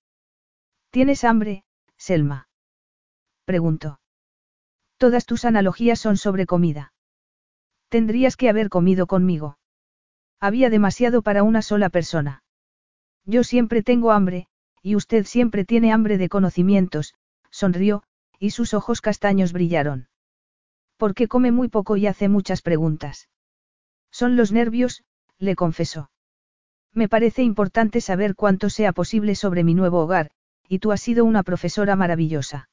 ¿Tienes 0.92 1.24
hambre, 1.24 1.64
Selma? 1.98 2.50
Preguntó. 3.46 4.00
Todas 4.98 5.26
tus 5.26 5.44
analogías 5.44 6.00
son 6.00 6.18
sobre 6.18 6.46
comida. 6.46 6.94
Tendrías 7.90 8.38
que 8.38 8.50
haber 8.50 8.70
comido 8.70 9.08
conmigo. 9.08 9.58
Había 10.40 10.70
demasiado 10.70 11.24
para 11.24 11.42
una 11.42 11.64
sola 11.64 11.90
persona. 11.90 12.44
Yo 13.26 13.44
siempre 13.44 13.82
tengo 13.82 14.12
hambre, 14.12 14.46
y 14.84 14.96
usted 14.96 15.26
siempre 15.26 15.66
tiene 15.66 15.92
hambre 15.92 16.20
de 16.20 16.30
conocimientos, 16.30 17.16
sonrió, 17.50 18.04
y 18.38 18.52
sus 18.52 18.76
ojos 18.76 19.02
castaños 19.02 19.52
brillaron. 19.52 20.10
Porque 20.98 21.28
come 21.28 21.52
muy 21.52 21.70
poco 21.70 21.96
y 21.96 22.08
hace 22.08 22.28
muchas 22.28 22.62
preguntas. 22.62 23.30
Son 24.12 24.36
los 24.36 24.52
nervios, 24.52 25.04
le 25.38 25.56
confesó. 25.56 26.10
Me 26.94 27.08
parece 27.08 27.44
importante 27.44 28.02
saber 28.02 28.36
cuánto 28.36 28.70
sea 28.70 28.92
posible 28.92 29.36
sobre 29.36 29.64
mi 29.64 29.76
nuevo 29.76 30.00
hogar, 30.00 30.32
y 30.68 30.80
tú 30.80 30.92
has 30.92 31.02
sido 31.02 31.26
una 31.26 31.44
profesora 31.44 31.96
maravillosa. 31.96 32.70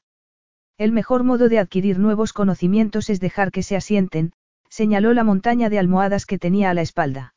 El 0.77 0.91
mejor 0.91 1.23
modo 1.23 1.47
de 1.47 1.59
adquirir 1.59 1.99
nuevos 1.99 2.33
conocimientos 2.33 3.09
es 3.09 3.19
dejar 3.19 3.51
que 3.51 3.63
se 3.63 3.75
asienten, 3.75 4.33
señaló 4.69 5.13
la 5.13 5.23
montaña 5.23 5.69
de 5.69 5.79
almohadas 5.79 6.25
que 6.25 6.39
tenía 6.39 6.69
a 6.71 6.73
la 6.73 6.81
espalda. 6.81 7.35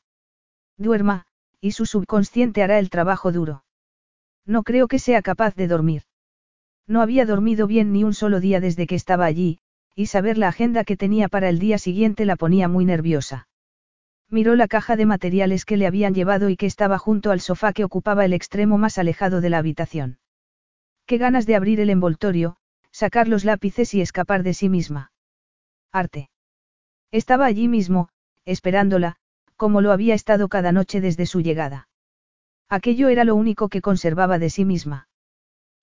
Duerma, 0.77 1.27
y 1.61 1.73
su 1.73 1.87
subconsciente 1.87 2.63
hará 2.63 2.79
el 2.79 2.91
trabajo 2.91 3.31
duro. 3.31 3.65
No 4.47 4.63
creo 4.63 4.89
que 4.89 4.99
sea 4.99 5.23
capaz 5.23 5.55
de 5.55 5.69
dormir. 5.69 6.03
No 6.87 7.03
había 7.03 7.27
dormido 7.27 7.67
bien 7.67 7.93
ni 7.93 8.03
un 8.03 8.15
solo 8.15 8.41
día 8.41 8.61
desde 8.61 8.87
que 8.87 8.95
estaba 8.95 9.27
allí, 9.27 9.61
y 9.99 10.07
saber 10.07 10.39
la 10.39 10.47
agenda 10.47 10.85
que 10.85 10.97
tenía 10.97 11.27
para 11.27 11.49
el 11.49 11.59
día 11.59 11.77
siguiente 11.77 12.25
la 12.25 12.37
ponía 12.37 12.69
muy 12.69 12.85
nerviosa. 12.85 13.49
Miró 14.31 14.55
la 14.55 14.69
caja 14.69 14.95
de 14.95 15.07
materiales 15.07 15.65
que 15.65 15.77
le 15.77 15.89
habían 15.89 16.15
llevado 16.15 16.51
y 16.51 16.57
que 16.57 16.67
estaba 16.67 16.99
junto 16.99 17.33
al 17.33 17.41
sofá 17.41 17.73
que 17.73 17.83
ocupaba 17.83 18.25
el 18.25 18.33
extremo 18.33 18.79
más 18.79 18.97
alejado 18.99 19.41
de 19.41 19.51
la 19.51 19.59
habitación. 19.59 20.21
Qué 21.05 21.19
ganas 21.19 21.47
de 21.47 21.57
abrir 21.57 21.81
el 21.81 21.91
envoltorio, 21.91 22.59
sacar 22.93 23.27
los 23.27 23.45
lápices 23.45 23.93
y 23.93 24.01
escapar 24.01 24.45
de 24.45 24.55
sí 24.55 24.69
misma. 24.69 25.11
Arte. 25.91 26.31
Estaba 27.11 27.47
allí 27.47 27.67
mismo, 27.67 28.09
esperándola, 28.45 29.17
como 29.57 29.81
lo 29.81 29.91
había 29.91 30.15
estado 30.15 30.47
cada 30.47 30.71
noche 30.71 31.01
desde 31.01 31.27
su 31.27 31.41
llegada. 31.41 31.89
Aquello 32.69 33.09
era 33.09 33.25
lo 33.25 33.35
único 33.35 33.69
que 33.69 33.81
conservaba 33.81 34.39
de 34.39 34.51
sí 34.51 34.65
misma. 34.65 35.09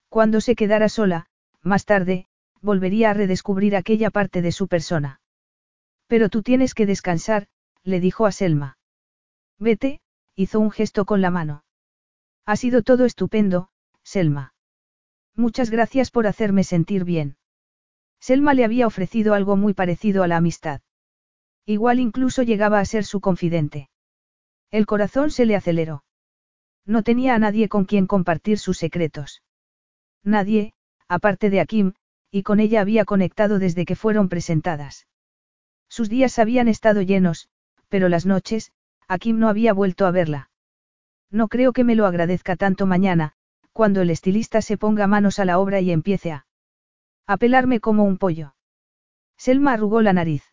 Cuando 0.08 0.40
se 0.40 0.56
quedara 0.56 0.88
sola, 0.88 1.26
más 1.62 1.84
tarde, 1.84 2.28
volvería 2.66 3.12
a 3.12 3.14
redescubrir 3.14 3.76
aquella 3.76 4.10
parte 4.10 4.42
de 4.42 4.52
su 4.52 4.68
persona. 4.68 5.22
Pero 6.08 6.30
tú 6.30 6.44
tienes 6.44 6.74
que 6.74 6.86
descansar, 6.86 7.48
le 7.84 8.00
dijo 8.02 8.26
a 8.26 8.32
Selma. 8.32 8.78
Vete, 9.58 10.02
hizo 10.36 10.60
un 10.60 10.72
gesto 10.72 11.06
con 11.06 11.22
la 11.22 11.32
mano. 11.32 11.64
Ha 12.46 12.58
sido 12.58 12.82
todo 12.82 13.06
estupendo, 13.06 13.70
Selma. 14.04 14.54
Muchas 15.36 15.70
gracias 15.70 16.12
por 16.12 16.28
hacerme 16.28 16.64
sentir 16.64 17.06
bien. 17.06 17.38
Selma 18.20 18.54
le 18.54 18.66
había 18.66 18.88
ofrecido 18.88 19.34
algo 19.34 19.56
muy 19.56 19.74
parecido 19.74 20.24
a 20.24 20.28
la 20.28 20.38
amistad. 20.38 20.82
Igual 21.66 22.00
incluso 22.00 22.44
llegaba 22.44 22.80
a 22.80 22.86
ser 22.86 23.06
su 23.06 23.22
confidente. 23.22 23.90
El 24.72 24.86
corazón 24.86 25.32
se 25.32 25.46
le 25.46 25.56
aceleró. 25.56 26.04
No 26.86 27.04
tenía 27.04 27.36
a 27.36 27.40
nadie 27.40 27.70
con 27.70 27.86
quien 27.86 28.08
compartir 28.08 28.60
sus 28.60 28.78
secretos. 28.78 29.42
Nadie, 30.24 30.74
aparte 31.08 31.50
de 31.50 31.60
Akim, 31.60 31.94
y 32.36 32.44
con 32.44 32.60
ella 32.60 32.82
había 32.82 33.06
conectado 33.06 33.60
desde 33.60 33.86
que 33.86 33.96
fueron 33.96 34.28
presentadas. 34.28 35.08
Sus 35.88 36.10
días 36.10 36.38
habían 36.38 36.68
estado 36.68 37.02
llenos, 37.02 37.48
pero 37.88 38.10
las 38.10 38.26
noches, 38.26 38.74
Akim 39.08 39.40
no 39.40 39.48
había 39.48 39.72
vuelto 39.72 40.06
a 40.06 40.12
verla. 40.12 40.50
No 41.32 41.48
creo 41.48 41.72
que 41.72 41.86
me 41.86 41.96
lo 41.96 42.06
agradezca 42.06 42.58
tanto 42.58 42.88
mañana, 42.88 43.32
cuando 43.72 44.02
el 44.02 44.10
estilista 44.10 44.62
se 44.62 44.78
ponga 44.78 45.08
manos 45.08 45.40
a 45.40 45.46
la 45.46 45.60
obra 45.60 45.80
y 45.80 45.92
empiece 45.92 46.34
a... 46.34 46.46
a 47.26 47.38
pelarme 47.38 47.80
como 47.80 48.04
un 48.04 48.18
pollo. 48.18 48.54
Selma 49.38 49.72
arrugó 49.72 50.02
la 50.02 50.12
nariz. 50.12 50.44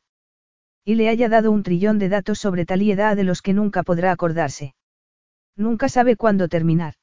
Y 0.84 0.94
le 0.94 1.08
haya 1.08 1.28
dado 1.28 1.50
un 1.50 1.64
trillón 1.64 1.98
de 1.98 2.08
datos 2.08 2.38
sobre 2.38 2.64
tal 2.64 2.82
y 2.82 2.92
edad 2.92 3.16
de 3.16 3.24
los 3.24 3.42
que 3.42 3.54
nunca 3.54 3.82
podrá 3.82 4.12
acordarse. 4.12 4.76
Nunca 5.56 5.88
sabe 5.88 6.14
cuándo 6.14 6.46
terminar. 6.46 6.94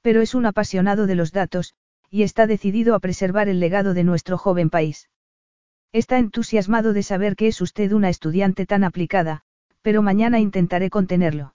Pero 0.00 0.22
es 0.22 0.34
un 0.34 0.46
apasionado 0.46 1.06
de 1.06 1.16
los 1.16 1.32
datos, 1.32 1.74
y 2.10 2.24
está 2.24 2.46
decidido 2.46 2.94
a 2.94 2.98
preservar 2.98 3.48
el 3.48 3.60
legado 3.60 3.94
de 3.94 4.04
nuestro 4.04 4.36
joven 4.36 4.68
país. 4.68 5.08
Está 5.92 6.18
entusiasmado 6.18 6.92
de 6.92 7.02
saber 7.02 7.36
que 7.36 7.48
es 7.48 7.60
usted 7.60 7.92
una 7.92 8.08
estudiante 8.08 8.66
tan 8.66 8.84
aplicada, 8.84 9.42
pero 9.82 10.02
mañana 10.02 10.40
intentaré 10.40 10.90
contenerlo. 10.90 11.54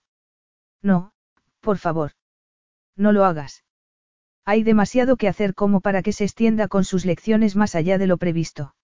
No, 0.82 1.12
por 1.60 1.78
favor. 1.78 2.12
No 2.96 3.12
lo 3.12 3.24
hagas. 3.24 3.64
Hay 4.44 4.62
demasiado 4.62 5.16
que 5.16 5.28
hacer 5.28 5.54
como 5.54 5.80
para 5.80 6.02
que 6.02 6.12
se 6.12 6.24
extienda 6.24 6.68
con 6.68 6.84
sus 6.84 7.04
lecciones 7.04 7.56
más 7.56 7.74
allá 7.74 7.98
de 7.98 8.06
lo 8.06 8.16
previsto. 8.16 8.74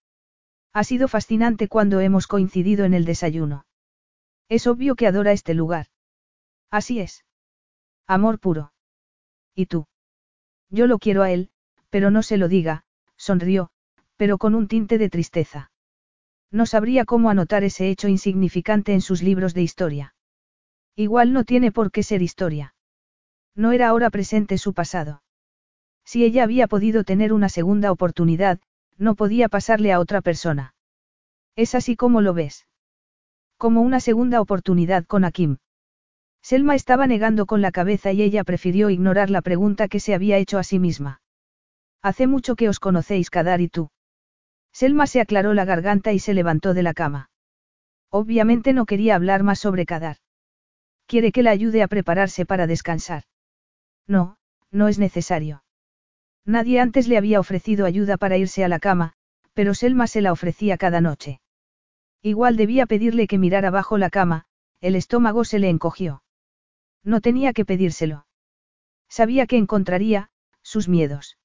Ha 0.73 0.83
sido 0.83 1.07
fascinante 1.07 1.67
cuando 1.67 1.99
hemos 1.99 2.27
coincidido 2.27 2.85
en 2.85 2.93
el 2.93 3.05
desayuno. 3.05 3.65
Es 4.49 4.67
obvio 4.67 4.95
que 4.95 5.07
adora 5.07 5.31
este 5.31 5.53
lugar. 5.53 5.87
Así 6.69 6.99
es. 6.99 7.23
Amor 8.07 8.39
puro. 8.39 8.73
¿Y 9.55 9.67
tú? 9.67 9.85
Yo 10.69 10.87
lo 10.87 10.97
quiero 10.97 11.21
a 11.21 11.31
él, 11.31 11.51
pero 11.93 12.09
no 12.09 12.23
se 12.23 12.37
lo 12.37 12.47
diga, 12.47 12.85
sonrió, 13.17 13.69
pero 14.17 14.39
con 14.39 14.55
un 14.55 14.67
tinte 14.67 14.97
de 14.97 15.11
tristeza. 15.11 15.69
No 16.49 16.65
sabría 16.65 17.05
cómo 17.05 17.29
anotar 17.29 17.63
ese 17.63 17.87
hecho 17.87 18.07
insignificante 18.07 18.93
en 18.93 19.01
sus 19.01 19.21
libros 19.21 19.53
de 19.53 19.61
historia. 19.61 20.15
Igual 20.95 21.33
no 21.33 21.43
tiene 21.43 21.71
por 21.71 21.91
qué 21.91 22.01
ser 22.01 22.23
historia. 22.23 22.73
No 23.53 23.73
era 23.73 23.89
ahora 23.89 24.09
presente 24.09 24.57
su 24.57 24.73
pasado. 24.73 25.21
Si 26.03 26.23
ella 26.23 26.41
había 26.41 26.65
podido 26.65 27.03
tener 27.03 27.31
una 27.31 27.47
segunda 27.47 27.91
oportunidad, 27.91 28.59
no 28.97 29.13
podía 29.13 29.47
pasarle 29.47 29.91
a 29.91 29.99
otra 29.99 30.21
persona. 30.21 30.73
Es 31.55 31.75
así 31.75 31.95
como 31.95 32.21
lo 32.21 32.33
ves. 32.33 32.65
Como 33.57 33.83
una 33.83 33.99
segunda 33.99 34.41
oportunidad 34.41 35.05
con 35.05 35.25
Akim. 35.25 35.57
Selma 36.41 36.73
estaba 36.73 37.05
negando 37.05 37.45
con 37.45 37.61
la 37.61 37.71
cabeza 37.71 38.11
y 38.13 38.23
ella 38.23 38.43
prefirió 38.43 38.89
ignorar 38.89 39.29
la 39.29 39.43
pregunta 39.43 39.87
que 39.87 39.99
se 39.99 40.15
había 40.15 40.39
hecho 40.39 40.57
a 40.57 40.63
sí 40.63 40.79
misma. 40.79 41.19
Hace 42.03 42.27
mucho 42.27 42.55
que 42.57 42.67
os 42.67 42.81
conocéis 42.81 43.29
Kadar 43.29 43.61
y 43.61 43.69
tú. 43.69 43.89
Selma 44.73 45.07
se 45.07 45.21
aclaró 45.21 45.53
la 45.53 45.63
garganta 45.63 46.11
y 46.11 46.19
se 46.19 46.33
levantó 46.33 46.73
de 46.73 46.83
la 46.83 46.93
cama. 46.93 47.29
Obviamente 48.09 48.73
no 48.73 48.85
quería 48.85 49.15
hablar 49.15 49.41
más 49.43 49.59
sobre 49.59 49.85
Kadar. 49.85 50.17
Quiere 51.07 51.31
que 51.31 51.43
la 51.43 51.51
ayude 51.51 51.81
a 51.81 51.87
prepararse 51.87 52.45
para 52.45 52.67
descansar. 52.67 53.23
No, 54.05 54.35
no 54.69 54.89
es 54.89 54.99
necesario. 54.99 55.63
Nadie 56.45 56.81
antes 56.81 57.07
le 57.07 57.17
había 57.17 57.39
ofrecido 57.39 57.85
ayuda 57.85 58.17
para 58.17 58.37
irse 58.37 58.65
a 58.65 58.67
la 58.67 58.79
cama, 58.79 59.13
pero 59.53 59.73
Selma 59.73 60.07
se 60.07 60.21
la 60.21 60.33
ofrecía 60.33 60.77
cada 60.77 60.99
noche. 60.99 61.39
Igual 62.21 62.57
debía 62.57 62.85
pedirle 62.85 63.27
que 63.27 63.37
mirara 63.37 63.69
bajo 63.69 63.97
la 63.97 64.09
cama, 64.09 64.45
el 64.81 64.95
estómago 64.95 65.45
se 65.45 65.59
le 65.59 65.69
encogió. 65.69 66.21
No 67.03 67.21
tenía 67.21 67.53
que 67.53 67.63
pedírselo. 67.63 68.25
Sabía 69.07 69.45
que 69.47 69.57
encontraría, 69.57 70.31
sus 70.63 70.89
miedos. 70.89 71.37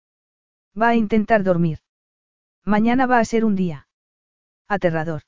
Va 0.80 0.88
a 0.88 0.96
intentar 0.96 1.42
dormir. 1.42 1.78
Mañana 2.64 3.06
va 3.06 3.18
a 3.18 3.24
ser 3.24 3.44
un 3.44 3.56
día. 3.56 3.88
Aterrador. 4.68 5.22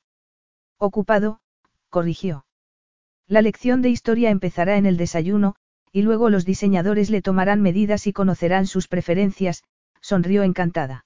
Ocupado, 0.78 1.40
corrigió. 1.88 2.46
La 3.26 3.42
lección 3.42 3.82
de 3.82 3.90
historia 3.90 4.30
empezará 4.30 4.76
en 4.76 4.86
el 4.86 4.96
desayuno, 4.96 5.54
y 5.92 6.02
luego 6.02 6.30
los 6.30 6.44
diseñadores 6.44 7.10
le 7.10 7.22
tomarán 7.22 7.62
medidas 7.62 8.06
y 8.06 8.12
conocerán 8.12 8.66
sus 8.66 8.88
preferencias, 8.88 9.64
sonrió 10.00 10.42
encantada. 10.42 11.04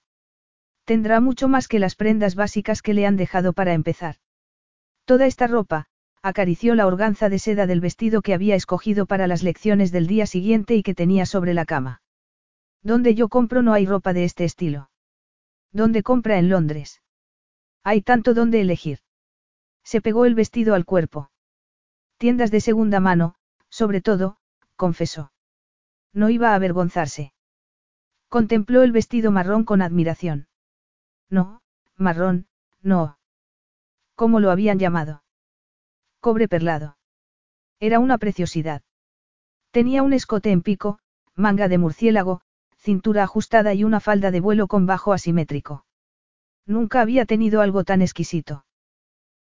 Tendrá 0.85 1.21
mucho 1.21 1.49
más 1.49 1.69
que 1.69 1.79
las 1.79 1.95
prendas 1.95 2.35
básicas 2.35 2.83
que 2.83 2.95
le 2.95 3.07
han 3.07 3.17
dejado 3.17 3.53
para 3.53 3.73
empezar. 3.73 4.17
Toda 5.05 5.27
esta 5.27 5.47
ropa, 5.47 5.87
acarició 6.23 6.75
la 6.75 6.87
organza 6.87 7.29
de 7.29 7.39
seda 7.39 7.67
del 7.67 7.81
vestido 7.81 8.23
que 8.23 8.35
había 8.35 8.55
escogido 8.55 9.07
para 9.07 9.27
las 9.27 9.43
lecciones 9.43 9.93
del 9.93 10.07
día 10.07 10.27
siguiente 10.27 10.77
y 10.77 10.83
que 10.83 10.95
tenía 10.95 11.27
sobre 11.27 11.55
la 11.55 11.65
cama. 11.65 12.03
Donde 12.85 13.15
yo 13.15 13.29
compro 13.29 13.63
no 13.63 13.73
hay 13.73 13.87
ropa 13.87 14.13
de 14.13 14.25
este 14.25 14.45
estilo. 14.45 14.91
¿Dónde 15.73 16.03
compra 16.03 16.39
en 16.39 16.51
Londres? 16.51 17.03
Hay 17.83 18.03
tanto 18.03 18.35
donde 18.35 18.61
elegir. 18.61 19.01
Se 19.83 20.01
pegó 20.01 20.27
el 20.27 20.35
vestido 20.35 20.75
al 20.75 20.85
cuerpo. 20.85 21.31
Tiendas 22.19 22.51
de 22.51 22.61
segunda 22.61 23.01
mano, 23.01 23.35
sobre 23.71 24.03
todo, 24.03 24.37
confesó. 24.77 25.33
No 26.13 26.29
iba 26.29 26.51
a 26.51 26.55
avergonzarse. 26.55 27.33
Contempló 28.29 28.83
el 28.83 28.93
vestido 28.93 29.33
marrón 29.33 29.65
con 29.65 29.83
admiración. 29.83 30.49
No, 31.31 31.63
marrón, 31.97 32.47
no. 32.83 33.19
¿Cómo 34.15 34.41
lo 34.41 34.51
habían 34.51 34.79
llamado? 34.79 35.25
Cobre 36.21 36.49
perlado. 36.49 36.97
Era 37.81 37.99
una 37.99 38.19
preciosidad. 38.19 38.83
Tenía 39.71 40.03
un 40.03 40.13
escote 40.13 40.53
en 40.53 40.63
pico, 40.63 41.01
manga 41.35 41.69
de 41.69 41.79
murciélago, 41.79 42.43
cintura 42.85 43.23
ajustada 43.23 43.73
y 43.73 43.83
una 43.83 43.99
falda 43.99 44.31
de 44.31 44.41
vuelo 44.41 44.67
con 44.67 44.85
bajo 44.85 45.15
asimétrico. 45.15 45.87
Nunca 46.67 47.01
había 47.01 47.25
tenido 47.25 47.63
algo 47.63 47.83
tan 47.83 48.03
exquisito. 48.03 48.67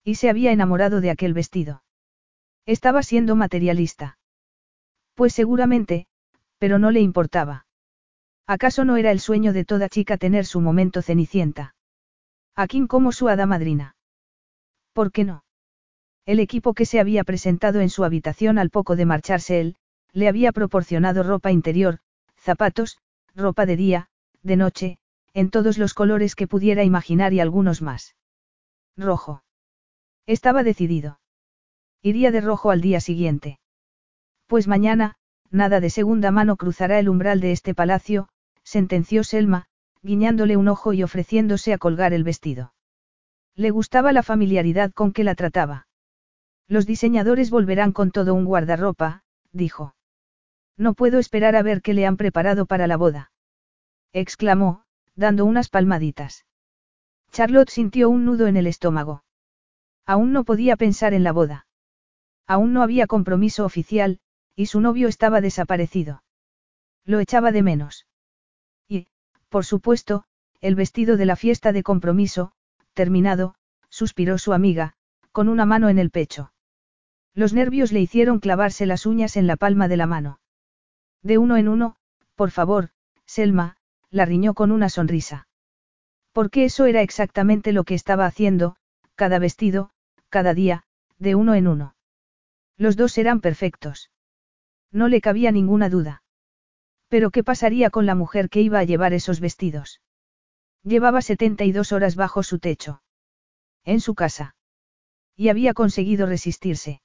Y 0.04 0.16
se 0.16 0.30
había 0.30 0.52
enamorado 0.52 1.02
de 1.02 1.10
aquel 1.10 1.34
vestido. 1.34 1.84
Estaba 2.68 3.02
siendo 3.02 3.36
materialista. 3.36 4.20
Pues 5.16 5.34
seguramente, 5.34 6.06
pero 6.60 6.78
no 6.78 6.92
le 6.92 7.02
importaba. 7.02 7.66
¿Acaso 8.46 8.86
no 8.86 8.98
era 8.98 9.12
el 9.12 9.20
sueño 9.20 9.54
de 9.54 9.66
toda 9.66 9.90
chica 9.90 10.18
tener 10.18 10.46
su 10.46 10.62
momento 10.62 11.02
cenicienta? 11.02 11.74
A 12.56 12.68
Kim 12.68 12.86
como 12.86 13.12
su 13.12 13.28
hada 13.28 13.48
madrina. 13.48 13.96
¿Por 14.94 15.12
qué 15.12 15.24
no? 15.24 15.44
El 16.28 16.40
equipo 16.40 16.76
que 16.76 16.86
se 16.86 17.00
había 17.00 17.24
presentado 17.24 17.80
en 17.82 17.90
su 17.90 18.04
habitación 18.04 18.60
al 18.60 18.70
poco 18.70 18.96
de 18.96 19.06
marcharse 19.06 19.60
él, 19.62 19.78
le 20.14 20.28
había 20.28 20.52
proporcionado 20.52 21.24
ropa 21.24 21.52
interior, 21.52 22.00
zapatos, 22.36 23.00
ropa 23.36 23.66
de 23.66 23.76
día, 23.76 24.10
de 24.44 24.56
noche, 24.56 24.98
en 25.34 25.50
todos 25.50 25.78
los 25.78 25.94
colores 25.94 26.36
que 26.36 26.48
pudiera 26.48 26.84
imaginar 26.84 27.34
y 27.34 27.40
algunos 27.40 27.82
más. 27.82 28.16
Rojo. 28.98 29.44
Estaba 30.26 30.64
decidido. 30.64 31.20
Iría 32.02 32.32
de 32.32 32.42
rojo 32.42 32.72
al 32.72 32.82
día 32.82 33.00
siguiente. 33.00 33.60
Pues 34.48 34.68
mañana, 34.68 35.16
nada 35.50 35.80
de 35.80 35.90
segunda 35.90 36.32
mano 36.32 36.58
cruzará 36.58 37.00
el 37.00 37.10
umbral 37.10 37.40
de 37.40 37.52
este 37.52 37.74
palacio, 37.74 38.28
sentenció 38.64 39.24
Selma, 39.24 39.68
guiñándole 40.02 40.58
un 40.58 40.68
ojo 40.68 40.94
y 40.94 41.04
ofreciéndose 41.04 41.74
a 41.74 41.78
colgar 41.78 42.14
el 42.14 42.24
vestido. 42.24 42.74
Le 43.56 43.70
gustaba 43.70 44.12
la 44.12 44.24
familiaridad 44.24 44.92
con 44.92 45.14
que 45.14 45.24
la 45.24 45.36
trataba. 45.36 45.88
Los 46.68 46.86
diseñadores 46.86 47.50
volverán 47.50 47.92
con 47.92 48.12
todo 48.12 48.34
un 48.34 48.46
guardarropa, 48.46 49.24
dijo. 49.52 49.94
No 50.82 50.96
puedo 50.96 51.20
esperar 51.20 51.56
a 51.56 51.62
ver 51.62 51.84
qué 51.84 51.94
le 51.94 52.08
han 52.08 52.18
preparado 52.18 52.66
para 52.66 52.88
la 52.88 52.98
boda. 52.98 53.32
exclamó, 54.14 54.82
dando 55.16 55.46
unas 55.46 55.70
palmaditas. 55.70 56.48
Charlotte 57.32 57.70
sintió 57.70 58.10
un 58.10 58.26
nudo 58.26 58.48
en 58.48 58.58
el 58.58 58.66
estómago. 58.66 59.24
Aún 60.08 60.32
no 60.32 60.44
podía 60.44 60.76
pensar 60.78 61.14
en 61.14 61.24
la 61.24 61.34
boda. 61.34 61.68
Aún 62.48 62.74
no 62.74 62.82
había 62.82 63.06
compromiso 63.06 63.64
oficial, 63.64 64.22
y 64.56 64.66
su 64.66 64.82
novio 64.82 65.08
estaba 65.08 65.40
desaparecido. 65.40 66.24
Lo 67.06 67.20
echaba 67.20 67.52
de 67.52 67.62
menos. 67.62 68.08
Y, 68.88 69.06
por 69.50 69.66
supuesto, 69.66 70.24
el 70.62 70.74
vestido 70.74 71.16
de 71.16 71.28
la 71.28 71.36
fiesta 71.36 71.74
de 71.74 71.84
compromiso, 71.84 72.54
terminado, 72.96 73.54
suspiró 73.90 74.40
su 74.40 74.52
amiga, 74.52 74.96
con 75.32 75.48
una 75.48 75.68
mano 75.68 75.90
en 75.90 76.00
el 76.00 76.10
pecho. 76.10 76.54
Los 77.36 77.54
nervios 77.54 77.92
le 77.92 78.00
hicieron 78.00 78.40
clavarse 78.40 78.88
las 78.88 79.06
uñas 79.06 79.38
en 79.38 79.46
la 79.46 79.58
palma 79.58 79.88
de 79.88 79.98
la 79.98 80.08
mano. 80.08 80.40
De 81.24 81.38
uno 81.38 81.58
en 81.58 81.68
uno, 81.68 81.96
por 82.36 82.52
favor, 82.52 82.90
Selma, 83.26 83.78
la 84.10 84.26
riñó 84.26 84.54
con 84.54 84.72
una 84.72 84.90
sonrisa. 84.90 85.48
Porque 86.32 86.66
eso 86.66 86.86
era 86.86 87.02
exactamente 87.02 87.72
lo 87.72 87.84
que 87.84 87.94
estaba 87.94 88.26
haciendo, 88.26 88.76
cada 89.16 89.40
vestido, 89.40 89.92
cada 90.30 90.54
día, 90.54 90.84
de 91.20 91.36
uno 91.36 91.56
en 91.56 91.68
uno. 91.68 91.96
Los 92.78 92.96
dos 92.96 93.18
eran 93.18 93.42
perfectos. 93.42 94.10
No 94.92 95.08
le 95.08 95.22
cabía 95.22 95.52
ninguna 95.52 95.90
duda. 95.90 96.24
Pero 97.08 97.30
¿qué 97.30 97.44
pasaría 97.44 97.90
con 97.90 98.06
la 98.06 98.16
mujer 98.16 98.50
que 98.50 98.62
iba 98.62 98.80
a 98.80 98.84
llevar 98.84 99.14
esos 99.14 99.40
vestidos? 99.40 100.02
Llevaba 100.84 101.22
72 101.22 101.92
horas 101.92 102.16
bajo 102.16 102.42
su 102.42 102.60
techo. 102.60 103.04
En 103.84 104.00
su 104.00 104.16
casa. 104.16 104.56
Y 105.36 105.50
había 105.50 105.74
conseguido 105.74 106.26
resistirse. 106.26 107.02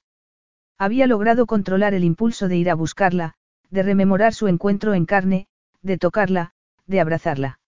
Había 0.77 1.07
logrado 1.07 1.45
controlar 1.45 1.93
el 1.93 2.03
impulso 2.03 2.47
de 2.47 2.57
ir 2.57 2.69
a 2.69 2.75
buscarla, 2.75 3.35
de 3.69 3.83
rememorar 3.83 4.33
su 4.33 4.47
encuentro 4.47 4.93
en 4.93 5.05
carne, 5.05 5.47
de 5.81 5.97
tocarla, 5.97 6.53
de 6.85 6.99
abrazarla. 6.99 7.59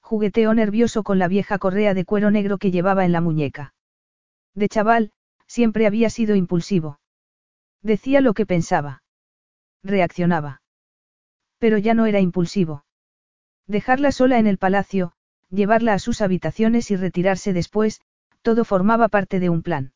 Jugueteó 0.00 0.54
nervioso 0.54 1.02
con 1.02 1.18
la 1.18 1.28
vieja 1.28 1.58
correa 1.58 1.94
de 1.94 2.04
cuero 2.04 2.30
negro 2.30 2.58
que 2.58 2.70
llevaba 2.70 3.04
en 3.04 3.12
la 3.12 3.20
muñeca. 3.20 3.74
De 4.54 4.68
chaval, 4.68 5.12
siempre 5.46 5.86
había 5.86 6.10
sido 6.10 6.34
impulsivo. 6.34 7.00
Decía 7.82 8.20
lo 8.20 8.34
que 8.34 8.46
pensaba. 8.46 9.02
Reaccionaba. 9.82 10.62
Pero 11.58 11.78
ya 11.78 11.94
no 11.94 12.06
era 12.06 12.20
impulsivo. 12.20 12.84
Dejarla 13.66 14.12
sola 14.12 14.38
en 14.38 14.46
el 14.46 14.58
palacio, 14.58 15.12
llevarla 15.50 15.94
a 15.94 15.98
sus 15.98 16.20
habitaciones 16.20 16.90
y 16.90 16.96
retirarse 16.96 17.52
después, 17.52 18.00
todo 18.42 18.64
formaba 18.64 19.08
parte 19.08 19.40
de 19.40 19.50
un 19.50 19.62
plan. 19.62 19.92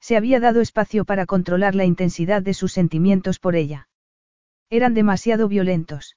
Se 0.00 0.16
había 0.16 0.40
dado 0.40 0.60
espacio 0.60 1.04
para 1.04 1.26
controlar 1.26 1.74
la 1.74 1.84
intensidad 1.84 2.42
de 2.42 2.54
sus 2.54 2.72
sentimientos 2.72 3.38
por 3.38 3.54
ella. 3.54 3.88
Eran 4.72 4.94
demasiado 4.94 5.48
violentos. 5.48 6.16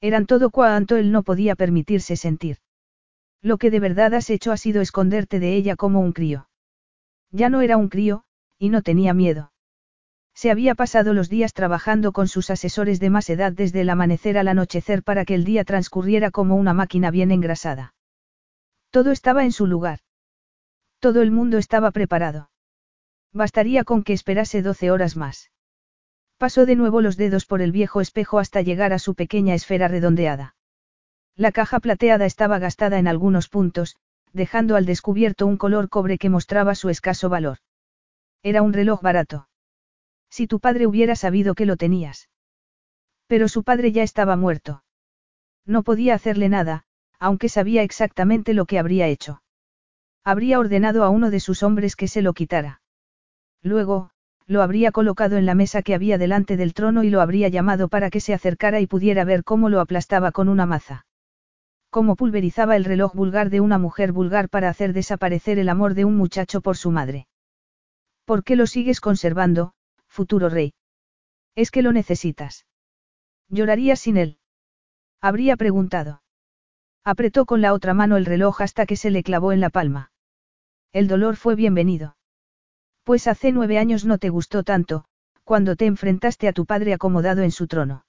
Eran 0.00 0.26
todo 0.26 0.50
cuanto 0.50 0.94
él 0.94 1.10
no 1.10 1.24
podía 1.24 1.56
permitirse 1.56 2.14
sentir. 2.14 2.58
Lo 3.42 3.58
que 3.58 3.72
de 3.72 3.80
verdad 3.80 4.14
has 4.14 4.30
hecho 4.30 4.52
ha 4.52 4.56
sido 4.56 4.80
esconderte 4.80 5.40
de 5.40 5.56
ella 5.56 5.74
como 5.74 5.98
un 5.98 6.12
crío. 6.12 6.48
Ya 7.32 7.48
no 7.48 7.62
era 7.62 7.76
un 7.76 7.88
crío, 7.88 8.22
y 8.60 8.68
no 8.68 8.82
tenía 8.82 9.12
miedo. 9.12 9.50
Se 10.34 10.52
había 10.52 10.76
pasado 10.76 11.14
los 11.14 11.28
días 11.28 11.52
trabajando 11.52 12.12
con 12.12 12.28
sus 12.28 12.48
asesores 12.48 13.00
de 13.00 13.10
más 13.10 13.28
edad 13.28 13.50
desde 13.50 13.80
el 13.80 13.90
amanecer 13.90 14.38
al 14.38 14.46
anochecer 14.46 15.02
para 15.02 15.24
que 15.24 15.34
el 15.34 15.44
día 15.44 15.64
transcurriera 15.64 16.30
como 16.30 16.54
una 16.54 16.74
máquina 16.74 17.10
bien 17.10 17.32
engrasada. 17.32 17.96
Todo 18.90 19.10
estaba 19.10 19.42
en 19.42 19.50
su 19.50 19.66
lugar. 19.66 19.98
Todo 21.00 21.22
el 21.22 21.32
mundo 21.32 21.58
estaba 21.58 21.90
preparado. 21.90 22.50
Bastaría 23.32 23.82
con 23.82 24.04
que 24.04 24.12
esperase 24.12 24.62
doce 24.62 24.92
horas 24.92 25.16
más. 25.16 25.50
Pasó 26.38 26.66
de 26.66 26.76
nuevo 26.76 27.00
los 27.00 27.16
dedos 27.16 27.46
por 27.46 27.62
el 27.62 27.72
viejo 27.72 28.00
espejo 28.00 28.38
hasta 28.38 28.62
llegar 28.62 28.92
a 28.92 28.98
su 28.98 29.14
pequeña 29.14 29.54
esfera 29.54 29.88
redondeada. 29.88 30.56
La 31.36 31.52
caja 31.52 31.80
plateada 31.80 32.26
estaba 32.26 32.58
gastada 32.58 32.98
en 32.98 33.08
algunos 33.08 33.48
puntos, 33.48 33.96
dejando 34.32 34.76
al 34.76 34.84
descubierto 34.84 35.46
un 35.46 35.56
color 35.56 35.88
cobre 35.88 36.18
que 36.18 36.30
mostraba 36.30 36.74
su 36.74 36.90
escaso 36.90 37.28
valor. 37.28 37.58
Era 38.42 38.62
un 38.62 38.72
reloj 38.72 39.00
barato. 39.00 39.48
Si 40.28 40.46
tu 40.46 40.60
padre 40.60 40.86
hubiera 40.86 41.16
sabido 41.16 41.54
que 41.54 41.66
lo 41.66 41.76
tenías. 41.76 42.28
Pero 43.26 43.48
su 43.48 43.62
padre 43.62 43.92
ya 43.92 44.02
estaba 44.02 44.36
muerto. 44.36 44.84
No 45.64 45.82
podía 45.82 46.14
hacerle 46.14 46.48
nada, 46.48 46.84
aunque 47.18 47.48
sabía 47.48 47.82
exactamente 47.82 48.52
lo 48.52 48.66
que 48.66 48.78
habría 48.78 49.06
hecho. 49.06 49.42
Habría 50.24 50.58
ordenado 50.58 51.04
a 51.04 51.10
uno 51.10 51.30
de 51.30 51.40
sus 51.40 51.62
hombres 51.62 51.96
que 51.96 52.08
se 52.08 52.22
lo 52.22 52.32
quitara. 52.32 52.82
Luego, 53.62 54.10
lo 54.46 54.62
habría 54.62 54.92
colocado 54.92 55.36
en 55.36 55.46
la 55.46 55.54
mesa 55.54 55.82
que 55.82 55.94
había 55.94 56.18
delante 56.18 56.56
del 56.56 56.74
trono 56.74 57.02
y 57.02 57.10
lo 57.10 57.20
habría 57.20 57.48
llamado 57.48 57.88
para 57.88 58.10
que 58.10 58.20
se 58.20 58.34
acercara 58.34 58.80
y 58.80 58.86
pudiera 58.86 59.24
ver 59.24 59.42
cómo 59.44 59.68
lo 59.68 59.80
aplastaba 59.80 60.32
con 60.32 60.48
una 60.48 60.66
maza. 60.66 61.06
Cómo 61.90 62.16
pulverizaba 62.16 62.76
el 62.76 62.84
reloj 62.84 63.14
vulgar 63.14 63.50
de 63.50 63.60
una 63.60 63.78
mujer 63.78 64.12
vulgar 64.12 64.48
para 64.48 64.68
hacer 64.68 64.92
desaparecer 64.92 65.58
el 65.58 65.68
amor 65.68 65.94
de 65.94 66.04
un 66.04 66.16
muchacho 66.16 66.60
por 66.60 66.76
su 66.76 66.90
madre. 66.90 67.28
¿Por 68.24 68.42
qué 68.44 68.56
lo 68.56 68.66
sigues 68.66 69.00
conservando, 69.00 69.74
futuro 70.06 70.48
rey. 70.48 70.74
Es 71.54 71.70
que 71.70 71.82
lo 71.82 71.92
necesitas. 71.92 72.66
¿Llorarías 73.48 74.00
sin 74.00 74.16
él? 74.16 74.38
Habría 75.20 75.56
preguntado. 75.56 76.22
Apretó 77.04 77.46
con 77.46 77.60
la 77.60 77.72
otra 77.72 77.94
mano 77.94 78.16
el 78.16 78.24
reloj 78.24 78.62
hasta 78.62 78.86
que 78.86 78.96
se 78.96 79.10
le 79.10 79.22
clavó 79.22 79.52
en 79.52 79.60
la 79.60 79.70
palma. 79.70 80.10
El 80.92 81.06
dolor 81.06 81.36
fue 81.36 81.54
bienvenido. 81.54 82.16
Pues 83.04 83.26
hace 83.26 83.52
nueve 83.52 83.78
años 83.78 84.06
no 84.06 84.16
te 84.16 84.30
gustó 84.30 84.62
tanto, 84.62 85.04
cuando 85.44 85.76
te 85.76 85.84
enfrentaste 85.84 86.48
a 86.48 86.52
tu 86.52 86.64
padre 86.64 86.94
acomodado 86.94 87.42
en 87.42 87.50
su 87.50 87.66
trono. 87.66 88.06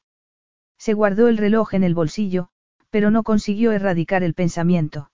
Se 0.78 0.94
guardó 0.94 1.28
el 1.28 1.38
reloj 1.38 1.74
en 1.74 1.84
el 1.84 1.94
bolsillo, 1.94 2.48
pero 2.90 3.12
no 3.12 3.24
consiguió 3.24 3.74
erradicar 3.74 4.24
el 4.24 4.34
pensamiento. 4.34 5.12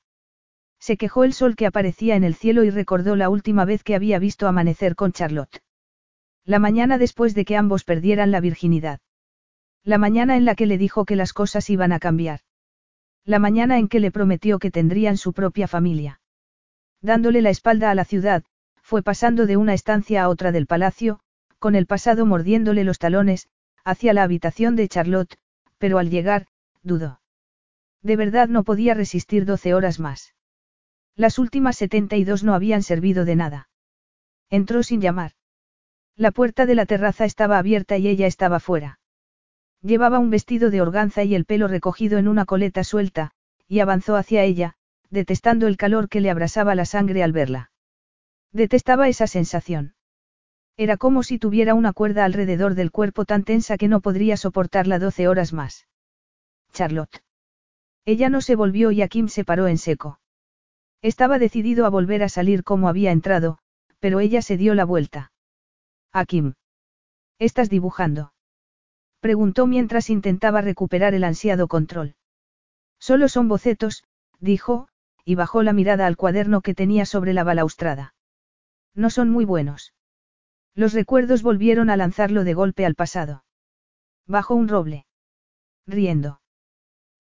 Se 0.80 0.98
quejó 0.98 1.24
el 1.24 1.34
sol 1.34 1.56
que 1.56 1.66
aparecía 1.66 2.16
en 2.16 2.24
el 2.24 2.36
cielo 2.36 2.64
y 2.64 2.70
recordó 2.70 3.16
la 3.16 3.30
última 3.30 3.66
vez 3.66 3.84
que 3.84 3.96
había 3.96 4.20
visto 4.20 4.48
amanecer 4.48 4.96
con 4.96 5.14
Charlotte. 5.14 5.62
La 6.46 6.60
mañana 6.60 7.00
después 7.00 7.34
de 7.34 7.46
que 7.46 7.58
ambos 7.58 7.84
perdieran 7.84 8.30
la 8.32 8.40
virginidad. 8.40 9.00
La 9.84 9.98
mañana 9.98 10.38
en 10.38 10.46
la 10.46 10.54
que 10.54 10.68
le 10.68 10.78
dijo 10.78 11.06
que 11.06 11.16
las 11.16 11.34
cosas 11.34 11.70
iban 11.72 11.92
a 11.92 12.00
cambiar. 12.00 12.42
La 13.26 13.40
mañana 13.40 13.80
en 13.80 13.88
que 13.88 14.00
le 14.00 14.12
prometió 14.12 14.60
que 14.60 14.70
tendrían 14.70 15.18
su 15.18 15.34
propia 15.34 15.68
familia. 15.68 16.22
Dándole 17.02 17.42
la 17.42 17.50
espalda 17.50 17.90
a 17.90 17.96
la 17.96 18.06
ciudad, 18.06 18.44
fue 18.92 19.04
pasando 19.04 19.46
de 19.46 19.56
una 19.56 19.74
estancia 19.74 20.22
a 20.22 20.28
otra 20.28 20.52
del 20.52 20.68
palacio, 20.68 21.22
con 21.60 21.76
el 21.76 21.86
pasado 21.86 22.26
mordiéndole 22.26 22.84
los 22.84 23.00
talones, 23.00 23.48
hacia 23.86 24.12
la 24.12 24.24
habitación 24.24 24.76
de 24.76 24.90
Charlotte, 24.90 25.38
pero 25.78 25.98
al 25.98 26.10
llegar, 26.10 26.48
dudó. 26.84 27.22
De 28.02 28.18
verdad 28.18 28.50
no 28.50 28.66
podía 28.66 28.94
resistir 28.94 29.46
doce 29.46 29.74
horas 29.74 30.02
más. 30.02 30.36
Las 31.16 31.40
últimas 31.40 31.78
setenta 31.78 32.18
y 32.18 32.26
dos 32.26 32.44
no 32.44 32.54
habían 32.54 32.84
servido 32.84 33.24
de 33.24 33.38
nada. 33.38 33.70
Entró 34.50 34.84
sin 34.84 35.00
llamar. 35.00 35.36
La 36.18 36.32
puerta 36.32 36.66
de 36.66 36.76
la 36.76 36.86
terraza 36.86 37.24
estaba 37.24 37.60
abierta 37.60 37.98
y 37.98 38.10
ella 38.10 38.28
estaba 38.28 38.60
fuera. 38.60 39.00
Llevaba 39.82 40.20
un 40.20 40.32
vestido 40.32 40.70
de 40.70 40.82
organza 40.82 41.24
y 41.24 41.34
el 41.34 41.46
pelo 41.46 41.70
recogido 41.70 42.18
en 42.18 42.28
una 42.28 42.44
coleta 42.44 42.84
suelta, 42.84 43.32
y 43.70 43.80
avanzó 43.80 44.18
hacia 44.18 44.44
ella, 44.44 44.74
detestando 45.10 45.68
el 45.68 45.78
calor 45.78 46.10
que 46.10 46.20
le 46.20 46.30
abrasaba 46.30 46.76
la 46.76 46.84
sangre 46.84 47.24
al 47.24 47.32
verla. 47.32 47.71
Detestaba 48.54 49.08
esa 49.08 49.28
sensación. 49.28 49.96
Era 50.78 50.98
como 50.98 51.24
si 51.24 51.40
tuviera 51.40 51.74
una 51.74 51.94
cuerda 51.94 52.26
alrededor 52.26 52.76
del 52.76 52.92
cuerpo 52.92 53.26
tan 53.26 53.44
tensa 53.44 53.78
que 53.78 53.88
no 53.88 54.02
podría 54.02 54.36
soportarla 54.36 55.00
doce 55.00 55.28
horas 55.28 55.54
más. 55.54 55.88
Charlotte. 56.74 57.24
Ella 58.06 58.30
no 58.30 58.42
se 58.42 58.56
volvió 58.56 58.92
y 58.92 59.02
Akim 59.02 59.28
se 59.28 59.46
paró 59.46 59.68
en 59.68 59.78
seco. 59.78 60.20
Estaba 61.02 61.40
decidido 61.40 61.86
a 61.86 61.90
volver 61.90 62.24
a 62.24 62.30
salir 62.30 62.64
como 62.64 62.90
había 62.90 63.12
entrado, 63.12 63.60
pero 64.00 64.20
ella 64.20 64.42
se 64.42 64.58
dio 64.58 64.74
la 64.76 64.86
vuelta. 64.86 65.32
Akim. 66.12 66.54
¿Estás 67.40 67.70
dibujando? 67.70 68.34
Preguntó 69.20 69.68
mientras 69.68 70.10
intentaba 70.10 70.62
recuperar 70.62 71.14
el 71.14 71.24
ansiado 71.24 71.68
control. 71.68 72.16
Solo 73.00 73.30
son 73.30 73.48
bocetos, 73.48 74.04
dijo, 74.40 74.88
y 75.24 75.36
bajó 75.36 75.64
la 75.64 75.74
mirada 75.74 76.08
al 76.08 76.18
cuaderno 76.18 76.62
que 76.62 76.74
tenía 76.74 77.06
sobre 77.06 77.34
la 77.34 77.44
balaustrada. 77.44 78.14
No 78.96 79.10
son 79.10 79.30
muy 79.30 79.46
buenos. 79.46 79.94
Los 80.76 80.94
recuerdos 80.94 81.44
volvieron 81.44 81.90
a 81.90 81.98
lanzarlo 81.98 82.44
de 82.44 82.54
golpe 82.54 82.86
al 82.86 82.96
pasado. 82.96 83.44
Bajo 84.28 84.56
un 84.56 84.68
roble. 84.68 85.06
Riendo. 85.88 86.42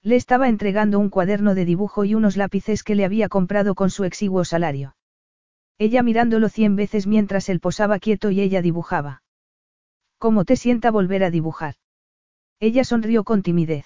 Le 0.03 0.15
estaba 0.15 0.47
entregando 0.47 0.99
un 0.99 1.09
cuaderno 1.09 1.53
de 1.53 1.65
dibujo 1.65 2.05
y 2.05 2.15
unos 2.15 2.37
lápices 2.37 2.83
que 2.83 2.95
le 2.95 3.05
había 3.05 3.29
comprado 3.29 3.75
con 3.75 3.89
su 3.89 4.03
exiguo 4.03 4.45
salario. 4.45 4.95
Ella 5.77 6.03
mirándolo 6.03 6.49
cien 6.49 6.75
veces 6.75 7.07
mientras 7.07 7.49
él 7.49 7.59
posaba 7.59 7.99
quieto 7.99 8.31
y 8.31 8.41
ella 8.41 8.61
dibujaba. 8.61 9.23
¿Cómo 10.17 10.45
te 10.45 10.55
sienta 10.55 10.91
volver 10.91 11.23
a 11.23 11.31
dibujar? 11.31 11.75
Ella 12.59 12.83
sonrió 12.83 13.23
con 13.23 13.41
timidez. 13.41 13.85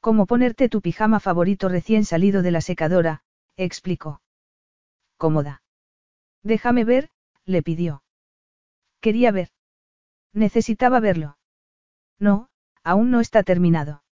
Como 0.00 0.26
ponerte 0.26 0.68
tu 0.68 0.80
pijama 0.80 1.20
favorito 1.20 1.68
recién 1.68 2.04
salido 2.04 2.42
de 2.42 2.50
la 2.50 2.60
secadora, 2.60 3.22
explicó. 3.56 4.22
Cómoda. 5.18 5.62
Déjame 6.46 6.84
ver, 6.84 7.10
le 7.44 7.60
pidió. 7.60 8.04
Quería 9.00 9.32
ver. 9.32 9.48
Necesitaba 10.32 11.00
verlo. 11.00 11.38
No, 12.20 12.50
aún 12.84 13.10
no 13.10 13.18
está 13.18 13.42
terminado. 13.42 14.04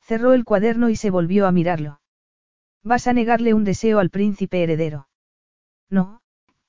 Cerró 0.00 0.32
el 0.32 0.44
cuaderno 0.44 0.88
y 0.88 0.96
se 0.96 1.10
volvió 1.10 1.46
a 1.46 1.52
mirarlo. 1.52 2.00
Vas 2.82 3.06
a 3.06 3.12
negarle 3.12 3.54
un 3.54 3.62
deseo 3.62 4.00
al 4.00 4.10
príncipe 4.10 4.64
heredero. 4.64 5.08
No, 5.88 6.20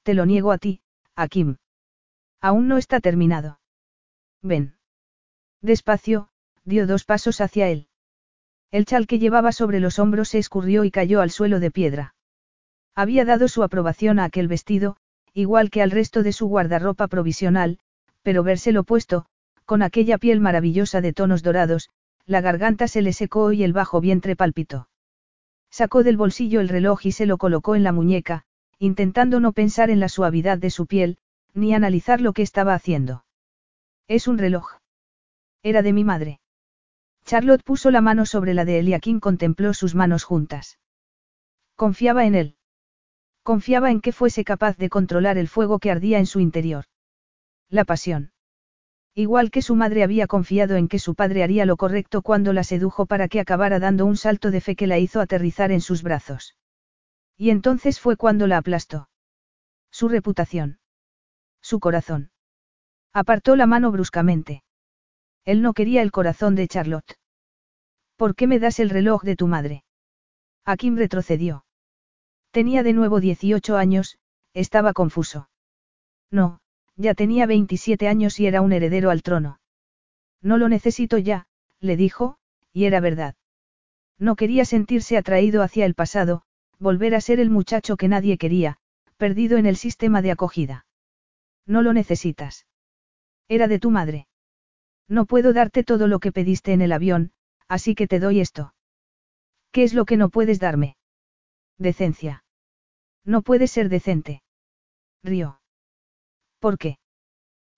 te 0.04 0.14
lo 0.14 0.28
niego 0.28 0.52
a 0.52 0.60
ti, 0.60 0.84
Akim. 1.16 1.58
Aún 2.40 2.68
no 2.68 2.78
está 2.78 3.00
terminado. 3.00 3.60
Ven. 4.44 4.76
Despacio, 5.62 6.30
dio 6.66 6.86
dos 6.86 7.04
pasos 7.04 7.42
hacia 7.42 7.68
él. 7.70 7.88
El 8.70 8.86
chal 8.86 9.08
que 9.08 9.18
llevaba 9.18 9.54
sobre 9.54 9.80
los 9.80 9.98
hombros 9.98 10.30
se 10.30 10.38
escurrió 10.38 10.84
y 10.84 10.92
cayó 10.92 11.20
al 11.22 11.32
suelo 11.32 11.60
de 11.60 11.72
piedra. 11.72 12.14
Había 12.96 13.26
dado 13.26 13.48
su 13.48 13.64
aprobación 13.64 14.20
a 14.20 14.26
aquel 14.26 14.48
vestido, 14.48 14.98
igual 15.34 15.70
que 15.70 15.82
al 15.82 15.92
resto 15.92 16.24
de 16.24 16.32
su 16.32 16.48
guardarropa 16.48 17.08
provisional, 17.08 17.80
pero 18.22 18.44
vérselo 18.44 18.84
puesto, 18.84 19.26
con 19.66 19.82
aquella 19.82 20.18
piel 20.18 20.40
maravillosa 20.40 21.02
de 21.02 21.14
tonos 21.14 21.42
dorados, 21.42 21.90
la 22.26 22.42
garganta 22.42 22.88
se 22.88 23.02
le 23.02 23.14
secó 23.14 23.52
y 23.52 23.64
el 23.64 23.74
bajo 23.74 24.00
vientre 24.00 24.36
palpitó. 24.36 24.88
Sacó 25.70 26.04
del 26.04 26.18
bolsillo 26.18 26.62
el 26.62 26.70
reloj 26.70 27.06
y 27.06 27.12
se 27.12 27.26
lo 27.26 27.38
colocó 27.38 27.76
en 27.76 27.84
la 27.84 27.92
muñeca, 27.92 28.44
intentando 28.78 29.40
no 29.40 29.54
pensar 29.54 29.90
en 29.90 30.00
la 30.00 30.10
suavidad 30.10 30.58
de 30.58 30.70
su 30.70 30.86
piel, 30.86 31.18
ni 31.54 31.74
analizar 31.74 32.22
lo 32.22 32.34
que 32.34 32.44
estaba 32.44 32.74
haciendo. 32.74 33.26
Es 34.08 34.28
un 34.28 34.38
reloj. 34.38 34.74
Era 35.64 35.82
de 35.82 35.94
mi 35.94 36.04
madre. 36.04 36.40
Charlotte 37.26 37.64
puso 37.64 37.90
la 37.90 38.02
mano 38.02 38.26
sobre 38.26 38.54
la 38.54 38.66
de 38.66 38.94
Akin 38.96 39.20
contempló 39.20 39.74
sus 39.74 39.96
manos 39.96 40.24
juntas. 40.24 40.78
Confiaba 41.76 42.26
en 42.26 42.36
él. 42.36 42.58
Confiaba 43.44 43.92
en 43.92 44.00
que 44.00 44.14
fuese 44.14 44.44
capaz 44.44 44.78
de 44.78 44.90
controlar 44.90 45.38
el 45.38 45.50
fuego 45.50 45.80
que 45.80 45.92
ardía 45.92 46.18
en 46.18 46.26
su 46.26 46.40
interior. 46.40 46.86
La 47.70 47.84
pasión. 47.84 48.32
Igual 49.16 49.52
que 49.52 49.62
su 49.62 49.76
madre 49.76 50.02
había 50.02 50.28
confiado 50.28 50.76
en 50.76 50.88
que 50.88 50.98
su 50.98 51.14
padre 51.14 51.44
haría 51.44 51.66
lo 51.66 51.78
correcto 51.78 52.22
cuando 52.22 52.54
la 52.54 52.64
sedujo 52.64 53.06
para 53.06 53.28
que 53.28 53.40
acabara 53.40 53.80
dando 53.80 54.06
un 54.06 54.18
salto 54.18 54.50
de 54.50 54.62
fe 54.62 54.76
que 54.76 54.88
la 54.88 54.98
hizo 54.98 55.20
aterrizar 55.22 55.72
en 55.72 55.82
sus 55.82 56.02
brazos. 56.02 56.56
Y 57.38 57.50
entonces 57.50 58.00
fue 58.00 58.16
cuando 58.16 58.48
la 58.48 58.58
aplastó. 58.58 59.10
Su 59.92 60.08
reputación. 60.08 60.80
Su 61.62 61.80
corazón. 61.80 62.32
Apartó 63.12 63.56
la 63.56 63.68
mano 63.68 63.92
bruscamente. 63.92 64.64
Él 65.46 65.62
no 65.62 65.74
quería 65.74 66.02
el 66.02 66.12
corazón 66.12 66.56
de 66.56 66.68
Charlotte. 66.68 67.18
¿Por 68.16 68.36
qué 68.36 68.48
me 68.48 68.60
das 68.60 68.80
el 68.80 68.90
reloj 68.90 69.24
de 69.24 69.36
tu 69.36 69.48
madre? 69.48 69.84
Akim 70.66 70.96
retrocedió. 70.96 71.66
Tenía 72.54 72.84
de 72.84 72.94
nuevo 72.94 73.20
18 73.20 73.78
años, 73.78 74.20
estaba 74.54 74.94
confuso. 74.94 75.50
No, 76.30 76.60
ya 76.96 77.16
tenía 77.16 77.48
27 77.48 78.08
años 78.08 78.40
y 78.40 78.46
era 78.46 78.62
un 78.62 78.74
heredero 78.74 79.10
al 79.10 79.24
trono. 79.24 79.60
No 80.40 80.60
lo 80.60 80.70
necesito 80.70 81.18
ya, 81.18 81.48
le 81.80 81.98
dijo, 81.98 82.38
y 82.72 82.86
era 82.86 83.00
verdad. 83.00 83.34
No 84.20 84.36
quería 84.36 84.66
sentirse 84.66 85.18
atraído 85.18 85.64
hacia 85.64 85.88
el 85.88 85.96
pasado, 85.96 86.44
volver 86.78 87.16
a 87.16 87.22
ser 87.22 87.40
el 87.40 87.50
muchacho 87.50 87.98
que 87.98 88.08
nadie 88.08 88.38
quería, 88.38 88.78
perdido 89.18 89.58
en 89.58 89.66
el 89.66 89.76
sistema 89.76 90.22
de 90.22 90.30
acogida. 90.30 90.86
No 91.66 91.82
lo 91.82 91.92
necesitas. 91.92 92.68
Era 93.48 93.68
de 93.68 93.80
tu 93.80 93.90
madre. 93.90 94.28
No 95.08 95.26
puedo 95.26 95.54
darte 95.54 95.84
todo 95.84 96.06
lo 96.06 96.20
que 96.20 96.32
pediste 96.32 96.72
en 96.72 96.84
el 96.84 96.92
avión, 96.92 97.32
así 97.68 97.96
que 97.96 98.06
te 98.06 98.20
doy 98.20 98.42
esto. 98.42 98.76
¿Qué 99.72 99.84
es 99.84 99.96
lo 99.96 100.06
que 100.06 100.18
no 100.18 100.30
puedes 100.30 100.60
darme? 100.60 100.98
Decencia. 101.80 102.43
No 103.26 103.42
puedes 103.42 103.72
ser 103.72 103.90
decente. 103.90 104.44
Río. 105.24 105.62
¿Por 106.60 106.78
qué? 106.78 106.98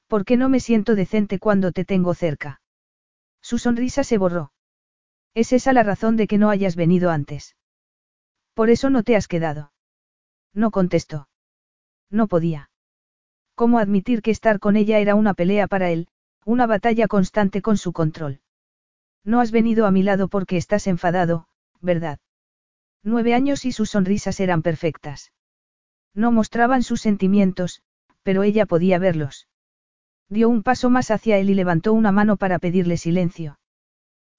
Porque 0.08 0.38
no 0.38 0.50
me 0.50 0.60
siento 0.60 0.96
decente 0.96 1.40
cuando 1.40 1.72
te 1.72 1.86
tengo 1.86 2.14
cerca. 2.14 2.62
Su 3.42 3.58
sonrisa 3.58 4.04
se 4.04 4.18
borró. 4.18 4.52
¿Es 5.34 5.54
esa 5.54 5.74
la 5.74 5.84
razón 5.84 6.16
de 6.16 6.28
que 6.28 6.38
no 6.38 6.50
hayas 6.50 6.76
venido 6.76 7.12
antes? 7.12 7.56
Por 8.54 8.70
eso 8.70 8.90
no 8.90 9.04
te 9.04 9.16
has 9.16 9.28
quedado. 9.28 9.72
No 10.54 10.72
contestó. 10.72 11.28
No 12.10 12.28
podía. 12.28 12.70
¿Cómo 13.56 13.80
admitir 13.80 14.22
que 14.22 14.32
estar 14.32 14.60
con 14.60 14.76
ella 14.76 15.00
era 15.00 15.16
una 15.16 15.34
pelea 15.34 15.68
para 15.68 15.90
él, 15.90 16.08
una 16.46 16.68
batalla 16.68 17.08
constante 17.08 17.62
con 17.62 17.78
su 17.78 17.94
control? 17.94 18.42
No 19.24 19.42
has 19.42 19.52
venido 19.52 19.86
a 19.86 19.92
mi 19.92 20.04
lado 20.04 20.28
porque 20.28 20.58
estás 20.58 20.88
enfadado, 20.88 21.48
¿verdad? 21.82 22.20
Nueve 23.08 23.36
años 23.36 23.66
y 23.66 23.72
sus 23.72 23.92
sonrisas 23.92 24.40
eran 24.40 24.64
perfectas. 24.64 25.32
No 26.16 26.32
mostraban 26.32 26.82
sus 26.82 27.02
sentimientos, 27.02 27.84
pero 28.24 28.42
ella 28.42 28.66
podía 28.66 28.98
verlos. 28.98 29.48
Dio 30.28 30.50
un 30.50 30.64
paso 30.64 30.90
más 30.90 31.12
hacia 31.12 31.38
él 31.38 31.52
y 31.52 31.54
levantó 31.54 31.94
una 31.94 32.12
mano 32.12 32.36
para 32.36 32.58
pedirle 32.58 32.98
silencio. 32.98 33.60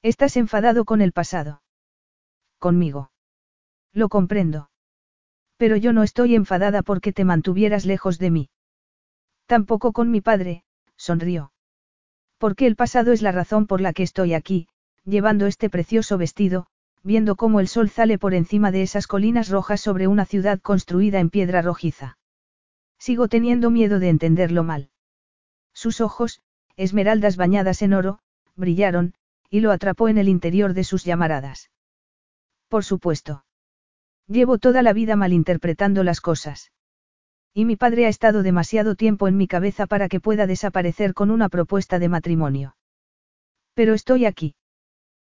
Estás 0.02 0.36
enfadado 0.36 0.84
con 0.84 1.00
el 1.00 1.12
pasado. 1.12 1.62
Conmigo. 2.58 3.12
Lo 3.92 4.08
comprendo. 4.08 4.68
Pero 5.56 5.76
yo 5.76 5.92
no 5.92 6.02
estoy 6.02 6.34
enfadada 6.34 6.82
porque 6.82 7.12
te 7.12 7.24
mantuvieras 7.24 7.86
lejos 7.86 8.18
de 8.18 8.30
mí. 8.32 8.50
Tampoco 9.46 9.92
con 9.92 10.10
mi 10.10 10.20
padre, 10.20 10.64
sonrió. 10.96 11.52
Porque 12.38 12.66
el 12.66 12.74
pasado 12.74 13.12
es 13.12 13.22
la 13.22 13.30
razón 13.30 13.68
por 13.68 13.80
la 13.80 13.92
que 13.92 14.02
estoy 14.02 14.34
aquí, 14.34 14.66
llevando 15.04 15.46
este 15.46 15.70
precioso 15.70 16.18
vestido, 16.18 16.66
viendo 17.06 17.36
cómo 17.36 17.60
el 17.60 17.68
sol 17.68 17.88
sale 17.88 18.18
por 18.18 18.34
encima 18.34 18.72
de 18.72 18.82
esas 18.82 19.06
colinas 19.06 19.48
rojas 19.48 19.80
sobre 19.80 20.08
una 20.08 20.24
ciudad 20.24 20.60
construida 20.60 21.20
en 21.20 21.30
piedra 21.30 21.62
rojiza. 21.62 22.18
Sigo 22.98 23.28
teniendo 23.28 23.70
miedo 23.70 24.00
de 24.00 24.08
entenderlo 24.08 24.64
mal. 24.64 24.90
Sus 25.72 26.00
ojos, 26.00 26.40
esmeraldas 26.76 27.36
bañadas 27.36 27.80
en 27.82 27.92
oro, 27.92 28.18
brillaron, 28.56 29.14
y 29.50 29.60
lo 29.60 29.70
atrapó 29.70 30.08
en 30.08 30.18
el 30.18 30.28
interior 30.28 30.74
de 30.74 30.82
sus 30.82 31.04
llamaradas. 31.04 31.70
Por 32.68 32.84
supuesto. 32.84 33.44
Llevo 34.26 34.58
toda 34.58 34.82
la 34.82 34.92
vida 34.92 35.14
malinterpretando 35.14 36.02
las 36.02 36.20
cosas. 36.20 36.72
Y 37.54 37.66
mi 37.66 37.76
padre 37.76 38.06
ha 38.06 38.08
estado 38.08 38.42
demasiado 38.42 38.96
tiempo 38.96 39.28
en 39.28 39.36
mi 39.36 39.46
cabeza 39.46 39.86
para 39.86 40.08
que 40.08 40.18
pueda 40.18 40.48
desaparecer 40.48 41.14
con 41.14 41.30
una 41.30 41.48
propuesta 41.48 42.00
de 42.00 42.08
matrimonio. 42.08 42.76
Pero 43.74 43.94
estoy 43.94 44.24
aquí. 44.24 44.56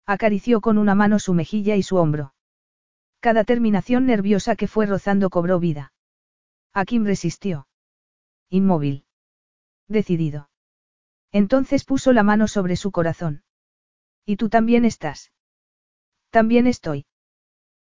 Acarició 0.06 0.60
con 0.60 0.78
una 0.78 0.94
mano 0.94 1.18
su 1.18 1.34
mejilla 1.34 1.74
y 1.74 1.82
su 1.82 1.96
hombro. 1.96 2.32
Cada 3.18 3.42
terminación 3.42 4.06
nerviosa 4.06 4.54
que 4.54 4.68
fue 4.68 4.86
rozando 4.86 5.30
cobró 5.30 5.58
vida. 5.58 5.92
Akim 6.72 7.04
resistió. 7.04 7.66
Inmóvil. 8.48 9.04
Decidido. 9.88 10.48
Entonces 11.32 11.84
puso 11.84 12.12
la 12.12 12.22
mano 12.22 12.46
sobre 12.46 12.76
su 12.76 12.92
corazón. 12.92 13.42
¿Y 14.24 14.36
tú 14.36 14.48
también 14.48 14.84
estás? 14.84 15.32
También 16.30 16.66
estoy. 16.66 17.06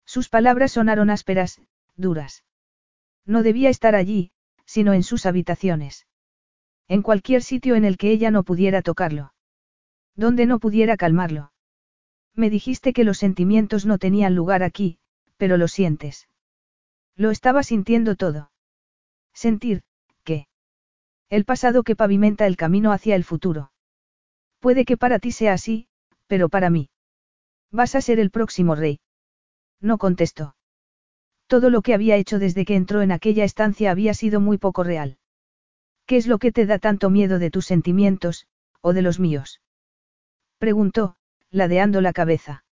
Sus 0.06 0.30
palabras 0.30 0.72
sonaron 0.72 1.10
ásperas, 1.10 1.62
duras. 1.96 2.44
No 3.26 3.44
debía 3.44 3.70
estar 3.70 3.96
allí, 3.96 4.32
sino 4.66 4.94
en 4.94 5.04
sus 5.04 5.26
habitaciones. 5.26 6.08
En 6.88 7.02
cualquier 7.02 7.44
sitio 7.44 7.76
en 7.76 7.86
el 7.86 7.98
que 7.98 8.12
ella 8.12 8.32
no 8.32 8.44
pudiera 8.44 8.82
tocarlo. 8.82 9.34
Donde 10.16 10.46
no 10.46 10.60
pudiera 10.60 10.98
calmarlo. 10.98 11.52
Me 12.36 12.50
dijiste 12.50 12.94
que 12.94 13.04
los 13.04 13.18
sentimientos 13.18 13.86
no 13.86 13.98
tenían 13.98 14.36
lugar 14.36 14.62
aquí, 14.64 14.98
pero 15.38 15.58
lo 15.58 15.68
sientes. 15.68 16.28
Lo 17.16 17.32
estaba 17.32 17.64
sintiendo 17.64 18.16
todo. 18.16 18.52
Sentir, 19.34 19.84
¿qué? 20.24 20.48
El 21.30 21.46
pasado 21.46 21.84
que 21.84 21.96
pavimenta 21.96 22.46
el 22.46 22.58
camino 22.58 22.92
hacia 22.92 23.16
el 23.16 23.24
futuro. 23.24 23.72
Puede 24.60 24.84
que 24.86 24.98
para 24.98 25.20
ti 25.20 25.32
sea 25.32 25.54
así, 25.54 25.88
pero 26.28 26.50
para 26.50 26.70
mí. 26.70 26.90
Vas 27.72 27.96
a 27.96 28.02
ser 28.02 28.20
el 28.20 28.32
próximo 28.32 28.76
rey. 28.76 29.00
No 29.80 29.98
contestó. 29.98 30.56
Todo 31.48 31.70
lo 31.70 31.82
que 31.82 31.94
había 31.94 32.16
hecho 32.18 32.40
desde 32.40 32.66
que 32.66 32.76
entró 32.76 33.02
en 33.02 33.12
aquella 33.12 33.44
estancia 33.44 33.92
había 33.92 34.14
sido 34.14 34.40
muy 34.40 34.58
poco 34.58 34.84
real. 34.84 35.18
¿Qué 36.06 36.18
es 36.18 36.28
lo 36.28 36.38
que 36.38 36.52
te 36.52 36.66
da 36.66 36.80
tanto 36.80 37.10
miedo 37.10 37.40
de 37.40 37.52
tus 37.52 37.66
sentimientos, 37.66 38.48
o 38.82 38.94
de 38.94 39.02
los 39.02 39.20
míos? 39.20 39.62
Preguntó, 40.58 41.18
ladeando 41.56 42.02
la 42.02 42.12
cabeza. 42.12 42.66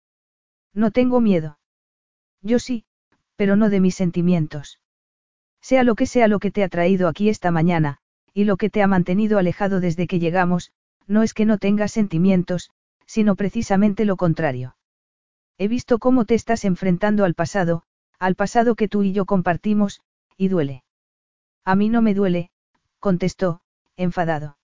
No 0.74 0.90
tengo 0.90 1.22
miedo. 1.22 1.58
Yo 2.42 2.58
sí, 2.58 2.84
pero 3.34 3.56
no 3.56 3.70
de 3.70 3.80
mis 3.80 3.94
sentimientos. 3.94 4.78
Sea 5.62 5.84
lo 5.84 5.94
que 5.94 6.04
sea 6.04 6.28
lo 6.28 6.38
que 6.38 6.50
te 6.50 6.62
ha 6.62 6.68
traído 6.68 7.08
aquí 7.08 7.30
esta 7.30 7.50
mañana, 7.50 7.96
y 8.34 8.44
lo 8.44 8.58
que 8.58 8.68
te 8.68 8.82
ha 8.82 8.86
mantenido 8.86 9.38
alejado 9.38 9.80
desde 9.80 10.06
que 10.06 10.18
llegamos, 10.18 10.70
no 11.06 11.22
es 11.22 11.32
que 11.32 11.46
no 11.46 11.56
tengas 11.56 11.92
sentimientos, 11.92 12.70
sino 13.06 13.36
precisamente 13.36 14.04
lo 14.04 14.16
contrario. 14.16 14.76
He 15.56 15.66
visto 15.66 15.98
cómo 15.98 16.26
te 16.26 16.34
estás 16.34 16.66
enfrentando 16.66 17.24
al 17.24 17.34
pasado, 17.34 17.84
al 18.18 18.34
pasado 18.34 18.74
que 18.74 18.88
tú 18.88 19.02
y 19.02 19.12
yo 19.12 19.24
compartimos, 19.24 20.02
y 20.36 20.48
duele. 20.48 20.84
A 21.64 21.74
mí 21.74 21.88
no 21.88 22.02
me 22.02 22.12
duele, 22.12 22.50
contestó, 23.00 23.62
enfadado. 23.96 24.58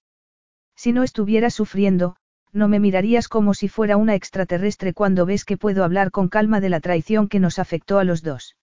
Si 0.77 0.93
no 0.93 1.05
estuvieras 1.05 1.55
sufriendo, 1.55 2.17
no 2.53 2.69
me 2.69 2.81
mirarías 2.81 3.29
como 3.29 3.55
si 3.55 3.69
fuera 3.69 3.97
una 3.97 4.15
extraterrestre 4.15 4.93
cuando 4.93 5.27
ves 5.27 5.45
que 5.45 5.57
puedo 5.57 5.85
hablar 5.85 6.11
con 6.11 6.29
calma 6.29 6.61
de 6.61 6.69
la 6.69 6.81
traición 6.81 7.29
que 7.29 7.41
nos 7.41 7.59
afectó 7.59 7.99
a 7.99 8.05
los 8.05 8.23
dos. 8.23 8.57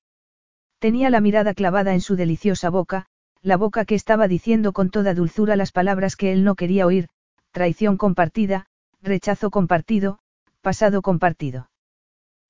Tenía 0.79 1.09
la 1.09 1.21
mirada 1.21 1.53
clavada 1.53 1.93
en 1.93 2.01
su 2.01 2.15
deliciosa 2.15 2.69
boca, 2.69 3.07
la 3.41 3.57
boca 3.57 3.85
que 3.85 3.95
estaba 3.95 4.27
diciendo 4.27 4.73
con 4.73 4.89
toda 4.89 5.13
dulzura 5.13 5.55
las 5.55 5.71
palabras 5.71 6.15
que 6.15 6.31
él 6.31 6.43
no 6.43 6.55
quería 6.55 6.85
oír, 6.85 7.07
traición 7.51 7.97
compartida, 7.97 8.67
rechazo 9.01 9.49
compartido, 9.49 10.19
pasado 10.61 11.01
compartido. 11.01 11.69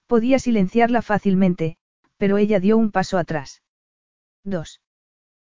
Podía 0.07 0.39
silenciarla 0.39 1.01
fácilmente, 1.01 1.77
pero 2.17 2.37
ella 2.37 2.59
dio 2.59 2.77
un 2.77 2.91
paso 2.91 3.17
atrás. 3.17 3.61
Dos. 4.43 4.81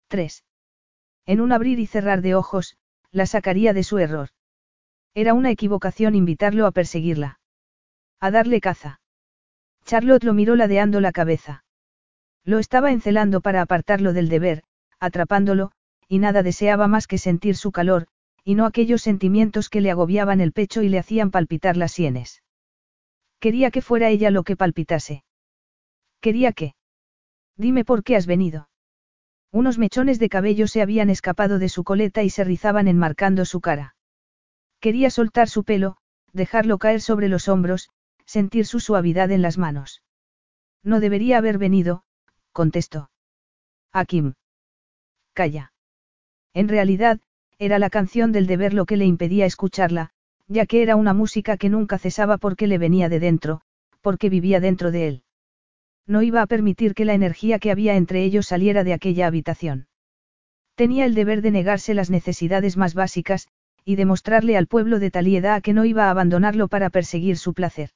Tres. 0.07 0.43
En 1.25 1.41
un 1.41 1.51
abrir 1.51 1.79
y 1.79 1.87
cerrar 1.87 2.21
de 2.21 2.35
ojos, 2.35 2.77
la 3.11 3.25
sacaría 3.25 3.73
de 3.73 3.83
su 3.83 3.97
error. 3.97 4.29
Era 5.13 5.33
una 5.33 5.51
equivocación 5.51 6.15
invitarlo 6.15 6.65
a 6.65 6.71
perseguirla. 6.71 7.39
A 8.19 8.31
darle 8.31 8.61
caza. 8.61 9.01
Charlotte 9.85 10.23
lo 10.23 10.33
miró 10.33 10.55
ladeando 10.55 11.01
la 11.01 11.11
cabeza. 11.11 11.63
Lo 12.45 12.59
estaba 12.59 12.91
encelando 12.91 13.41
para 13.41 13.61
apartarlo 13.61 14.13
del 14.13 14.29
deber, 14.29 14.63
atrapándolo, 14.99 15.71
y 16.07 16.19
nada 16.19 16.43
deseaba 16.43 16.87
más 16.87 17.07
que 17.07 17.17
sentir 17.17 17.55
su 17.55 17.71
calor, 17.71 18.07
y 18.43 18.55
no 18.55 18.65
aquellos 18.65 19.01
sentimientos 19.01 19.69
que 19.69 19.81
le 19.81 19.91
agobiaban 19.91 20.41
el 20.41 20.51
pecho 20.51 20.81
y 20.81 20.89
le 20.89 20.99
hacían 20.99 21.31
palpitar 21.31 21.77
las 21.77 21.91
sienes. 21.91 22.41
Quería 23.39 23.71
que 23.71 23.81
fuera 23.81 24.09
ella 24.09 24.31
lo 24.31 24.43
que 24.43 24.55
palpitase. 24.55 25.23
Quería 26.19 26.53
que. 26.53 26.75
Dime 27.57 27.83
por 27.83 28.03
qué 28.03 28.15
has 28.15 28.27
venido. 28.27 28.69
Unos 29.51 29.77
mechones 29.77 30.19
de 30.19 30.29
cabello 30.29 30.67
se 30.67 30.81
habían 30.81 31.09
escapado 31.09 31.59
de 31.59 31.69
su 31.69 31.83
coleta 31.83 32.23
y 32.23 32.29
se 32.29 32.43
rizaban 32.43 32.87
enmarcando 32.87 33.45
su 33.45 33.59
cara. 33.59 33.95
Quería 34.81 35.11
soltar 35.11 35.47
su 35.47 35.63
pelo, 35.63 35.97
dejarlo 36.33 36.79
caer 36.79 37.01
sobre 37.01 37.29
los 37.29 37.47
hombros, 37.47 37.89
sentir 38.25 38.65
su 38.65 38.79
suavidad 38.79 39.31
en 39.31 39.43
las 39.43 39.57
manos. 39.57 40.01
No 40.83 40.99
debería 40.99 41.37
haber 41.37 41.59
venido, 41.59 42.03
contestó. 42.51 43.11
Akim. 43.93 44.33
Calla. 45.33 45.71
En 46.53 46.67
realidad, 46.67 47.19
era 47.59 47.77
la 47.77 47.91
canción 47.91 48.31
del 48.31 48.47
deber 48.47 48.73
lo 48.73 48.85
que 48.85 48.97
le 48.97 49.05
impedía 49.05 49.45
escucharla, 49.45 50.09
ya 50.47 50.65
que 50.65 50.81
era 50.81 50.95
una 50.95 51.13
música 51.13 51.57
que 51.57 51.69
nunca 51.69 51.99
cesaba 51.99 52.37
porque 52.37 52.65
le 52.65 52.79
venía 52.79 53.07
de 53.07 53.19
dentro, 53.19 53.61
porque 54.01 54.29
vivía 54.29 54.59
dentro 54.59 54.91
de 54.91 55.07
él. 55.07 55.23
No 56.07 56.23
iba 56.23 56.41
a 56.41 56.47
permitir 56.47 56.95
que 56.95 57.05
la 57.05 57.13
energía 57.13 57.59
que 57.59 57.69
había 57.69 57.95
entre 57.95 58.23
ellos 58.23 58.47
saliera 58.47 58.83
de 58.83 58.93
aquella 58.93 59.27
habitación. 59.27 59.87
Tenía 60.73 61.05
el 61.05 61.13
deber 61.13 61.43
de 61.43 61.51
negarse 61.51 61.93
las 61.93 62.09
necesidades 62.09 62.77
más 62.77 62.95
básicas, 62.95 63.47
y 63.83 63.95
demostrarle 63.95 64.57
al 64.57 64.67
pueblo 64.67 64.99
de 64.99 65.11
Taliedad 65.11 65.61
que 65.61 65.73
no 65.73 65.85
iba 65.85 66.05
a 66.05 66.11
abandonarlo 66.11 66.67
para 66.67 66.89
perseguir 66.89 67.37
su 67.37 67.53
placer. 67.53 67.91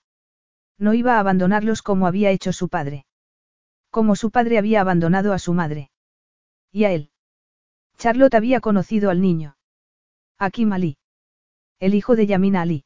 No 0.78 0.94
iba 0.94 1.16
a 1.16 1.20
abandonarlos 1.20 1.82
como 1.82 2.08
había 2.08 2.32
hecho 2.32 2.52
su 2.52 2.70
padre. 2.70 3.06
Como 3.90 4.16
su 4.16 4.32
padre 4.32 4.58
había 4.58 4.82
abandonado 4.82 5.32
a 5.32 5.40
su 5.40 5.54
madre. 5.54 5.92
Y 6.72 6.84
a 6.84 6.92
él. 6.92 7.12
Charlotte 7.98 8.36
había 8.36 8.60
conocido 8.60 9.10
al 9.10 9.22
niño. 9.22 9.58
Akim 10.38 10.74
Ali. 10.74 10.98
El 11.80 11.94
hijo 11.94 12.16
de 12.16 12.28
Yamina 12.28 12.62
Ali. 12.62 12.84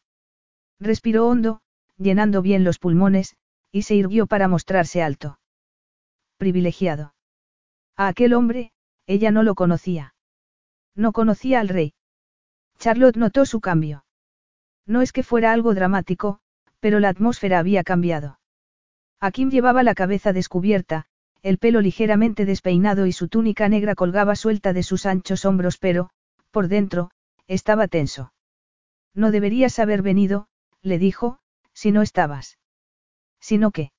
Respiró 0.79 1.27
hondo, 1.27 1.61
llenando 1.97 2.41
bien 2.41 2.63
los 2.63 2.79
pulmones, 2.79 3.35
y 3.71 3.83
se 3.83 3.95
irguió 3.95 4.27
para 4.27 4.47
mostrarse 4.47 5.01
alto. 5.01 5.39
Privilegiado. 6.37 7.13
A 7.95 8.07
aquel 8.07 8.33
hombre, 8.33 8.71
ella 9.07 9.31
no 9.31 9.43
lo 9.43 9.55
conocía. 9.55 10.13
No 10.95 11.11
conocía 11.11 11.59
al 11.59 11.69
rey. 11.69 11.93
Charlotte 12.79 13.17
notó 13.17 13.45
su 13.45 13.59
cambio. 13.59 14.05
No 14.85 15.01
es 15.01 15.11
que 15.11 15.23
fuera 15.23 15.51
algo 15.51 15.73
dramático, 15.73 16.39
pero 16.79 16.99
la 16.99 17.09
atmósfera 17.09 17.59
había 17.59 17.83
cambiado. 17.83 18.39
Akim 19.19 19.51
llevaba 19.51 19.83
la 19.83 19.93
cabeza 19.93 20.31
descubierta, 20.31 21.05
el 21.41 21.57
pelo 21.57 21.81
ligeramente 21.81 22.45
despeinado 22.45 23.05
y 23.05 23.11
su 23.11 23.27
túnica 23.27 23.67
negra 23.69 23.95
colgaba 23.95 24.35
suelta 24.35 24.73
de 24.73 24.83
sus 24.83 25.05
anchos 25.05 25.45
hombros, 25.45 25.77
pero, 25.77 26.09
por 26.51 26.69
dentro, 26.69 27.11
estaba 27.47 27.87
tenso. 27.87 28.33
No 29.13 29.31
deberías 29.31 29.77
haber 29.79 30.01
venido, 30.01 30.47
le 30.81 30.99
dijo, 30.99 31.39
si 31.73 31.91
no 31.91 32.01
estabas. 32.01 32.57
¿Si 33.39 33.57
no 33.57 33.71
qué? 33.71 33.91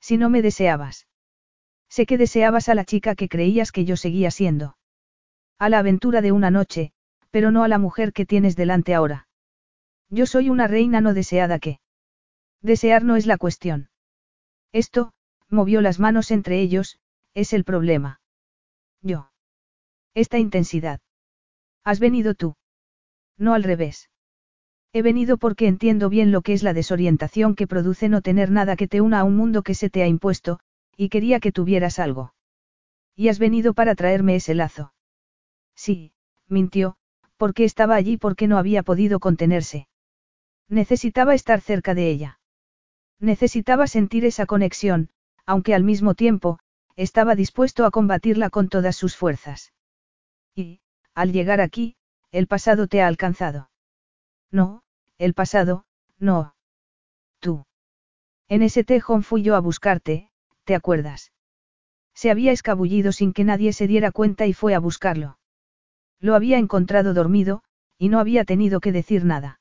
Si 0.00 0.16
no 0.16 0.30
me 0.30 0.42
deseabas. 0.42 1.06
Sé 1.88 2.06
que 2.06 2.18
deseabas 2.18 2.68
a 2.68 2.74
la 2.74 2.84
chica 2.84 3.14
que 3.14 3.28
creías 3.28 3.72
que 3.72 3.84
yo 3.84 3.96
seguía 3.96 4.30
siendo. 4.30 4.76
A 5.58 5.68
la 5.68 5.78
aventura 5.78 6.20
de 6.20 6.32
una 6.32 6.50
noche, 6.50 6.92
pero 7.36 7.50
no 7.50 7.64
a 7.64 7.68
la 7.68 7.76
mujer 7.76 8.14
que 8.14 8.24
tienes 8.24 8.56
delante 8.56 8.94
ahora. 8.94 9.28
Yo 10.08 10.24
soy 10.24 10.48
una 10.48 10.68
reina 10.68 11.02
no 11.02 11.12
deseada 11.12 11.58
que. 11.58 11.80
Desear 12.62 13.04
no 13.04 13.14
es 13.14 13.26
la 13.26 13.36
cuestión. 13.36 13.90
Esto, 14.72 15.12
movió 15.50 15.82
las 15.82 16.00
manos 16.00 16.30
entre 16.30 16.58
ellos, 16.62 16.98
es 17.34 17.52
el 17.52 17.64
problema. 17.64 18.22
Yo. 19.02 19.32
Esta 20.14 20.38
intensidad. 20.38 21.00
Has 21.84 22.00
venido 22.00 22.32
tú. 22.32 22.56
No 23.36 23.52
al 23.52 23.64
revés. 23.64 24.08
He 24.94 25.02
venido 25.02 25.36
porque 25.36 25.68
entiendo 25.68 26.08
bien 26.08 26.32
lo 26.32 26.40
que 26.40 26.54
es 26.54 26.62
la 26.62 26.72
desorientación 26.72 27.54
que 27.54 27.66
produce 27.66 28.08
no 28.08 28.22
tener 28.22 28.50
nada 28.50 28.76
que 28.76 28.88
te 28.88 29.02
una 29.02 29.20
a 29.20 29.24
un 29.24 29.36
mundo 29.36 29.62
que 29.62 29.74
se 29.74 29.90
te 29.90 30.02
ha 30.02 30.06
impuesto, 30.06 30.58
y 30.96 31.10
quería 31.10 31.38
que 31.38 31.52
tuvieras 31.52 31.98
algo. 31.98 32.32
Y 33.14 33.28
has 33.28 33.38
venido 33.38 33.74
para 33.74 33.94
traerme 33.94 34.36
ese 34.36 34.54
lazo. 34.54 34.94
Sí, 35.74 36.14
mintió, 36.48 36.96
porque 37.36 37.64
estaba 37.64 37.94
allí 37.94 38.16
porque 38.16 38.46
no 38.46 38.58
había 38.58 38.82
podido 38.82 39.20
contenerse. 39.20 39.88
Necesitaba 40.68 41.34
estar 41.34 41.60
cerca 41.60 41.94
de 41.94 42.10
ella. 42.10 42.40
Necesitaba 43.20 43.86
sentir 43.86 44.24
esa 44.24 44.46
conexión, 44.46 45.10
aunque 45.46 45.74
al 45.74 45.84
mismo 45.84 46.14
tiempo, 46.14 46.58
estaba 46.96 47.34
dispuesto 47.34 47.84
a 47.84 47.90
combatirla 47.90 48.50
con 48.50 48.68
todas 48.68 48.96
sus 48.96 49.16
fuerzas. 49.16 49.72
Y, 50.54 50.80
al 51.14 51.32
llegar 51.32 51.60
aquí, 51.60 51.96
el 52.32 52.46
pasado 52.46 52.88
te 52.88 53.02
ha 53.02 53.06
alcanzado. 53.06 53.70
No, 54.50 54.82
el 55.18 55.34
pasado, 55.34 55.84
no. 56.18 56.54
Tú. 57.38 57.66
En 58.48 58.62
ese 58.62 58.84
tejón 58.84 59.22
fui 59.22 59.42
yo 59.42 59.56
a 59.56 59.60
buscarte, 59.60 60.30
¿te 60.64 60.74
acuerdas? 60.74 61.32
Se 62.14 62.30
había 62.30 62.52
escabullido 62.52 63.12
sin 63.12 63.32
que 63.32 63.44
nadie 63.44 63.72
se 63.72 63.86
diera 63.86 64.10
cuenta 64.10 64.46
y 64.46 64.52
fue 64.52 64.74
a 64.74 64.78
buscarlo. 64.78 65.38
Lo 66.20 66.34
había 66.34 66.58
encontrado 66.58 67.14
dormido, 67.14 67.62
y 67.98 68.08
no 68.08 68.18
había 68.18 68.44
tenido 68.44 68.80
que 68.80 68.92
decir 68.92 69.24
nada. 69.24 69.60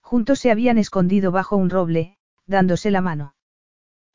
Juntos 0.00 0.38
se 0.40 0.50
habían 0.50 0.78
escondido 0.78 1.32
bajo 1.32 1.56
un 1.56 1.70
roble, 1.70 2.16
dándose 2.46 2.90
la 2.90 3.00
mano. 3.00 3.34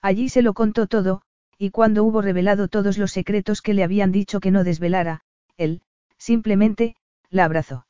Allí 0.02 0.30
se 0.30 0.42
lo 0.42 0.54
contó 0.54 0.88
todo, 0.88 1.22
y 1.58 1.70
cuando 1.70 2.04
hubo 2.04 2.22
revelado 2.22 2.68
todos 2.68 2.98
los 2.98 3.12
secretos 3.12 3.62
que 3.62 3.74
le 3.74 3.84
habían 3.84 4.12
dicho 4.12 4.40
que 4.40 4.52
no 4.52 4.64
desvelara, 4.64 5.22
él, 5.56 5.82
simplemente, 6.18 6.96
la 7.30 7.46
abrazó. 7.46 7.88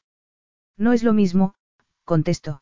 No 0.78 0.94
es 0.94 1.04
lo 1.04 1.14
mismo, 1.14 1.56
contestó. 2.04 2.62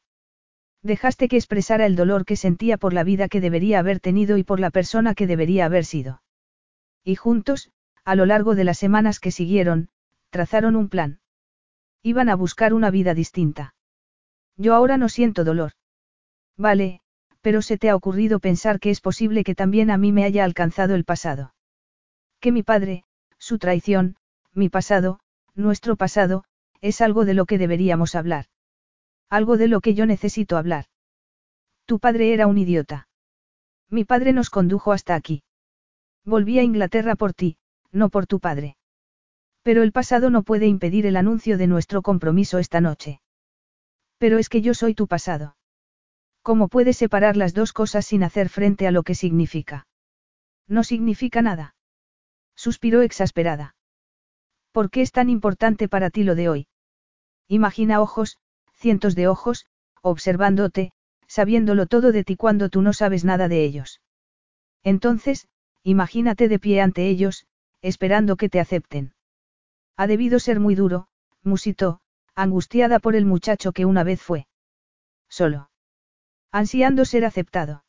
Dejaste 0.84 1.28
que 1.28 1.38
expresara 1.38 1.86
el 1.86 1.96
dolor 1.96 2.26
que 2.26 2.36
sentía 2.36 2.78
por 2.78 2.94
la 2.94 3.04
vida 3.04 3.28
que 3.28 3.42
debería 3.42 3.80
haber 3.80 4.00
tenido 4.00 4.38
y 4.38 4.44
por 4.44 4.60
la 4.60 4.72
persona 4.72 5.14
que 5.14 5.28
debería 5.28 5.66
haber 5.66 5.86
sido. 5.86 6.22
Y 7.04 7.16
juntos, 7.16 7.72
a 8.04 8.16
lo 8.16 8.26
largo 8.26 8.56
de 8.56 8.64
las 8.64 8.78
semanas 8.78 9.20
que 9.20 9.32
siguieron, 9.32 9.90
trazaron 10.32 10.76
un 10.76 10.90
plan. 10.90 11.20
Iban 12.02 12.30
a 12.30 12.36
buscar 12.36 12.74
una 12.74 12.90
vida 12.90 13.14
distinta. 13.14 13.76
Yo 14.58 14.74
ahora 14.74 14.98
no 14.98 15.10
siento 15.10 15.44
dolor. 15.44 15.74
Vale, 16.58 17.02
pero 17.42 17.62
se 17.62 17.78
te 17.78 17.90
ha 17.90 17.96
ocurrido 17.96 18.40
pensar 18.40 18.80
que 18.80 18.90
es 18.90 19.02
posible 19.02 19.44
que 19.44 19.56
también 19.56 19.92
a 19.92 19.98
mí 19.98 20.12
me 20.12 20.24
haya 20.24 20.44
alcanzado 20.44 20.96
el 20.96 21.06
pasado. 21.06 21.54
Que 22.40 22.52
mi 22.52 22.64
padre, 22.64 23.04
su 23.38 23.60
traición, 23.60 24.16
mi 24.54 24.70
pasado, 24.70 25.20
nuestro 25.54 25.96
pasado, 25.96 26.44
es 26.82 27.02
algo 27.02 27.26
de 27.26 27.36
lo 27.36 27.46
que 27.46 27.58
deberíamos 27.58 28.16
hablar. 28.16 28.46
Algo 29.30 29.58
de 29.58 29.68
lo 29.68 29.82
que 29.82 29.94
yo 29.94 30.06
necesito 30.06 30.58
hablar. 30.58 30.86
Tu 31.86 32.00
padre 32.00 32.34
era 32.34 32.48
un 32.48 32.58
idiota. 32.58 33.08
Mi 33.90 34.06
padre 34.06 34.34
nos 34.34 34.50
condujo 34.50 34.92
hasta 34.92 35.16
aquí. 35.16 35.44
Volví 36.24 36.58
a 36.60 36.64
Inglaterra 36.64 37.16
por 37.16 37.34
ti, 37.34 37.58
no 37.92 38.10
por 38.10 38.28
tu 38.28 38.40
padre. 38.40 38.78
Pero 39.64 39.84
el 39.84 39.92
pasado 39.92 40.30
no 40.30 40.44
puede 40.44 40.68
impedir 40.68 41.06
el 41.06 41.16
anuncio 41.16 41.58
de 41.58 41.68
nuestro 41.68 42.02
compromiso 42.02 42.58
esta 42.58 42.82
noche. 42.82 43.22
Pero 44.18 44.38
es 44.38 44.50
que 44.50 44.62
yo 44.62 44.74
soy 44.74 44.96
tu 44.96 45.08
pasado. 45.08 45.56
¿Cómo 46.42 46.68
puedes 46.68 46.98
separar 46.98 47.38
las 47.38 47.54
dos 47.54 47.72
cosas 47.72 48.06
sin 48.06 48.24
hacer 48.24 48.50
frente 48.50 48.88
a 48.88 48.92
lo 48.92 49.04
que 49.04 49.14
significa? 49.14 49.88
No 50.68 50.84
significa 50.84 51.42
nada. 51.42 51.76
Suspiró 52.56 53.02
exasperada. 53.02 53.76
¿Por 54.72 54.90
qué 54.90 55.02
es 55.02 55.12
tan 55.12 55.30
importante 55.30 55.88
para 55.88 56.10
ti 56.10 56.24
lo 56.24 56.34
de 56.36 56.50
hoy? 56.50 56.68
Imagina 57.48 58.02
ojos, 58.02 58.38
cientos 58.74 59.16
de 59.16 59.28
ojos, 59.28 59.66
observándote, 60.02 60.94
sabiéndolo 61.28 61.86
todo 61.86 62.12
de 62.12 62.24
ti 62.24 62.36
cuando 62.36 62.70
tú 62.70 62.82
no 62.82 62.94
sabes 62.94 63.24
nada 63.24 63.48
de 63.48 63.64
ellos. 63.64 64.02
Entonces, 64.84 65.48
imagínate 65.84 66.48
de 66.48 66.60
pie 66.60 66.82
ante 66.82 67.08
ellos, 67.08 67.46
esperando 67.82 68.36
que 68.38 68.50
te 68.50 68.60
acepten. 68.60 69.14
Ha 70.02 70.08
debido 70.08 70.40
ser 70.40 70.60
muy 70.60 70.74
duro, 70.74 71.06
musitó, 71.44 72.00
angustiada 72.34 72.98
por 72.98 73.16
el 73.16 73.24
muchacho 73.24 73.72
que 73.72 73.86
una 73.86 74.04
vez 74.04 74.20
fue. 74.20 74.48
Solo. 75.30 75.70
Ansiando 76.52 77.06
ser 77.06 77.24
aceptado. 77.24 77.84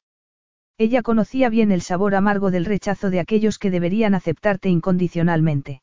Ella 0.76 1.00
conocía 1.00 1.48
bien 1.48 1.72
el 1.72 1.80
sabor 1.80 2.14
amargo 2.14 2.50
del 2.50 2.66
rechazo 2.66 3.08
de 3.08 3.18
aquellos 3.18 3.58
que 3.58 3.70
deberían 3.70 4.14
aceptarte 4.14 4.68
incondicionalmente. 4.68 5.80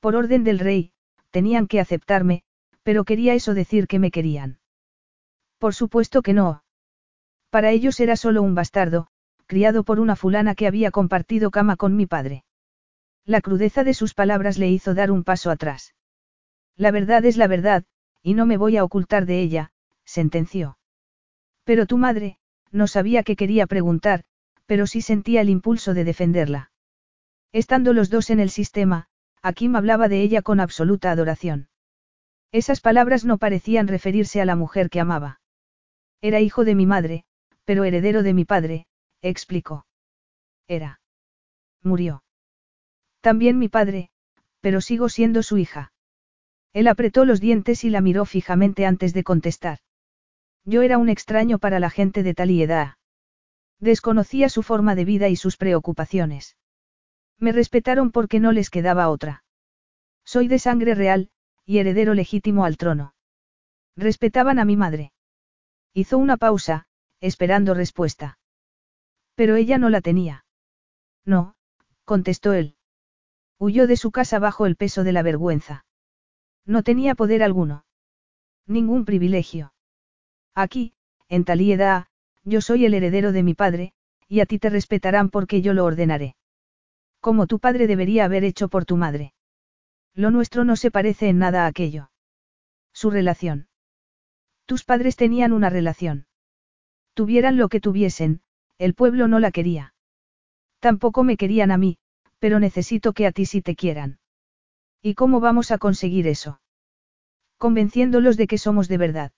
Por 0.00 0.16
orden 0.16 0.44
del 0.44 0.60
rey, 0.60 0.92
tenían 1.30 1.66
que 1.66 1.78
aceptarme, 1.78 2.42
pero 2.82 3.04
quería 3.04 3.34
eso 3.34 3.52
decir 3.52 3.86
que 3.86 3.98
me 3.98 4.10
querían. 4.10 4.60
Por 5.58 5.74
supuesto 5.74 6.22
que 6.22 6.32
no. 6.32 6.64
Para 7.50 7.70
ellos 7.70 8.00
era 8.00 8.16
solo 8.16 8.40
un 8.40 8.54
bastardo, 8.54 9.08
criado 9.44 9.84
por 9.84 10.00
una 10.00 10.16
fulana 10.16 10.54
que 10.54 10.66
había 10.66 10.90
compartido 10.90 11.50
cama 11.50 11.76
con 11.76 11.96
mi 11.96 12.06
padre. 12.06 12.44
La 13.26 13.40
crudeza 13.40 13.84
de 13.84 13.94
sus 13.94 14.12
palabras 14.12 14.58
le 14.58 14.68
hizo 14.68 14.94
dar 14.94 15.10
un 15.10 15.24
paso 15.24 15.50
atrás. 15.50 15.94
La 16.76 16.90
verdad 16.90 17.24
es 17.24 17.36
la 17.36 17.46
verdad, 17.46 17.84
y 18.22 18.34
no 18.34 18.44
me 18.44 18.56
voy 18.56 18.76
a 18.76 18.84
ocultar 18.84 19.24
de 19.24 19.40
ella, 19.40 19.72
sentenció. 20.04 20.78
Pero 21.64 21.86
tu 21.86 21.96
madre, 21.96 22.38
no 22.70 22.86
sabía 22.86 23.22
que 23.22 23.36
quería 23.36 23.66
preguntar, 23.66 24.24
pero 24.66 24.86
sí 24.86 25.00
sentía 25.00 25.40
el 25.40 25.48
impulso 25.48 25.94
de 25.94 26.04
defenderla. 26.04 26.70
Estando 27.52 27.92
los 27.92 28.10
dos 28.10 28.30
en 28.30 28.40
el 28.40 28.50
sistema, 28.50 29.08
Akim 29.40 29.76
hablaba 29.76 30.08
de 30.08 30.20
ella 30.22 30.42
con 30.42 30.60
absoluta 30.60 31.10
adoración. 31.10 31.68
Esas 32.50 32.80
palabras 32.80 33.24
no 33.24 33.38
parecían 33.38 33.88
referirse 33.88 34.40
a 34.40 34.44
la 34.44 34.56
mujer 34.56 34.90
que 34.90 35.00
amaba. 35.00 35.40
Era 36.20 36.40
hijo 36.40 36.64
de 36.64 36.74
mi 36.74 36.86
madre, 36.86 37.24
pero 37.64 37.84
heredero 37.84 38.22
de 38.22 38.34
mi 38.34 38.44
padre, 38.44 38.86
explicó. 39.22 39.86
Era. 40.66 41.00
Murió. 41.82 42.22
También 43.24 43.58
mi 43.58 43.70
padre, 43.70 44.10
pero 44.60 44.82
sigo 44.82 45.08
siendo 45.08 45.42
su 45.42 45.56
hija. 45.56 45.94
Él 46.74 46.86
apretó 46.88 47.24
los 47.24 47.40
dientes 47.40 47.82
y 47.82 47.88
la 47.88 48.02
miró 48.02 48.26
fijamente 48.26 48.84
antes 48.84 49.14
de 49.14 49.24
contestar. 49.24 49.78
Yo 50.66 50.82
era 50.82 50.98
un 50.98 51.08
extraño 51.08 51.58
para 51.58 51.80
la 51.80 51.88
gente 51.88 52.22
de 52.22 52.34
Taliedad. 52.34 52.96
Desconocía 53.80 54.50
su 54.50 54.62
forma 54.62 54.94
de 54.94 55.06
vida 55.06 55.30
y 55.30 55.36
sus 55.36 55.56
preocupaciones. 55.56 56.58
Me 57.38 57.52
respetaron 57.52 58.10
porque 58.10 58.40
no 58.40 58.52
les 58.52 58.68
quedaba 58.68 59.08
otra. 59.08 59.42
Soy 60.26 60.46
de 60.46 60.58
sangre 60.58 60.94
real, 60.94 61.30
y 61.64 61.78
heredero 61.78 62.12
legítimo 62.12 62.66
al 62.66 62.76
trono. 62.76 63.14
Respetaban 63.96 64.58
a 64.58 64.66
mi 64.66 64.76
madre. 64.76 65.14
Hizo 65.94 66.18
una 66.18 66.36
pausa, 66.36 66.88
esperando 67.20 67.72
respuesta. 67.72 68.38
Pero 69.34 69.56
ella 69.56 69.78
no 69.78 69.88
la 69.88 70.02
tenía. 70.02 70.44
No, 71.24 71.56
contestó 72.04 72.52
él. 72.52 72.73
Huyó 73.64 73.86
de 73.86 73.96
su 73.96 74.10
casa 74.10 74.38
bajo 74.38 74.66
el 74.66 74.76
peso 74.76 75.04
de 75.04 75.12
la 75.12 75.22
vergüenza. 75.22 75.86
No 76.66 76.82
tenía 76.82 77.14
poder 77.14 77.42
alguno. 77.42 77.86
Ningún 78.66 79.06
privilegio. 79.06 79.72
Aquí, 80.54 80.92
en 81.30 81.46
Talieda, 81.46 82.08
yo 82.42 82.60
soy 82.60 82.84
el 82.84 82.92
heredero 82.92 83.32
de 83.32 83.42
mi 83.42 83.54
padre, 83.54 83.94
y 84.28 84.40
a 84.40 84.44
ti 84.44 84.58
te 84.58 84.68
respetarán 84.68 85.30
porque 85.30 85.62
yo 85.62 85.72
lo 85.72 85.86
ordenaré. 85.86 86.36
Como 87.20 87.46
tu 87.46 87.58
padre 87.58 87.86
debería 87.86 88.26
haber 88.26 88.44
hecho 88.44 88.68
por 88.68 88.84
tu 88.84 88.98
madre. 88.98 89.32
Lo 90.12 90.30
nuestro 90.30 90.64
no 90.64 90.76
se 90.76 90.90
parece 90.90 91.30
en 91.30 91.38
nada 91.38 91.64
a 91.64 91.68
aquello. 91.68 92.10
Su 92.92 93.08
relación. 93.08 93.68
Tus 94.66 94.84
padres 94.84 95.16
tenían 95.16 95.54
una 95.54 95.70
relación. 95.70 96.26
Tuvieran 97.14 97.56
lo 97.56 97.70
que 97.70 97.80
tuviesen, 97.80 98.42
el 98.76 98.92
pueblo 98.92 99.26
no 99.26 99.38
la 99.38 99.52
quería. 99.52 99.94
Tampoco 100.80 101.24
me 101.24 101.38
querían 101.38 101.70
a 101.70 101.78
mí, 101.78 101.96
pero 102.44 102.60
necesito 102.60 103.14
que 103.14 103.26
a 103.26 103.32
ti 103.32 103.46
sí 103.46 103.62
te 103.62 103.74
quieran. 103.74 104.18
¿Y 105.00 105.14
cómo 105.14 105.40
vamos 105.40 105.70
a 105.70 105.78
conseguir 105.78 106.26
eso? 106.26 106.60
Convenciéndolos 107.56 108.36
de 108.36 108.46
que 108.46 108.58
somos 108.58 108.86
de 108.86 108.98
verdad. 108.98 109.32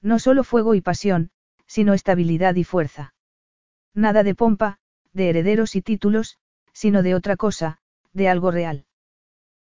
No 0.00 0.20
solo 0.20 0.44
fuego 0.44 0.76
y 0.76 0.80
pasión, 0.80 1.32
sino 1.66 1.92
estabilidad 1.92 2.54
y 2.54 2.62
fuerza. 2.62 3.14
Nada 3.94 4.22
de 4.22 4.36
pompa, 4.36 4.78
de 5.12 5.28
herederos 5.28 5.74
y 5.74 5.82
títulos, 5.82 6.38
sino 6.72 7.02
de 7.02 7.16
otra 7.16 7.34
cosa, 7.34 7.78
de 8.12 8.28
algo 8.28 8.52
real. 8.52 8.86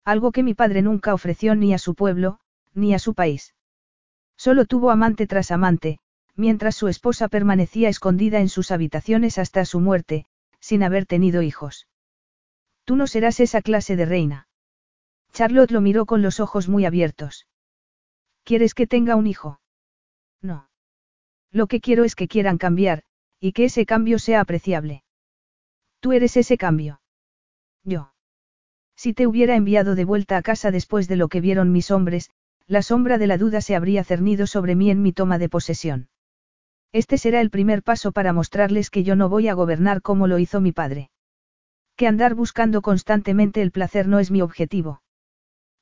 Algo 0.04 0.32
que 0.32 0.42
mi 0.42 0.54
padre 0.54 0.82
nunca 0.82 1.14
ofreció 1.14 1.54
ni 1.54 1.72
a 1.72 1.78
su 1.78 1.94
pueblo, 1.94 2.40
ni 2.74 2.94
a 2.94 2.98
su 2.98 3.14
país. 3.14 3.54
Solo 4.36 4.64
tuvo 4.64 4.90
amante 4.90 5.28
tras 5.28 5.52
amante, 5.52 6.00
mientras 6.34 6.74
su 6.74 6.88
esposa 6.88 7.28
permanecía 7.28 7.88
escondida 7.88 8.40
en 8.40 8.48
sus 8.48 8.72
habitaciones 8.72 9.38
hasta 9.38 9.64
su 9.66 9.78
muerte, 9.78 10.26
sin 10.58 10.82
haber 10.82 11.06
tenido 11.06 11.42
hijos. 11.42 11.86
Tú 12.86 12.94
no 12.94 13.08
serás 13.08 13.40
esa 13.40 13.62
clase 13.62 13.96
de 13.96 14.06
reina. 14.06 14.48
Charlotte 15.32 15.72
lo 15.72 15.80
miró 15.80 16.06
con 16.06 16.22
los 16.22 16.38
ojos 16.38 16.68
muy 16.68 16.86
abiertos. 16.86 17.48
¿Quieres 18.44 18.74
que 18.74 18.86
tenga 18.86 19.16
un 19.16 19.26
hijo? 19.26 19.60
No. 20.40 20.70
Lo 21.50 21.66
que 21.66 21.80
quiero 21.80 22.04
es 22.04 22.14
que 22.14 22.28
quieran 22.28 22.58
cambiar, 22.58 23.02
y 23.40 23.52
que 23.52 23.64
ese 23.64 23.86
cambio 23.86 24.20
sea 24.20 24.40
apreciable. 24.40 25.02
Tú 25.98 26.12
eres 26.12 26.36
ese 26.36 26.56
cambio. 26.56 27.00
Yo. 27.82 28.12
Si 28.94 29.12
te 29.14 29.26
hubiera 29.26 29.56
enviado 29.56 29.96
de 29.96 30.04
vuelta 30.04 30.36
a 30.36 30.42
casa 30.42 30.70
después 30.70 31.08
de 31.08 31.16
lo 31.16 31.26
que 31.26 31.40
vieron 31.40 31.72
mis 31.72 31.90
hombres, 31.90 32.30
la 32.68 32.82
sombra 32.82 33.18
de 33.18 33.26
la 33.26 33.36
duda 33.36 33.60
se 33.62 33.74
habría 33.74 34.04
cernido 34.04 34.46
sobre 34.46 34.76
mí 34.76 34.90
en 34.90 35.02
mi 35.02 35.12
toma 35.12 35.38
de 35.38 35.48
posesión. 35.48 36.08
Este 36.92 37.18
será 37.18 37.40
el 37.40 37.50
primer 37.50 37.82
paso 37.82 38.12
para 38.12 38.32
mostrarles 38.32 38.90
que 38.90 39.02
yo 39.02 39.16
no 39.16 39.28
voy 39.28 39.48
a 39.48 39.54
gobernar 39.54 40.02
como 40.02 40.28
lo 40.28 40.38
hizo 40.38 40.60
mi 40.60 40.70
padre. 40.70 41.10
Que 41.96 42.06
andar 42.06 42.34
buscando 42.34 42.82
constantemente 42.82 43.62
el 43.62 43.72
placer 43.72 44.06
no 44.06 44.18
es 44.18 44.30
mi 44.30 44.42
objetivo. 44.42 45.02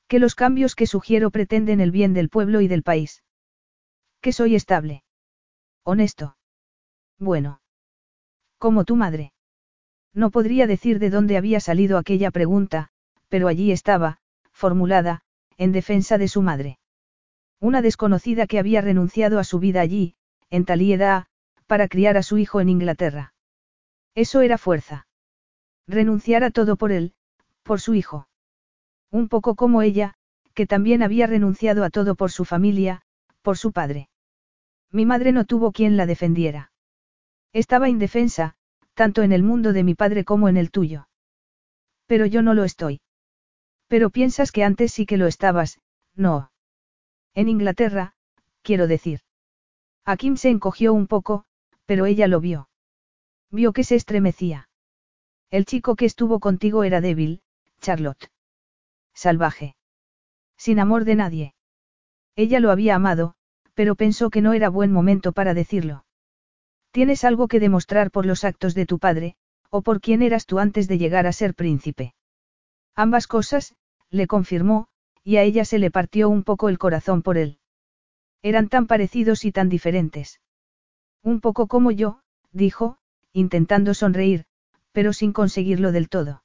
Que 0.07 0.19
los 0.19 0.33
cambios 0.33 0.75
que 0.75 0.87
sugiero 0.87 1.29
pretenden 1.29 1.81
el 1.81 1.91
bien 1.91 2.13
del 2.13 2.29
pueblo 2.29 2.61
y 2.61 2.67
del 2.67 2.83
país. 2.83 3.23
Que 4.21 4.31
soy 4.31 4.55
estable. 4.55 5.03
Honesto. 5.83 6.37
Bueno. 7.19 7.61
Como 8.57 8.85
tu 8.85 8.95
madre. 8.95 9.33
No 10.13 10.31
podría 10.31 10.67
decir 10.67 10.99
de 10.99 11.09
dónde 11.09 11.35
había 11.35 11.59
salido 11.59 11.97
aquella 11.97 12.31
pregunta, 12.31 12.89
pero 13.27 13.49
allí 13.49 13.71
estaba, 13.71 14.19
formulada, 14.51 15.21
en 15.57 15.73
defensa 15.73 16.17
de 16.17 16.29
su 16.29 16.41
madre. 16.41 16.79
Una 17.59 17.81
desconocida 17.81 18.47
que 18.47 18.59
había 18.59 18.79
renunciado 18.79 19.39
a 19.39 19.43
su 19.43 19.59
vida 19.59 19.81
allí, 19.81 20.15
en 20.49 20.63
Talieda, 20.63 21.27
para 21.67 21.87
criar 21.89 22.15
a 22.15 22.23
su 22.23 22.37
hijo 22.37 22.61
en 22.61 22.69
Inglaterra. 22.69 23.33
Eso 24.13 24.41
era 24.41 24.57
fuerza. 24.57 25.04
Renunciar 25.87 26.43
a 26.43 26.51
todo 26.51 26.75
por 26.77 26.91
él, 26.91 27.13
por 27.63 27.79
su 27.79 27.93
hijo. 27.93 28.27
Un 29.11 29.29
poco 29.29 29.55
como 29.55 29.81
ella, 29.81 30.15
que 30.53 30.65
también 30.65 31.03
había 31.03 31.27
renunciado 31.27 31.83
a 31.83 31.89
todo 31.89 32.15
por 32.15 32.31
su 32.31 32.45
familia, 32.45 33.01
por 33.41 33.57
su 33.57 33.71
padre. 33.71 34.09
Mi 34.91 35.05
madre 35.05 35.31
no 35.31 35.45
tuvo 35.45 35.71
quien 35.71 35.97
la 35.97 36.05
defendiera. 36.05 36.71
Estaba 37.53 37.89
indefensa, 37.89 38.55
tanto 38.93 39.21
en 39.21 39.31
el 39.31 39.43
mundo 39.43 39.73
de 39.73 39.83
mi 39.83 39.93
padre 39.93 40.23
como 40.23 40.49
en 40.49 40.57
el 40.57 40.71
tuyo. 40.71 41.07
Pero 42.07 42.25
yo 42.25 42.41
no 42.41 42.53
lo 42.53 42.63
estoy. 42.63 43.01
Pero 43.87 44.09
piensas 44.09 44.51
que 44.51 44.63
antes 44.63 44.91
sí 44.93 45.05
que 45.05 45.17
lo 45.17 45.27
estabas, 45.27 45.79
no. 46.15 46.51
En 47.33 47.49
Inglaterra, 47.49 48.15
quiero 48.61 48.87
decir. 48.87 49.19
Akim 50.05 50.37
se 50.37 50.49
encogió 50.49 50.93
un 50.93 51.07
poco, 51.07 51.45
pero 51.85 52.05
ella 52.05 52.27
lo 52.27 52.39
vio. 52.39 52.69
Vio 53.51 53.73
que 53.73 53.83
se 53.83 53.95
estremecía. 53.95 54.69
El 55.51 55.65
chico 55.65 55.95
que 55.95 56.05
estuvo 56.05 56.39
contigo 56.39 56.83
era 56.83 57.01
débil, 57.01 57.41
Charlotte. 57.79 58.31
Salvaje. 59.13 59.75
Sin 60.57 60.79
amor 60.79 61.05
de 61.05 61.15
nadie. 61.15 61.55
Ella 62.35 62.59
lo 62.59 62.71
había 62.71 62.95
amado, 62.95 63.35
pero 63.73 63.95
pensó 63.95 64.29
que 64.29 64.41
no 64.41 64.53
era 64.53 64.69
buen 64.69 64.91
momento 64.91 65.31
para 65.31 65.53
decirlo. 65.53 66.05
Tienes 66.91 67.23
algo 67.23 67.47
que 67.47 67.59
demostrar 67.59 68.11
por 68.11 68.25
los 68.25 68.43
actos 68.43 68.73
de 68.73 68.85
tu 68.85 68.99
padre, 68.99 69.35
o 69.69 69.81
por 69.81 70.01
quién 70.01 70.21
eras 70.21 70.45
tú 70.45 70.59
antes 70.59 70.87
de 70.87 70.97
llegar 70.97 71.27
a 71.27 71.33
ser 71.33 71.53
príncipe. 71.53 72.15
Ambas 72.95 73.27
cosas, 73.27 73.75
le 74.09 74.27
confirmó, 74.27 74.87
y 75.23 75.37
a 75.37 75.43
ella 75.43 75.65
se 75.65 75.79
le 75.79 75.91
partió 75.91 76.29
un 76.29 76.43
poco 76.43 76.69
el 76.69 76.77
corazón 76.77 77.21
por 77.21 77.37
él. 77.37 77.59
Eran 78.41 78.69
tan 78.69 78.87
parecidos 78.87 79.43
y 79.43 79.51
tan 79.51 79.69
diferentes. 79.69 80.39
Un 81.21 81.41
poco 81.41 81.67
como 81.67 81.91
yo, 81.91 82.21
dijo, 82.51 82.97
intentando 83.33 83.93
sonreír, 83.93 84.45
pero 84.95 85.11
sin 85.11 85.33
conseguirlo 85.33 85.91
del 85.91 86.07
todo. 86.07 86.41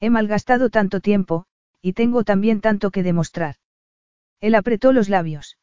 He 0.00 0.10
malgastado 0.10 0.70
tanto 0.70 1.00
tiempo, 1.00 1.46
y 1.80 1.92
tengo 1.92 2.24
también 2.24 2.60
tanto 2.60 2.90
que 2.90 3.04
demostrar. 3.04 3.54
Él 4.40 4.56
apretó 4.56 4.92
los 4.92 5.08
labios. 5.08 5.56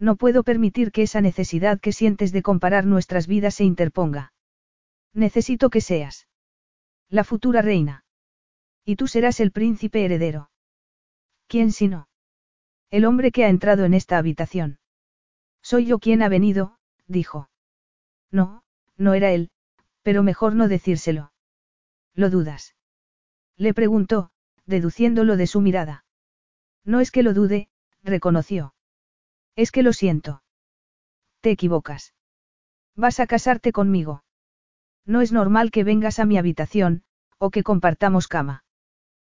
No 0.00 0.16
puedo 0.16 0.42
permitir 0.42 0.90
que 0.90 1.02
esa 1.02 1.20
necesidad 1.20 1.78
que 1.78 1.92
sientes 1.92 2.32
de 2.32 2.42
comparar 2.42 2.84
nuestras 2.84 3.28
vidas 3.28 3.54
se 3.54 3.64
interponga. 3.64 4.32
Necesito 5.14 5.70
que 5.70 5.80
seas 5.80 6.26
la 7.08 7.22
futura 7.22 7.62
reina. 7.62 8.04
Y 8.84 8.96
tú 8.96 9.06
serás 9.06 9.38
el 9.38 9.52
príncipe 9.52 10.04
heredero. 10.04 10.50
¿Quién 11.46 11.70
si 11.70 11.86
no? 11.86 12.08
El 12.90 13.04
hombre 13.04 13.30
que 13.30 13.44
ha 13.44 13.50
entrado 13.50 13.84
en 13.84 13.94
esta 13.94 14.18
habitación. 14.18 14.80
Soy 15.62 15.86
yo 15.86 16.00
quien 16.00 16.22
ha 16.22 16.28
venido, 16.28 16.76
dijo. 17.06 17.50
No, 18.32 18.64
no 18.96 19.14
era 19.14 19.30
él, 19.30 19.50
pero 20.02 20.22
mejor 20.22 20.54
no 20.54 20.68
decírselo. 20.68 21.32
¿Lo 22.14 22.30
dudas? 22.30 22.74
Le 23.56 23.74
preguntó, 23.74 24.30
deduciéndolo 24.66 25.36
de 25.36 25.46
su 25.46 25.60
mirada. 25.60 26.04
No 26.84 27.00
es 27.00 27.10
que 27.10 27.22
lo 27.22 27.34
dude, 27.34 27.68
reconoció. 28.02 28.74
Es 29.56 29.70
que 29.72 29.82
lo 29.82 29.92
siento. 29.92 30.42
Te 31.40 31.50
equivocas. 31.50 32.14
Vas 32.96 33.20
a 33.20 33.26
casarte 33.26 33.72
conmigo. 33.72 34.24
No 35.04 35.20
es 35.20 35.32
normal 35.32 35.70
que 35.70 35.84
vengas 35.84 36.18
a 36.18 36.24
mi 36.24 36.38
habitación, 36.38 37.02
o 37.38 37.50
que 37.50 37.62
compartamos 37.62 38.28
cama. 38.28 38.64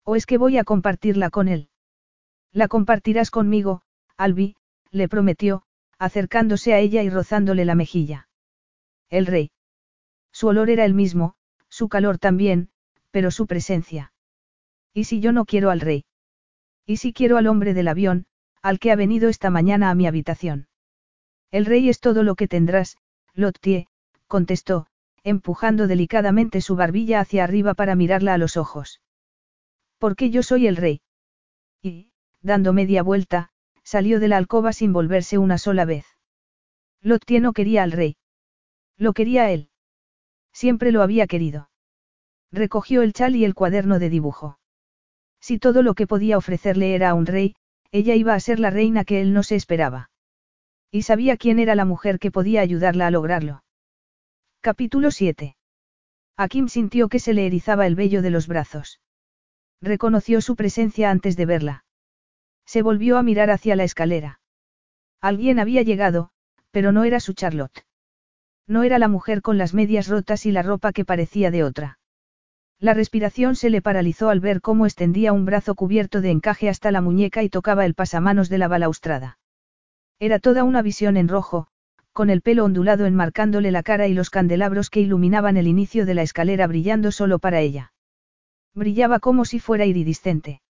¿O 0.05 0.17
es 0.17 0.27
que 0.27 0.39
voy 0.39 0.59
a 0.59 0.65
compartirla 0.65 1.31
con 1.31 1.49
él? 1.49 1.69
La 2.53 2.69
compartirás 2.69 3.31
conmigo, 3.31 3.83
Albi, 4.17 4.57
le 4.91 5.09
prometió, 5.09 5.63
acercándose 5.99 6.75
a 6.75 6.79
ella 6.79 7.03
y 7.03 7.11
rozándole 7.11 7.65
la 7.65 7.75
mejilla. 7.75 8.29
El 9.09 9.27
rey. 9.27 9.51
Su 10.33 10.49
olor 10.49 10.71
era 10.71 10.85
el 10.85 10.95
mismo, 10.95 11.35
su 11.69 11.89
calor 11.89 12.19
también, 12.19 12.71
pero 13.11 13.31
su 13.31 13.47
presencia. 13.47 14.13
¿Y 14.93 15.05
si 15.05 15.21
yo 15.21 15.33
no 15.33 15.45
quiero 15.45 15.71
al 15.71 15.81
rey? 15.81 16.05
¿Y 16.87 16.97
si 16.99 17.13
quiero 17.13 17.37
al 17.37 17.47
hombre 17.47 17.75
del 17.75 17.89
avión, 17.89 18.27
al 18.63 18.79
que 18.79 18.91
ha 18.91 18.97
venido 18.97 19.29
esta 19.29 19.51
mañana 19.51 19.91
a 19.91 19.95
mi 19.95 20.07
habitación? 20.07 20.69
El 21.51 21.67
rey 21.67 21.89
es 21.89 22.01
todo 22.01 22.23
lo 22.23 22.35
que 22.35 22.49
tendrás, 22.49 22.97
Lottie, 23.35 23.87
contestó, 24.27 24.87
empujando 25.23 25.87
delicadamente 25.87 26.61
su 26.61 26.77
barbilla 26.77 27.21
hacia 27.21 27.45
arriba 27.45 27.75
para 27.75 27.95
mirarla 27.95 28.35
a 28.35 28.39
los 28.39 28.57
ojos. 28.57 29.01
Porque 29.99 30.31
yo 30.31 30.43
soy 30.43 30.67
el 30.67 30.77
rey. 30.77 31.03
Y, 31.83 32.13
dando 32.41 32.73
media 32.73 33.03
vuelta, 33.03 33.51
salió 33.83 34.21
de 34.21 34.29
la 34.29 34.37
alcoba 34.37 34.73
sin 34.73 34.93
volverse 34.93 35.39
una 35.39 35.59
sola 35.59 35.85
vez. 35.85 36.07
Lottie 37.03 37.41
no 37.41 37.53
quería 37.53 37.83
al 37.83 37.93
rey. 37.93 38.17
Lo 38.97 39.13
quería 39.13 39.51
él. 39.51 39.70
Siempre 40.53 40.93
lo 40.93 41.03
había 41.03 41.27
querido. 41.27 41.71
Recogió 42.53 43.03
el 43.03 43.13
chal 43.13 43.37
y 43.37 43.45
el 43.45 43.55
cuaderno 43.55 43.99
de 43.99 44.11
dibujo. 44.11 44.59
Si 45.41 45.59
todo 45.59 45.83
lo 45.83 45.95
que 45.95 46.07
podía 46.07 46.37
ofrecerle 46.37 46.95
era 46.95 47.11
a 47.11 47.15
un 47.15 47.27
rey, 47.27 47.55
ella 47.93 48.15
iba 48.15 48.35
a 48.35 48.41
ser 48.41 48.61
la 48.61 48.71
reina 48.71 49.05
que 49.05 49.21
él 49.21 49.33
no 49.33 49.43
se 49.43 49.57
esperaba. 49.57 50.11
Y 50.91 51.03
sabía 51.03 51.37
quién 51.37 51.59
era 51.59 51.75
la 51.75 51.85
mujer 51.85 52.19
que 52.19 52.31
podía 52.31 52.61
ayudarla 52.61 53.07
a 53.07 53.11
lograrlo. 53.11 53.63
Capítulo 54.61 55.11
7. 55.11 55.57
Kim 56.49 56.69
sintió 56.69 57.09
que 57.09 57.19
se 57.19 57.35
le 57.35 57.47
erizaba 57.47 57.87
el 57.87 57.95
vello 57.95 58.23
de 58.23 58.31
los 58.31 58.47
brazos. 58.47 59.01
Reconoció 59.81 60.41
su 60.41 60.57
presencia 60.57 61.11
antes 61.11 61.37
de 61.37 61.47
verla. 61.47 61.85
Se 62.67 62.83
volvió 62.83 63.19
a 63.19 63.23
mirar 63.23 63.51
hacia 63.51 63.77
la 63.77 63.85
escalera. 63.85 64.41
Alguien 65.21 65.59
había 65.59 65.83
llegado, 65.83 66.31
pero 66.71 66.93
no 66.93 67.05
era 67.05 67.21
su 67.21 67.35
Charlotte. 67.35 67.85
No 68.67 68.83
era 68.83 68.99
la 68.99 69.09
mujer 69.09 69.43
con 69.43 69.59
las 69.59 69.75
medias 69.75 70.09
rotas 70.09 70.47
y 70.47 70.53
la 70.53 70.63
ropa 70.63 70.93
que 70.93 71.05
parecía 71.05 71.51
de 71.51 71.65
otra. 71.65 71.99
La 72.79 72.95
respiración 72.95 73.57
se 73.57 73.69
le 73.69 73.83
paralizó 73.83 74.31
al 74.31 74.41
ver 74.41 74.61
cómo 74.61 74.87
extendía 74.87 75.33
un 75.33 75.45
brazo 75.45 75.75
cubierto 75.75 76.21
de 76.21 76.31
encaje 76.31 76.69
hasta 76.69 76.91
la 76.91 77.03
muñeca 77.03 77.43
y 77.43 77.51
tocaba 77.51 77.85
el 77.85 77.95
pasamanos 77.95 78.49
de 78.49 78.59
la 78.59 78.69
balaustrada. 78.69 79.39
Era 80.19 80.39
toda 80.39 80.65
una 80.65 80.81
visión 80.81 81.17
en 81.17 81.29
rojo, 81.29 81.67
con 82.13 82.31
el 82.31 82.41
pelo 82.41 82.65
ondulado 82.65 83.07
enmarcándole 83.07 83.71
la 83.71 83.83
cara 83.83 84.09
y 84.09 84.15
los 84.15 84.31
candelabros 84.31 84.91
que 84.91 85.01
iluminaban 85.01 85.57
el 85.57 85.67
inicio 85.67 86.07
de 86.07 86.15
la 86.15 86.23
escalera 86.23 86.67
brillando 86.67 87.13
solo 87.13 87.39
para 87.39 87.61
ella. 87.61 87.93
Brillaba 88.75 89.19
como 89.21 89.45
si 89.45 89.61
fuera 89.61 89.85
iridiscente. 89.85 90.63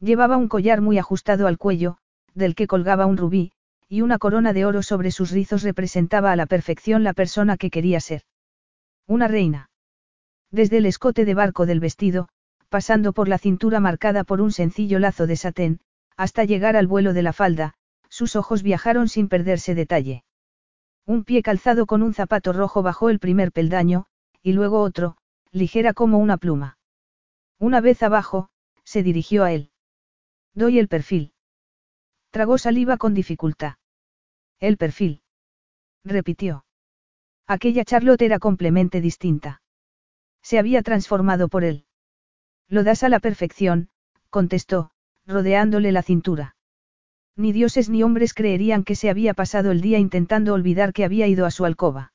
Llevaba 0.00 0.36
un 0.36 0.48
collar 0.48 0.80
muy 0.80 0.98
ajustado 0.98 1.46
al 1.46 1.58
cuello, 1.58 1.98
del 2.34 2.54
que 2.54 2.66
colgaba 2.66 3.06
un 3.06 3.16
rubí, 3.16 3.52
y 3.88 4.00
una 4.00 4.18
corona 4.18 4.52
de 4.52 4.64
oro 4.64 4.82
sobre 4.82 5.10
sus 5.10 5.30
rizos 5.30 5.62
representaba 5.62 6.32
a 6.32 6.36
la 6.36 6.46
perfección 6.46 7.04
la 7.04 7.12
persona 7.12 7.56
que 7.56 7.70
quería 7.70 8.00
ser. 8.00 8.22
Una 9.06 9.28
reina. 9.28 9.70
Desde 10.50 10.78
el 10.78 10.86
escote 10.86 11.24
de 11.24 11.34
barco 11.34 11.66
del 11.66 11.80
vestido, 11.80 12.28
pasando 12.68 13.12
por 13.12 13.28
la 13.28 13.38
cintura 13.38 13.80
marcada 13.80 14.24
por 14.24 14.40
un 14.40 14.52
sencillo 14.52 14.98
lazo 14.98 15.26
de 15.26 15.36
satén, 15.36 15.80
hasta 16.16 16.44
llegar 16.44 16.76
al 16.76 16.86
vuelo 16.86 17.12
de 17.12 17.22
la 17.22 17.32
falda, 17.32 17.74
sus 18.08 18.36
ojos 18.36 18.62
viajaron 18.62 19.08
sin 19.08 19.28
perderse 19.28 19.74
detalle. 19.74 20.24
Un 21.04 21.22
pie 21.22 21.42
calzado 21.42 21.86
con 21.86 22.02
un 22.02 22.14
zapato 22.14 22.52
rojo 22.52 22.82
bajó 22.82 23.10
el 23.10 23.20
primer 23.20 23.52
peldaño, 23.52 24.06
y 24.42 24.52
luego 24.52 24.80
otro, 24.80 25.16
ligera 25.52 25.92
como 25.92 26.18
una 26.18 26.36
pluma. 26.36 26.78
Una 27.58 27.80
vez 27.80 28.02
abajo, 28.02 28.48
se 28.84 29.02
dirigió 29.02 29.44
a 29.44 29.52
él. 29.52 29.70
Doy 30.54 30.78
el 30.78 30.88
perfil. 30.88 31.32
Tragó 32.36 32.58
saliva 32.58 32.98
con 32.98 33.14
dificultad. 33.14 33.76
El 34.60 34.76
perfil. 34.76 35.22
Repitió. 36.04 36.66
Aquella 37.46 37.82
Charlotte 37.82 38.20
era 38.20 38.38
completamente 38.38 39.00
distinta. 39.00 39.62
Se 40.42 40.58
había 40.58 40.82
transformado 40.82 41.48
por 41.48 41.64
él. 41.64 41.86
Lo 42.68 42.84
das 42.84 43.04
a 43.04 43.08
la 43.08 43.20
perfección, 43.20 43.88
contestó, 44.28 44.90
rodeándole 45.24 45.92
la 45.92 46.02
cintura. 46.02 46.56
Ni 47.36 47.52
dioses 47.52 47.88
ni 47.88 48.02
hombres 48.02 48.34
creerían 48.34 48.84
que 48.84 48.96
se 48.96 49.08
había 49.08 49.32
pasado 49.32 49.70
el 49.70 49.80
día 49.80 49.98
intentando 49.98 50.52
olvidar 50.52 50.92
que 50.92 51.06
había 51.06 51.26
ido 51.28 51.46
a 51.46 51.50
su 51.50 51.64
alcoba. 51.64 52.12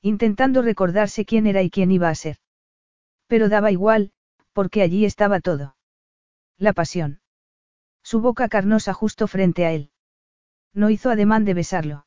Intentando 0.00 0.62
recordarse 0.62 1.26
quién 1.26 1.46
era 1.46 1.60
y 1.60 1.68
quién 1.68 1.90
iba 1.90 2.08
a 2.08 2.14
ser. 2.14 2.38
Pero 3.26 3.50
daba 3.50 3.70
igual, 3.70 4.10
porque 4.54 4.80
allí 4.80 5.04
estaba 5.04 5.40
todo. 5.40 5.76
La 6.56 6.72
pasión. 6.72 7.20
Su 8.04 8.20
boca 8.20 8.48
carnosa 8.48 8.92
justo 8.92 9.26
frente 9.26 9.64
a 9.64 9.72
él. 9.72 9.90
No 10.74 10.90
hizo 10.90 11.10
ademán 11.10 11.44
de 11.44 11.54
besarlo. 11.54 12.06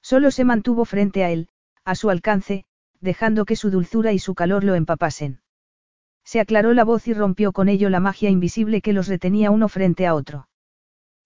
Solo 0.00 0.30
se 0.30 0.44
mantuvo 0.44 0.84
frente 0.84 1.24
a 1.24 1.30
él, 1.30 1.48
a 1.84 1.96
su 1.96 2.08
alcance, 2.08 2.64
dejando 3.00 3.44
que 3.44 3.56
su 3.56 3.70
dulzura 3.70 4.12
y 4.12 4.20
su 4.20 4.34
calor 4.36 4.62
lo 4.62 4.76
empapasen. 4.76 5.40
Se 6.24 6.40
aclaró 6.40 6.72
la 6.72 6.84
voz 6.84 7.08
y 7.08 7.14
rompió 7.14 7.52
con 7.52 7.68
ello 7.68 7.90
la 7.90 8.00
magia 8.00 8.30
invisible 8.30 8.80
que 8.80 8.92
los 8.92 9.08
retenía 9.08 9.50
uno 9.50 9.68
frente 9.68 10.06
a 10.06 10.14
otro. 10.14 10.48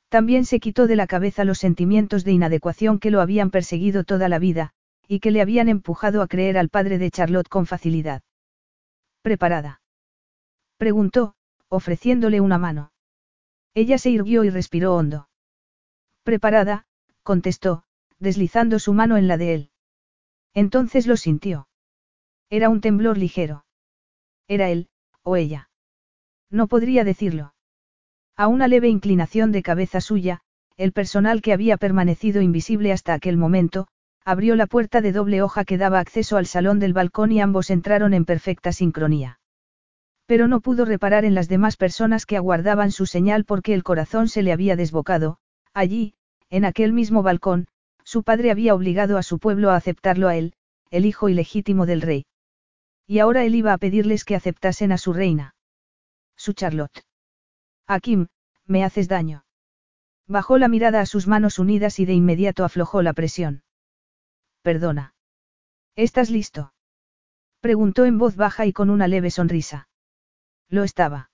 También 0.08 0.46
se 0.46 0.60
quitó 0.60 0.86
de 0.86 0.96
la 0.96 1.06
cabeza 1.06 1.44
los 1.44 1.58
sentimientos 1.58 2.24
de 2.24 2.32
inadecuación 2.32 2.98
que 2.98 3.10
lo 3.10 3.20
habían 3.20 3.50
perseguido 3.50 4.04
toda 4.04 4.28
la 4.28 4.38
vida, 4.38 4.72
y 5.08 5.20
que 5.20 5.32
le 5.32 5.42
habían 5.42 5.68
empujado 5.68 6.22
a 6.22 6.28
creer 6.28 6.56
al 6.56 6.68
padre 6.68 6.98
de 6.98 7.10
Charlotte 7.10 7.48
con 7.48 7.66
facilidad. 7.66 8.22
¿Preparada? 9.22 9.82
Preguntó, 10.78 11.34
ofreciéndole 11.68 12.40
una 12.40 12.58
mano. 12.58 12.91
Ella 13.74 13.98
se 13.98 14.10
irguió 14.10 14.44
y 14.44 14.50
respiró 14.50 14.94
hondo. 14.94 15.28
Preparada, 16.22 16.86
contestó, 17.22 17.84
deslizando 18.18 18.78
su 18.78 18.92
mano 18.92 19.16
en 19.16 19.28
la 19.28 19.36
de 19.36 19.54
él. 19.54 19.70
Entonces 20.54 21.06
lo 21.06 21.16
sintió. 21.16 21.68
Era 22.50 22.68
un 22.68 22.80
temblor 22.80 23.16
ligero. 23.16 23.64
Era 24.46 24.68
él, 24.68 24.88
o 25.22 25.36
ella. 25.36 25.70
No 26.50 26.66
podría 26.66 27.04
decirlo. 27.04 27.54
A 28.36 28.46
una 28.46 28.68
leve 28.68 28.88
inclinación 28.88 29.52
de 29.52 29.62
cabeza 29.62 30.00
suya, 30.00 30.40
el 30.76 30.92
personal 30.92 31.42
que 31.42 31.52
había 31.52 31.76
permanecido 31.76 32.42
invisible 32.42 32.92
hasta 32.92 33.14
aquel 33.14 33.36
momento, 33.36 33.88
abrió 34.24 34.56
la 34.56 34.66
puerta 34.66 35.00
de 35.00 35.12
doble 35.12 35.42
hoja 35.42 35.64
que 35.64 35.78
daba 35.78 35.98
acceso 35.98 36.36
al 36.36 36.46
salón 36.46 36.78
del 36.78 36.92
balcón 36.92 37.32
y 37.32 37.40
ambos 37.40 37.70
entraron 37.70 38.14
en 38.14 38.24
perfecta 38.24 38.72
sincronía. 38.72 39.40
Pero 40.26 40.48
no 40.48 40.60
pudo 40.60 40.84
reparar 40.84 41.24
en 41.24 41.34
las 41.34 41.48
demás 41.48 41.76
personas 41.76 42.26
que 42.26 42.36
aguardaban 42.36 42.90
su 42.90 43.06
señal 43.06 43.44
porque 43.44 43.74
el 43.74 43.82
corazón 43.82 44.28
se 44.28 44.42
le 44.42 44.52
había 44.52 44.76
desbocado, 44.76 45.38
allí, 45.74 46.14
en 46.50 46.64
aquel 46.64 46.92
mismo 46.92 47.22
balcón, 47.22 47.66
su 48.04 48.22
padre 48.22 48.50
había 48.50 48.74
obligado 48.74 49.18
a 49.18 49.22
su 49.22 49.38
pueblo 49.38 49.70
a 49.70 49.76
aceptarlo 49.76 50.28
a 50.28 50.36
él, 50.36 50.54
el 50.90 51.06
hijo 51.06 51.28
ilegítimo 51.28 51.86
del 51.86 52.02
rey. 52.02 52.26
Y 53.06 53.18
ahora 53.18 53.44
él 53.44 53.54
iba 53.54 53.72
a 53.72 53.78
pedirles 53.78 54.24
que 54.24 54.36
aceptasen 54.36 54.92
a 54.92 54.98
su 54.98 55.12
reina. 55.12 55.54
Su 56.36 56.52
Charlotte. 56.52 57.04
Akim, 57.86 58.28
me 58.66 58.84
haces 58.84 59.08
daño. 59.08 59.44
Bajó 60.26 60.58
la 60.58 60.68
mirada 60.68 61.00
a 61.00 61.06
sus 61.06 61.26
manos 61.26 61.58
unidas 61.58 61.98
y 61.98 62.04
de 62.04 62.14
inmediato 62.14 62.64
aflojó 62.64 63.02
la 63.02 63.12
presión. 63.12 63.64
Perdona. 64.62 65.14
¿Estás 65.96 66.30
listo? 66.30 66.72
Preguntó 67.60 68.04
en 68.04 68.18
voz 68.18 68.36
baja 68.36 68.66
y 68.66 68.72
con 68.72 68.90
una 68.90 69.08
leve 69.08 69.30
sonrisa. 69.30 69.88
Lo 70.72 70.84
estaba. 70.84 71.30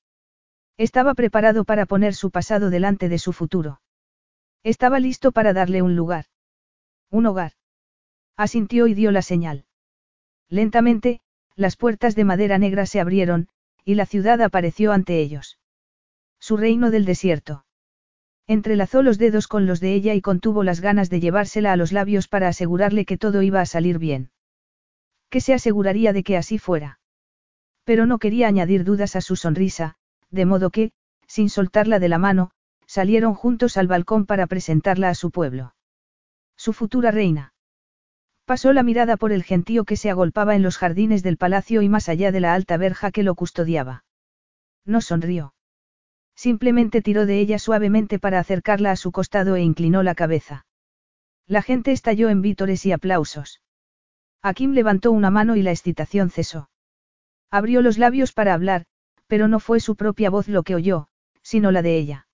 Estaba 0.78 1.14
preparado 1.14 1.64
para 1.64 1.86
poner 1.86 2.12
su 2.14 2.32
pasado 2.32 2.70
delante 2.70 3.08
de 3.08 3.20
su 3.20 3.32
futuro. 3.32 3.80
Estaba 4.64 4.98
listo 4.98 5.30
para 5.30 5.52
darle 5.52 5.80
un 5.80 5.94
lugar. 5.94 6.24
Un 7.08 7.24
hogar. 7.26 7.52
Asintió 8.36 8.88
y 8.88 8.94
dio 8.94 9.12
la 9.12 9.22
señal. 9.22 9.64
Lentamente, 10.48 11.20
las 11.54 11.76
puertas 11.76 12.16
de 12.16 12.24
madera 12.24 12.58
negra 12.58 12.84
se 12.84 12.98
abrieron, 12.98 13.46
y 13.84 13.94
la 13.94 14.06
ciudad 14.06 14.42
apareció 14.42 14.90
ante 14.90 15.20
ellos. 15.20 15.60
Su 16.40 16.56
reino 16.56 16.90
del 16.90 17.04
desierto. 17.04 17.64
Entrelazó 18.48 19.04
los 19.04 19.18
dedos 19.18 19.46
con 19.46 19.66
los 19.66 19.78
de 19.78 19.94
ella 19.94 20.14
y 20.14 20.20
contuvo 20.20 20.64
las 20.64 20.80
ganas 20.80 21.10
de 21.10 21.20
llevársela 21.20 21.72
a 21.72 21.76
los 21.76 21.92
labios 21.92 22.26
para 22.26 22.48
asegurarle 22.48 23.04
que 23.04 23.18
todo 23.18 23.42
iba 23.42 23.60
a 23.60 23.66
salir 23.66 24.00
bien. 24.00 24.32
Que 25.30 25.40
se 25.40 25.54
aseguraría 25.54 26.12
de 26.12 26.24
que 26.24 26.36
así 26.36 26.58
fuera. 26.58 26.98
Pero 27.88 28.04
no 28.04 28.18
quería 28.18 28.48
añadir 28.48 28.84
dudas 28.84 29.16
a 29.16 29.22
su 29.22 29.34
sonrisa, 29.34 29.94
de 30.30 30.44
modo 30.44 30.68
que, 30.68 30.92
sin 31.26 31.48
soltarla 31.48 31.98
de 31.98 32.10
la 32.10 32.18
mano, 32.18 32.50
salieron 32.84 33.32
juntos 33.32 33.78
al 33.78 33.86
balcón 33.86 34.26
para 34.26 34.46
presentarla 34.46 35.08
a 35.08 35.14
su 35.14 35.30
pueblo. 35.30 35.74
Su 36.54 36.74
futura 36.74 37.12
reina. 37.12 37.54
Pasó 38.44 38.74
la 38.74 38.82
mirada 38.82 39.16
por 39.16 39.32
el 39.32 39.42
gentío 39.42 39.86
que 39.86 39.96
se 39.96 40.10
agolpaba 40.10 40.54
en 40.54 40.62
los 40.62 40.76
jardines 40.76 41.22
del 41.22 41.38
palacio 41.38 41.80
y 41.80 41.88
más 41.88 42.10
allá 42.10 42.30
de 42.30 42.40
la 42.40 42.52
alta 42.52 42.76
verja 42.76 43.10
que 43.10 43.22
lo 43.22 43.34
custodiaba. 43.34 44.04
No 44.84 45.00
sonrió. 45.00 45.54
Simplemente 46.34 47.00
tiró 47.00 47.24
de 47.24 47.40
ella 47.40 47.58
suavemente 47.58 48.18
para 48.18 48.38
acercarla 48.38 48.90
a 48.90 48.96
su 48.96 49.12
costado 49.12 49.56
e 49.56 49.62
inclinó 49.62 50.02
la 50.02 50.14
cabeza. 50.14 50.66
La 51.46 51.62
gente 51.62 51.92
estalló 51.92 52.28
en 52.28 52.42
vítores 52.42 52.84
y 52.84 52.92
aplausos. 52.92 53.62
Akim 54.42 54.72
levantó 54.72 55.10
una 55.10 55.30
mano 55.30 55.56
y 55.56 55.62
la 55.62 55.70
excitación 55.70 56.28
cesó. 56.28 56.68
Abrió 57.50 57.80
los 57.82 57.98
labios 57.98 58.32
para 58.32 58.54
hablar, 58.54 58.84
pero 59.26 59.48
no 59.48 59.60
fue 59.60 59.80
su 59.80 59.96
propia 59.96 60.30
voz 60.30 60.48
lo 60.48 60.62
que 60.62 60.74
oyó, 60.74 61.08
sino 61.42 61.70
la 61.70 61.82
de 61.82 61.96
ella. 61.96 62.28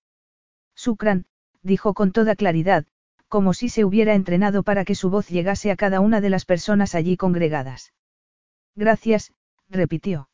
Sukran, 0.75 1.25
dijo 1.61 1.93
con 1.93 2.11
toda 2.11 2.35
claridad, 2.35 2.85
como 3.27 3.53
si 3.53 3.69
se 3.69 3.85
hubiera 3.85 4.13
entrenado 4.13 4.63
para 4.63 4.85
que 4.85 4.95
su 4.95 5.09
voz 5.09 5.29
llegase 5.29 5.71
a 5.71 5.75
cada 5.75 5.99
una 5.99 6.21
de 6.21 6.29
las 6.29 6.45
personas 6.45 6.95
allí 6.95 7.17
congregadas. 7.17 7.93
Gracias, 8.75 9.33
repitió. 9.69 10.29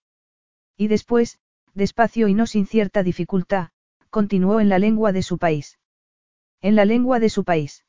Y 0.77 0.87
después, 0.87 1.39
despacio 1.73 2.27
y 2.27 2.33
no 2.33 2.47
sin 2.47 2.65
cierta 2.65 3.03
dificultad, 3.03 3.69
continuó 4.09 4.59
en 4.59 4.69
la 4.69 4.79
lengua 4.79 5.11
de 5.11 5.23
su 5.23 5.37
país. 5.37 5.79
En 6.59 6.75
la 6.75 6.85
lengua 6.85 7.19
de 7.19 7.29
su 7.29 7.43
país. 7.43 7.85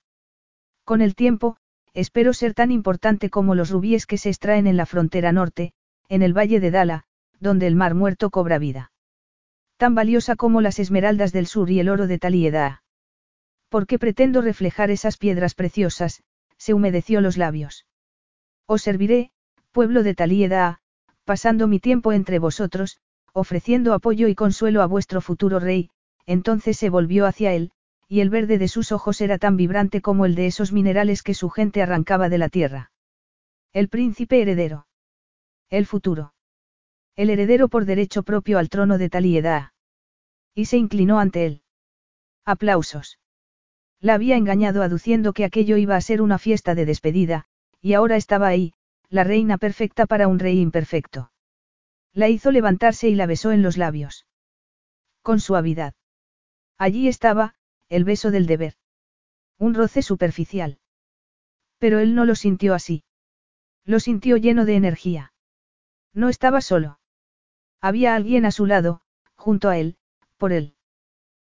Con 0.85 1.01
el 1.01 1.15
tiempo, 1.15 1.57
espero 1.95 2.33
ser 2.33 2.55
tan 2.55 2.71
importante 2.71 3.29
como 3.29 3.55
los 3.55 3.71
rubíes 3.71 4.07
que 4.07 4.19
se 4.19 4.29
extraen 4.29 4.67
en 4.67 4.77
la 4.77 4.87
frontera 4.87 5.33
norte, 5.33 5.73
en 6.09 6.23
el 6.23 6.37
valle 6.37 6.61
de 6.61 6.71
Dala, 6.71 7.05
donde 7.41 7.67
el 7.67 7.77
mar 7.77 7.95
muerto 7.95 8.31
cobra 8.31 8.59
vida. 8.59 8.93
Tan 9.77 9.95
valiosa 9.95 10.37
como 10.37 10.61
las 10.61 10.79
esmeraldas 10.79 11.33
del 11.33 11.47
sur 11.47 11.71
y 11.71 11.81
el 11.81 11.89
oro 11.89 12.07
de 12.07 12.19
Talieda. 12.19 12.83
Porque 13.69 13.99
pretendo 13.99 14.43
reflejar 14.43 14.91
esas 14.91 15.17
piedras 15.17 15.55
preciosas, 15.55 16.23
se 16.57 16.75
humedeció 16.75 17.21
los 17.21 17.37
labios. 17.37 17.87
Os 18.67 18.83
serviré, 18.83 19.31
pueblo 19.73 20.03
de 20.03 20.15
Talieda, 20.15 20.81
pasando 21.25 21.67
mi 21.67 21.81
tiempo 21.81 22.13
entre 22.13 22.39
vosotros, 22.39 22.99
ofreciendo 23.33 23.95
apoyo 23.95 24.29
y 24.29 24.35
consuelo 24.35 24.83
a 24.83 24.87
vuestro 24.87 25.21
futuro 25.21 25.59
rey, 25.59 25.91
entonces 26.27 26.77
se 26.77 26.91
volvió 26.91 27.27
hacia 27.27 27.53
él, 27.53 27.73
y 28.09 28.21
el 28.21 28.31
verde 28.31 28.59
de 28.59 28.69
sus 28.69 28.93
ojos 28.93 29.21
era 29.21 29.39
tan 29.39 29.57
vibrante 29.57 30.03
como 30.03 30.27
el 30.27 30.35
de 30.35 30.47
esos 30.47 30.73
minerales 30.73 31.23
que 31.23 31.35
su 31.35 31.49
gente 31.49 31.83
arrancaba 31.83 32.29
de 32.29 32.39
la 32.39 32.49
tierra. 32.49 32.93
El 33.73 33.89
príncipe 33.89 34.43
heredero. 34.43 34.87
El 35.73 35.87
futuro. 35.87 36.35
El 37.17 37.31
heredero 37.31 37.71
por 37.71 37.87
derecho 37.87 38.25
propio 38.25 38.59
al 38.59 38.69
trono 38.69 38.99
de 38.99 39.09
Taliedad. 39.09 39.71
Y 40.55 40.67
se 40.67 40.77
inclinó 40.77 41.19
ante 41.19 41.47
él. 41.47 41.63
Aplausos. 42.45 43.19
La 43.99 44.13
había 44.13 44.37
engañado 44.37 44.83
aduciendo 44.83 45.33
que 45.33 45.47
aquello 45.47 45.79
iba 45.79 45.97
a 45.97 46.03
ser 46.03 46.21
una 46.21 46.37
fiesta 46.39 46.75
de 46.75 46.85
despedida, 46.85 47.47
y 47.81 47.95
ahora 47.95 48.17
estaba 48.17 48.49
ahí, 48.49 48.75
la 49.09 49.25
reina 49.25 49.57
perfecta 49.57 50.05
para 50.05 50.29
un 50.29 50.41
rey 50.41 50.61
imperfecto. 50.61 51.33
La 52.13 52.29
hizo 52.29 52.51
levantarse 52.51 53.09
y 53.09 53.15
la 53.15 53.25
besó 53.25 53.51
en 53.51 53.63
los 53.63 53.79
labios. 53.79 54.27
Con 55.23 55.41
suavidad. 55.41 55.95
Allí 56.77 57.09
estaba, 57.09 57.55
el 57.89 58.05
beso 58.05 58.31
del 58.31 58.45
deber. 58.45 58.75
Un 59.57 59.73
roce 59.73 60.03
superficial. 60.03 60.81
Pero 61.79 61.99
él 61.99 62.15
no 62.15 62.27
lo 62.27 62.35
sintió 62.35 62.75
así. 62.75 63.05
Lo 63.87 64.01
sintió 64.01 64.37
lleno 64.37 64.67
de 64.67 64.77
energía. 64.77 65.32
No 66.15 66.29
estaba 66.29 66.61
solo. 66.61 66.99
Había 67.81 68.15
alguien 68.15 68.45
a 68.47 68.51
su 68.51 68.67
lado, 68.67 69.01
junto 69.35 69.69
a 69.69 69.79
él, 69.79 69.97
por 70.37 70.53
él. 70.53 70.75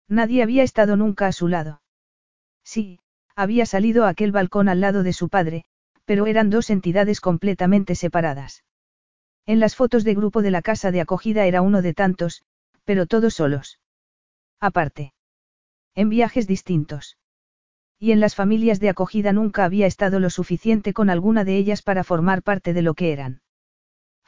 Nadie 0.09 0.43
había 0.43 0.63
estado 0.63 0.97
nunca 0.97 1.27
a 1.27 1.33
su 1.33 1.49
lado. 1.49 1.83
Sí, 2.65 3.01
había 3.35 3.67
salido 3.67 4.05
a 4.05 4.09
aquel 4.09 4.33
balcón 4.33 4.69
al 4.69 4.81
lado 4.81 5.03
de 5.03 5.13
su 5.13 5.29
padre, 5.29 5.65
pero 6.05 6.27
eran 6.27 6.51
dos 6.51 6.71
entidades 6.71 7.21
completamente 7.21 7.95
separadas. 7.95 8.65
En 9.47 9.61
las 9.61 9.75
fotos 9.75 10.05
de 10.05 10.15
grupo 10.15 10.43
de 10.43 10.51
la 10.51 10.63
casa 10.63 10.91
de 10.91 11.01
acogida 11.01 11.47
era 11.47 11.63
uno 11.63 11.83
de 11.83 11.95
tantos, 11.95 12.45
pero 12.85 13.07
todos 13.07 13.35
solos. 13.35 13.81
Aparte. 14.61 15.13
En 15.95 16.09
viajes 16.09 16.47
distintos. 16.47 17.19
Y 17.99 18.13
en 18.13 18.21
las 18.21 18.35
familias 18.35 18.81
de 18.81 18.89
acogida 18.89 19.33
nunca 19.33 19.65
había 19.65 19.87
estado 19.87 20.21
lo 20.21 20.31
suficiente 20.31 20.93
con 20.93 21.11
alguna 21.11 21.45
de 21.45 21.57
ellas 21.57 21.83
para 21.83 22.05
formar 22.05 22.43
parte 22.43 22.73
de 22.73 22.83
lo 22.83 22.95
que 22.95 23.13
eran. 23.13 23.42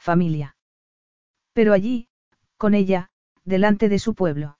Familia. 0.05 0.55
Pero 1.53 1.73
allí, 1.73 2.09
con 2.57 2.75
ella, 2.75 3.09
delante 3.43 3.89
de 3.89 3.97
su 3.97 4.13
pueblo. 4.13 4.59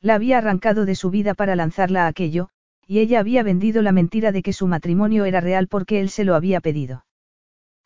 La 0.00 0.16
había 0.16 0.38
arrancado 0.38 0.86
de 0.86 0.96
su 0.96 1.10
vida 1.10 1.34
para 1.34 1.54
lanzarla 1.54 2.04
a 2.04 2.08
aquello, 2.08 2.48
y 2.84 2.98
ella 2.98 3.20
había 3.20 3.44
vendido 3.44 3.80
la 3.80 3.92
mentira 3.92 4.32
de 4.32 4.42
que 4.42 4.52
su 4.52 4.66
matrimonio 4.66 5.24
era 5.24 5.40
real 5.40 5.68
porque 5.68 6.00
él 6.00 6.08
se 6.08 6.24
lo 6.24 6.34
había 6.34 6.60
pedido. 6.60 7.06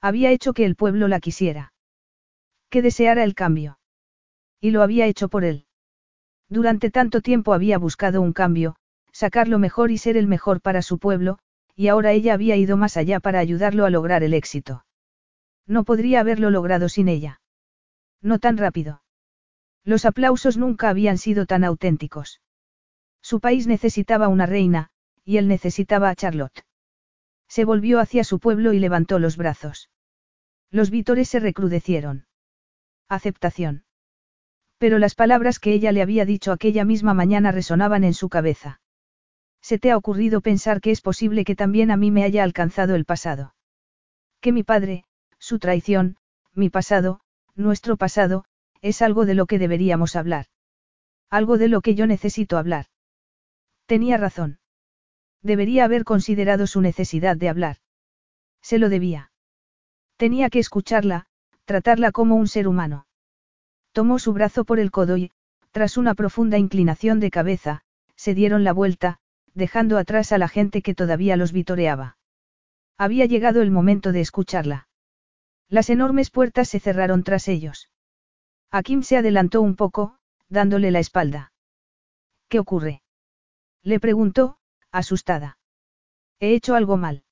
Había 0.00 0.31
hecho 0.31 0.55
que 0.55 0.65
el 0.65 0.75
pueblo 0.75 1.07
la 1.07 1.20
quisiera 1.20 1.75
que 2.70 2.81
deseara 2.81 3.25
el 3.25 3.34
cambio. 3.34 3.78
Y 4.59 4.70
lo 4.70 4.83
había 4.83 5.05
hecho 5.05 5.28
por 5.28 5.44
él. 5.44 5.67
Durante 6.49 6.91
tanto 6.91 7.20
tiempo 7.20 7.52
había 7.52 7.76
buscado 7.76 8.23
un 8.23 8.33
cambio, 8.33 8.76
sacar 9.12 9.49
lo 9.49 9.59
mejor 9.59 9.91
y 9.91 9.99
ser 9.99 10.17
el 10.17 10.26
mejor 10.26 10.62
para 10.62 10.81
su 10.81 10.99
pueblo, 10.99 11.41
y 11.76 11.89
ahora 11.89 12.12
ella 12.12 12.33
había 12.33 12.57
ido 12.57 12.78
más 12.78 12.97
allá 12.97 13.20
para 13.20 13.39
ayudarlo 13.39 13.84
a 13.84 13.91
lograr 13.91 14.23
el 14.23 14.33
éxito. 14.33 14.84
No 15.70 15.84
podría 15.84 16.18
haberlo 16.18 16.50
logrado 16.50 16.89
sin 16.89 17.07
ella. 17.07 17.40
No 18.20 18.40
tan 18.40 18.57
rápido. 18.57 19.05
Los 19.84 20.05
aplausos 20.05 20.57
nunca 20.57 20.89
habían 20.89 21.16
sido 21.16 21.47
tan 21.47 21.62
auténticos. 21.62 22.40
Su 23.23 23.39
país 23.39 23.68
necesitaba 23.68 24.26
una 24.26 24.47
reina, 24.47 24.90
y 25.24 25.36
él 25.36 25.47
necesitaba 25.47 26.10
a 26.10 26.16
Charlotte. 26.16 26.65
Se 27.47 27.65
volvió 27.65 28.00
hacia 28.00 28.24
su 28.24 28.40
pueblo 28.40 28.73
y 28.73 28.81
levantó 28.81 29.20
los 29.20 29.36
brazos. 29.36 29.90
Los 30.73 30.90
vítores 30.90 31.28
se 31.28 31.39
recrudecieron. 31.39 32.26
Aceptación. 33.08 33.84
Pero 34.78 34.99
las 34.99 35.15
palabras 35.15 35.60
que 35.60 35.73
ella 35.73 35.92
le 35.92 36.02
había 36.02 36.24
dicho 36.24 36.50
aquella 36.50 36.84
misma 36.84 37.15
mañana 37.15 37.52
resonaban 37.52 38.02
en 38.02 38.15
su 38.15 38.28
cabeza. 38.28 38.81
¿Se 39.60 39.78
te 39.78 39.92
ha 39.92 39.97
ocurrido 39.97 40.40
pensar 40.40 40.81
que 40.81 40.90
es 40.90 41.00
posible 41.00 41.44
que 41.44 41.55
también 41.55 41.92
a 41.92 41.97
mí 41.97 42.10
me 42.10 42.24
haya 42.24 42.42
alcanzado 42.42 42.97
el 42.97 43.05
pasado? 43.05 43.55
Que 44.40 44.50
mi 44.50 44.65
padre, 44.65 45.05
su 45.41 45.59
traición, 45.59 46.17
mi 46.55 46.70
pasado, 46.70 47.20
nuestro 47.57 47.97
pasado, 47.97 48.44
es 48.83 49.02
algo 49.02 49.27
de 49.27 49.35
lo 49.35 49.47
que 49.47 49.59
deberíamos 49.59 50.15
hablar. 50.15 50.47
Algo 51.31 51.59
de 51.59 51.69
lo 51.69 51.81
que 51.81 51.94
yo 51.94 52.07
necesito 52.07 52.59
hablar. 52.59 52.86
Tenía 53.86 54.17
razón. 54.17 54.60
Debería 55.43 55.85
haber 55.85 56.05
considerado 56.05 56.67
su 56.67 56.81
necesidad 56.81 57.36
de 57.36 57.49
hablar. 57.49 57.77
Se 58.62 58.78
lo 58.78 58.89
debía. 58.89 59.33
Tenía 60.17 60.51
que 60.51 60.59
escucharla, 60.59 61.27
tratarla 61.65 62.12
como 62.12 62.36
un 62.36 62.47
ser 62.47 62.69
humano. 62.69 63.07
Tomó 63.93 64.19
su 64.19 64.33
brazo 64.33 64.65
por 64.65 64.78
el 64.78 64.91
codo 64.91 65.17
y, 65.17 65.31
tras 65.70 65.97
una 65.97 66.15
profunda 66.15 66.59
inclinación 66.59 67.20
de 67.20 67.31
cabeza, 67.31 67.83
se 68.17 68.35
dieron 68.35 68.65
la 68.65 68.73
vuelta, 68.73 69.19
dejando 69.55 69.97
atrás 69.97 70.33
a 70.33 70.39
la 70.39 70.49
gente 70.49 70.83
que 70.83 70.94
todavía 70.94 71.36
los 71.36 71.52
vitoreaba. 71.52 72.19
Había 72.99 73.25
llegado 73.25 73.62
el 73.62 73.70
momento 73.70 74.12
de 74.12 74.20
escucharla. 74.20 74.90
Las 75.70 75.89
enormes 75.89 76.31
puertas 76.31 76.68
se 76.68 76.81
cerraron 76.81 77.23
tras 77.23 77.47
ellos. 77.47 77.90
Akim 78.73 79.02
se 79.02 79.16
adelantó 79.16 79.62
un 79.62 79.76
poco, 79.76 80.18
dándole 80.49 80.90
la 80.90 80.99
espalda. 80.99 81.52
¿Qué 82.49 82.58
ocurre? 82.58 83.02
Le 83.84 84.00
preguntó, 84.00 84.58
asustada. 84.90 85.58
He 86.40 86.55
hecho 86.55 86.74
algo 86.74 86.97
mal. 86.97 87.23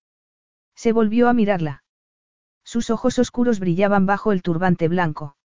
Se 0.77 0.93
volvió 0.93 1.29
a 1.29 1.35
mirarla. 1.35 1.83
Sus 2.63 2.91
ojos 2.91 3.19
oscuros 3.19 3.59
brillaban 3.59 4.07
bajo 4.07 4.31
el 4.31 4.43
turbante 4.43 4.87
blanco. 4.87 5.37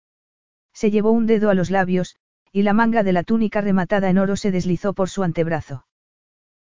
Se 0.72 0.92
llevó 0.92 1.12
un 1.12 1.26
dedo 1.26 1.50
a 1.50 1.56
los 1.56 1.72
labios, 1.72 2.18
y 2.52 2.62
la 2.62 2.74
manga 2.74 3.02
de 3.02 3.14
la 3.14 3.24
túnica 3.24 3.62
rematada 3.62 4.12
en 4.12 4.20
oro 4.20 4.36
se 4.36 4.52
deslizó 4.52 4.94
por 4.94 5.10
su 5.10 5.24
antebrazo. 5.24 5.88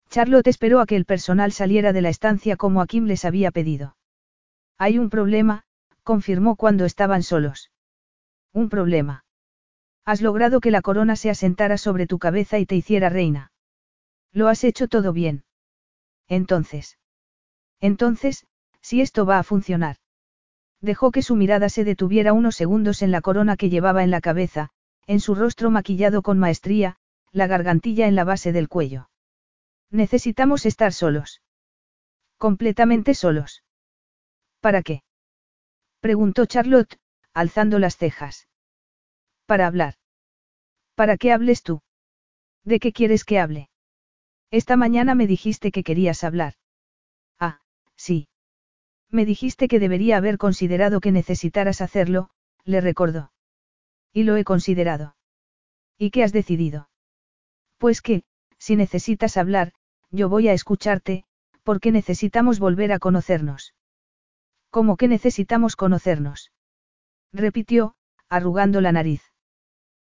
Charlotte 0.10 0.48
esperó 0.48 0.80
a 0.80 0.86
que 0.86 0.96
el 0.96 1.04
personal 1.04 1.52
saliera 1.52 1.92
de 1.92 2.02
la 2.02 2.10
estancia 2.10 2.56
como 2.56 2.82
a 2.82 2.88
Kim 2.88 3.06
les 3.06 3.26
había 3.26 3.52
pedido. 3.52 3.98
Hay 4.78 4.98
un 4.98 5.10
problema, 5.10 5.66
confirmó 6.04 6.56
cuando 6.56 6.86
estaban 6.86 7.24
solos. 7.24 7.72
Un 8.54 8.70
problema. 8.70 9.26
Has 10.06 10.22
logrado 10.22 10.60
que 10.60 10.72
la 10.72 10.82
corona 10.82 11.16
se 11.16 11.30
asentara 11.30 11.78
sobre 11.78 12.08
tu 12.08 12.20
cabeza 12.20 12.60
y 12.60 12.66
te 12.66 12.76
hiciera 12.76 13.10
reina. 13.10 13.52
Lo 14.32 14.48
has 14.48 14.64
hecho 14.64 14.88
todo 14.88 15.14
bien. 15.14 15.44
Entonces. 16.28 16.98
Entonces, 17.80 18.46
si 18.82 19.02
esto 19.02 19.26
va 19.26 19.40
a 19.40 19.44
funcionar. 19.44 19.98
Dejó 20.82 21.12
que 21.12 21.22
su 21.22 21.36
mirada 21.36 21.70
se 21.70 21.84
detuviera 21.84 22.34
unos 22.34 22.56
segundos 22.56 23.02
en 23.02 23.12
la 23.12 23.22
corona 23.22 23.56
que 23.56 23.70
llevaba 23.70 24.04
en 24.04 24.12
la 24.12 24.22
cabeza, 24.22 24.70
en 25.06 25.20
su 25.20 25.36
rostro 25.36 25.70
maquillado 25.70 26.24
con 26.24 26.40
maestría, 26.40 26.98
la 27.32 27.48
gargantilla 27.48 28.08
en 28.08 28.16
la 28.16 28.24
base 28.24 28.52
del 28.52 28.68
cuello. 28.68 29.10
Necesitamos 29.92 30.66
estar 30.66 30.94
solos. 30.94 31.42
Completamente 32.38 33.14
solos. 33.14 33.64
¿Para 34.60 34.82
qué? 34.82 35.04
Preguntó 36.02 36.46
Charlotte, 36.46 37.00
alzando 37.34 37.80
las 37.80 37.96
cejas. 37.96 38.50
Para 39.46 39.68
hablar. 39.68 39.96
¿Para 40.96 41.18
qué 41.18 41.32
hables 41.32 41.64
tú? 41.64 41.82
¿De 42.64 42.80
qué 42.80 42.92
quieres 42.92 43.24
que 43.24 43.40
hable? 43.40 43.70
Esta 44.52 44.76
mañana 44.76 45.16
me 45.16 45.28
dijiste 45.28 45.72
que 45.72 45.84
querías 45.84 46.24
hablar. 46.24 46.56
Ah, 47.40 47.62
sí. 47.96 48.28
Me 49.10 49.26
dijiste 49.26 49.68
que 49.68 49.80
debería 49.80 50.18
haber 50.18 50.38
considerado 50.38 51.00
que 51.00 51.12
necesitaras 51.12 51.82
hacerlo, 51.82 52.30
le 52.66 52.82
recordó. 52.82 53.32
Y 54.12 54.24
lo 54.24 54.36
he 54.36 54.44
considerado. 54.44 55.16
¿Y 55.98 56.12
qué 56.12 56.24
has 56.24 56.34
decidido? 56.34 56.90
Pues 57.78 58.02
que, 58.02 58.24
si 58.58 58.76
necesitas 58.76 59.38
hablar, 59.38 59.74
yo 60.12 60.30
voy 60.30 60.48
a 60.50 60.54
escucharte, 60.54 61.26
porque 61.64 61.92
necesitamos 61.92 62.60
volver 62.60 62.92
a 62.92 63.00
conocernos. 63.00 63.74
¿Cómo 64.72 64.96
que 64.96 65.10
necesitamos 65.10 65.76
conocernos? 65.76 66.52
Repitió, 67.34 67.96
arrugando 68.30 68.80
la 68.80 68.94
nariz. 68.94 69.22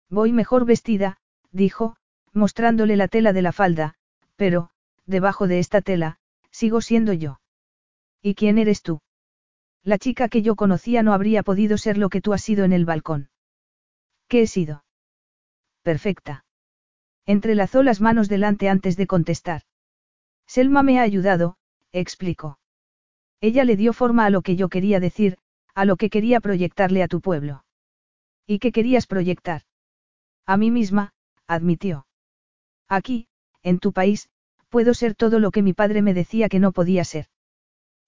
Voy 0.09 0.33
mejor 0.33 0.65
vestida, 0.65 1.19
dijo, 1.53 1.97
mostrándole 2.33 2.97
la 2.97 3.09
tela 3.09 3.35
de 3.35 3.43
la 3.43 3.53
falda, 3.53 3.95
pero, 4.37 4.71
debajo 5.07 5.47
de 5.47 5.59
esta 5.59 5.83
tela, 5.83 6.19
sigo 6.51 6.81
siendo 6.81 7.13
yo. 7.13 7.41
¿Y 8.23 8.35
quién 8.35 8.57
eres 8.57 8.83
tú? 8.83 9.03
La 9.83 9.99
chica 9.99 10.29
que 10.31 10.41
yo 10.41 10.57
conocía 10.57 11.03
no 11.03 11.13
habría 11.13 11.43
podido 11.43 11.77
ser 11.77 11.99
lo 11.99 12.09
que 12.09 12.23
tú 12.23 12.33
has 12.33 12.43
sido 12.43 12.65
en 12.65 12.73
el 12.73 12.87
balcón. 12.87 13.29
¿Qué 14.29 14.43
he 14.43 14.47
sido? 14.47 14.85
Perfecta. 15.83 16.47
Entrelazó 17.27 17.83
las 17.83 18.01
manos 18.01 18.31
delante 18.31 18.71
antes 18.71 18.97
de 18.97 19.07
contestar. 19.07 19.63
Selma 20.47 20.83
me 20.83 20.99
ha 20.99 21.03
ayudado, 21.03 21.59
explicó. 21.93 22.59
Ella 23.41 23.65
le 23.65 23.77
dio 23.77 23.93
forma 23.93 24.27
a 24.27 24.31
lo 24.31 24.43
que 24.43 24.57
yo 24.57 24.69
quería 24.69 25.01
decir, 25.01 25.39
a 25.75 25.85
lo 25.85 25.97
que 25.97 26.11
quería 26.11 26.41
proyectarle 26.41 27.03
a 27.03 27.09
tu 27.09 27.21
pueblo. 27.21 27.65
¿Y 28.47 28.59
qué 28.59 28.73
querías 28.73 29.07
proyectar? 29.07 29.63
A 30.47 30.57
mí 30.57 30.71
misma, 30.71 31.13
admitió. 31.47 32.07
Aquí, 32.89 33.27
en 33.63 33.79
tu 33.79 33.93
país, 33.93 34.29
puedo 34.69 34.95
ser 34.95 35.15
todo 35.15 35.39
lo 35.39 35.51
que 35.51 35.63
mi 35.63 35.73
padre 35.73 36.03
me 36.03 36.15
decía 36.15 36.49
que 36.49 36.59
no 36.59 36.73
podía 36.73 37.05
ser. 37.05 37.27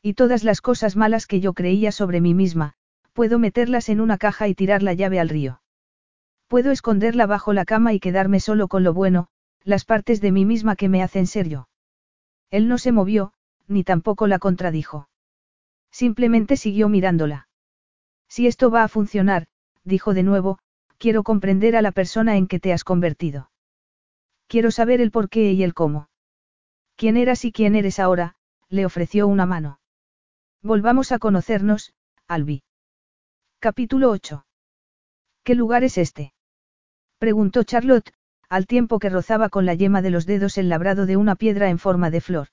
Y 0.03 0.15
todas 0.15 0.45
las 0.45 0.61
cosas 0.61 0.97
malas 0.97 1.27
que 1.27 1.41
yo 1.41 1.53
creía 1.55 1.93
sobre 1.93 2.21
mí 2.21 2.35
misma, 2.35 2.75
puedo 3.13 3.39
meterlas 3.39 3.89
en 3.89 4.01
una 4.01 4.19
caja 4.19 4.49
y 4.49 4.55
tirar 4.55 4.83
la 4.83 4.93
llave 4.93 5.19
al 5.19 5.29
río. 5.29 5.63
Puedo 6.49 6.71
esconderla 6.71 7.27
bajo 7.27 7.53
la 7.53 7.65
cama 7.65 7.93
y 7.93 8.01
quedarme 8.01 8.41
solo 8.41 8.69
con 8.69 8.85
lo 8.85 8.93
bueno, 8.93 9.29
las 9.65 9.85
partes 9.85 10.21
de 10.21 10.31
mí 10.31 10.45
misma 10.45 10.77
que 10.77 10.89
me 10.89 11.03
hacen 11.03 11.27
ser 11.27 11.49
yo. 11.49 11.69
Él 12.51 12.69
no 12.69 12.79
se 12.79 12.93
movió, 12.93 13.33
ni 13.67 13.83
tampoco 13.83 14.27
la 14.27 14.39
contradijo. 14.39 15.09
Simplemente 15.97 16.59
siguió 16.59 16.91
mirándola. 16.91 17.49
Si 18.29 18.47
esto 18.47 18.71
va 18.71 18.85
a 18.85 18.89
funcionar, 18.89 19.47
dijo 19.83 20.13
de 20.13 20.25
nuevo, 20.25 20.59
quiero 20.99 21.23
comprender 21.23 21.75
a 21.75 21.81
la 21.81 21.91
persona 21.91 22.37
en 22.37 22.49
que 22.49 22.61
te 22.61 22.75
has 22.75 22.85
convertido. 22.85 23.51
Quiero 24.47 24.71
saber 24.71 25.01
el 25.01 25.11
por 25.11 25.31
qué 25.31 25.53
y 25.53 25.63
el 25.63 25.73
cómo. 25.73 26.11
¿Quién 26.97 27.17
eras 27.17 27.47
y 27.47 27.51
quién 27.51 27.75
eres 27.75 27.99
ahora? 27.99 28.37
le 28.69 28.85
ofreció 28.85 29.27
una 29.27 29.47
mano. 29.47 29.81
Volvamos 30.61 31.13
a 31.13 31.19
conocernos, 31.19 31.95
Albi. 32.29 32.63
Capítulo 33.59 34.11
8. 34.11 34.45
¿Qué 35.45 35.55
lugar 35.55 35.83
es 35.83 35.97
este? 35.97 36.35
preguntó 37.17 37.65
Charlotte, 37.65 38.13
al 38.51 38.67
tiempo 38.67 38.99
que 38.99 39.09
rozaba 39.09 39.49
con 39.49 39.65
la 39.65 39.73
yema 39.73 40.03
de 40.03 40.11
los 40.11 40.27
dedos 40.27 40.59
el 40.59 40.69
labrado 40.69 41.07
de 41.07 41.17
una 41.17 41.37
piedra 41.37 41.71
en 41.71 41.79
forma 41.79 42.11
de 42.11 42.21
flor. 42.21 42.49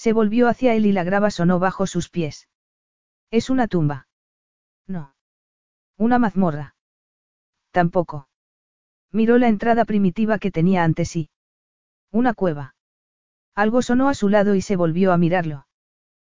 Se 0.00 0.14
volvió 0.14 0.48
hacia 0.48 0.72
él 0.72 0.86
y 0.86 0.92
la 0.92 1.04
grava 1.04 1.30
sonó 1.30 1.58
bajo 1.58 1.86
sus 1.86 2.08
pies. 2.08 2.48
¿Es 3.30 3.50
una 3.50 3.68
tumba? 3.68 4.08
No. 4.86 5.14
¿Una 5.98 6.18
mazmorra? 6.18 6.74
Tampoco. 7.70 8.26
Miró 9.12 9.36
la 9.36 9.48
entrada 9.48 9.84
primitiva 9.84 10.38
que 10.38 10.50
tenía 10.50 10.84
ante 10.84 11.04
sí. 11.04 11.28
Una 12.10 12.32
cueva. 12.32 12.74
Algo 13.54 13.82
sonó 13.82 14.08
a 14.08 14.14
su 14.14 14.30
lado 14.30 14.54
y 14.54 14.62
se 14.62 14.74
volvió 14.74 15.12
a 15.12 15.18
mirarlo. 15.18 15.66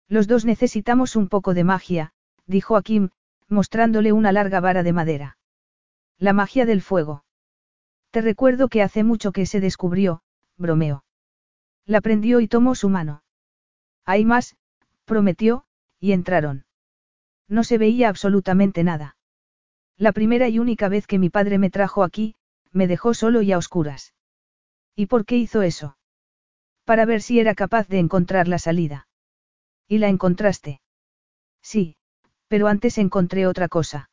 Los 0.09 0.27
dos 0.27 0.47
necesitamos 0.47 1.15
un 1.15 1.29
poco 1.29 1.53
de 1.53 1.65
magia, 1.65 2.15
dijo 2.47 2.79
a 2.79 2.83
Kim, 2.83 3.11
mostrándole 3.47 4.13
una 4.13 4.33
larga 4.33 4.61
vara 4.61 4.83
de 4.83 4.95
madera. 4.95 5.37
La 6.17 6.33
magia 6.33 6.65
del 6.65 6.81
fuego. 6.81 7.27
Te 8.11 8.23
recuerdo 8.23 8.69
que 8.69 8.83
hace 8.83 9.05
mucho 9.05 9.33
que 9.33 9.45
se 9.45 9.61
descubrió, 9.61 10.23
bromeó. 10.57 11.05
La 11.85 12.01
prendió 12.01 12.41
y 12.41 12.49
tomó 12.49 12.75
su 12.75 12.89
mano. 12.89 13.23
Hay 14.11 14.25
más, 14.25 14.57
prometió, 15.05 15.67
y 16.01 16.11
entraron. 16.11 16.65
No 17.47 17.63
se 17.63 17.79
veía 17.79 18.09
absolutamente 18.09 18.83
nada. 18.83 19.17
La 19.97 20.11
primera 20.11 20.49
y 20.49 20.59
única 20.59 20.89
vez 20.89 21.07
que 21.07 21.21
mi 21.21 21.31
padre 21.31 21.59
me 21.59 21.71
trajo 21.71 22.03
aquí, 22.03 22.35
me 22.73 22.89
dejó 22.89 23.15
solo 23.15 23.41
y 23.41 23.53
a 23.53 23.59
oscuras. 23.59 24.13
¿Y 24.97 25.07
por 25.07 25.25
qué 25.25 25.37
hizo 25.37 25.63
eso? 25.63 25.97
Para 26.85 27.05
ver 27.05 27.23
si 27.23 27.39
era 27.39 27.55
capaz 27.55 27.87
de 27.87 28.01
encontrar 28.01 28.49
la 28.49 28.59
salida. 28.59 29.07
¿Y 29.87 29.99
la 29.99 30.09
encontraste? 30.09 30.81
Sí, 31.63 31.95
pero 32.49 32.67
antes 32.67 32.99
encontré 32.99 33.47
otra 33.47 33.69
cosa. 33.69 34.11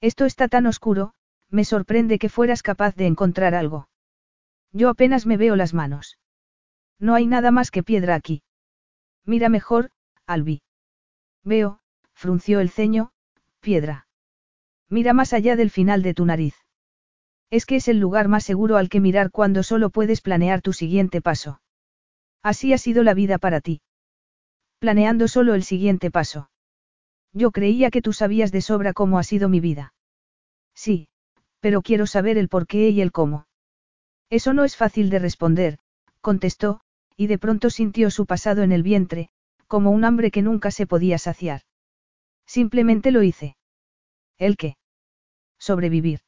Esto 0.00 0.24
está 0.24 0.48
tan 0.48 0.64
oscuro, 0.64 1.12
me 1.50 1.66
sorprende 1.66 2.18
que 2.18 2.30
fueras 2.30 2.62
capaz 2.62 2.96
de 2.96 3.04
encontrar 3.04 3.54
algo. 3.54 3.90
Yo 4.72 4.88
apenas 4.88 5.26
me 5.26 5.36
veo 5.36 5.56
las 5.56 5.74
manos. 5.74 6.16
No 6.98 7.12
hay 7.14 7.26
nada 7.26 7.50
más 7.50 7.70
que 7.70 7.82
piedra 7.82 8.14
aquí. 8.14 8.42
Mira 9.24 9.48
mejor, 9.48 9.90
Albi. 10.26 10.62
Veo, 11.44 11.80
frunció 12.12 12.60
el 12.60 12.70
ceño, 12.70 13.12
piedra. 13.60 14.06
Mira 14.88 15.12
más 15.12 15.32
allá 15.32 15.56
del 15.56 15.70
final 15.70 16.02
de 16.02 16.14
tu 16.14 16.24
nariz. 16.26 16.54
Es 17.50 17.66
que 17.66 17.76
es 17.76 17.88
el 17.88 17.98
lugar 17.98 18.28
más 18.28 18.44
seguro 18.44 18.76
al 18.76 18.88
que 18.88 19.00
mirar 19.00 19.30
cuando 19.30 19.62
solo 19.62 19.90
puedes 19.90 20.20
planear 20.20 20.62
tu 20.62 20.72
siguiente 20.72 21.20
paso. 21.20 21.60
Así 22.42 22.72
ha 22.72 22.78
sido 22.78 23.02
la 23.02 23.14
vida 23.14 23.38
para 23.38 23.60
ti. 23.60 23.82
Planeando 24.78 25.28
solo 25.28 25.54
el 25.54 25.64
siguiente 25.64 26.10
paso. 26.10 26.50
Yo 27.32 27.50
creía 27.50 27.90
que 27.90 28.02
tú 28.02 28.12
sabías 28.12 28.50
de 28.50 28.62
sobra 28.62 28.92
cómo 28.92 29.18
ha 29.18 29.22
sido 29.22 29.48
mi 29.48 29.60
vida. 29.60 29.94
Sí, 30.74 31.08
pero 31.60 31.82
quiero 31.82 32.06
saber 32.06 32.38
el 32.38 32.48
por 32.48 32.66
qué 32.66 32.88
y 32.90 33.00
el 33.00 33.12
cómo. 33.12 33.46
Eso 34.30 34.54
no 34.54 34.64
es 34.64 34.76
fácil 34.76 35.10
de 35.10 35.18
responder, 35.18 35.78
contestó, 36.20 36.80
y 37.20 37.26
de 37.26 37.36
pronto 37.36 37.68
sintió 37.68 38.10
su 38.10 38.24
pasado 38.24 38.62
en 38.62 38.72
el 38.72 38.82
vientre, 38.82 39.28
como 39.66 39.90
un 39.90 40.06
hambre 40.06 40.30
que 40.30 40.40
nunca 40.40 40.70
se 40.70 40.86
podía 40.86 41.18
saciar. 41.18 41.60
Simplemente 42.46 43.10
lo 43.10 43.22
hice. 43.22 43.58
¿El 44.38 44.56
qué? 44.56 44.78
Sobrevivir. 45.58 46.20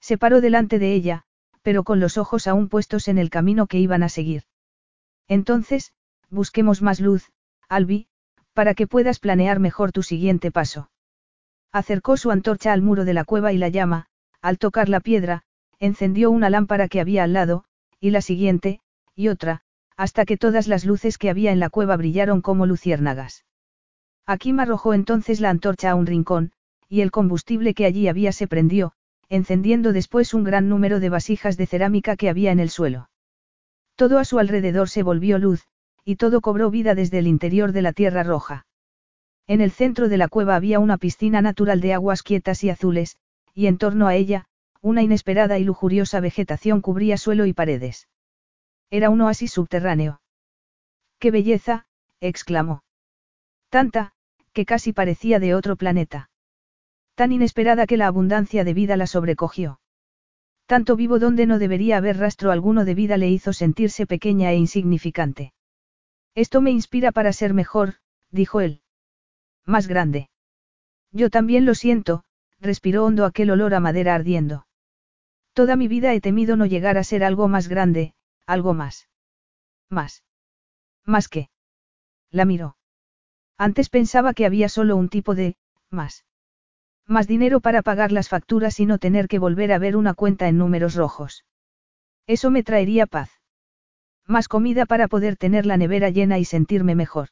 Se 0.00 0.16
paró 0.16 0.40
delante 0.40 0.78
de 0.78 0.94
ella, 0.94 1.24
pero 1.60 1.84
con 1.84 2.00
los 2.00 2.16
ojos 2.16 2.46
aún 2.46 2.70
puestos 2.70 3.08
en 3.08 3.18
el 3.18 3.28
camino 3.28 3.66
que 3.66 3.78
iban 3.78 4.02
a 4.02 4.08
seguir. 4.08 4.44
Entonces, 5.28 5.92
busquemos 6.30 6.80
más 6.80 6.98
luz, 6.98 7.30
Albi, 7.68 8.06
para 8.54 8.72
que 8.72 8.86
puedas 8.86 9.18
planear 9.18 9.60
mejor 9.60 9.92
tu 9.92 10.02
siguiente 10.02 10.50
paso. 10.50 10.90
Acercó 11.72 12.16
su 12.16 12.30
antorcha 12.30 12.72
al 12.72 12.80
muro 12.80 13.04
de 13.04 13.12
la 13.12 13.24
cueva 13.24 13.52
y 13.52 13.58
la 13.58 13.68
llama, 13.68 14.06
al 14.40 14.56
tocar 14.56 14.88
la 14.88 15.00
piedra, 15.00 15.42
encendió 15.78 16.30
una 16.30 16.48
lámpara 16.48 16.88
que 16.88 17.02
había 17.02 17.22
al 17.24 17.34
lado, 17.34 17.66
y 18.00 18.12
la 18.12 18.22
siguiente, 18.22 18.80
y 19.14 19.28
otra, 19.28 19.65
hasta 19.96 20.24
que 20.24 20.36
todas 20.36 20.68
las 20.68 20.84
luces 20.84 21.18
que 21.18 21.30
había 21.30 21.52
en 21.52 21.60
la 21.60 21.70
cueva 21.70 21.96
brillaron 21.96 22.42
como 22.42 22.66
luciérnagas. 22.66 23.44
Akim 24.26 24.60
arrojó 24.60 24.92
entonces 24.92 25.40
la 25.40 25.50
antorcha 25.50 25.90
a 25.90 25.94
un 25.94 26.06
rincón, 26.06 26.52
y 26.88 27.00
el 27.00 27.10
combustible 27.10 27.74
que 27.74 27.86
allí 27.86 28.08
había 28.08 28.32
se 28.32 28.46
prendió, 28.46 28.92
encendiendo 29.28 29.92
después 29.92 30.34
un 30.34 30.44
gran 30.44 30.68
número 30.68 31.00
de 31.00 31.08
vasijas 31.08 31.56
de 31.56 31.66
cerámica 31.66 32.16
que 32.16 32.28
había 32.28 32.52
en 32.52 32.60
el 32.60 32.70
suelo. 32.70 33.08
Todo 33.96 34.18
a 34.18 34.24
su 34.24 34.38
alrededor 34.38 34.88
se 34.88 35.02
volvió 35.02 35.38
luz, 35.38 35.66
y 36.04 36.16
todo 36.16 36.40
cobró 36.40 36.70
vida 36.70 36.94
desde 36.94 37.18
el 37.18 37.26
interior 37.26 37.72
de 37.72 37.82
la 37.82 37.92
tierra 37.92 38.22
roja. 38.22 38.66
En 39.48 39.60
el 39.60 39.70
centro 39.70 40.08
de 40.08 40.16
la 40.16 40.28
cueva 40.28 40.56
había 40.56 40.78
una 40.78 40.98
piscina 40.98 41.40
natural 41.40 41.80
de 41.80 41.94
aguas 41.94 42.22
quietas 42.22 42.62
y 42.64 42.70
azules, 42.70 43.16
y 43.54 43.66
en 43.66 43.78
torno 43.78 44.06
a 44.06 44.14
ella, 44.14 44.46
una 44.82 45.02
inesperada 45.02 45.58
y 45.58 45.64
lujuriosa 45.64 46.20
vegetación 46.20 46.80
cubría 46.80 47.16
suelo 47.16 47.46
y 47.46 47.52
paredes. 47.52 48.06
Era 48.90 49.10
un 49.10 49.20
oasis 49.20 49.52
subterráneo. 49.52 50.20
¡Qué 51.18 51.30
belleza! 51.30 51.86
exclamó. 52.20 52.84
Tanta, 53.68 54.12
que 54.52 54.64
casi 54.64 54.92
parecía 54.92 55.38
de 55.38 55.54
otro 55.54 55.76
planeta. 55.76 56.30
Tan 57.14 57.32
inesperada 57.32 57.86
que 57.86 57.96
la 57.96 58.06
abundancia 58.06 58.64
de 58.64 58.74
vida 58.74 58.96
la 58.96 59.06
sobrecogió. 59.06 59.80
Tanto 60.66 60.96
vivo 60.96 61.18
donde 61.18 61.46
no 61.46 61.58
debería 61.58 61.96
haber 61.96 62.18
rastro 62.18 62.50
alguno 62.50 62.84
de 62.84 62.94
vida 62.94 63.16
le 63.16 63.28
hizo 63.28 63.52
sentirse 63.52 64.06
pequeña 64.06 64.50
e 64.50 64.56
insignificante. 64.56 65.52
Esto 66.34 66.60
me 66.60 66.70
inspira 66.70 67.12
para 67.12 67.32
ser 67.32 67.54
mejor, 67.54 67.94
dijo 68.30 68.60
él. 68.60 68.82
Más 69.64 69.86
grande. 69.86 70.28
Yo 71.12 71.30
también 71.30 71.64
lo 71.64 71.74
siento, 71.74 72.24
respiró 72.60 73.04
hondo 73.04 73.24
aquel 73.24 73.50
olor 73.50 73.74
a 73.74 73.80
madera 73.80 74.14
ardiendo. 74.14 74.66
Toda 75.54 75.76
mi 75.76 75.88
vida 75.88 76.12
he 76.12 76.20
temido 76.20 76.56
no 76.56 76.66
llegar 76.66 76.98
a 76.98 77.04
ser 77.04 77.24
algo 77.24 77.48
más 77.48 77.68
grande, 77.68 78.12
algo 78.46 78.74
más. 78.74 79.08
Más. 79.90 80.24
¿Más 81.04 81.28
qué? 81.28 81.50
La 82.30 82.44
miró. 82.44 82.76
Antes 83.58 83.88
pensaba 83.88 84.34
que 84.34 84.46
había 84.46 84.68
solo 84.68 84.96
un 84.96 85.08
tipo 85.08 85.34
de, 85.34 85.56
más. 85.90 86.24
Más 87.06 87.26
dinero 87.26 87.60
para 87.60 87.82
pagar 87.82 88.12
las 88.12 88.28
facturas 88.28 88.80
y 88.80 88.86
no 88.86 88.98
tener 88.98 89.28
que 89.28 89.38
volver 89.38 89.72
a 89.72 89.78
ver 89.78 89.96
una 89.96 90.14
cuenta 90.14 90.48
en 90.48 90.58
números 90.58 90.94
rojos. 90.94 91.44
Eso 92.26 92.50
me 92.50 92.62
traería 92.62 93.06
paz. 93.06 93.30
Más 94.26 94.48
comida 94.48 94.86
para 94.86 95.06
poder 95.06 95.36
tener 95.36 95.66
la 95.66 95.76
nevera 95.76 96.10
llena 96.10 96.38
y 96.38 96.44
sentirme 96.44 96.96
mejor. 96.96 97.28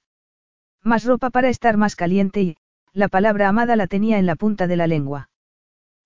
Más 0.83 1.05
ropa 1.05 1.31
para 1.31 1.49
estar 1.49 1.77
más 1.77 1.97
caliente 1.97 2.43
y, 2.43 2.57
la 2.93 3.09
palabra 3.09 3.49
amada 3.49 3.75
la 3.75 3.89
tenía 3.89 4.19
en 4.19 4.27
la 4.27 4.37
punta 4.37 4.69
de 4.69 4.77
la 4.77 4.87
lengua. 4.87 5.31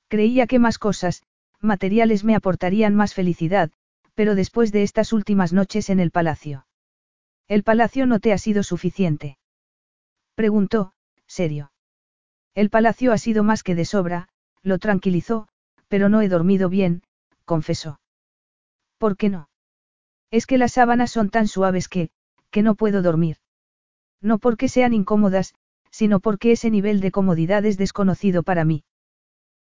Creía 0.08 0.46
que 0.46 0.58
más 0.58 0.78
cosas, 0.78 1.22
materiales 1.60 2.24
me 2.24 2.34
aportarían 2.34 2.94
más 2.94 3.12
felicidad, 3.12 3.70
pero 4.18 4.34
después 4.34 4.72
de 4.72 4.82
estas 4.82 5.12
últimas 5.12 5.52
noches 5.52 5.90
en 5.90 6.00
el 6.00 6.10
palacio. 6.10 6.66
¿El 7.46 7.62
palacio 7.62 8.04
no 8.04 8.18
te 8.18 8.32
ha 8.32 8.38
sido 8.38 8.64
suficiente? 8.64 9.38
Preguntó, 10.34 10.90
serio. 11.28 11.70
El 12.52 12.68
palacio 12.68 13.12
ha 13.12 13.18
sido 13.18 13.44
más 13.44 13.62
que 13.62 13.76
de 13.76 13.84
sobra, 13.84 14.26
lo 14.64 14.80
tranquilizó, 14.80 15.46
pero 15.86 16.08
no 16.08 16.20
he 16.20 16.28
dormido 16.28 16.68
bien, 16.68 17.04
confesó. 17.44 18.00
¿Por 18.98 19.16
qué 19.16 19.28
no? 19.28 19.50
Es 20.32 20.46
que 20.46 20.58
las 20.58 20.72
sábanas 20.72 21.12
son 21.12 21.30
tan 21.30 21.46
suaves 21.46 21.86
que, 21.86 22.10
que 22.50 22.64
no 22.64 22.74
puedo 22.74 23.02
dormir. 23.02 23.36
No 24.20 24.40
porque 24.40 24.68
sean 24.68 24.94
incómodas, 24.94 25.54
sino 25.92 26.18
porque 26.18 26.50
ese 26.50 26.70
nivel 26.70 27.00
de 27.00 27.12
comodidad 27.12 27.64
es 27.64 27.78
desconocido 27.78 28.42
para 28.42 28.64
mí. 28.64 28.82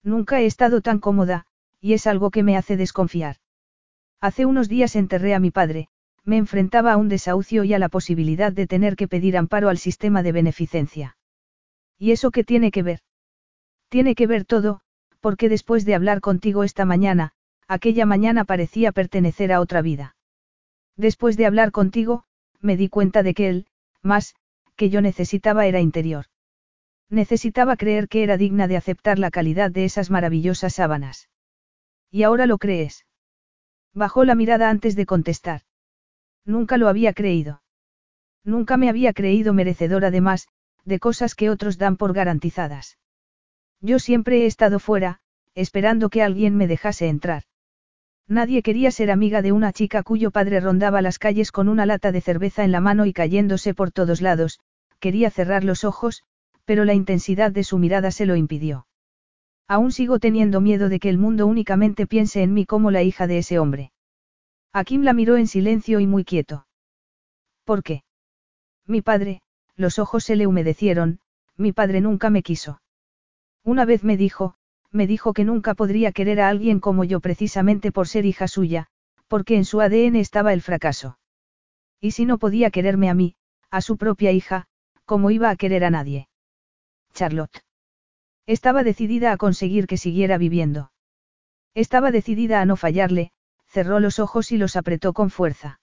Nunca 0.02 0.40
he 0.40 0.46
estado 0.46 0.80
tan 0.80 0.98
cómoda, 0.98 1.44
y 1.78 1.92
es 1.92 2.06
algo 2.06 2.30
que 2.30 2.42
me 2.42 2.56
hace 2.56 2.78
desconfiar. 2.78 3.36
Hace 4.20 4.46
unos 4.46 4.68
días 4.68 4.96
enterré 4.96 5.34
a 5.34 5.40
mi 5.40 5.50
padre, 5.50 5.88
me 6.24 6.36
enfrentaba 6.36 6.92
a 6.92 6.96
un 6.96 7.08
desahucio 7.08 7.64
y 7.64 7.74
a 7.74 7.78
la 7.78 7.88
posibilidad 7.88 8.52
de 8.52 8.66
tener 8.66 8.96
que 8.96 9.08
pedir 9.08 9.36
amparo 9.36 9.68
al 9.68 9.78
sistema 9.78 10.22
de 10.22 10.32
beneficencia. 10.32 11.16
¿Y 11.98 12.10
eso 12.10 12.30
qué 12.30 12.42
tiene 12.42 12.70
que 12.70 12.82
ver? 12.82 13.00
Tiene 13.88 14.14
que 14.14 14.26
ver 14.26 14.44
todo, 14.44 14.80
porque 15.20 15.48
después 15.48 15.84
de 15.84 15.94
hablar 15.94 16.20
contigo 16.20 16.64
esta 16.64 16.84
mañana, 16.84 17.32
aquella 17.68 18.06
mañana 18.06 18.44
parecía 18.44 18.92
pertenecer 18.92 19.52
a 19.52 19.60
otra 19.60 19.82
vida. 19.82 20.16
Después 20.96 21.36
de 21.36 21.46
hablar 21.46 21.70
contigo, 21.70 22.24
me 22.60 22.76
di 22.76 22.88
cuenta 22.88 23.22
de 23.22 23.34
que 23.34 23.48
él, 23.48 23.66
más, 24.02 24.34
que 24.76 24.90
yo 24.90 25.00
necesitaba 25.00 25.66
era 25.66 25.80
interior. 25.80 26.26
Necesitaba 27.08 27.76
creer 27.76 28.08
que 28.08 28.22
era 28.24 28.36
digna 28.36 28.66
de 28.66 28.76
aceptar 28.76 29.18
la 29.18 29.30
calidad 29.30 29.70
de 29.70 29.84
esas 29.84 30.10
maravillosas 30.10 30.74
sábanas. 30.74 31.28
¿Y 32.10 32.24
ahora 32.24 32.46
lo 32.46 32.58
crees? 32.58 33.04
Bajó 33.96 34.26
la 34.26 34.34
mirada 34.34 34.68
antes 34.68 34.94
de 34.94 35.06
contestar. 35.06 35.62
Nunca 36.44 36.76
lo 36.76 36.88
había 36.88 37.14
creído. 37.14 37.62
Nunca 38.44 38.76
me 38.76 38.90
había 38.90 39.14
creído 39.14 39.54
merecedora 39.54 40.10
de 40.10 40.20
más, 40.20 40.48
de 40.84 40.98
cosas 40.98 41.34
que 41.34 41.48
otros 41.48 41.78
dan 41.78 41.96
por 41.96 42.12
garantizadas. 42.12 42.98
Yo 43.80 43.98
siempre 43.98 44.42
he 44.42 44.46
estado 44.46 44.80
fuera, 44.80 45.20
esperando 45.54 46.10
que 46.10 46.22
alguien 46.22 46.58
me 46.58 46.66
dejase 46.66 47.08
entrar. 47.08 47.44
Nadie 48.28 48.62
quería 48.62 48.90
ser 48.90 49.10
amiga 49.10 49.40
de 49.40 49.52
una 49.52 49.72
chica 49.72 50.02
cuyo 50.02 50.30
padre 50.30 50.60
rondaba 50.60 51.00
las 51.00 51.18
calles 51.18 51.50
con 51.50 51.66
una 51.66 51.86
lata 51.86 52.12
de 52.12 52.20
cerveza 52.20 52.64
en 52.64 52.72
la 52.72 52.80
mano 52.82 53.06
y 53.06 53.14
cayéndose 53.14 53.72
por 53.72 53.92
todos 53.92 54.20
lados, 54.20 54.60
quería 55.00 55.30
cerrar 55.30 55.64
los 55.64 55.84
ojos, 55.84 56.22
pero 56.66 56.84
la 56.84 56.92
intensidad 56.92 57.50
de 57.50 57.64
su 57.64 57.78
mirada 57.78 58.10
se 58.10 58.26
lo 58.26 58.36
impidió. 58.36 58.86
Aún 59.68 59.90
sigo 59.90 60.18
teniendo 60.18 60.60
miedo 60.60 60.88
de 60.88 61.00
que 61.00 61.08
el 61.08 61.18
mundo 61.18 61.46
únicamente 61.46 62.06
piense 62.06 62.42
en 62.42 62.54
mí 62.54 62.66
como 62.66 62.90
la 62.90 63.02
hija 63.02 63.26
de 63.26 63.38
ese 63.38 63.58
hombre. 63.58 63.92
Akim 64.72 65.02
la 65.02 65.12
miró 65.12 65.36
en 65.36 65.46
silencio 65.48 66.00
y 66.00 66.06
muy 66.06 66.24
quieto. 66.24 66.66
¿Por 67.64 67.82
qué? 67.82 68.04
Mi 68.86 69.02
padre, 69.02 69.42
los 69.74 69.98
ojos 69.98 70.24
se 70.24 70.36
le 70.36 70.46
humedecieron, 70.46 71.18
mi 71.56 71.72
padre 71.72 72.00
nunca 72.00 72.30
me 72.30 72.42
quiso. 72.42 72.80
Una 73.64 73.84
vez 73.84 74.04
me 74.04 74.16
dijo, 74.16 74.54
me 74.92 75.08
dijo 75.08 75.32
que 75.32 75.44
nunca 75.44 75.74
podría 75.74 76.12
querer 76.12 76.40
a 76.40 76.48
alguien 76.48 76.78
como 76.78 77.02
yo 77.02 77.20
precisamente 77.20 77.90
por 77.90 78.06
ser 78.06 78.24
hija 78.24 78.46
suya, 78.46 78.86
porque 79.26 79.56
en 79.56 79.64
su 79.64 79.80
ADN 79.80 80.16
estaba 80.16 80.52
el 80.52 80.62
fracaso. 80.62 81.18
Y 82.00 82.12
si 82.12 82.24
no 82.24 82.38
podía 82.38 82.70
quererme 82.70 83.10
a 83.10 83.14
mí, 83.14 83.34
a 83.70 83.80
su 83.80 83.96
propia 83.96 84.30
hija, 84.30 84.68
¿cómo 85.04 85.32
iba 85.32 85.50
a 85.50 85.56
querer 85.56 85.84
a 85.84 85.90
nadie? 85.90 86.28
Charlotte. 87.12 87.65
Estaba 88.46 88.84
decidida 88.84 89.32
a 89.32 89.36
conseguir 89.36 89.86
que 89.86 89.96
siguiera 89.96 90.38
viviendo. 90.38 90.92
Estaba 91.74 92.10
decidida 92.10 92.60
a 92.60 92.64
no 92.64 92.76
fallarle, 92.76 93.32
cerró 93.66 94.00
los 94.00 94.18
ojos 94.18 94.52
y 94.52 94.56
los 94.56 94.76
apretó 94.76 95.12
con 95.12 95.30
fuerza. 95.30 95.80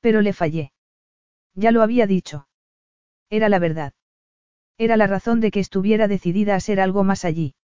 Pero 0.00 0.20
le 0.20 0.32
fallé. 0.32 0.72
Ya 1.54 1.70
lo 1.70 1.82
había 1.82 2.06
dicho. 2.06 2.48
Era 3.28 3.48
la 3.48 3.58
verdad. 3.58 3.92
Era 4.78 4.96
la 4.96 5.06
razón 5.06 5.40
de 5.40 5.50
que 5.50 5.60
estuviera 5.60 6.08
decidida 6.08 6.54
a 6.54 6.60
ser 6.60 6.80
algo 6.80 7.04
más 7.04 7.24
allí. 7.24 7.54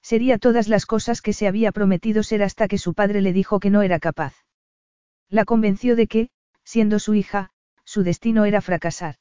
Sería 0.00 0.38
todas 0.38 0.68
las 0.68 0.86
cosas 0.86 1.20
que 1.20 1.32
se 1.32 1.48
había 1.48 1.72
prometido 1.72 2.22
ser 2.22 2.42
hasta 2.42 2.68
que 2.68 2.78
su 2.78 2.94
padre 2.94 3.20
le 3.20 3.32
dijo 3.32 3.60
que 3.60 3.70
no 3.70 3.82
era 3.82 3.98
capaz. 3.98 4.34
La 5.28 5.44
convenció 5.44 5.96
de 5.96 6.06
que, 6.06 6.30
siendo 6.64 6.98
su 7.00 7.14
hija, 7.14 7.50
su 7.84 8.04
destino 8.04 8.44
era 8.44 8.60
fracasar. 8.60 9.16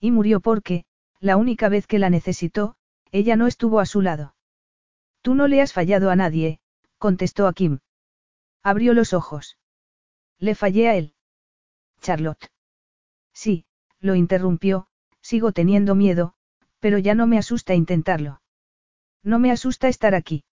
Y 0.00 0.12
murió 0.12 0.40
porque, 0.40 0.84
la 1.20 1.36
única 1.36 1.68
vez 1.68 1.86
que 1.86 1.98
la 1.98 2.10
necesitó, 2.10 2.75
ella 3.12 3.36
no 3.36 3.46
estuvo 3.46 3.80
a 3.80 3.86
su 3.86 4.02
lado. 4.02 4.34
Tú 5.22 5.34
no 5.34 5.48
le 5.48 5.60
has 5.60 5.72
fallado 5.72 6.10
a 6.10 6.16
nadie, 6.16 6.60
contestó 6.98 7.46
a 7.46 7.52
Kim. 7.52 7.80
Abrió 8.62 8.94
los 8.94 9.12
ojos. 9.12 9.58
Le 10.38 10.54
fallé 10.54 10.88
a 10.88 10.96
él. 10.96 11.14
Charlotte. 12.00 12.50
Sí, 13.32 13.66
lo 14.00 14.14
interrumpió, 14.14 14.88
sigo 15.20 15.52
teniendo 15.52 15.94
miedo, 15.94 16.34
pero 16.80 16.98
ya 16.98 17.14
no 17.14 17.26
me 17.26 17.38
asusta 17.38 17.74
intentarlo. 17.74 18.40
No 19.22 19.38
me 19.38 19.50
asusta 19.50 19.88
estar 19.88 20.14
aquí. 20.14 20.44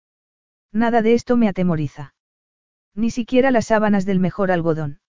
Nada 0.71 1.01
de 1.01 1.13
esto 1.13 1.37
me 1.37 1.47
atemoriza. 1.47 2.15
Ni 2.95 3.11
siquiera 3.11 3.51
las 3.51 3.67
sábanas 3.67 4.05
del 4.05 4.19
mejor 4.19 4.51
algodón. 4.51 4.99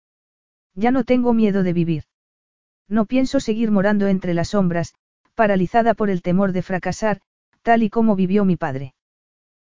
Ya 0.75 0.91
no 0.91 1.05
tengo 1.05 1.33
miedo 1.33 1.63
de 1.63 1.73
vivir. 1.73 2.05
No 2.89 3.07
pienso 3.07 3.41
seguir 3.41 3.71
morando 3.71 4.09
entre 4.09 4.35
las 4.35 4.51
sombras, 4.51 4.95
paralizada 5.35 5.95
por 5.95 6.11
el 6.11 6.23
temor 6.23 6.53
de 6.53 6.63
fracasar, 6.63 7.21
tal 7.65 7.83
y 7.83 7.89
como 7.89 8.15
vivió 8.15 8.45
mi 8.45 8.57
padre. 8.57 8.95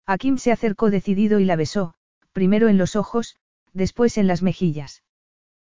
Akim 0.05 0.37
se 0.37 0.51
acercó 0.51 0.91
decidido 0.91 1.39
y 1.39 1.45
la 1.45 1.55
besó, 1.55 1.95
primero 2.33 2.67
en 2.67 2.77
los 2.77 2.95
ojos, 2.95 3.37
después 3.73 4.17
en 4.17 4.27
las 4.27 4.43
mejillas. 4.43 5.01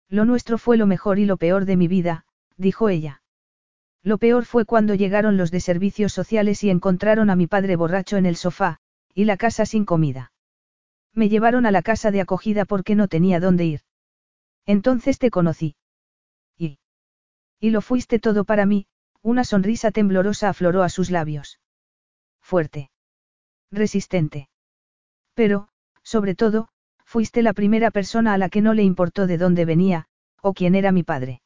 Lo 0.10 0.26
nuestro 0.26 0.58
fue 0.58 0.76
lo 0.76 0.86
mejor 0.86 1.18
y 1.18 1.26
lo 1.26 1.38
peor 1.38 1.64
de 1.64 1.78
mi 1.78 1.88
vida, 1.88 2.26
dijo 2.58 2.90
ella. 2.90 3.22
Lo 4.04 4.18
peor 4.18 4.44
fue 4.46 4.66
cuando 4.66 4.96
llegaron 4.96 5.38
los 5.38 5.50
de 5.50 5.62
servicios 5.62 6.12
sociales 6.12 6.64
y 6.64 6.70
encontraron 6.70 7.30
a 7.30 7.38
mi 7.38 7.48
padre 7.48 7.78
borracho 7.78 8.18
en 8.18 8.26
el 8.26 8.36
sofá, 8.36 8.80
y 9.16 9.24
la 9.24 9.38
casa 9.38 9.66
sin 9.66 9.86
comida. 9.86 10.34
Me 11.14 11.30
llevaron 11.30 11.66
a 11.66 11.72
la 11.72 11.82
casa 11.82 12.12
de 12.12 12.22
acogida 12.22 12.66
porque 12.66 12.96
no 12.96 13.08
tenía 13.08 13.40
dónde 13.40 13.66
ir. 13.66 13.82
Entonces 14.66 15.20
te 15.20 15.32
conocí. 15.32 15.76
Y. 16.58 16.80
Y 17.62 17.70
lo 17.70 17.82
fuiste 17.82 18.20
todo 18.20 18.44
para 18.44 18.66
mí, 18.66 18.88
una 19.22 19.46
sonrisa 19.46 19.92
temblorosa 19.92 20.50
afloró 20.50 20.84
a 20.84 20.90
sus 20.90 21.12
labios. 21.12 21.59
Fuerte. 22.50 22.90
Resistente. 23.72 24.50
Pero, 25.36 25.68
sobre 26.02 26.34
todo, 26.34 26.70
fuiste 27.06 27.44
la 27.44 27.54
primera 27.54 27.92
persona 27.92 28.34
a 28.34 28.40
la 28.40 28.50
que 28.50 28.64
no 28.64 28.74
le 28.74 28.82
importó 28.82 29.28
de 29.28 29.38
dónde 29.38 29.66
venía, 29.66 30.08
o 30.42 30.56
quién 30.56 30.74
era 30.74 30.92
mi 30.92 31.04
padre. 31.04 31.44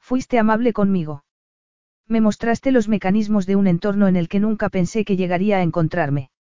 Fuiste 0.00 0.40
amable 0.40 0.72
conmigo. 0.72 1.22
Me 2.08 2.20
mostraste 2.20 2.72
los 2.72 2.88
mecanismos 2.88 3.46
de 3.46 3.54
un 3.54 3.68
entorno 3.68 4.08
en 4.08 4.16
el 4.16 4.28
que 4.28 4.40
nunca 4.40 4.68
pensé 4.68 5.04
que 5.04 5.16
llegaría 5.16 5.58
a 5.58 5.62
encontrarme. 5.62 6.32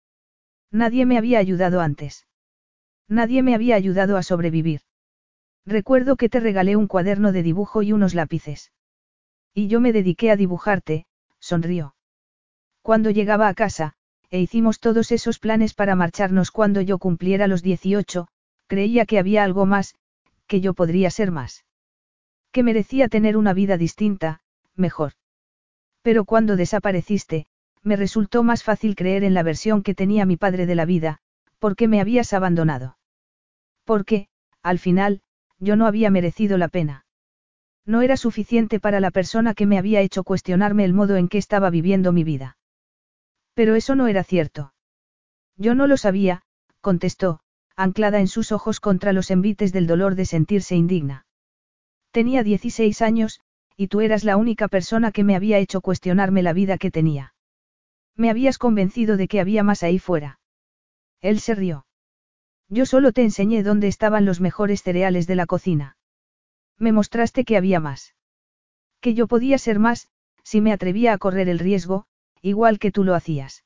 Nadie 0.71 1.05
me 1.05 1.19
había 1.19 1.37
ayudado 1.37 1.79
antes. 1.79 2.25
Nadie 3.07 3.43
me 3.43 3.53
había 3.53 3.75
ayudado 3.75 4.17
a 4.17 4.23
sobrevivir. 4.23 4.81
Recuerdo 5.63 6.15
que 6.15 6.27
te 6.27 6.39
regalé 6.39 6.75
un 6.75 6.87
cuaderno 6.87 7.31
de 7.31 7.43
dibujo 7.43 7.83
y 7.83 7.91
unos 7.93 8.15
lápices. 8.15 8.71
Y 9.53 9.67
yo 9.67 9.79
me 9.79 9.93
dediqué 9.93 10.31
a 10.31 10.37
dibujarte, 10.37 11.05
sonrió. 11.39 11.94
Cuando 12.85 13.09
llegaba 13.09 13.47
a 13.47 13.55
casa, 13.55 13.93
e 14.29 14.39
hicimos 14.39 14.79
todos 14.79 15.11
esos 15.11 15.39
planes 15.39 15.73
para 15.73 15.95
marcharnos 15.95 16.51
cuando 16.51 16.81
yo 16.81 16.99
cumpliera 16.99 17.47
los 17.47 17.63
18, 17.63 18.27
creía 18.67 19.07
que 19.07 19.17
había 19.17 19.43
algo 19.43 19.65
más, 19.65 19.95
que 20.45 20.61
yo 20.61 20.75
podría 20.75 21.09
ser 21.09 21.31
más. 21.31 21.65
Que 22.51 22.61
merecía 22.61 23.07
tener 23.07 23.37
una 23.37 23.53
vida 23.53 23.77
distinta, 23.77 24.41
mejor. 24.75 25.13
Pero 26.03 26.25
cuando 26.25 26.55
desapareciste, 26.57 27.47
me 27.81 27.95
resultó 27.95 28.43
más 28.43 28.61
fácil 28.61 28.95
creer 28.95 29.23
en 29.23 29.33
la 29.33 29.41
versión 29.41 29.81
que 29.81 29.95
tenía 29.95 30.27
mi 30.27 30.37
padre 30.37 30.67
de 30.67 30.75
la 30.75 30.85
vida, 30.85 31.17
porque 31.57 31.87
me 31.87 32.01
habías 32.01 32.33
abandonado. 32.33 32.99
Porque, 33.83 34.27
al 34.61 34.77
final, 34.77 35.23
yo 35.57 35.75
no 35.75 35.87
había 35.87 36.11
merecido 36.11 36.59
la 36.59 36.67
pena. 36.67 37.07
No 37.83 38.03
era 38.03 38.15
suficiente 38.15 38.79
para 38.79 38.99
la 38.99 39.09
persona 39.09 39.55
que 39.55 39.65
me 39.65 39.79
había 39.79 40.01
hecho 40.01 40.23
cuestionarme 40.23 40.85
el 40.85 40.93
modo 40.93 41.15
en 41.15 41.29
que 41.29 41.39
estaba 41.39 41.71
viviendo 41.71 42.11
mi 42.11 42.23
vida. 42.23 42.57
Pero 43.55 43.73
eso 43.75 43.95
no 43.95 44.07
era 44.07 44.23
cierto. 44.23 44.73
Yo 45.57 45.73
no 45.73 45.87
lo 45.87 45.97
sabía, 45.97 46.43
contestó, 46.81 47.39
anclada 47.75 48.19
en 48.19 48.27
sus 48.27 48.51
ojos 48.51 48.79
contra 48.79 49.13
los 49.13 49.31
envites 49.31 49.73
del 49.73 49.87
dolor 49.87 50.15
de 50.15 50.25
sentirse 50.25 50.75
indigna. 50.75 51.25
Tenía 52.11 52.43
16 52.43 53.01
años, 53.01 53.41
y 53.75 53.87
tú 53.87 54.01
eras 54.01 54.23
la 54.23 54.37
única 54.37 54.67
persona 54.67 55.11
que 55.11 55.23
me 55.23 55.35
había 55.35 55.57
hecho 55.57 55.81
cuestionarme 55.81 56.43
la 56.43 56.53
vida 56.53 56.77
que 56.77 56.91
tenía. 56.91 57.33
Me 58.15 58.29
habías 58.29 58.57
convencido 58.57 59.17
de 59.17 59.27
que 59.27 59.41
había 59.41 59.63
más 59.63 59.83
ahí 59.83 59.99
fuera. 59.99 60.39
Él 61.21 61.39
se 61.39 61.55
rió. 61.55 61.85
Yo 62.69 62.85
solo 62.85 63.11
te 63.11 63.21
enseñé 63.21 63.63
dónde 63.63 63.87
estaban 63.87 64.25
los 64.25 64.41
mejores 64.41 64.83
cereales 64.83 65.27
de 65.27 65.35
la 65.35 65.45
cocina. 65.45 65.97
Me 66.77 66.91
mostraste 66.91 67.45
que 67.45 67.57
había 67.57 67.79
más. 67.79 68.15
Que 69.01 69.13
yo 69.13 69.27
podía 69.27 69.57
ser 69.57 69.79
más, 69.79 70.09
si 70.43 70.61
me 70.61 70.73
atrevía 70.73 71.13
a 71.13 71.17
correr 71.17 71.49
el 71.49 71.59
riesgo, 71.59 72.05
igual 72.45 72.77
que 72.77 72.91
tú 72.91 73.03
lo 73.03 73.15
hacías. 73.15 73.63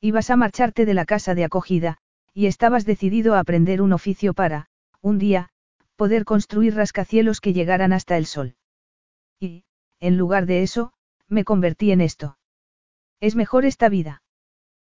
Ibas 0.00 0.30
a 0.30 0.36
marcharte 0.36 0.86
de 0.86 0.94
la 0.94 1.04
casa 1.04 1.34
de 1.34 1.44
acogida, 1.44 1.98
y 2.32 2.46
estabas 2.46 2.86
decidido 2.86 3.34
a 3.34 3.40
aprender 3.40 3.82
un 3.82 3.92
oficio 3.92 4.32
para, 4.32 4.70
un 5.02 5.18
día, 5.18 5.50
poder 5.96 6.24
construir 6.24 6.74
rascacielos 6.74 7.42
que 7.42 7.52
llegaran 7.52 7.92
hasta 7.92 8.16
el 8.16 8.24
sol. 8.24 8.56
Y, 9.38 9.64
en 9.98 10.16
lugar 10.16 10.46
de 10.46 10.62
eso, 10.62 10.94
me 11.28 11.44
convertí 11.44 11.92
en 11.92 12.00
esto. 12.00 12.38
Es 13.20 13.36
mejor 13.36 13.66
esta 13.66 13.90
vida. 13.90 14.22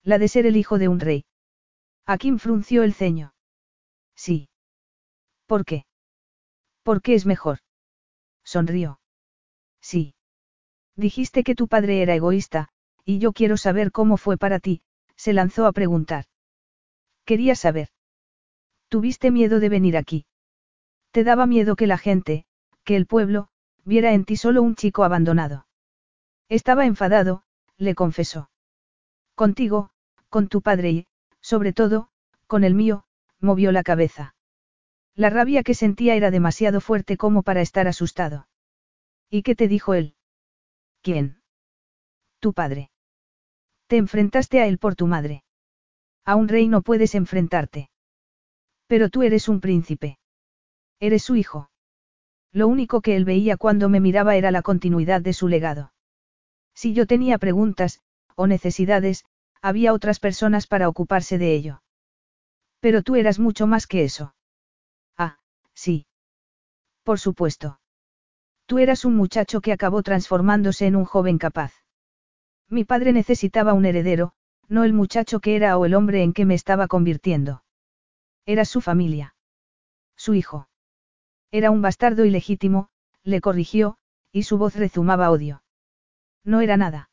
La 0.03 0.19
de 0.19 0.29
ser 0.29 0.45
el 0.45 0.59
hijo 0.59 0.79
de 0.79 0.89
un 0.89 1.01
rey. 1.01 1.25
Akim 2.05 2.39
frunció 2.39 2.83
el 2.83 2.93
ceño. 2.93 3.33
Sí. 4.15 4.51
¿Por 5.47 5.65
qué? 5.65 5.87
¿Por 6.83 7.01
qué 7.01 7.15
es 7.15 7.25
mejor? 7.25 7.61
Sonrió. 8.45 9.01
Sí. 9.81 10.15
Dijiste 10.97 11.45
que 11.45 11.55
tu 11.55 11.67
padre 11.67 12.03
era 12.03 12.15
egoísta, 12.15 12.69
y 13.05 13.19
yo 13.19 13.33
quiero 13.33 13.57
saber 13.57 13.93
cómo 13.93 14.17
fue 14.17 14.37
para 14.37 14.59
ti, 14.59 14.83
se 15.17 15.33
lanzó 15.33 15.67
a 15.67 15.73
preguntar. 15.73 16.27
Quería 17.25 17.55
saber. 17.55 17.89
Tuviste 18.89 19.31
miedo 19.31 19.61
de 19.61 19.69
venir 19.69 19.97
aquí. 19.97 20.27
Te 21.11 21.25
daba 21.25 21.47
miedo 21.47 21.77
que 21.77 21.87
la 21.87 21.99
gente, 21.99 22.47
que 22.85 22.97
el 22.97 23.07
pueblo, 23.07 23.49
viera 23.85 24.13
en 24.13 24.25
ti 24.25 24.37
solo 24.37 24.63
un 24.63 24.75
chico 24.75 25.05
abandonado. 25.05 25.67
Estaba 26.49 26.87
enfadado, 26.87 27.45
le 27.77 27.95
confesó. 27.95 28.51
Contigo, 29.35 29.91
con 30.29 30.49
tu 30.49 30.63
padre 30.63 30.91
y, 30.91 31.07
sobre 31.41 31.73
todo, 31.73 32.11
con 32.47 32.65
el 32.65 32.75
mío, 32.75 33.05
movió 33.41 33.73
la 33.73 33.83
cabeza. 33.83 34.35
La 35.15 35.31
rabia 35.31 35.63
que 35.63 35.75
sentía 35.75 36.15
era 36.15 36.31
demasiado 36.31 36.81
fuerte 36.81 37.17
como 37.17 37.43
para 37.43 37.61
estar 37.61 37.89
asustado. 37.89 38.49
¿Y 39.29 39.43
qué 39.43 39.55
te 39.55 39.69
dijo 39.69 39.95
él? 39.95 40.15
¿Quién? 41.03 41.40
Tu 42.41 42.53
padre. 42.53 42.91
Te 43.87 43.97
enfrentaste 43.97 44.61
a 44.61 44.67
él 44.67 44.79
por 44.79 44.97
tu 44.97 45.07
madre. 45.07 45.45
A 46.25 46.37
un 46.37 46.49
rey 46.49 46.69
no 46.69 46.83
puedes 46.83 47.15
enfrentarte. 47.15 47.91
Pero 48.87 49.11
tú 49.11 49.23
eres 49.23 49.49
un 49.49 49.61
príncipe. 49.61 50.19
Eres 51.01 51.23
su 51.23 51.37
hijo. 51.37 51.71
Lo 52.53 52.67
único 52.67 53.01
que 53.01 53.17
él 53.17 53.25
veía 53.25 53.57
cuando 53.57 53.89
me 53.89 54.01
miraba 54.01 54.37
era 54.37 54.51
la 54.51 54.63
continuidad 54.63 55.21
de 55.21 55.33
su 55.33 55.49
legado. 55.49 55.93
Si 56.75 56.95
yo 56.95 57.07
tenía 57.07 57.39
preguntas, 57.39 58.01
o 58.35 58.47
necesidades, 58.47 59.25
había 59.63 59.93
otras 59.93 60.19
personas 60.19 60.67
para 60.67 60.89
ocuparse 60.89 61.37
de 61.39 61.55
ello. 61.55 61.83
Pero 62.81 63.03
tú 63.03 63.17
eras 63.17 63.39
mucho 63.39 63.67
más 63.67 63.87
que 63.87 64.05
eso. 64.05 64.35
Ah, 65.17 65.39
sí. 65.75 66.07
Por 67.03 67.21
supuesto. 67.21 67.81
Tú 68.67 68.79
eras 68.79 69.05
un 69.05 69.15
muchacho 69.15 69.61
que 69.61 69.73
acabó 69.73 70.03
transformándose 70.03 70.87
en 70.87 70.97
un 70.97 71.05
joven 71.05 71.39
capaz. 71.39 71.80
Mi 72.71 72.85
padre 72.85 73.13
necesitaba 73.13 73.75
un 73.75 73.85
heredero, 73.85 74.33
no 74.69 74.85
el 74.85 74.93
muchacho 74.93 75.41
que 75.41 75.57
era 75.57 75.77
o 75.77 75.85
el 75.85 75.95
hombre 75.95 76.23
en 76.23 76.33
que 76.33 76.45
me 76.47 76.55
estaba 76.55 76.87
convirtiendo. 76.87 77.65
Era 78.47 78.65
su 78.65 78.81
familia. 78.81 79.35
Su 80.17 80.35
hijo. 80.35 80.69
Era 81.51 81.73
un 81.73 81.83
bastardo 81.83 82.25
ilegítimo, 82.25 82.89
le 83.25 83.41
corrigió, 83.41 83.99
y 84.31 84.45
su 84.45 84.57
voz 84.57 84.77
rezumaba 84.77 85.33
odio. 85.33 85.65
No 86.45 86.61
era 86.61 86.77
nada. 86.77 87.11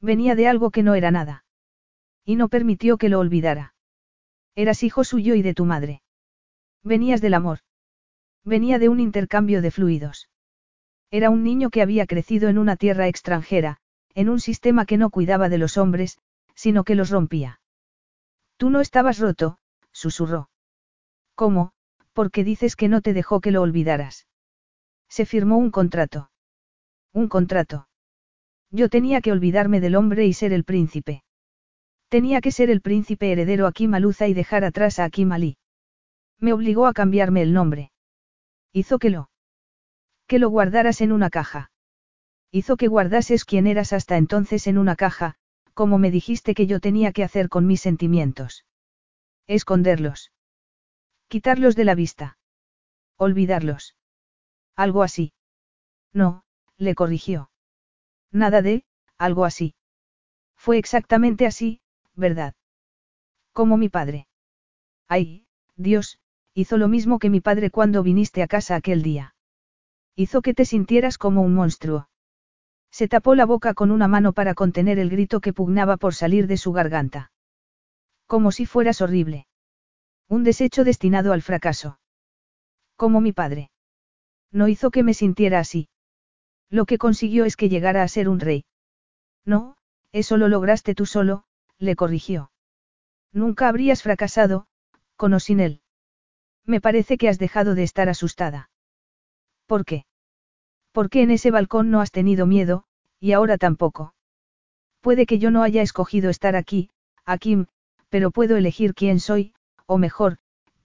Venía 0.00 0.34
de 0.34 0.48
algo 0.48 0.70
que 0.70 0.82
no 0.82 0.94
era 0.94 1.10
nada. 1.10 1.44
Y 2.24 2.36
no 2.36 2.48
permitió 2.48 2.96
que 2.96 3.10
lo 3.10 3.18
olvidara. 3.18 3.74
Eras 4.54 4.82
hijo 4.82 5.04
suyo 5.04 5.34
y 5.34 5.42
de 5.42 5.52
tu 5.52 5.66
madre. 5.66 6.02
Venías 6.82 7.20
del 7.20 7.34
amor. 7.34 7.58
Venía 8.44 8.78
de 8.78 8.88
un 8.88 8.98
intercambio 8.98 9.60
de 9.60 9.70
fluidos. 9.70 10.30
Era 11.10 11.28
un 11.28 11.44
niño 11.44 11.68
que 11.68 11.82
había 11.82 12.06
crecido 12.06 12.48
en 12.48 12.56
una 12.56 12.76
tierra 12.76 13.08
extranjera, 13.08 13.78
en 14.14 14.28
un 14.28 14.40
sistema 14.40 14.86
que 14.86 14.96
no 14.96 15.10
cuidaba 15.10 15.48
de 15.48 15.58
los 15.58 15.76
hombres, 15.76 16.18
sino 16.54 16.84
que 16.84 16.94
los 16.94 17.10
rompía. 17.10 17.60
Tú 18.56 18.70
no 18.70 18.80
estabas 18.80 19.18
roto, 19.18 19.58
susurró. 19.92 20.50
¿Cómo? 21.34 21.72
Porque 22.12 22.44
dices 22.44 22.76
que 22.76 22.88
no 22.88 23.00
te 23.00 23.12
dejó 23.12 23.40
que 23.40 23.50
lo 23.50 23.62
olvidaras. 23.62 24.26
Se 25.08 25.24
firmó 25.24 25.56
un 25.56 25.70
contrato. 25.70 26.30
Un 27.12 27.28
contrato. 27.28 27.88
Yo 28.70 28.88
tenía 28.88 29.20
que 29.20 29.32
olvidarme 29.32 29.80
del 29.80 29.96
hombre 29.96 30.26
y 30.26 30.32
ser 30.32 30.52
el 30.52 30.64
príncipe. 30.64 31.24
Tenía 32.08 32.40
que 32.40 32.52
ser 32.52 32.70
el 32.70 32.80
príncipe 32.80 33.32
heredero 33.32 33.66
a 33.66 33.72
y 33.76 34.34
dejar 34.34 34.64
atrás 34.64 34.98
a 34.98 35.04
Akim 35.04 35.32
Ali. 35.32 35.56
Me 36.38 36.52
obligó 36.52 36.86
a 36.86 36.92
cambiarme 36.92 37.42
el 37.42 37.52
nombre. 37.52 37.92
Hizo 38.72 38.98
que 38.98 39.10
lo. 39.10 39.30
Que 40.26 40.38
lo 40.38 40.48
guardaras 40.48 41.00
en 41.00 41.12
una 41.12 41.30
caja. 41.30 41.69
Hizo 42.52 42.76
que 42.76 42.88
guardases 42.88 43.44
quien 43.44 43.66
eras 43.66 43.92
hasta 43.92 44.16
entonces 44.16 44.66
en 44.66 44.76
una 44.76 44.96
caja, 44.96 45.36
como 45.72 45.98
me 45.98 46.10
dijiste 46.10 46.54
que 46.54 46.66
yo 46.66 46.80
tenía 46.80 47.12
que 47.12 47.24
hacer 47.24 47.48
con 47.48 47.66
mis 47.66 47.80
sentimientos. 47.80 48.64
Esconderlos. 49.46 50.32
Quitarlos 51.28 51.76
de 51.76 51.84
la 51.84 51.94
vista. 51.94 52.38
Olvidarlos. 53.16 53.96
Algo 54.74 55.02
así. 55.02 55.32
No, 56.12 56.44
le 56.76 56.94
corrigió. 56.94 57.50
Nada 58.32 58.62
de, 58.62 58.84
algo 59.16 59.44
así. 59.44 59.74
Fue 60.56 60.76
exactamente 60.76 61.46
así, 61.46 61.80
¿verdad? 62.14 62.54
Como 63.52 63.76
mi 63.76 63.88
padre. 63.88 64.26
Ay, 65.08 65.46
Dios, 65.76 66.18
hizo 66.52 66.76
lo 66.76 66.88
mismo 66.88 67.18
que 67.18 67.30
mi 67.30 67.40
padre 67.40 67.70
cuando 67.70 68.02
viniste 68.02 68.42
a 68.42 68.48
casa 68.48 68.74
aquel 68.74 69.02
día. 69.02 69.34
Hizo 70.16 70.42
que 70.42 70.52
te 70.52 70.64
sintieras 70.64 71.16
como 71.16 71.42
un 71.42 71.54
monstruo. 71.54 72.09
Se 72.90 73.08
tapó 73.08 73.34
la 73.34 73.46
boca 73.46 73.74
con 73.74 73.90
una 73.90 74.08
mano 74.08 74.32
para 74.32 74.54
contener 74.54 74.98
el 74.98 75.10
grito 75.10 75.40
que 75.40 75.52
pugnaba 75.52 75.96
por 75.96 76.14
salir 76.14 76.46
de 76.46 76.56
su 76.56 76.72
garganta. 76.72 77.32
Como 78.26 78.52
si 78.52 78.66
fueras 78.66 79.00
horrible. 79.00 79.46
Un 80.28 80.44
desecho 80.44 80.84
destinado 80.84 81.32
al 81.32 81.42
fracaso. 81.42 81.98
Como 82.96 83.20
mi 83.20 83.32
padre. 83.32 83.70
No 84.52 84.68
hizo 84.68 84.90
que 84.90 85.02
me 85.02 85.14
sintiera 85.14 85.58
así. 85.58 85.88
Lo 86.68 86.84
que 86.84 86.98
consiguió 86.98 87.44
es 87.44 87.56
que 87.56 87.68
llegara 87.68 88.02
a 88.02 88.08
ser 88.08 88.28
un 88.28 88.40
rey. 88.40 88.64
No, 89.44 89.76
eso 90.12 90.36
lo 90.36 90.48
lograste 90.48 90.94
tú 90.94 91.06
solo, 91.06 91.44
le 91.78 91.96
corrigió. 91.96 92.52
Nunca 93.32 93.68
habrías 93.68 94.02
fracasado, 94.02 94.66
con 95.16 95.32
o 95.34 95.40
sin 95.40 95.60
él. 95.60 95.82
Me 96.64 96.80
parece 96.80 97.16
que 97.18 97.28
has 97.28 97.38
dejado 97.38 97.74
de 97.74 97.84
estar 97.84 98.08
asustada. 98.08 98.70
¿Por 99.66 99.84
qué? 99.84 100.04
Porque 100.92 101.22
en 101.22 101.30
ese 101.30 101.50
balcón 101.50 101.90
no 101.90 102.00
has 102.00 102.10
tenido 102.10 102.46
miedo, 102.46 102.84
y 103.20 103.32
ahora 103.32 103.58
tampoco. 103.58 104.14
Puede 105.00 105.26
que 105.26 105.38
yo 105.38 105.50
no 105.50 105.62
haya 105.62 105.82
escogido 105.82 106.30
estar 106.30 106.56
aquí, 106.56 106.90
aquí, 107.24 107.66
pero 108.08 108.30
puedo 108.30 108.56
elegir 108.56 108.94
quién 108.94 109.20
soy, 109.20 109.54
o 109.86 109.98
mejor, 109.98 110.38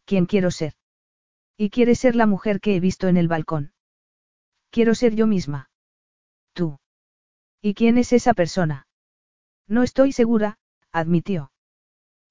quién 0.05 0.25
quiero 0.25 0.51
ser. 0.51 0.73
Y 1.57 1.69
quieres 1.69 1.99
ser 1.99 2.15
la 2.15 2.25
mujer 2.25 2.59
que 2.59 2.75
he 2.75 2.79
visto 2.79 3.07
en 3.07 3.17
el 3.17 3.27
balcón. 3.27 3.73
Quiero 4.69 4.93
ser 4.93 5.15
yo 5.15 5.25
misma. 5.25 5.69
Tú. 6.53 6.79
¿Y 7.61 7.73
quién 7.73 7.97
es 7.97 8.13
esa 8.13 8.33
persona? 8.33 8.87
No 9.67 9.83
estoy 9.83 10.11
segura, 10.11 10.59
admitió. 10.91 11.51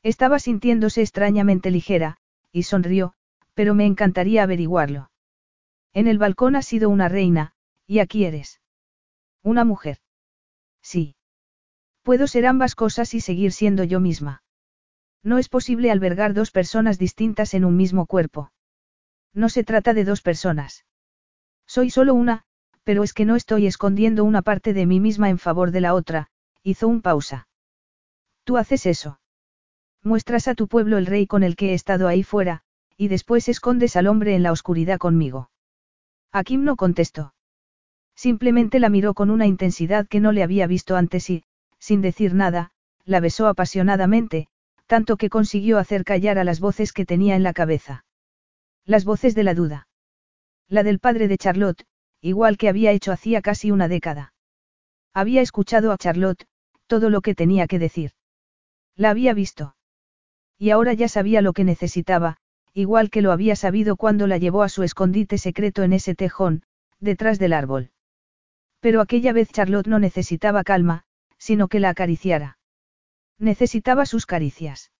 Estaba 0.02 0.38
sintiéndose 0.38 1.00
extrañamente 1.00 1.70
ligera, 1.70 2.18
y 2.52 2.64
sonrió, 2.64 3.14
pero 3.54 3.74
me 3.74 3.86
encantaría 3.86 4.42
averiguarlo. 4.42 5.10
En 5.92 6.06
el 6.06 6.18
balcón 6.18 6.54
has 6.54 6.66
sido 6.66 6.90
una 6.90 7.08
reina, 7.08 7.53
y 7.86 7.98
aquí 7.98 8.24
eres. 8.24 8.60
Una 9.42 9.64
mujer. 9.64 9.98
Sí. 10.82 11.16
Puedo 12.02 12.26
ser 12.26 12.46
ambas 12.46 12.74
cosas 12.74 13.14
y 13.14 13.20
seguir 13.20 13.52
siendo 13.52 13.84
yo 13.84 14.00
misma. 14.00 14.42
No 15.22 15.38
es 15.38 15.48
posible 15.48 15.90
albergar 15.90 16.34
dos 16.34 16.50
personas 16.50 16.98
distintas 16.98 17.54
en 17.54 17.64
un 17.64 17.76
mismo 17.76 18.06
cuerpo. 18.06 18.52
No 19.32 19.48
se 19.48 19.64
trata 19.64 19.94
de 19.94 20.04
dos 20.04 20.20
personas. 20.20 20.84
Soy 21.66 21.90
solo 21.90 22.14
una, 22.14 22.44
pero 22.84 23.02
es 23.02 23.14
que 23.14 23.24
no 23.24 23.36
estoy 23.36 23.66
escondiendo 23.66 24.24
una 24.24 24.42
parte 24.42 24.74
de 24.74 24.86
mí 24.86 25.00
misma 25.00 25.30
en 25.30 25.38
favor 25.38 25.70
de 25.70 25.80
la 25.80 25.94
otra, 25.94 26.28
hizo 26.62 26.86
un 26.88 27.00
pausa. 27.00 27.48
Tú 28.44 28.58
haces 28.58 28.84
eso. 28.84 29.18
Muestras 30.02 30.48
a 30.48 30.54
tu 30.54 30.68
pueblo 30.68 30.98
el 30.98 31.06
rey 31.06 31.26
con 31.26 31.42
el 31.42 31.56
que 31.56 31.70
he 31.70 31.74
estado 31.74 32.06
ahí 32.08 32.22
fuera, 32.22 32.62
y 32.98 33.08
después 33.08 33.48
escondes 33.48 33.96
al 33.96 34.06
hombre 34.06 34.34
en 34.34 34.42
la 34.42 34.52
oscuridad 34.52 34.98
conmigo. 34.98 35.50
Akim 36.30 36.64
no 36.64 36.76
contestó. 36.76 37.32
Simplemente 38.16 38.78
la 38.78 38.88
miró 38.88 39.14
con 39.14 39.30
una 39.30 39.46
intensidad 39.46 40.06
que 40.06 40.20
no 40.20 40.32
le 40.32 40.42
había 40.42 40.66
visto 40.66 40.96
antes 40.96 41.28
y, 41.30 41.44
sin 41.78 42.00
decir 42.00 42.34
nada, 42.34 42.70
la 43.04 43.20
besó 43.20 43.46
apasionadamente, 43.48 44.48
tanto 44.86 45.16
que 45.16 45.30
consiguió 45.30 45.78
hacer 45.78 46.04
callar 46.04 46.38
a 46.38 46.44
las 46.44 46.60
voces 46.60 46.92
que 46.92 47.06
tenía 47.06 47.36
en 47.36 47.42
la 47.42 47.52
cabeza. 47.52 48.04
Las 48.84 49.04
voces 49.04 49.34
de 49.34 49.44
la 49.44 49.54
duda. 49.54 49.88
La 50.68 50.82
del 50.82 50.98
padre 50.98 51.28
de 51.28 51.38
Charlotte, 51.38 51.84
igual 52.20 52.56
que 52.56 52.68
había 52.68 52.92
hecho 52.92 53.12
hacía 53.12 53.42
casi 53.42 53.70
una 53.70 53.88
década. 53.88 54.32
Había 55.12 55.42
escuchado 55.42 55.92
a 55.92 55.98
Charlotte, 55.98 56.46
todo 56.86 57.10
lo 57.10 57.20
que 57.20 57.34
tenía 57.34 57.66
que 57.66 57.78
decir. 57.78 58.12
La 58.96 59.10
había 59.10 59.34
visto. 59.34 59.76
Y 60.58 60.70
ahora 60.70 60.92
ya 60.92 61.08
sabía 61.08 61.42
lo 61.42 61.52
que 61.52 61.64
necesitaba, 61.64 62.36
igual 62.72 63.10
que 63.10 63.22
lo 63.22 63.32
había 63.32 63.56
sabido 63.56 63.96
cuando 63.96 64.26
la 64.26 64.38
llevó 64.38 64.62
a 64.62 64.68
su 64.68 64.82
escondite 64.82 65.38
secreto 65.38 65.82
en 65.82 65.92
ese 65.92 66.14
tejón, 66.14 66.62
detrás 67.00 67.38
del 67.38 67.52
árbol. 67.52 67.90
Pero 68.84 69.00
aquella 69.00 69.32
vez 69.32 69.48
Charlotte 69.50 69.86
no 69.86 69.98
necesitaba 69.98 70.62
calma, 70.62 71.04
sino 71.38 71.68
que 71.68 71.80
la 71.80 71.88
acariciara. 71.88 72.58
Necesitaba 73.38 74.04
sus 74.04 74.26
caricias. 74.26 74.92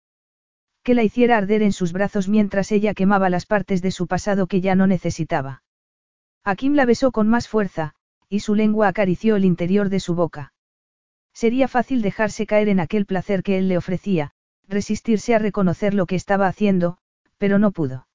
Que 0.82 0.94
la 0.94 1.02
hiciera 1.02 1.36
arder 1.36 1.60
en 1.60 1.74
sus 1.74 1.92
brazos 1.92 2.26
mientras 2.26 2.72
ella 2.72 2.94
quemaba 2.94 3.28
las 3.28 3.44
partes 3.44 3.82
de 3.82 3.90
su 3.90 4.06
pasado 4.06 4.46
que 4.46 4.62
ya 4.62 4.74
no 4.74 4.86
necesitaba. 4.86 5.62
Akim 6.44 6.72
la 6.72 6.86
besó 6.86 7.12
con 7.12 7.28
más 7.28 7.46
fuerza, 7.46 7.92
y 8.30 8.40
su 8.40 8.54
lengua 8.54 8.88
acarició 8.88 9.36
el 9.36 9.44
interior 9.44 9.90
de 9.90 10.00
su 10.00 10.14
boca. 10.14 10.54
Sería 11.34 11.68
fácil 11.68 12.00
dejarse 12.00 12.46
caer 12.46 12.70
en 12.70 12.80
aquel 12.80 13.04
placer 13.04 13.42
que 13.42 13.58
él 13.58 13.68
le 13.68 13.76
ofrecía, 13.76 14.30
resistirse 14.66 15.34
a 15.34 15.38
reconocer 15.38 15.92
lo 15.92 16.06
que 16.06 16.16
estaba 16.16 16.46
haciendo, 16.46 16.96
pero 17.36 17.58
no 17.58 17.70
pudo. 17.70 18.08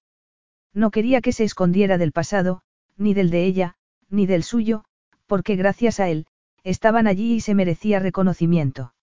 No 0.73 0.89
quería 0.89 1.21
que 1.21 1.31
se 1.31 1.43
escondiera 1.43 1.99
del 1.99 2.11
pasado, 2.11 2.63
ni 2.97 3.13
del 3.13 3.29
de 3.29 3.45
ella, 3.45 3.75
ni 4.09 4.25
del 4.25 4.41
suyo, 4.41 4.85
porque 5.29 5.55
gracias 5.55 5.99
a 5.99 6.09
él, 6.09 6.25
estaban 6.63 7.05
allí 7.05 7.35
y 7.35 7.41
se 7.41 7.53
merecía 7.53 7.99
reconocimiento. 7.99 8.95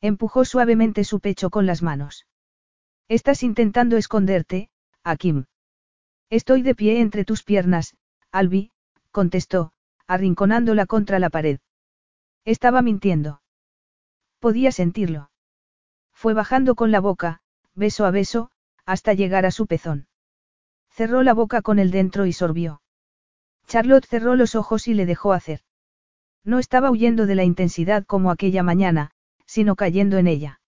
Empujó 0.00 0.44
suavemente 0.44 1.04
su 1.04 1.20
pecho 1.20 1.48
con 1.48 1.64
las 1.64 1.80
manos. 1.80 2.26
Estás 3.08 3.44
intentando 3.44 3.96
esconderte, 3.96 4.68
Akim. 5.04 5.44
Estoy 6.28 6.62
de 6.62 6.74
pie 6.74 7.00
entre 7.00 7.24
tus 7.24 7.44
piernas, 7.44 7.94
Albi, 8.32 8.72
contestó, 9.12 9.70
arrinconándola 10.08 10.86
contra 10.86 11.20
la 11.20 11.30
pared. 11.30 11.60
Estaba 12.44 12.82
mintiendo. 12.82 13.40
Podía 14.40 14.72
sentirlo. 14.72 15.30
Fue 16.12 16.34
bajando 16.34 16.74
con 16.74 16.90
la 16.90 16.98
boca, 16.98 17.42
beso 17.74 18.06
a 18.06 18.10
beso, 18.10 18.50
hasta 18.84 19.14
llegar 19.14 19.46
a 19.46 19.52
su 19.52 19.68
pezón. 19.68 20.08
Cerró 20.90 21.22
la 21.22 21.32
boca 21.32 21.62
con 21.62 21.78
el 21.78 21.92
dentro 21.92 22.26
y 22.26 22.32
sorbió. 22.32 22.82
Charlotte 23.66 24.06
cerró 24.06 24.36
los 24.36 24.54
ojos 24.54 24.88
y 24.88 24.94
le 24.94 25.06
dejó 25.06 25.32
hacer. 25.32 25.60
No 26.44 26.58
estaba 26.58 26.90
huyendo 26.90 27.26
de 27.26 27.34
la 27.34 27.44
intensidad 27.44 28.04
como 28.04 28.30
aquella 28.30 28.62
mañana, 28.62 29.10
sino 29.46 29.76
cayendo 29.76 30.18
en 30.18 30.26
ella. 30.26 30.60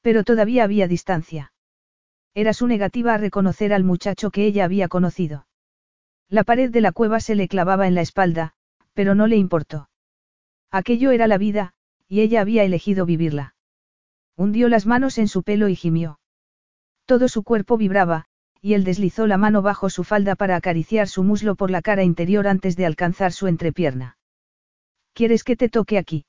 Pero 0.00 0.24
todavía 0.24 0.64
había 0.64 0.88
distancia. 0.88 1.52
Era 2.34 2.52
su 2.52 2.66
negativa 2.66 3.14
a 3.14 3.18
reconocer 3.18 3.72
al 3.72 3.84
muchacho 3.84 4.30
que 4.30 4.46
ella 4.46 4.64
había 4.64 4.88
conocido. 4.88 5.46
La 6.28 6.44
pared 6.44 6.70
de 6.70 6.80
la 6.80 6.92
cueva 6.92 7.20
se 7.20 7.34
le 7.34 7.48
clavaba 7.48 7.86
en 7.86 7.94
la 7.94 8.02
espalda, 8.02 8.54
pero 8.94 9.14
no 9.14 9.26
le 9.26 9.36
importó. 9.36 9.88
Aquello 10.70 11.10
era 11.10 11.26
la 11.26 11.38
vida, 11.38 11.72
y 12.06 12.20
ella 12.20 12.40
había 12.40 12.64
elegido 12.64 13.06
vivirla. 13.06 13.54
Hundió 14.36 14.68
las 14.68 14.86
manos 14.86 15.18
en 15.18 15.28
su 15.28 15.42
pelo 15.42 15.68
y 15.68 15.74
gimió. 15.74 16.20
Todo 17.06 17.28
su 17.28 17.42
cuerpo 17.42 17.76
vibraba, 17.76 18.27
y 18.60 18.74
él 18.74 18.84
deslizó 18.84 19.26
la 19.26 19.36
mano 19.36 19.62
bajo 19.62 19.90
su 19.90 20.04
falda 20.04 20.34
para 20.34 20.56
acariciar 20.56 21.08
su 21.08 21.22
muslo 21.22 21.54
por 21.54 21.70
la 21.70 21.82
cara 21.82 22.02
interior 22.02 22.46
antes 22.46 22.76
de 22.76 22.86
alcanzar 22.86 23.32
su 23.32 23.46
entrepierna. 23.46 24.18
¿Quieres 25.12 25.44
que 25.44 25.56
te 25.56 25.68
toque 25.68 25.98
aquí? 25.98 26.26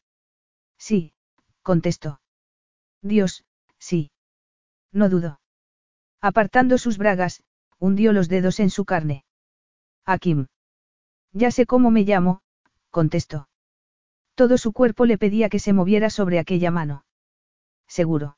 Sí, 0.77 1.14
contestó. 1.61 2.22
Dios, 3.01 3.45
sí. 3.77 4.11
No 4.91 5.09
dudo. 5.09 5.40
Apartando 6.22 6.77
sus 6.77 6.98
bragas, 6.98 7.43
hundió 7.80 8.14
los 8.14 8.30
dedos 8.30 8.59
en 8.59 8.69
su 8.69 8.85
carne. 8.85 9.24
Akim. 10.06 10.48
Ya 11.32 11.51
sé 11.51 11.66
cómo 11.66 11.91
me 11.91 12.03
llamo, 12.03 12.41
contestó. 12.90 13.48
Todo 14.35 14.58
su 14.58 14.74
cuerpo 14.74 15.06
le 15.06 15.17
pedía 15.17 15.49
que 15.49 15.59
se 15.59 15.74
moviera 15.74 16.09
sobre 16.09 16.40
aquella 16.40 16.72
mano. 16.72 17.06
¿Seguro? 17.88 18.38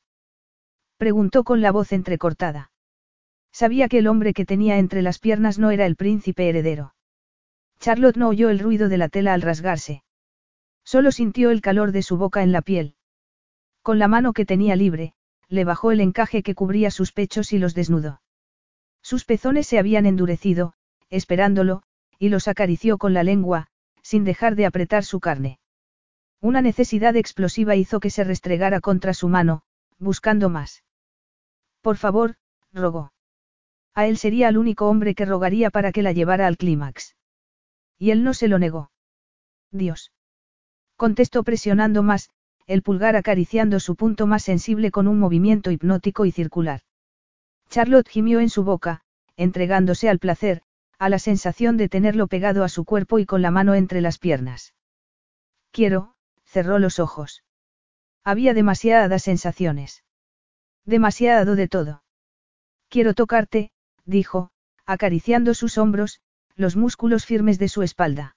Preguntó 0.97 1.43
con 1.43 1.61
la 1.61 1.71
voz 1.71 1.91
entrecortada. 1.93 2.70
Sabía 3.51 3.89
que 3.89 3.99
el 3.99 4.07
hombre 4.07 4.33
que 4.33 4.45
tenía 4.45 4.77
entre 4.77 5.01
las 5.01 5.19
piernas 5.19 5.59
no 5.59 5.71
era 5.71 5.85
el 5.85 5.95
príncipe 5.95 6.47
heredero. 6.47 6.95
Charlotte 7.79 8.17
no 8.17 8.29
oyó 8.29 8.49
el 8.49 8.59
ruido 8.59 8.89
de 8.89 8.97
la 8.97 9.09
tela 9.09 9.33
al 9.33 9.41
rasgarse. 9.41 10.03
Solo 10.83 11.11
sintió 11.11 11.51
el 11.51 11.61
calor 11.61 11.91
de 11.91 12.03
su 12.03 12.17
boca 12.17 12.43
en 12.43 12.51
la 12.51 12.61
piel. 12.61 12.95
Con 13.81 13.99
la 13.99 14.07
mano 14.07 14.33
que 14.33 14.45
tenía 14.45 14.75
libre, 14.75 15.13
le 15.47 15.65
bajó 15.65 15.91
el 15.91 15.99
encaje 15.99 16.43
que 16.43 16.55
cubría 16.55 16.91
sus 16.91 17.11
pechos 17.11 17.51
y 17.53 17.57
los 17.57 17.73
desnudó. 17.73 18.21
Sus 19.01 19.25
pezones 19.25 19.67
se 19.67 19.79
habían 19.79 20.05
endurecido, 20.05 20.73
esperándolo, 21.09 21.83
y 22.19 22.29
los 22.29 22.47
acarició 22.47 22.97
con 22.97 23.13
la 23.13 23.23
lengua, 23.23 23.67
sin 24.01 24.23
dejar 24.23 24.55
de 24.55 24.65
apretar 24.65 25.03
su 25.03 25.19
carne. 25.19 25.59
Una 26.39 26.61
necesidad 26.61 27.15
explosiva 27.15 27.75
hizo 27.75 27.99
que 27.99 28.09
se 28.09 28.23
restregara 28.23 28.79
contra 28.79 29.13
su 29.13 29.27
mano, 29.27 29.63
buscando 29.97 30.49
más. 30.49 30.83
Por 31.81 31.97
favor, 31.97 32.35
rogó. 32.71 33.11
A 33.93 34.07
él 34.07 34.17
sería 34.17 34.49
el 34.49 34.57
único 34.57 34.87
hombre 34.87 35.15
que 35.15 35.25
rogaría 35.25 35.69
para 35.69 35.91
que 35.91 36.01
la 36.01 36.13
llevara 36.13 36.47
al 36.47 36.57
clímax. 36.57 37.15
Y 37.97 38.11
él 38.11 38.23
no 38.23 38.33
se 38.33 38.47
lo 38.47 38.57
negó. 38.57 38.91
Dios. 39.71 40.11
Contestó 40.95 41.43
presionando 41.43 42.03
más, 42.03 42.29
el 42.67 42.83
pulgar 42.83 43.15
acariciando 43.15 43.79
su 43.79 43.95
punto 43.95 44.27
más 44.27 44.43
sensible 44.43 44.91
con 44.91 45.07
un 45.07 45.19
movimiento 45.19 45.71
hipnótico 45.71 46.25
y 46.25 46.31
circular. 46.31 46.81
Charlotte 47.69 48.07
gimió 48.07 48.39
en 48.39 48.49
su 48.49 48.63
boca, 48.63 49.01
entregándose 49.35 50.09
al 50.09 50.19
placer, 50.19 50.61
a 50.99 51.09
la 51.09 51.19
sensación 51.19 51.77
de 51.77 51.89
tenerlo 51.89 52.27
pegado 52.27 52.63
a 52.63 52.69
su 52.69 52.85
cuerpo 52.85 53.19
y 53.19 53.25
con 53.25 53.41
la 53.41 53.51
mano 53.51 53.73
entre 53.73 54.01
las 54.01 54.19
piernas. 54.19 54.73
Quiero, 55.71 56.15
cerró 56.45 56.79
los 56.79 56.99
ojos. 56.99 57.43
Había 58.23 58.53
demasiadas 58.53 59.23
sensaciones. 59.23 60.03
Demasiado 60.85 61.55
de 61.55 61.67
todo. 61.67 62.03
Quiero 62.89 63.13
tocarte, 63.13 63.71
dijo, 64.11 64.51
acariciando 64.85 65.55
sus 65.55 65.77
hombros, 65.79 66.21
los 66.55 66.75
músculos 66.75 67.25
firmes 67.25 67.57
de 67.57 67.69
su 67.69 67.81
espalda. 67.81 68.35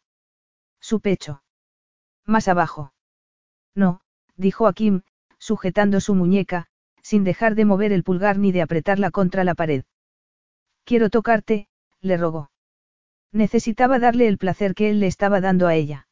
Su 0.80 1.00
pecho. 1.00 1.42
Más 2.24 2.48
abajo. 2.48 2.94
No, 3.74 4.00
dijo 4.36 4.66
Akim, 4.66 5.02
sujetando 5.38 6.00
su 6.00 6.14
muñeca, 6.14 6.66
sin 7.02 7.24
dejar 7.24 7.54
de 7.54 7.66
mover 7.66 7.92
el 7.92 8.04
pulgar 8.04 8.38
ni 8.38 8.52
de 8.52 8.62
apretarla 8.62 9.10
contra 9.10 9.44
la 9.44 9.54
pared. 9.54 9.84
Quiero 10.84 11.10
tocarte, 11.10 11.68
le 12.00 12.16
rogó. 12.16 12.50
Necesitaba 13.32 13.98
darle 13.98 14.28
el 14.28 14.38
placer 14.38 14.74
que 14.74 14.90
él 14.90 15.00
le 15.00 15.06
estaba 15.06 15.40
dando 15.40 15.66
a 15.66 15.74
ella. 15.74 16.06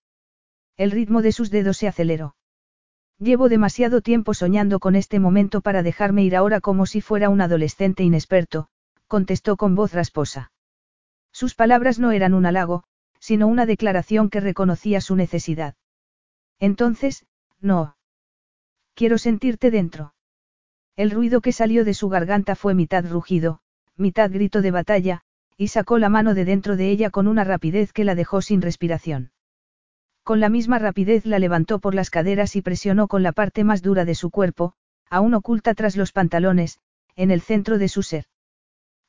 El 0.76 0.91
ritmo 0.91 1.23
de 1.23 1.32
sus 1.32 1.50
dedos 1.50 1.76
se 1.76 1.86
aceleró. 1.86 2.34
Llevo 3.18 3.49
demasiado 3.49 4.00
tiempo 4.00 4.34
soñando 4.34 4.81
con 4.81 4.97
este 4.97 5.20
momento 5.20 5.60
para 5.60 5.82
dejarme 5.82 6.24
ir 6.24 6.34
ahora 6.34 6.60
como 6.60 6.86
si 6.86 7.00
fuera 7.00 7.28
un 7.28 7.41
adolescente 7.41 8.02
inexperto, 8.02 8.68
contestó 9.12 9.58
con 9.58 9.74
voz 9.74 9.92
rasposa. 9.92 10.52
Sus 11.32 11.55
palabras 11.55 11.99
no 11.99 12.12
eran 12.12 12.32
un 12.32 12.47
halago, 12.47 12.84
sino 13.20 13.47
una 13.47 13.66
declaración 13.66 14.31
que 14.31 14.41
reconocía 14.41 15.02
su 15.02 15.16
necesidad. 15.16 15.74
Entonces, 16.58 17.26
no. 17.60 17.99
Quiero 18.94 19.18
sentirte 19.18 19.70
dentro. 19.70 20.15
El 20.97 21.10
ruido 21.10 21.42
que 21.42 21.52
salió 21.52 21.84
de 21.84 21.92
su 21.92 22.08
garganta 22.08 22.55
fue 22.55 22.73
mitad 22.73 23.05
rugido, 23.05 23.60
mitad 23.99 24.31
grito 24.31 24.62
de 24.62 24.70
batalla, 24.70 25.20
y 25.58 25.68
sacó 25.68 25.99
la 25.99 26.08
mano 26.08 26.32
de 26.32 26.47
dentro 26.47 26.78
de 26.78 26.89
ella 26.89 27.10
con 27.10 27.28
una 27.28 27.44
rapidez 27.44 27.92
que 27.92 28.05
la 28.05 28.15
dejó 28.15 28.41
sin 28.41 28.62
respiración. 28.62 29.31
Con 30.23 30.41
la 30.41 30.49
misma 30.49 30.78
rapidez 30.78 31.26
la 31.26 31.39
levantó 31.39 31.81
por 31.81 31.94
las 31.94 32.08
caderas 32.08 32.57
y 32.57 32.62
presionó 32.62 33.08
con 33.08 33.23
la 33.23 33.32
parte 33.32 33.62
más 33.62 33.82
dura 33.82 34.07
de 34.07 34.15
su 34.15 34.31
cuerpo, 34.31 34.73
aún 35.10 35.34
oculta 35.34 35.74
tras 35.74 35.99
los 35.99 36.12
pantalones, 36.12 36.78
en 37.15 37.31
el 37.31 37.42
centro 37.42 37.76
de 37.76 37.89
su 37.89 38.02
ser. 38.02 38.24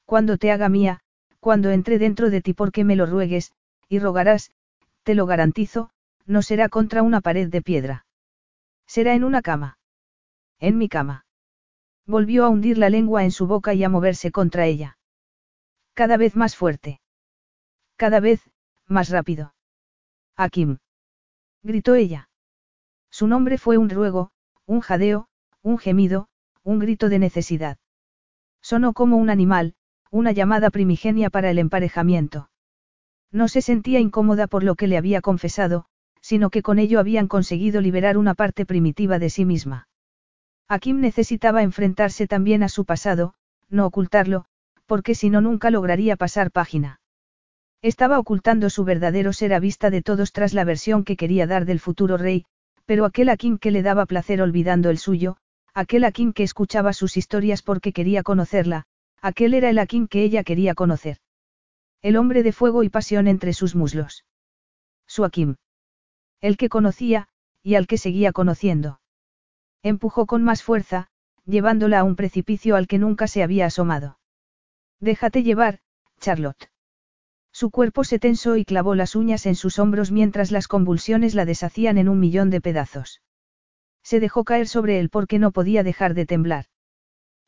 Cuando 0.06 0.38
te 0.38 0.52
haga 0.52 0.70
mía, 0.70 1.00
cuando 1.40 1.72
entre 1.72 2.00
dentro 2.00 2.30
de 2.30 2.42
ti 2.42 2.54
porque 2.54 2.84
me 2.84 2.96
lo 2.96 3.06
ruegues, 3.06 3.54
y 3.90 4.00
rogarás, 4.00 4.52
te 5.04 5.16
lo 5.16 5.26
garantizo, 5.26 5.90
no 6.26 6.42
será 6.42 6.70
contra 6.70 7.04
una 7.04 7.22
pared 7.22 7.50
de 7.50 7.62
piedra. 7.62 8.06
Será 8.86 9.14
en 9.14 9.24
una 9.24 9.42
cama. 9.42 9.78
En 10.60 10.78
mi 10.78 10.88
cama. 10.88 11.26
Volvió 12.06 12.46
a 12.46 12.50
hundir 12.50 12.78
la 12.78 12.90
lengua 12.90 13.24
en 13.24 13.32
su 13.32 13.48
boca 13.48 13.74
y 13.74 13.84
a 13.84 13.90
moverse 13.90 14.32
contra 14.32 14.66
ella. 14.66 14.98
Cada 15.94 16.18
vez 16.18 16.36
más 16.36 16.56
fuerte. 16.56 17.02
Cada 17.96 18.20
vez, 18.20 18.42
más 18.88 19.10
rápido. 19.10 19.54
Akim. 20.36 20.80
Gritó 21.62 21.96
ella. 21.96 22.30
Su 23.10 23.28
nombre 23.28 23.58
fue 23.58 23.78
un 23.78 23.90
ruego, 23.90 24.32
un 24.66 24.82
jadeo, 24.82 25.28
un 25.62 25.78
gemido, 25.78 26.28
un 26.64 26.80
grito 26.80 27.10
de 27.10 27.20
necesidad. 27.20 27.78
Sonó 28.62 28.94
como 28.94 29.18
un 29.18 29.30
animal, 29.30 29.76
una 30.14 30.32
llamada 30.32 30.70
primigenia 30.70 31.32
para 31.32 31.50
el 31.50 31.58
emparejamiento. 31.58 32.48
No 33.32 33.48
se 33.48 33.64
sentía 33.64 34.00
incómoda 34.00 34.46
por 34.46 34.64
lo 34.64 34.76
que 34.76 34.86
le 34.86 34.96
había 34.96 35.22
confesado, 35.22 35.86
sino 36.22 36.52
que 36.52 36.62
con 36.62 36.78
ello 36.78 37.00
habían 37.00 37.28
conseguido 37.28 37.82
liberar 37.82 38.20
una 38.20 38.36
parte 38.36 38.64
primitiva 38.68 39.18
de 39.18 39.32
sí 39.32 39.44
misma. 39.44 39.88
Akim 40.68 41.00
necesitaba 41.00 41.64
enfrentarse 41.64 42.28
también 42.28 42.62
a 42.62 42.70
su 42.70 42.86
pasado, 42.86 43.34
no 43.70 43.88
ocultarlo, 43.88 44.46
porque 44.86 45.16
si 45.16 45.32
no 45.32 45.42
nunca 45.42 45.72
lograría 45.72 46.16
pasar 46.16 46.52
página. 46.52 47.02
Estaba 47.82 48.20
ocultando 48.20 48.70
su 48.70 48.84
verdadero 48.84 49.34
ser 49.34 49.52
a 49.52 49.60
vista 49.60 49.90
de 49.90 50.04
todos 50.04 50.32
tras 50.32 50.54
la 50.54 50.64
versión 50.64 51.06
que 51.06 51.18
quería 51.18 51.48
dar 51.48 51.66
del 51.66 51.80
futuro 51.80 52.18
rey, 52.18 52.46
pero 52.86 53.06
aquel 53.06 53.30
Akim 53.30 53.58
que 53.58 53.72
le 53.72 53.82
daba 53.82 54.06
placer 54.06 54.44
olvidando 54.44 54.92
el 54.92 55.00
suyo, 55.00 55.38
aquel 55.74 56.04
Akim 56.04 56.34
que 56.34 56.44
escuchaba 56.44 56.94
sus 56.94 57.18
historias 57.18 57.64
porque 57.64 57.94
quería 57.94 58.22
conocerla, 58.22 58.86
aquel 59.24 59.54
era 59.54 59.70
el 59.70 59.80
Akim 59.80 60.08
que 60.08 60.22
ella 60.22 60.44
quería 60.44 60.76
conocer. 60.76 61.18
El 62.02 62.18
hombre 62.18 62.44
de 62.44 62.52
fuego 62.52 62.84
y 62.84 62.90
pasión 62.90 63.28
entre 63.28 63.54
sus 63.54 63.74
muslos. 63.74 64.26
Su 65.08 65.24
Akim. 65.24 65.56
El 66.42 66.58
que 66.58 66.68
conocía, 66.68 67.30
y 67.64 67.76
al 67.76 67.88
que 67.88 67.98
seguía 67.98 68.34
conociendo. 68.34 69.00
Empujó 69.82 70.26
con 70.26 70.44
más 70.44 70.62
fuerza, 70.62 71.08
llevándola 71.46 72.00
a 72.00 72.04
un 72.04 72.18
precipicio 72.18 72.76
al 72.76 72.88
que 72.88 73.00
nunca 73.00 73.28
se 73.28 73.44
había 73.44 73.66
asomado. 73.66 74.20
Déjate 75.00 75.44
llevar, 75.44 75.80
Charlotte. 76.20 76.70
Su 77.54 77.72
cuerpo 77.72 78.04
se 78.04 78.20
tensó 78.20 78.58
y 78.58 78.66
clavó 78.66 78.94
las 78.94 79.16
uñas 79.16 79.46
en 79.46 79.56
sus 79.56 79.80
hombros 79.80 80.12
mientras 80.12 80.52
las 80.52 80.68
convulsiones 80.68 81.34
la 81.34 81.46
deshacían 81.46 81.98
en 81.98 82.10
un 82.10 82.20
millón 82.20 82.50
de 82.50 82.60
pedazos. 82.60 83.22
Se 84.04 84.20
dejó 84.20 84.44
caer 84.44 84.68
sobre 84.68 85.00
él 85.00 85.10
porque 85.10 85.40
no 85.40 85.52
podía 85.52 85.84
dejar 85.84 86.14
de 86.14 86.26
temblar. 86.26 86.66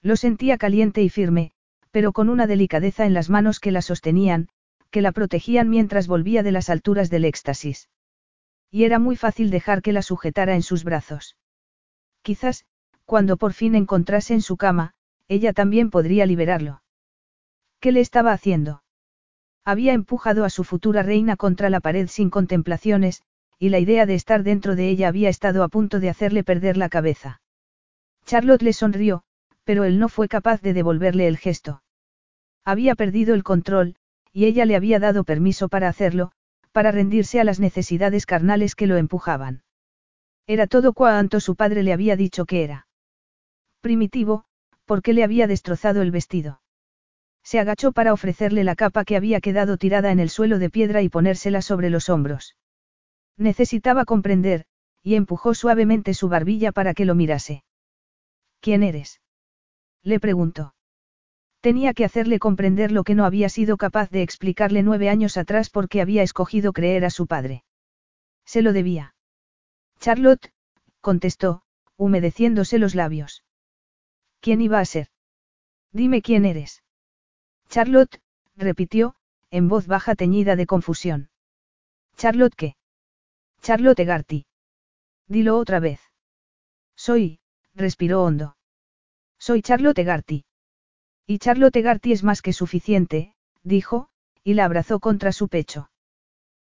Lo 0.01 0.15
sentía 0.15 0.57
caliente 0.57 1.01
y 1.01 1.09
firme, 1.09 1.55
pero 1.95 2.11
con 2.11 2.27
una 2.27 2.45
delicadeza 2.45 3.06
en 3.06 3.14
las 3.14 3.30
manos 3.30 3.61
que 3.61 3.72
la 3.72 3.82
sostenían, 3.82 4.49
que 4.91 5.01
la 5.01 5.14
protegían 5.14 5.69
mientras 5.69 6.07
volvía 6.07 6.43
de 6.43 6.51
las 6.51 6.69
alturas 6.69 7.09
del 7.09 7.24
éxtasis. 7.24 7.88
Y 8.69 8.83
era 8.83 8.99
muy 8.99 9.15
fácil 9.15 9.49
dejar 9.49 9.82
que 9.82 9.93
la 9.93 10.01
sujetara 10.01 10.56
en 10.56 10.61
sus 10.61 10.83
brazos. 10.83 11.38
Quizás, 12.22 12.65
cuando 13.06 13.38
por 13.38 13.53
fin 13.53 13.75
encontrase 13.75 14.33
en 14.33 14.41
su 14.41 14.57
cama, 14.57 14.93
ella 15.30 15.53
también 15.53 15.90
podría 15.90 16.25
liberarlo. 16.25 16.83
¿Qué 17.80 17.93
le 17.93 18.01
estaba 18.01 18.33
haciendo? 18.33 18.83
Había 19.64 19.93
empujado 19.93 20.43
a 20.43 20.49
su 20.49 20.65
futura 20.65 21.01
reina 21.01 21.38
contra 21.38 21.69
la 21.69 21.80
pared 21.80 22.09
sin 22.09 22.30
contemplaciones, 22.30 23.24
y 23.57 23.69
la 23.69 23.80
idea 23.80 24.06
de 24.06 24.15
estar 24.15 24.43
dentro 24.43 24.75
de 24.75 24.90
ella 24.90 25.07
había 25.07 25.30
estado 25.30 25.64
a 25.64 25.69
punto 25.69 26.01
de 26.01 26.09
hacerle 26.09 26.43
perder 26.43 26.75
la 26.75 26.90
cabeza. 26.90 27.40
Charlotte 28.25 28.64
le 28.64 28.74
sonrió, 28.74 29.24
pero 29.64 29.85
él 29.85 29.98
no 29.98 30.09
fue 30.09 30.27
capaz 30.27 30.61
de 30.61 30.74
devolverle 30.74 31.30
el 31.30 31.38
gesto. 31.38 31.83
Había 32.66 32.95
perdido 32.95 33.35
el 33.35 33.44
control, 33.44 33.95
y 34.34 34.45
ella 34.45 34.66
le 34.66 34.76
había 34.76 35.00
dado 35.00 35.24
permiso 35.24 35.69
para 35.69 35.88
hacerlo, 35.88 36.32
para 36.72 36.92
rendirse 36.92 37.40
a 37.40 37.45
las 37.45 37.60
necesidades 37.60 38.26
carnales 38.26 38.76
que 38.76 38.88
lo 38.88 38.98
empujaban. 38.98 39.64
Era 40.48 40.68
todo 40.68 40.94
cuanto 40.94 41.40
su 41.40 41.56
padre 41.56 41.84
le 41.84 41.94
había 41.94 42.16
dicho 42.16 42.45
que 42.45 42.64
era. 42.64 42.88
Primitivo, 43.82 44.45
porque 44.85 45.14
le 45.14 45.24
había 45.24 45.48
destrozado 45.48 46.02
el 46.02 46.11
vestido. 46.11 46.61
Se 47.44 47.60
agachó 47.60 47.92
para 47.92 48.14
ofrecerle 48.14 48.64
la 48.64 48.76
capa 48.76 49.06
que 49.06 49.16
había 49.16 49.40
quedado 49.40 49.77
tirada 49.77 50.11
en 50.11 50.19
el 50.19 50.30
suelo 50.30 50.60
de 50.60 50.69
piedra 50.69 51.02
y 51.02 51.10
ponérsela 51.10 51.61
sobre 51.61 51.90
los 51.90 52.10
hombros. 52.10 52.58
Necesitaba 53.38 54.06
comprender, 54.06 54.66
y 55.03 55.16
empujó 55.16 55.53
suavemente 55.53 56.14
su 56.14 56.30
barbilla 56.30 56.72
para 56.72 56.94
que 56.94 57.06
lo 57.06 57.16
mirase. 57.16 57.64
¿Quién 58.60 58.82
eres? 58.82 59.22
Le 60.02 60.19
preguntó. 60.19 60.74
Tenía 61.66 61.95
que 61.95 62.06
hacerle 62.06 62.38
comprender 62.38 62.92
lo 62.92 63.03
que 63.03 63.16
no 63.16 63.26
había 63.26 63.50
sido 63.50 63.76
capaz 63.77 64.11
de 64.11 64.22
explicarle 64.22 64.84
nueve 64.84 65.10
años 65.10 65.35
atrás 65.35 65.72
porque 65.72 66.00
había 66.00 66.22
escogido 66.22 66.74
creer 66.74 67.03
a 67.06 67.10
su 67.10 67.26
padre. 67.26 67.64
Se 68.45 68.61
lo 68.61 68.72
debía. 68.72 69.16
Charlotte, 70.00 70.53
contestó, 71.02 71.64
humedeciéndose 71.98 72.77
los 72.77 72.94
labios. 72.94 73.44
¿Quién 74.42 74.61
iba 74.61 74.80
a 74.80 74.85
ser? 74.85 75.08
Dime 75.92 76.22
quién 76.22 76.45
eres. 76.45 76.84
Charlotte, 77.68 78.22
repitió, 78.56 79.16
en 79.50 79.68
voz 79.68 79.88
baja 79.88 80.14
teñida 80.14 80.56
de 80.56 80.68
confusión. 80.68 81.32
Charlotte 82.16 82.53
qué? 82.56 82.76
Charlotte 83.64 84.06
Garty. 84.06 84.45
Dilo 85.27 85.58
otra 85.58 85.80
vez. 85.80 86.00
Soy, 86.95 87.40
respiró 87.74 88.24
hondo. 88.24 88.56
Soy 89.40 89.64
Charlotte 89.64 90.03
Garty. 90.03 90.45
Y 91.27 91.39
Charlotte 91.39 91.81
Garty 91.81 92.11
es 92.11 92.23
más 92.23 92.41
que 92.41 92.53
suficiente, 92.53 93.33
dijo, 93.63 94.09
y 94.43 94.53
la 94.53 94.65
abrazó 94.65 94.99
contra 94.99 95.31
su 95.31 95.47
pecho. 95.47 95.89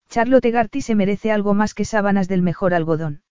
Charlotte 0.08 0.50
Garty 0.50 0.80
se 0.80 0.94
merece 0.94 1.30
algo 1.30 1.54
más 1.54 1.74
que 1.74 1.84
sábanas 1.84 2.28
del 2.28 2.42
mejor 2.42 2.74
algodón. 2.74 3.22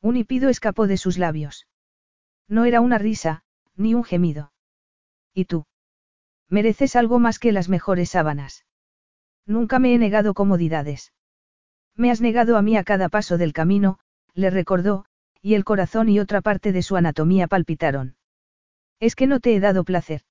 Un 0.00 0.16
hipido 0.16 0.48
escapó 0.50 0.86
de 0.86 0.96
sus 0.96 1.18
labios. 1.18 1.66
No 2.46 2.66
era 2.66 2.80
una 2.80 2.98
risa, 2.98 3.42
ni 3.74 3.94
un 3.94 4.04
gemido. 4.04 4.52
¿Y 5.32 5.46
tú? 5.46 5.64
Mereces 6.48 6.94
algo 6.94 7.18
más 7.18 7.38
que 7.38 7.52
las 7.52 7.68
mejores 7.68 8.10
sábanas. 8.10 8.64
Nunca 9.46 9.78
me 9.78 9.94
he 9.94 9.98
negado 9.98 10.34
comodidades. 10.34 11.12
Me 11.96 12.10
has 12.10 12.20
negado 12.20 12.56
a 12.56 12.62
mí 12.62 12.76
a 12.76 12.84
cada 12.84 13.08
paso 13.08 13.38
del 13.38 13.52
camino, 13.52 13.98
le 14.34 14.50
recordó, 14.50 15.06
y 15.40 15.54
el 15.54 15.64
corazón 15.64 16.08
y 16.08 16.20
otra 16.20 16.42
parte 16.42 16.70
de 16.70 16.82
su 16.82 16.96
anatomía 16.96 17.48
palpitaron. 17.48 18.16
Es 19.00 19.16
que 19.16 19.26
no 19.26 19.40
te 19.40 19.54
he 19.54 19.60
dado 19.60 19.84
placer. 19.84 20.22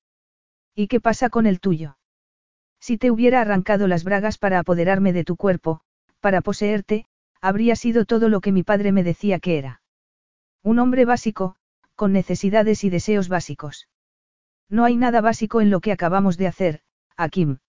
¿Y 0.75 0.87
qué 0.87 0.99
pasa 0.99 1.29
con 1.29 1.45
el 1.45 1.59
tuyo? 1.59 1.97
Si 2.79 2.97
te 2.97 3.11
hubiera 3.11 3.41
arrancado 3.41 3.87
las 3.87 4.03
bragas 4.03 4.37
para 4.37 4.59
apoderarme 4.59 5.13
de 5.13 5.23
tu 5.23 5.35
cuerpo, 5.37 5.81
para 6.19 6.41
poseerte, 6.41 7.05
habría 7.41 7.75
sido 7.75 8.05
todo 8.05 8.29
lo 8.29 8.41
que 8.41 8.51
mi 8.51 8.63
padre 8.63 8.91
me 8.91 9.03
decía 9.03 9.39
que 9.39 9.57
era. 9.57 9.81
Un 10.63 10.79
hombre 10.79 11.05
básico, 11.05 11.55
con 11.95 12.11
necesidades 12.11 12.83
y 12.83 12.89
deseos 12.89 13.29
básicos. 13.29 13.87
No 14.69 14.85
hay 14.85 14.95
nada 14.95 15.21
básico 15.21 15.61
en 15.61 15.69
lo 15.69 15.79
que 15.79 15.91
acabamos 15.91 16.37
de 16.37 16.47
hacer, 16.47 16.81
Akim. 17.15 17.59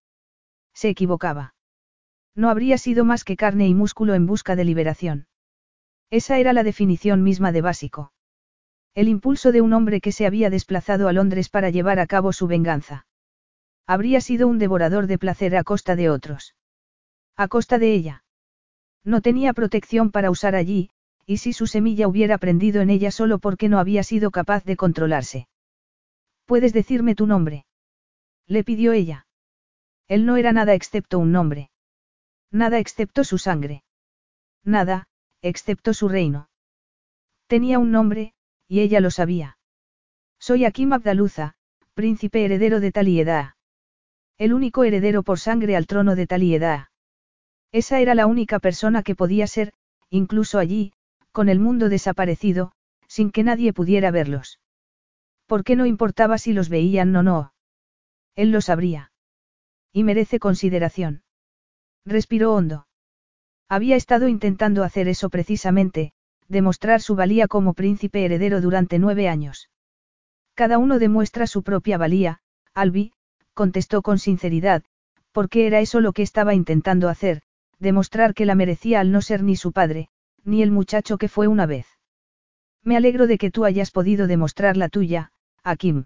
Se 0.72 0.88
equivocaba. 0.88 1.54
No 2.34 2.48
habría 2.48 2.78
sido 2.78 3.04
más 3.04 3.24
que 3.24 3.36
carne 3.36 3.68
y 3.68 3.74
músculo 3.74 4.14
en 4.14 4.26
busca 4.26 4.56
de 4.56 4.64
liberación. 4.64 5.26
Esa 6.10 6.38
era 6.38 6.52
la 6.52 6.62
definición 6.62 7.22
misma 7.22 7.52
de 7.52 7.60
básico. 7.60 8.13
El 8.94 9.08
impulso 9.08 9.50
de 9.50 9.60
un 9.60 9.72
hombre 9.72 10.00
que 10.00 10.12
se 10.12 10.24
había 10.24 10.50
desplazado 10.50 11.08
a 11.08 11.12
Londres 11.12 11.48
para 11.48 11.70
llevar 11.70 11.98
a 11.98 12.06
cabo 12.06 12.32
su 12.32 12.46
venganza. 12.46 13.06
Habría 13.86 14.20
sido 14.20 14.46
un 14.46 14.58
devorador 14.58 15.08
de 15.08 15.18
placer 15.18 15.56
a 15.56 15.64
costa 15.64 15.96
de 15.96 16.10
otros. 16.10 16.54
A 17.36 17.48
costa 17.48 17.78
de 17.78 17.92
ella. 17.92 18.24
No 19.02 19.20
tenía 19.20 19.52
protección 19.52 20.12
para 20.12 20.30
usar 20.30 20.54
allí, 20.54 20.90
y 21.26 21.38
si 21.38 21.52
su 21.52 21.66
semilla 21.66 22.06
hubiera 22.06 22.38
prendido 22.38 22.82
en 22.82 22.90
ella 22.90 23.10
solo 23.10 23.38
porque 23.40 23.68
no 23.68 23.78
había 23.78 24.04
sido 24.04 24.30
capaz 24.30 24.64
de 24.64 24.76
controlarse. 24.76 25.48
¿Puedes 26.44 26.72
decirme 26.72 27.14
tu 27.14 27.26
nombre? 27.26 27.66
Le 28.46 28.62
pidió 28.62 28.92
ella. 28.92 29.26
Él 30.06 30.24
no 30.24 30.36
era 30.36 30.52
nada 30.52 30.74
excepto 30.74 31.18
un 31.18 31.32
nombre. 31.32 31.70
Nada 32.50 32.78
excepto 32.78 33.24
su 33.24 33.38
sangre. 33.38 33.82
Nada, 34.62 35.08
excepto 35.42 35.94
su 35.94 36.08
reino. 36.08 36.48
Tenía 37.48 37.78
un 37.78 37.90
nombre, 37.90 38.33
y 38.68 38.80
ella 38.80 39.00
lo 39.00 39.10
sabía. 39.10 39.58
Soy 40.38 40.64
Akim 40.64 40.92
Abdaluza, 40.92 41.54
príncipe 41.94 42.44
heredero 42.44 42.80
de 42.80 42.92
Taliedá. 42.92 43.56
El 44.36 44.52
único 44.52 44.84
heredero 44.84 45.22
por 45.22 45.38
sangre 45.38 45.76
al 45.76 45.86
trono 45.86 46.16
de 46.16 46.26
Taliedá. 46.26 46.90
Esa 47.72 48.00
era 48.00 48.14
la 48.14 48.26
única 48.26 48.58
persona 48.58 49.02
que 49.02 49.14
podía 49.14 49.46
ser, 49.46 49.72
incluso 50.10 50.58
allí, 50.58 50.92
con 51.32 51.48
el 51.48 51.60
mundo 51.60 51.88
desaparecido, 51.88 52.72
sin 53.08 53.30
que 53.30 53.42
nadie 53.42 53.72
pudiera 53.72 54.10
verlos. 54.10 54.60
¿Por 55.46 55.64
qué 55.64 55.76
no 55.76 55.86
importaba 55.86 56.38
si 56.38 56.52
los 56.52 56.68
veían 56.68 57.14
o 57.16 57.22
no? 57.22 57.52
Él 58.34 58.50
lo 58.50 58.60
sabría. 58.60 59.12
Y 59.92 60.04
merece 60.04 60.38
consideración. 60.38 61.22
Respiró 62.04 62.54
hondo. 62.54 62.86
Había 63.68 63.96
estado 63.96 64.28
intentando 64.28 64.84
hacer 64.84 65.08
eso 65.08 65.30
precisamente, 65.30 66.12
demostrar 66.48 67.00
su 67.00 67.16
valía 67.16 67.48
como 67.48 67.74
príncipe 67.74 68.24
heredero 68.24 68.60
durante 68.60 68.98
nueve 68.98 69.28
años. 69.28 69.70
Cada 70.54 70.78
uno 70.78 70.98
demuestra 70.98 71.46
su 71.46 71.62
propia 71.62 71.98
valía, 71.98 72.40
Albi, 72.74 73.12
contestó 73.54 74.02
con 74.02 74.18
sinceridad, 74.18 74.82
porque 75.32 75.66
era 75.66 75.80
eso 75.80 76.00
lo 76.00 76.12
que 76.12 76.22
estaba 76.22 76.54
intentando 76.54 77.08
hacer, 77.08 77.42
demostrar 77.78 78.34
que 78.34 78.46
la 78.46 78.54
merecía 78.54 79.00
al 79.00 79.10
no 79.10 79.20
ser 79.20 79.42
ni 79.42 79.56
su 79.56 79.72
padre, 79.72 80.08
ni 80.44 80.62
el 80.62 80.70
muchacho 80.70 81.18
que 81.18 81.28
fue 81.28 81.48
una 81.48 81.66
vez. 81.66 81.86
Me 82.82 82.96
alegro 82.96 83.26
de 83.26 83.38
que 83.38 83.50
tú 83.50 83.64
hayas 83.64 83.90
podido 83.90 84.26
demostrar 84.26 84.76
la 84.76 84.88
tuya, 84.88 85.32
Akim. 85.62 86.04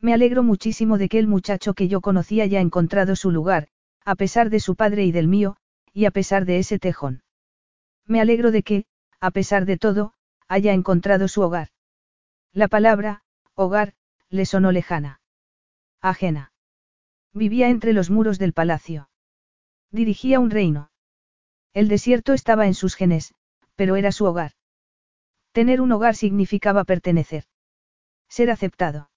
Me 0.00 0.12
alegro 0.12 0.42
muchísimo 0.42 0.98
de 0.98 1.08
que 1.08 1.18
el 1.18 1.28
muchacho 1.28 1.72
que 1.72 1.88
yo 1.88 2.00
conocía 2.00 2.44
haya 2.44 2.60
encontrado 2.60 3.16
su 3.16 3.30
lugar, 3.30 3.68
a 4.04 4.16
pesar 4.16 4.50
de 4.50 4.60
su 4.60 4.74
padre 4.74 5.04
y 5.04 5.12
del 5.12 5.28
mío, 5.28 5.56
y 5.92 6.04
a 6.04 6.10
pesar 6.10 6.44
de 6.44 6.58
ese 6.58 6.78
tejón. 6.78 7.22
Me 8.06 8.20
alegro 8.20 8.50
de 8.50 8.62
que, 8.62 8.84
a 9.20 9.30
pesar 9.30 9.64
de 9.64 9.76
todo, 9.78 10.14
haya 10.48 10.72
encontrado 10.72 11.28
su 11.28 11.42
hogar. 11.42 11.68
La 12.52 12.68
palabra, 12.68 13.22
hogar, 13.54 13.94
le 14.28 14.46
sonó 14.46 14.72
lejana. 14.72 15.20
Ajena. 16.00 16.52
Vivía 17.32 17.68
entre 17.68 17.92
los 17.92 18.10
muros 18.10 18.38
del 18.38 18.52
palacio. 18.52 19.08
Dirigía 19.90 20.40
un 20.40 20.50
reino. 20.50 20.90
El 21.72 21.88
desierto 21.88 22.32
estaba 22.32 22.66
en 22.66 22.74
sus 22.74 22.94
genes, 22.94 23.34
pero 23.74 23.96
era 23.96 24.12
su 24.12 24.24
hogar. 24.24 24.52
Tener 25.52 25.80
un 25.80 25.92
hogar 25.92 26.14
significaba 26.14 26.84
pertenecer. 26.84 27.44
Ser 28.28 28.50
aceptado. 28.50 29.10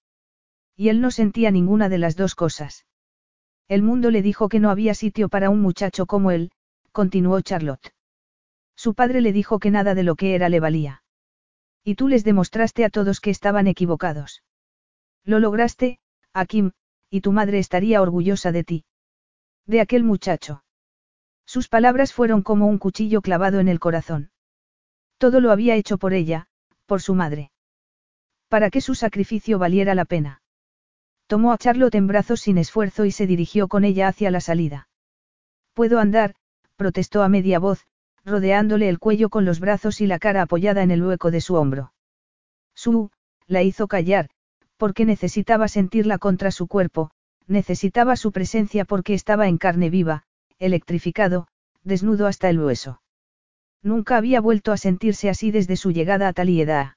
Y 0.76 0.88
él 0.88 1.00
no 1.00 1.10
sentía 1.10 1.50
ninguna 1.50 1.88
de 1.88 1.98
las 1.98 2.16
dos 2.16 2.34
cosas. 2.34 2.86
El 3.68 3.82
mundo 3.82 4.10
le 4.10 4.22
dijo 4.22 4.48
que 4.48 4.60
no 4.60 4.70
había 4.70 4.94
sitio 4.94 5.28
para 5.28 5.50
un 5.50 5.60
muchacho 5.60 6.06
como 6.06 6.30
él, 6.30 6.50
continuó 6.92 7.40
Charlotte. 7.40 7.92
Su 8.78 8.94
padre 8.94 9.20
le 9.20 9.32
dijo 9.32 9.58
que 9.58 9.72
nada 9.72 9.96
de 9.96 10.04
lo 10.04 10.14
que 10.14 10.36
era 10.36 10.48
le 10.48 10.60
valía. 10.60 11.02
Y 11.82 11.96
tú 11.96 12.06
les 12.06 12.22
demostraste 12.22 12.84
a 12.84 12.90
todos 12.90 13.18
que 13.20 13.30
estaban 13.30 13.66
equivocados. 13.66 14.44
Lo 15.24 15.40
lograste, 15.40 15.98
Akim, 16.32 16.70
y 17.10 17.20
tu 17.20 17.32
madre 17.32 17.58
estaría 17.58 18.00
orgullosa 18.00 18.52
de 18.52 18.62
ti. 18.62 18.84
De 19.66 19.80
aquel 19.80 20.04
muchacho. 20.04 20.62
Sus 21.44 21.66
palabras 21.66 22.12
fueron 22.12 22.42
como 22.42 22.68
un 22.68 22.78
cuchillo 22.78 23.20
clavado 23.20 23.58
en 23.58 23.66
el 23.66 23.80
corazón. 23.80 24.30
Todo 25.16 25.40
lo 25.40 25.50
había 25.50 25.74
hecho 25.74 25.98
por 25.98 26.12
ella, 26.12 26.46
por 26.86 27.02
su 27.02 27.16
madre. 27.16 27.50
Para 28.46 28.70
que 28.70 28.80
su 28.80 28.94
sacrificio 28.94 29.58
valiera 29.58 29.96
la 29.96 30.04
pena. 30.04 30.40
Tomó 31.26 31.52
a 31.52 31.58
Charlotte 31.58 31.96
en 31.96 32.06
brazos 32.06 32.42
sin 32.42 32.58
esfuerzo 32.58 33.06
y 33.06 33.10
se 33.10 33.26
dirigió 33.26 33.66
con 33.66 33.84
ella 33.84 34.06
hacia 34.06 34.30
la 34.30 34.40
salida. 34.40 34.88
Puedo 35.74 35.98
andar, 35.98 36.36
protestó 36.76 37.24
a 37.24 37.28
media 37.28 37.58
voz, 37.58 37.84
rodeándole 38.28 38.88
el 38.88 38.98
cuello 38.98 39.28
con 39.28 39.44
los 39.44 39.60
brazos 39.60 40.00
y 40.00 40.06
la 40.06 40.18
cara 40.18 40.42
apoyada 40.42 40.82
en 40.82 40.90
el 40.90 41.02
hueco 41.02 41.30
de 41.30 41.40
su 41.40 41.54
hombro. 41.54 41.92
Su, 42.74 43.10
la 43.46 43.62
hizo 43.62 43.88
callar, 43.88 44.30
porque 44.76 45.04
necesitaba 45.04 45.68
sentirla 45.68 46.18
contra 46.18 46.50
su 46.50 46.68
cuerpo, 46.68 47.10
necesitaba 47.46 48.16
su 48.16 48.30
presencia 48.30 48.84
porque 48.84 49.14
estaba 49.14 49.48
en 49.48 49.58
carne 49.58 49.90
viva, 49.90 50.24
electrificado, 50.58 51.48
desnudo 51.82 52.26
hasta 52.26 52.50
el 52.50 52.60
hueso. 52.60 53.02
Nunca 53.82 54.16
había 54.16 54.40
vuelto 54.40 54.72
a 54.72 54.76
sentirse 54.76 55.28
así 55.28 55.50
desde 55.50 55.76
su 55.76 55.90
llegada 55.92 56.28
a 56.28 56.32
Taliedad. 56.32 56.94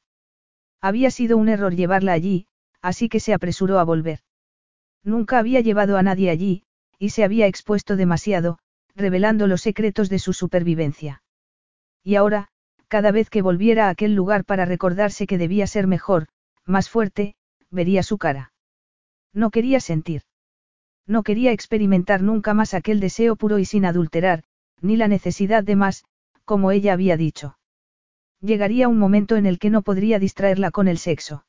Había 0.81 1.11
sido 1.11 1.37
un 1.37 1.47
error 1.47 1.75
llevarla 1.75 2.13
allí, 2.13 2.47
así 2.81 3.07
que 3.07 3.19
se 3.19 3.33
apresuró 3.33 3.79
a 3.79 3.83
volver. 3.83 4.19
Nunca 5.03 5.39
había 5.39 5.61
llevado 5.61 5.97
a 5.97 6.03
nadie 6.03 6.29
allí, 6.29 6.63
y 6.99 7.09
se 7.09 7.23
había 7.23 7.47
expuesto 7.47 7.95
demasiado, 7.95 8.59
revelando 8.95 9.47
los 9.47 9.61
secretos 9.61 10.09
de 10.09 10.19
su 10.19 10.33
supervivencia. 10.33 11.23
Y 12.03 12.15
ahora, 12.15 12.49
cada 12.87 13.11
vez 13.11 13.29
que 13.29 13.41
volviera 13.41 13.87
a 13.87 13.89
aquel 13.89 14.15
lugar 14.15 14.43
para 14.45 14.65
recordarse 14.65 15.27
que 15.27 15.37
debía 15.37 15.67
ser 15.67 15.87
mejor, 15.87 16.27
más 16.65 16.89
fuerte, 16.89 17.35
vería 17.69 18.03
su 18.03 18.17
cara. 18.17 18.53
No 19.33 19.49
quería 19.49 19.79
sentir. 19.79 20.23
No 21.07 21.23
quería 21.23 21.51
experimentar 21.51 22.21
nunca 22.21 22.53
más 22.53 22.73
aquel 22.73 22.99
deseo 22.99 23.35
puro 23.35 23.59
y 23.59 23.65
sin 23.65 23.85
adulterar, 23.85 24.43
ni 24.81 24.97
la 24.97 25.07
necesidad 25.07 25.63
de 25.63 25.75
más, 25.75 26.03
como 26.45 26.71
ella 26.71 26.93
había 26.93 27.17
dicho. 27.17 27.57
Llegaría 28.41 28.87
un 28.87 28.97
momento 28.97 29.35
en 29.35 29.45
el 29.45 29.59
que 29.59 29.69
no 29.69 29.83
podría 29.83 30.19
distraerla 30.19 30.71
con 30.71 30.87
el 30.87 30.97
sexo. 30.97 31.45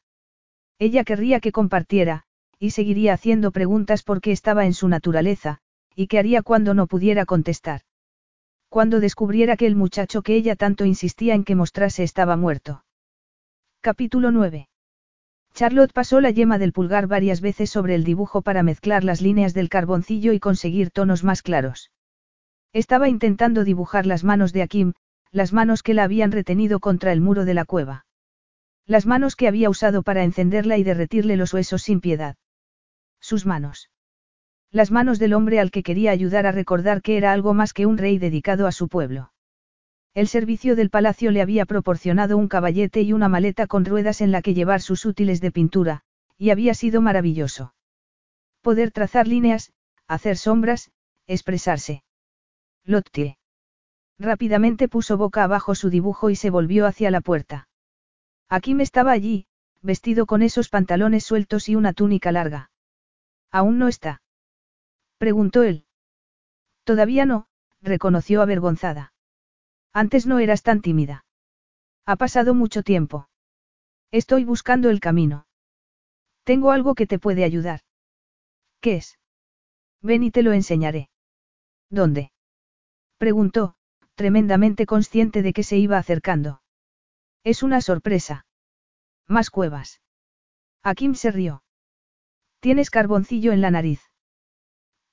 Ella 0.79 1.05
querría 1.05 1.41
que 1.41 1.53
compartiera, 1.53 2.25
y 2.59 2.71
seguiría 2.71 3.15
haciendo 3.15 3.51
preguntas 3.51 4.03
porque 4.03 4.31
estaba 4.31 4.67
en 4.67 4.75
su 4.75 4.89
naturaleza, 4.89 5.59
y 5.95 6.07
qué 6.07 6.19
haría 6.19 6.43
cuando 6.43 6.75
no 6.75 6.87
pudiera 6.87 7.27
contestar. 7.27 7.83
Cuando 8.69 9.01
descubriera 9.01 9.57
que 9.57 9.67
el 9.67 9.77
muchacho 9.77 10.23
que 10.23 10.35
ella 10.35 10.57
tanto 10.57 10.85
insistía 10.85 11.35
en 11.35 11.45
que 11.45 11.55
mostrase 11.55 12.03
estaba 12.03 12.37
muerto. 12.37 12.85
Capítulo 13.81 14.31
9. 14.31 14.69
Charlotte 15.55 15.93
pasó 15.93 16.21
la 16.21 16.31
yema 16.31 16.59
del 16.59 16.73
pulgar 16.73 17.07
varias 17.07 17.43
veces 17.43 17.69
sobre 17.69 17.95
el 17.95 18.05
dibujo 18.05 18.41
para 18.41 18.63
mezclar 18.63 19.05
las 19.05 19.21
líneas 19.21 19.53
del 19.53 19.69
carboncillo 19.69 20.33
y 20.33 20.41
conseguir 20.41 20.91
tonos 20.91 21.25
más 21.25 21.43
claros. 21.43 21.91
Estaba 22.73 23.11
intentando 23.11 23.65
dibujar 23.65 24.07
las 24.07 24.25
manos 24.25 24.55
de 24.55 24.63
Akim, 24.63 24.95
las 25.31 25.53
manos 25.53 25.83
que 25.83 25.93
la 25.93 26.05
habían 26.05 26.33
retenido 26.33 26.81
contra 26.81 27.13
el 27.13 27.21
muro 27.21 27.45
de 27.45 27.55
la 27.55 27.67
cueva. 27.67 28.07
Las 28.87 29.05
manos 29.05 29.37
que 29.37 29.49
había 29.49 29.69
usado 29.69 30.03
para 30.03 30.25
encenderla 30.25 30.79
y 30.79 30.83
derretirle 30.83 31.37
los 31.37 31.53
huesos 31.53 31.83
sin 31.83 32.01
piedad. 32.01 32.37
Sus 33.21 33.45
manos. 33.45 33.92
Las 34.73 34.91
manos 34.91 35.19
del 35.19 35.35
hombre 35.35 35.61
al 35.61 35.71
que 35.71 35.83
quería 35.83 36.13
ayudar 36.13 36.47
a 36.47 36.53
recordar 36.53 37.03
que 37.03 37.19
era 37.19 37.33
algo 37.33 37.53
más 37.53 37.75
que 37.75 37.85
un 37.85 37.99
rey 37.99 38.19
dedicado 38.19 38.67
a 38.67 38.73
su 38.73 38.89
pueblo. 38.89 39.31
El 40.15 40.29
servicio 40.29 40.77
del 40.77 40.89
palacio 40.89 41.31
le 41.31 41.43
había 41.43 41.67
proporcionado 41.67 42.39
un 42.39 42.49
caballete 42.49 43.03
y 43.03 43.13
una 43.13 43.29
maleta 43.29 43.67
con 43.67 43.85
ruedas 43.85 44.23
en 44.23 44.33
la 44.33 44.41
que 44.41 44.55
llevar 44.55 44.81
sus 44.81 45.05
útiles 45.05 45.43
de 45.43 45.53
pintura, 45.53 46.05
y 46.39 46.51
había 46.51 46.73
sido 46.73 47.03
maravilloso. 47.03 47.75
Poder 48.63 48.93
trazar 48.93 49.29
líneas, 49.29 49.75
hacer 50.09 50.39
sombras, 50.39 50.91
expresarse. 51.27 52.03
Lotte. 52.85 53.37
Rápidamente 54.19 54.89
puso 54.89 55.19
boca 55.19 55.45
abajo 55.45 55.75
su 55.75 55.91
dibujo 55.91 56.31
y 56.31 56.37
se 56.37 56.49
volvió 56.49 56.87
hacia 56.87 57.11
la 57.11 57.21
puerta. 57.21 57.69
Aquí 58.49 58.75
me 58.75 58.85
estaba 58.85 59.13
allí, 59.13 59.47
vestido 59.83 60.25
con 60.25 60.41
esos 60.41 60.71
pantalones 60.71 61.25
sueltos 61.25 61.69
y 61.69 61.77
una 61.77 61.93
túnica 61.93 62.33
larga. 62.33 62.71
¿Aún 63.51 63.79
no 63.79 63.89
está? 63.89 64.22
Preguntó 65.23 65.63
él. 65.63 65.87
Todavía 66.83 67.27
no, 67.27 67.47
reconoció 67.81 68.43
avergonzada. 68.43 69.13
Antes 69.93 70.27
no 70.27 70.41
eras 70.41 70.65
tan 70.65 70.81
tímida. 70.81 71.25
Ha 72.05 72.17
pasado 72.17 72.55
mucho 72.55 72.83
tiempo. 72.83 73.29
Estoy 74.11 74.45
buscando 74.45 74.91
el 74.91 74.99
camino. 74.99 75.47
Tengo 76.43 76.73
algo 76.73 76.97
que 76.97 77.07
te 77.07 77.21
puede 77.21 77.45
ayudar. 77.45 77.83
¿Qué 78.81 78.97
es? 78.97 79.21
Ven 80.01 80.25
y 80.25 80.33
te 80.33 80.43
lo 80.43 80.55
enseñaré. 80.55 81.09
¿Dónde? 81.89 82.33
Preguntó, 83.17 83.77
tremendamente 84.17 84.87
consciente 84.87 85.43
de 85.43 85.53
que 85.53 85.63
se 85.63 85.79
iba 85.79 85.99
acercando. 85.99 86.63
Es 87.45 87.63
una 87.63 87.81
sorpresa. 87.81 88.45
Más 89.29 89.51
cuevas. 89.51 90.01
Akim 90.83 91.15
se 91.15 91.31
rió. 91.31 91.63
Tienes 92.59 92.91
carboncillo 92.91 93.53
en 93.53 93.61
la 93.61 93.71
nariz. 93.71 94.12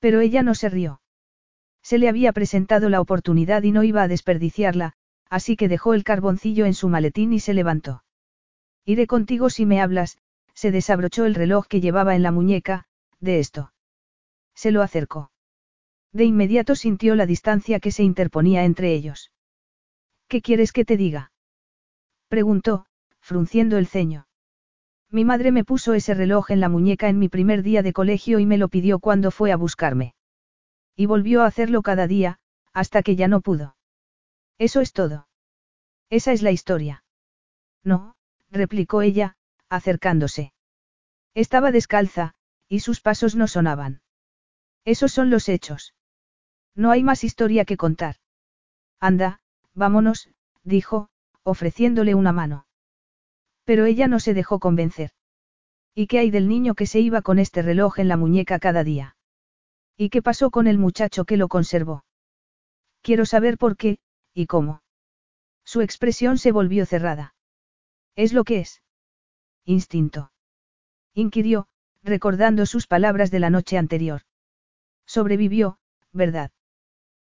Pero 0.00 0.20
ella 0.20 0.42
no 0.42 0.54
se 0.54 0.68
rió. 0.68 1.00
Se 1.82 1.98
le 1.98 2.08
había 2.08 2.32
presentado 2.32 2.88
la 2.88 3.00
oportunidad 3.00 3.62
y 3.62 3.72
no 3.72 3.84
iba 3.84 4.02
a 4.02 4.08
desperdiciarla, 4.08 4.94
así 5.28 5.56
que 5.56 5.68
dejó 5.68 5.94
el 5.94 6.04
carboncillo 6.04 6.66
en 6.66 6.74
su 6.74 6.88
maletín 6.88 7.32
y 7.32 7.40
se 7.40 7.54
levantó. 7.54 8.04
Iré 8.84 9.06
contigo 9.06 9.50
si 9.50 9.66
me 9.66 9.80
hablas, 9.80 10.18
se 10.54 10.70
desabrochó 10.70 11.24
el 11.24 11.34
reloj 11.34 11.66
que 11.66 11.80
llevaba 11.80 12.16
en 12.16 12.22
la 12.22 12.32
muñeca, 12.32 12.86
de 13.20 13.38
esto. 13.38 13.72
Se 14.54 14.72
lo 14.72 14.82
acercó. 14.82 15.30
De 16.12 16.24
inmediato 16.24 16.74
sintió 16.74 17.14
la 17.14 17.26
distancia 17.26 17.78
que 17.78 17.92
se 17.92 18.02
interponía 18.02 18.64
entre 18.64 18.92
ellos. 18.92 19.30
¿Qué 20.28 20.42
quieres 20.42 20.72
que 20.72 20.84
te 20.84 20.96
diga? 20.96 21.32
preguntó, 22.28 22.86
frunciendo 23.20 23.78
el 23.78 23.86
ceño. 23.86 24.26
Mi 25.12 25.24
madre 25.24 25.50
me 25.50 25.64
puso 25.64 25.94
ese 25.94 26.14
reloj 26.14 26.52
en 26.52 26.60
la 26.60 26.68
muñeca 26.68 27.08
en 27.08 27.18
mi 27.18 27.28
primer 27.28 27.62
día 27.62 27.82
de 27.82 27.92
colegio 27.92 28.38
y 28.38 28.46
me 28.46 28.58
lo 28.58 28.68
pidió 28.68 29.00
cuando 29.00 29.32
fue 29.32 29.50
a 29.50 29.56
buscarme. 29.56 30.14
Y 30.94 31.06
volvió 31.06 31.42
a 31.42 31.46
hacerlo 31.46 31.82
cada 31.82 32.06
día, 32.06 32.38
hasta 32.72 33.02
que 33.02 33.16
ya 33.16 33.26
no 33.26 33.40
pudo. 33.40 33.76
Eso 34.58 34.80
es 34.80 34.92
todo. 34.92 35.26
Esa 36.10 36.32
es 36.32 36.42
la 36.42 36.52
historia. 36.52 37.02
No, 37.82 38.14
replicó 38.50 39.02
ella, 39.02 39.36
acercándose. 39.68 40.52
Estaba 41.34 41.72
descalza, 41.72 42.34
y 42.68 42.80
sus 42.80 43.00
pasos 43.00 43.34
no 43.34 43.48
sonaban. 43.48 44.02
Esos 44.84 45.12
son 45.12 45.30
los 45.30 45.48
hechos. 45.48 45.94
No 46.74 46.92
hay 46.92 47.02
más 47.02 47.24
historia 47.24 47.64
que 47.64 47.76
contar. 47.76 48.16
Anda, 49.00 49.40
vámonos, 49.74 50.28
dijo, 50.62 51.08
ofreciéndole 51.42 52.14
una 52.14 52.32
mano. 52.32 52.66
Pero 53.70 53.84
ella 53.84 54.08
no 54.08 54.18
se 54.18 54.34
dejó 54.34 54.58
convencer. 54.58 55.12
¿Y 55.94 56.08
qué 56.08 56.18
hay 56.18 56.32
del 56.32 56.48
niño 56.48 56.74
que 56.74 56.86
se 56.86 56.98
iba 56.98 57.22
con 57.22 57.38
este 57.38 57.62
reloj 57.62 58.00
en 58.00 58.08
la 58.08 58.16
muñeca 58.16 58.58
cada 58.58 58.82
día? 58.82 59.16
¿Y 59.96 60.10
qué 60.10 60.22
pasó 60.22 60.50
con 60.50 60.66
el 60.66 60.76
muchacho 60.76 61.24
que 61.24 61.36
lo 61.36 61.46
conservó? 61.46 62.04
Quiero 63.00 63.26
saber 63.26 63.58
por 63.58 63.76
qué, 63.76 64.00
y 64.34 64.46
cómo. 64.46 64.82
Su 65.64 65.82
expresión 65.82 66.36
se 66.36 66.50
volvió 66.50 66.84
cerrada. 66.84 67.36
Es 68.16 68.32
lo 68.32 68.42
que 68.42 68.58
es. 68.58 68.82
Instinto. 69.64 70.32
Inquirió, 71.14 71.68
recordando 72.02 72.66
sus 72.66 72.88
palabras 72.88 73.30
de 73.30 73.38
la 73.38 73.50
noche 73.50 73.78
anterior. 73.78 74.22
Sobrevivió, 75.06 75.78
¿verdad? 76.12 76.50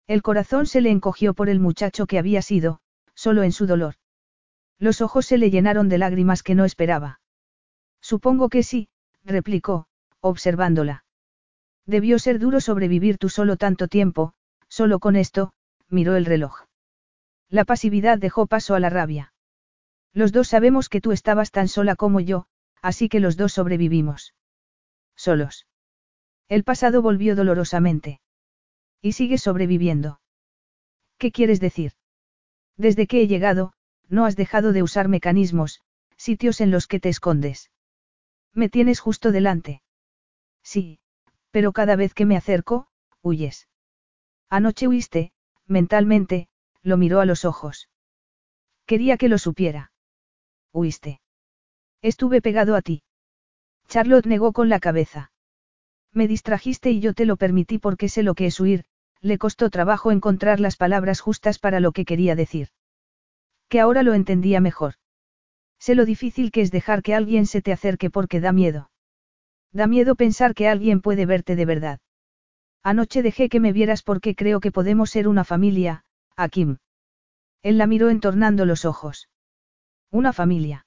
El 0.09 0.23
corazón 0.23 0.67
se 0.67 0.81
le 0.81 0.91
encogió 0.91 1.35
por 1.35 1.49
el 1.49 1.61
muchacho 1.61 2.07
que 2.07 2.19
había 2.19 2.43
sido, 2.43 2.81
solo 3.15 3.45
en 3.45 3.53
su 3.53 3.69
dolor. 3.69 3.95
Los 4.79 5.01
ojos 5.01 5.27
se 5.27 5.39
le 5.39 5.51
llenaron 5.51 5.89
de 5.89 5.99
lágrimas 5.99 6.43
que 6.43 6.55
no 6.55 6.65
esperaba. 6.65 7.21
Supongo 8.01 8.49
que 8.49 8.63
sí, 8.63 8.89
replicó, 9.25 9.87
observándola. 10.21 11.05
Debió 11.87 12.19
ser 12.19 12.39
duro 12.39 12.61
sobrevivir 12.61 13.19
tú 13.19 13.29
solo 13.29 13.57
tanto 13.57 13.89
tiempo, 13.89 14.35
solo 14.69 14.99
con 14.99 15.17
esto, 15.17 15.53
miró 15.89 16.17
el 16.17 16.25
reloj. 16.25 16.63
La 17.49 17.65
pasividad 17.65 18.19
dejó 18.19 18.47
paso 18.47 18.75
a 18.75 18.81
la 18.81 18.89
rabia. 18.89 19.33
Los 20.13 20.33
dos 20.33 20.49
sabemos 20.49 20.89
que 20.89 21.01
tú 21.01 21.13
estabas 21.13 21.51
tan 21.51 21.69
sola 21.69 21.97
como 21.97 22.21
yo, 22.21 22.47
así 22.81 23.09
que 23.09 23.21
los 23.21 23.37
dos 23.37 23.53
sobrevivimos. 23.53 24.35
Solos. 25.17 25.67
El 26.49 26.65
pasado 26.65 27.03
volvió 27.03 27.37
dolorosamente. 27.37 28.21
Y 29.01 29.13
sigue 29.13 29.39
sobreviviendo. 29.39 30.21
¿Qué 31.19 31.33
quieres 31.33 31.61
decir? 31.61 31.93
Desde 32.77 33.07
que 33.07 33.23
he 33.23 33.27
llegado, 33.27 33.73
no 34.13 34.27
has 34.27 34.37
dejado 34.37 34.75
de 34.75 34.83
usar 34.83 35.09
mecanismos, 35.09 35.81
sitios 36.19 36.61
en 36.61 36.71
los 36.71 36.87
que 36.87 37.01
te 37.01 37.09
escondes. 37.09 37.71
Me 38.53 38.69
tienes 38.69 39.01
justo 39.01 39.33
delante. 39.33 39.83
Sí, 40.63 41.01
pero 41.51 41.73
cada 41.73 41.97
vez 41.97 42.13
que 42.13 42.27
me 42.27 42.37
acerco, 42.37 42.89
huyes. 43.23 43.69
Anoche 44.51 44.87
huiste, 44.87 45.33
mentalmente, 45.67 46.49
lo 46.83 46.99
miró 46.99 47.21
a 47.21 47.25
los 47.25 47.47
ojos. 47.47 47.89
Quería 48.85 49.17
que 49.17 49.31
lo 49.31 49.39
supiera. 49.39 49.93
Huiste. 50.75 51.23
Estuve 52.03 52.43
pegado 52.43 52.77
a 52.77 52.83
ti. 52.83 53.03
Charlotte 53.89 54.27
negó 54.27 54.53
con 54.53 54.69
la 54.69 54.79
cabeza. 54.79 55.33
Me 56.13 56.29
distrajiste 56.29 56.91
y 56.91 57.01
yo 57.01 57.15
te 57.15 57.25
lo 57.25 57.37
permití 57.39 57.79
porque 57.79 58.11
sé 58.11 58.23
lo 58.23 58.35
que 58.35 58.47
es 58.47 58.61
huir, 58.61 58.85
le 59.23 59.39
costó 59.39 59.71
trabajo 59.71 60.13
encontrar 60.13 60.61
las 60.61 60.77
palabras 60.77 61.21
justas 61.21 61.59
para 61.59 61.81
lo 61.81 61.93
que 61.93 62.05
quería 62.05 62.37
decir 62.37 62.69
que 63.73 63.81
ahora 63.81 64.03
lo 64.03 64.13
entendía 64.13 64.61
mejor. 64.61 64.97
Sé 65.79 65.95
lo 65.95 66.05
difícil 66.05 66.51
que 66.53 66.61
es 66.61 66.71
dejar 66.71 67.03
que 67.03 67.15
alguien 67.15 67.47
se 67.47 67.63
te 67.63 67.73
acerque 67.73 68.11
porque 68.11 68.39
da 68.39 68.53
miedo. 68.53 68.91
Da 69.73 69.87
miedo 69.87 70.15
pensar 70.15 70.53
que 70.55 70.69
alguien 70.69 71.01
puede 71.01 71.25
verte 71.25 71.57
de 71.57 71.65
verdad. 71.65 71.99
Anoche 72.83 73.23
dejé 73.23 73.49
que 73.49 73.61
me 73.61 73.73
vieras 73.73 74.03
porque 74.03 74.35
creo 74.35 74.61
que 74.61 74.73
podemos 74.73 75.09
ser 75.09 75.27
una 75.27 75.43
familia, 75.43 76.05
Akim. 76.37 76.81
Él 77.63 77.79
la 77.79 77.87
miró 77.87 78.11
entornando 78.11 78.67
los 78.67 78.85
ojos. 78.85 79.31
Una 80.11 80.35
familia. 80.35 80.85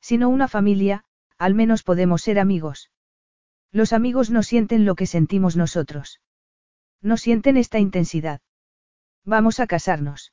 Si 0.00 0.16
no 0.16 0.28
una 0.28 0.46
familia, 0.46 1.02
al 1.38 1.56
menos 1.56 1.82
podemos 1.82 2.22
ser 2.22 2.38
amigos. 2.38 2.92
Los 3.72 3.92
amigos 3.92 4.30
no 4.30 4.44
sienten 4.44 4.84
lo 4.84 4.94
que 4.94 5.06
sentimos 5.06 5.56
nosotros. 5.56 6.20
No 7.02 7.16
sienten 7.16 7.56
esta 7.56 7.80
intensidad. 7.80 8.40
Vamos 9.24 9.58
a 9.58 9.66
casarnos. 9.66 10.32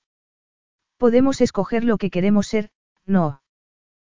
Podemos 1.04 1.42
escoger 1.42 1.84
lo 1.84 1.98
que 1.98 2.10
queremos 2.10 2.48
ser, 2.48 2.70
no. 3.06 3.42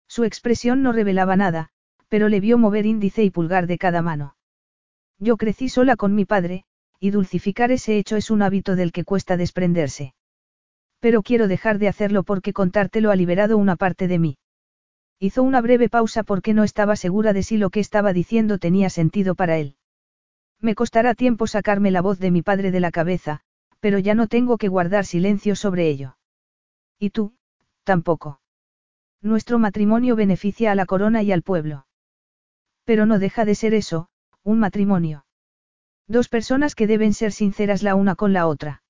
Su 0.07 0.23
expresión 0.23 0.83
no 0.83 0.93
revelaba 0.93 1.35
nada, 1.35 1.67
pero 2.07 2.29
le 2.29 2.39
vio 2.39 2.57
mover 2.57 2.85
índice 2.85 3.25
y 3.25 3.29
pulgar 3.29 3.67
de 3.67 3.77
cada 3.77 4.01
mano. 4.01 4.37
Yo 5.19 5.35
crecí 5.35 5.67
sola 5.67 5.97
con 5.97 6.15
mi 6.15 6.23
padre, 6.23 6.63
y 7.01 7.09
dulcificar 7.09 7.73
ese 7.73 7.97
hecho 7.97 8.15
es 8.15 8.31
un 8.31 8.41
hábito 8.41 8.77
del 8.77 8.93
que 8.93 9.03
cuesta 9.03 9.35
desprenderse. 9.35 10.13
Pero 11.01 11.23
quiero 11.23 11.49
dejar 11.49 11.77
de 11.77 11.89
hacerlo 11.89 12.23
porque 12.23 12.53
contártelo 12.53 13.11
ha 13.11 13.17
liberado 13.17 13.57
una 13.57 13.75
parte 13.75 14.07
de 14.07 14.19
mí. 14.19 14.37
Hizo 15.19 15.43
una 15.43 15.59
breve 15.59 15.89
pausa 15.89 16.23
porque 16.23 16.53
no 16.53 16.63
estaba 16.63 16.95
segura 16.95 17.33
de 17.33 17.43
si 17.43 17.57
lo 17.57 17.69
que 17.69 17.81
estaba 17.81 18.13
diciendo 18.13 18.59
tenía 18.59 18.89
sentido 18.89 19.35
para 19.35 19.57
él. 19.57 19.75
Me 20.61 20.73
costará 20.73 21.15
tiempo 21.15 21.47
sacarme 21.47 21.91
la 21.91 22.01
voz 22.01 22.17
de 22.19 22.31
mi 22.31 22.43
padre 22.43 22.71
de 22.71 22.79
la 22.79 22.91
cabeza, 22.91 23.41
pero 23.81 23.99
ya 23.99 24.15
no 24.15 24.27
tengo 24.27 24.57
que 24.57 24.69
guardar 24.69 25.05
silencio 25.05 25.57
sobre 25.57 25.89
ello. 25.89 26.16
Y 26.99 27.11
tú, 27.11 27.35
tampoco. 27.83 28.41
Nuestro 29.21 29.59
matrimonio 29.59 30.15
beneficia 30.15 30.71
a 30.71 30.75
la 30.75 30.85
corona 30.85 31.23
y 31.23 31.31
al 31.31 31.43
pueblo. 31.43 31.87
Pero 32.83 33.05
no 33.05 33.19
deja 33.19 33.45
de 33.45 33.55
ser 33.55 33.73
eso, 33.73 34.09
un 34.43 34.59
matrimonio. 34.59 35.25
Dos 36.07 36.29
personas 36.29 36.73
que 36.75 36.87
deben 36.87 37.13
ser 37.13 37.31
sinceras 37.31 37.83
la 37.83 37.95
una 37.95 38.15
con 38.15 38.31
la 38.33 38.47
otra. 38.47 38.83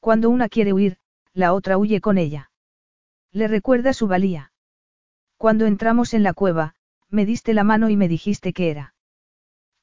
Cuando 0.00 0.30
una 0.30 0.48
quiere 0.48 0.72
huir, 0.72 0.98
la 1.34 1.52
otra 1.52 1.76
huye 1.76 2.00
con 2.00 2.16
ella. 2.16 2.50
Le 3.30 3.46
recuerda 3.46 3.92
su 3.92 4.08
valía. 4.08 4.52
Cuando 5.36 5.66
entramos 5.66 6.14
en 6.14 6.22
la 6.22 6.32
cueva, 6.32 6.74
me 7.08 7.26
diste 7.26 7.54
la 7.54 7.64
mano 7.64 7.90
y 7.90 7.96
me 7.96 8.08
dijiste 8.08 8.52
que 8.52 8.70
era. 8.70 8.94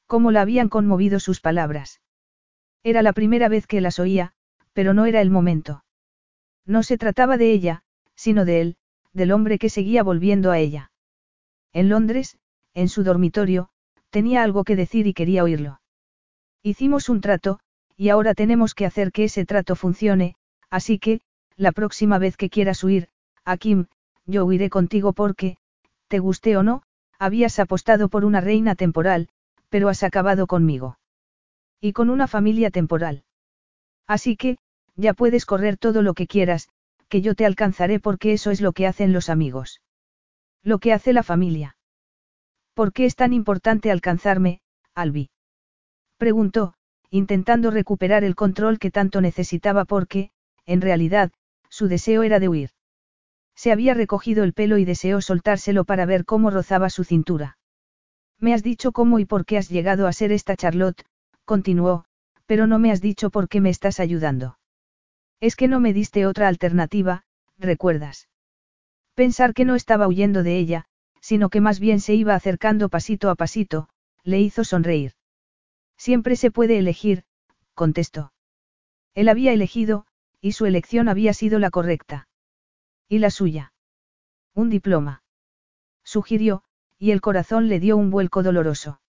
Cómo 0.08 0.32
la 0.32 0.42
habían 0.42 0.69
conmovido 0.69 1.19
sus 1.19 1.42
palabras. 1.42 2.01
Era 2.84 3.01
la 3.01 3.14
primera 3.14 3.50
vez 3.50 3.67
que 3.67 3.82
las 3.82 4.00
oía, 4.00 4.34
pero 4.74 4.93
no 4.93 5.06
era 5.06 5.22
el 5.22 5.30
momento. 5.30 5.84
No 6.68 6.84
se 6.84 6.98
trataba 6.98 7.38
de 7.38 7.52
ella, 7.52 7.84
sino 8.16 8.46
de 8.46 8.62
él, 8.62 8.76
del 9.14 9.32
hombre 9.32 9.58
que 9.58 9.70
seguía 9.70 10.04
volviendo 10.04 10.52
a 10.52 10.60
ella. 10.60 10.92
En 11.74 11.90
Londres, 11.90 12.38
en 12.74 12.90
su 12.90 13.04
dormitorio, 13.04 13.70
tenía 14.10 14.44
algo 14.44 14.64
que 14.66 14.76
decir 14.76 15.08
y 15.08 15.14
quería 15.14 15.44
oírlo. 15.44 15.82
Hicimos 16.62 17.08
un 17.08 17.22
trato, 17.22 17.60
y 17.96 18.10
ahora 18.10 18.34
tenemos 18.34 18.76
que 18.76 18.86
hacer 18.86 19.12
que 19.12 19.24
ese 19.24 19.46
trato 19.46 19.76
funcione, 19.76 20.36
así 20.70 21.00
que, 21.00 21.22
la 21.56 21.72
próxima 21.72 22.20
vez 22.20 22.36
que 22.38 22.50
quieras 22.50 22.84
huir, 22.84 23.08
Akim, 23.46 23.88
yo 24.26 24.46
huiré 24.46 24.70
contigo 24.70 25.14
porque, 25.14 25.58
te 26.10 26.20
guste 26.20 26.58
o 26.58 26.64
no, 26.64 26.84
habías 27.18 27.60
apostado 27.60 28.10
por 28.10 28.26
una 28.26 28.42
reina 28.42 28.76
temporal, 28.76 29.30
pero 29.70 29.90
has 29.90 30.04
acabado 30.04 30.48
conmigo. 30.48 31.00
Y 31.80 31.94
con 31.94 32.10
una 32.10 32.28
familia 32.28 32.72
temporal. 32.72 33.24
Así 34.06 34.36
que, 34.36 34.58
ya 34.98 35.14
puedes 35.14 35.45
correr 35.45 35.77
todo 35.77 36.01
lo 36.01 36.14
que 36.14 36.27
quieras, 36.27 36.67
que 37.08 37.22
yo 37.22 37.35
te 37.35 37.45
alcanzaré 37.45 38.00
porque 38.00 38.34
eso 38.34 38.51
es 38.51 38.59
lo 38.59 38.74
que 38.74 38.88
hacen 38.88 39.14
los 39.14 39.30
amigos. 39.30 39.82
Lo 40.64 40.80
que 40.80 40.92
hace 40.92 41.14
la 41.14 41.24
familia. 41.24 41.77
¿Por 42.74 42.92
qué 42.92 43.06
es 43.06 43.16
tan 43.16 43.32
importante 43.32 43.92
alcanzarme, 43.92 44.59
Albi? 44.93 45.30
Preguntó, 46.17 46.74
intentando 47.09 47.72
recuperar 47.72 48.24
el 48.24 48.35
control 48.35 48.80
que 48.80 48.92
tanto 48.92 49.22
necesitaba 49.22 49.85
porque, 49.85 50.32
en 50.66 50.82
realidad, 50.82 51.32
su 51.69 51.88
deseo 51.88 52.24
era 52.24 52.40
de 52.40 52.50
huir. 52.50 52.72
Se 53.56 53.72
había 53.72 53.93
recogido 53.93 54.43
el 54.43 54.53
pelo 54.53 54.77
y 54.77 54.85
deseó 54.85 55.22
soltárselo 55.22 55.85
para 55.85 56.06
ver 56.06 56.26
cómo 56.26 56.50
rozaba 56.50 56.90
su 56.90 57.03
cintura. 57.03 57.58
Me 58.40 58.53
has 58.53 58.61
dicho 58.61 58.92
cómo 58.92 59.19
y 59.19 59.26
por 59.26 59.45
qué 59.45 59.58
has 59.58 59.69
llegado 59.69 60.06
a 60.06 60.14
ser 60.14 60.32
esta 60.32 60.56
Charlotte, 60.56 61.03
continuó, 61.45 62.06
pero 62.45 62.67
no 62.67 62.77
me 62.77 62.92
has 62.92 63.01
dicho 63.01 63.30
por 63.30 63.48
qué 63.50 63.61
me 63.61 63.69
estás 63.69 64.00
ayudando. 64.00 64.57
Es 65.40 65.56
que 65.56 65.68
no 65.68 65.80
me 65.80 65.94
diste 65.94 66.26
otra 66.26 66.48
alternativa, 66.48 67.24
¿recuerdas? 67.58 68.28
Pensar 69.14 69.54
que 69.54 69.66
no 69.66 69.76
estaba 69.76 70.08
huyendo 70.08 70.44
de 70.44 70.58
ella, 70.58 70.86
sino 71.22 71.50
que 71.50 71.62
más 71.62 71.80
bien 71.80 72.00
se 72.00 72.14
iba 72.16 72.36
acercando 72.36 72.90
pasito 72.90 73.30
a 73.30 73.36
pasito, 73.36 73.90
le 74.24 74.40
hizo 74.40 74.64
sonreír. 74.64 75.14
Siempre 75.98 76.36
se 76.36 76.52
puede 76.52 76.78
elegir, 76.78 77.24
contestó. 77.74 78.34
Él 79.14 79.30
había 79.30 79.54
elegido, 79.54 80.06
y 80.42 80.52
su 80.52 80.66
elección 80.66 81.10
había 81.10 81.34
sido 81.34 81.60
la 81.60 81.72
correcta. 81.72 82.28
¿Y 83.10 83.20
la 83.20 83.32
suya? 83.32 83.74
Un 84.54 84.70
diploma. 84.70 85.24
Sugirió, 86.04 86.64
y 86.98 87.12
el 87.12 87.22
corazón 87.22 87.68
le 87.68 87.80
dio 87.80 87.98
un 87.98 88.12
vuelco 88.12 88.44
doloroso. 88.44 89.02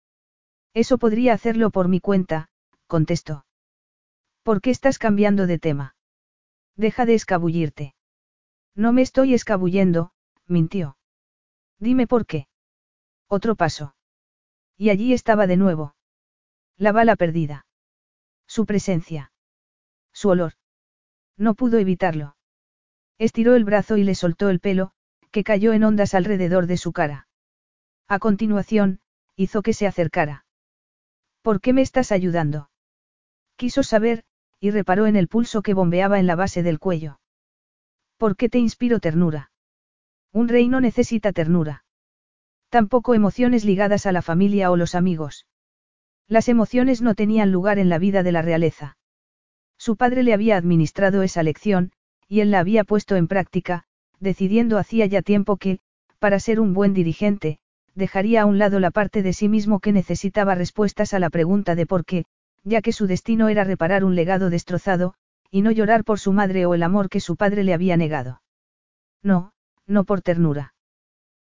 Eso 0.75 0.99
podría 0.99 1.33
hacerlo 1.33 1.71
por 1.71 1.89
mi 1.89 2.01
cuenta, 2.01 2.49
contestó. 2.87 3.47
¿Por 4.43 4.61
qué 4.61 4.71
estás 4.71 4.99
cambiando 4.99 5.47
de 5.47 5.59
tema? 5.59 5.95
Deja 6.79 7.07
de 7.07 7.15
escabullirte. 7.15 7.97
No 8.77 8.93
me 8.93 9.03
estoy 9.03 9.35
escabullendo, 9.35 10.13
mintió. 10.47 10.97
Dime 11.81 12.07
por 12.07 12.25
qué. 12.25 12.47
Otro 13.27 13.57
paso. 13.57 13.97
Y 14.77 14.91
allí 14.91 15.13
estaba 15.13 15.49
de 15.49 15.57
nuevo. 15.57 15.97
La 16.77 16.93
bala 16.93 17.17
perdida. 17.17 17.67
Su 18.47 18.65
presencia. 18.65 19.33
Su 20.13 20.29
olor. 20.29 20.53
No 21.37 21.55
pudo 21.55 21.79
evitarlo. 21.79 22.37
Estiró 23.19 23.57
el 23.57 23.65
brazo 23.65 23.97
y 23.97 24.05
le 24.05 24.15
soltó 24.15 24.49
el 24.49 24.61
pelo, 24.61 24.93
que 25.33 25.43
cayó 25.43 25.73
en 25.73 25.83
ondas 25.83 26.15
alrededor 26.15 26.69
de 26.69 26.77
su 26.77 26.93
cara. 26.93 27.27
A 28.07 28.21
continuación, 28.21 29.01
hizo 29.35 29.63
que 29.63 29.73
se 29.73 29.89
acercara. 29.89 30.47
¿Por 31.43 31.61
qué 31.61 31.73
me 31.73 31.83
estás 31.83 32.13
ayudando? 32.13 32.71
Quiso 33.57 33.83
saber, 33.83 34.25
y 34.61 34.71
reparó 34.71 35.07
en 35.07 35.17
el 35.17 35.29
pulso 35.29 35.63
que 35.63 35.75
bombeaba 35.75 36.19
en 36.19 36.27
la 36.27 36.37
base 36.37 36.63
del 36.63 36.79
cuello. 36.79 37.21
¿Por 38.17 38.37
qué 38.37 38.49
te 38.49 38.59
inspiro 38.59 38.99
ternura? 38.99 39.51
Un 40.33 40.49
rey 40.49 40.69
no 40.69 40.81
necesita 40.81 41.33
ternura. 41.33 41.85
Tampoco 42.69 43.15
emociones 43.15 43.65
ligadas 43.65 44.07
a 44.07 44.13
la 44.13 44.23
familia 44.23 44.71
o 44.71 44.77
los 44.77 44.95
amigos. 44.95 45.47
Las 46.27 46.49
emociones 46.49 47.01
no 47.01 47.15
tenían 47.15 47.53
lugar 47.53 47.79
en 47.79 47.89
la 47.89 47.99
vida 47.99 48.23
de 48.23 48.33
la 48.33 48.43
realeza. 48.43 48.99
Su 49.79 49.97
padre 49.97 50.23
le 50.23 50.35
había 50.35 50.57
administrado 50.57 51.23
esa 51.23 51.43
lección, 51.43 51.93
y 52.27 52.41
él 52.41 52.51
la 52.51 52.59
había 52.59 52.85
puesto 52.85 53.17
en 53.17 53.29
práctica, 53.29 53.85
decidiendo 54.21 54.77
hacía 54.77 55.07
ya 55.07 55.23
tiempo 55.23 55.57
que, 55.57 55.79
para 56.19 56.41
ser 56.41 56.61
un 56.61 56.75
buen 56.75 56.93
dirigente, 56.93 57.61
dejaría 57.95 58.43
a 58.43 58.47
un 58.47 58.59
lado 58.59 58.81
la 58.81 58.91
parte 58.91 59.23
de 59.23 59.33
sí 59.33 59.49
mismo 59.49 59.81
que 59.81 59.93
necesitaba 59.93 60.55
respuestas 60.55 61.15
a 61.15 61.19
la 61.19 61.31
pregunta 61.31 61.75
de 61.75 61.87
por 61.87 62.05
qué, 62.05 62.25
ya 62.69 62.83
que 62.83 62.93
su 62.93 63.07
destino 63.07 63.49
era 63.49 63.65
reparar 63.65 64.05
un 64.05 64.15
legado 64.15 64.51
destrozado, 64.51 65.15
y 65.51 65.63
no 65.63 65.71
llorar 65.71 66.05
por 66.05 66.19
su 66.21 66.33
madre 66.33 66.67
o 66.67 66.75
el 66.75 66.83
amor 66.83 67.09
que 67.09 67.21
su 67.21 67.37
padre 67.37 67.65
le 67.65 67.73
había 67.73 67.97
negado. 67.97 68.43
No, 69.23 69.53
no 69.87 70.05
por 70.05 70.21
ternura. 70.21 70.75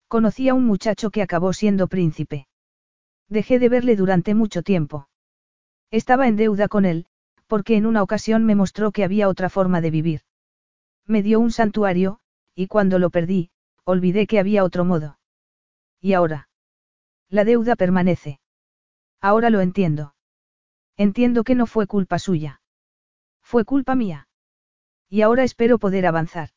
Conocí 0.07 0.47
a 0.47 0.53
un 0.53 0.65
muchacho 0.65 1.09
que 1.09 1.21
acabó 1.21 1.53
siendo 1.53 1.87
príncipe. 1.87 2.47
Dejé 3.27 3.59
de 3.59 3.69
verle 3.69 3.95
durante 3.95 4.35
mucho 4.35 4.61
tiempo. 4.61 5.09
Estaba 5.89 6.27
en 6.27 6.35
deuda 6.35 6.67
con 6.67 6.85
él, 6.85 7.07
porque 7.47 7.75
en 7.75 7.85
una 7.85 8.03
ocasión 8.03 8.45
me 8.45 8.55
mostró 8.55 8.91
que 8.91 9.03
había 9.03 9.27
otra 9.27 9.49
forma 9.49 9.81
de 9.81 9.91
vivir. 9.91 10.21
Me 11.05 11.23
dio 11.23 11.39
un 11.39 11.51
santuario, 11.51 12.19
y 12.53 12.67
cuando 12.67 12.99
lo 12.99 13.09
perdí, 13.09 13.49
olvidé 13.83 14.27
que 14.27 14.39
había 14.39 14.63
otro 14.63 14.85
modo. 14.85 15.17
¿Y 15.99 16.13
ahora? 16.13 16.49
La 17.29 17.43
deuda 17.43 17.75
permanece. 17.75 18.39
Ahora 19.19 19.49
lo 19.49 19.61
entiendo. 19.61 20.13
Entiendo 20.97 21.43
que 21.43 21.55
no 21.55 21.67
fue 21.67 21.85
culpa 21.85 22.17
suya. 22.17 22.61
Fue 23.43 23.65
culpa 23.65 23.95
mía. 23.95 24.27
Y 25.09 25.21
ahora 25.21 25.43
espero 25.43 25.77
poder 25.77 26.05
avanzar. 26.05 26.49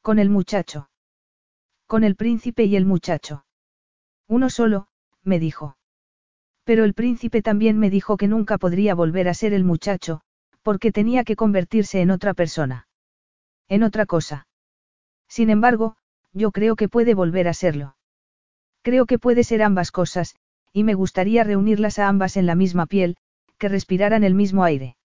Con 0.00 0.18
el 0.18 0.30
muchacho. 0.30 0.88
Con 1.86 2.04
el 2.04 2.14
príncipe 2.14 2.64
y 2.64 2.76
el 2.76 2.86
muchacho. 2.86 3.44
Uno 4.28 4.48
solo, 4.48 4.86
me 5.24 5.40
dijo. 5.40 5.76
Pero 6.64 6.84
el 6.84 6.94
príncipe 6.94 7.42
también 7.42 7.78
me 7.78 7.90
dijo 7.90 8.16
que 8.16 8.28
nunca 8.28 8.56
podría 8.56 8.94
volver 8.94 9.28
a 9.28 9.34
ser 9.34 9.52
el 9.52 9.64
muchacho, 9.64 10.20
porque 10.62 10.92
tenía 10.92 11.24
que 11.24 11.34
convertirse 11.34 12.00
en 12.00 12.12
otra 12.12 12.32
persona. 12.32 12.86
En 13.68 13.82
otra 13.82 14.06
cosa. 14.06 14.46
Sin 15.28 15.50
embargo, 15.50 15.96
yo 16.32 16.52
creo 16.52 16.76
que 16.76 16.88
puede 16.88 17.14
volver 17.14 17.48
a 17.48 17.54
serlo. 17.54 17.96
Creo 18.82 19.06
que 19.06 19.18
puede 19.18 19.42
ser 19.42 19.62
ambas 19.62 19.90
cosas, 19.90 20.36
y 20.72 20.84
me 20.84 20.94
gustaría 20.94 21.42
reunirlas 21.44 21.98
a 21.98 22.08
ambas 22.08 22.36
en 22.36 22.46
la 22.46 22.54
misma 22.54 22.86
piel, 22.86 23.16
que 23.60 23.68
respiraran 23.68 24.24
el 24.24 24.34
mismo 24.34 24.64
aire. 24.64 24.96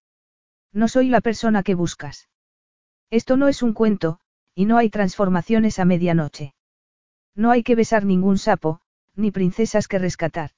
No 0.72 0.88
soy 0.88 1.09
la 1.09 1.22
persona 1.22 1.61
que 1.61 1.75
buscas. 1.75 2.30
Esto 3.11 3.38
no 3.38 3.50
es 3.50 3.61
un 3.61 3.74
cuento, 3.74 4.19
y 4.56 4.66
no 4.66 4.77
hay 4.77 4.90
transformaciones 4.90 5.77
a 5.77 5.85
medianoche. 5.85 6.56
No 7.35 7.51
hay 7.51 7.61
que 7.64 7.75
besar 7.75 8.06
ningún 8.06 8.38
sapo, 8.38 8.80
ni 9.16 9.30
princesas 9.30 9.88
que 9.88 10.00
rescatar. 10.00 10.51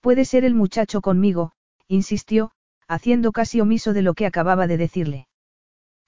Puede 0.00 0.26
ser 0.26 0.44
el 0.44 0.54
muchacho 0.54 1.00
conmigo, 1.00 1.52
insistió, 1.88 2.52
haciendo 2.86 3.32
casi 3.32 3.60
omiso 3.60 3.94
de 3.94 4.02
lo 4.02 4.12
que 4.12 4.26
acababa 4.26 4.66
de 4.66 4.76
decirle. 4.76 5.26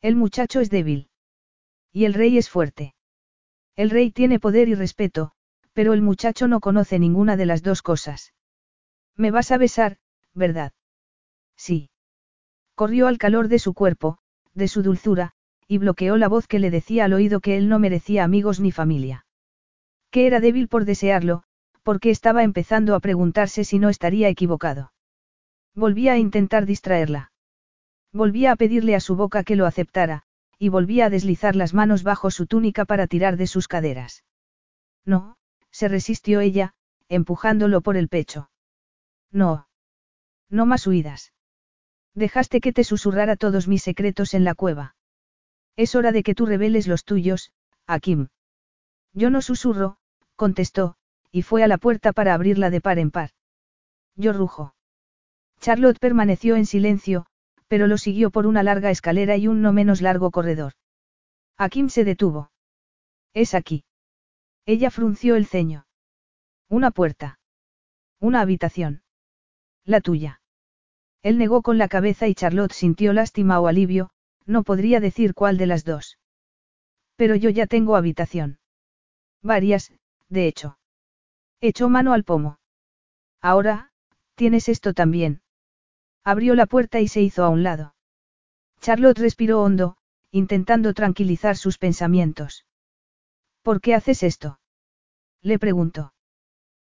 El 0.03 0.15
muchacho 0.15 0.61
es 0.61 0.69
débil. 0.69 1.09
Y 1.91 2.05
el 2.05 2.12
rey 2.15 2.37
es 2.37 2.51
fuerte. 2.51 2.95
El 3.77 3.89
rey 3.89 4.11
tiene 4.11 4.39
poder 4.39 4.69
y 4.69 4.75
respeto, 4.75 5.33
pero 5.73 5.95
el 5.95 6.03
muchacho 6.03 6.49
no 6.49 6.61
conoce 6.61 6.99
ninguna 6.99 7.37
de 7.37 7.47
las 7.47 7.62
dos 7.62 7.81
cosas. 7.81 8.35
Me 9.17 9.31
vas 9.31 9.51
a 9.53 9.57
besar, 9.57 9.97
¿verdad? 10.35 10.73
Sí. 11.59 11.91
Corrió 12.75 13.09
al 13.09 13.19
calor 13.19 13.49
de 13.49 13.59
su 13.59 13.75
cuerpo, 13.75 14.19
de 14.55 14.69
su 14.69 14.83
dulzura, 14.83 15.33
y 15.67 15.78
bloqueó 15.78 16.17
la 16.17 16.28
voz 16.28 16.47
que 16.47 16.61
le 16.61 16.70
decía 16.70 17.05
al 17.05 17.12
oído 17.12 17.41
que 17.41 17.59
él 17.59 17.69
no 17.69 17.78
merecía 17.78 18.25
amigos 18.25 18.61
ni 18.61 18.73
familia. 18.73 19.27
Que 20.11 20.27
era 20.27 20.41
débil 20.41 20.69
por 20.69 20.87
desearlo, 20.87 21.43
porque 21.83 22.11
estaba 22.11 22.45
empezando 22.45 22.95
a 22.95 23.01
preguntarse 23.01 23.65
si 23.65 23.78
no 23.78 23.89
estaría 23.89 24.28
equivocado. 24.28 24.93
Volvía 25.75 26.12
a 26.12 26.19
intentar 26.19 26.65
distraerla. 26.65 27.33
Volvía 28.12 28.53
a 28.53 28.57
pedirle 28.57 28.95
a 28.95 29.01
su 29.01 29.17
boca 29.17 29.45
que 29.45 29.57
lo 29.57 29.67
aceptara, 29.67 30.23
y 30.59 30.70
volvía 30.70 31.07
a 31.07 31.11
deslizar 31.11 31.55
las 31.57 31.75
manos 31.75 32.03
bajo 32.03 32.31
su 32.31 32.47
túnica 32.47 32.85
para 32.85 33.07
tirar 33.07 33.37
de 33.37 33.47
sus 33.47 33.69
caderas. 33.69 34.25
No, 35.05 35.37
se 35.70 35.89
resistió 35.89 36.41
ella, 36.41 36.75
empujándolo 37.09 37.81
por 37.81 37.97
el 37.97 38.09
pecho. 38.09 38.51
No. 39.31 39.69
No 40.49 40.65
más 40.67 40.87
huidas. 40.87 41.33
Dejaste 42.15 42.61
que 42.61 42.73
te 42.73 42.85
susurrara 42.85 43.37
todos 43.37 43.69
mis 43.69 43.83
secretos 43.83 44.35
en 44.35 44.45
la 44.45 44.55
cueva. 44.55 44.97
Es 45.77 45.95
hora 45.95 46.12
de 46.12 46.23
que 46.23 46.35
tú 46.35 46.47
reveles 46.47 46.89
los 46.89 47.05
tuyos, 47.05 47.53
Akim. 47.87 48.28
Yo 49.12 49.31
no 49.31 49.43
susurro, 49.43 49.99
contestó, 50.37 50.97
y 51.31 51.43
fue 51.43 51.62
a 51.62 51.69
la 51.69 51.78
puerta 51.78 52.12
para 52.12 52.35
abrirla 52.35 52.70
de 52.70 52.81
par 52.81 52.99
en 52.99 53.11
par. 53.11 53.31
Yo 54.17 54.33
rujo. 54.33 54.75
Charlotte 55.61 55.99
permaneció 55.99 56.57
en 56.57 56.67
silencio, 56.67 57.27
pero 57.69 57.87
lo 57.87 57.99
siguió 57.99 58.31
por 58.31 58.47
una 58.47 58.62
larga 58.62 58.91
escalera 58.91 59.37
y 59.37 59.49
un 59.49 59.62
no 59.62 59.73
menos 59.73 60.01
largo 60.01 60.31
corredor. 60.31 60.73
Akim 61.57 61.89
se 61.89 62.05
detuvo. 62.05 62.51
Es 63.35 63.55
aquí. 63.55 63.85
Ella 64.65 64.91
frunció 64.91 65.37
el 65.37 65.47
ceño. 65.47 65.87
Una 66.69 66.91
puerta. 66.91 67.39
Una 68.20 68.41
habitación. 68.41 69.03
La 69.85 70.01
tuya. 70.01 70.41
Él 71.23 71.39
negó 71.39 71.63
con 71.63 71.79
la 71.79 71.89
cabeza 71.89 72.29
y 72.29 72.35
Charlotte 72.35 72.73
sintió 72.73 73.13
lástima 73.13 73.61
o 73.61 73.67
alivio, 73.67 74.11
no 74.47 74.63
podría 74.63 75.01
decir 75.01 75.35
cuál 75.35 75.59
de 75.59 75.67
las 75.67 75.85
dos. 75.85 76.19
Pero 77.17 77.35
yo 77.35 77.51
ya 77.51 77.67
tengo 77.67 77.97
habitación. 77.97 78.59
Varias, 79.43 79.93
de 80.29 80.47
hecho. 80.47 80.79
Echó 81.61 81.89
mano 81.89 82.13
al 82.13 82.25
pomo. 82.25 82.61
Ahora, 83.41 83.91
tienes 84.35 84.69
esto 84.69 84.95
también. 84.95 85.43
Abrió 86.25 86.55
la 86.55 86.67
puerta 86.67 87.01
y 87.01 87.09
se 87.09 87.21
hizo 87.21 87.45
a 87.45 87.49
un 87.49 87.63
lado. 87.63 87.95
Charlotte 88.81 89.19
respiró 89.19 89.63
hondo, 89.63 89.97
intentando 90.31 90.95
tranquilizar 90.95 91.57
sus 91.57 91.79
pensamientos. 91.79 92.65
¿Por 93.63 93.81
qué 93.81 93.95
haces 93.95 94.23
esto? 94.23 94.61
Le 95.43 95.59
preguntó. 95.59 96.13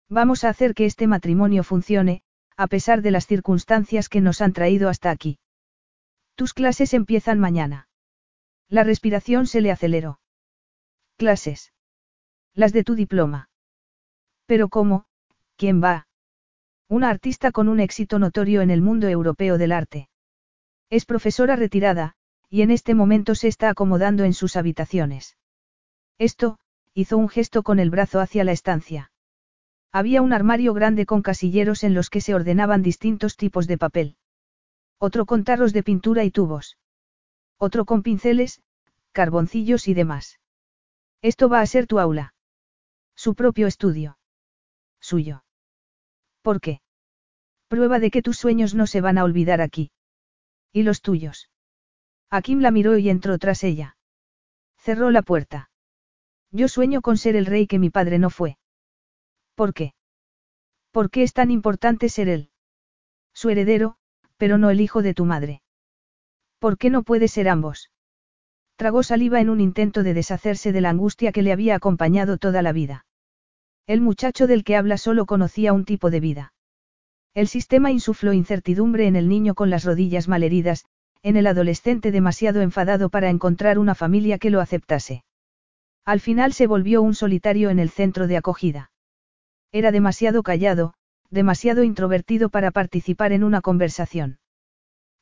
Vamos 0.09 0.45
a 0.45 0.49
hacer 0.49 0.75
que 0.75 0.87
este 0.87 1.07
matrimonio 1.07 1.65
funcione, 1.65 2.23
a 2.57 2.67
pesar 2.67 3.03
de 3.03 3.11
las 3.11 3.27
circunstancias 3.27 4.09
que 4.09 4.21
nos 4.21 4.41
han 4.41 4.53
traído 4.53 4.89
hasta 4.89 5.11
aquí. 5.11 5.39
Tus 6.35 6.55
clases 6.55 6.95
empiezan 6.95 7.39
mañana. 7.39 7.89
La 8.69 8.85
respiración 8.85 9.47
se 9.47 9.61
le 9.61 9.71
aceleró. 9.71 10.21
Clases. 11.17 11.73
Las 12.55 12.73
de 12.73 12.85
tu 12.85 12.95
diploma. 12.95 13.51
Pero 14.47 14.69
¿cómo? 14.69 15.07
¿Quién 15.57 15.83
va? 15.83 16.09
Una 16.89 17.11
artista 17.11 17.53
con 17.53 17.69
un 17.69 17.81
éxito 17.81 18.19
notorio 18.19 18.61
en 18.61 18.71
el 18.71 18.83
mundo 18.83 19.09
europeo 19.09 19.57
del 19.57 19.73
arte. 19.73 20.09
Es 20.91 21.07
profesora 21.07 21.57
retirada, 21.57 22.17
y 22.51 22.63
en 22.63 22.71
este 22.71 22.95
momento 22.95 23.35
se 23.35 23.49
está 23.49 23.71
acomodando 23.71 24.25
en 24.25 24.35
sus 24.35 24.57
habitaciones. 24.57 25.37
Esto, 26.19 26.59
hizo 26.93 27.17
un 27.17 27.29
gesto 27.29 27.63
con 27.63 27.79
el 27.79 27.91
brazo 27.91 28.21
hacia 28.21 28.45
la 28.45 28.53
estancia. 28.53 29.12
Había 29.93 30.23
un 30.23 30.33
armario 30.33 30.73
grande 30.73 31.05
con 31.05 31.21
casilleros 31.21 31.85
en 31.85 31.93
los 31.93 32.09
que 32.09 32.23
se 32.23 32.35
ordenaban 32.35 32.83
distintos 32.83 33.37
tipos 33.37 33.67
de 33.67 33.77
papel. 33.77 34.17
Otro 34.99 35.27
con 35.27 35.45
tarros 35.45 35.75
de 35.75 35.83
pintura 35.83 36.25
y 36.25 36.31
tubos. 36.31 36.79
Otro 37.59 37.85
con 37.85 38.03
pinceles, 38.03 38.63
carboncillos 39.13 39.89
y 39.89 39.95
demás. 39.95 40.41
Esto 41.21 41.51
va 41.51 41.61
a 41.61 41.67
ser 41.67 41.87
tu 41.87 41.99
aula. 41.99 42.35
Su 43.15 43.35
propio 43.35 43.67
estudio. 43.67 44.19
Suyo. 44.99 45.45
¿Por 46.41 46.61
qué? 46.61 46.81
Prueba 47.69 47.99
de 47.99 48.11
que 48.11 48.23
tus 48.23 48.39
sueños 48.39 48.75
no 48.75 48.87
se 48.87 49.01
van 49.03 49.19
a 49.19 49.25
olvidar 49.25 49.61
aquí. 49.61 49.93
¿Y 50.73 50.85
los 50.85 51.03
tuyos? 51.03 51.51
Akim 52.31 52.61
la 52.61 52.71
miró 52.71 52.97
y 52.97 53.11
entró 53.11 53.39
tras 53.39 53.63
ella. 53.63 53.97
Cerró 54.79 55.11
la 55.11 55.21
puerta. 55.21 55.71
Yo 56.51 56.69
sueño 56.69 57.03
con 57.03 57.19
ser 57.19 57.37
el 57.37 57.45
rey 57.45 57.67
que 57.67 57.79
mi 57.79 57.91
padre 57.91 58.19
no 58.19 58.31
fue. 58.31 58.57
¿Por 59.63 59.75
qué? 59.75 59.95
¿Por 60.91 61.09
qué 61.09 61.23
es 61.23 61.35
tan 61.35 61.53
importante 61.53 62.09
ser 62.09 62.29
él? 62.29 62.51
Su 63.33 63.49
heredero, 63.49 63.95
pero 64.37 64.59
no 64.59 64.71
el 64.71 64.81
hijo 64.81 65.03
de 65.03 65.15
tu 65.15 65.25
madre. 65.25 65.63
¿Por 66.59 66.77
qué 66.77 66.91
no 66.91 67.05
puede 67.05 67.29
ser 67.29 67.49
ambos? 67.49 67.93
Tragó 68.75 69.05
saliva 69.05 69.41
en 69.41 69.49
un 69.49 69.61
intento 69.61 70.03
de 70.03 70.15
deshacerse 70.15 70.73
de 70.73 70.81
la 70.81 70.91
angustia 70.91 71.31
que 71.31 71.43
le 71.43 71.53
había 71.53 71.77
acompañado 71.77 72.39
toda 72.39 72.61
la 72.61 72.73
vida. 72.73 73.07
El 73.87 74.01
muchacho 74.01 74.49
del 74.49 74.65
que 74.65 74.75
habla 74.75 74.99
solo 74.99 75.27
conocía 75.27 75.73
un 75.73 75.85
tipo 75.85 76.11
de 76.11 76.19
vida. 76.19 76.55
El 77.33 77.47
sistema 77.47 77.93
insufló 77.93 78.33
incertidumbre 78.33 79.07
en 79.07 79.15
el 79.15 79.29
niño 79.29 79.55
con 79.55 79.71
las 79.71 79.85
rodillas 79.85 80.27
malheridas, 80.27 80.87
en 81.23 81.37
el 81.37 81.47
adolescente 81.47 82.11
demasiado 82.11 82.63
enfadado 82.63 83.11
para 83.11 83.31
encontrar 83.31 83.79
una 83.79 83.95
familia 83.95 84.39
que 84.39 84.51
lo 84.51 84.61
aceptase. 84.61 85.23
Al 86.05 86.19
final 86.19 86.53
se 86.53 86.67
volvió 86.67 87.01
un 87.01 87.15
solitario 87.15 87.71
en 87.71 87.79
el 87.79 87.91
centro 87.91 88.27
de 88.27 88.39
acogida. 88.39 88.92
Era 89.73 89.91
demasiado 89.91 90.43
callado, 90.43 90.95
demasiado 91.31 91.83
introvertido 91.83 92.51
para 92.51 92.71
participar 92.71 93.33
en 93.33 93.43
una 93.43 93.63
conversación. 93.63 94.39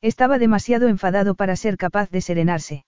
Estaba 0.01 0.37
demasiado 0.39 0.89
enfadado 0.89 1.35
para 1.35 1.55
ser 1.55 1.77
capaz 1.77 2.09
de 2.09 2.21
serenarse. 2.21 2.85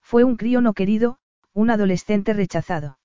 Fue 0.00 0.22
un 0.22 0.36
crío 0.36 0.60
no 0.60 0.74
querido, 0.74 1.18
un 1.52 1.70
adolescente 1.70 2.32
rechazado. 2.34 2.98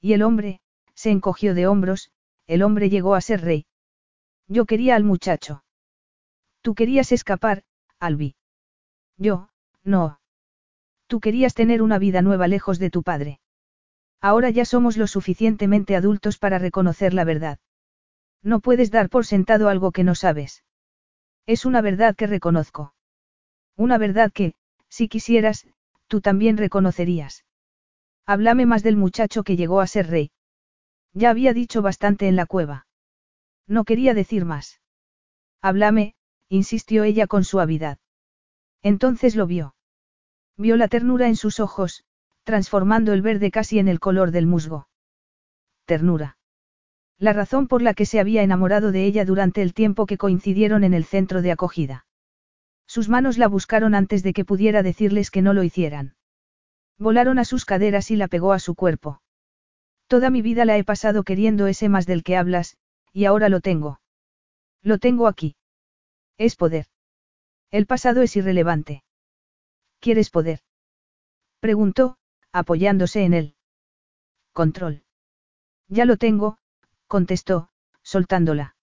Y 0.00 0.14
el 0.14 0.22
hombre, 0.22 0.60
se 0.94 1.10
encogió 1.10 1.54
de 1.54 1.68
hombros, 1.68 2.10
el 2.46 2.62
hombre 2.62 2.90
llegó 2.90 3.14
a 3.14 3.20
ser 3.20 3.42
rey. 3.42 3.66
Yo 4.48 4.64
quería 4.64 4.96
al 4.96 5.04
muchacho. 5.04 5.62
Tú 6.62 6.74
querías 6.74 7.12
escapar, 7.12 7.62
Albi. 8.00 8.34
Yo, 9.16 9.50
no. 9.84 10.18
Tú 11.06 11.20
querías 11.20 11.54
tener 11.54 11.82
una 11.82 11.98
vida 11.98 12.22
nueva 12.22 12.48
lejos 12.48 12.80
de 12.80 12.90
tu 12.90 13.04
padre. 13.04 13.38
Ahora 14.20 14.50
ya 14.50 14.64
somos 14.64 14.96
lo 14.96 15.06
suficientemente 15.06 15.96
adultos 15.96 16.38
para 16.38 16.58
reconocer 16.58 17.14
la 17.14 17.24
verdad. 17.24 17.58
No 18.42 18.60
puedes 18.60 18.90
dar 18.90 19.08
por 19.08 19.26
sentado 19.26 19.68
algo 19.68 19.92
que 19.92 20.04
no 20.04 20.14
sabes. 20.14 20.64
Es 21.46 21.64
una 21.64 21.80
verdad 21.80 22.16
que 22.16 22.26
reconozco. 22.26 22.94
Una 23.76 23.98
verdad 23.98 24.32
que, 24.32 24.54
si 24.88 25.08
quisieras, 25.08 25.66
tú 26.06 26.20
también 26.20 26.56
reconocerías. 26.56 27.44
Háblame 28.24 28.66
más 28.66 28.82
del 28.82 28.96
muchacho 28.96 29.44
que 29.44 29.56
llegó 29.56 29.80
a 29.80 29.86
ser 29.86 30.08
rey. 30.08 30.30
Ya 31.12 31.30
había 31.30 31.52
dicho 31.52 31.82
bastante 31.82 32.28
en 32.28 32.36
la 32.36 32.46
cueva. 32.46 32.86
No 33.66 33.84
quería 33.84 34.14
decir 34.14 34.44
más. 34.44 34.80
Háblame, 35.60 36.14
insistió 36.48 37.04
ella 37.04 37.26
con 37.26 37.44
suavidad. 37.44 37.98
Entonces 38.82 39.36
lo 39.36 39.46
vio. 39.46 39.74
Vio 40.56 40.76
la 40.76 40.88
ternura 40.88 41.28
en 41.28 41.36
sus 41.36 41.60
ojos, 41.60 42.04
transformando 42.46 43.12
el 43.12 43.22
verde 43.22 43.50
casi 43.50 43.80
en 43.80 43.88
el 43.88 43.98
color 43.98 44.30
del 44.30 44.46
musgo. 44.46 44.86
Ternura. 45.84 46.38
La 47.18 47.32
razón 47.32 47.66
por 47.66 47.82
la 47.82 47.92
que 47.92 48.06
se 48.06 48.20
había 48.20 48.44
enamorado 48.44 48.92
de 48.92 49.04
ella 49.04 49.24
durante 49.24 49.62
el 49.62 49.74
tiempo 49.74 50.06
que 50.06 50.16
coincidieron 50.16 50.84
en 50.84 50.94
el 50.94 51.04
centro 51.04 51.42
de 51.42 51.50
acogida. 51.50 52.06
Sus 52.86 53.08
manos 53.08 53.36
la 53.36 53.48
buscaron 53.48 53.96
antes 53.96 54.22
de 54.22 54.32
que 54.32 54.44
pudiera 54.44 54.84
decirles 54.84 55.32
que 55.32 55.42
no 55.42 55.54
lo 55.54 55.64
hicieran. 55.64 56.14
Volaron 56.98 57.40
a 57.40 57.44
sus 57.44 57.64
caderas 57.64 58.12
y 58.12 58.16
la 58.16 58.28
pegó 58.28 58.52
a 58.52 58.60
su 58.60 58.76
cuerpo. 58.76 59.20
Toda 60.06 60.30
mi 60.30 60.40
vida 60.40 60.64
la 60.64 60.78
he 60.78 60.84
pasado 60.84 61.24
queriendo 61.24 61.66
ese 61.66 61.88
más 61.88 62.06
del 62.06 62.22
que 62.22 62.36
hablas, 62.36 62.76
y 63.12 63.24
ahora 63.24 63.48
lo 63.48 63.60
tengo. 63.60 64.00
Lo 64.82 64.98
tengo 64.98 65.26
aquí. 65.26 65.56
Es 66.38 66.54
poder. 66.54 66.86
El 67.72 67.86
pasado 67.86 68.22
es 68.22 68.36
irrelevante. 68.36 69.02
¿Quieres 69.98 70.30
poder? 70.30 70.60
Preguntó, 71.58 72.18
apoyándose 72.58 73.24
en 73.24 73.34
él. 73.34 73.54
Control. 74.52 75.02
Ya 75.88 76.06
lo 76.06 76.16
tengo, 76.16 76.56
contestó, 77.06 77.68
soltándola. 78.02 78.76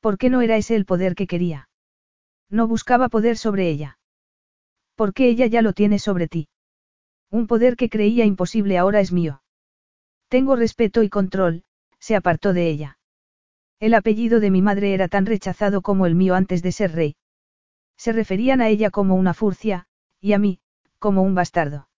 ¿Por 0.00 0.18
qué 0.18 0.28
no 0.28 0.42
era 0.42 0.58
ese 0.58 0.76
el 0.76 0.84
poder 0.84 1.14
que 1.14 1.26
quería? 1.26 1.70
No 2.50 2.68
buscaba 2.68 3.08
poder 3.08 3.38
sobre 3.38 3.70
ella. 3.70 3.98
¿Por 4.96 5.14
qué 5.14 5.28
ella 5.30 5.46
ya 5.46 5.62
lo 5.62 5.72
tiene 5.72 5.98
sobre 5.98 6.28
ti? 6.28 6.48
Un 7.30 7.46
poder 7.46 7.76
que 7.76 7.88
creía 7.88 8.26
imposible 8.26 8.76
ahora 8.76 9.00
es 9.00 9.12
mío. 9.12 9.42
Tengo 10.28 10.54
respeto 10.54 11.02
y 11.02 11.08
control, 11.08 11.64
se 11.98 12.16
apartó 12.16 12.52
de 12.52 12.68
ella. 12.68 12.98
El 13.80 13.94
apellido 13.94 14.40
de 14.40 14.50
mi 14.50 14.60
madre 14.60 14.92
era 14.92 15.08
tan 15.08 15.24
rechazado 15.24 15.80
como 15.80 16.04
el 16.04 16.14
mío 16.14 16.34
antes 16.34 16.62
de 16.62 16.70
ser 16.70 16.92
rey. 16.92 17.16
Se 17.96 18.12
referían 18.12 18.60
a 18.60 18.68
ella 18.68 18.90
como 18.90 19.14
una 19.14 19.32
furcia, 19.32 19.86
y 20.20 20.34
a 20.34 20.38
mí, 20.38 20.60
como 20.98 21.22
un 21.22 21.34
bastardo. 21.34 21.88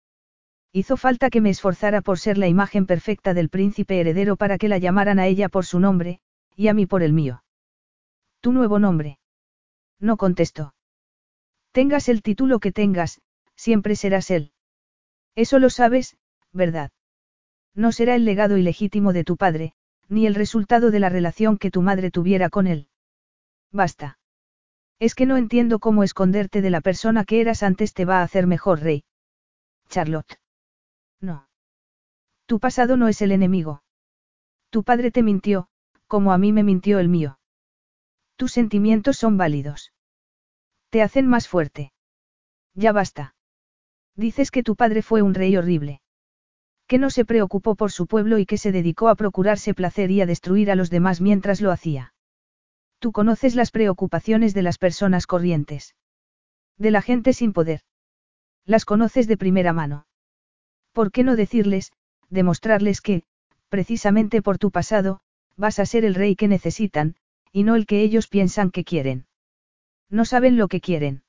Hizo 0.76 0.98
falta 0.98 1.30
que 1.30 1.40
me 1.40 1.48
esforzara 1.48 2.02
por 2.02 2.18
ser 2.18 2.36
la 2.36 2.48
imagen 2.48 2.84
perfecta 2.84 3.32
del 3.32 3.48
príncipe 3.48 3.98
heredero 3.98 4.36
para 4.36 4.58
que 4.58 4.68
la 4.68 4.76
llamaran 4.76 5.18
a 5.18 5.26
ella 5.26 5.48
por 5.48 5.64
su 5.64 5.80
nombre, 5.80 6.20
y 6.54 6.68
a 6.68 6.74
mí 6.74 6.84
por 6.84 7.02
el 7.02 7.14
mío. 7.14 7.42
Tu 8.42 8.52
nuevo 8.52 8.78
nombre. 8.78 9.18
No 10.00 10.18
contestó. 10.18 10.74
Tengas 11.72 12.10
el 12.10 12.20
título 12.20 12.58
que 12.58 12.72
tengas, 12.72 13.22
siempre 13.54 13.96
serás 13.96 14.30
él. 14.30 14.52
Eso 15.34 15.58
lo 15.60 15.70
sabes, 15.70 16.18
¿verdad? 16.52 16.90
No 17.74 17.90
será 17.90 18.14
el 18.14 18.26
legado 18.26 18.58
ilegítimo 18.58 19.14
de 19.14 19.24
tu 19.24 19.38
padre, 19.38 19.72
ni 20.10 20.26
el 20.26 20.34
resultado 20.34 20.90
de 20.90 21.00
la 21.00 21.08
relación 21.08 21.56
que 21.56 21.70
tu 21.70 21.80
madre 21.80 22.10
tuviera 22.10 22.50
con 22.50 22.66
él. 22.66 22.88
Basta. 23.72 24.18
Es 24.98 25.14
que 25.14 25.24
no 25.24 25.38
entiendo 25.38 25.78
cómo 25.78 26.04
esconderte 26.04 26.60
de 26.60 26.68
la 26.68 26.82
persona 26.82 27.24
que 27.24 27.40
eras 27.40 27.62
antes 27.62 27.94
te 27.94 28.04
va 28.04 28.20
a 28.20 28.24
hacer 28.24 28.46
mejor 28.46 28.80
rey. 28.80 29.04
Charlotte. 29.88 30.38
Tu 32.46 32.60
pasado 32.60 32.96
no 32.96 33.08
es 33.08 33.20
el 33.22 33.32
enemigo. 33.32 33.82
Tu 34.70 34.84
padre 34.84 35.10
te 35.10 35.22
mintió, 35.22 35.68
como 36.06 36.32
a 36.32 36.38
mí 36.38 36.52
me 36.52 36.62
mintió 36.62 36.98
el 36.98 37.08
mío. 37.08 37.38
Tus 38.36 38.52
sentimientos 38.52 39.16
son 39.16 39.36
válidos. 39.36 39.92
Te 40.90 41.02
hacen 41.02 41.26
más 41.26 41.48
fuerte. 41.48 41.92
Ya 42.74 42.92
basta. 42.92 43.34
Dices 44.14 44.50
que 44.50 44.62
tu 44.62 44.76
padre 44.76 45.02
fue 45.02 45.22
un 45.22 45.34
rey 45.34 45.56
horrible. 45.56 46.00
Que 46.86 46.98
no 46.98 47.10
se 47.10 47.24
preocupó 47.24 47.74
por 47.74 47.90
su 47.90 48.06
pueblo 48.06 48.38
y 48.38 48.46
que 48.46 48.58
se 48.58 48.70
dedicó 48.70 49.08
a 49.08 49.16
procurarse 49.16 49.74
placer 49.74 50.10
y 50.10 50.20
a 50.20 50.26
destruir 50.26 50.70
a 50.70 50.76
los 50.76 50.88
demás 50.90 51.20
mientras 51.20 51.60
lo 51.60 51.72
hacía. 51.72 52.14
Tú 52.98 53.12
conoces 53.12 53.56
las 53.56 53.70
preocupaciones 53.70 54.54
de 54.54 54.62
las 54.62 54.78
personas 54.78 55.26
corrientes. 55.26 55.96
De 56.78 56.90
la 56.90 57.02
gente 57.02 57.32
sin 57.32 57.52
poder. 57.52 57.80
Las 58.64 58.84
conoces 58.84 59.26
de 59.26 59.36
primera 59.36 59.72
mano. 59.72 60.06
¿Por 60.92 61.10
qué 61.10 61.24
no 61.24 61.36
decirles, 61.36 61.92
demostrarles 62.30 63.00
que, 63.00 63.22
precisamente 63.68 64.42
por 64.42 64.58
tu 64.58 64.70
pasado, 64.70 65.20
vas 65.56 65.78
a 65.78 65.86
ser 65.86 66.04
el 66.04 66.14
rey 66.14 66.36
que 66.36 66.48
necesitan, 66.48 67.16
y 67.52 67.62
no 67.62 67.74
el 67.74 67.86
que 67.86 68.02
ellos 68.02 68.28
piensan 68.28 68.70
que 68.70 68.84
quieren? 68.84 69.26
No 70.10 70.24
saben 70.24 70.56
lo 70.56 70.68
que 70.68 70.80
quieren. 70.80 71.22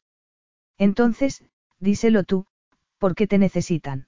Entonces, 0.77 1.43
díselo 1.80 2.24
tú, 2.24 2.45
¿por 2.98 3.16
qué 3.16 3.27
te 3.27 3.38
necesitan? 3.38 4.08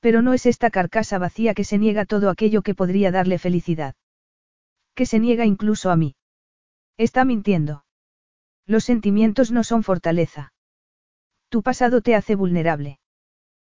Pero 0.00 0.22
no 0.22 0.34
es 0.34 0.46
esta 0.46 0.70
carcasa 0.70 1.18
vacía 1.18 1.54
que 1.54 1.64
se 1.64 1.78
niega 1.78 2.04
todo 2.04 2.28
aquello 2.28 2.62
que 2.62 2.74
podría 2.74 3.10
darle 3.10 3.38
felicidad. 3.38 3.94
Que 4.94 5.06
se 5.06 5.18
niega 5.18 5.46
incluso 5.46 5.90
a 5.90 5.96
mí. 5.96 6.16
Está 6.98 7.24
mintiendo. 7.24 7.84
Los 8.66 8.84
sentimientos 8.84 9.50
no 9.50 9.64
son 9.64 9.82
fortaleza. 9.82 10.52
Tu 11.48 11.62
pasado 11.62 12.00
te 12.00 12.14
hace 12.14 12.34
vulnerable. 12.34 12.98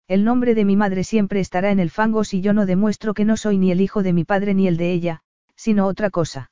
El 0.10 0.26
nombre 0.26 0.56
de 0.56 0.66
mi 0.66 0.76
madre 0.76 1.04
siempre 1.04 1.40
estará 1.40 1.70
en 1.70 1.80
el 1.80 1.92
fango 1.92 2.24
si 2.24 2.42
yo 2.42 2.52
no 2.52 2.66
demuestro 2.66 3.14
que 3.14 3.26
no 3.26 3.38
soy 3.38 3.60
ni 3.60 3.72
el 3.72 3.80
hijo 3.80 4.02
de 4.02 4.12
mi 4.12 4.24
padre 4.24 4.56
ni 4.56 4.68
el 4.68 4.76
de 4.76 4.92
ella, 4.92 5.22
sino 5.56 5.86
otra 5.86 6.10
cosa. 6.10 6.52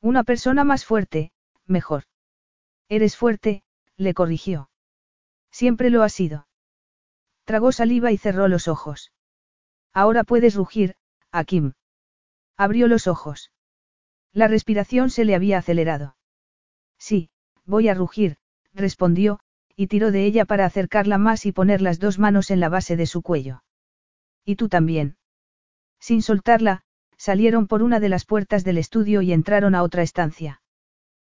Una 0.00 0.22
persona 0.22 0.62
más 0.62 0.84
fuerte, 0.84 1.32
mejor. 1.66 2.04
Eres 2.88 3.16
fuerte, 3.16 3.64
le 3.96 4.14
corrigió. 4.14 4.70
Siempre 5.50 5.90
lo 5.90 6.04
ha 6.04 6.08
sido. 6.08 6.46
Tragó 7.44 7.72
saliva 7.72 8.12
y 8.12 8.16
cerró 8.16 8.46
los 8.46 8.68
ojos. 8.68 9.10
Ahora 9.92 10.22
puedes 10.22 10.54
rugir, 10.54 10.94
Akim. 11.32 11.72
Abrió 12.56 12.86
los 12.86 13.08
ojos. 13.08 13.50
La 14.32 14.46
respiración 14.46 15.10
se 15.10 15.24
le 15.24 15.34
había 15.34 15.58
acelerado. 15.58 16.16
Sí, 16.96 17.30
voy 17.64 17.88
a 17.88 17.94
rugir, 17.94 18.36
respondió, 18.72 19.40
y 19.80 19.86
tiró 19.86 20.10
de 20.10 20.24
ella 20.24 20.44
para 20.44 20.66
acercarla 20.66 21.18
más 21.18 21.46
y 21.46 21.52
poner 21.52 21.80
las 21.82 22.00
dos 22.00 22.18
manos 22.18 22.50
en 22.50 22.58
la 22.58 22.68
base 22.68 22.96
de 22.96 23.06
su 23.06 23.22
cuello. 23.22 23.62
Y 24.44 24.56
tú 24.56 24.68
también. 24.68 25.16
Sin 26.00 26.20
soltarla, 26.20 26.82
salieron 27.16 27.68
por 27.68 27.84
una 27.84 28.00
de 28.00 28.08
las 28.08 28.24
puertas 28.24 28.64
del 28.64 28.76
estudio 28.76 29.22
y 29.22 29.32
entraron 29.32 29.76
a 29.76 29.84
otra 29.84 30.02
estancia. 30.02 30.62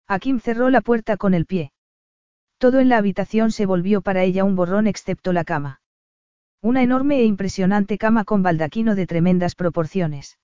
Akim 0.10 0.42
cerró 0.42 0.70
la 0.70 0.82
puerta 0.82 1.16
con 1.16 1.34
el 1.34 1.46
pie. 1.46 1.72
Todo 2.58 2.82
en 2.82 2.90
la 2.90 2.98
habitación 2.98 3.54
se 3.54 3.66
volvió 3.66 4.02
para 4.02 4.24
ella 4.24 4.44
un 4.44 4.58
borrón 4.58 4.88
excepto 4.88 5.32
la 5.32 5.46
cama. 5.46 5.80
Una 6.62 6.84
enorme 6.84 7.20
e 7.20 7.24
impresionante 7.24 7.98
cama 7.98 8.26
con 8.26 8.44
baldaquino 8.44 8.96
de 8.96 9.08
tremendas 9.08 9.56
proporciones. 9.56 10.38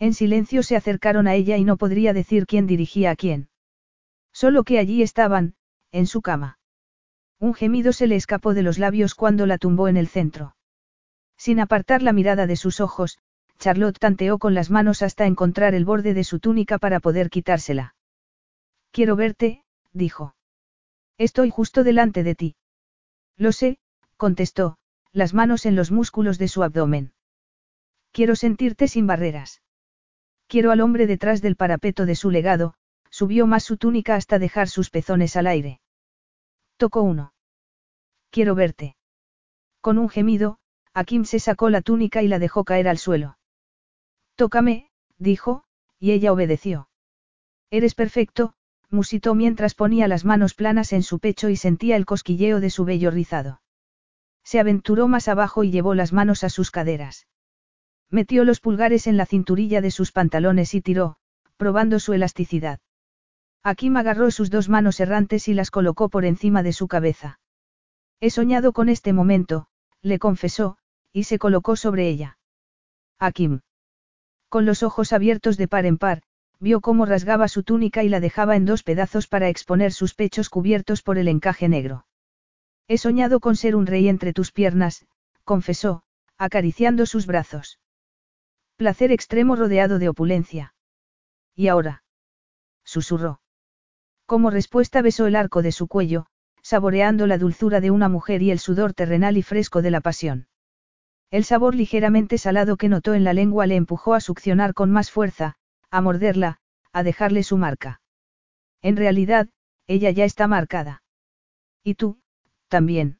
En 0.00 0.12
silencio 0.12 0.64
se 0.64 0.74
acercaron 0.74 1.28
a 1.28 1.34
ella 1.34 1.56
y 1.56 1.62
no 1.62 1.76
podría 1.76 2.12
decir 2.14 2.46
quién 2.46 2.66
dirigía 2.66 3.12
a 3.12 3.16
quién. 3.16 3.48
Solo 4.32 4.64
que 4.64 4.80
allí 4.80 5.02
estaban, 5.02 5.54
en 5.92 6.08
su 6.08 6.20
cama. 6.20 6.58
Un 7.42 7.54
gemido 7.54 7.92
se 7.92 8.06
le 8.06 8.14
escapó 8.14 8.54
de 8.54 8.62
los 8.62 8.78
labios 8.78 9.16
cuando 9.16 9.46
la 9.46 9.58
tumbó 9.58 9.88
en 9.88 9.96
el 9.96 10.06
centro. 10.06 10.54
Sin 11.36 11.58
apartar 11.58 12.00
la 12.00 12.12
mirada 12.12 12.46
de 12.46 12.54
sus 12.54 12.80
ojos, 12.80 13.18
Charlotte 13.58 13.98
tanteó 13.98 14.38
con 14.38 14.54
las 14.54 14.70
manos 14.70 15.02
hasta 15.02 15.26
encontrar 15.26 15.74
el 15.74 15.84
borde 15.84 16.14
de 16.14 16.22
su 16.22 16.38
túnica 16.38 16.78
para 16.78 17.00
poder 17.00 17.30
quitársela. 17.30 17.96
Quiero 18.92 19.16
verte, 19.16 19.64
dijo. 19.92 20.36
Estoy 21.18 21.50
justo 21.50 21.82
delante 21.82 22.22
de 22.22 22.36
ti. 22.36 22.54
Lo 23.36 23.50
sé, 23.50 23.80
contestó, 24.16 24.76
las 25.10 25.34
manos 25.34 25.66
en 25.66 25.74
los 25.74 25.90
músculos 25.90 26.38
de 26.38 26.46
su 26.46 26.62
abdomen. 26.62 27.12
Quiero 28.12 28.36
sentirte 28.36 28.86
sin 28.86 29.08
barreras. 29.08 29.62
Quiero 30.46 30.70
al 30.70 30.80
hombre 30.80 31.08
detrás 31.08 31.42
del 31.42 31.56
parapeto 31.56 32.06
de 32.06 32.14
su 32.14 32.30
legado, 32.30 32.74
subió 33.10 33.48
más 33.48 33.64
su 33.64 33.78
túnica 33.78 34.14
hasta 34.14 34.38
dejar 34.38 34.68
sus 34.68 34.90
pezones 34.90 35.34
al 35.36 35.48
aire. 35.48 35.80
Tocó 36.82 37.02
uno. 37.02 37.32
Quiero 38.30 38.56
verte. 38.56 38.96
Con 39.80 39.98
un 39.98 40.08
gemido, 40.08 40.58
Akim 40.92 41.24
se 41.24 41.38
sacó 41.38 41.70
la 41.70 41.80
túnica 41.80 42.24
y 42.24 42.26
la 42.26 42.40
dejó 42.40 42.64
caer 42.64 42.88
al 42.88 42.98
suelo. 42.98 43.38
Tócame, 44.34 44.90
dijo, 45.16 45.62
y 46.00 46.10
ella 46.10 46.32
obedeció. 46.32 46.88
Eres 47.70 47.94
perfecto, 47.94 48.54
musitó 48.90 49.36
mientras 49.36 49.76
ponía 49.76 50.08
las 50.08 50.24
manos 50.24 50.54
planas 50.54 50.92
en 50.92 51.04
su 51.04 51.20
pecho 51.20 51.50
y 51.50 51.54
sentía 51.54 51.94
el 51.94 52.04
cosquilleo 52.04 52.58
de 52.58 52.70
su 52.70 52.84
vello 52.84 53.12
rizado. 53.12 53.62
Se 54.42 54.58
aventuró 54.58 55.06
más 55.06 55.28
abajo 55.28 55.62
y 55.62 55.70
llevó 55.70 55.94
las 55.94 56.12
manos 56.12 56.42
a 56.42 56.48
sus 56.48 56.72
caderas. 56.72 57.28
Metió 58.10 58.42
los 58.42 58.58
pulgares 58.58 59.06
en 59.06 59.16
la 59.16 59.26
cinturilla 59.26 59.82
de 59.82 59.92
sus 59.92 60.10
pantalones 60.10 60.74
y 60.74 60.80
tiró, 60.80 61.14
probando 61.56 62.00
su 62.00 62.12
elasticidad. 62.12 62.80
Akim 63.64 63.96
agarró 63.96 64.30
sus 64.30 64.50
dos 64.50 64.68
manos 64.68 64.98
errantes 64.98 65.46
y 65.46 65.54
las 65.54 65.70
colocó 65.70 66.08
por 66.08 66.24
encima 66.24 66.62
de 66.62 66.72
su 66.72 66.88
cabeza. 66.88 67.38
He 68.20 68.30
soñado 68.30 68.72
con 68.72 68.88
este 68.88 69.12
momento, 69.12 69.66
le 70.00 70.18
confesó, 70.18 70.78
y 71.12 71.24
se 71.24 71.38
colocó 71.38 71.76
sobre 71.76 72.08
ella. 72.08 72.38
Akim. 73.18 73.60
Con 74.48 74.66
los 74.66 74.82
ojos 74.82 75.12
abiertos 75.12 75.56
de 75.56 75.68
par 75.68 75.86
en 75.86 75.98
par, 75.98 76.22
vio 76.58 76.80
cómo 76.80 77.06
rasgaba 77.06 77.48
su 77.48 77.62
túnica 77.62 78.02
y 78.02 78.08
la 78.08 78.20
dejaba 78.20 78.56
en 78.56 78.64
dos 78.64 78.82
pedazos 78.82 79.28
para 79.28 79.48
exponer 79.48 79.92
sus 79.92 80.14
pechos 80.14 80.48
cubiertos 80.48 81.02
por 81.02 81.18
el 81.18 81.28
encaje 81.28 81.68
negro. 81.68 82.06
He 82.88 82.98
soñado 82.98 83.40
con 83.40 83.56
ser 83.56 83.76
un 83.76 83.86
rey 83.86 84.08
entre 84.08 84.32
tus 84.32 84.52
piernas, 84.52 85.06
confesó, 85.44 86.02
acariciando 86.36 87.06
sus 87.06 87.26
brazos. 87.26 87.78
Placer 88.76 89.12
extremo 89.12 89.54
rodeado 89.54 89.98
de 89.98 90.08
opulencia. 90.08 90.74
¿Y 91.54 91.68
ahora? 91.68 92.02
susurró. 92.84 93.41
Como 94.32 94.48
respuesta 94.48 95.02
besó 95.02 95.26
el 95.26 95.36
arco 95.36 95.60
de 95.60 95.72
su 95.72 95.88
cuello, 95.88 96.24
saboreando 96.62 97.26
la 97.26 97.36
dulzura 97.36 97.82
de 97.82 97.90
una 97.90 98.08
mujer 98.08 98.40
y 98.40 98.50
el 98.50 98.60
sudor 98.60 98.94
terrenal 98.94 99.36
y 99.36 99.42
fresco 99.42 99.82
de 99.82 99.90
la 99.90 100.00
pasión. 100.00 100.46
El 101.30 101.44
sabor 101.44 101.74
ligeramente 101.74 102.38
salado 102.38 102.78
que 102.78 102.88
notó 102.88 103.12
en 103.12 103.24
la 103.24 103.34
lengua 103.34 103.66
le 103.66 103.76
empujó 103.76 104.14
a 104.14 104.20
succionar 104.20 104.72
con 104.72 104.90
más 104.90 105.10
fuerza, 105.10 105.56
a 105.90 106.00
morderla, 106.00 106.60
a 106.94 107.02
dejarle 107.02 107.42
su 107.42 107.58
marca. 107.58 108.00
En 108.80 108.96
realidad, 108.96 109.50
ella 109.86 110.10
ya 110.10 110.24
está 110.24 110.48
marcada. 110.48 111.02
Y 111.84 111.96
tú, 111.96 112.18
también. 112.68 113.18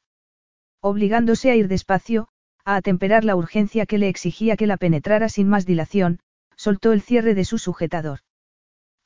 Obligándose 0.81 1.51
a 1.51 1.57
ir 1.57 1.69
despacio, 1.69 2.29
a 2.65 2.77
atemperar 2.77 3.25
la 3.25 3.37
urgencia 3.37 3.85
que 3.85 3.99
le 3.99 4.09
exigía 4.09 4.57
que 4.57 4.67
la 4.67 4.79
penetrara 4.79 5.29
sin 5.29 5.47
más 5.47 5.67
dilación, 5.67 6.21
soltó 6.57 6.91
el 6.91 7.03
cierre 7.03 7.35
de 7.35 7.45
su 7.45 7.59
sujetador. 7.59 8.21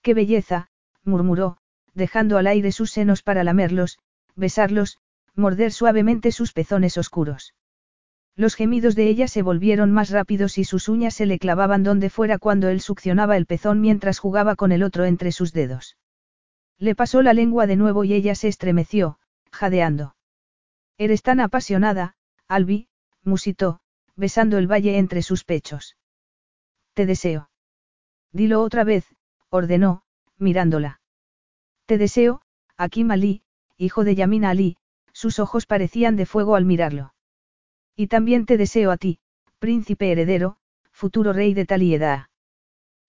¡Qué 0.03 0.15
belleza! 0.15 0.71
murmuró, 1.03 1.59
dejando 1.97 2.39
al 2.39 2.47
aire 2.47 2.71
sus 2.71 2.93
senos 2.93 3.23
para 3.23 3.43
lamerlos, 3.43 3.99
besarlos, 4.37 4.99
morder 5.35 5.73
suavemente 5.73 6.31
sus 6.31 6.53
pezones 6.53 6.99
oscuros. 6.99 7.55
Los 8.37 8.55
gemidos 8.55 8.95
de 8.95 9.09
ella 9.09 9.29
se 9.29 9.41
volvieron 9.41 9.91
más 9.93 10.11
rápidos 10.11 10.59
y 10.59 10.65
sus 10.65 10.91
uñas 10.91 11.15
se 11.15 11.25
le 11.25 11.39
clavaban 11.39 11.83
donde 11.83 12.11
fuera 12.11 12.39
cuando 12.39 12.69
él 12.69 12.83
succionaba 12.83 13.39
el 13.39 13.47
pezón 13.47 13.81
mientras 13.81 14.19
jugaba 14.19 14.57
con 14.57 14.73
el 14.73 14.83
otro 14.83 15.07
entre 15.07 15.33
sus 15.33 15.55
dedos. 15.55 15.97
Le 16.79 16.95
pasó 16.95 17.23
la 17.23 17.33
lengua 17.33 17.67
de 17.67 17.77
nuevo 17.77 18.05
y 18.05 18.13
ella 18.13 18.35
se 18.35 18.49
estremeció, 18.49 19.19
jadeando. 19.51 20.17
Eres 20.99 21.23
tan 21.23 21.41
apasionada, 21.41 22.15
Albi, 22.47 22.89
musitó, 23.23 23.81
besando 24.17 24.59
el 24.59 24.71
valle 24.71 24.99
entre 24.99 25.23
sus 25.23 25.45
pechos. 25.45 25.97
Te 26.93 27.07
deseo. 27.07 27.49
Dilo 28.33 28.61
otra 28.61 28.85
vez, 28.85 29.07
ordenó, 29.49 30.03
mirándola. 30.37 31.01
Te 31.87 31.99
deseo, 31.99 32.43
Akim 32.77 33.13
Ali, 33.13 33.43
hijo 33.77 34.03
de 34.03 34.17
Yamina 34.17 34.51
Ali, 34.51 34.77
sus 35.13 35.39
ojos 35.39 35.67
parecían 35.67 36.17
de 36.17 36.27
fuego 36.27 36.57
al 36.57 36.65
mirarlo. 36.65 37.15
Y 37.95 38.09
también 38.09 38.45
te 38.45 38.57
deseo 38.57 38.91
a 38.91 38.97
ti, 38.97 39.21
príncipe 39.61 40.11
heredero, 40.11 40.57
futuro 40.91 41.33
rey 41.33 41.55
de 41.55 41.65
Talieda. 41.65 42.29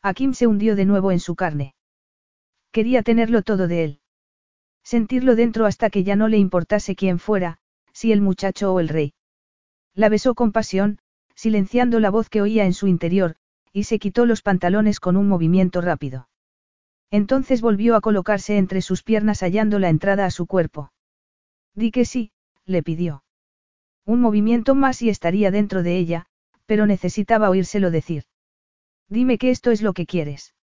Akim 0.03 0.33
se 0.33 0.45
hundió 0.45 0.75
de 0.75 0.85
nuevo 0.85 1.11
en 1.11 1.19
su 1.19 1.35
carne. 1.35 1.73
Quería 2.71 3.01
tenerlo 3.01 3.41
todo 3.41 3.67
de 3.67 3.83
él. 3.83 3.99
Sentirlo 4.83 5.35
dentro 5.35 5.65
hasta 5.65 5.89
que 5.89 6.03
ya 6.03 6.15
no 6.15 6.27
le 6.27 6.37
importase 6.37 6.95
quién 6.95 7.17
fuera, 7.17 7.57
si 7.93 8.11
el 8.11 8.21
muchacho 8.21 8.73
o 8.73 8.79
el 8.79 8.89
rey. 8.89 9.15
La 9.95 10.07
besó 10.07 10.35
con 10.35 10.51
pasión, 10.51 10.99
silenciando 11.33 11.99
la 11.99 12.11
voz 12.11 12.29
que 12.29 12.41
oía 12.41 12.65
en 12.65 12.73
su 12.73 12.85
interior, 12.85 13.35
y 13.73 13.85
se 13.85 13.97
quitó 13.97 14.27
los 14.27 14.43
pantalones 14.43 14.99
con 14.99 15.17
un 15.17 15.27
movimiento 15.27 15.81
rápido. 15.81 16.29
Entonces 17.11 17.61
volvió 17.61 17.95
a 17.95 18.01
colocarse 18.01 18.57
entre 18.57 18.81
sus 18.81 19.03
piernas 19.03 19.39
hallando 19.41 19.79
la 19.79 19.89
entrada 19.89 20.25
a 20.25 20.31
su 20.31 20.45
cuerpo. 20.45 20.91
Di 21.73 21.91
que 21.91 22.05
sí, 22.05 22.31
le 22.65 22.83
pidió. 22.83 23.23
Un 24.05 24.21
movimiento 24.21 24.75
más 24.75 25.01
y 25.01 25.09
estaría 25.09 25.51
dentro 25.51 25.83
de 25.83 25.97
ella, 25.97 26.27
pero 26.65 26.85
necesitaba 26.85 27.49
oírselo 27.49 27.91
decir. 27.91 28.23
Dime 29.09 29.37
que 29.37 29.51
esto 29.51 29.71
es 29.71 29.81
lo 29.81 29.93
que 29.93 30.05
quieres. 30.05 30.53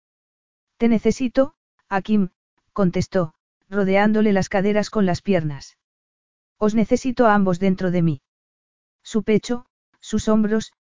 Te 0.77 0.89
necesito, 0.89 1.55
Akim, 1.89 2.29
contestó, 2.73 3.35
rodeándole 3.71 4.33
las 4.33 4.49
caderas 4.49 4.91
con 4.91 5.07
las 5.07 5.23
piernas. 5.23 5.79
Os 6.59 6.75
necesito 6.75 7.27
a 7.27 7.35
ambos 7.35 7.59
dentro 7.59 7.91
de 7.91 8.03
mí. 8.03 8.23
Su 9.03 9.23
pecho, 9.23 9.67
sus 10.01 10.29
hombros, 10.29 10.73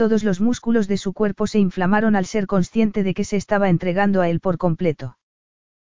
todos 0.00 0.24
los 0.24 0.40
músculos 0.40 0.88
de 0.88 0.96
su 0.96 1.12
cuerpo 1.12 1.46
se 1.46 1.58
inflamaron 1.58 2.16
al 2.16 2.24
ser 2.24 2.46
consciente 2.46 3.02
de 3.02 3.12
que 3.12 3.22
se 3.22 3.36
estaba 3.36 3.68
entregando 3.68 4.22
a 4.22 4.30
él 4.30 4.40
por 4.40 4.56
completo. 4.56 5.18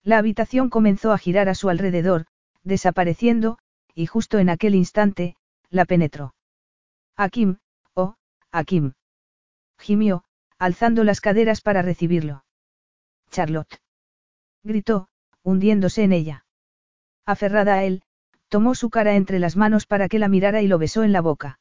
La 0.02 0.18
habitación 0.18 0.68
comenzó 0.68 1.10
a 1.10 1.16
girar 1.16 1.48
a 1.48 1.54
su 1.54 1.70
alrededor, 1.70 2.26
desapareciendo, 2.64 3.56
y 3.94 4.04
justo 4.04 4.38
en 4.38 4.50
aquel 4.50 4.74
instante, 4.74 5.36
la 5.70 5.86
penetró. 5.86 6.34
Akim, 7.16 7.56
oh, 7.94 8.16
Akim. 8.52 8.92
Gimió, 9.78 10.24
alzando 10.58 11.02
las 11.02 11.22
caderas 11.22 11.62
para 11.62 11.80
recibirlo. 11.80 12.44
Charlotte. 13.30 13.80
Gritó, 14.64 15.08
hundiéndose 15.42 16.02
en 16.02 16.12
ella. 16.12 16.44
Aferrada 17.24 17.76
a 17.76 17.84
él, 17.84 18.02
tomó 18.48 18.74
su 18.74 18.90
cara 18.90 19.14
entre 19.14 19.38
las 19.38 19.56
manos 19.56 19.86
para 19.86 20.10
que 20.10 20.18
la 20.18 20.28
mirara 20.28 20.60
y 20.60 20.68
lo 20.68 20.76
besó 20.76 21.04
en 21.04 21.12
la 21.12 21.22
boca. 21.22 21.58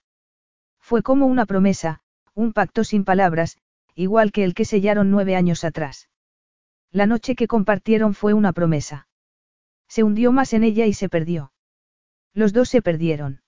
Fue 0.81 1.03
como 1.03 1.25
una 1.27 1.45
promesa, 1.45 2.01
un 2.35 2.53
pacto 2.53 2.83
sin 2.83 3.03
palabras, 3.03 3.57
igual 3.95 4.31
que 4.31 4.43
el 4.43 4.53
que 4.53 4.65
sellaron 4.65 5.11
nueve 5.11 5.35
años 5.35 5.63
atrás. 5.63 6.09
La 6.91 7.05
noche 7.05 7.35
que 7.35 7.47
compartieron 7.47 8.13
fue 8.13 8.33
una 8.33 8.53
promesa. 8.53 9.07
Se 9.87 10.03
hundió 10.03 10.31
más 10.31 10.53
en 10.53 10.63
ella 10.63 10.85
y 10.85 10.93
se 10.93 11.09
perdió. 11.09 11.51
Los 12.33 12.53
dos 12.53 12.69
se 12.69 12.81
perdieron. 12.81 13.41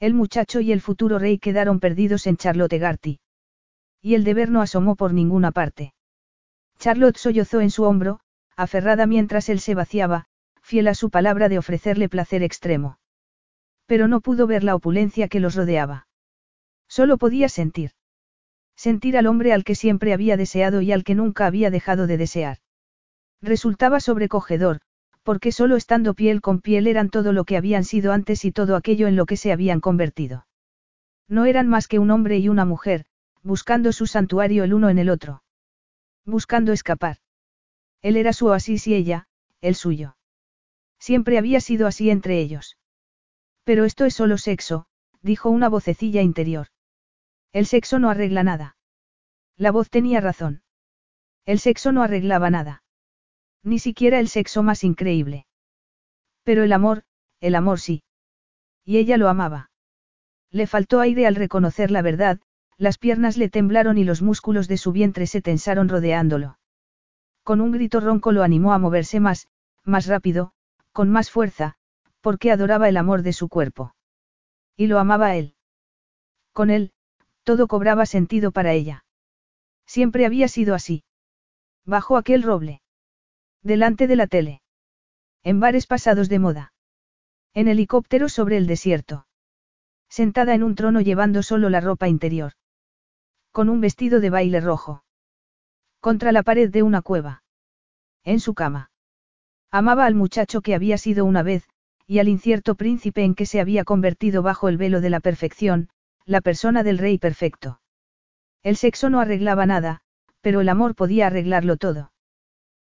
El 0.00 0.14
muchacho 0.14 0.60
y 0.60 0.72
el 0.72 0.80
futuro 0.80 1.18
rey 1.18 1.38
quedaron 1.38 1.80
perdidos 1.80 2.26
en 2.26 2.36
Charlotte 2.36 2.78
Garty. 2.78 3.20
Y 4.00 4.14
el 4.14 4.24
deber 4.24 4.50
no 4.50 4.62
asomó 4.62 4.96
por 4.96 5.12
ninguna 5.12 5.50
parte. 5.50 5.92
Charlotte 6.78 7.16
sollozó 7.16 7.60
en 7.60 7.70
su 7.70 7.82
hombro, 7.82 8.20
aferrada 8.56 9.06
mientras 9.06 9.48
él 9.48 9.60
se 9.60 9.74
vaciaba, 9.74 10.26
fiel 10.62 10.88
a 10.88 10.94
su 10.94 11.10
palabra 11.10 11.48
de 11.48 11.58
ofrecerle 11.58 12.08
placer 12.08 12.42
extremo. 12.42 12.98
Pero 13.86 14.06
no 14.06 14.20
pudo 14.20 14.46
ver 14.46 14.62
la 14.64 14.74
opulencia 14.74 15.28
que 15.28 15.40
los 15.40 15.54
rodeaba. 15.54 16.06
Solo 16.88 17.18
podía 17.18 17.48
sentir. 17.48 17.92
Sentir 18.78 19.18
al 19.18 19.26
hombre 19.26 19.52
al 19.52 19.64
que 19.64 19.74
siempre 19.74 20.12
había 20.12 20.36
deseado 20.36 20.82
y 20.82 20.92
al 20.92 21.02
que 21.02 21.16
nunca 21.16 21.46
había 21.46 21.68
dejado 21.68 22.06
de 22.06 22.16
desear. 22.16 22.58
Resultaba 23.42 23.98
sobrecogedor, 23.98 24.78
porque 25.24 25.50
solo 25.50 25.74
estando 25.74 26.14
piel 26.14 26.40
con 26.40 26.60
piel 26.60 26.86
eran 26.86 27.10
todo 27.10 27.32
lo 27.32 27.44
que 27.44 27.56
habían 27.56 27.82
sido 27.82 28.12
antes 28.12 28.44
y 28.44 28.52
todo 28.52 28.76
aquello 28.76 29.08
en 29.08 29.16
lo 29.16 29.26
que 29.26 29.36
se 29.36 29.50
habían 29.50 29.80
convertido. 29.80 30.46
No 31.26 31.44
eran 31.44 31.66
más 31.66 31.88
que 31.88 31.98
un 31.98 32.12
hombre 32.12 32.38
y 32.38 32.48
una 32.48 32.64
mujer, 32.64 33.04
buscando 33.42 33.90
su 33.90 34.06
santuario 34.06 34.62
el 34.62 34.72
uno 34.72 34.90
en 34.90 35.00
el 35.00 35.10
otro. 35.10 35.42
Buscando 36.24 36.72
escapar. 36.72 37.16
Él 38.00 38.16
era 38.16 38.32
su 38.32 38.46
oasis 38.46 38.86
y 38.86 38.94
ella, 38.94 39.26
el 39.60 39.74
suyo. 39.74 40.16
Siempre 41.00 41.36
había 41.36 41.60
sido 41.60 41.88
así 41.88 42.10
entre 42.10 42.38
ellos. 42.38 42.76
Pero 43.64 43.84
esto 43.84 44.04
es 44.04 44.14
solo 44.14 44.38
sexo, 44.38 44.86
dijo 45.20 45.50
una 45.50 45.68
vocecilla 45.68 46.22
interior. 46.22 46.68
El 47.52 47.66
sexo 47.66 47.98
no 47.98 48.10
arregla 48.10 48.42
nada. 48.42 48.76
La 49.56 49.70
voz 49.72 49.90
tenía 49.90 50.20
razón. 50.20 50.62
El 51.44 51.58
sexo 51.58 51.92
no 51.92 52.02
arreglaba 52.02 52.50
nada. 52.50 52.82
Ni 53.62 53.78
siquiera 53.78 54.20
el 54.20 54.28
sexo 54.28 54.62
más 54.62 54.84
increíble. 54.84 55.46
Pero 56.44 56.62
el 56.62 56.72
amor, 56.72 57.04
el 57.40 57.54
amor 57.54 57.80
sí. 57.80 58.02
Y 58.84 58.98
ella 58.98 59.16
lo 59.16 59.28
amaba. 59.28 59.70
Le 60.50 60.66
faltó 60.66 61.00
aire 61.00 61.26
al 61.26 61.34
reconocer 61.34 61.90
la 61.90 62.02
verdad, 62.02 62.40
las 62.78 62.96
piernas 62.96 63.36
le 63.36 63.48
temblaron 63.48 63.98
y 63.98 64.04
los 64.04 64.22
músculos 64.22 64.68
de 64.68 64.78
su 64.78 64.92
vientre 64.92 65.26
se 65.26 65.42
tensaron 65.42 65.88
rodeándolo. 65.88 66.58
Con 67.42 67.60
un 67.60 67.72
grito 67.72 68.00
ronco 68.00 68.30
lo 68.32 68.42
animó 68.42 68.72
a 68.72 68.78
moverse 68.78 69.20
más, 69.20 69.48
más 69.84 70.06
rápido, 70.06 70.52
con 70.92 71.10
más 71.10 71.30
fuerza, 71.30 71.76
porque 72.20 72.52
adoraba 72.52 72.88
el 72.88 72.96
amor 72.96 73.22
de 73.22 73.32
su 73.32 73.48
cuerpo. 73.48 73.94
Y 74.76 74.86
lo 74.86 74.98
amaba 74.98 75.34
él. 75.34 75.54
Con 76.52 76.70
él, 76.70 76.92
todo 77.48 77.66
cobraba 77.66 78.04
sentido 78.04 78.52
para 78.52 78.74
ella. 78.74 79.06
Siempre 79.86 80.26
había 80.26 80.48
sido 80.48 80.74
así. 80.74 81.02
Bajo 81.86 82.18
aquel 82.18 82.42
roble. 82.42 82.82
Delante 83.62 84.06
de 84.06 84.16
la 84.16 84.26
tele. 84.26 84.60
En 85.44 85.58
bares 85.58 85.86
pasados 85.86 86.28
de 86.28 86.38
moda. 86.38 86.74
En 87.54 87.66
helicópteros 87.66 88.34
sobre 88.34 88.58
el 88.58 88.66
desierto. 88.66 89.26
Sentada 90.10 90.54
en 90.54 90.62
un 90.62 90.74
trono 90.74 91.00
llevando 91.00 91.42
solo 91.42 91.70
la 91.70 91.80
ropa 91.80 92.06
interior. 92.06 92.52
Con 93.50 93.70
un 93.70 93.80
vestido 93.80 94.20
de 94.20 94.28
baile 94.28 94.60
rojo. 94.60 95.02
Contra 96.00 96.32
la 96.32 96.42
pared 96.42 96.70
de 96.70 96.82
una 96.82 97.00
cueva. 97.00 97.44
En 98.24 98.40
su 98.40 98.52
cama. 98.52 98.90
Amaba 99.70 100.04
al 100.04 100.14
muchacho 100.14 100.60
que 100.60 100.74
había 100.74 100.98
sido 100.98 101.24
una 101.24 101.42
vez, 101.42 101.66
y 102.06 102.18
al 102.18 102.28
incierto 102.28 102.74
príncipe 102.74 103.24
en 103.24 103.34
que 103.34 103.46
se 103.46 103.58
había 103.58 103.84
convertido 103.84 104.42
bajo 104.42 104.68
el 104.68 104.76
velo 104.76 105.00
de 105.00 105.08
la 105.08 105.20
perfección, 105.20 105.88
la 106.28 106.42
persona 106.42 106.82
del 106.82 106.98
rey 106.98 107.16
perfecto. 107.16 107.80
El 108.62 108.76
sexo 108.76 109.08
no 109.08 109.18
arreglaba 109.18 109.64
nada, 109.64 110.02
pero 110.42 110.60
el 110.60 110.68
amor 110.68 110.94
podía 110.94 111.26
arreglarlo 111.26 111.78
todo. 111.78 112.12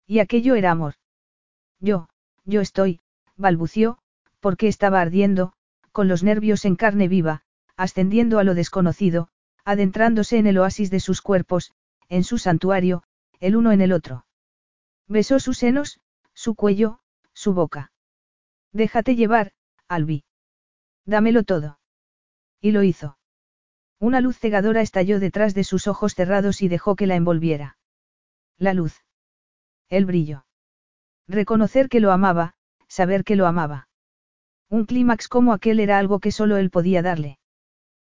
Y 0.07 0.19
aquello 0.19 0.57
era 0.57 0.71
amor. 0.71 0.97
Yo, 1.79 2.11
yo 2.45 2.61
estoy, 2.61 3.01
balbució, 3.39 3.97
porque 4.41 4.69
estaba 4.69 5.01
ardiendo, 5.01 5.55
con 5.91 6.07
los 6.07 6.23
nervios 6.23 6.67
en 6.67 6.77
carne 6.77 7.09
viva, 7.09 7.43
ascendiendo 7.79 8.39
a 8.39 8.45
lo 8.45 8.53
desconocido, 8.53 9.29
adentrándose 9.65 10.37
en 10.37 10.47
el 10.47 10.59
oasis 10.59 10.91
de 10.91 11.01
sus 11.01 11.23
cuerpos, 11.23 11.73
en 12.11 12.25
su 12.25 12.37
santuario, 12.37 13.05
el 13.39 13.57
uno 13.57 13.73
en 13.73 13.81
el 13.81 13.93
otro. 13.93 14.27
Besó 15.09 15.41
sus 15.41 15.57
senos, 15.57 15.99
su 16.35 16.55
cuello, 16.55 17.01
su 17.33 17.55
boca. 17.55 17.91
Déjate 18.71 19.17
llevar, 19.17 19.53
Albi. 19.89 20.25
Dámelo 21.07 21.43
todo. 21.43 21.79
Y 22.61 22.73
lo 22.73 22.83
hizo. 22.83 23.17
Una 24.01 24.23
luz 24.23 24.39
cegadora 24.39 24.81
estalló 24.81 25.21
detrás 25.21 25.55
de 25.55 25.63
sus 25.63 25.87
ojos 25.87 26.15
cerrados 26.15 26.63
y 26.63 26.69
dejó 26.69 26.97
que 26.97 27.07
la 27.07 27.17
envolviera. 27.17 27.77
La 28.57 28.73
luz. 28.73 29.05
El 29.91 30.07
brillo. 30.07 30.47
Reconocer 31.29 31.91
que 31.91 32.01
lo 32.01 32.11
amaba, 32.11 32.55
saber 32.89 33.25
que 33.25 33.37
lo 33.37 33.47
amaba. 33.47 33.89
Un 34.71 34.87
clímax 34.87 35.29
como 35.29 35.53
aquel 35.53 35.81
era 35.81 35.99
algo 35.99 36.19
que 36.19 36.33
solo 36.33 36.57
él 36.57 36.71
podía 36.71 37.03
darle. 37.03 37.39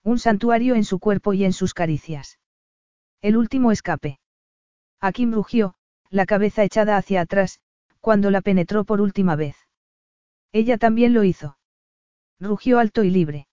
Un 0.03 0.19
santuario 0.19 0.75
en 0.75 0.85
su 0.85 0.99
cuerpo 0.99 1.33
y 1.33 1.43
en 1.43 1.51
sus 1.51 1.73
caricias. 1.73 2.39
El 3.21 3.35
último 3.35 3.71
escape. 3.71 4.19
Akim 5.01 5.33
rugió, 5.33 5.75
la 6.09 6.25
cabeza 6.25 6.63
echada 6.63 6.95
hacia 6.95 7.21
atrás, 7.21 7.59
cuando 7.99 8.31
la 8.31 8.41
penetró 8.41 8.85
por 8.85 9.01
última 9.01 9.35
vez. 9.35 9.57
Ella 10.53 10.77
también 10.77 11.13
lo 11.13 11.25
hizo. 11.25 11.57
Rugió 12.39 12.79
alto 12.79 13.03
y 13.03 13.09
libre. 13.09 13.47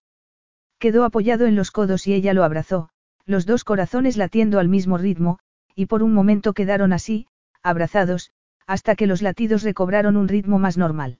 Quedó 0.80 1.04
apoyado 1.04 1.46
en 1.46 1.56
los 1.56 1.70
codos 1.70 2.06
y 2.06 2.14
ella 2.14 2.32
lo 2.32 2.42
abrazó, 2.42 2.88
los 3.26 3.44
dos 3.44 3.64
corazones 3.64 4.16
latiendo 4.16 4.58
al 4.58 4.68
mismo 4.68 4.96
ritmo, 4.96 5.38
y 5.74 5.86
por 5.86 6.02
un 6.02 6.14
momento 6.14 6.54
quedaron 6.54 6.94
así, 6.94 7.28
abrazados, 7.62 8.32
hasta 8.66 8.96
que 8.96 9.06
los 9.06 9.20
latidos 9.20 9.62
recobraron 9.62 10.16
un 10.16 10.26
ritmo 10.26 10.58
más 10.58 10.78
normal. 10.78 11.18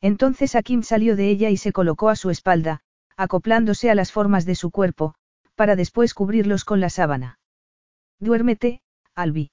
Entonces 0.00 0.54
Akim 0.54 0.84
salió 0.84 1.16
de 1.16 1.28
ella 1.28 1.50
y 1.50 1.56
se 1.56 1.72
colocó 1.72 2.08
a 2.08 2.14
su 2.14 2.30
espalda, 2.30 2.80
acoplándose 3.16 3.90
a 3.90 3.96
las 3.96 4.12
formas 4.12 4.46
de 4.46 4.54
su 4.54 4.70
cuerpo, 4.70 5.16
para 5.56 5.74
después 5.74 6.14
cubrirlos 6.14 6.64
con 6.64 6.80
la 6.80 6.88
sábana. 6.88 7.40
Duérmete, 8.20 8.80
Albi. 9.16 9.50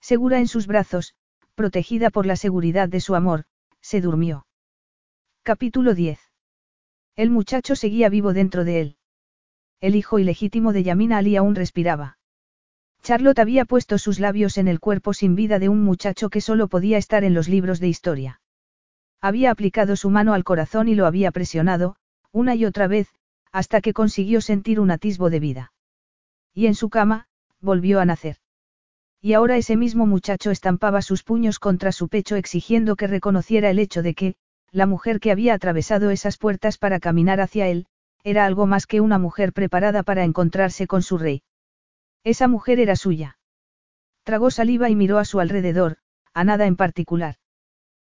Segura 0.00 0.38
en 0.38 0.46
sus 0.46 0.68
brazos, 0.68 1.16
protegida 1.56 2.10
por 2.10 2.26
la 2.26 2.36
seguridad 2.36 2.88
de 2.88 3.00
su 3.00 3.16
amor, 3.16 3.44
se 3.80 4.00
durmió. 4.00 4.46
Capítulo 5.42 5.94
10. 5.94 6.25
El 7.16 7.30
muchacho 7.30 7.76
seguía 7.76 8.10
vivo 8.10 8.34
dentro 8.34 8.64
de 8.64 8.80
él. 8.80 8.96
El 9.80 9.94
hijo 9.94 10.18
ilegítimo 10.18 10.74
de 10.74 10.82
Yamina 10.82 11.16
Ali 11.16 11.36
aún 11.36 11.54
respiraba. 11.54 12.18
Charlotte 13.02 13.38
había 13.38 13.64
puesto 13.64 13.96
sus 13.96 14.20
labios 14.20 14.58
en 14.58 14.68
el 14.68 14.80
cuerpo 14.80 15.14
sin 15.14 15.34
vida 15.34 15.58
de 15.58 15.70
un 15.70 15.82
muchacho 15.82 16.28
que 16.28 16.42
solo 16.42 16.68
podía 16.68 16.98
estar 16.98 17.24
en 17.24 17.32
los 17.32 17.48
libros 17.48 17.80
de 17.80 17.88
historia. 17.88 18.40
Había 19.22 19.50
aplicado 19.50 19.96
su 19.96 20.10
mano 20.10 20.34
al 20.34 20.44
corazón 20.44 20.88
y 20.88 20.94
lo 20.94 21.06
había 21.06 21.30
presionado, 21.30 21.96
una 22.32 22.54
y 22.54 22.66
otra 22.66 22.86
vez, 22.86 23.08
hasta 23.50 23.80
que 23.80 23.94
consiguió 23.94 24.42
sentir 24.42 24.78
un 24.78 24.90
atisbo 24.90 25.30
de 25.30 25.40
vida. 25.40 25.72
Y 26.52 26.66
en 26.66 26.74
su 26.74 26.90
cama, 26.90 27.28
volvió 27.60 28.00
a 28.00 28.04
nacer. 28.04 28.36
Y 29.22 29.32
ahora 29.32 29.56
ese 29.56 29.76
mismo 29.76 30.04
muchacho 30.04 30.50
estampaba 30.50 31.00
sus 31.00 31.22
puños 31.22 31.58
contra 31.58 31.92
su 31.92 32.08
pecho 32.08 32.36
exigiendo 32.36 32.94
que 32.96 33.06
reconociera 33.06 33.70
el 33.70 33.78
hecho 33.78 34.02
de 34.02 34.14
que, 34.14 34.36
la 34.72 34.86
mujer 34.86 35.20
que 35.20 35.30
había 35.30 35.54
atravesado 35.54 36.10
esas 36.10 36.38
puertas 36.38 36.78
para 36.78 37.00
caminar 37.00 37.40
hacia 37.40 37.68
él, 37.68 37.86
era 38.24 38.44
algo 38.44 38.66
más 38.66 38.86
que 38.86 39.00
una 39.00 39.18
mujer 39.18 39.52
preparada 39.52 40.02
para 40.02 40.24
encontrarse 40.24 40.86
con 40.86 41.02
su 41.02 41.18
rey. 41.18 41.42
Esa 42.24 42.48
mujer 42.48 42.80
era 42.80 42.96
suya. 42.96 43.38
Tragó 44.24 44.50
saliva 44.50 44.90
y 44.90 44.96
miró 44.96 45.18
a 45.18 45.24
su 45.24 45.38
alrededor, 45.38 45.98
a 46.34 46.42
nada 46.42 46.66
en 46.66 46.74
particular. 46.74 47.36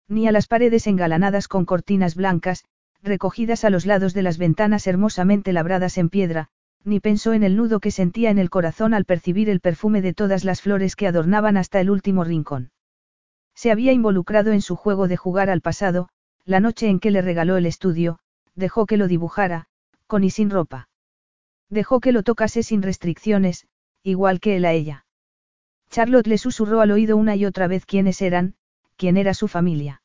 Ni 0.08 0.28
a 0.28 0.32
las 0.32 0.48
paredes 0.48 0.88
engalanadas 0.88 1.48
con 1.48 1.66
cortinas 1.66 2.16
blancas, 2.16 2.64
recogidas 3.04 3.66
a 3.66 3.70
los 3.70 3.86
lados 3.86 4.14
de 4.14 4.22
las 4.22 4.38
ventanas 4.38 4.88
hermosamente 4.88 5.52
labradas 5.52 5.98
en 5.98 6.10
piedra, 6.10 6.50
ni 6.84 7.00
pensó 7.00 7.34
en 7.34 7.44
el 7.44 7.56
nudo 7.56 7.80
que 7.80 7.92
sentía 7.92 8.30
en 8.30 8.38
el 8.38 8.50
corazón 8.50 8.94
al 8.94 9.06
percibir 9.06 9.50
el 9.50 9.60
perfume 9.60 10.02
de 10.02 10.14
todas 10.14 10.44
las 10.44 10.62
flores 10.62 10.96
que 10.96 11.08
adornaban 11.08 11.58
hasta 11.58 11.82
el 11.82 11.90
último 11.90 12.24
rincón. 12.24 12.72
Se 13.56 13.72
había 13.72 13.92
involucrado 13.92 14.52
en 14.52 14.62
su 14.62 14.76
juego 14.76 15.08
de 15.08 15.18
jugar 15.18 15.50
al 15.50 15.62
pasado, 15.62 16.10
la 16.46 16.60
noche 16.60 16.88
en 16.88 17.00
que 17.00 17.12
le 17.12 17.22
regaló 17.22 17.58
el 17.58 17.66
estudio, 17.66 18.20
dejó 18.54 18.86
que 18.86 18.98
lo 18.98 19.08
dibujara, 19.08 19.68
con 20.08 20.24
y 20.24 20.30
sin 20.30 20.50
ropa. 20.50 20.88
Dejó 21.70 22.00
que 22.00 22.12
lo 22.12 22.24
tocase 22.24 22.64
sin 22.64 22.82
restricciones, 22.82 23.68
igual 24.04 24.40
que 24.40 24.56
él 24.56 24.66
a 24.66 24.72
ella. 24.72 25.06
Charlotte 25.90 26.28
le 26.28 26.38
susurró 26.38 26.82
al 26.82 26.92
oído 26.92 27.18
una 27.18 27.36
y 27.36 27.46
otra 27.46 27.68
vez 27.68 27.86
quiénes 27.86 28.22
eran, 28.22 28.56
quién 28.96 29.18
era 29.18 29.34
su 29.34 29.48
familia. 29.48 30.04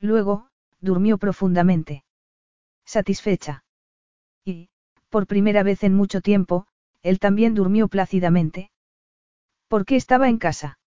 Luego, 0.00 0.48
durmió 0.80 1.18
profundamente. 1.18 2.04
Satisfecha. 2.84 3.64
Y, 4.44 4.68
por 5.08 5.26
primera 5.26 5.62
vez 5.62 5.84
en 5.84 5.94
mucho 5.94 6.20
tiempo, 6.20 6.66
él 7.02 7.20
también 7.20 7.54
durmió 7.54 7.88
plácidamente. 7.88 8.70
¿Por 9.68 9.84
qué 9.84 9.96
estaba 9.96 10.28
en 10.28 10.38
casa? 10.38 10.78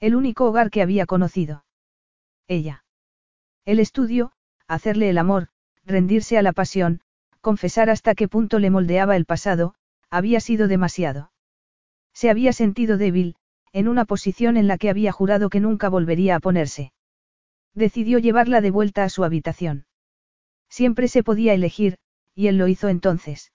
El 0.00 0.16
único 0.16 0.46
hogar 0.46 0.70
que 0.70 0.82
había 0.82 1.06
conocido. 1.06 1.64
Ella. 2.48 2.84
El 3.64 3.78
estudio, 3.78 4.32
hacerle 4.66 5.08
el 5.08 5.18
amor, 5.18 5.48
rendirse 5.84 6.36
a 6.36 6.42
la 6.42 6.52
pasión, 6.52 7.00
confesar 7.40 7.90
hasta 7.90 8.16
qué 8.16 8.26
punto 8.26 8.58
le 8.58 8.70
moldeaba 8.70 9.16
el 9.16 9.24
pasado, 9.24 9.74
había 10.10 10.40
sido 10.40 10.66
demasiado. 10.66 11.30
Se 12.12 12.28
había 12.28 12.52
sentido 12.52 12.98
débil, 12.98 13.36
en 13.72 13.86
una 13.86 14.04
posición 14.04 14.56
en 14.56 14.66
la 14.66 14.78
que 14.78 14.90
había 14.90 15.12
jurado 15.12 15.48
que 15.48 15.60
nunca 15.60 15.88
volvería 15.88 16.34
a 16.36 16.40
ponerse. 16.40 16.92
Decidió 17.72 18.18
llevarla 18.18 18.60
de 18.60 18.72
vuelta 18.72 19.04
a 19.04 19.08
su 19.08 19.22
habitación. 19.22 19.86
Siempre 20.68 21.06
se 21.06 21.22
podía 21.22 21.54
elegir, 21.54 21.98
y 22.34 22.48
él 22.48 22.58
lo 22.58 22.66
hizo 22.66 22.88
entonces. 22.88 23.52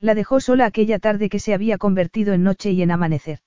La 0.00 0.14
dejó 0.14 0.40
sola 0.40 0.64
aquella 0.64 0.98
tarde 0.98 1.28
que 1.28 1.38
se 1.38 1.52
había 1.52 1.76
convertido 1.76 2.32
en 2.32 2.44
noche 2.44 2.70
y 2.72 2.80
en 2.80 2.92
amanecer. 2.92 3.40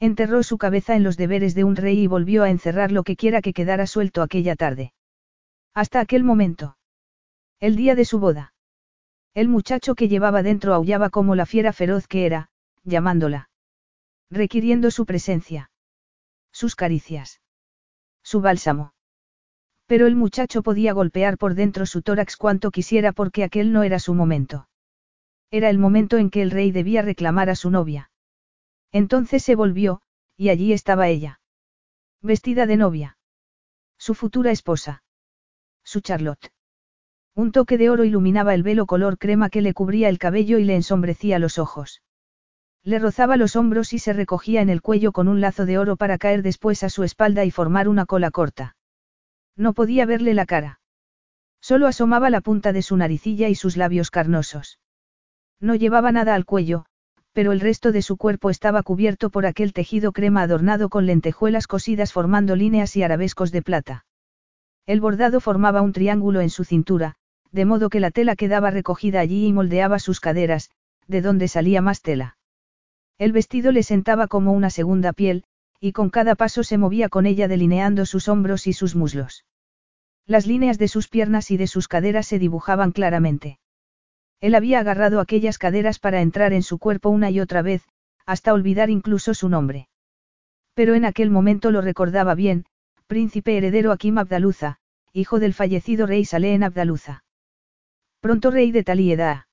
Enterró 0.00 0.42
su 0.42 0.58
cabeza 0.58 0.96
en 0.96 1.02
los 1.02 1.16
deberes 1.16 1.54
de 1.54 1.64
un 1.64 1.76
rey 1.76 2.00
y 2.00 2.06
volvió 2.06 2.42
a 2.42 2.50
encerrar 2.50 2.90
lo 2.90 3.04
que 3.04 3.16
quiera 3.16 3.42
que 3.42 3.52
quedara 3.52 3.86
suelto 3.86 4.22
aquella 4.22 4.56
tarde. 4.56 4.93
Hasta 5.74 5.98
aquel 5.98 6.22
momento. 6.22 6.76
El 7.58 7.74
día 7.74 7.96
de 7.96 8.04
su 8.04 8.20
boda. 8.20 8.54
El 9.34 9.48
muchacho 9.48 9.96
que 9.96 10.06
llevaba 10.06 10.44
dentro 10.44 10.72
aullaba 10.72 11.10
como 11.10 11.34
la 11.34 11.46
fiera 11.46 11.72
feroz 11.72 12.06
que 12.06 12.26
era, 12.26 12.50
llamándola. 12.84 13.50
Requiriendo 14.30 14.92
su 14.92 15.04
presencia. 15.04 15.72
Sus 16.52 16.76
caricias. 16.76 17.40
Su 18.22 18.40
bálsamo. 18.40 18.94
Pero 19.86 20.06
el 20.06 20.14
muchacho 20.14 20.62
podía 20.62 20.92
golpear 20.92 21.36
por 21.36 21.54
dentro 21.54 21.86
su 21.86 22.02
tórax 22.02 22.36
cuanto 22.36 22.70
quisiera 22.70 23.12
porque 23.12 23.42
aquel 23.42 23.72
no 23.72 23.82
era 23.82 23.98
su 23.98 24.14
momento. 24.14 24.68
Era 25.50 25.70
el 25.70 25.78
momento 25.78 26.18
en 26.18 26.30
que 26.30 26.42
el 26.42 26.52
rey 26.52 26.70
debía 26.70 27.02
reclamar 27.02 27.50
a 27.50 27.56
su 27.56 27.70
novia. 27.70 28.10
Entonces 28.92 29.42
se 29.42 29.56
volvió, 29.56 30.02
y 30.36 30.50
allí 30.50 30.72
estaba 30.72 31.08
ella. 31.08 31.40
Vestida 32.22 32.66
de 32.66 32.76
novia. 32.76 33.18
Su 33.98 34.14
futura 34.14 34.52
esposa. 34.52 35.03
Su 35.94 36.00
Charlotte. 36.00 36.50
Un 37.36 37.52
toque 37.52 37.78
de 37.78 37.88
oro 37.88 38.02
iluminaba 38.02 38.52
el 38.52 38.64
velo 38.64 38.84
color 38.84 39.16
crema 39.16 39.48
que 39.48 39.62
le 39.62 39.74
cubría 39.74 40.08
el 40.08 40.18
cabello 40.18 40.58
y 40.58 40.64
le 40.64 40.74
ensombrecía 40.74 41.38
los 41.38 41.56
ojos. 41.56 42.02
Le 42.82 42.98
rozaba 42.98 43.36
los 43.36 43.54
hombros 43.54 43.92
y 43.92 44.00
se 44.00 44.12
recogía 44.12 44.60
en 44.60 44.70
el 44.70 44.82
cuello 44.82 45.12
con 45.12 45.28
un 45.28 45.40
lazo 45.40 45.66
de 45.66 45.78
oro 45.78 45.94
para 45.94 46.18
caer 46.18 46.42
después 46.42 46.82
a 46.82 46.88
su 46.88 47.04
espalda 47.04 47.44
y 47.44 47.52
formar 47.52 47.86
una 47.86 48.06
cola 48.06 48.32
corta. 48.32 48.74
No 49.56 49.72
podía 49.72 50.04
verle 50.04 50.34
la 50.34 50.46
cara. 50.46 50.80
Solo 51.60 51.86
asomaba 51.86 52.28
la 52.28 52.40
punta 52.40 52.72
de 52.72 52.82
su 52.82 52.96
naricilla 52.96 53.48
y 53.48 53.54
sus 53.54 53.76
labios 53.76 54.10
carnosos. 54.10 54.80
No 55.60 55.76
llevaba 55.76 56.10
nada 56.10 56.34
al 56.34 56.44
cuello, 56.44 56.86
pero 57.32 57.52
el 57.52 57.60
resto 57.60 57.92
de 57.92 58.02
su 58.02 58.16
cuerpo 58.16 58.50
estaba 58.50 58.82
cubierto 58.82 59.30
por 59.30 59.46
aquel 59.46 59.72
tejido 59.72 60.10
crema 60.10 60.42
adornado 60.42 60.88
con 60.88 61.06
lentejuelas 61.06 61.68
cosidas 61.68 62.12
formando 62.12 62.56
líneas 62.56 62.96
y 62.96 63.04
arabescos 63.04 63.52
de 63.52 63.62
plata. 63.62 64.04
El 64.86 65.00
bordado 65.00 65.40
formaba 65.40 65.80
un 65.80 65.92
triángulo 65.92 66.40
en 66.40 66.50
su 66.50 66.64
cintura, 66.64 67.14
de 67.52 67.64
modo 67.64 67.88
que 67.88 68.00
la 68.00 68.10
tela 68.10 68.36
quedaba 68.36 68.70
recogida 68.70 69.20
allí 69.20 69.46
y 69.46 69.52
moldeaba 69.52 69.98
sus 69.98 70.20
caderas, 70.20 70.70
de 71.06 71.22
donde 71.22 71.48
salía 71.48 71.80
más 71.80 72.02
tela. 72.02 72.36
El 73.18 73.32
vestido 73.32 73.72
le 73.72 73.82
sentaba 73.82 74.26
como 74.26 74.52
una 74.52 74.70
segunda 74.70 75.12
piel, 75.12 75.44
y 75.80 75.92
con 75.92 76.10
cada 76.10 76.34
paso 76.34 76.64
se 76.64 76.78
movía 76.78 77.08
con 77.08 77.26
ella 77.26 77.48
delineando 77.48 78.06
sus 78.06 78.28
hombros 78.28 78.66
y 78.66 78.72
sus 78.72 78.94
muslos. 78.94 79.44
Las 80.26 80.46
líneas 80.46 80.78
de 80.78 80.88
sus 80.88 81.08
piernas 81.08 81.50
y 81.50 81.56
de 81.56 81.66
sus 81.66 81.88
caderas 81.88 82.26
se 82.26 82.38
dibujaban 82.38 82.92
claramente. 82.92 83.58
Él 84.40 84.54
había 84.54 84.80
agarrado 84.80 85.20
aquellas 85.20 85.58
caderas 85.58 85.98
para 85.98 86.20
entrar 86.20 86.52
en 86.52 86.62
su 86.62 86.78
cuerpo 86.78 87.08
una 87.08 87.30
y 87.30 87.40
otra 87.40 87.62
vez, 87.62 87.82
hasta 88.26 88.52
olvidar 88.52 88.90
incluso 88.90 89.34
su 89.34 89.48
nombre. 89.48 89.88
Pero 90.74 90.94
en 90.94 91.04
aquel 91.04 91.30
momento 91.30 91.70
lo 91.70 91.80
recordaba 91.80 92.34
bien, 92.34 92.64
príncipe 93.06 93.58
heredero 93.58 93.92
Akim 93.92 94.16
Abdaluza, 94.16 94.78
hijo 95.12 95.38
del 95.38 95.52
fallecido 95.52 96.06
rey 96.06 96.24
Saleh 96.24 96.54
en 96.54 96.62
Abdaluza. 96.62 97.22
Pronto 98.20 98.50
rey 98.50 98.72
de 98.72 98.82
Talieda. 98.82 99.46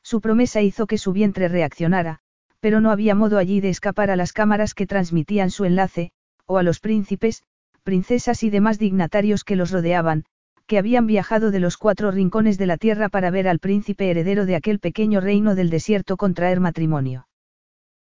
Su 0.00 0.20
promesa 0.20 0.62
hizo 0.62 0.86
que 0.86 0.96
su 0.96 1.12
vientre 1.12 1.48
reaccionara, 1.48 2.20
pero 2.60 2.80
no 2.80 2.92
había 2.92 3.16
modo 3.16 3.38
allí 3.38 3.60
de 3.60 3.70
escapar 3.70 4.12
a 4.12 4.16
las 4.16 4.32
cámaras 4.32 4.74
que 4.74 4.86
transmitían 4.86 5.50
su 5.50 5.64
enlace, 5.64 6.12
o 6.46 6.56
a 6.56 6.62
los 6.62 6.78
príncipes, 6.78 7.42
princesas 7.82 8.44
y 8.44 8.50
demás 8.50 8.78
dignatarios 8.78 9.42
que 9.42 9.56
los 9.56 9.72
rodeaban, 9.72 10.24
que 10.66 10.78
habían 10.78 11.06
viajado 11.06 11.50
de 11.50 11.58
los 11.58 11.78
cuatro 11.78 12.12
rincones 12.12 12.58
de 12.58 12.66
la 12.66 12.76
tierra 12.76 13.08
para 13.08 13.30
ver 13.30 13.48
al 13.48 13.58
príncipe 13.58 14.08
heredero 14.08 14.46
de 14.46 14.54
aquel 14.54 14.78
pequeño 14.78 15.20
reino 15.20 15.56
del 15.56 15.68
desierto 15.68 16.16
contraer 16.16 16.60
matrimonio. 16.60 17.26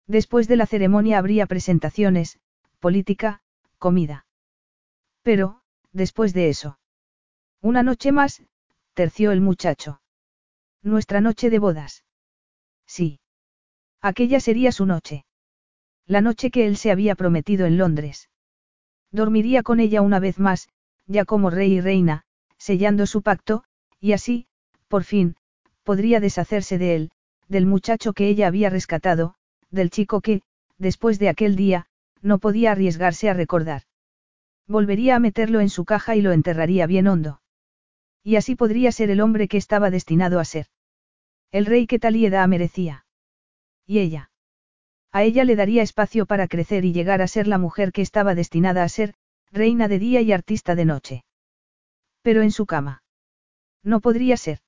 Después 0.06 0.48
de 0.48 0.56
la 0.56 0.66
ceremonia 0.66 1.16
habría 1.18 1.46
presentaciones, 1.46 2.38
política, 2.78 3.40
comida. 3.78 4.25
Pero, 5.26 5.60
después 5.92 6.32
de 6.34 6.50
eso. 6.50 6.78
Una 7.60 7.82
noche 7.82 8.12
más, 8.12 8.44
terció 8.94 9.32
el 9.32 9.40
muchacho. 9.40 10.00
Nuestra 10.84 11.20
noche 11.20 11.50
de 11.50 11.58
bodas. 11.58 12.04
Sí. 12.86 13.18
Aquella 14.00 14.38
sería 14.38 14.70
su 14.70 14.86
noche. 14.86 15.24
La 16.06 16.20
noche 16.20 16.52
que 16.52 16.68
él 16.68 16.76
se 16.76 16.92
había 16.92 17.16
prometido 17.16 17.66
en 17.66 17.76
Londres. 17.76 18.30
Dormiría 19.10 19.64
con 19.64 19.80
ella 19.80 20.00
una 20.00 20.20
vez 20.20 20.38
más, 20.38 20.68
ya 21.06 21.24
como 21.24 21.50
rey 21.50 21.72
y 21.72 21.80
reina, 21.80 22.22
sellando 22.56 23.04
su 23.04 23.22
pacto, 23.22 23.64
y 23.98 24.12
así, 24.12 24.46
por 24.86 25.02
fin, 25.02 25.34
podría 25.82 26.20
deshacerse 26.20 26.78
de 26.78 26.94
él, 26.94 27.10
del 27.48 27.66
muchacho 27.66 28.12
que 28.12 28.28
ella 28.28 28.46
había 28.46 28.70
rescatado, 28.70 29.34
del 29.72 29.90
chico 29.90 30.20
que, 30.20 30.42
después 30.78 31.18
de 31.18 31.30
aquel 31.30 31.56
día, 31.56 31.88
no 32.22 32.38
podía 32.38 32.70
arriesgarse 32.70 33.28
a 33.28 33.34
recordar. 33.34 33.82
Volvería 34.68 35.16
a 35.16 35.20
meterlo 35.20 35.60
en 35.60 35.70
su 35.70 35.84
caja 35.84 36.16
y 36.16 36.22
lo 36.22 36.32
enterraría 36.32 36.86
bien 36.86 37.06
hondo. 37.06 37.40
Y 38.22 38.36
así 38.36 38.56
podría 38.56 38.90
ser 38.90 39.10
el 39.10 39.20
hombre 39.20 39.46
que 39.46 39.56
estaba 39.56 39.90
destinado 39.90 40.40
a 40.40 40.44
ser. 40.44 40.66
El 41.52 41.66
rey 41.66 41.86
que 41.86 42.00
Talieda 42.00 42.46
merecía. 42.46 43.06
Y 43.86 44.00
ella. 44.00 44.30
A 45.12 45.22
ella 45.22 45.44
le 45.44 45.56
daría 45.56 45.82
espacio 45.82 46.26
para 46.26 46.48
crecer 46.48 46.84
y 46.84 46.92
llegar 46.92 47.22
a 47.22 47.28
ser 47.28 47.46
la 47.46 47.58
mujer 47.58 47.92
que 47.92 48.02
estaba 48.02 48.34
destinada 48.34 48.82
a 48.82 48.88
ser, 48.88 49.14
reina 49.52 49.86
de 49.86 50.00
día 50.00 50.20
y 50.20 50.32
artista 50.32 50.74
de 50.74 50.84
noche. 50.84 51.24
Pero 52.22 52.42
en 52.42 52.50
su 52.50 52.66
cama. 52.66 53.04
No 53.84 54.00
podría 54.00 54.36
ser. 54.36 54.58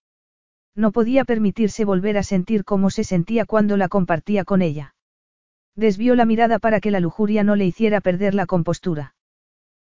No 0.76 0.92
podía 0.92 1.24
permitirse 1.24 1.84
volver 1.84 2.16
a 2.16 2.22
sentir 2.22 2.64
cómo 2.64 2.90
se 2.90 3.02
sentía 3.02 3.44
cuando 3.44 3.76
la 3.76 3.88
compartía 3.88 4.44
con 4.44 4.62
ella. 4.62 4.94
Desvió 5.74 6.14
la 6.14 6.24
mirada 6.24 6.60
para 6.60 6.80
que 6.80 6.92
la 6.92 7.00
lujuria 7.00 7.42
no 7.42 7.56
le 7.56 7.66
hiciera 7.66 8.00
perder 8.00 8.34
la 8.34 8.46
compostura. 8.46 9.16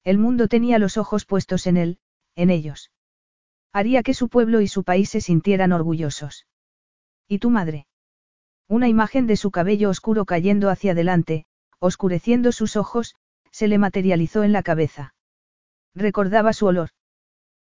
El 0.07 0.18
mundo 0.18 0.47
tenía 0.47 0.78
los 0.78 0.99
ojos 0.99 1.25
puestos 1.25 1.67
en 1.67 1.76
él, 1.76 1.99
en 2.36 2.51
ellos. 2.51 2.93
Haría 3.73 4.05
que 4.05 4.15
su 4.15 4.28
pueblo 4.28 4.60
y 4.60 4.68
su 4.68 4.85
país 4.85 5.10
se 5.10 5.20
sintieran 5.20 5.73
orgullosos. 5.73 6.47
¿Y 7.26 7.41
tu 7.41 7.51
madre? 7.51 7.89
Una 8.68 8.86
imagen 8.86 9.26
de 9.26 9.35
su 9.35 9.51
cabello 9.51 9.91
oscuro 9.91 10.25
cayendo 10.25 10.70
hacia 10.70 10.93
adelante, 10.93 11.44
oscureciendo 11.81 12.52
sus 12.52 12.76
ojos, 12.76 13.17
se 13.51 13.67
le 13.67 13.78
materializó 13.78 14.44
en 14.44 14.52
la 14.52 14.62
cabeza. 14.62 15.12
Recordaba 15.93 16.52
su 16.52 16.67
olor. 16.67 16.91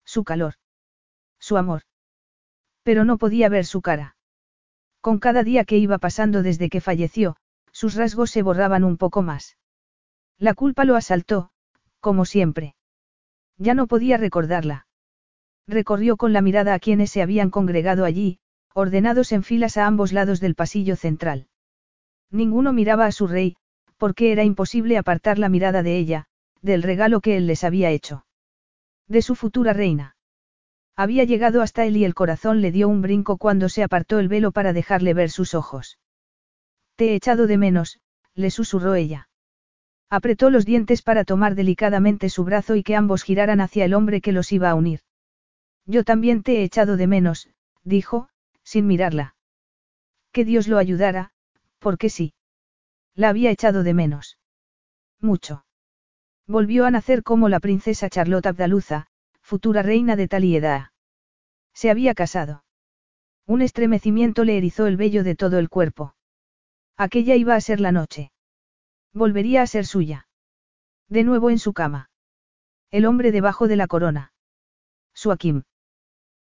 Su 0.04 0.22
calor. 0.22 0.56
Su 1.40 1.56
amor. 1.56 1.84
Pero 2.82 3.06
no 3.06 3.16
podía 3.16 3.48
ver 3.48 3.64
su 3.64 3.80
cara. 3.80 4.18
Con 5.00 5.20
cada 5.20 5.42
día 5.42 5.64
que 5.64 5.78
iba 5.78 5.96
pasando 5.96 6.42
desde 6.42 6.68
que 6.68 6.82
falleció, 6.82 7.36
sus 7.72 7.94
rasgos 7.94 8.30
se 8.30 8.42
borraban 8.42 8.84
un 8.84 8.98
poco 8.98 9.22
más. 9.22 9.56
La 10.36 10.52
culpa 10.52 10.84
lo 10.84 10.96
asaltó, 10.96 11.50
como 12.06 12.24
siempre. 12.24 12.76
Ya 13.58 13.74
no 13.74 13.88
podía 13.88 14.16
recordarla. 14.16 14.86
Recorrió 15.66 16.16
con 16.16 16.32
la 16.32 16.40
mirada 16.40 16.72
a 16.72 16.78
quienes 16.78 17.10
se 17.10 17.20
habían 17.20 17.50
congregado 17.50 18.04
allí, 18.04 18.38
ordenados 18.74 19.32
en 19.32 19.42
filas 19.42 19.76
a 19.76 19.88
ambos 19.88 20.12
lados 20.12 20.38
del 20.38 20.54
pasillo 20.54 20.94
central. 20.94 21.48
Ninguno 22.30 22.72
miraba 22.72 23.06
a 23.06 23.10
su 23.10 23.26
rey, 23.26 23.56
porque 23.96 24.30
era 24.30 24.44
imposible 24.44 24.98
apartar 24.98 25.40
la 25.40 25.48
mirada 25.48 25.82
de 25.82 25.98
ella, 25.98 26.26
del 26.62 26.84
regalo 26.84 27.20
que 27.20 27.36
él 27.38 27.48
les 27.48 27.64
había 27.64 27.90
hecho. 27.90 28.24
De 29.08 29.20
su 29.20 29.34
futura 29.34 29.72
reina. 29.72 30.14
Había 30.94 31.24
llegado 31.24 31.60
hasta 31.60 31.86
él 31.86 31.96
y 31.96 32.04
el 32.04 32.14
corazón 32.14 32.60
le 32.60 32.70
dio 32.70 32.88
un 32.88 33.02
brinco 33.02 33.36
cuando 33.36 33.68
se 33.68 33.82
apartó 33.82 34.20
el 34.20 34.28
velo 34.28 34.52
para 34.52 34.72
dejarle 34.72 35.12
ver 35.12 35.32
sus 35.32 35.54
ojos. 35.54 35.98
Te 36.94 37.06
he 37.10 37.14
echado 37.16 37.48
de 37.48 37.58
menos, 37.58 37.98
le 38.36 38.52
susurró 38.52 38.94
ella. 38.94 39.28
Apretó 40.08 40.50
los 40.50 40.64
dientes 40.64 41.02
para 41.02 41.24
tomar 41.24 41.54
delicadamente 41.54 42.30
su 42.30 42.44
brazo 42.44 42.76
y 42.76 42.82
que 42.82 42.94
ambos 42.94 43.24
giraran 43.24 43.60
hacia 43.60 43.84
el 43.84 43.94
hombre 43.94 44.20
que 44.20 44.32
los 44.32 44.52
iba 44.52 44.70
a 44.70 44.74
unir. 44.74 45.00
Yo 45.84 46.04
también 46.04 46.42
te 46.42 46.58
he 46.58 46.62
echado 46.62 46.96
de 46.96 47.06
menos, 47.06 47.48
dijo, 47.82 48.28
sin 48.62 48.86
mirarla. 48.86 49.34
Que 50.32 50.44
Dios 50.44 50.68
lo 50.68 50.78
ayudara, 50.78 51.30
porque 51.78 52.10
sí. 52.10 52.34
La 53.14 53.30
había 53.30 53.50
echado 53.50 53.82
de 53.82 53.94
menos. 53.94 54.38
Mucho. 55.20 55.64
Volvió 56.46 56.84
a 56.84 56.90
nacer 56.90 57.22
como 57.22 57.48
la 57.48 57.58
princesa 57.58 58.08
Charlotte 58.08 58.46
Abdaluza, 58.46 59.06
futura 59.40 59.82
reina 59.82 60.14
de 60.14 60.28
Talieda. 60.28 60.92
Se 61.72 61.90
había 61.90 62.14
casado. 62.14 62.64
Un 63.46 63.62
estremecimiento 63.62 64.44
le 64.44 64.56
erizó 64.56 64.86
el 64.86 64.96
vello 64.96 65.24
de 65.24 65.34
todo 65.34 65.58
el 65.58 65.68
cuerpo. 65.68 66.14
Aquella 66.96 67.34
iba 67.36 67.54
a 67.54 67.60
ser 67.60 67.80
la 67.80 67.92
noche. 67.92 68.32
Volvería 69.16 69.62
a 69.62 69.66
ser 69.66 69.86
suya. 69.86 70.28
De 71.08 71.24
nuevo 71.24 71.48
en 71.48 71.58
su 71.58 71.72
cama. 71.72 72.10
El 72.90 73.06
hombre 73.06 73.32
debajo 73.32 73.66
de 73.66 73.76
la 73.76 73.86
corona. 73.86 74.34
Su 75.14 75.32
Akim. 75.32 75.62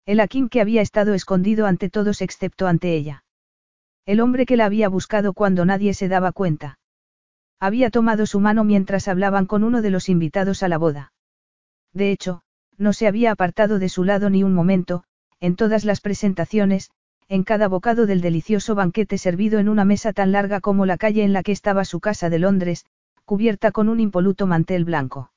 El 0.07 0.19
Akim 0.19 0.49
que 0.49 0.61
había 0.61 0.83
estado 0.83 1.15
escondido 1.15 1.67
ante 1.67 1.89
todos 1.89 2.21
excepto 2.21 2.67
ante 2.67 2.97
ella. 2.97 3.23
El 4.07 4.19
hombre 4.19 4.45
que 4.45 4.57
la 4.57 4.65
había 4.65 4.89
buscado 4.89 5.35
cuando 5.35 5.65
nadie 5.65 5.95
se 5.95 6.09
daba 6.09 6.33
cuenta. 6.33 6.81
Había 7.61 7.91
tomado 7.91 8.27
su 8.27 8.41
mano 8.41 8.65
mientras 8.65 9.07
hablaban 9.07 9.47
con 9.47 9.63
uno 9.63 9.81
de 9.81 9.91
los 9.91 10.09
invitados 10.09 10.65
a 10.65 10.69
la 10.69 10.77
boda. 10.77 11.13
De 11.93 12.11
hecho, 12.11 12.43
no 12.77 12.93
se 12.93 13.07
había 13.07 13.31
apartado 13.31 13.79
de 13.79 13.89
su 13.89 14.03
lado 14.03 14.31
ni 14.31 14.43
un 14.43 14.53
momento, 14.53 15.05
en 15.39 15.55
todas 15.55 15.85
las 15.85 16.01
presentaciones, 16.01 16.91
en 17.29 17.43
cada 17.43 17.69
bocado 17.69 18.07
del 18.07 18.21
delicioso 18.21 18.75
banquete 18.75 19.19
servido 19.19 19.59
en 19.59 19.69
una 19.69 19.85
mesa 19.85 20.13
tan 20.13 20.33
larga 20.33 20.61
como 20.61 20.87
la 20.87 20.99
calle 20.99 21.25
en 21.25 21.33
la 21.33 21.43
que 21.43 21.53
estaba 21.53 21.85
su 21.85 22.01
casa 22.01 22.31
de 22.31 22.39
Londres, 22.39 22.85
cubierta 23.25 23.73
con 23.73 23.89
un 23.89 24.01
impoluto 24.01 24.47
mantel 24.47 24.85
blanco. 24.85 25.33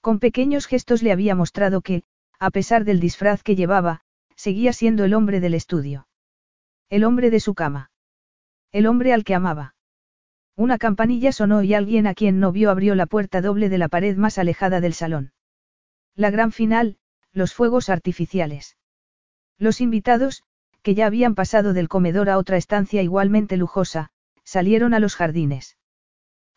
Con 0.00 0.18
pequeños 0.18 0.66
gestos 0.66 1.02
le 1.02 1.12
había 1.12 1.34
mostrado 1.34 1.80
que, 1.80 2.02
a 2.38 2.50
pesar 2.50 2.84
del 2.84 3.00
disfraz 3.00 3.42
que 3.42 3.56
llevaba, 3.56 4.02
seguía 4.36 4.72
siendo 4.72 5.04
el 5.04 5.14
hombre 5.14 5.40
del 5.40 5.54
estudio. 5.54 6.06
El 6.88 7.04
hombre 7.04 7.30
de 7.30 7.40
su 7.40 7.54
cama. 7.54 7.90
El 8.70 8.86
hombre 8.86 9.12
al 9.12 9.24
que 9.24 9.34
amaba. 9.34 9.74
Una 10.56 10.78
campanilla 10.78 11.32
sonó 11.32 11.62
y 11.62 11.74
alguien 11.74 12.06
a 12.06 12.14
quien 12.14 12.40
no 12.40 12.52
vio 12.52 12.70
abrió 12.70 12.94
la 12.94 13.06
puerta 13.06 13.40
doble 13.40 13.68
de 13.68 13.78
la 13.78 13.88
pared 13.88 14.16
más 14.16 14.38
alejada 14.38 14.80
del 14.80 14.94
salón. 14.94 15.32
La 16.14 16.30
gran 16.30 16.52
final, 16.52 16.98
los 17.32 17.54
fuegos 17.54 17.88
artificiales. 17.88 18.76
Los 19.58 19.80
invitados, 19.80 20.42
que 20.88 20.94
ya 20.94 21.04
habían 21.04 21.34
pasado 21.34 21.74
del 21.74 21.86
comedor 21.86 22.30
a 22.30 22.38
otra 22.38 22.56
estancia 22.56 23.02
igualmente 23.02 23.58
lujosa, 23.58 24.08
salieron 24.42 24.94
a 24.94 25.00
los 25.00 25.16
jardines. 25.16 25.76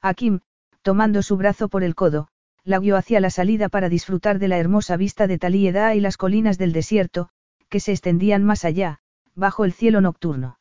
Akim, 0.01 0.40
tomando 0.84 1.22
su 1.22 1.35
brazo 1.35 1.68
por 1.68 1.84
el 1.84 1.95
codo, 1.95 2.30
la 2.64 2.80
guió 2.80 2.95
hacia 2.95 3.19
la 3.19 3.30
salida 3.30 3.68
para 3.68 3.90
disfrutar 3.90 4.40
de 4.40 4.48
la 4.48 4.58
hermosa 4.58 4.95
vista 4.95 5.27
de 5.27 5.38
Talieda 5.38 5.95
y 5.95 6.00
las 6.00 6.16
colinas 6.16 6.58
del 6.58 6.72
desierto, 6.72 7.27
que 7.68 7.82
se 7.82 7.92
extendían 7.92 8.45
más 8.45 8.64
allá, 8.64 9.00
bajo 9.35 9.66
el 9.66 9.74
cielo 9.74 10.00
nocturno. 10.00 10.60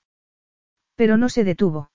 Pero 0.96 1.16
no 1.16 1.28
se 1.28 1.44
detuvo. 1.44 1.92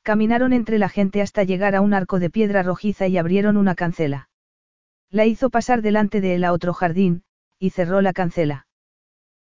Caminaron 0.00 0.54
entre 0.54 0.78
la 0.78 0.88
gente 0.88 1.20
hasta 1.20 1.44
llegar 1.44 1.76
a 1.76 1.82
un 1.82 1.92
arco 1.92 2.18
de 2.20 2.30
piedra 2.30 2.62
rojiza 2.62 3.06
y 3.06 3.18
abrieron 3.18 3.58
una 3.58 3.74
cancela. 3.74 4.30
La 5.10 5.26
hizo 5.26 5.50
pasar 5.50 5.82
delante 5.82 6.22
de 6.22 6.36
él 6.36 6.44
a 6.44 6.54
otro 6.54 6.72
jardín, 6.72 7.22
y 7.58 7.68
cerró 7.68 8.00
la 8.00 8.14
cancela. 8.14 8.65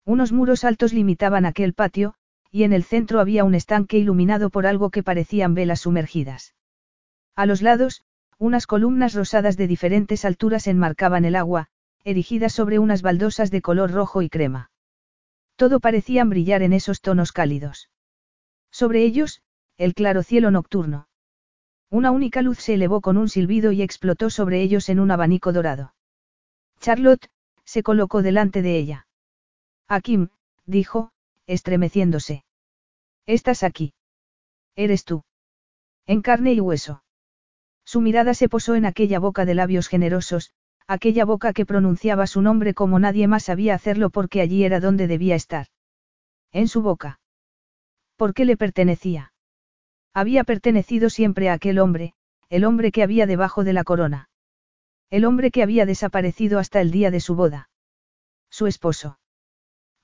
Unos 0.05 0.31
muros 0.31 0.63
altos 0.63 0.93
limitaban 0.93 1.45
aquel 1.45 1.73
patio, 1.73 2.15
y 2.51 2.63
en 2.63 2.73
el 2.73 2.83
centro 2.83 3.19
había 3.19 3.43
un 3.43 3.55
estanque 3.55 3.97
iluminado 3.97 4.49
por 4.49 4.67
algo 4.67 4.89
que 4.89 5.03
parecían 5.03 5.53
velas 5.53 5.81
sumergidas. 5.81 6.53
A 7.35 7.45
los 7.45 7.61
lados, 7.61 8.03
unas 8.37 8.67
columnas 8.67 9.13
rosadas 9.13 9.57
de 9.57 9.67
diferentes 9.67 10.25
alturas 10.25 10.67
enmarcaban 10.67 11.25
el 11.25 11.35
agua, 11.35 11.67
erigidas 12.03 12.53
sobre 12.53 12.79
unas 12.79 13.01
baldosas 13.01 13.49
de 13.49 13.61
color 13.61 13.91
rojo 13.91 14.21
y 14.21 14.29
crema. 14.29 14.71
Todo 15.55 15.79
parecían 15.79 16.29
brillar 16.29 16.61
en 16.61 16.73
esos 16.73 17.01
tonos 17.01 17.31
cálidos. 17.31 17.89
Sobre 18.71 19.03
ellos, 19.03 19.41
el 19.77 19.93
claro 19.93 20.23
cielo 20.23 20.51
nocturno. 20.51 21.07
Una 21.89 22.11
única 22.11 22.41
luz 22.41 22.59
se 22.59 22.73
elevó 22.73 23.01
con 23.01 23.17
un 23.17 23.29
silbido 23.29 23.71
y 23.71 23.81
explotó 23.81 24.29
sobre 24.29 24.61
ellos 24.61 24.89
en 24.89 24.99
un 24.99 25.11
abanico 25.11 25.53
dorado. 25.53 25.93
Charlotte, 26.79 27.29
se 27.63 27.83
colocó 27.83 28.21
delante 28.21 28.61
de 28.61 28.77
ella. 28.77 29.07
Akim, 29.87 30.29
dijo, 30.65 31.11
estremeciéndose. 31.47 32.43
Estás 33.25 33.63
aquí. 33.63 33.93
Eres 34.75 35.05
tú. 35.05 35.23
En 36.05 36.21
carne 36.21 36.53
y 36.53 36.59
hueso. 36.59 37.03
Su 37.85 38.01
mirada 38.01 38.33
se 38.33 38.49
posó 38.49 38.75
en 38.75 38.85
aquella 38.85 39.19
boca 39.19 39.45
de 39.45 39.55
labios 39.55 39.87
generosos, 39.87 40.51
aquella 40.87 41.25
boca 41.25 41.53
que 41.53 41.65
pronunciaba 41.65 42.27
su 42.27 42.41
nombre 42.41 42.73
como 42.73 42.99
nadie 42.99 43.27
más 43.27 43.43
sabía 43.43 43.75
hacerlo 43.75 44.09
porque 44.09 44.41
allí 44.41 44.63
era 44.63 44.79
donde 44.79 45.07
debía 45.07 45.35
estar. 45.35 45.67
En 46.51 46.67
su 46.67 46.81
boca. 46.81 47.19
¿Por 48.15 48.33
qué 48.33 48.45
le 48.45 48.57
pertenecía? 48.57 49.33
Había 50.13 50.43
pertenecido 50.43 51.09
siempre 51.09 51.49
a 51.49 51.53
aquel 51.53 51.79
hombre, 51.79 52.13
el 52.49 52.65
hombre 52.65 52.91
que 52.91 53.03
había 53.03 53.25
debajo 53.25 53.63
de 53.63 53.73
la 53.73 53.83
corona. 53.83 54.29
El 55.09 55.25
hombre 55.25 55.51
que 55.51 55.63
había 55.63 55.85
desaparecido 55.85 56.59
hasta 56.59 56.81
el 56.81 56.91
día 56.91 57.11
de 57.11 57.19
su 57.19 57.35
boda. 57.35 57.69
Su 58.49 58.67
esposo. 58.67 59.17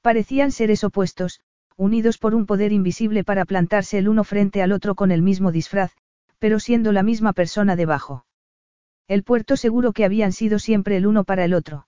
Parecían 0.02 0.52
seres 0.52 0.84
opuestos, 0.84 1.42
unidos 1.76 2.18
por 2.18 2.36
un 2.36 2.46
poder 2.46 2.72
invisible 2.72 3.24
para 3.24 3.46
plantarse 3.46 3.98
el 3.98 4.08
uno 4.08 4.24
frente 4.24 4.62
al 4.62 4.72
otro 4.72 4.96
con 4.96 5.12
el 5.12 5.22
mismo 5.22 5.52
disfraz, 5.52 5.94
pero 6.40 6.60
siendo 6.60 6.92
la 6.92 7.04
misma 7.04 7.34
persona 7.34 7.76
debajo. 7.76 8.26
El 9.08 9.24
puerto 9.24 9.58
seguro 9.58 9.92
que 9.92 10.06
habían 10.06 10.32
sido 10.32 10.60
siempre 10.60 10.96
el 10.96 11.08
uno 11.08 11.24
para 11.24 11.44
el 11.44 11.54
otro. 11.54 11.88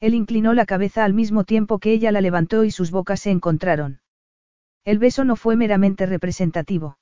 Él 0.00 0.14
inclinó 0.14 0.54
la 0.54 0.64
cabeza 0.64 1.04
al 1.04 1.12
mismo 1.12 1.44
tiempo 1.44 1.78
que 1.78 1.92
ella 1.92 2.10
la 2.10 2.20
levantó 2.20 2.64
y 2.64 2.70
sus 2.70 2.90
bocas 2.90 3.20
se 3.20 3.30
encontraron. 3.30 4.00
El 4.84 4.98
beso 4.98 5.24
no 5.24 5.36
fue 5.36 5.56
meramente 5.56 6.06
representativo. 6.06 6.98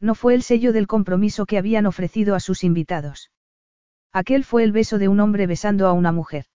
No 0.00 0.14
fue 0.14 0.34
el 0.34 0.42
sello 0.42 0.72
del 0.72 0.86
compromiso 0.86 1.46
que 1.46 1.58
habían 1.58 1.86
ofrecido 1.86 2.34
a 2.34 2.40
sus 2.40 2.62
invitados. 2.62 3.30
Aquel 4.12 4.44
fue 4.44 4.64
el 4.64 4.72
beso 4.72 4.98
de 4.98 5.08
un 5.08 5.20
hombre 5.20 5.46
besando 5.46 5.86
a 5.86 5.92
una 5.92 6.12
mujer. 6.12 6.46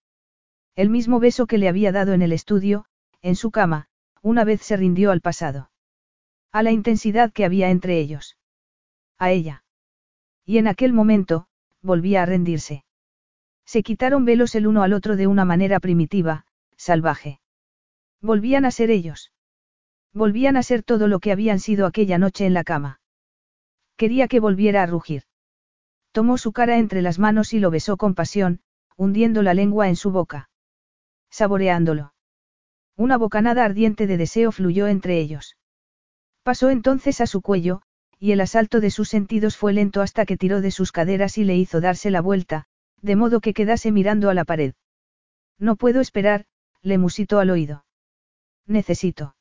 El 0.75 0.89
mismo 0.89 1.19
beso 1.19 1.47
que 1.47 1.57
le 1.57 1.69
había 1.69 1.93
dado 1.93 2.11
en 2.11 2.21
el 2.21 2.33
estudio, 2.33 2.85
en 3.21 3.35
su 3.35 3.49
cama, 3.49 3.87
una 4.21 4.43
vez 4.43 4.61
se 4.61 4.75
rindió 4.75 5.11
al 5.11 5.21
pasado. 5.21 5.71
A 6.51 6.63
la 6.63 6.71
intensidad 6.71 7.31
que 7.31 7.45
había 7.45 7.69
entre 7.69 7.99
ellos. 7.99 8.37
A 9.17 9.31
ella. 9.31 9.63
Y 10.45 10.57
en 10.57 10.67
aquel 10.67 10.91
momento, 10.91 11.47
volvía 11.81 12.23
a 12.23 12.25
rendirse. 12.25 12.83
Se 13.65 13.83
quitaron 13.83 14.25
velos 14.25 14.53
el 14.55 14.67
uno 14.67 14.83
al 14.83 14.91
otro 14.91 15.15
de 15.15 15.27
una 15.27 15.45
manera 15.45 15.79
primitiva, 15.79 16.45
salvaje. 16.75 17.39
Volvían 18.21 18.65
a 18.65 18.71
ser 18.71 18.91
ellos. 18.91 19.31
Volvían 20.13 20.57
a 20.57 20.63
ser 20.63 20.83
todo 20.83 21.07
lo 21.07 21.19
que 21.19 21.31
habían 21.31 21.59
sido 21.59 21.85
aquella 21.85 22.17
noche 22.17 22.45
en 22.45 22.53
la 22.53 22.63
cama. 22.63 22.99
Quería 23.95 24.27
que 24.27 24.41
volviera 24.41 24.83
a 24.83 24.87
rugir. 24.87 25.23
Tomó 26.11 26.37
su 26.37 26.51
cara 26.51 26.77
entre 26.79 27.01
las 27.01 27.17
manos 27.17 27.53
y 27.53 27.59
lo 27.59 27.71
besó 27.71 27.95
con 27.95 28.13
pasión, 28.13 28.59
hundiendo 28.97 29.41
la 29.41 29.53
lengua 29.53 29.87
en 29.87 29.95
su 29.95 30.11
boca. 30.11 30.49
Saboreándolo. 31.35 32.13
Una 32.95 33.17
bocanada 33.17 33.65
ardiente 33.65 34.07
de 34.07 34.15
deseo 34.15 34.53
fluyó 34.53 34.87
entre 34.87 35.19
ellos. 35.19 35.57
Pasó 36.43 36.69
entonces 36.69 37.19
a 37.19 37.27
su 37.27 37.41
cuello, 37.41 37.81
y 38.17 38.31
el 38.31 38.39
asalto 38.39 38.79
de 38.79 38.89
sus 38.89 39.09
sentidos 39.09 39.57
fue 39.57 39.73
lento 39.73 40.01
hasta 40.01 40.25
que 40.25 40.37
tiró 40.37 40.61
de 40.61 40.71
sus 40.71 40.93
caderas 40.93 41.37
y 41.37 41.43
le 41.43 41.57
hizo 41.57 41.81
darse 41.81 42.09
la 42.09 42.21
vuelta, 42.21 42.67
de 43.01 43.17
modo 43.17 43.41
que 43.41 43.53
quedase 43.53 43.91
mirando 43.91 44.29
a 44.29 44.33
la 44.33 44.45
pared. 44.45 44.75
No 45.59 45.75
puedo 45.75 45.99
esperar, 45.99 46.45
le 46.81 46.97
musitó 46.97 47.39
al 47.39 47.49
oído. 47.49 47.83
Necesito. 48.65 49.35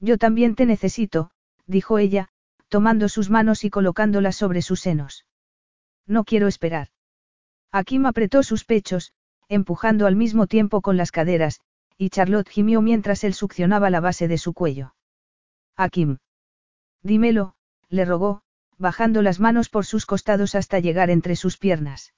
Yo 0.00 0.18
también 0.18 0.54
te 0.54 0.66
necesito, 0.66 1.30
dijo 1.64 1.96
ella, 1.96 2.28
tomando 2.68 3.08
sus 3.08 3.30
manos 3.30 3.64
y 3.64 3.70
colocándolas 3.70 4.36
sobre 4.36 4.60
sus 4.60 4.80
senos. 4.80 5.24
No 6.06 6.24
quiero 6.24 6.46
esperar. 6.46 6.88
Akim 7.72 8.04
apretó 8.04 8.42
sus 8.42 8.66
pechos, 8.66 9.14
empujando 9.48 10.06
al 10.06 10.16
mismo 10.16 10.46
tiempo 10.46 10.80
con 10.80 10.96
las 10.96 11.12
caderas, 11.12 11.60
y 11.96 12.10
Charlotte 12.10 12.48
gimió 12.48 12.82
mientras 12.82 13.24
él 13.24 13.34
succionaba 13.34 13.90
la 13.90 14.00
base 14.00 14.28
de 14.28 14.38
su 14.38 14.52
cuello. 14.52 14.94
Akim. 15.76 16.18
Dímelo, 17.02 17.54
le 17.88 18.04
rogó, 18.04 18.42
bajando 18.78 19.22
las 19.22 19.40
manos 19.40 19.68
por 19.68 19.86
sus 19.86 20.06
costados 20.06 20.54
hasta 20.54 20.80
llegar 20.80 21.10
entre 21.10 21.36
sus 21.36 21.58
piernas. 21.58 22.14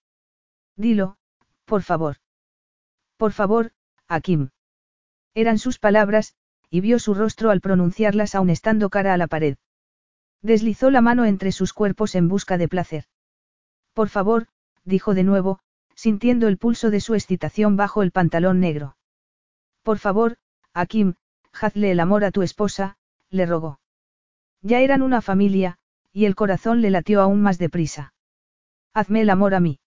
Dilo, 0.76 1.16
por 1.64 1.82
favor. 1.82 2.16
Por 3.16 3.32
favor, 3.32 3.72
Akim. 4.06 4.50
Eran 5.34 5.58
sus 5.58 5.78
palabras, 5.78 6.34
y 6.70 6.80
vio 6.80 6.98
su 6.98 7.14
rostro 7.14 7.50
al 7.50 7.60
pronunciarlas 7.60 8.34
aún 8.34 8.50
estando 8.50 8.90
cara 8.90 9.14
a 9.14 9.16
la 9.16 9.26
pared. 9.26 9.56
Deslizó 10.42 10.90
la 10.90 11.00
mano 11.00 11.24
entre 11.24 11.52
sus 11.52 11.72
cuerpos 11.72 12.14
en 12.14 12.28
busca 12.28 12.58
de 12.58 12.68
placer. 12.68 13.04
Por 13.92 14.08
favor, 14.08 14.46
dijo 14.84 15.14
de 15.14 15.24
nuevo, 15.24 15.60
sintiendo 15.98 16.46
el 16.46 16.58
pulso 16.58 16.92
de 16.92 17.00
su 17.00 17.16
excitación 17.16 17.76
bajo 17.76 18.04
el 18.04 18.12
pantalón 18.12 18.60
negro. 18.60 18.96
Por 19.82 19.98
favor, 19.98 20.36
Akim, 20.72 21.14
hazle 21.52 21.90
el 21.90 21.98
amor 21.98 22.22
a 22.22 22.30
tu 22.30 22.42
esposa, 22.42 22.96
le 23.30 23.46
rogó. 23.46 23.80
Ya 24.62 24.78
eran 24.78 25.02
una 25.02 25.20
familia, 25.20 25.76
y 26.12 26.26
el 26.26 26.36
corazón 26.36 26.82
le 26.82 26.90
latió 26.90 27.20
aún 27.20 27.42
más 27.42 27.58
deprisa. 27.58 28.14
Hazme 28.94 29.22
el 29.22 29.30
amor 29.30 29.54
a 29.54 29.60
mí. 29.60 29.80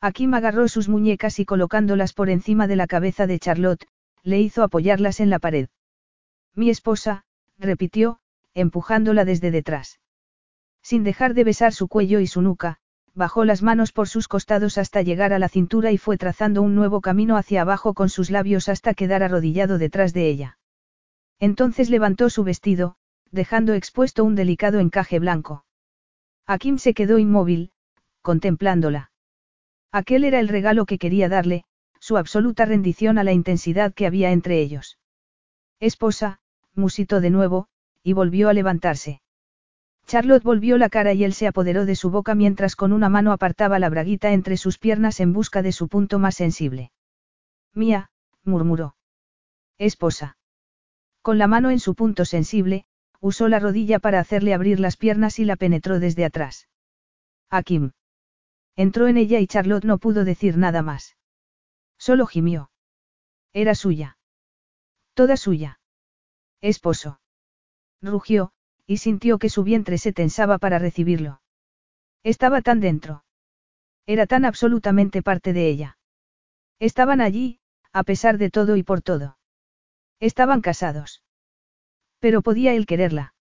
Akim 0.00 0.34
agarró 0.34 0.66
sus 0.66 0.88
muñecas 0.88 1.38
y 1.38 1.44
colocándolas 1.44 2.14
por 2.14 2.30
encima 2.30 2.66
de 2.66 2.74
la 2.74 2.88
cabeza 2.88 3.28
de 3.28 3.38
Charlotte, 3.38 3.86
le 4.24 4.40
hizo 4.40 4.64
apoyarlas 4.64 5.20
en 5.20 5.30
la 5.30 5.38
pared. 5.38 5.68
Mi 6.56 6.68
esposa, 6.68 7.26
repitió, 7.58 8.18
empujándola 8.54 9.24
desde 9.24 9.52
detrás. 9.52 10.00
Sin 10.82 11.04
dejar 11.04 11.34
de 11.34 11.44
besar 11.44 11.72
su 11.72 11.86
cuello 11.86 12.18
y 12.18 12.26
su 12.26 12.42
nuca, 12.42 12.80
bajó 13.18 13.44
las 13.44 13.62
manos 13.62 13.92
por 13.92 14.08
sus 14.08 14.28
costados 14.28 14.78
hasta 14.78 15.02
llegar 15.02 15.32
a 15.32 15.40
la 15.40 15.48
cintura 15.48 15.90
y 15.90 15.98
fue 15.98 16.16
trazando 16.16 16.62
un 16.62 16.76
nuevo 16.76 17.00
camino 17.00 17.36
hacia 17.36 17.62
abajo 17.62 17.92
con 17.92 18.08
sus 18.08 18.30
labios 18.30 18.68
hasta 18.68 18.94
quedar 18.94 19.22
arrodillado 19.24 19.76
detrás 19.76 20.14
de 20.14 20.28
ella. 20.28 20.58
Entonces 21.40 21.90
levantó 21.90 22.30
su 22.30 22.44
vestido, 22.44 22.94
dejando 23.32 23.74
expuesto 23.74 24.24
un 24.24 24.36
delicado 24.36 24.78
encaje 24.78 25.18
blanco. 25.18 25.64
Akim 26.46 26.78
se 26.78 26.94
quedó 26.94 27.18
inmóvil, 27.18 27.72
contemplándola. 28.22 29.10
Aquel 29.90 30.24
era 30.24 30.38
el 30.38 30.48
regalo 30.48 30.86
que 30.86 30.98
quería 30.98 31.28
darle, 31.28 31.64
su 31.98 32.16
absoluta 32.16 32.66
rendición 32.66 33.18
a 33.18 33.24
la 33.24 33.32
intensidad 33.32 33.92
que 33.92 34.06
había 34.06 34.30
entre 34.30 34.60
ellos. 34.60 34.98
Esposa, 35.80 36.40
musitó 36.74 37.20
de 37.20 37.30
nuevo, 37.30 37.66
y 38.04 38.12
volvió 38.12 38.48
a 38.48 38.52
levantarse. 38.52 39.20
Charlotte 40.08 40.42
volvió 40.42 40.78
la 40.78 40.88
cara 40.88 41.12
y 41.12 41.22
él 41.22 41.34
se 41.34 41.46
apoderó 41.46 41.84
de 41.84 41.94
su 41.94 42.08
boca 42.10 42.34
mientras 42.34 42.76
con 42.76 42.94
una 42.94 43.10
mano 43.10 43.30
apartaba 43.30 43.78
la 43.78 43.90
braguita 43.90 44.32
entre 44.32 44.56
sus 44.56 44.78
piernas 44.78 45.20
en 45.20 45.34
busca 45.34 45.60
de 45.60 45.70
su 45.70 45.86
punto 45.86 46.18
más 46.18 46.34
sensible. 46.34 46.92
Mía, 47.74 48.10
murmuró. 48.42 48.96
Esposa. 49.76 50.38
Con 51.20 51.36
la 51.36 51.46
mano 51.46 51.68
en 51.70 51.78
su 51.78 51.94
punto 51.94 52.24
sensible, 52.24 52.86
usó 53.20 53.48
la 53.48 53.58
rodilla 53.58 53.98
para 53.98 54.18
hacerle 54.18 54.54
abrir 54.54 54.80
las 54.80 54.96
piernas 54.96 55.38
y 55.38 55.44
la 55.44 55.56
penetró 55.56 56.00
desde 56.00 56.24
atrás. 56.24 56.68
Akim. 57.50 57.92
Entró 58.76 59.08
en 59.08 59.18
ella 59.18 59.40
y 59.40 59.46
Charlotte 59.46 59.84
no 59.84 59.98
pudo 59.98 60.24
decir 60.24 60.56
nada 60.56 60.80
más. 60.80 61.18
Solo 61.98 62.24
gimió. 62.26 62.70
Era 63.52 63.74
suya. 63.74 64.16
Toda 65.12 65.36
suya. 65.36 65.80
Esposo. 66.62 67.20
Rugió, 68.00 68.52
y 68.88 68.96
sintió 68.96 69.38
que 69.38 69.50
su 69.50 69.64
vientre 69.64 69.98
se 69.98 70.14
tensaba 70.14 70.56
para 70.56 70.78
recibirlo. 70.78 71.42
Estaba 72.24 72.62
tan 72.62 72.80
dentro. 72.80 73.22
Era 74.06 74.26
tan 74.26 74.46
absolutamente 74.46 75.22
parte 75.22 75.52
de 75.52 75.68
ella. 75.68 75.98
Estaban 76.80 77.20
allí, 77.20 77.60
a 77.92 78.02
pesar 78.02 78.38
de 78.38 78.50
todo 78.50 78.76
y 78.76 78.82
por 78.82 79.02
todo. 79.02 79.36
Estaban 80.20 80.62
casados. 80.62 81.22
Pero 82.18 82.40
podía 82.40 82.72
él 82.72 82.86
quererla. 82.86 83.34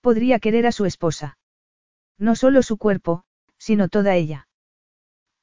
Podría 0.00 0.40
querer 0.40 0.66
a 0.66 0.72
su 0.72 0.86
esposa. 0.86 1.38
No 2.18 2.34
solo 2.34 2.62
su 2.62 2.78
cuerpo, 2.78 3.22
sino 3.58 3.88
toda 3.88 4.16
ella. 4.16 4.48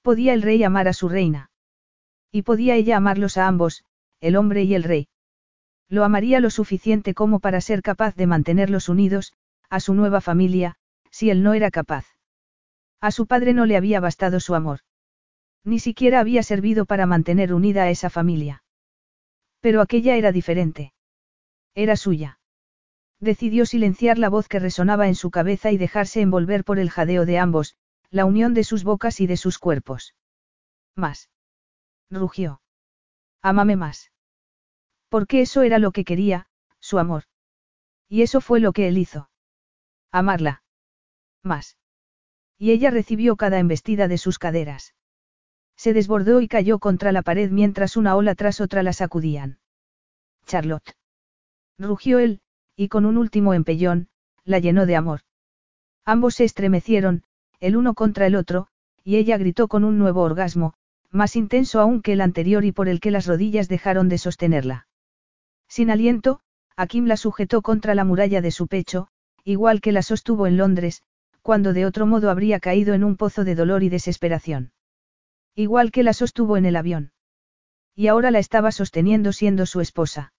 Podía 0.01 0.33
el 0.33 0.41
rey 0.41 0.61
amar 0.61 0.89
a 0.89 0.93
su 0.93 1.07
reina. 1.07 1.51
Y 2.33 2.41
podía 2.41 2.75
ella 2.75 2.97
amarlos 2.97 3.37
a 3.37 3.47
ambos, 3.47 3.85
el 4.19 4.35
hombre 4.35 4.63
y 4.63 4.75
el 4.75 4.83
rey. 4.83 5.07
Lo 5.89 6.03
amaría 6.03 6.39
lo 6.39 6.49
suficiente 6.49 7.13
como 7.13 7.39
para 7.39 7.61
ser 7.61 7.81
capaz 7.81 8.15
de 8.15 8.27
mantenerlos 8.27 8.89
unidos, 8.89 9.33
a 9.69 9.79
su 9.79 9.93
nueva 9.93 10.21
familia, 10.21 10.75
si 11.11 11.29
él 11.29 11.43
no 11.43 11.53
era 11.53 11.71
capaz. 11.71 12.05
A 13.01 13.11
su 13.11 13.27
padre 13.27 13.53
no 13.53 13.65
le 13.65 13.77
había 13.77 13.99
bastado 13.99 14.39
su 14.39 14.55
amor. 14.55 14.79
Ni 15.63 15.79
siquiera 15.79 16.19
había 16.19 16.43
servido 16.43 16.85
para 16.85 17.05
mantener 17.05 17.53
unida 17.53 17.83
a 17.83 17.89
esa 17.89 18.09
familia. 18.09 18.63
Pero 19.61 19.81
aquella 19.81 20.15
era 20.15 20.31
diferente. 20.31 20.93
Era 21.73 21.95
suya. 21.95 22.39
Decidió 23.19 23.65
silenciar 23.65 24.17
la 24.17 24.29
voz 24.29 24.47
que 24.47 24.59
resonaba 24.59 25.07
en 25.07 25.15
su 25.15 25.31
cabeza 25.31 25.71
y 25.71 25.77
dejarse 25.77 26.21
envolver 26.21 26.63
por 26.63 26.79
el 26.79 26.89
jadeo 26.89 27.25
de 27.25 27.39
ambos, 27.39 27.75
la 28.11 28.25
unión 28.25 28.53
de 28.53 28.63
sus 28.63 28.83
bocas 28.83 29.19
y 29.19 29.27
de 29.27 29.37
sus 29.37 29.57
cuerpos. 29.57 30.15
Más. 30.95 31.29
Rugió. 32.09 32.61
Ámame 33.41 33.75
más. 33.75 34.11
Porque 35.15 35.39
eso 35.39 35.61
era 35.61 35.79
lo 35.79 35.93
que 35.93 36.03
quería, 36.03 36.47
su 36.81 36.99
amor. 36.99 37.23
Y 38.09 38.21
eso 38.21 38.41
fue 38.41 38.59
lo 38.59 38.73
que 38.73 38.89
él 38.89 38.97
hizo. 38.97 39.29
Amarla. 40.11 40.61
Más. 41.41 41.77
Y 42.57 42.71
ella 42.71 42.91
recibió 42.91 43.37
cada 43.37 43.59
embestida 43.59 44.09
de 44.09 44.17
sus 44.17 44.39
caderas. 44.39 44.93
Se 45.77 45.93
desbordó 45.93 46.41
y 46.41 46.49
cayó 46.49 46.79
contra 46.79 47.13
la 47.13 47.21
pared 47.21 47.49
mientras 47.49 47.95
una 47.95 48.17
ola 48.17 48.35
tras 48.35 48.59
otra 48.59 48.83
la 48.83 48.91
sacudían. 48.91 49.59
Charlotte. 50.47 50.97
Rugió 51.77 52.19
él, 52.19 52.41
y 52.75 52.89
con 52.89 53.05
un 53.05 53.15
último 53.15 53.53
empellón, 53.53 54.09
la 54.43 54.59
llenó 54.59 54.85
de 54.85 54.97
amor. 54.97 55.21
Ambos 56.03 56.35
se 56.35 56.43
estremecieron, 56.43 57.23
el 57.61 57.77
uno 57.77 57.93
contra 57.93 58.27
el 58.27 58.35
otro, 58.35 58.67
y 59.05 59.15
ella 59.15 59.37
gritó 59.37 59.69
con 59.69 59.85
un 59.85 59.97
nuevo 59.97 60.23
orgasmo, 60.23 60.73
más 61.09 61.37
intenso 61.37 61.79
aún 61.79 62.01
que 62.01 62.11
el 62.11 62.19
anterior 62.19 62.65
y 62.65 62.73
por 62.73 62.89
el 62.89 62.99
que 62.99 63.11
las 63.11 63.27
rodillas 63.27 63.69
dejaron 63.69 64.09
de 64.09 64.17
sostenerla. 64.17 64.84
Sin 65.67 65.89
aliento, 65.89 66.41
Akim 66.75 67.05
la 67.05 67.17
sujetó 67.17 67.61
contra 67.61 67.95
la 67.95 68.03
muralla 68.03 68.41
de 68.41 68.51
su 68.51 68.67
pecho, 68.67 69.07
igual 69.43 69.81
que 69.81 69.91
la 69.91 70.01
sostuvo 70.01 70.47
en 70.47 70.57
Londres, 70.57 71.03
cuando 71.41 71.73
de 71.73 71.85
otro 71.85 72.05
modo 72.05 72.29
habría 72.29 72.59
caído 72.59 72.93
en 72.93 73.03
un 73.03 73.17
pozo 73.17 73.43
de 73.43 73.55
dolor 73.55 73.83
y 73.83 73.89
desesperación. 73.89 74.71
Igual 75.53 75.91
que 75.91 76.03
la 76.03 76.13
sostuvo 76.13 76.57
en 76.57 76.65
el 76.65 76.75
avión. 76.75 77.11
Y 77.95 78.07
ahora 78.07 78.31
la 78.31 78.39
estaba 78.39 78.71
sosteniendo 78.71 79.31
siendo 79.31 79.65
su 79.65 79.79
esposa. 79.79 80.33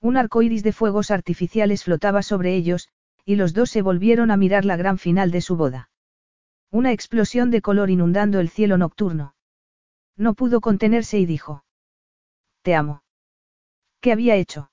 Un 0.00 0.16
arco 0.16 0.42
iris 0.42 0.64
de 0.64 0.72
fuegos 0.72 1.10
artificiales 1.10 1.84
flotaba 1.84 2.22
sobre 2.22 2.56
ellos, 2.56 2.88
y 3.24 3.36
los 3.36 3.54
dos 3.54 3.70
se 3.70 3.82
volvieron 3.82 4.30
a 4.32 4.36
mirar 4.36 4.64
la 4.64 4.76
gran 4.76 4.98
final 4.98 5.30
de 5.30 5.42
su 5.42 5.56
boda. 5.56 5.90
Una 6.70 6.90
explosión 6.90 7.50
de 7.50 7.62
color 7.62 7.90
inundando 7.90 8.40
el 8.40 8.48
cielo 8.48 8.78
nocturno. 8.78 9.36
No 10.16 10.34
pudo 10.34 10.60
contenerse 10.60 11.18
y 11.18 11.26
dijo. 11.26 11.64
Te 12.62 12.74
amo. 12.74 13.02
¿Qué 14.02 14.10
había 14.10 14.34
hecho? 14.34 14.72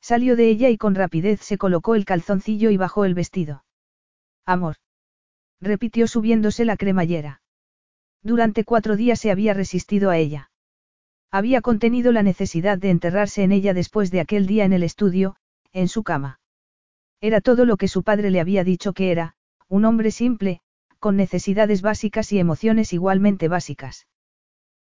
Salió 0.00 0.34
de 0.34 0.48
ella 0.48 0.70
y 0.70 0.76
con 0.76 0.96
rapidez 0.96 1.40
se 1.40 1.56
colocó 1.56 1.94
el 1.94 2.04
calzoncillo 2.04 2.70
y 2.70 2.76
bajó 2.76 3.04
el 3.04 3.14
vestido. 3.14 3.64
Amor. 4.44 4.74
Repitió 5.60 6.08
subiéndose 6.08 6.64
la 6.64 6.76
cremallera. 6.76 7.42
Durante 8.24 8.64
cuatro 8.64 8.96
días 8.96 9.20
se 9.20 9.30
había 9.30 9.54
resistido 9.54 10.10
a 10.10 10.18
ella. 10.18 10.50
Había 11.30 11.60
contenido 11.60 12.10
la 12.10 12.24
necesidad 12.24 12.76
de 12.76 12.90
enterrarse 12.90 13.44
en 13.44 13.52
ella 13.52 13.72
después 13.72 14.10
de 14.10 14.18
aquel 14.18 14.48
día 14.48 14.64
en 14.64 14.72
el 14.72 14.82
estudio, 14.82 15.36
en 15.72 15.86
su 15.86 16.02
cama. 16.02 16.40
Era 17.20 17.40
todo 17.40 17.64
lo 17.64 17.76
que 17.76 17.86
su 17.86 18.02
padre 18.02 18.32
le 18.32 18.40
había 18.40 18.64
dicho 18.64 18.94
que 18.94 19.12
era, 19.12 19.36
un 19.68 19.84
hombre 19.84 20.10
simple, 20.10 20.60
con 20.98 21.14
necesidades 21.14 21.82
básicas 21.82 22.32
y 22.32 22.40
emociones 22.40 22.92
igualmente 22.92 23.46
básicas. 23.46 24.08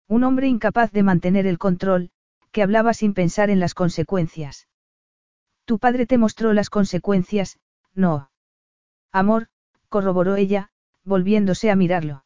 Un 0.09 0.25
hombre 0.25 0.49
incapaz 0.49 0.91
de 0.91 1.03
mantener 1.03 1.47
el 1.47 1.59
control, 1.59 2.11
que 2.59 2.65
hablaba 2.65 2.93
sin 2.93 3.15
pensar 3.15 3.51
en 3.51 3.61
las 3.61 3.73
consecuencias. 3.73 4.67
Tu 5.65 5.79
padre 5.79 6.07
te 6.07 6.19
mostró 6.19 6.53
las 6.53 6.71
consecuencias, 6.71 7.61
no. 7.95 8.33
Amor, 9.13 9.47
corroboró 9.89 10.35
ella, 10.35 10.71
volviéndose 11.05 11.71
a 11.71 11.77
mirarlo. 11.77 12.25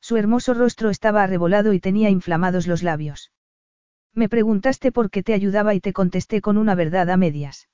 Su 0.00 0.16
hermoso 0.16 0.54
rostro 0.54 0.88
estaba 0.88 1.22
arrebolado 1.22 1.74
y 1.74 1.80
tenía 1.80 2.08
inflamados 2.08 2.66
los 2.66 2.82
labios. 2.82 3.30
Me 4.14 4.30
preguntaste 4.30 4.90
por 4.90 5.10
qué 5.10 5.22
te 5.22 5.34
ayudaba 5.34 5.74
y 5.74 5.80
te 5.80 5.92
contesté 5.92 6.40
con 6.40 6.56
una 6.56 6.74
verdad 6.74 7.10
a 7.10 7.18
medias. 7.18 7.68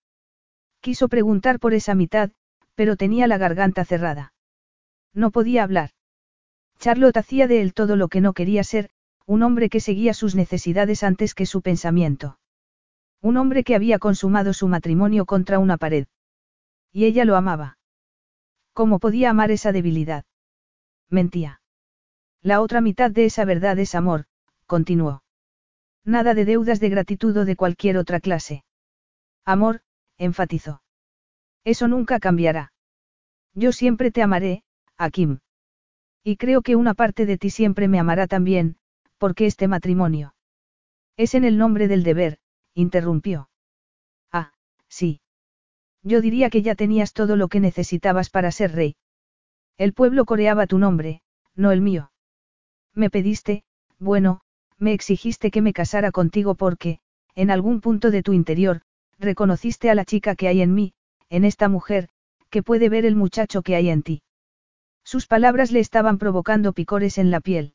Quiso 0.81 1.07
preguntar 1.09 1.61
por 1.61 1.75
esa 1.75 1.95
mitad, 1.95 2.33
pero 2.75 2.97
tenía 2.97 3.29
la 3.29 3.39
garganta 3.39 3.85
cerrada. 3.85 4.33
No 5.15 5.31
podía 5.31 5.63
hablar. 5.63 5.91
Charlotte 6.81 7.19
hacía 7.19 7.47
de 7.47 7.61
él 7.63 7.73
todo 7.73 7.95
lo 7.95 8.09
que 8.09 8.21
no 8.21 8.33
quería 8.33 8.65
ser, 8.65 8.91
un 9.29 9.43
hombre 9.43 9.69
que 9.69 9.81
seguía 9.81 10.15
sus 10.15 10.35
necesidades 10.35 11.03
antes 11.03 11.35
que 11.35 11.45
su 11.45 11.61
pensamiento. 11.61 12.39
Un 13.21 13.37
hombre 13.37 13.63
que 13.63 13.75
había 13.75 13.99
consumado 13.99 14.55
su 14.55 14.69
matrimonio 14.69 15.27
contra 15.27 15.59
una 15.59 15.77
pared. 15.77 16.07
Y 16.95 17.05
ella 17.05 17.27
lo 17.27 17.37
amaba. 17.37 17.77
¿Cómo 18.73 18.99
podía 18.99 19.29
amar 19.29 19.51
esa 19.51 19.71
debilidad? 19.71 20.25
Mentía. 21.11 21.61
La 22.41 22.63
otra 22.63 22.81
mitad 22.81 23.11
de 23.11 23.27
esa 23.27 23.45
verdad 23.45 23.79
es 23.79 23.95
amor, 23.95 24.25
continuó. 24.65 25.23
Nada 26.07 26.33
de 26.33 26.47
deudas 26.47 26.81
de 26.81 26.89
gratitud 26.89 27.37
o 27.37 27.45
de 27.45 27.55
cualquier 27.55 27.99
otra 27.99 28.21
clase. 28.21 28.65
Amor, 29.45 29.83
enfatizó. 30.17 30.81
Eso 31.65 31.87
nunca 31.87 32.19
cambiará. 32.19 32.73
Yo 33.53 33.73
siempre 33.73 34.11
te 34.11 34.23
amaré, 34.23 34.63
Akim. 34.97 35.41
Y 36.25 36.39
creo 36.39 36.63
que 36.63 36.77
una 36.77 36.95
parte 36.95 37.27
de 37.27 37.37
ti 37.37 37.51
siempre 37.51 37.89
me 37.89 37.99
amará 37.99 38.27
también, 38.27 38.79
¿Por 39.19 39.35
qué 39.35 39.47
este 39.47 39.69
matrimonio? 39.69 40.35
Es 41.17 41.35
en 41.35 41.45
el 41.45 41.59
nombre 41.59 41.89
del 41.89 42.05
deber, 42.05 42.39
interrumpió. 42.75 43.51
Ah, 44.33 44.53
sí. 44.89 45.21
Yo 46.03 46.21
diría 46.21 46.51
que 46.51 46.63
ya 46.63 46.77
tenías 46.77 47.13
todo 47.13 47.35
lo 47.35 47.49
que 47.49 47.59
necesitabas 47.59 48.31
para 48.31 48.53
ser 48.53 48.73
rey. 48.73 48.97
El 49.77 49.93
pueblo 49.93 50.25
coreaba 50.25 50.67
tu 50.69 50.79
nombre, 50.79 51.23
no 51.57 51.73
el 51.73 51.81
mío. 51.81 52.13
Me 52.95 53.11
pediste, 53.11 53.65
bueno, 53.99 54.41
me 54.79 54.93
exigiste 54.93 55.51
que 55.51 55.63
me 55.63 55.73
casara 55.73 56.13
contigo 56.13 56.55
porque, 56.55 57.01
en 57.35 57.51
algún 57.51 57.81
punto 57.81 58.13
de 58.13 58.23
tu 58.23 58.33
interior, 58.33 58.83
reconociste 59.19 59.91
a 59.91 59.97
la 59.97 60.05
chica 60.05 60.37
que 60.37 60.47
hay 60.47 60.63
en 60.63 60.75
mí, 60.75 60.95
en 61.29 61.45
esta 61.45 61.69
mujer, 61.69 62.09
que 62.51 62.63
puede 62.63 62.89
ver 62.89 63.05
el 63.05 63.17
muchacho 63.17 63.63
que 63.63 63.75
hay 63.75 63.91
en 63.91 64.03
ti. 64.03 64.23
Sus 65.05 65.27
palabras 65.27 65.73
le 65.73 65.81
estaban 65.81 66.19
provocando 66.19 66.73
picores 66.73 67.19
en 67.19 67.33
la 67.33 67.41
piel. 67.41 67.75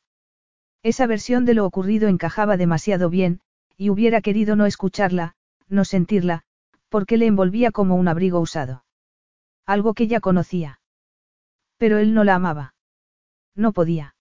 Esa 0.84 1.08
versión 1.08 1.46
de 1.46 1.54
lo 1.54 1.66
ocurrido 1.66 2.10
encajaba 2.10 2.58
demasiado 2.58 3.10
bien, 3.10 3.40
y 3.78 3.90
hubiera 3.90 4.22
querido 4.22 4.56
no 4.56 4.66
escucharla, 4.66 5.36
no 5.68 5.86
sentirla, 5.86 6.44
Porque 6.90 7.18
le 7.18 7.26
envolvía 7.26 7.72
como 7.72 7.96
un 7.96 8.08
abrigo 8.08 8.40
usado. 8.40 8.86
Algo 9.66 9.96
que 9.96 10.08
ya 10.08 10.20
conocía. 10.20 10.80
Pero 11.78 11.98
él 11.98 12.14
no 12.14 12.24
la 12.24 12.36
amaba. 12.36 12.76
No 13.56 13.72
podía. 13.72 14.16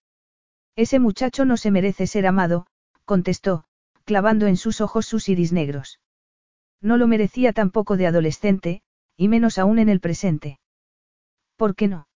Ese 0.75 0.99
muchacho 0.99 1.45
no 1.45 1.59
se 1.59 1.71
merece 1.71 2.07
ser 2.07 2.27
amado, 2.27 2.67
contestó, 3.05 3.65
clavando 4.05 4.47
en 4.47 4.57
sus 4.57 4.81
ojos 4.81 5.05
sus 5.05 5.29
iris 5.29 5.53
negros. 5.53 6.01
No 6.81 6.97
lo 6.97 7.07
merecía 7.07 7.53
tampoco 7.53 7.99
de 7.99 8.07
adolescente, 8.07 8.83
y 9.17 9.29
menos 9.29 9.59
aún 9.59 9.79
en 9.79 9.91
el 9.91 10.01
presente. 10.01 10.59
¿Por 11.57 11.75
qué 11.75 11.89
no? 11.89 12.09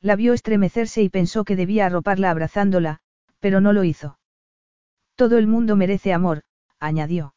La 0.00 0.16
vio 0.16 0.32
estremecerse 0.32 1.02
y 1.02 1.10
pensó 1.10 1.44
que 1.44 1.56
debía 1.56 1.86
arroparla 1.86 2.30
abrazándola, 2.30 3.00
pero 3.44 3.60
no 3.60 3.74
lo 3.74 3.84
hizo. 3.84 4.18
Todo 5.16 5.36
el 5.36 5.46
mundo 5.46 5.76
merece 5.76 6.14
amor, 6.14 6.44
añadió. 6.78 7.34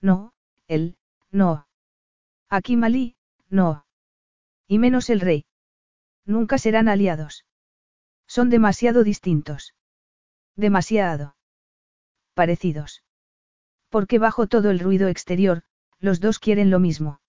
No, 0.00 0.32
él, 0.66 0.96
no. 1.30 1.68
Aquí 2.48 2.76
Malí, 2.76 3.14
no. 3.48 3.86
Y 4.66 4.80
menos 4.80 5.08
el 5.08 5.20
rey. 5.20 5.46
Nunca 6.24 6.58
serán 6.58 6.88
aliados. 6.88 7.46
Son 8.26 8.50
demasiado 8.50 9.04
distintos. 9.04 9.76
Demasiado. 10.56 11.36
Parecidos. 12.34 13.04
Porque 13.88 14.18
bajo 14.18 14.48
todo 14.48 14.72
el 14.72 14.80
ruido 14.80 15.06
exterior, 15.06 15.62
los 16.00 16.18
dos 16.18 16.40
quieren 16.40 16.70
lo 16.70 16.80
mismo. 16.80 17.20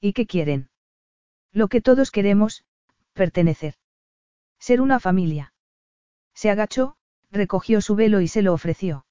¿Y 0.00 0.14
qué 0.14 0.26
quieren? 0.26 0.70
Lo 1.52 1.68
que 1.68 1.82
todos 1.82 2.10
queremos, 2.10 2.64
pertenecer. 3.12 3.74
Ser 4.58 4.80
una 4.80 4.98
familia. 4.98 5.52
Se 6.32 6.48
agachó, 6.48 6.97
recogió 7.30 7.80
su 7.80 7.94
velo 7.94 8.20
y 8.20 8.28
se 8.28 8.42
lo 8.42 8.52
ofreció. 8.52 9.06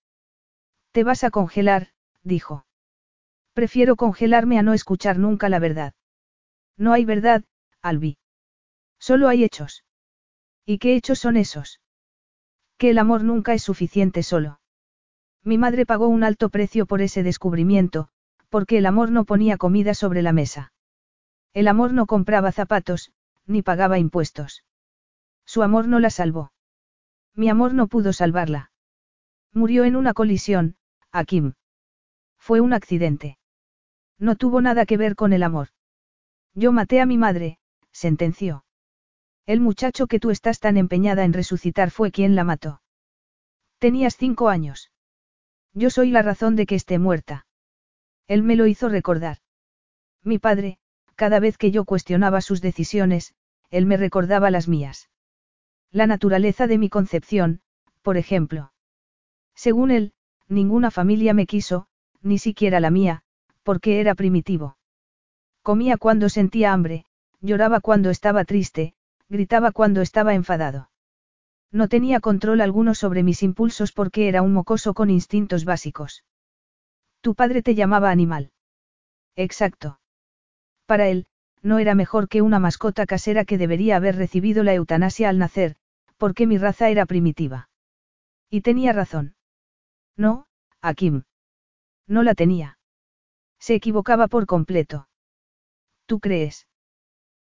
Te 0.92 1.04
vas 1.04 1.24
a 1.24 1.32
congelar, 1.32 1.90
dijo. 2.24 2.66
Prefiero 3.54 3.96
congelarme 3.96 4.60
a 4.60 4.64
no 4.64 4.74
escuchar 4.74 5.18
nunca 5.18 5.50
la 5.50 5.60
verdad. 5.60 5.94
No 6.78 6.94
hay 6.94 7.06
verdad, 7.06 7.44
Albi. 7.82 8.18
Solo 9.00 9.28
hay 9.28 9.44
hechos. 9.44 9.84
¿Y 10.66 10.80
qué 10.80 10.96
hechos 10.96 11.20
son 11.20 11.38
esos? 11.38 11.82
Que 12.78 12.92
el 12.92 13.00
amor 13.00 13.24
nunca 13.24 13.54
es 13.54 13.64
suficiente 13.64 14.22
solo. 14.24 14.60
Mi 15.44 15.58
madre 15.58 15.86
pagó 15.86 16.08
un 16.08 16.24
alto 16.24 16.50
precio 16.50 16.86
por 16.86 17.02
ese 17.02 17.24
descubrimiento, 17.24 18.10
porque 18.50 18.78
el 18.78 18.86
amor 18.86 19.12
no 19.12 19.26
ponía 19.26 19.58
comida 19.58 19.94
sobre 19.94 20.22
la 20.22 20.34
mesa. 20.34 20.74
El 21.54 21.68
amor 21.68 21.94
no 21.94 22.06
compraba 22.06 22.52
zapatos, 22.52 23.12
ni 23.46 23.62
pagaba 23.62 23.98
impuestos. 23.98 24.64
Su 25.46 25.64
amor 25.64 25.88
no 25.88 26.00
la 26.00 26.10
salvó. 26.10 26.52
Mi 27.38 27.50
amor 27.50 27.76
no 27.76 27.88
pudo 27.88 28.14
salvarla. 28.14 28.72
Murió 29.54 29.86
en 29.86 29.96
una 29.96 30.14
colisión, 30.14 30.76
Akim. 31.12 31.54
Fue 32.40 32.62
un 32.62 32.74
accidente. 32.74 33.38
No 34.18 34.36
tuvo 34.36 34.60
nada 34.60 34.88
que 34.88 34.98
ver 34.98 35.16
con 35.16 35.34
el 35.34 35.44
amor. 35.44 35.68
Yo 36.56 36.72
maté 36.72 37.00
a 37.00 37.06
mi 37.06 37.18
madre, 37.18 37.60
sentenció. 37.92 38.66
El 39.46 39.60
muchacho 39.62 40.08
que 40.08 40.20
tú 40.20 40.32
estás 40.32 40.60
tan 40.60 40.78
empeñada 40.78 41.24
en 41.26 41.34
resucitar 41.34 41.92
fue 41.92 42.12
quien 42.12 42.36
la 42.36 42.44
mató. 42.44 42.82
Tenías 43.78 44.18
cinco 44.18 44.50
años. 44.50 44.92
Yo 45.74 45.92
soy 45.92 46.10
la 46.10 46.24
razón 46.24 46.56
de 46.56 46.66
que 46.66 46.74
esté 46.74 46.98
muerta. 46.98 47.46
Él 48.28 48.42
me 48.42 48.56
lo 48.56 48.66
hizo 48.66 48.90
recordar. 48.90 49.38
Mi 50.24 50.40
padre, 50.40 50.80
cada 51.16 51.40
vez 51.40 51.60
que 51.60 51.70
yo 51.70 51.86
cuestionaba 51.86 52.42
sus 52.42 52.62
decisiones, 52.62 53.36
él 53.70 53.86
me 53.86 53.96
recordaba 53.96 54.50
las 54.50 54.68
mías. 54.68 55.10
La 55.92 56.08
naturaleza 56.08 56.68
de 56.68 56.78
mi 56.78 56.90
concepción, 56.90 57.62
por 58.02 58.18
ejemplo. 58.18 58.72
Según 59.56 59.92
él, 59.92 60.14
ninguna 60.48 60.92
familia 60.92 61.34
me 61.34 61.46
quiso, 61.46 61.88
ni 62.22 62.38
siquiera 62.38 62.80
la 62.80 62.92
mía, 62.92 63.24
porque 63.64 64.00
era 64.00 64.16
primitivo. 64.16 64.78
Comía 65.62 65.98
cuando 65.98 66.30
sentía 66.30 66.74
hambre, 66.74 67.06
lloraba 67.42 67.80
cuando 67.80 68.10
estaba 68.10 68.46
triste, 68.46 68.94
gritaba 69.30 69.72
cuando 69.72 70.02
estaba 70.02 70.34
enfadado. 70.34 70.90
No 71.72 71.88
tenía 71.90 72.20
control 72.20 72.62
alguno 72.62 72.96
sobre 72.96 73.24
mis 73.24 73.44
impulsos 73.44 73.92
porque 73.92 74.30
era 74.30 74.42
un 74.42 74.54
mocoso 74.54 74.94
con 74.94 75.10
instintos 75.10 75.66
básicos. 75.66 76.24
Tu 77.22 77.36
padre 77.36 77.62
te 77.62 77.76
llamaba 77.76 78.10
animal. 78.10 78.52
Exacto. 79.36 80.00
Para 80.86 81.10
él, 81.10 81.28
no 81.62 81.80
era 81.80 81.96
mejor 81.96 82.28
que 82.28 82.42
una 82.42 82.60
mascota 82.60 83.06
casera 83.06 83.46
que 83.46 83.58
debería 83.58 83.96
haber 83.96 84.16
recibido 84.16 84.64
la 84.64 84.74
eutanasia 84.74 85.30
al 85.30 85.38
nacer, 85.38 85.76
porque 86.18 86.48
mi 86.48 86.58
raza 86.58 86.90
era 86.90 87.06
primitiva. 87.06 87.70
Y 88.50 88.62
tenía 88.62 88.94
razón. 88.94 89.36
No, 90.16 90.48
Akim. 90.82 91.24
No 92.08 92.24
la 92.24 92.36
tenía. 92.36 92.80
Se 93.60 93.76
equivocaba 93.76 94.28
por 94.28 94.46
completo. 94.46 95.10
¿Tú 96.06 96.20
crees? 96.20 96.68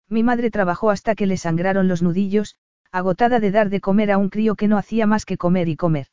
Mi 0.10 0.24
madre 0.24 0.52
trabajó 0.52 0.90
hasta 0.90 1.16
que 1.16 1.26
le 1.26 1.38
sangraron 1.38 1.88
los 1.88 2.02
nudillos, 2.02 2.56
agotada 2.92 3.40
de 3.40 3.52
dar 3.52 3.70
de 3.70 3.82
comer 3.82 4.12
a 4.12 4.18
un 4.18 4.30
crío 4.30 4.56
que 4.56 4.68
no 4.68 4.78
hacía 4.78 5.08
más 5.08 5.26
que 5.26 5.38
comer 5.38 5.68
y 5.68 5.76
comer. 5.76 6.08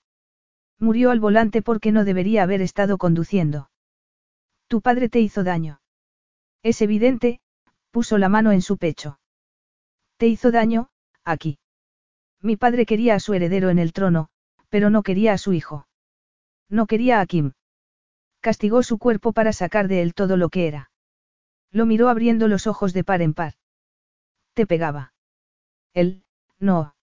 Murió 0.78 1.10
al 1.10 1.20
volante 1.20 1.62
porque 1.62 1.92
no 1.92 2.04
debería 2.04 2.42
haber 2.42 2.60
estado 2.60 2.98
conduciendo. 2.98 3.70
Tu 4.66 4.80
padre 4.80 5.08
te 5.08 5.20
hizo 5.20 5.44
daño. 5.44 5.80
Es 6.62 6.80
evidente, 6.80 7.40
puso 7.92 8.18
la 8.18 8.28
mano 8.28 8.50
en 8.50 8.62
su 8.62 8.78
pecho. 8.78 9.20
Te 10.16 10.26
hizo 10.26 10.50
daño, 10.50 10.88
aquí. 11.24 11.58
Mi 12.40 12.56
padre 12.56 12.86
quería 12.86 13.14
a 13.14 13.20
su 13.20 13.34
heredero 13.34 13.70
en 13.70 13.78
el 13.78 13.92
trono, 13.92 14.28
pero 14.70 14.90
no 14.90 15.02
quería 15.02 15.34
a 15.34 15.38
su 15.38 15.52
hijo. 15.52 15.86
No 16.68 16.86
quería 16.86 17.20
a 17.20 17.26
Kim. 17.26 17.52
Castigó 18.40 18.82
su 18.82 18.98
cuerpo 18.98 19.32
para 19.32 19.52
sacar 19.52 19.86
de 19.86 20.02
él 20.02 20.14
todo 20.14 20.36
lo 20.36 20.48
que 20.48 20.66
era. 20.66 20.90
Lo 21.70 21.86
miró 21.86 22.08
abriendo 22.08 22.48
los 22.48 22.66
ojos 22.66 22.92
de 22.92 23.04
par 23.04 23.22
en 23.22 23.34
par. 23.34 23.54
Te 24.54 24.66
pegaba. 24.66 25.12
Él, 25.92 26.24
no. 26.58 26.94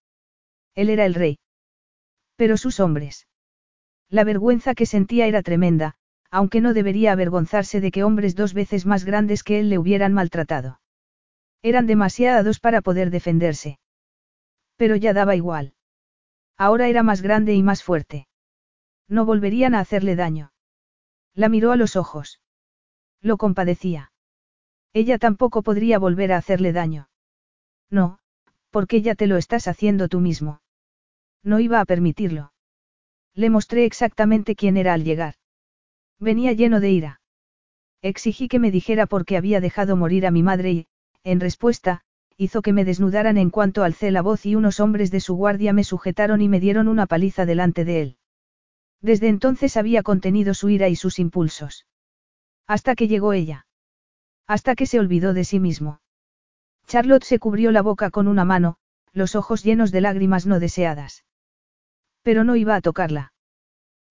Él 0.74 0.90
era 0.90 1.06
el 1.06 1.14
rey. 1.14 1.40
Pero 2.35 2.58
sus 2.58 2.80
hombres. 2.80 3.27
La 4.09 4.24
vergüenza 4.24 4.74
que 4.74 4.88
sentía 4.88 5.27
era 5.27 5.43
tremenda, 5.43 5.95
aunque 6.32 6.61
no 6.61 6.74
debería 6.74 7.11
avergonzarse 7.11 7.82
de 7.82 7.91
que 7.91 8.03
hombres 8.03 8.35
dos 8.35 8.53
veces 8.53 8.85
más 8.85 9.03
grandes 9.03 9.43
que 9.43 9.59
él 9.59 9.69
le 9.69 9.77
hubieran 9.77 10.14
maltratado. 10.14 10.80
Eran 11.61 11.88
demasiados 11.88 12.59
para 12.59 12.82
poder 12.82 13.09
defenderse. 13.09 13.80
Pero 14.75 14.95
ya 14.95 15.14
daba 15.14 15.35
igual. 15.35 15.74
Ahora 16.58 16.88
era 16.88 17.03
más 17.03 17.22
grande 17.22 17.53
y 17.53 17.64
más 17.64 17.83
fuerte. 17.83 18.27
No 19.08 19.25
volverían 19.25 19.75
a 19.75 19.80
hacerle 19.80 20.16
daño. 20.16 20.51
La 21.33 21.49
miró 21.49 21.72
a 21.72 21.75
los 21.75 21.95
ojos. 21.95 22.41
Lo 23.22 23.38
compadecía. 23.38 24.11
Ella 24.93 25.17
tampoco 25.17 25.61
podría 25.61 25.99
volver 25.99 26.32
a 26.32 26.38
hacerle 26.38 26.74
daño. 26.74 27.09
No, 27.90 28.19
porque 28.69 29.01
ya 29.01 29.16
te 29.16 29.27
lo 29.27 29.38
estás 29.38 29.67
haciendo 29.67 30.08
tú 30.08 30.19
mismo. 30.19 30.61
No 31.43 31.59
iba 31.59 31.80
a 31.80 31.85
permitirlo. 31.85 32.53
Le 33.33 33.49
mostré 33.49 33.85
exactamente 33.85 34.56
quién 34.56 34.77
era 34.77 34.93
al 34.93 35.03
llegar. 35.03 35.35
Venía 36.19 36.53
lleno 36.53 36.80
de 36.80 36.91
ira. 36.91 37.22
Exigí 38.01 38.48
que 38.48 38.59
me 38.59 38.72
dijera 38.72 39.06
por 39.06 39.25
qué 39.25 39.38
había 39.38 39.61
dejado 39.61 39.95
morir 39.95 40.25
a 40.25 40.31
mi 40.31 40.43
madre 40.43 40.72
y, 40.72 40.88
en 41.23 41.39
respuesta, 41.39 42.01
hizo 42.38 42.61
que 42.61 42.73
me 42.73 42.85
desnudaran 42.85 43.38
en 43.38 43.49
cuanto 43.49 43.83
alcé 43.83 44.11
la 44.11 44.22
voz 44.22 44.45
y 44.45 44.56
unos 44.56 44.80
hombres 44.80 45.11
de 45.11 45.19
su 45.19 45.35
guardia 45.35 45.73
me 45.73 45.83
sujetaron 45.83 46.41
y 46.41 46.48
me 46.48 46.59
dieron 46.59 46.88
una 46.88 47.06
paliza 47.06 47.45
delante 47.45 47.85
de 47.85 48.01
él. 48.01 48.17
Desde 49.01 49.27
entonces 49.27 49.77
había 49.77 50.03
contenido 50.03 50.53
su 50.53 50.69
ira 50.69 50.89
y 50.89 50.95
sus 50.95 51.19
impulsos. 51.19 51.85
Hasta 52.67 52.95
que 52.95 53.07
llegó 53.07 53.33
ella. 53.33 53.65
Hasta 54.48 54.75
que 54.75 54.85
se 54.85 54.99
olvidó 54.99 55.33
de 55.33 55.43
sí 55.43 55.59
mismo. 55.59 56.01
Charlotte 56.88 57.23
se 57.23 57.39
cubrió 57.39 57.72
la 57.72 57.81
boca 57.81 58.09
con 58.09 58.27
una 58.27 58.45
mano, 58.45 58.77
los 59.14 59.35
ojos 59.35 59.64
llenos 59.64 59.91
de 59.91 60.01
lágrimas 60.01 60.45
no 60.45 60.59
deseadas. 60.59 61.23
Pero 62.23 62.43
no 62.43 62.56
iba 62.56 62.75
a 62.75 62.81
tocarla. 62.81 63.33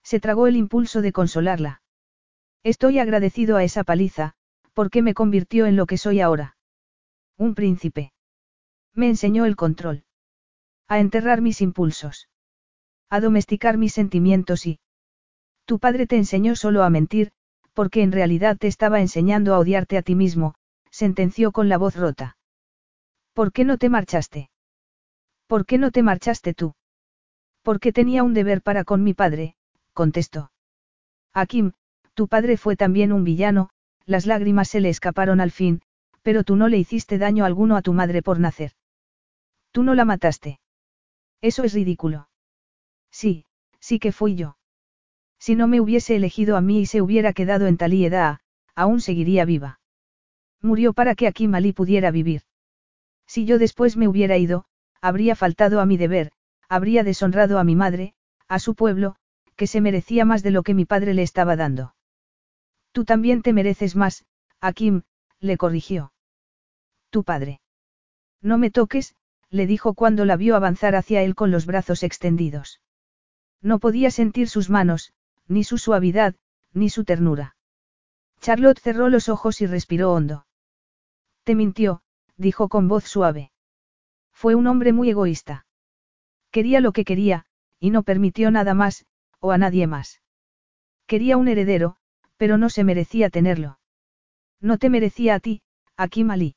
Se 0.03 0.21
tragó 0.21 0.47
el 0.47 0.57
impulso 0.57 1.03
de 1.03 1.13
consolarla. 1.13 1.83
Estoy 2.63 2.99
agradecido 2.99 3.57
a 3.57 3.65
esa 3.65 3.85
paliza, 3.85 4.35
porque 4.75 5.03
me 5.03 5.15
convirtió 5.15 5.67
en 5.67 5.77
lo 5.77 5.87
que 5.87 5.99
soy 5.99 6.21
ahora. 6.21 6.57
Un 7.37 7.55
príncipe. 7.55 8.13
Me 8.95 9.09
enseñó 9.09 9.45
el 9.45 9.57
control. 9.57 10.05
A 10.89 10.99
enterrar 10.99 11.41
mis 11.41 11.61
impulsos. 11.61 12.29
A 13.11 13.21
domesticar 13.21 13.79
mis 13.79 13.93
sentimientos 13.93 14.67
y... 14.67 14.81
Tu 15.65 15.79
padre 15.79 16.07
te 16.07 16.17
enseñó 16.17 16.57
solo 16.57 16.83
a 16.83 16.91
mentir, 16.91 17.31
porque 17.75 18.03
en 18.03 18.11
realidad 18.11 18.57
te 18.57 18.67
estaba 18.67 19.01
enseñando 19.01 19.55
a 19.55 19.59
odiarte 19.59 19.99
a 19.99 20.03
ti 20.03 20.15
mismo, 20.15 20.55
sentenció 20.91 21.53
con 21.53 21.69
la 21.69 21.79
voz 21.79 21.95
rota. 21.95 22.37
¿Por 23.35 23.53
qué 23.53 23.65
no 23.65 23.79
te 23.79 23.89
marchaste? 23.89 24.51
¿Por 25.47 25.65
qué 25.65 25.79
no 25.79 25.91
te 25.93 26.03
marchaste 26.03 26.55
tú? 26.55 26.75
Porque 27.63 27.93
tenía 27.93 28.25
un 28.25 28.35
deber 28.35 28.63
para 28.63 28.83
con 28.85 29.05
mi 29.05 29.15
padre, 29.15 29.55
contestó. 29.93 30.51
Akim, 31.33 31.73
tu 32.19 32.27
padre 32.27 32.57
fue 32.57 32.75
también 32.75 33.13
un 33.13 33.23
villano, 33.23 33.71
las 34.05 34.27
lágrimas 34.27 34.67
se 34.67 34.81
le 34.81 34.89
escaparon 34.89 35.41
al 35.41 35.53
fin, 35.53 35.83
pero 36.23 36.43
tú 36.43 36.57
no 36.57 36.67
le 36.67 36.77
hiciste 36.77 37.17
daño 37.17 37.45
alguno 37.45 37.77
a 37.77 37.83
tu 37.83 37.93
madre 37.93 38.23
por 38.23 38.41
nacer. 38.41 38.73
Tú 39.71 39.85
no 39.85 39.95
la 39.95 40.05
mataste. 40.05 40.59
Eso 41.43 41.63
es 41.63 41.75
ridículo. 41.75 42.29
Sí, 43.13 43.45
sí 43.79 44.01
que 44.01 44.11
fui 44.11 44.35
yo. 44.35 44.57
Si 45.39 45.55
no 45.55 45.69
me 45.69 45.81
hubiese 45.81 46.17
elegido 46.17 46.57
a 46.57 46.61
mí 46.61 46.81
y 46.81 46.87
se 46.87 47.03
hubiera 47.03 47.33
quedado 47.33 47.69
en 47.69 47.77
Talieda, 47.77 48.41
aún 48.75 49.01
seguiría 49.01 49.45
viva. 49.45 49.79
Murió 50.61 50.95
para 50.95 51.15
que 51.15 51.29
aquí 51.29 51.47
Malí 51.47 51.73
pudiera 51.73 52.11
vivir. 52.11 52.43
Si 53.29 53.45
yo 53.45 53.61
después 53.61 53.97
me 53.97 54.09
hubiera 54.09 54.37
ido, 54.39 54.65
habría 55.01 55.37
faltado 55.37 55.81
a 55.81 55.87
mi 55.87 55.97
deber, 55.97 56.33
habría 56.69 57.05
deshonrado 57.05 57.61
a 57.61 57.63
mi 57.63 57.77
madre, 57.77 58.15
a 58.49 58.59
su 58.59 58.75
pueblo, 58.75 59.15
que 59.55 59.69
se 59.69 59.81
merecía 59.81 60.25
más 60.25 60.43
de 60.43 60.51
lo 60.51 60.65
que 60.65 60.75
mi 60.75 60.85
padre 60.85 61.15
le 61.15 61.23
estaba 61.23 61.55
dando. 61.55 61.95
Tú 62.99 63.05
también 63.05 63.43
te 63.43 63.53
mereces 63.53 63.95
más, 63.95 64.25
Akim, 64.61 65.03
le 65.39 65.57
corrigió. 65.57 66.13
Tu 67.11 67.23
padre. 67.23 67.61
No 68.43 68.59
me 68.59 68.73
toques, 68.73 69.15
le 69.51 69.69
dijo 69.69 69.95
cuando 69.95 70.25
la 70.25 70.35
vio 70.35 70.57
avanzar 70.57 70.97
hacia 70.97 71.23
él 71.23 71.37
con 71.37 71.53
los 71.53 71.65
brazos 71.65 72.03
extendidos. 72.03 72.81
No 73.63 73.79
podía 73.79 74.11
sentir 74.11 74.49
sus 74.49 74.69
manos, 74.69 75.13
ni 75.47 75.63
su 75.63 75.79
suavidad, 75.79 76.35
ni 76.73 76.91
su 76.91 77.05
ternura. 77.05 77.55
Charlotte 78.41 78.81
cerró 78.81 79.11
los 79.11 79.29
ojos 79.29 79.61
y 79.61 79.67
respiró 79.67 80.13
hondo. 80.13 80.49
Te 81.45 81.55
mintió, 81.55 82.03
dijo 82.37 82.69
con 82.69 82.89
voz 82.89 83.05
suave. 83.05 83.53
Fue 84.33 84.57
un 84.57 84.67
hombre 84.67 84.93
muy 84.93 85.11
egoísta. 85.11 85.67
Quería 86.51 86.81
lo 86.81 86.91
que 86.91 87.05
quería, 87.05 87.47
y 87.79 87.91
no 87.91 88.03
permitió 88.03 88.51
nada 88.51 88.75
más, 88.75 89.07
o 89.39 89.53
a 89.53 89.59
nadie 89.59 89.87
más. 89.87 90.21
Quería 91.07 91.37
un 91.37 91.47
heredero, 91.47 91.99
pero 92.39 92.57
no 92.57 92.71
se 92.71 92.85
merecía 92.85 93.29
tenerlo. 93.29 93.79
No 94.61 94.79
te 94.79 94.89
merecía 94.89 95.35
a 95.35 95.41
ti, 95.41 95.61
aquí 95.97 96.25
Malí. 96.25 96.57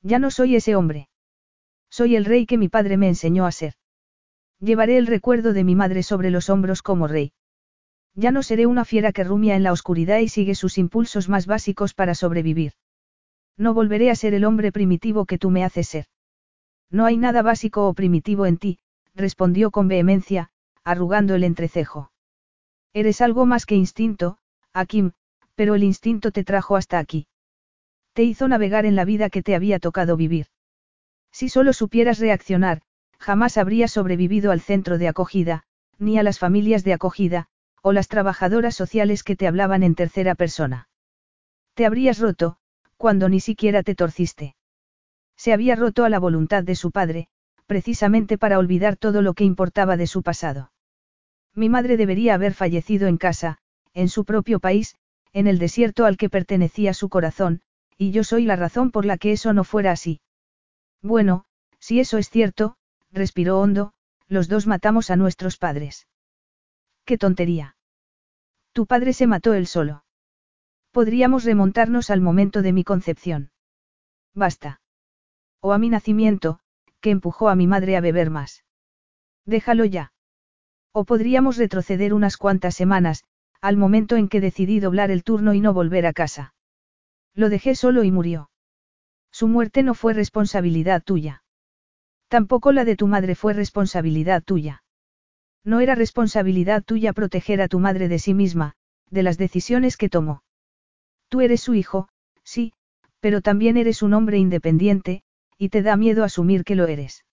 Ya 0.00 0.18
no 0.18 0.30
soy 0.30 0.56
ese 0.56 0.74
hombre. 0.74 1.08
Soy 1.90 2.16
el 2.16 2.24
rey 2.24 2.46
que 2.46 2.56
mi 2.56 2.68
padre 2.68 2.96
me 2.96 3.08
enseñó 3.08 3.44
a 3.44 3.52
ser. 3.52 3.74
Llevaré 4.58 4.96
el 4.96 5.06
recuerdo 5.06 5.52
de 5.52 5.64
mi 5.64 5.74
madre 5.74 6.02
sobre 6.02 6.30
los 6.30 6.48
hombros 6.48 6.82
como 6.82 7.06
rey. 7.06 7.32
Ya 8.14 8.30
no 8.30 8.42
seré 8.42 8.66
una 8.66 8.84
fiera 8.84 9.12
que 9.12 9.24
rumia 9.24 9.56
en 9.56 9.62
la 9.62 9.72
oscuridad 9.72 10.18
y 10.18 10.28
sigue 10.28 10.54
sus 10.54 10.78
impulsos 10.78 11.28
más 11.28 11.46
básicos 11.46 11.94
para 11.94 12.14
sobrevivir. 12.14 12.72
No 13.56 13.74
volveré 13.74 14.10
a 14.10 14.14
ser 14.14 14.34
el 14.34 14.44
hombre 14.44 14.72
primitivo 14.72 15.26
que 15.26 15.38
tú 15.38 15.50
me 15.50 15.64
haces 15.64 15.88
ser. 15.88 16.06
No 16.90 17.04
hay 17.04 17.16
nada 17.16 17.42
básico 17.42 17.88
o 17.88 17.94
primitivo 17.94 18.46
en 18.46 18.58
ti, 18.58 18.78
respondió 19.14 19.70
con 19.70 19.88
vehemencia, 19.88 20.50
arrugando 20.84 21.34
el 21.34 21.44
entrecejo. 21.44 22.12
Eres 22.92 23.20
algo 23.20 23.46
más 23.46 23.66
que 23.66 23.74
instinto, 23.74 24.38
Akim, 24.74 25.12
pero 25.54 25.74
el 25.74 25.82
instinto 25.84 26.32
te 26.32 26.44
trajo 26.44 26.76
hasta 26.76 26.98
aquí. 26.98 27.26
Te 28.12 28.22
hizo 28.22 28.48
navegar 28.48 28.86
en 28.86 28.96
la 28.96 29.04
vida 29.04 29.30
que 29.30 29.42
te 29.42 29.54
había 29.54 29.78
tocado 29.78 30.16
vivir. 30.16 30.46
Si 31.30 31.48
solo 31.48 31.72
supieras 31.72 32.18
reaccionar, 32.18 32.82
jamás 33.18 33.56
habrías 33.56 33.90
sobrevivido 33.92 34.50
al 34.50 34.60
centro 34.60 34.98
de 34.98 35.08
acogida, 35.08 35.64
ni 35.98 36.18
a 36.18 36.22
las 36.22 36.38
familias 36.38 36.84
de 36.84 36.92
acogida, 36.92 37.46
o 37.82 37.92
las 37.92 38.08
trabajadoras 38.08 38.74
sociales 38.74 39.22
que 39.22 39.36
te 39.36 39.46
hablaban 39.46 39.82
en 39.82 39.94
tercera 39.94 40.34
persona. 40.34 40.88
Te 41.74 41.86
habrías 41.86 42.18
roto, 42.18 42.56
cuando 42.96 43.28
ni 43.28 43.40
siquiera 43.40 43.82
te 43.82 43.94
torciste. 43.94 44.56
Se 45.36 45.52
había 45.52 45.74
roto 45.74 46.04
a 46.04 46.08
la 46.08 46.18
voluntad 46.18 46.62
de 46.62 46.76
su 46.76 46.90
padre, 46.90 47.28
precisamente 47.66 48.38
para 48.38 48.58
olvidar 48.58 48.96
todo 48.96 49.22
lo 49.22 49.34
que 49.34 49.44
importaba 49.44 49.96
de 49.96 50.06
su 50.06 50.22
pasado. 50.22 50.72
Mi 51.54 51.68
madre 51.68 51.96
debería 51.96 52.34
haber 52.34 52.54
fallecido 52.54 53.08
en 53.08 53.16
casa, 53.16 53.58
en 53.94 54.08
su 54.08 54.24
propio 54.24 54.60
país, 54.60 54.96
en 55.32 55.46
el 55.46 55.58
desierto 55.58 56.04
al 56.04 56.16
que 56.16 56.30
pertenecía 56.30 56.94
su 56.94 57.08
corazón, 57.08 57.62
y 57.96 58.10
yo 58.10 58.24
soy 58.24 58.44
la 58.44 58.56
razón 58.56 58.90
por 58.90 59.04
la 59.04 59.18
que 59.18 59.32
eso 59.32 59.52
no 59.52 59.64
fuera 59.64 59.92
así. 59.92 60.20
Bueno, 61.02 61.44
si 61.78 62.00
eso 62.00 62.18
es 62.18 62.30
cierto, 62.30 62.76
respiró 63.10 63.60
hondo, 63.60 63.92
los 64.28 64.48
dos 64.48 64.66
matamos 64.66 65.10
a 65.10 65.16
nuestros 65.16 65.56
padres. 65.58 66.06
¡Qué 67.04 67.18
tontería! 67.18 67.76
Tu 68.72 68.86
padre 68.86 69.12
se 69.12 69.26
mató 69.26 69.54
él 69.54 69.66
solo. 69.66 70.04
Podríamos 70.92 71.44
remontarnos 71.44 72.10
al 72.10 72.20
momento 72.20 72.62
de 72.62 72.72
mi 72.72 72.84
concepción. 72.84 73.50
Basta. 74.34 74.80
O 75.60 75.72
a 75.72 75.78
mi 75.78 75.88
nacimiento, 75.88 76.60
que 77.00 77.10
empujó 77.10 77.48
a 77.48 77.54
mi 77.54 77.66
madre 77.66 77.96
a 77.96 78.00
beber 78.00 78.30
más. 78.30 78.64
Déjalo 79.44 79.84
ya. 79.84 80.12
O 80.92 81.04
podríamos 81.04 81.56
retroceder 81.56 82.14
unas 82.14 82.36
cuantas 82.36 82.74
semanas, 82.74 83.24
al 83.62 83.76
momento 83.76 84.16
en 84.16 84.28
que 84.28 84.40
decidí 84.40 84.80
doblar 84.80 85.10
el 85.12 85.22
turno 85.22 85.54
y 85.54 85.60
no 85.60 85.72
volver 85.72 86.04
a 86.04 86.12
casa. 86.12 86.54
Lo 87.34 87.48
dejé 87.48 87.74
solo 87.76 88.02
y 88.02 88.10
murió. 88.10 88.50
Su 89.30 89.48
muerte 89.48 89.82
no 89.82 89.94
fue 89.94 90.12
responsabilidad 90.12 91.02
tuya. 91.02 91.44
Tampoco 92.28 92.72
la 92.72 92.84
de 92.84 92.96
tu 92.96 93.06
madre 93.06 93.34
fue 93.34 93.52
responsabilidad 93.54 94.42
tuya. 94.42 94.82
No 95.64 95.80
era 95.80 95.94
responsabilidad 95.94 96.82
tuya 96.82 97.12
proteger 97.12 97.62
a 97.62 97.68
tu 97.68 97.78
madre 97.78 98.08
de 98.08 98.18
sí 98.18 98.34
misma, 98.34 98.74
de 99.10 99.22
las 99.22 99.38
decisiones 99.38 99.96
que 99.96 100.08
tomó. 100.08 100.42
Tú 101.28 101.40
eres 101.40 101.60
su 101.60 101.74
hijo, 101.74 102.08
sí, 102.42 102.72
pero 103.20 103.42
también 103.42 103.76
eres 103.76 104.02
un 104.02 104.12
hombre 104.12 104.38
independiente, 104.38 105.22
y 105.56 105.68
te 105.68 105.82
da 105.82 105.96
miedo 105.96 106.24
asumir 106.24 106.64
que 106.64 106.74
lo 106.74 106.88
eres. 106.88 107.24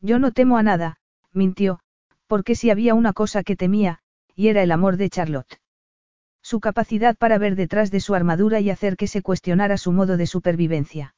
Yo 0.00 0.18
no 0.18 0.32
temo 0.32 0.58
a 0.58 0.64
nada, 0.64 0.98
mintió, 1.32 1.78
porque 2.26 2.56
si 2.56 2.70
había 2.70 2.94
una 2.94 3.12
cosa 3.12 3.44
que 3.44 3.54
temía, 3.54 4.00
y 4.34 4.48
era 4.48 4.62
el 4.62 4.72
amor 4.72 4.96
de 4.96 5.10
Charlotte. 5.10 5.60
Su 6.42 6.60
capacidad 6.60 7.16
para 7.16 7.38
ver 7.38 7.56
detrás 7.56 7.90
de 7.90 8.00
su 8.00 8.14
armadura 8.14 8.60
y 8.60 8.70
hacer 8.70 8.96
que 8.96 9.06
se 9.06 9.22
cuestionara 9.22 9.78
su 9.78 9.92
modo 9.92 10.16
de 10.16 10.26
supervivencia. 10.26 11.14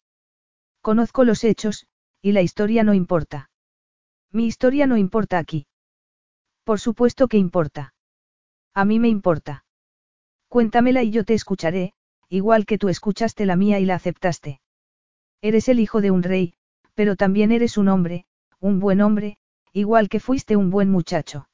Conozco 0.81 1.25
los 1.25 1.43
hechos, 1.43 1.87
y 2.23 2.33
la 2.33 2.43
historia 2.43 2.85
no 2.85 2.95
importa. 2.95 3.51
Mi 4.31 4.47
historia 4.47 4.87
no 4.87 4.97
importa 4.97 5.39
aquí. 5.39 5.67
Por 6.65 6.79
supuesto 6.79 7.29
que 7.29 7.39
importa. 7.39 7.95
A 8.75 8.85
mí 8.85 9.01
me 9.01 9.09
importa. 9.09 9.65
Cuéntamela 10.49 11.03
y 11.03 11.11
yo 11.11 11.25
te 11.25 11.35
escucharé, 11.35 11.95
igual 12.29 12.67
que 12.67 12.79
tú 12.79 12.89
escuchaste 12.89 13.47
la 13.47 13.57
mía 13.57 13.81
y 13.81 13.85
la 13.85 13.95
aceptaste. 13.95 14.61
Eres 15.41 15.69
el 15.69 15.81
hijo 15.81 16.01
de 16.01 16.11
un 16.11 16.23
rey, 16.23 16.55
pero 16.95 17.17
también 17.17 17.53
eres 17.53 17.77
un 17.79 17.89
hombre, 17.89 18.27
un 18.61 18.81
buen 18.81 19.01
hombre, 19.01 19.39
igual 19.73 20.09
que 20.09 20.21
fuiste 20.21 20.57
un 20.57 20.71
buen 20.71 20.91
muchacho. 20.91 21.49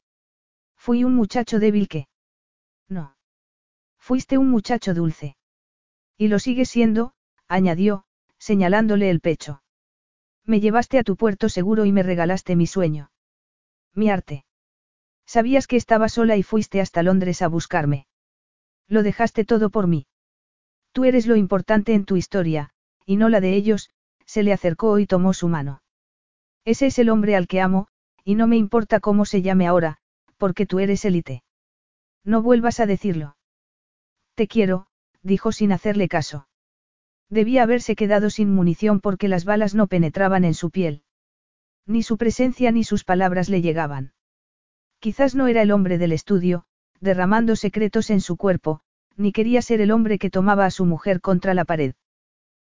Fui 0.84 1.04
un 1.04 1.14
muchacho 1.14 1.60
débil 1.60 1.86
que. 1.86 2.08
No. 2.88 3.16
Fuiste 4.00 4.36
un 4.36 4.50
muchacho 4.50 4.94
dulce. 4.94 5.36
Y 6.18 6.26
lo 6.26 6.40
sigues 6.40 6.70
siendo, 6.70 7.12
añadió, 7.46 8.04
señalándole 8.36 9.08
el 9.08 9.20
pecho. 9.20 9.62
Me 10.44 10.58
llevaste 10.58 10.98
a 10.98 11.04
tu 11.04 11.14
puerto 11.14 11.48
seguro 11.48 11.84
y 11.84 11.92
me 11.92 12.02
regalaste 12.02 12.56
mi 12.56 12.66
sueño. 12.66 13.12
Mi 13.94 14.10
arte. 14.10 14.44
Sabías 15.24 15.68
que 15.68 15.76
estaba 15.76 16.08
sola 16.08 16.36
y 16.36 16.42
fuiste 16.42 16.80
hasta 16.80 17.04
Londres 17.04 17.42
a 17.42 17.46
buscarme. 17.46 18.08
Lo 18.88 19.04
dejaste 19.04 19.44
todo 19.44 19.70
por 19.70 19.86
mí. 19.86 20.08
Tú 20.90 21.04
eres 21.04 21.28
lo 21.28 21.36
importante 21.36 21.94
en 21.94 22.04
tu 22.04 22.16
historia, 22.16 22.70
y 23.06 23.14
no 23.14 23.28
la 23.28 23.40
de 23.40 23.54
ellos, 23.54 23.88
se 24.26 24.42
le 24.42 24.52
acercó 24.52 24.98
y 24.98 25.06
tomó 25.06 25.32
su 25.32 25.46
mano. 25.46 25.80
Ese 26.64 26.86
es 26.86 26.98
el 26.98 27.08
hombre 27.08 27.36
al 27.36 27.46
que 27.46 27.60
amo, 27.60 27.86
y 28.24 28.34
no 28.34 28.48
me 28.48 28.56
importa 28.56 28.98
cómo 28.98 29.24
se 29.24 29.42
llame 29.42 29.68
ahora, 29.68 30.01
porque 30.42 30.66
tú 30.66 30.80
eres 30.80 31.04
élite. 31.04 31.44
No 32.24 32.42
vuelvas 32.42 32.80
a 32.80 32.86
decirlo. 32.86 33.36
Te 34.34 34.48
quiero, 34.48 34.88
dijo 35.22 35.52
sin 35.52 35.70
hacerle 35.70 36.08
caso. 36.08 36.48
Debía 37.30 37.62
haberse 37.62 37.94
quedado 37.94 38.28
sin 38.28 38.52
munición 38.52 38.98
porque 38.98 39.28
las 39.28 39.44
balas 39.44 39.76
no 39.76 39.86
penetraban 39.86 40.42
en 40.44 40.54
su 40.54 40.72
piel. 40.72 41.04
Ni 41.86 42.02
su 42.02 42.16
presencia 42.18 42.72
ni 42.72 42.82
sus 42.82 43.04
palabras 43.04 43.48
le 43.48 43.62
llegaban. 43.62 44.14
Quizás 44.98 45.36
no 45.36 45.46
era 45.46 45.62
el 45.62 45.70
hombre 45.70 45.96
del 45.96 46.10
estudio, 46.10 46.64
derramando 46.98 47.54
secretos 47.54 48.10
en 48.10 48.20
su 48.20 48.36
cuerpo, 48.36 48.80
ni 49.16 49.30
quería 49.30 49.62
ser 49.62 49.80
el 49.80 49.92
hombre 49.92 50.18
que 50.18 50.28
tomaba 50.28 50.66
a 50.66 50.72
su 50.72 50.86
mujer 50.86 51.20
contra 51.20 51.54
la 51.54 51.64
pared. 51.64 51.94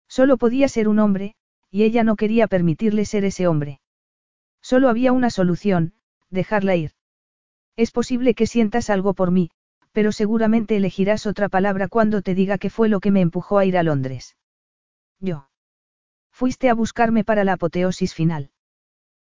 Solo 0.10 0.36
podía 0.36 0.68
ser 0.68 0.90
un 0.90 1.00
hombre, 1.00 1.36
y 1.70 1.84
ella 1.84 2.04
no 2.04 2.18
quería 2.18 2.48
permitirle 2.48 3.06
ser 3.06 3.24
ese 3.24 3.48
hombre. 3.48 3.80
Solo 4.62 4.90
había 4.90 5.14
una 5.14 5.30
solución, 5.30 5.94
dejarla 6.30 6.76
ir. 6.76 6.92
Es 7.76 7.92
posible 7.92 8.34
que 8.34 8.48
sientas 8.48 8.90
algo 8.90 9.14
por 9.14 9.32
mí, 9.32 9.50
pero 9.92 10.12
seguramente 10.12 10.78
elegirás 10.78 11.26
otra 11.26 11.50
palabra 11.50 11.88
cuando 11.88 12.22
te 12.22 12.36
diga 12.36 12.58
qué 12.58 12.70
fue 12.70 12.90
lo 12.90 13.00
que 13.00 13.12
me 13.12 13.22
empujó 13.22 13.58
a 13.58 13.66
ir 13.66 13.78
a 13.78 13.84
Londres. 13.84 14.38
Yo. 15.20 15.50
Fuiste 16.32 16.70
a 16.70 16.74
buscarme 16.74 17.24
para 17.24 17.44
la 17.44 17.54
apoteosis 17.54 18.14
final. 18.14 18.52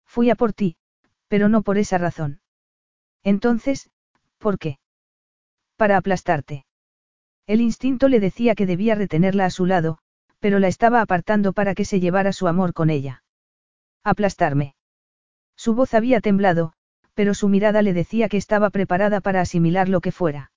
Fui 0.04 0.30
a 0.30 0.34
por 0.34 0.52
ti, 0.52 0.76
pero 1.28 1.48
no 1.48 1.62
por 1.62 1.78
esa 1.78 1.98
razón. 1.98 2.40
Entonces, 3.22 3.90
¿por 4.38 4.58
qué? 4.58 4.78
Para 5.76 5.96
aplastarte. 5.96 6.64
El 7.46 7.60
instinto 7.60 8.08
le 8.08 8.20
decía 8.20 8.54
que 8.54 8.66
debía 8.66 8.94
retenerla 8.94 9.46
a 9.46 9.50
su 9.50 9.66
lado, 9.66 9.98
pero 10.38 10.58
la 10.58 10.68
estaba 10.68 11.00
apartando 11.00 11.52
para 11.52 11.74
que 11.74 11.84
se 11.84 12.00
llevara 12.00 12.32
su 12.32 12.48
amor 12.48 12.72
con 12.72 12.90
ella. 12.90 13.24
Aplastarme. 14.04 14.74
Su 15.56 15.74
voz 15.74 15.94
había 15.94 16.20
temblado, 16.20 16.72
pero 17.14 17.34
su 17.34 17.48
mirada 17.48 17.82
le 17.82 17.92
decía 17.92 18.28
que 18.28 18.36
estaba 18.36 18.70
preparada 18.70 19.20
para 19.20 19.40
asimilar 19.40 19.88
lo 19.88 20.00
que 20.00 20.12
fuera. 20.12 20.50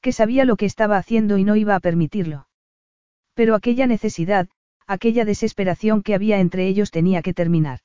Que 0.00 0.12
sabía 0.12 0.44
lo 0.44 0.56
que 0.56 0.66
estaba 0.66 0.96
haciendo 0.96 1.38
y 1.38 1.44
no 1.44 1.56
iba 1.56 1.74
a 1.74 1.80
permitirlo. 1.80 2.48
Pero 3.34 3.54
aquella 3.54 3.86
necesidad, 3.86 4.48
aquella 4.86 5.24
desesperación 5.24 6.02
que 6.02 6.14
había 6.14 6.38
entre 6.38 6.66
ellos 6.66 6.90
tenía 6.90 7.22
que 7.22 7.34
terminar. 7.34 7.80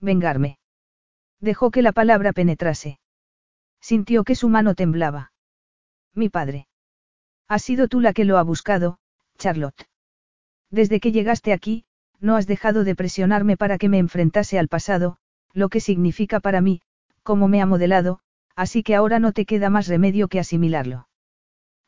Vengarme. 0.00 0.58
Dejó 1.40 1.70
que 1.70 1.82
la 1.82 1.92
palabra 1.92 2.32
penetrase. 2.32 2.98
Sintió 3.80 4.24
que 4.24 4.36
su 4.36 4.48
mano 4.48 4.74
temblaba. 4.74 5.32
Mi 6.14 6.28
padre. 6.28 6.68
Has 7.48 7.62
sido 7.62 7.88
tú 7.88 8.00
la 8.00 8.12
que 8.12 8.24
lo 8.24 8.38
ha 8.38 8.42
buscado, 8.42 8.98
Charlotte. 9.36 9.88
Desde 10.70 11.00
que 11.00 11.12
llegaste 11.12 11.52
aquí, 11.52 11.84
no 12.20 12.36
has 12.36 12.46
dejado 12.46 12.84
de 12.84 12.94
presionarme 12.94 13.56
para 13.56 13.76
que 13.76 13.88
me 13.88 13.98
enfrentase 13.98 14.58
al 14.58 14.68
pasado, 14.68 15.18
lo 15.52 15.68
que 15.68 15.80
significa 15.80 16.40
para 16.40 16.60
mí, 16.60 16.80
como 17.22 17.48
me 17.48 17.60
ha 17.60 17.66
modelado, 17.66 18.20
así 18.56 18.82
que 18.82 18.94
ahora 18.94 19.18
no 19.18 19.32
te 19.32 19.46
queda 19.46 19.70
más 19.70 19.88
remedio 19.88 20.28
que 20.28 20.40
asimilarlo. 20.40 21.08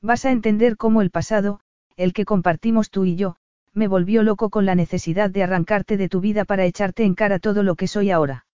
Vas 0.00 0.24
a 0.24 0.30
entender 0.30 0.76
cómo 0.76 1.02
el 1.02 1.10
pasado, 1.10 1.60
el 1.96 2.12
que 2.12 2.24
compartimos 2.24 2.90
tú 2.90 3.04
y 3.04 3.16
yo, 3.16 3.36
me 3.72 3.88
volvió 3.88 4.22
loco 4.22 4.50
con 4.50 4.66
la 4.66 4.74
necesidad 4.74 5.30
de 5.30 5.42
arrancarte 5.42 5.96
de 5.96 6.08
tu 6.08 6.20
vida 6.20 6.44
para 6.44 6.64
echarte 6.64 7.04
en 7.04 7.14
cara 7.14 7.38
todo 7.38 7.62
lo 7.62 7.74
que 7.74 7.88
soy 7.88 8.10
ahora. 8.10 8.46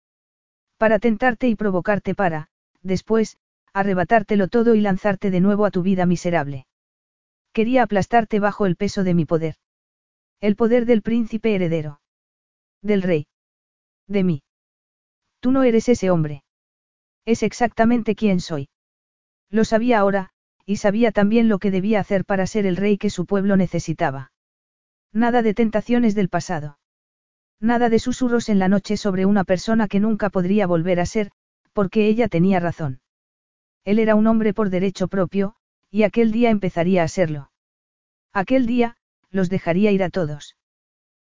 Para 0.79 0.99
tentarte 0.99 1.49
y 1.49 1.57
provocarte 1.57 2.15
para, 2.15 2.49
después, 2.83 3.39
arrebatártelo 3.73 4.49
todo 4.49 4.75
y 4.75 4.81
lanzarte 4.81 5.31
de 5.31 5.41
nuevo 5.41 5.67
a 5.67 5.71
tu 5.71 5.83
vida 5.83 6.07
miserable. 6.07 6.67
Quería 7.53 7.83
aplastarte 7.83 8.41
bajo 8.41 8.67
el 8.67 8.77
peso 8.77 9.05
de 9.05 9.15
mi 9.15 9.25
poder. 9.27 9.57
El 10.41 10.57
poder 10.57 10.87
del 10.87 11.03
príncipe 11.03 11.55
heredero. 11.55 12.01
Del 12.81 13.03
rey. 13.03 13.27
De 14.07 14.25
mí. 14.25 14.43
Tú 15.41 15.53
no 15.53 15.65
eres 15.65 15.89
ese 15.89 16.11
hombre. 16.11 16.45
Es 17.25 17.43
exactamente 17.43 18.15
quién 18.15 18.41
soy. 18.41 18.69
Lo 19.51 19.65
sabía 19.65 19.99
ahora, 19.99 20.31
y 20.65 20.77
sabía 20.77 21.13
también 21.13 21.49
lo 21.49 21.59
que 21.59 21.71
debía 21.71 22.01
hacer 22.01 22.25
para 22.25 22.47
ser 22.47 22.67
el 22.67 22.77
rey 22.77 22.99
que 22.99 23.11
su 23.11 23.27
pueblo 23.27 23.57
necesitaba. 23.57 24.33
Nada 25.13 25.43
de 25.43 25.55
tentaciones 25.55 26.15
del 26.15 26.29
pasado. 26.29 26.79
Nada 27.61 27.89
de 27.89 27.99
susurros 27.99 28.49
en 28.49 28.59
la 28.59 28.69
noche 28.69 28.97
sobre 28.97 29.27
una 29.27 29.45
persona 29.45 29.89
que 29.89 30.01
nunca 30.01 30.31
podría 30.31 30.67
volver 30.67 31.01
a 31.01 31.07
ser, 31.07 31.31
porque 31.73 32.07
ella 32.07 32.29
tenía 32.29 32.61
razón. 32.61 33.01
Él 33.85 33.99
era 33.99 34.15
un 34.15 34.27
hombre 34.27 34.55
por 34.55 34.71
derecho 34.71 35.09
propio, 35.09 35.57
y 35.91 36.05
aquel 36.05 36.33
día 36.33 36.51
empezaría 36.51 37.03
a 37.03 37.09
serlo. 37.09 37.51
Aquel 38.33 38.67
día, 38.67 38.97
los 39.31 39.51
dejaría 39.51 39.91
ir 39.91 40.03
a 40.03 40.11
todos. 40.11 40.57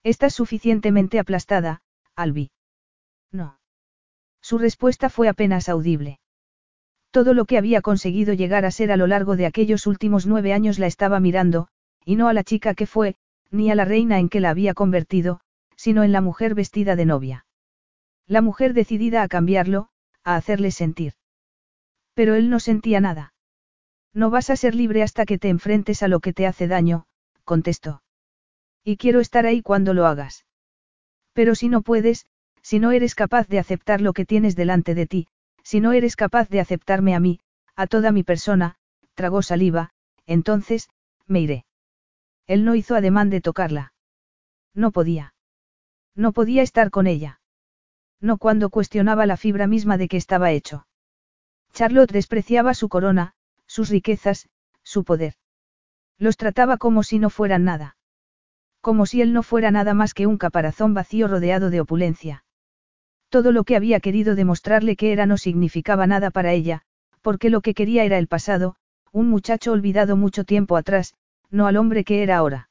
Estás 0.03 0.33
suficientemente 0.33 1.19
aplastada, 1.19 1.81
Albi. 2.15 2.51
No. 3.31 3.59
Su 4.45 4.59
respuesta 4.59 5.09
fue 5.09 5.27
apenas 5.27 5.69
audible. 5.69 6.19
Todo 7.09 7.33
lo 7.33 7.45
que 7.45 7.57
había 7.57 7.81
conseguido 7.81 8.31
llegar 8.35 8.63
a 8.63 8.69
ser 8.69 8.91
a 8.91 8.95
lo 8.95 9.07
largo 9.07 9.35
de 9.35 9.47
aquellos 9.47 9.87
últimos 9.87 10.27
nueve 10.27 10.53
años 10.53 10.77
la 10.77 10.85
estaba 10.85 11.19
mirando, 11.19 11.67
y 12.05 12.15
no 12.15 12.27
a 12.27 12.33
la 12.33 12.43
chica 12.43 12.75
que 12.75 12.85
fue, 12.85 13.15
ni 13.49 13.71
a 13.71 13.75
la 13.75 13.85
reina 13.85 14.19
en 14.19 14.29
que 14.29 14.41
la 14.41 14.51
había 14.51 14.75
convertido, 14.75 15.39
sino 15.75 16.03
en 16.03 16.11
la 16.11 16.21
mujer 16.21 16.53
vestida 16.53 16.95
de 16.95 17.07
novia. 17.07 17.47
La 18.27 18.41
mujer 18.41 18.75
decidida 18.75 19.23
a 19.23 19.27
cambiarlo, 19.27 19.89
a 20.23 20.35
hacerle 20.35 20.69
sentir. 20.69 21.13
Pero 22.13 22.35
él 22.35 22.51
no 22.51 22.59
sentía 22.59 23.01
nada. 23.01 23.33
No 24.13 24.29
vas 24.29 24.51
a 24.51 24.55
ser 24.55 24.75
libre 24.75 25.01
hasta 25.01 25.25
que 25.25 25.39
te 25.39 25.49
enfrentes 25.49 26.03
a 26.03 26.07
lo 26.07 26.19
que 26.19 26.33
te 26.33 26.45
hace 26.45 26.67
daño, 26.67 27.07
contestó. 27.45 28.03
Y 28.83 28.97
quiero 28.97 29.21
estar 29.21 29.47
ahí 29.47 29.63
cuando 29.63 29.95
lo 29.95 30.05
hagas. 30.05 30.45
Pero 31.33 31.55
si 31.55 31.67
no 31.67 31.81
puedes, 31.81 32.27
si 32.65 32.79
no 32.79 32.91
eres 32.91 33.13
capaz 33.13 33.47
de 33.47 33.59
aceptar 33.59 34.01
lo 34.01 34.11
que 34.13 34.25
tienes 34.25 34.55
delante 34.55 34.95
de 34.95 35.05
ti, 35.05 35.27
si 35.61 35.79
no 35.81 35.93
eres 35.93 36.15
capaz 36.15 36.49
de 36.49 36.59
aceptarme 36.59 37.13
a 37.13 37.19
mí, 37.19 37.39
a 37.75 37.85
toda 37.85 38.11
mi 38.11 38.23
persona, 38.23 38.77
tragó 39.13 39.43
saliva, 39.43 39.91
entonces, 40.25 40.89
me 41.27 41.41
iré. 41.41 41.65
Él 42.47 42.65
no 42.65 42.73
hizo 42.73 42.95
ademán 42.95 43.29
de 43.29 43.39
tocarla. 43.39 43.93
No 44.73 44.91
podía. 44.91 45.35
No 46.15 46.31
podía 46.31 46.63
estar 46.63 46.89
con 46.89 47.05
ella. 47.05 47.39
No 48.19 48.39
cuando 48.39 48.71
cuestionaba 48.71 49.27
la 49.27 49.37
fibra 49.37 49.67
misma 49.67 49.99
de 49.99 50.07
que 50.07 50.17
estaba 50.17 50.49
hecho. 50.49 50.87
Charlotte 51.71 52.13
despreciaba 52.13 52.73
su 52.73 52.89
corona, 52.89 53.35
sus 53.67 53.89
riquezas, 53.89 54.49
su 54.81 55.03
poder. 55.03 55.35
Los 56.17 56.35
trataba 56.35 56.77
como 56.77 57.03
si 57.03 57.19
no 57.19 57.29
fueran 57.29 57.63
nada. 57.63 57.95
Como 58.81 59.05
si 59.05 59.21
él 59.21 59.33
no 59.33 59.43
fuera 59.43 59.69
nada 59.69 59.93
más 59.93 60.15
que 60.15 60.25
un 60.25 60.39
caparazón 60.39 60.95
vacío 60.95 61.27
rodeado 61.27 61.69
de 61.69 61.81
opulencia. 61.81 62.44
Todo 63.35 63.51
lo 63.51 63.65
que 63.65 63.75
había 63.75 63.99
querido 63.99 64.33
demostrarle 64.33 64.95
que 64.95 65.11
era 65.11 65.25
no 65.25 65.37
significaba 65.37 66.07
nada 66.07 66.31
para 66.31 66.53
ella, 66.53 66.83
porque 67.21 67.49
lo 67.49 67.59
que 67.59 67.73
quería 67.73 68.05
era 68.05 68.17
el 68.17 68.27
pasado, 68.27 68.77
un 69.11 69.27
muchacho 69.27 69.73
olvidado 69.73 70.15
mucho 70.15 70.45
tiempo 70.45 70.77
atrás, 70.77 71.15
no 71.51 71.67
al 71.67 71.75
hombre 71.75 72.05
que 72.05 72.23
era 72.23 72.37
ahora. 72.37 72.69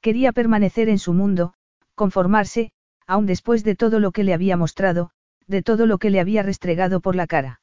Quería 0.00 0.30
permanecer 0.30 0.88
en 0.88 1.00
su 1.00 1.14
mundo, 1.14 1.54
conformarse, 1.96 2.70
aun 3.08 3.26
después 3.26 3.64
de 3.64 3.74
todo 3.74 3.98
lo 3.98 4.12
que 4.12 4.22
le 4.22 4.34
había 4.34 4.56
mostrado, 4.56 5.10
de 5.48 5.64
todo 5.64 5.86
lo 5.86 5.98
que 5.98 6.10
le 6.10 6.20
había 6.20 6.44
restregado 6.44 7.00
por 7.00 7.16
la 7.16 7.26
cara. 7.26 7.60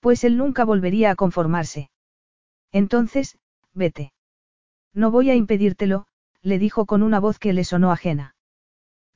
Pues 0.00 0.24
él 0.24 0.36
nunca 0.36 0.66
volvería 0.66 1.10
a 1.10 1.14
conformarse. 1.14 1.88
Entonces, 2.70 3.38
vete. 3.72 4.12
No 4.92 5.10
voy 5.10 5.30
a 5.30 5.34
impedírtelo, 5.34 6.04
le 6.42 6.58
dijo 6.58 6.84
con 6.84 7.02
una 7.02 7.18
voz 7.18 7.38
que 7.38 7.54
le 7.54 7.64
sonó 7.64 7.92
ajena. 7.92 8.34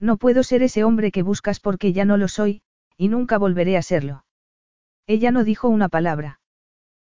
No 0.01 0.17
puedo 0.17 0.43
ser 0.43 0.63
ese 0.63 0.85
hombre 0.85 1.11
que 1.11 1.23
buscas 1.23 1.61
porque 1.61 1.93
ya 1.93 2.05
no 2.05 2.17
lo 2.17 2.29
soy, 2.29 2.63
y 2.97 3.09
nunca 3.09 3.39
volveré 3.39 3.77
a 3.77 3.83
serlo. 3.83 4.25
Ella 5.07 5.31
no 5.31 5.45
dijo 5.45 5.69
una 5.69 5.89
palabra. 5.89 6.41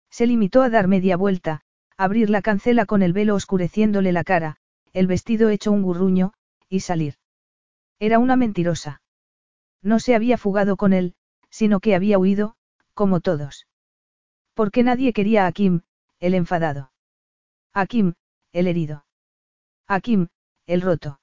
Se 0.09 0.27
limitó 0.27 0.61
a 0.61 0.69
dar 0.69 0.88
media 0.88 1.17
vuelta, 1.17 1.61
abrir 1.98 2.30
la 2.30 2.41
cancela 2.41 2.85
con 2.85 3.01
el 3.01 3.14
velo 3.14 3.35
oscureciéndole 3.35 4.11
la 4.11 4.24
cara, 4.24 4.57
el 4.93 5.07
vestido 5.07 5.49
hecho 5.49 5.72
un 5.72 5.82
gurruño, 5.82 6.33
y 6.69 6.82
salir. 6.82 7.16
Era 7.99 8.19
una 8.19 8.35
mentirosa. 8.35 9.01
No 9.82 9.99
se 9.99 10.16
había 10.16 10.38
fugado 10.38 10.77
con 10.77 10.93
él, 10.93 11.16
sino 11.49 11.80
que 11.80 11.95
había 11.95 12.19
huido, 12.19 12.56
como 12.93 13.19
todos. 13.19 13.67
Porque 14.53 14.83
nadie 14.83 15.14
quería 15.14 15.48
a 15.48 15.51
Kim, 15.51 15.82
el 16.19 16.33
enfadado. 16.33 16.91
A 17.74 17.85
Kim, 17.85 18.14
el 18.53 18.67
herido. 18.67 19.06
A 19.88 19.99
Kim, 19.99 20.27
el 20.66 20.82
roto. 20.82 21.19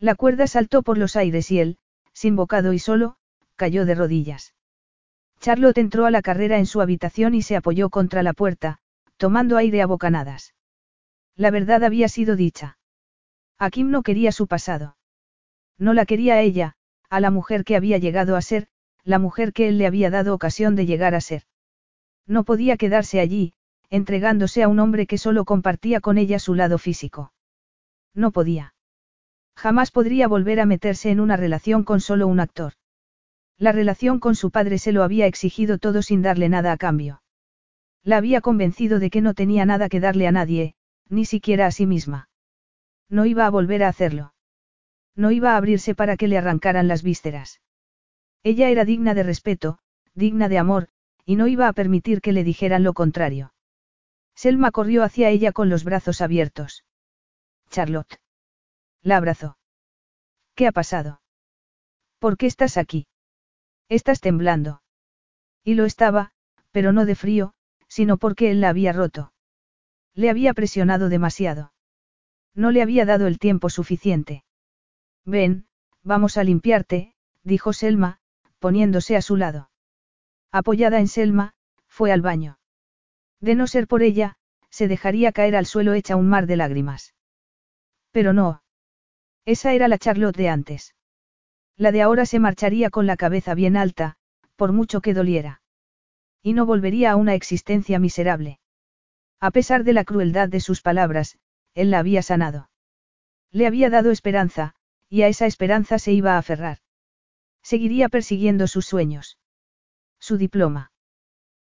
La 0.00 0.14
cuerda 0.14 0.46
saltó 0.46 0.82
por 0.82 0.98
los 0.98 1.16
aires 1.16 1.50
y 1.50 1.60
él, 1.60 1.78
sin 2.12 2.36
bocado 2.36 2.72
y 2.72 2.78
solo, 2.78 3.16
cayó 3.56 3.84
de 3.86 3.94
rodillas. 3.94 4.54
Charlotte 5.40 5.78
entró 5.78 6.06
a 6.06 6.10
la 6.10 6.22
carrera 6.22 6.58
en 6.58 6.66
su 6.66 6.80
habitación 6.80 7.34
y 7.34 7.42
se 7.42 7.56
apoyó 7.56 7.90
contra 7.90 8.22
la 8.22 8.32
puerta, 8.32 8.78
tomando 9.16 9.56
aire 9.56 9.82
a 9.82 9.86
bocanadas. 9.86 10.54
La 11.36 11.50
verdad 11.50 11.84
había 11.84 12.08
sido 12.08 12.36
dicha. 12.36 12.78
Kim 13.70 13.90
no 13.90 14.02
quería 14.02 14.30
su 14.30 14.46
pasado. 14.46 14.96
No 15.78 15.94
la 15.94 16.04
quería 16.04 16.34
a 16.34 16.40
ella, 16.42 16.74
a 17.08 17.20
la 17.20 17.30
mujer 17.30 17.64
que 17.64 17.76
había 17.76 17.98
llegado 17.98 18.36
a 18.36 18.42
ser, 18.42 18.68
la 19.04 19.18
mujer 19.18 19.52
que 19.52 19.68
él 19.68 19.78
le 19.78 19.86
había 19.86 20.10
dado 20.10 20.34
ocasión 20.34 20.76
de 20.76 20.86
llegar 20.86 21.14
a 21.14 21.20
ser. 21.20 21.44
No 22.26 22.44
podía 22.44 22.76
quedarse 22.76 23.20
allí, 23.20 23.54
entregándose 23.90 24.62
a 24.62 24.68
un 24.68 24.78
hombre 24.78 25.06
que 25.06 25.18
solo 25.18 25.44
compartía 25.44 26.00
con 26.00 26.18
ella 26.18 26.38
su 26.38 26.54
lado 26.54 26.78
físico. 26.78 27.32
No 28.14 28.30
podía. 28.30 28.73
Jamás 29.56 29.90
podría 29.90 30.28
volver 30.28 30.60
a 30.60 30.66
meterse 30.66 31.10
en 31.10 31.20
una 31.20 31.36
relación 31.36 31.84
con 31.84 32.00
solo 32.00 32.26
un 32.26 32.40
actor. 32.40 32.74
La 33.56 33.72
relación 33.72 34.18
con 34.18 34.34
su 34.34 34.50
padre 34.50 34.78
se 34.78 34.92
lo 34.92 35.02
había 35.02 35.26
exigido 35.26 35.78
todo 35.78 36.02
sin 36.02 36.22
darle 36.22 36.48
nada 36.48 36.72
a 36.72 36.76
cambio. 36.76 37.22
La 38.02 38.16
había 38.16 38.40
convencido 38.40 38.98
de 38.98 39.10
que 39.10 39.20
no 39.20 39.34
tenía 39.34 39.64
nada 39.64 39.88
que 39.88 40.00
darle 40.00 40.26
a 40.26 40.32
nadie, 40.32 40.74
ni 41.08 41.24
siquiera 41.24 41.66
a 41.66 41.70
sí 41.70 41.86
misma. 41.86 42.28
No 43.08 43.26
iba 43.26 43.46
a 43.46 43.50
volver 43.50 43.84
a 43.84 43.88
hacerlo. 43.88 44.34
No 45.14 45.30
iba 45.30 45.52
a 45.52 45.56
abrirse 45.56 45.94
para 45.94 46.16
que 46.16 46.28
le 46.28 46.36
arrancaran 46.36 46.88
las 46.88 47.02
vísceras. 47.02 47.60
Ella 48.42 48.68
era 48.68 48.84
digna 48.84 49.14
de 49.14 49.22
respeto, 49.22 49.78
digna 50.14 50.48
de 50.48 50.58
amor, 50.58 50.88
y 51.24 51.36
no 51.36 51.46
iba 51.46 51.68
a 51.68 51.72
permitir 51.72 52.20
que 52.20 52.32
le 52.32 52.44
dijeran 52.44 52.82
lo 52.82 52.92
contrario. 52.92 53.54
Selma 54.34 54.72
corrió 54.72 55.04
hacia 55.04 55.30
ella 55.30 55.52
con 55.52 55.68
los 55.68 55.84
brazos 55.84 56.20
abiertos. 56.20 56.84
Charlotte. 57.70 58.18
La 59.04 59.18
abrazó. 59.18 59.58
¿Qué 60.54 60.66
ha 60.66 60.72
pasado? 60.72 61.20
¿Por 62.18 62.38
qué 62.38 62.46
estás 62.46 62.78
aquí? 62.78 63.06
Estás 63.90 64.20
temblando. 64.20 64.80
Y 65.62 65.74
lo 65.74 65.84
estaba, 65.84 66.32
pero 66.70 66.92
no 66.92 67.04
de 67.04 67.14
frío, 67.14 67.52
sino 67.86 68.16
porque 68.16 68.50
él 68.50 68.62
la 68.62 68.70
había 68.70 68.94
roto. 68.94 69.34
Le 70.14 70.30
había 70.30 70.54
presionado 70.54 71.10
demasiado. 71.10 71.74
No 72.54 72.70
le 72.70 72.80
había 72.80 73.04
dado 73.04 73.26
el 73.26 73.38
tiempo 73.38 73.68
suficiente. 73.68 74.42
Ven, 75.26 75.66
vamos 76.02 76.38
a 76.38 76.44
limpiarte, 76.44 77.14
dijo 77.42 77.74
Selma, 77.74 78.20
poniéndose 78.58 79.16
a 79.16 79.22
su 79.22 79.36
lado. 79.36 79.70
Apoyada 80.50 80.98
en 80.98 81.08
Selma, 81.08 81.52
fue 81.86 82.10
al 82.10 82.22
baño. 82.22 82.58
De 83.38 83.54
no 83.54 83.66
ser 83.66 83.86
por 83.86 84.02
ella, 84.02 84.38
se 84.70 84.88
dejaría 84.88 85.32
caer 85.32 85.56
al 85.56 85.66
suelo 85.66 85.92
hecha 85.92 86.16
un 86.16 86.28
mar 86.28 86.46
de 86.46 86.56
lágrimas. 86.56 87.14
Pero 88.10 88.32
no. 88.32 88.63
Esa 89.44 89.72
era 89.72 89.88
la 89.88 89.98
Charlotte 89.98 90.36
de 90.36 90.48
antes. 90.48 90.94
La 91.76 91.92
de 91.92 92.02
ahora 92.02 92.24
se 92.24 92.38
marcharía 92.38 92.90
con 92.90 93.06
la 93.06 93.16
cabeza 93.16 93.54
bien 93.54 93.76
alta, 93.76 94.16
por 94.56 94.72
mucho 94.72 95.00
que 95.00 95.14
doliera. 95.14 95.60
Y 96.42 96.52
no 96.52 96.66
volvería 96.66 97.12
a 97.12 97.16
una 97.16 97.34
existencia 97.34 97.98
miserable. 97.98 98.60
A 99.40 99.50
pesar 99.50 99.84
de 99.84 99.92
la 99.92 100.04
crueldad 100.04 100.48
de 100.48 100.60
sus 100.60 100.80
palabras, 100.80 101.38
él 101.74 101.90
la 101.90 101.98
había 101.98 102.22
sanado. 102.22 102.70
Le 103.50 103.66
había 103.66 103.90
dado 103.90 104.10
esperanza, 104.10 104.74
y 105.08 105.22
a 105.22 105.28
esa 105.28 105.46
esperanza 105.46 105.98
se 105.98 106.12
iba 106.12 106.34
a 106.34 106.38
aferrar. 106.38 106.78
Seguiría 107.62 108.08
persiguiendo 108.08 108.66
sus 108.66 108.86
sueños. 108.86 109.38
Su 110.18 110.38
diploma. 110.38 110.92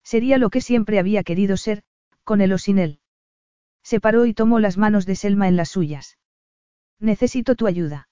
Sería 0.03 0.37
lo 0.37 0.49
que 0.49 0.61
siempre 0.61 0.99
había 0.99 1.23
querido 1.23 1.57
ser, 1.57 1.83
con 2.23 2.41
él 2.41 2.53
o 2.53 2.57
sin 2.57 2.79
él. 2.79 2.99
Se 3.83 3.99
paró 3.99 4.25
y 4.25 4.33
tomó 4.33 4.59
las 4.59 4.77
manos 4.77 5.05
de 5.05 5.15
Selma 5.15 5.47
en 5.47 5.55
las 5.55 5.69
suyas. 5.69 6.17
Necesito 6.99 7.55
tu 7.55 7.67
ayuda. 7.67 8.09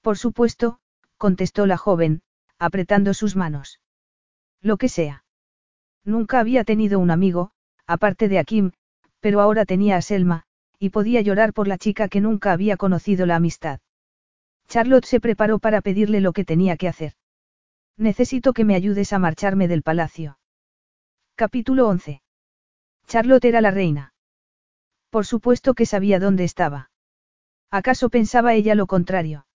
Por 0.00 0.18
supuesto, 0.18 0.78
contestó 1.16 1.66
la 1.66 1.76
joven, 1.76 2.22
apretando 2.58 3.14
sus 3.14 3.36
manos. 3.36 3.80
Lo 4.60 4.76
que 4.76 4.88
sea. 4.88 5.24
Nunca 6.04 6.40
había 6.40 6.64
tenido 6.64 6.98
un 6.98 7.10
amigo, 7.10 7.52
aparte 7.86 8.28
de 8.28 8.38
Akim, 8.38 8.72
pero 9.20 9.40
ahora 9.40 9.64
tenía 9.64 9.96
a 9.96 10.02
Selma, 10.02 10.44
y 10.78 10.90
podía 10.90 11.20
llorar 11.20 11.52
por 11.52 11.68
la 11.68 11.78
chica 11.78 12.08
que 12.08 12.20
nunca 12.20 12.52
había 12.52 12.76
conocido 12.76 13.26
la 13.26 13.36
amistad. 13.36 13.80
Charlotte 14.68 15.04
se 15.04 15.20
preparó 15.20 15.58
para 15.58 15.80
pedirle 15.80 16.20
lo 16.20 16.32
que 16.32 16.44
tenía 16.44 16.76
que 16.76 16.88
hacer. 16.88 17.14
Necesito 17.96 18.52
que 18.52 18.64
me 18.64 18.74
ayudes 18.74 19.12
a 19.12 19.18
marcharme 19.18 19.68
del 19.68 19.82
palacio. 19.82 20.38
Capítulo 21.34 21.88
11. 21.88 22.22
Charlotte 23.06 23.44
era 23.44 23.60
la 23.60 23.70
reina. 23.70 24.14
Por 25.10 25.26
supuesto 25.26 25.74
que 25.74 25.86
sabía 25.86 26.18
dónde 26.18 26.44
estaba. 26.44 26.91
¿Acaso 27.72 28.10
pensaba 28.10 28.52
ella 28.52 28.74
lo 28.74 28.86
contrario? 28.86 29.46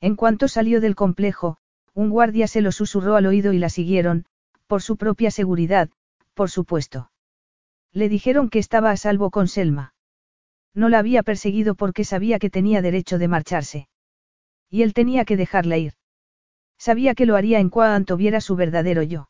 En 0.00 0.16
cuanto 0.16 0.48
salió 0.48 0.80
del 0.80 0.94
complejo, 0.94 1.58
un 1.92 2.08
guardia 2.08 2.48
se 2.48 2.62
lo 2.62 2.72
susurró 2.72 3.16
al 3.16 3.26
oído 3.26 3.52
y 3.52 3.58
la 3.58 3.68
siguieron, 3.68 4.24
por 4.66 4.80
su 4.80 4.96
propia 4.96 5.30
seguridad, 5.30 5.90
por 6.32 6.48
supuesto. 6.48 7.10
Le 7.92 8.08
dijeron 8.08 8.48
que 8.48 8.58
estaba 8.58 8.90
a 8.90 8.96
salvo 8.96 9.30
con 9.30 9.46
Selma. 9.46 9.94
No 10.74 10.88
la 10.88 10.98
había 10.98 11.22
perseguido 11.22 11.74
porque 11.74 12.04
sabía 12.04 12.38
que 12.38 12.48
tenía 12.48 12.80
derecho 12.80 13.18
de 13.18 13.28
marcharse. 13.28 13.88
Y 14.70 14.82
él 14.82 14.94
tenía 14.94 15.26
que 15.26 15.36
dejarla 15.36 15.76
ir. 15.76 15.92
Sabía 16.78 17.14
que 17.14 17.26
lo 17.26 17.36
haría 17.36 17.60
en 17.60 17.68
cuanto 17.68 18.16
viera 18.16 18.40
su 18.40 18.56
verdadero 18.56 19.02
yo. 19.02 19.28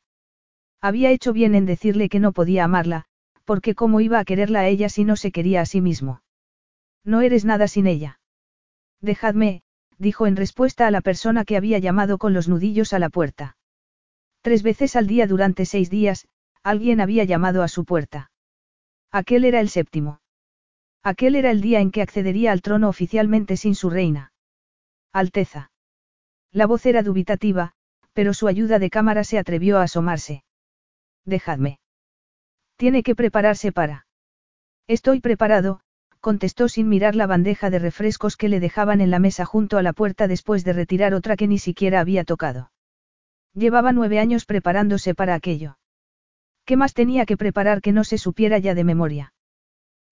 Había 0.81 1.11
hecho 1.11 1.33
bien 1.33 1.57
en 1.57 1.67
decirle 1.67 2.09
que 2.09 2.21
no 2.21 2.31
podía 2.31 2.63
amarla, 2.63 3.07
porque 3.45 3.75
cómo 3.75 4.01
iba 4.01 4.21
a 4.21 4.25
quererla 4.25 4.61
a 4.61 4.69
ella 4.69 4.89
si 4.89 5.05
no 5.05 5.17
se 5.17 5.33
quería 5.33 5.63
a 5.63 5.67
sí 5.67 5.81
mismo. 5.81 6.23
No 7.05 7.21
eres 7.21 7.45
nada 7.45 7.69
sin 7.69 7.87
ella. 7.87 8.19
Dejadme, 9.01 9.63
dijo 9.99 10.27
en 10.27 10.37
respuesta 10.37 10.87
a 10.87 10.91
la 10.91 11.01
persona 11.01 11.45
que 11.45 11.57
había 11.57 11.79
llamado 11.79 12.19
con 12.19 12.33
los 12.33 12.49
nudillos 12.49 12.93
a 12.93 12.99
la 12.99 13.11
puerta. 13.11 13.57
Tres 14.41 14.63
veces 14.63 14.97
al 14.97 15.07
día 15.07 15.27
durante 15.27 15.67
seis 15.67 15.91
días, 15.91 16.27
alguien 16.63 17.01
había 17.01 17.25
llamado 17.25 17.63
a 17.63 17.69
su 17.69 17.85
puerta. 17.85 18.31
Aquel 19.11 19.45
era 19.45 19.61
el 19.61 19.69
séptimo. 19.69 20.21
Aquel 21.03 21.37
era 21.37 21.51
el 21.51 21.61
día 21.61 21.81
en 21.81 21.91
que 21.91 22.03
accedería 22.03 22.51
al 22.53 22.63
trono 22.63 22.89
oficialmente 22.89 23.57
sin 23.57 23.75
su 23.75 23.91
reina. 23.91 24.33
Alteza. 25.13 25.71
La 26.51 26.67
voz 26.67 26.87
era 26.87 27.03
dubitativa, 27.03 27.73
pero 28.15 28.33
su 28.33 28.49
ayuda 28.49 28.79
de 28.79 28.91
cámara 28.91 29.25
se 29.25 29.39
atrevió 29.39 29.79
a 29.79 29.83
asomarse. 29.83 30.45
Dejadme. 31.25 31.79
Tiene 32.77 33.03
que 33.03 33.15
prepararse 33.15 33.71
para. 33.71 34.07
Estoy 34.87 35.21
preparado, 35.21 35.81
contestó 36.25 36.69
sin 36.71 36.89
mirar 36.89 37.17
la 37.17 37.27
bandeja 37.27 37.69
de 37.69 37.79
refrescos 37.79 38.39
que 38.39 38.49
le 38.49 38.59
dejaban 38.59 39.03
en 39.03 39.11
la 39.11 39.19
mesa 39.19 39.45
junto 39.45 39.77
a 39.77 39.83
la 39.83 39.93
puerta 39.93 40.27
después 40.27 40.65
de 40.65 40.73
retirar 40.73 41.13
otra 41.13 41.37
que 41.37 41.47
ni 41.47 41.59
siquiera 41.59 42.01
había 42.01 42.25
tocado. 42.25 42.73
Llevaba 43.53 43.93
nueve 43.93 44.19
años 44.19 44.47
preparándose 44.47 45.15
para 45.15 45.35
aquello. 45.35 45.77
¿Qué 46.65 46.79
más 46.79 46.95
tenía 46.95 47.27
que 47.27 47.37
preparar 47.37 47.83
que 47.83 47.93
no 47.93 48.05
se 48.05 48.17
supiera 48.17 48.57
ya 48.57 48.75
de 48.75 48.85
memoria? 48.85 49.35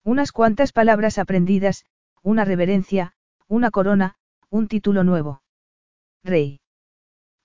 Unas 0.03 0.31
cuantas 0.31 0.71
palabras 0.71 1.17
aprendidas, 1.17 1.83
una 2.21 2.45
reverencia, 2.45 3.13
una 3.47 3.71
corona, 3.71 4.13
un 4.51 4.67
título 4.67 5.03
nuevo 5.03 5.41
rey. 6.23 6.59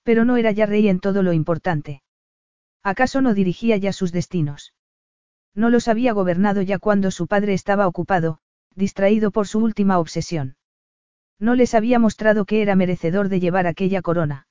Pero 0.03 0.25
no 0.25 0.37
era 0.37 0.51
ya 0.51 0.67
rey 0.67 0.89
en 0.89 0.99
todo 0.99 1.23
lo 1.23 1.33
importante. 1.33 2.03
¿Acaso 2.83 3.19
no 3.21 3.33
dirigía 3.33 3.77
ya 3.77 3.93
sus 3.93 4.11
destinos? 4.11 4.75
No 5.55 5.71
los 5.71 5.87
había 5.87 6.13
gobernado 6.13 6.61
ya 6.61 6.77
cuando 6.77 7.09
su 7.09 7.25
padre 7.25 7.55
estaba 7.55 7.87
ocupado, 7.87 8.39
distraído 8.79 9.29
por 9.29 9.47
su 9.47 9.59
última 9.59 9.99
obsesión. 9.99 10.55
No 11.37 11.53
les 11.53 11.75
había 11.75 11.99
mostrado 11.99 12.45
que 12.45 12.63
era 12.63 12.75
merecedor 12.75 13.29
de 13.29 13.39
llevar 13.39 13.67
aquella 13.67 14.01
corona. 14.01 14.47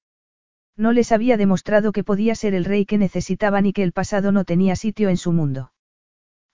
No 0.77 0.93
les 0.93 1.11
había 1.11 1.37
demostrado 1.37 1.91
que 1.91 2.05
podía 2.05 2.37
ser 2.37 2.55
el 2.55 2.65
rey 2.65 2.87
que 2.87 2.99
necesitaban 2.99 3.67
y 3.67 3.73
que 3.73 3.83
el 3.83 3.93
pasado 3.93 4.31
no 4.31 4.45
tenía 4.45 4.77
sitio 4.77 5.09
en 5.09 5.17
su 5.17 5.33
mundo. 5.33 5.73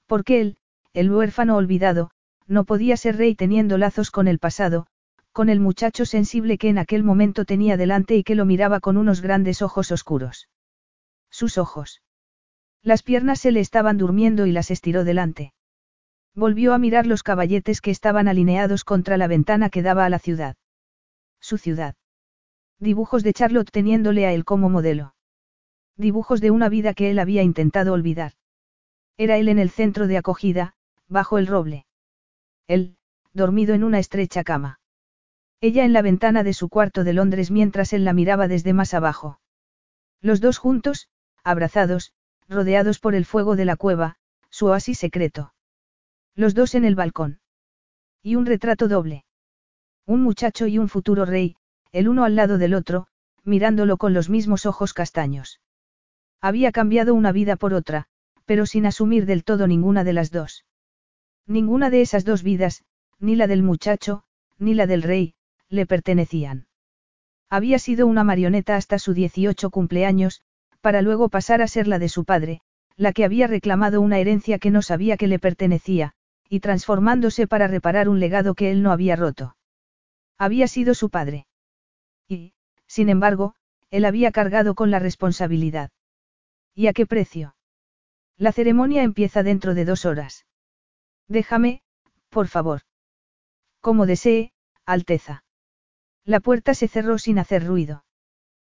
Porque 0.07 0.41
él, 0.41 0.57
el 0.95 1.11
huérfano 1.11 1.57
olvidado, 1.57 2.11
no 2.47 2.65
podía 2.65 2.97
ser 2.97 3.17
rey 3.17 3.35
teniendo 3.35 3.77
lazos 3.77 4.11
con 4.11 4.27
el 4.27 4.39
pasado, 4.39 4.87
con 5.33 5.49
el 5.49 5.61
muchacho 5.61 6.07
sensible 6.07 6.57
que 6.57 6.69
en 6.69 6.79
aquel 6.79 7.05
momento 7.05 7.45
tenía 7.45 7.77
delante 7.77 8.17
y 8.17 8.23
que 8.23 8.35
lo 8.35 8.45
miraba 8.45 8.81
con 8.81 8.97
unos 8.97 9.21
grandes 9.21 9.63
ojos 9.63 9.93
oscuros. 9.93 10.49
Sus 11.31 11.59
ojos. 11.59 12.03
Las 12.83 13.03
piernas 13.03 13.41
se 13.41 13.51
le 13.51 13.61
estaban 13.61 13.99
durmiendo 13.99 14.47
y 14.47 14.53
las 14.53 14.71
estiró 14.71 15.05
delante. 15.05 15.53
Volvió 16.35 16.75
a 16.75 16.79
mirar 16.79 17.07
los 17.07 17.23
caballetes 17.23 17.81
que 17.81 17.93
estaban 17.93 18.27
alineados 18.27 18.85
contra 18.85 19.17
la 19.17 19.29
ventana 19.29 19.71
que 19.71 19.83
daba 19.83 20.05
a 20.05 20.09
la 20.09 20.19
ciudad. 20.19 20.57
Su 21.41 21.59
ciudad. 21.59 21.95
Dibujos 22.81 23.23
de 23.23 23.33
Charlotte 23.33 23.71
teniéndole 23.71 24.27
a 24.27 24.33
él 24.33 24.45
como 24.45 24.69
modelo. 24.69 25.15
Dibujos 25.97 26.41
de 26.41 26.51
una 26.51 26.69
vida 26.69 26.93
que 26.93 27.11
él 27.11 27.21
había 27.21 27.43
intentado 27.43 27.93
olvidar. 27.93 28.33
Era 29.17 29.37
él 29.37 29.49
en 29.49 29.61
el 29.61 29.71
centro 29.71 30.09
de 30.09 30.19
acogida, 30.19 30.75
bajo 31.09 31.39
el 31.39 31.47
roble. 31.47 31.87
Él, 32.67 32.97
dormido 33.33 33.75
en 33.75 33.85
una 33.85 34.01
estrecha 34.01 34.43
cama. 34.43 34.81
Ella 35.61 35.85
en 35.85 35.93
la 35.93 36.03
ventana 36.03 36.43
de 36.43 36.53
su 36.53 36.69
cuarto 36.69 37.05
de 37.05 37.13
Londres 37.13 37.53
mientras 37.53 37.93
él 37.93 38.05
la 38.05 38.13
miraba 38.13 38.49
desde 38.49 38.73
más 38.73 38.93
abajo. 38.93 39.41
Los 40.21 40.41
dos 40.41 40.59
juntos, 40.59 41.09
abrazados, 41.45 42.13
rodeados 42.49 42.99
por 42.99 43.15
el 43.15 43.25
fuego 43.25 43.55
de 43.55 43.65
la 43.67 43.77
cueva, 43.77 44.17
su 44.51 44.67
oasis 44.67 44.99
secreto. 44.99 45.54
Los 46.37 46.55
dos 46.55 46.75
en 46.75 46.85
el 46.85 46.97
balcón. 46.97 47.39
Y 48.23 48.35
un 48.35 48.47
retrato 48.47 48.89
doble. 48.89 49.25
Un 50.05 50.23
muchacho 50.23 50.67
y 50.67 50.79
un 50.79 50.89
futuro 50.89 51.25
rey, 51.25 51.57
el 51.93 52.09
uno 52.09 52.25
al 52.25 52.35
lado 52.35 52.59
del 52.59 52.75
otro, 52.75 53.07
mirándolo 53.45 53.99
con 53.99 54.15
los 54.15 54.29
mismos 54.29 54.67
ojos 54.67 54.95
castaños. 54.95 55.61
Había 56.41 56.73
cambiado 56.73 57.15
una 57.15 57.31
vida 57.31 57.55
por 57.57 57.73
otra, 57.73 58.07
pero 58.47 58.67
sin 58.67 58.85
asumir 58.85 59.27
del 59.27 59.45
todo 59.45 59.67
ninguna 59.67 60.03
de 60.03 60.13
las 60.13 60.31
dos. 60.31 60.65
Ninguna 61.47 61.89
de 61.89 62.01
esas 62.01 62.25
dos 62.25 62.43
vidas, 62.43 62.85
ni 63.21 63.37
la 63.37 63.47
del 63.47 63.63
muchacho, 63.63 64.25
ni 64.59 64.75
la 64.75 64.87
del 64.87 65.03
rey, 65.03 65.35
le 65.69 65.87
pertenecían. 65.87 66.67
Había 67.49 67.79
sido 67.79 68.07
una 68.07 68.25
marioneta 68.25 68.77
hasta 68.77 68.99
su 68.99 69.15
18 69.15 69.71
cumpleaños, 69.71 70.43
para 70.81 71.01
luego 71.01 71.29
pasar 71.29 71.63
a 71.63 71.69
ser 71.69 71.87
la 71.87 71.99
de 71.99 72.09
su 72.09 72.25
padre, 72.25 72.61
la 72.97 73.13
que 73.13 73.25
había 73.25 73.47
reclamado 73.47 74.01
una 74.01 74.19
herencia 74.19 74.59
que 74.59 74.71
no 74.71 74.83
sabía 74.83 75.17
que 75.17 75.29
le 75.29 75.39
pertenecía, 75.39 76.15
y 76.55 76.61
transformándose 76.61 77.49
para 77.49 77.67
reparar 77.67 78.09
un 78.09 78.21
legado 78.21 78.55
que 78.55 78.71
él 78.71 78.85
no 78.85 78.93
había 78.93 79.17
roto. 79.17 79.57
Había 80.39 80.69
sido 80.69 80.95
su 80.95 81.11
padre. 81.11 81.49
Y, 82.29 82.53
sin 82.87 83.09
embargo, 83.09 83.57
él 83.91 84.05
había 84.05 84.31
cargado 84.31 84.77
con 84.77 84.93
la 84.93 85.01
responsabilidad. 85.01 85.91
¿Y 86.73 86.87
a 86.87 86.93
qué 86.93 87.07
precio? 87.07 87.57
La 88.37 88.53
ceremonia 88.53 89.03
empieza 89.03 89.43
dentro 89.43 89.75
de 89.75 89.85
dos 89.85 90.05
horas. 90.05 90.47
Déjame, 91.27 91.83
por 92.29 92.47
favor. 92.47 92.83
Como 93.81 94.07
desee, 94.07 94.53
Alteza. 94.87 95.43
La 96.25 96.39
puerta 96.39 96.75
se 96.75 96.87
cerró 96.87 97.19
sin 97.19 97.41
hacer 97.41 97.67
ruido. 97.67 98.05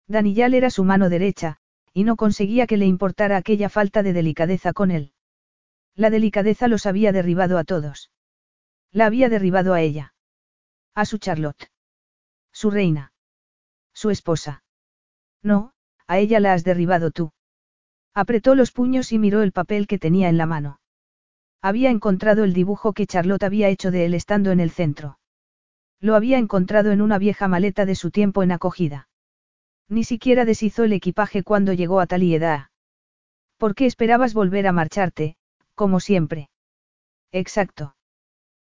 Daniyal 0.07 0.53
era 0.53 0.69
su 0.69 0.85
mano 0.85 1.09
derecha, 1.09 1.57
y 1.91 2.05
no 2.05 2.15
conseguía 2.15 2.67
que 2.67 2.77
le 2.77 2.85
importara 2.85 3.35
aquella 3.35 3.67
falta 3.67 4.01
de 4.01 4.13
delicadeza 4.13 4.71
con 4.71 4.91
él. 4.91 5.11
La 5.95 6.09
delicadeza 6.09 6.67
los 6.67 6.85
había 6.85 7.11
derribado 7.11 7.57
a 7.57 7.63
todos. 7.63 8.11
La 8.91 9.05
había 9.05 9.29
derribado 9.29 9.73
a 9.73 9.81
ella. 9.81 10.13
A 10.93 11.05
su 11.05 11.17
Charlotte. 11.17 11.71
Su 12.51 12.69
reina. 12.69 13.13
Su 13.93 14.09
esposa. 14.09 14.63
No, 15.41 15.73
a 16.07 16.17
ella 16.19 16.39
la 16.39 16.53
has 16.53 16.63
derribado 16.63 17.11
tú. 17.11 17.31
Apretó 18.13 18.55
los 18.55 18.71
puños 18.71 19.11
y 19.11 19.19
miró 19.19 19.41
el 19.41 19.51
papel 19.51 19.87
que 19.87 19.97
tenía 19.97 20.29
en 20.29 20.37
la 20.37 20.45
mano. 20.45 20.79
Había 21.61 21.89
encontrado 21.89 22.43
el 22.43 22.53
dibujo 22.53 22.93
que 22.93 23.07
Charlotte 23.07 23.43
había 23.43 23.69
hecho 23.69 23.91
de 23.91 24.05
él 24.05 24.13
estando 24.13 24.51
en 24.51 24.59
el 24.59 24.71
centro. 24.71 25.19
Lo 25.99 26.15
había 26.15 26.37
encontrado 26.37 26.91
en 26.91 27.01
una 27.01 27.17
vieja 27.17 27.47
maleta 27.47 27.85
de 27.85 27.95
su 27.95 28.11
tiempo 28.11 28.43
en 28.43 28.51
acogida. 28.51 29.07
Ni 29.87 30.03
siquiera 30.03 30.45
deshizo 30.45 30.83
el 30.83 30.93
equipaje 30.93 31.43
cuando 31.43 31.73
llegó 31.73 31.99
a 31.99 32.07
Talieda. 32.07 32.71
¿Por 33.57 33.75
qué 33.75 33.85
esperabas 33.85 34.33
volver 34.33 34.67
a 34.67 34.71
marcharte, 34.71 35.37
como 35.75 35.99
siempre? 35.99 36.49
Exacto. 37.31 37.95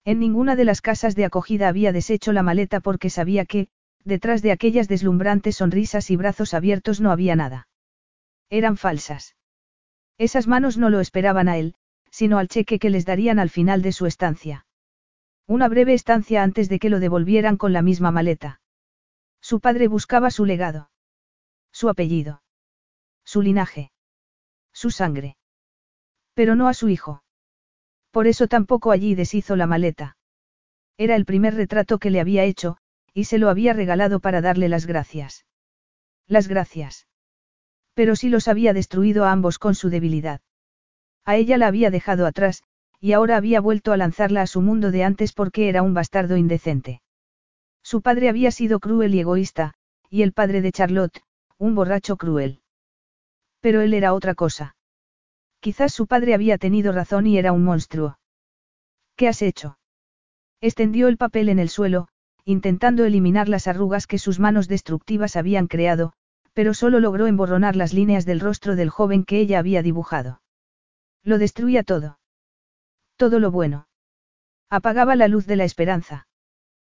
En 0.04 0.18
ninguna 0.18 0.56
de 0.56 0.64
las 0.64 0.80
casas 0.80 1.14
de 1.14 1.24
acogida 1.24 1.68
había 1.68 1.92
deshecho 1.92 2.32
la 2.32 2.42
maleta 2.42 2.80
porque 2.80 3.10
sabía 3.10 3.44
que, 3.44 3.68
detrás 4.04 4.42
de 4.42 4.52
aquellas 4.52 4.88
deslumbrantes 4.88 5.56
sonrisas 5.56 6.10
y 6.10 6.16
brazos 6.16 6.54
abiertos 6.54 7.00
no 7.00 7.10
había 7.10 7.36
nada. 7.36 7.68
Eran 8.50 8.76
falsas. 8.76 9.36
Esas 10.18 10.46
manos 10.46 10.76
no 10.76 10.90
lo 10.90 11.00
esperaban 11.00 11.48
a 11.48 11.56
él, 11.56 11.74
sino 12.10 12.38
al 12.38 12.48
cheque 12.48 12.78
que 12.78 12.90
les 12.90 13.06
darían 13.06 13.38
al 13.38 13.50
final 13.50 13.82
de 13.82 13.92
su 13.92 14.06
estancia. 14.06 14.66
Una 15.46 15.68
breve 15.68 15.94
estancia 15.94 16.42
antes 16.42 16.68
de 16.68 16.78
que 16.78 16.90
lo 16.90 17.00
devolvieran 17.00 17.56
con 17.56 17.72
la 17.72 17.82
misma 17.82 18.10
maleta. 18.10 18.60
Su 19.40 19.60
padre 19.60 19.88
buscaba 19.88 20.30
su 20.30 20.44
legado. 20.44 20.90
Su 21.72 21.88
apellido. 21.88 22.42
Su 23.24 23.42
linaje. 23.42 23.90
Su 24.72 24.90
sangre. 24.90 25.36
Pero 26.34 26.54
no 26.56 26.68
a 26.68 26.74
su 26.74 26.88
hijo. 26.88 27.22
Por 28.10 28.26
eso 28.26 28.46
tampoco 28.46 28.90
allí 28.90 29.14
deshizo 29.14 29.56
la 29.56 29.66
maleta. 29.66 30.16
Era 30.98 31.16
el 31.16 31.24
primer 31.24 31.54
retrato 31.54 31.98
que 31.98 32.10
le 32.10 32.20
había 32.20 32.44
hecho, 32.44 32.76
y 33.14 33.24
se 33.24 33.38
lo 33.38 33.48
había 33.48 33.72
regalado 33.72 34.20
para 34.20 34.40
darle 34.40 34.68
las 34.68 34.86
gracias. 34.86 35.46
Las 36.26 36.48
gracias. 36.48 37.06
Pero 37.94 38.16
sí 38.16 38.28
los 38.28 38.48
había 38.48 38.72
destruido 38.72 39.24
a 39.24 39.32
ambos 39.32 39.58
con 39.58 39.74
su 39.74 39.90
debilidad. 39.90 40.40
A 41.24 41.36
ella 41.36 41.58
la 41.58 41.66
había 41.66 41.90
dejado 41.90 42.26
atrás, 42.26 42.62
y 43.00 43.12
ahora 43.12 43.36
había 43.36 43.60
vuelto 43.60 43.92
a 43.92 43.96
lanzarla 43.96 44.42
a 44.42 44.46
su 44.46 44.60
mundo 44.60 44.90
de 44.90 45.04
antes 45.04 45.32
porque 45.32 45.68
era 45.68 45.82
un 45.82 45.92
bastardo 45.92 46.36
indecente. 46.36 47.02
Su 47.82 48.00
padre 48.00 48.28
había 48.28 48.50
sido 48.50 48.78
cruel 48.80 49.14
y 49.14 49.20
egoísta, 49.20 49.74
y 50.08 50.22
el 50.22 50.32
padre 50.32 50.62
de 50.62 50.72
Charlotte, 50.72 51.22
un 51.58 51.74
borracho 51.74 52.16
cruel. 52.16 52.60
Pero 53.60 53.80
él 53.80 53.94
era 53.94 54.14
otra 54.14 54.34
cosa. 54.34 54.76
Quizás 55.62 55.94
su 55.94 56.08
padre 56.08 56.34
había 56.34 56.58
tenido 56.58 56.90
razón 56.90 57.28
y 57.28 57.38
era 57.38 57.52
un 57.52 57.62
monstruo. 57.62 58.18
¿Qué 59.14 59.28
has 59.28 59.42
hecho? 59.42 59.78
Extendió 60.60 61.06
el 61.06 61.16
papel 61.16 61.48
en 61.48 61.60
el 61.60 61.68
suelo, 61.68 62.08
intentando 62.44 63.04
eliminar 63.04 63.48
las 63.48 63.68
arrugas 63.68 64.08
que 64.08 64.18
sus 64.18 64.40
manos 64.40 64.66
destructivas 64.66 65.36
habían 65.36 65.68
creado, 65.68 66.14
pero 66.52 66.74
solo 66.74 66.98
logró 66.98 67.28
emborronar 67.28 67.76
las 67.76 67.92
líneas 67.92 68.26
del 68.26 68.40
rostro 68.40 68.74
del 68.74 68.90
joven 68.90 69.22
que 69.22 69.38
ella 69.38 69.60
había 69.60 69.82
dibujado. 69.82 70.42
Lo 71.22 71.38
destruía 71.38 71.84
todo. 71.84 72.18
Todo 73.14 73.38
lo 73.38 73.52
bueno. 73.52 73.86
Apagaba 74.68 75.14
la 75.14 75.28
luz 75.28 75.46
de 75.46 75.54
la 75.54 75.64
esperanza. 75.64 76.26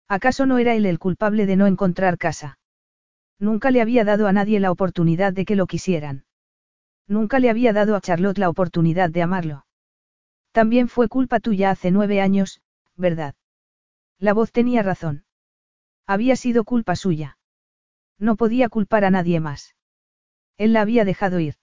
¿Acaso 0.07 0.45
no 0.45 0.57
era 0.57 0.73
él 0.73 0.85
el 0.85 0.99
culpable 0.99 1.45
de 1.45 1.57
no 1.57 1.67
encontrar 1.67 2.17
casa? 2.17 2.59
Nunca 3.39 3.71
le 3.71 3.81
había 3.81 4.05
dado 4.05 4.25
a 4.25 4.31
nadie 4.31 4.61
la 4.61 4.71
oportunidad 4.71 5.33
de 5.33 5.43
que 5.43 5.57
lo 5.57 5.67
quisieran. 5.67 6.23
Nunca 7.07 7.39
le 7.39 7.49
había 7.49 7.73
dado 7.73 7.95
a 7.95 8.01
Charlotte 8.01 8.37
la 8.37 8.49
oportunidad 8.49 9.09
de 9.09 9.21
amarlo. 9.21 9.65
También 10.51 10.87
fue 10.87 11.07
culpa 11.09 11.39
tuya 11.39 11.71
hace 11.71 11.91
nueve 11.91 12.21
años, 12.21 12.61
¿verdad? 12.95 13.35
La 14.19 14.33
voz 14.33 14.51
tenía 14.51 14.83
razón. 14.83 15.25
Había 16.05 16.35
sido 16.35 16.63
culpa 16.63 16.95
suya. 16.95 17.37
No 18.19 18.35
podía 18.35 18.69
culpar 18.69 19.03
a 19.05 19.09
nadie 19.09 19.39
más. 19.39 19.75
Él 20.57 20.73
la 20.73 20.81
había 20.81 21.05
dejado 21.05 21.39
ir. 21.39 21.55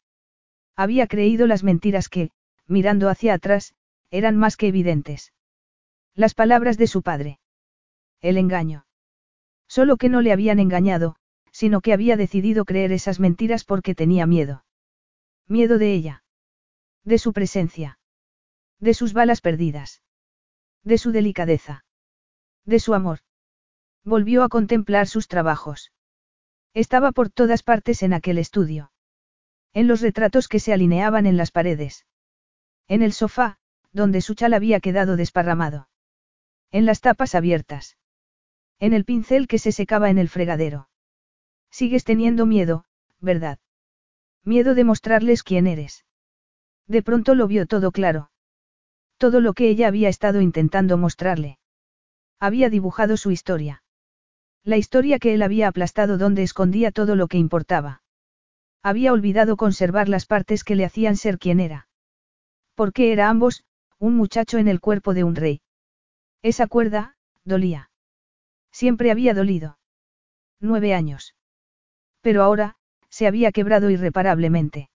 Había 0.77 1.07
creído 1.07 1.47
las 1.47 1.62
mentiras 1.62 2.09
que, 2.09 2.31
mirando 2.67 3.09
hacia 3.09 3.35
atrás, 3.35 3.75
eran 4.10 4.36
más 4.36 4.57
que 4.57 4.69
evidentes. 4.69 5.33
Las 6.15 6.35
palabras 6.35 6.77
de 6.78 6.86
su 6.86 7.02
padre. 7.02 7.39
El 8.20 8.36
engaño. 8.36 8.86
Solo 9.69 9.97
que 9.97 10.09
no 10.09 10.20
le 10.20 10.33
habían 10.33 10.59
engañado, 10.59 11.17
sino 11.52 11.81
que 11.81 11.93
había 11.93 12.17
decidido 12.17 12.65
creer 12.65 12.93
esas 12.93 13.20
mentiras 13.20 13.65
porque 13.65 13.94
tenía 13.94 14.27
miedo. 14.27 14.65
Miedo 15.51 15.79
de 15.79 15.93
ella. 15.93 16.23
De 17.03 17.19
su 17.19 17.33
presencia. 17.33 17.99
De 18.79 18.95
sus 18.95 19.12
balas 19.12 19.41
perdidas. 19.41 20.01
De 20.85 20.97
su 20.97 21.11
delicadeza. 21.11 21.85
De 22.65 22.79
su 22.79 22.95
amor. 22.95 23.19
Volvió 24.05 24.45
a 24.45 24.49
contemplar 24.49 25.09
sus 25.09 25.27
trabajos. 25.27 25.91
Estaba 26.73 27.11
por 27.11 27.31
todas 27.31 27.65
partes 27.65 28.05
en 28.05 28.12
aquel 28.12 28.39
estudio. 28.39 28.93
En 29.73 29.89
los 29.89 30.03
retratos 30.03 30.47
que 30.47 30.61
se 30.61 30.73
alineaban 30.73 31.27
en 31.27 31.37
las 31.37 31.51
paredes. 31.51 32.07
En 32.87 33.03
el 33.03 33.12
sofá, 33.12 33.59
donde 33.91 34.20
su 34.20 34.37
chal 34.37 34.55
había 34.55 34.79
quedado 34.79 35.17
desparramado. 35.17 35.89
En 36.70 36.87
las 36.87 37.01
tapas 37.01 37.35
abiertas. 37.35 37.99
En 38.79 38.93
el 38.93 39.05
pincel 39.05 39.49
que 39.49 39.59
se 39.59 39.73
secaba 39.73 40.11
en 40.11 40.19
el 40.19 40.29
fregadero. 40.29 40.89
Sigues 41.73 42.05
teniendo 42.05 42.47
miedo, 42.47 42.85
¿verdad? 43.19 43.59
Miedo 44.44 44.75
de 44.75 44.85
mostrarles 44.85 45.43
quién 45.43 45.67
eres. 45.67 46.05
De 46.86 47.02
pronto 47.02 47.35
lo 47.35 47.47
vio 47.47 47.67
todo 47.67 47.93
claro. 47.93 48.31
Todo 49.19 49.41
lo 49.41 49.52
que 49.52 49.69
ella 49.69 49.89
había 49.89 50.09
estado 50.09 50.41
intentando 50.41 50.97
mostrarle. 50.97 51.59
Había 52.39 52.70
dibujado 52.70 53.17
su 53.17 53.31
historia. 53.31 53.83
La 54.65 54.77
historia 54.77 55.19
que 55.19 55.35
él 55.35 55.43
había 55.43 55.69
aplastado 55.69 56.19
donde 56.19 56.43
escondía 56.43 56.91
todo 56.91 57.17
lo 57.17 57.28
que 57.28 57.39
importaba. 57.39 58.02
Había 58.83 59.12
olvidado 59.12 59.57
conservar 59.57 60.09
las 60.09 60.25
partes 60.27 60.65
que 60.65 60.75
le 60.75 60.86
hacían 60.86 61.17
ser 61.17 61.39
quien 61.39 61.60
era. 61.60 61.89
Porque 62.75 63.12
era 63.12 63.28
ambos, 63.28 63.65
un 63.99 64.17
muchacho 64.17 64.57
en 64.57 64.69
el 64.69 64.81
cuerpo 64.81 65.12
de 65.12 65.25
un 65.25 65.36
rey. 65.36 65.60
Esa 66.43 66.67
cuerda, 66.67 67.17
dolía. 67.44 67.91
Siempre 68.73 69.10
había 69.10 69.35
dolido. 69.35 69.78
Nueve 70.60 70.94
años. 70.94 71.35
Pero 72.23 72.43
ahora, 72.43 72.77
se 73.20 73.26
había 73.26 73.52
quebrado 73.52 73.90
irreparablemente. 73.90 74.89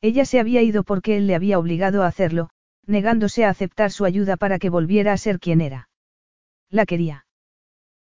Ella 0.00 0.24
se 0.24 0.38
había 0.38 0.62
ido 0.62 0.84
porque 0.84 1.16
él 1.16 1.26
le 1.26 1.34
había 1.34 1.58
obligado 1.58 2.04
a 2.04 2.06
hacerlo, 2.06 2.50
negándose 2.86 3.44
a 3.44 3.48
aceptar 3.48 3.90
su 3.90 4.04
ayuda 4.04 4.36
para 4.36 4.60
que 4.60 4.70
volviera 4.70 5.12
a 5.12 5.16
ser 5.16 5.40
quien 5.40 5.60
era. 5.60 5.88
La 6.70 6.86
quería. 6.86 7.26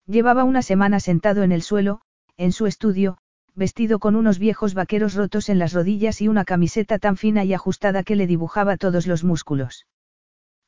Llevaba 0.04 0.44
una 0.44 0.60
semana 0.60 1.00
sentado 1.00 1.44
en 1.44 1.52
el 1.52 1.62
suelo, 1.62 2.02
en 2.36 2.52
su 2.52 2.66
estudio, 2.66 3.16
vestido 3.54 4.00
con 4.00 4.16
unos 4.16 4.38
viejos 4.38 4.74
vaqueros 4.74 5.14
rotos 5.14 5.48
en 5.48 5.58
las 5.58 5.72
rodillas 5.72 6.20
y 6.20 6.28
una 6.28 6.44
camiseta 6.44 6.98
tan 6.98 7.16
fina 7.16 7.42
y 7.46 7.54
ajustada 7.54 8.02
que 8.02 8.16
le 8.16 8.26
dibujaba 8.26 8.76
todos 8.76 9.06
los 9.06 9.24
músculos. 9.24 9.86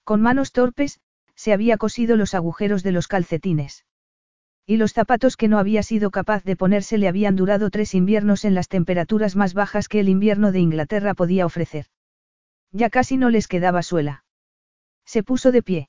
Con 0.04 0.22
manos 0.22 0.52
torpes, 0.52 1.00
se 1.34 1.52
había 1.52 1.76
cosido 1.76 2.16
los 2.16 2.32
agujeros 2.32 2.82
de 2.82 2.92
los 2.92 3.08
calcetines. 3.08 3.84
Y 4.66 4.76
los 4.76 4.92
zapatos 4.92 5.36
que 5.36 5.48
no 5.48 5.58
había 5.58 5.82
sido 5.82 6.10
capaz 6.10 6.44
de 6.44 6.56
ponerse 6.56 6.98
le 6.98 7.08
habían 7.08 7.36
durado 7.36 7.70
tres 7.70 7.94
inviernos 7.94 8.44
en 8.44 8.54
las 8.54 8.68
temperaturas 8.68 9.34
más 9.36 9.54
bajas 9.54 9.88
que 9.88 10.00
el 10.00 10.08
invierno 10.08 10.52
de 10.52 10.60
Inglaterra 10.60 11.14
podía 11.14 11.46
ofrecer. 11.46 11.86
Ya 12.72 12.88
casi 12.88 13.16
no 13.16 13.30
les 13.30 13.48
quedaba 13.48 13.82
suela. 13.82 14.24
Se 15.04 15.22
puso 15.22 15.50
de 15.50 15.62
pie. 15.62 15.88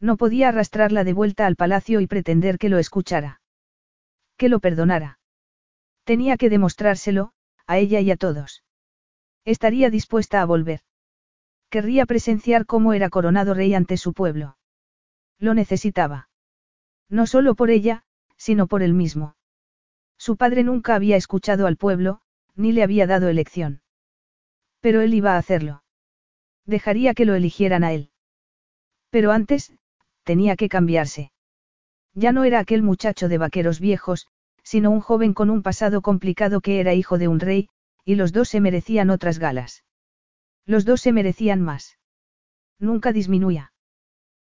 No 0.00 0.16
podía 0.16 0.48
arrastrarla 0.48 1.04
de 1.04 1.12
vuelta 1.12 1.46
al 1.46 1.56
palacio 1.56 2.00
y 2.00 2.06
pretender 2.06 2.56
que 2.56 2.70
lo 2.70 2.78
escuchara. 2.78 3.42
Que 4.38 4.48
lo 4.48 4.60
perdonara. 4.60 5.18
Tenía 6.04 6.38
que 6.38 6.48
demostrárselo, 6.48 7.32
a 7.66 7.76
ella 7.76 8.00
y 8.00 8.10
a 8.10 8.16
todos. 8.16 8.64
Estaría 9.44 9.90
dispuesta 9.90 10.40
a 10.40 10.46
volver. 10.46 10.80
Querría 11.68 12.06
presenciar 12.06 12.64
cómo 12.64 12.94
era 12.94 13.10
coronado 13.10 13.52
rey 13.52 13.74
ante 13.74 13.98
su 13.98 14.14
pueblo. 14.14 14.56
Lo 15.38 15.52
necesitaba. 15.52 16.29
No 17.10 17.26
solo 17.26 17.54
por 17.54 17.70
ella, 17.70 18.04
sino 18.36 18.68
por 18.68 18.82
él 18.82 18.94
mismo. 18.94 19.36
Su 20.16 20.36
padre 20.36 20.62
nunca 20.62 20.94
había 20.94 21.16
escuchado 21.16 21.66
al 21.66 21.76
pueblo, 21.76 22.20
ni 22.54 22.72
le 22.72 22.82
había 22.82 23.06
dado 23.06 23.28
elección. 23.28 23.82
Pero 24.80 25.00
él 25.00 25.12
iba 25.12 25.34
a 25.34 25.38
hacerlo. 25.38 25.82
Dejaría 26.64 27.14
que 27.14 27.24
lo 27.24 27.34
eligieran 27.34 27.84
a 27.84 27.92
él. 27.92 28.10
Pero 29.10 29.32
antes, 29.32 29.72
tenía 30.22 30.56
que 30.56 30.68
cambiarse. 30.68 31.32
Ya 32.14 32.32
no 32.32 32.44
era 32.44 32.60
aquel 32.60 32.82
muchacho 32.82 33.28
de 33.28 33.38
vaqueros 33.38 33.80
viejos, 33.80 34.28
sino 34.62 34.90
un 34.90 35.00
joven 35.00 35.34
con 35.34 35.50
un 35.50 35.62
pasado 35.62 36.02
complicado 36.02 36.60
que 36.60 36.80
era 36.80 36.94
hijo 36.94 37.18
de 37.18 37.28
un 37.28 37.40
rey, 37.40 37.68
y 38.04 38.14
los 38.14 38.32
dos 38.32 38.48
se 38.48 38.60
merecían 38.60 39.10
otras 39.10 39.38
galas. 39.38 39.84
Los 40.64 40.84
dos 40.84 41.00
se 41.00 41.12
merecían 41.12 41.60
más. 41.60 41.98
Nunca 42.78 43.12
disminuía. 43.12 43.69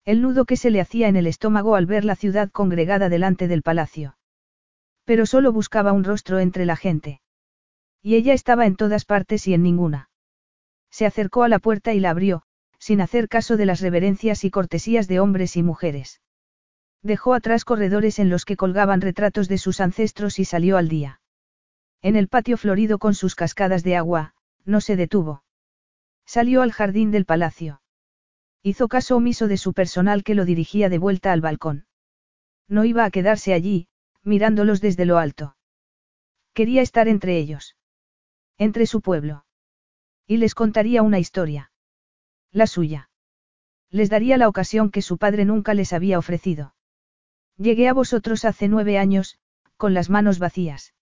El 0.04 0.22
nudo 0.22 0.46
que 0.46 0.58
se 0.58 0.72
le 0.72 0.82
hacía 0.82 1.08
en 1.08 1.16
el 1.16 1.28
estómago 1.28 1.76
al 1.76 1.86
ver 1.86 2.06
la 2.06 2.16
ciudad 2.16 2.50
congregada 2.50 3.08
delante 3.08 3.48
del 3.48 3.62
palacio. 3.62 4.18
Pero 5.06 5.26
solo 5.26 5.52
buscaba 5.52 5.94
un 5.94 6.04
rostro 6.04 6.40
entre 6.40 6.66
la 6.66 6.76
gente. 6.76 7.22
Y 8.02 8.16
ella 8.16 8.34
estaba 8.34 8.66
en 8.66 8.76
todas 8.76 9.06
partes 9.06 9.48
y 9.48 9.54
en 9.54 9.62
ninguna. 9.62 10.10
Se 10.90 11.06
acercó 11.06 11.44
a 11.44 11.50
la 11.50 11.60
puerta 11.60 11.94
y 11.94 12.00
la 12.00 12.10
abrió, 12.10 12.44
sin 12.80 13.00
hacer 13.00 13.30
caso 13.30 13.58
de 13.58 13.68
las 13.68 13.80
reverencias 13.80 14.44
y 14.44 14.50
cortesías 14.50 15.08
de 15.08 15.20
hombres 15.20 15.56
y 15.56 15.62
mujeres. 15.62 16.20
Dejó 17.04 17.36
atrás 17.36 17.64
corredores 17.64 18.18
en 18.18 18.30
los 18.30 18.44
que 18.44 18.58
colgaban 18.58 19.02
retratos 19.02 19.48
de 19.48 19.60
sus 19.60 19.80
ancestros 19.82 20.40
y 20.40 20.46
salió 20.46 20.78
al 20.78 20.90
día. 20.90 21.22
En 22.02 22.16
el 22.16 22.28
patio 22.28 22.58
florido 22.58 22.98
con 22.98 23.14
sus 23.14 23.36
cascadas 23.36 23.84
de 23.84 23.96
agua, 23.96 24.34
no 24.66 24.82
se 24.82 24.96
detuvo. 24.96 25.44
Salió 26.26 26.64
al 26.64 26.72
jardín 26.72 27.12
del 27.12 27.26
palacio. 27.26 27.82
Hizo 28.64 28.88
caso 28.88 29.16
omiso 29.18 29.48
de 29.48 29.58
su 29.58 29.74
personal 29.74 30.24
que 30.24 30.36
lo 30.36 30.46
dirigía 30.46 30.90
de 30.90 31.00
vuelta 31.00 31.32
al 31.32 31.42
balcón. 31.42 31.86
No 32.68 32.86
iba 32.86 33.06
a 33.06 33.12
quedarse 33.12 33.54
allí, 33.54 33.88
mirándolos 34.24 34.82
desde 34.82 35.06
lo 35.06 35.18
alto. 35.18 35.56
Quería 36.54 36.82
estar 36.82 37.08
entre 37.08 37.38
ellos. 37.38 37.76
Entre 38.58 38.86
su 38.86 39.02
pueblo. 39.02 39.46
Y 40.28 40.38
les 40.38 40.54
contaría 40.54 41.02
una 41.02 41.18
historia. 41.18 41.72
La 42.52 42.68
suya. 42.68 43.10
Les 43.90 44.10
daría 44.10 44.38
la 44.38 44.48
ocasión 44.48 44.92
que 44.92 45.02
su 45.02 45.18
padre 45.18 45.44
nunca 45.46 45.74
les 45.74 45.92
había 45.92 46.20
ofrecido. 46.20 46.76
Llegué 47.58 47.88
a 47.88 47.94
vosotros 47.94 48.46
hace 48.46 48.68
nueve 48.68 48.98
años, 48.98 49.38
con 49.76 49.94
las 49.94 50.10
manos 50.10 50.40
vacías. 50.40 50.94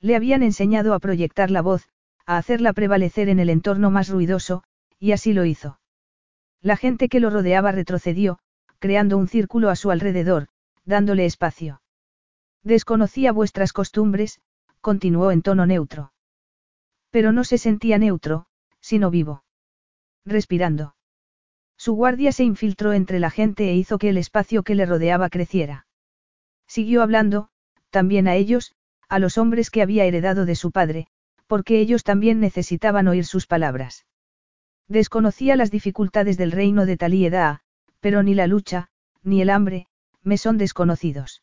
Le 0.00 0.14
habían 0.14 0.42
enseñado 0.42 0.94
a 0.94 1.00
proyectar 1.00 1.50
la 1.50 1.62
voz, 1.62 1.88
a 2.26 2.38
hacerla 2.38 2.72
prevalecer 2.72 3.28
en 3.28 3.40
el 3.40 3.50
entorno 3.50 3.90
más 3.90 4.08
ruidoso, 4.08 4.62
y 4.98 5.12
así 5.12 5.32
lo 5.32 5.44
hizo. 5.44 5.80
La 6.66 6.76
gente 6.76 7.08
que 7.08 7.20
lo 7.20 7.30
rodeaba 7.30 7.70
retrocedió, 7.70 8.40
creando 8.80 9.18
un 9.18 9.28
círculo 9.28 9.70
a 9.70 9.76
su 9.76 9.92
alrededor, 9.92 10.48
dándole 10.84 11.24
espacio. 11.24 11.80
Desconocía 12.64 13.30
vuestras 13.30 13.72
costumbres, 13.72 14.40
continuó 14.80 15.30
en 15.30 15.42
tono 15.42 15.64
neutro. 15.64 16.12
Pero 17.10 17.30
no 17.30 17.44
se 17.44 17.58
sentía 17.58 17.98
neutro, 17.98 18.46
sino 18.80 19.12
vivo. 19.12 19.44
Respirando. 20.24 20.96
Su 21.76 21.94
guardia 21.94 22.32
se 22.32 22.42
infiltró 22.42 22.94
entre 22.94 23.20
la 23.20 23.30
gente 23.30 23.70
e 23.70 23.76
hizo 23.76 23.96
que 23.98 24.08
el 24.08 24.18
espacio 24.18 24.64
que 24.64 24.74
le 24.74 24.86
rodeaba 24.86 25.30
creciera. 25.30 25.86
Siguió 26.66 27.04
hablando, 27.04 27.48
también 27.90 28.26
a 28.26 28.34
ellos, 28.34 28.74
a 29.08 29.20
los 29.20 29.38
hombres 29.38 29.70
que 29.70 29.82
había 29.82 30.04
heredado 30.04 30.46
de 30.46 30.56
su 30.56 30.72
padre, 30.72 31.06
porque 31.46 31.78
ellos 31.78 32.02
también 32.02 32.40
necesitaban 32.40 33.06
oír 33.06 33.24
sus 33.24 33.46
palabras. 33.46 34.04
Desconocía 34.88 35.56
las 35.56 35.70
dificultades 35.70 36.36
del 36.36 36.52
reino 36.52 36.86
de 36.86 36.96
Talieda, 36.96 37.62
pero 38.00 38.22
ni 38.22 38.34
la 38.34 38.46
lucha, 38.46 38.88
ni 39.22 39.42
el 39.42 39.50
hambre, 39.50 39.88
me 40.22 40.38
son 40.38 40.58
desconocidos. 40.58 41.42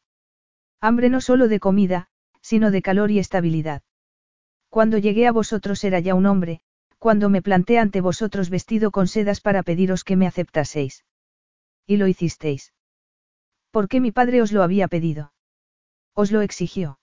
Hambre 0.79 1.09
no 1.09 1.21
solo 1.21 1.47
de 1.47 1.59
comida, 1.59 2.07
sino 2.41 2.71
de 2.71 2.81
calor 2.81 3.11
y 3.11 3.19
estabilidad. 3.19 3.83
Cuando 4.69 4.97
llegué 4.97 5.27
a 5.27 5.31
vosotros 5.31 5.83
era 5.83 5.99
ya 5.99 6.15
un 6.15 6.25
hombre, 6.25 6.61
cuando 6.99 7.29
me 7.29 7.41
planté 7.41 7.79
ante 7.79 8.01
vosotros 8.01 8.49
vestido 8.49 8.91
con 8.91 9.07
sedas 9.07 9.41
para 9.41 9.63
pediros 9.63 10.03
que 10.03 10.15
me 10.15 10.25
aceptaseis. 10.25 11.03
Y 11.85 11.97
lo 11.97 12.07
hicisteis. 12.07 12.73
¿Por 13.71 13.89
qué 13.89 13.99
mi 13.99 14.11
padre 14.11 14.41
os 14.41 14.51
lo 14.51 14.63
había 14.63 14.87
pedido? 14.87 15.33
Os 16.13 16.31
lo 16.31 16.41
exigió. 16.41 16.99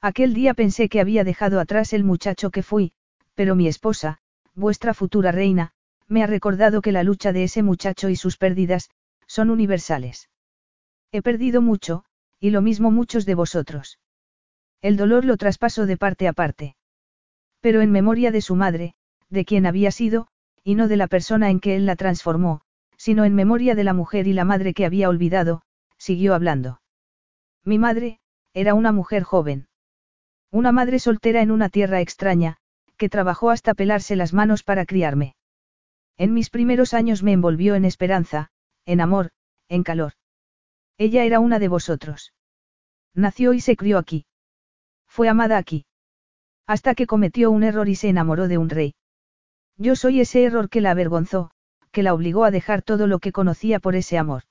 Aquel 0.00 0.34
día 0.34 0.52
pensé 0.52 0.90
que 0.90 1.00
había 1.00 1.24
dejado 1.24 1.58
atrás 1.60 1.94
el 1.94 2.04
muchacho 2.04 2.50
que 2.50 2.62
fui, 2.62 2.92
pero 3.34 3.54
mi 3.54 3.66
esposa, 3.66 4.18
vuestra 4.54 4.94
futura 4.94 5.32
reina, 5.32 5.72
me 6.08 6.22
ha 6.22 6.26
recordado 6.26 6.82
que 6.82 6.92
la 6.92 7.02
lucha 7.02 7.32
de 7.32 7.44
ese 7.44 7.62
muchacho 7.62 8.08
y 8.08 8.16
sus 8.16 8.36
pérdidas, 8.36 8.90
son 9.26 9.50
universales. 9.50 10.28
He 11.12 11.22
perdido 11.22 11.62
mucho, 11.62 12.04
y 12.40 12.50
lo 12.50 12.60
mismo 12.60 12.90
muchos 12.90 13.26
de 13.26 13.34
vosotros. 13.34 13.98
El 14.82 14.96
dolor 14.96 15.24
lo 15.24 15.36
traspaso 15.36 15.86
de 15.86 15.96
parte 15.96 16.28
a 16.28 16.32
parte. 16.32 16.76
Pero 17.60 17.80
en 17.80 17.90
memoria 17.90 18.30
de 18.30 18.42
su 18.42 18.54
madre, 18.54 18.94
de 19.30 19.44
quien 19.44 19.64
había 19.66 19.90
sido, 19.90 20.28
y 20.62 20.74
no 20.74 20.88
de 20.88 20.96
la 20.96 21.06
persona 21.06 21.50
en 21.50 21.60
que 21.60 21.76
él 21.76 21.86
la 21.86 21.96
transformó, 21.96 22.60
sino 22.96 23.24
en 23.24 23.34
memoria 23.34 23.74
de 23.74 23.84
la 23.84 23.94
mujer 23.94 24.26
y 24.26 24.32
la 24.32 24.44
madre 24.44 24.74
que 24.74 24.84
había 24.84 25.08
olvidado, 25.08 25.62
siguió 25.98 26.34
hablando. 26.34 26.80
Mi 27.64 27.78
madre, 27.78 28.20
era 28.52 28.74
una 28.74 28.92
mujer 28.92 29.22
joven. 29.22 29.68
Una 30.50 30.70
madre 30.70 30.98
soltera 30.98 31.42
en 31.42 31.50
una 31.50 31.68
tierra 31.68 32.00
extraña, 32.00 32.58
que 33.04 33.10
trabajó 33.10 33.50
hasta 33.50 33.74
pelarse 33.74 34.16
las 34.16 34.32
manos 34.32 34.62
para 34.62 34.86
criarme. 34.86 35.34
En 36.16 36.32
mis 36.32 36.48
primeros 36.48 36.94
años 36.94 37.22
me 37.22 37.32
envolvió 37.32 37.74
en 37.74 37.84
esperanza, 37.84 38.48
en 38.86 39.02
amor, 39.02 39.28
en 39.68 39.82
calor. 39.82 40.14
Ella 40.96 41.24
era 41.24 41.38
una 41.38 41.58
de 41.58 41.68
vosotros. 41.68 42.32
Nació 43.12 43.52
y 43.52 43.60
se 43.60 43.76
crió 43.76 43.98
aquí. 43.98 44.24
Fue 45.06 45.28
amada 45.28 45.58
aquí. 45.58 45.84
Hasta 46.66 46.94
que 46.94 47.06
cometió 47.06 47.50
un 47.50 47.62
error 47.62 47.90
y 47.90 47.94
se 47.94 48.08
enamoró 48.08 48.48
de 48.48 48.56
un 48.56 48.70
rey. 48.70 48.94
Yo 49.76 49.96
soy 49.96 50.22
ese 50.22 50.42
error 50.42 50.70
que 50.70 50.80
la 50.80 50.92
avergonzó, 50.92 51.50
que 51.92 52.02
la 52.02 52.14
obligó 52.14 52.44
a 52.44 52.50
dejar 52.50 52.80
todo 52.80 53.06
lo 53.06 53.18
que 53.18 53.32
conocía 53.32 53.80
por 53.80 53.96
ese 53.96 54.16
amor. 54.16 54.44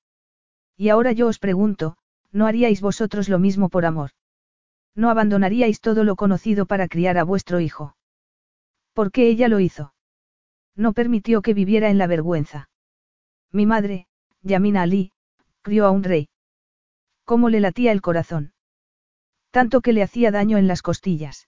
Y 0.77 0.89
ahora 0.89 1.11
yo 1.11 1.25
os 1.25 1.39
pregunto, 1.39 1.97
¿no 2.31 2.45
haríais 2.45 2.81
vosotros 2.81 3.29
lo 3.29 3.39
mismo 3.39 3.69
por 3.69 3.87
amor? 3.87 4.11
¿No 4.93 5.09
abandonaríais 5.09 5.81
todo 5.81 6.03
lo 6.03 6.15
conocido 6.15 6.67
para 6.67 6.87
criar 6.87 7.17
a 7.17 7.23
vuestro 7.23 7.59
hijo? 7.59 7.95
¿Por 8.93 9.11
qué 9.11 9.27
ella 9.27 9.47
lo 9.47 9.59
hizo? 9.59 9.93
No 10.76 10.93
permitió 10.93 11.42
que 11.42 11.53
viviera 11.53 11.90
en 11.90 11.97
la 11.97 12.08
vergüenza. 12.08 12.69
Mi 13.51 13.65
madre, 13.65 14.08
Yamina 14.42 14.83
Ali, 14.83 15.11
crió 15.61 15.85
a 15.85 15.92
un 15.92 16.03
rey. 16.03 16.29
¿Cómo 17.26 17.49
le 17.49 17.59
latía 17.59 17.92
el 17.92 18.01
corazón? 18.01 18.53
Tanto 19.51 19.81
que 19.81 19.93
le 19.93 20.03
hacía 20.03 20.31
daño 20.31 20.58
en 20.58 20.67
las 20.67 20.81
costillas. 20.81 21.47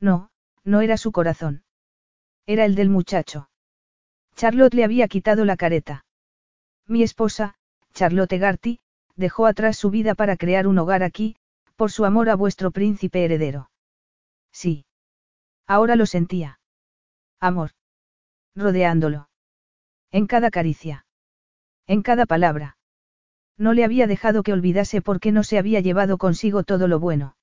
No, 0.00 0.30
no 0.62 0.80
era 0.80 0.96
su 0.96 1.12
corazón. 1.12 1.64
Era 2.46 2.64
el 2.64 2.74
del 2.74 2.90
muchacho. 2.90 3.48
Charlotte 4.36 4.74
le 4.74 4.84
había 4.84 5.08
quitado 5.08 5.44
la 5.44 5.56
careta. 5.56 6.04
Mi 6.86 7.02
esposa, 7.02 7.54
Charlotte 7.94 8.38
Garty, 8.38 8.80
dejó 9.16 9.46
atrás 9.46 9.78
su 9.78 9.90
vida 9.90 10.14
para 10.14 10.36
crear 10.36 10.66
un 10.66 10.78
hogar 10.78 11.02
aquí, 11.02 11.36
por 11.76 11.90
su 11.90 12.04
amor 12.04 12.28
a 12.28 12.34
vuestro 12.34 12.70
príncipe 12.70 13.24
heredero. 13.24 13.70
Sí. 14.52 14.84
Ahora 15.66 15.96
lo 15.96 16.06
sentía. 16.06 16.60
Amor. 17.40 17.70
Rodeándolo. 18.54 19.28
En 20.10 20.26
cada 20.26 20.50
caricia. 20.50 21.06
En 21.86 22.02
cada 22.02 22.26
palabra. 22.26 22.76
No 23.56 23.72
le 23.72 23.84
había 23.84 24.06
dejado 24.06 24.42
que 24.42 24.52
olvidase 24.52 25.00
por 25.00 25.20
qué 25.20 25.32
no 25.32 25.42
se 25.42 25.58
había 25.58 25.80
llevado 25.80 26.18
consigo 26.18 26.64
todo 26.64 26.88
lo 26.88 27.00
bueno. 27.00 27.36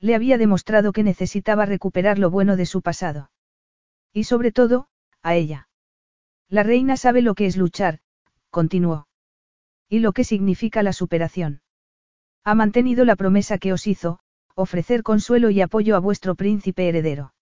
Le 0.00 0.14
había 0.14 0.38
demostrado 0.38 0.92
que 0.92 1.02
necesitaba 1.02 1.66
recuperar 1.66 2.18
lo 2.18 2.30
bueno 2.30 2.56
de 2.56 2.66
su 2.66 2.82
pasado. 2.82 3.30
Y 4.12 4.24
sobre 4.24 4.52
todo, 4.52 4.88
a 5.22 5.34
ella. 5.34 5.68
La 6.48 6.62
reina 6.62 6.96
sabe 6.96 7.22
lo 7.22 7.34
que 7.34 7.46
es 7.46 7.56
luchar, 7.56 8.00
continuó. 8.50 9.08
Y 9.88 10.00
lo 10.00 10.12
que 10.12 10.24
significa 10.24 10.82
la 10.82 10.92
superación. 10.92 11.62
Ha 12.44 12.54
mantenido 12.54 13.04
la 13.04 13.16
promesa 13.16 13.58
que 13.58 13.72
os 13.72 13.86
hizo, 13.86 14.20
ofrecer 14.54 15.02
consuelo 15.02 15.50
y 15.50 15.60
apoyo 15.60 15.96
a 15.96 16.00
vuestro 16.00 16.34
príncipe 16.34 16.88
heredero. 16.88 17.34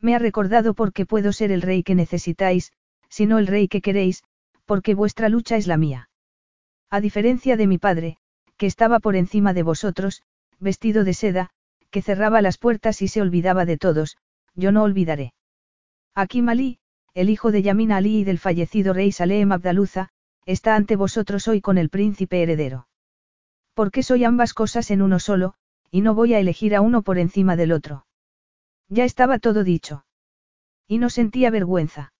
Me 0.00 0.14
ha 0.14 0.18
recordado 0.18 0.74
porque 0.74 1.06
puedo 1.06 1.32
ser 1.32 1.52
el 1.52 1.62
rey 1.62 1.82
que 1.82 1.94
necesitáis, 1.94 2.72
si 3.08 3.26
no 3.26 3.38
el 3.38 3.46
rey 3.46 3.68
que 3.68 3.80
queréis, 3.80 4.22
porque 4.64 4.94
vuestra 4.94 5.28
lucha 5.28 5.56
es 5.56 5.66
la 5.66 5.76
mía. 5.76 6.08
A 6.90 7.00
diferencia 7.00 7.56
de 7.56 7.66
mi 7.66 7.78
padre, 7.78 8.16
que 8.56 8.66
estaba 8.66 9.00
por 9.00 9.16
encima 9.16 9.52
de 9.52 9.62
vosotros, 9.62 10.22
vestido 10.58 11.04
de 11.04 11.14
seda, 11.14 11.50
que 11.90 12.02
cerraba 12.02 12.42
las 12.42 12.58
puertas 12.58 13.02
y 13.02 13.08
se 13.08 13.20
olvidaba 13.20 13.64
de 13.64 13.76
todos, 13.76 14.16
yo 14.54 14.72
no 14.72 14.82
olvidaré. 14.82 15.34
Aquí 16.14 16.42
Ali, 16.46 16.78
el 17.14 17.30
hijo 17.30 17.50
de 17.50 17.62
Yamin 17.62 17.92
Ali 17.92 18.18
y 18.18 18.24
del 18.24 18.38
fallecido 18.38 18.92
rey 18.92 19.12
Salem 19.12 19.52
Abdaluza, 19.52 20.10
está 20.46 20.76
ante 20.76 20.96
vosotros 20.96 21.48
hoy 21.48 21.60
con 21.60 21.78
el 21.78 21.90
príncipe 21.90 22.42
heredero. 22.42 22.86
Porque 23.74 24.02
soy 24.02 24.24
ambas 24.24 24.54
cosas 24.54 24.90
en 24.90 25.02
uno 25.02 25.18
solo, 25.18 25.54
y 25.90 26.00
no 26.00 26.14
voy 26.14 26.34
a 26.34 26.38
elegir 26.38 26.74
a 26.74 26.80
uno 26.80 27.02
por 27.02 27.18
encima 27.18 27.56
del 27.56 27.72
otro. 27.72 28.04
Ya 28.90 29.04
estaba 29.04 29.38
todo 29.38 29.64
dicho. 29.64 30.04
Y 30.86 30.98
no 30.98 31.08
sentía 31.08 31.50
vergüenza. 31.50 32.12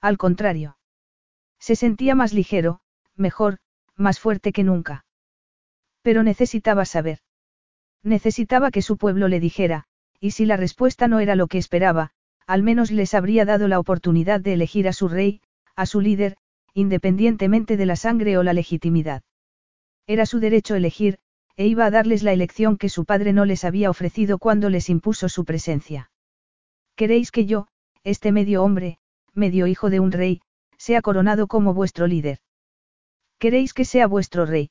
Al 0.00 0.16
contrario. 0.16 0.78
Se 1.58 1.74
sentía 1.74 2.14
más 2.14 2.32
ligero, 2.32 2.80
mejor, 3.16 3.58
más 3.96 4.20
fuerte 4.20 4.52
que 4.52 4.62
nunca. 4.62 5.04
Pero 6.02 6.22
necesitaba 6.22 6.84
saber. 6.84 7.18
Necesitaba 8.04 8.70
que 8.70 8.80
su 8.80 8.96
pueblo 8.96 9.26
le 9.26 9.40
dijera, 9.40 9.86
y 10.20 10.30
si 10.30 10.46
la 10.46 10.56
respuesta 10.56 11.08
no 11.08 11.18
era 11.18 11.34
lo 11.34 11.48
que 11.48 11.58
esperaba, 11.58 12.12
al 12.46 12.62
menos 12.62 12.92
les 12.92 13.12
habría 13.12 13.44
dado 13.44 13.66
la 13.66 13.80
oportunidad 13.80 14.40
de 14.40 14.54
elegir 14.54 14.86
a 14.86 14.92
su 14.92 15.08
rey, 15.08 15.42
a 15.74 15.84
su 15.84 16.00
líder, 16.00 16.36
independientemente 16.74 17.76
de 17.76 17.86
la 17.86 17.96
sangre 17.96 18.38
o 18.38 18.44
la 18.44 18.52
legitimidad. 18.52 19.24
Era 20.06 20.26
su 20.26 20.38
derecho 20.38 20.76
elegir, 20.76 21.18
e 21.58 21.66
iba 21.66 21.84
a 21.86 21.90
darles 21.90 22.22
la 22.22 22.32
elección 22.32 22.78
que 22.78 22.88
su 22.88 23.04
padre 23.04 23.32
no 23.32 23.44
les 23.44 23.64
había 23.64 23.90
ofrecido 23.90 24.38
cuando 24.38 24.70
les 24.70 24.88
impuso 24.88 25.28
su 25.28 25.44
presencia. 25.44 26.08
¿Queréis 26.94 27.32
que 27.32 27.46
yo, 27.46 27.66
este 28.04 28.30
medio 28.30 28.62
hombre, 28.62 28.98
medio 29.34 29.66
hijo 29.66 29.90
de 29.90 29.98
un 29.98 30.12
rey, 30.12 30.40
sea 30.76 31.02
coronado 31.02 31.48
como 31.48 31.74
vuestro 31.74 32.06
líder? 32.06 32.38
¿Queréis 33.40 33.74
que 33.74 33.84
sea 33.84 34.06
vuestro 34.06 34.46
rey? 34.46 34.70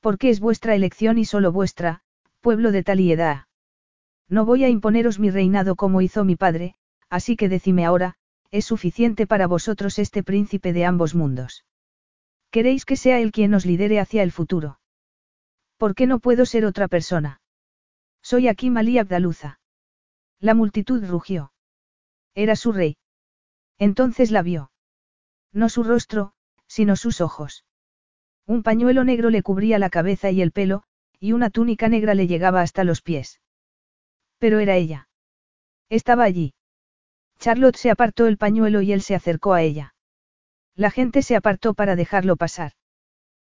Porque 0.00 0.30
es 0.30 0.40
vuestra 0.40 0.74
elección 0.74 1.18
y 1.18 1.24
solo 1.24 1.52
vuestra, 1.52 2.00
pueblo 2.40 2.72
de 2.72 2.82
Taliedad. 2.82 3.46
No 4.28 4.44
voy 4.44 4.64
a 4.64 4.68
imponeros 4.68 5.20
mi 5.20 5.30
reinado 5.30 5.76
como 5.76 6.00
hizo 6.00 6.24
mi 6.24 6.34
padre, 6.34 6.74
así 7.10 7.36
que 7.36 7.48
decime 7.48 7.84
ahora, 7.84 8.16
¿es 8.50 8.64
suficiente 8.64 9.28
para 9.28 9.46
vosotros 9.46 10.00
este 10.00 10.24
príncipe 10.24 10.72
de 10.72 10.84
ambos 10.84 11.14
mundos? 11.14 11.64
¿Queréis 12.50 12.84
que 12.84 12.96
sea 12.96 13.20
él 13.20 13.30
quien 13.30 13.52
nos 13.52 13.66
lidere 13.66 14.00
hacia 14.00 14.24
el 14.24 14.32
futuro? 14.32 14.80
¿Por 15.82 15.96
qué 15.96 16.06
no 16.06 16.20
puedo 16.20 16.46
ser 16.46 16.64
otra 16.64 16.86
persona? 16.86 17.40
Soy 18.22 18.46
aquí 18.46 18.70
Malí 18.70 18.98
Abdaluza. 18.98 19.58
La 20.38 20.54
multitud 20.54 21.04
rugió. 21.04 21.52
Era 22.36 22.54
su 22.54 22.70
rey. 22.70 22.98
Entonces 23.80 24.30
la 24.30 24.42
vio. 24.42 24.70
No 25.52 25.68
su 25.68 25.82
rostro, 25.82 26.34
sino 26.68 26.94
sus 26.94 27.20
ojos. 27.20 27.64
Un 28.46 28.62
pañuelo 28.62 29.02
negro 29.02 29.28
le 29.28 29.42
cubría 29.42 29.80
la 29.80 29.90
cabeza 29.90 30.30
y 30.30 30.40
el 30.40 30.52
pelo, 30.52 30.84
y 31.18 31.32
una 31.32 31.50
túnica 31.50 31.88
negra 31.88 32.14
le 32.14 32.28
llegaba 32.28 32.60
hasta 32.60 32.84
los 32.84 33.02
pies. 33.02 33.40
Pero 34.38 34.60
era 34.60 34.76
ella. 34.76 35.08
Estaba 35.88 36.22
allí. 36.22 36.54
Charlotte 37.40 37.74
se 37.74 37.90
apartó 37.90 38.28
el 38.28 38.38
pañuelo 38.38 38.82
y 38.82 38.92
él 38.92 39.02
se 39.02 39.16
acercó 39.16 39.52
a 39.52 39.62
ella. 39.62 39.96
La 40.76 40.92
gente 40.92 41.22
se 41.22 41.34
apartó 41.34 41.74
para 41.74 41.96
dejarlo 41.96 42.36
pasar. 42.36 42.70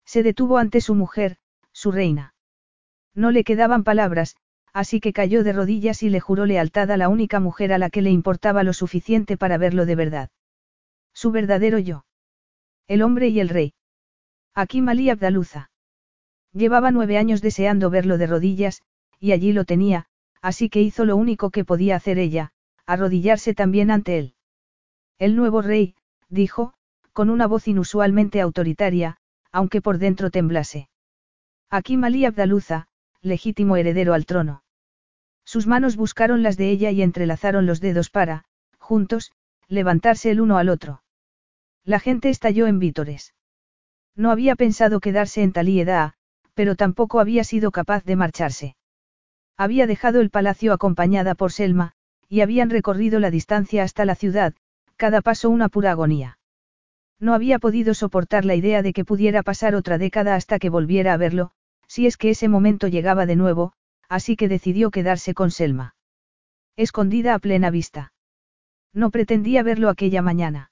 Se 0.05 0.23
detuvo 0.23 0.59
ante 0.59 0.81
su 0.81 0.95
mujer, 0.95 1.41
su 1.73 1.93
reina. 1.93 2.35
No 3.15 3.31
le 3.31 3.45
quedaban 3.45 3.85
palabras, 3.85 4.37
así 4.73 5.01
que 5.01 5.13
cayó 5.13 5.43
de 5.43 5.53
rodillas 5.53 6.03
y 6.03 6.11
le 6.11 6.21
juró 6.21 6.47
lealtad 6.47 6.91
a 6.91 6.97
la 6.97 7.09
única 7.09 7.41
mujer 7.41 7.73
a 7.73 7.79
la 7.79 7.91
que 7.91 8.03
le 8.03 8.11
importaba 8.11 8.63
lo 8.63 8.73
suficiente 8.73 9.37
para 9.37 9.59
verlo 9.59 9.87
de 9.87 9.95
verdad. 9.97 10.31
Su 11.13 11.31
verdadero 11.33 11.79
yo. 11.79 12.05
El 12.87 13.03
hombre 13.03 13.29
y 13.29 13.41
el 13.41 13.49
rey. 13.49 13.75
Aquí 14.55 14.81
Malí 14.81 15.11
Abdaluza. 15.11 15.71
Llevaba 16.53 16.91
nueve 16.91 17.17
años 17.17 17.41
deseando 17.41 17.91
verlo 17.91 18.19
de 18.19 18.27
rodillas, 18.27 18.83
y 19.19 19.33
allí 19.33 19.53
lo 19.53 19.65
tenía, 19.65 20.07
así 20.43 20.69
que 20.69 20.83
hizo 20.83 21.05
lo 21.05 21.17
único 21.17 21.51
que 21.51 21.65
podía 21.65 21.97
hacer 21.97 22.19
ella, 22.19 22.53
arrodillarse 22.87 23.55
también 23.55 23.91
ante 23.91 24.19
él. 24.19 24.35
El 25.19 25.37
nuevo 25.37 25.63
rey, 25.63 25.95
dijo, 26.29 26.75
con 27.13 27.31
una 27.31 27.47
voz 27.47 27.69
inusualmente 27.69 28.41
autoritaria, 28.41 29.19
aunque 29.53 29.81
por 29.81 29.99
dentro 29.99 30.31
temblase. 30.31 30.90
Aquí 31.73 31.97
Malí 31.97 32.25
Abdaluza, 32.25 32.89
legítimo 33.23 33.77
heredero 33.77 34.13
al 34.13 34.27
trono. 34.27 34.65
Sus 35.45 35.69
manos 35.69 35.95
buscaron 35.95 36.43
las 36.43 36.57
de 36.57 36.69
ella 36.69 36.91
y 36.91 37.01
entrelazaron 37.01 37.65
los 37.65 37.81
dedos 37.81 38.11
para, 38.11 38.45
juntos, 38.79 39.31
levantarse 39.69 40.33
el 40.33 40.41
uno 40.41 40.59
al 40.59 40.69
otro. 40.69 41.05
La 41.85 42.01
gente 42.01 42.29
estalló 42.29 42.67
en 42.67 42.81
vítores. 42.81 43.35
No 44.17 44.33
había 44.33 44.57
pensado 44.57 44.99
quedarse 44.99 45.45
en 45.45 45.53
Talieda, 45.53 46.15
pero 46.55 46.75
tampoco 46.75 47.21
había 47.21 47.45
sido 47.45 47.71
capaz 47.71 48.03
de 48.05 48.17
marcharse. 48.17 48.77
Había 49.57 49.87
dejado 49.87 50.21
el 50.21 50.31
palacio 50.31 50.73
acompañada 50.73 51.37
por 51.37 51.53
Selma, 51.53 51.93
y 52.29 52.41
habían 52.41 52.71
recorrido 52.71 53.21
la 53.21 53.31
distancia 53.31 53.85
hasta 53.85 54.05
la 54.05 54.17
ciudad, 54.17 54.55
cada 54.97 55.21
paso 55.21 55.49
una 55.49 55.69
pura 55.69 55.93
agonía. 55.93 56.39
No 57.21 57.33
había 57.33 57.61
podido 57.61 57.95
soportar 57.95 58.45
la 58.45 58.57
idea 58.57 58.83
de 58.83 58.93
que 58.93 59.05
pudiera 59.05 59.45
pasar 59.45 59.77
otra 59.77 59.99
década 59.99 60.35
hasta 60.35 60.59
que 60.59 60.69
volviera 60.69 61.13
a 61.13 61.17
verlo, 61.17 61.53
si 61.91 62.07
es 62.07 62.17
que 62.17 62.31
ese 62.31 62.49
momento 62.49 62.87
llegaba 62.87 63.27
de 63.27 63.35
nuevo, 63.35 63.73
así 64.09 64.37
que 64.37 64.47
decidió 64.47 64.93
quedarse 64.93 65.35
con 65.35 65.51
Selma. 65.51 65.97
Escondida 66.77 67.35
a 67.35 67.41
plena 67.41 67.69
vista. 67.69 68.13
No 68.95 69.11
pretendía 69.11 69.65
verlo 69.65 69.89
aquella 69.89 70.23
mañana. 70.23 70.71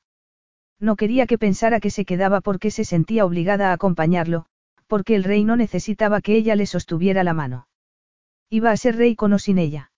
No 0.79 0.95
quería 0.95 1.27
que 1.27 1.37
pensara 1.37 1.81
que 1.81 1.91
se 1.91 2.05
quedaba 2.05 2.41
porque 2.41 2.71
se 2.71 2.85
sentía 2.85 3.27
obligada 3.27 3.71
a 3.71 3.73
acompañarlo, 3.73 4.47
porque 4.87 5.17
el 5.17 5.25
rey 5.25 5.43
no 5.43 5.57
necesitaba 5.57 6.21
que 6.21 6.37
ella 6.37 6.55
le 6.55 6.67
sostuviera 6.67 7.25
la 7.25 7.35
mano. 7.35 7.67
Iba 8.49 8.71
a 8.71 8.77
ser 8.77 8.95
rey 8.95 9.17
con 9.17 9.33
o 9.33 9.41
sin 9.41 9.59
ella. 9.59 9.91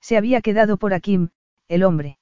Se 0.00 0.16
había 0.16 0.42
quedado 0.42 0.76
por 0.76 0.94
Akim, 0.94 1.30
el 1.66 1.82
hombre. 1.82 2.18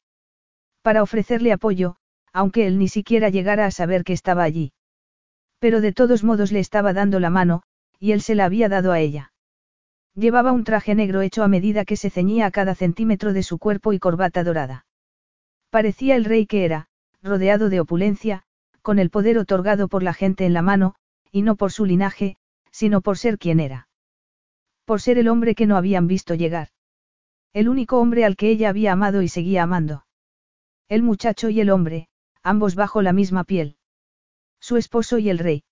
Para 0.81 1.03
ofrecerle 1.03 1.53
apoyo, 1.53 1.97
aunque 2.33 2.67
él 2.67 2.78
ni 2.78 2.89
siquiera 2.89 3.28
llegara 3.28 3.67
a 3.67 3.71
saber 3.71 4.03
que 4.03 4.15
estaba 4.15 4.44
allí. 4.44 4.73
Pero 5.58 5.83
de 5.83 5.92
todos 5.92 6.24
modos 6.24 6.53
le 6.53 6.60
estaba 6.60 6.94
dando 6.94 7.21
la 7.21 7.28
mano, 7.28 7.65
y 7.99 8.12
él 8.12 8.21
se 8.21 8.35
la 8.35 8.44
había 8.44 8.69
dado 8.69 8.93
a 8.93 9.01
ella. 9.01 9.33
Llevaba 10.15 10.53
un 10.53 10.65
traje 10.65 10.94
negro 10.94 11.23
hecho 11.23 11.43
a 11.43 11.49
medida 11.49 11.85
que 11.85 11.97
se 11.97 12.10
ceñía 12.10 12.47
a 12.47 12.51
cada 12.51 12.75
centímetro 12.75 13.33
de 13.33 13.43
su 13.43 13.59
cuerpo 13.59 13.93
y 13.93 13.99
corbata 13.99 14.44
dorada. 14.44 14.87
Parecía 15.71 16.15
el 16.15 16.25
rey 16.25 16.47
que 16.47 16.65
era, 16.65 16.87
rodeado 17.23 17.69
de 17.69 17.81
opulencia, 17.81 18.44
con 18.81 18.99
el 18.99 19.10
poder 19.10 19.39
otorgado 19.39 19.89
por 19.89 20.03
la 20.03 20.15
gente 20.15 20.44
en 20.44 20.53
la 20.53 20.62
mano, 20.62 20.94
y 21.33 21.43
no 21.43 21.57
por 21.57 21.73
su 21.73 21.85
linaje, 21.85 22.37
sino 22.71 23.01
por 23.01 23.19
ser 23.19 23.39
quien 23.39 23.59
era. 23.59 23.89
Por 24.85 25.01
ser 25.01 25.19
el 25.19 25.28
hombre 25.28 25.55
que 25.55 25.67
no 25.67 25.77
habían 25.77 26.07
visto 26.07 26.35
llegar. 26.35 26.69
El 27.53 27.69
único 27.69 27.99
hombre 27.99 28.25
al 28.25 28.37
que 28.37 28.51
ella 28.51 28.69
había 28.69 28.93
amado 28.93 29.23
y 29.23 29.28
seguía 29.28 29.62
amando. 29.62 30.07
El 30.89 31.03
muchacho 31.03 31.49
y 31.49 31.60
el 31.60 31.71
hombre, 31.71 32.09
ambos 32.43 32.75
bajo 32.75 33.01
la 33.01 33.12
misma 33.12 33.44
piel. 33.44 33.77
Su 34.60 34.77
esposo 34.77 35.19
y 35.19 35.31
el 35.31 35.39
rey. 35.39 35.65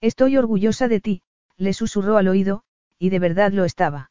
Estoy 0.00 0.36
orgullosa 0.36 0.88
de 0.88 1.00
ti, 1.00 1.22
le 1.60 1.74
susurró 1.74 2.16
al 2.16 2.26
oído, 2.26 2.62
y 2.98 3.10
de 3.10 3.18
verdad 3.18 3.52
lo 3.52 3.66
estaba. 3.66 4.10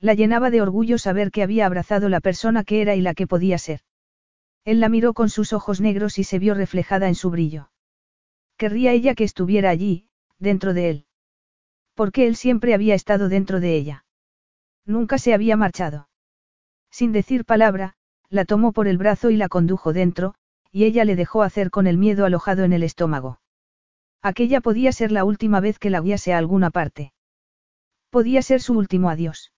La 0.00 0.12
llenaba 0.12 0.50
de 0.50 0.60
orgullo 0.60 0.98
saber 0.98 1.30
que 1.30 1.42
había 1.42 1.64
abrazado 1.64 2.10
la 2.10 2.20
persona 2.20 2.62
que 2.62 2.82
era 2.82 2.94
y 2.94 3.00
la 3.00 3.14
que 3.14 3.26
podía 3.26 3.56
ser. 3.56 3.80
Él 4.66 4.78
la 4.78 4.90
miró 4.90 5.14
con 5.14 5.30
sus 5.30 5.54
ojos 5.54 5.80
negros 5.80 6.18
y 6.18 6.24
se 6.24 6.38
vio 6.38 6.52
reflejada 6.52 7.08
en 7.08 7.14
su 7.14 7.30
brillo. 7.30 7.70
Querría 8.58 8.92
ella 8.92 9.14
que 9.14 9.24
estuviera 9.24 9.70
allí, 9.70 10.08
dentro 10.38 10.74
de 10.74 10.90
él. 10.90 11.06
Porque 11.94 12.26
él 12.26 12.36
siempre 12.36 12.74
había 12.74 12.94
estado 12.94 13.30
dentro 13.30 13.60
de 13.60 13.74
ella. 13.74 14.04
Nunca 14.84 15.16
se 15.16 15.32
había 15.32 15.56
marchado. 15.56 16.10
Sin 16.90 17.12
decir 17.12 17.46
palabra, 17.46 17.94
la 18.28 18.44
tomó 18.44 18.72
por 18.72 18.88
el 18.88 18.98
brazo 18.98 19.30
y 19.30 19.36
la 19.36 19.48
condujo 19.48 19.94
dentro, 19.94 20.34
y 20.70 20.84
ella 20.84 21.06
le 21.06 21.16
dejó 21.16 21.42
hacer 21.42 21.70
con 21.70 21.86
el 21.86 21.96
miedo 21.96 22.26
alojado 22.26 22.64
en 22.64 22.74
el 22.74 22.82
estómago. 22.82 23.40
Aquella 24.22 24.60
podía 24.60 24.92
ser 24.92 25.12
la 25.12 25.24
última 25.24 25.60
vez 25.60 25.78
que 25.78 25.90
la 25.90 26.00
guiase 26.00 26.32
a 26.32 26.38
alguna 26.38 26.70
parte. 26.70 27.12
Podía 28.10 28.42
ser 28.42 28.60
su 28.60 28.76
último 28.76 29.10
adiós. 29.10 29.52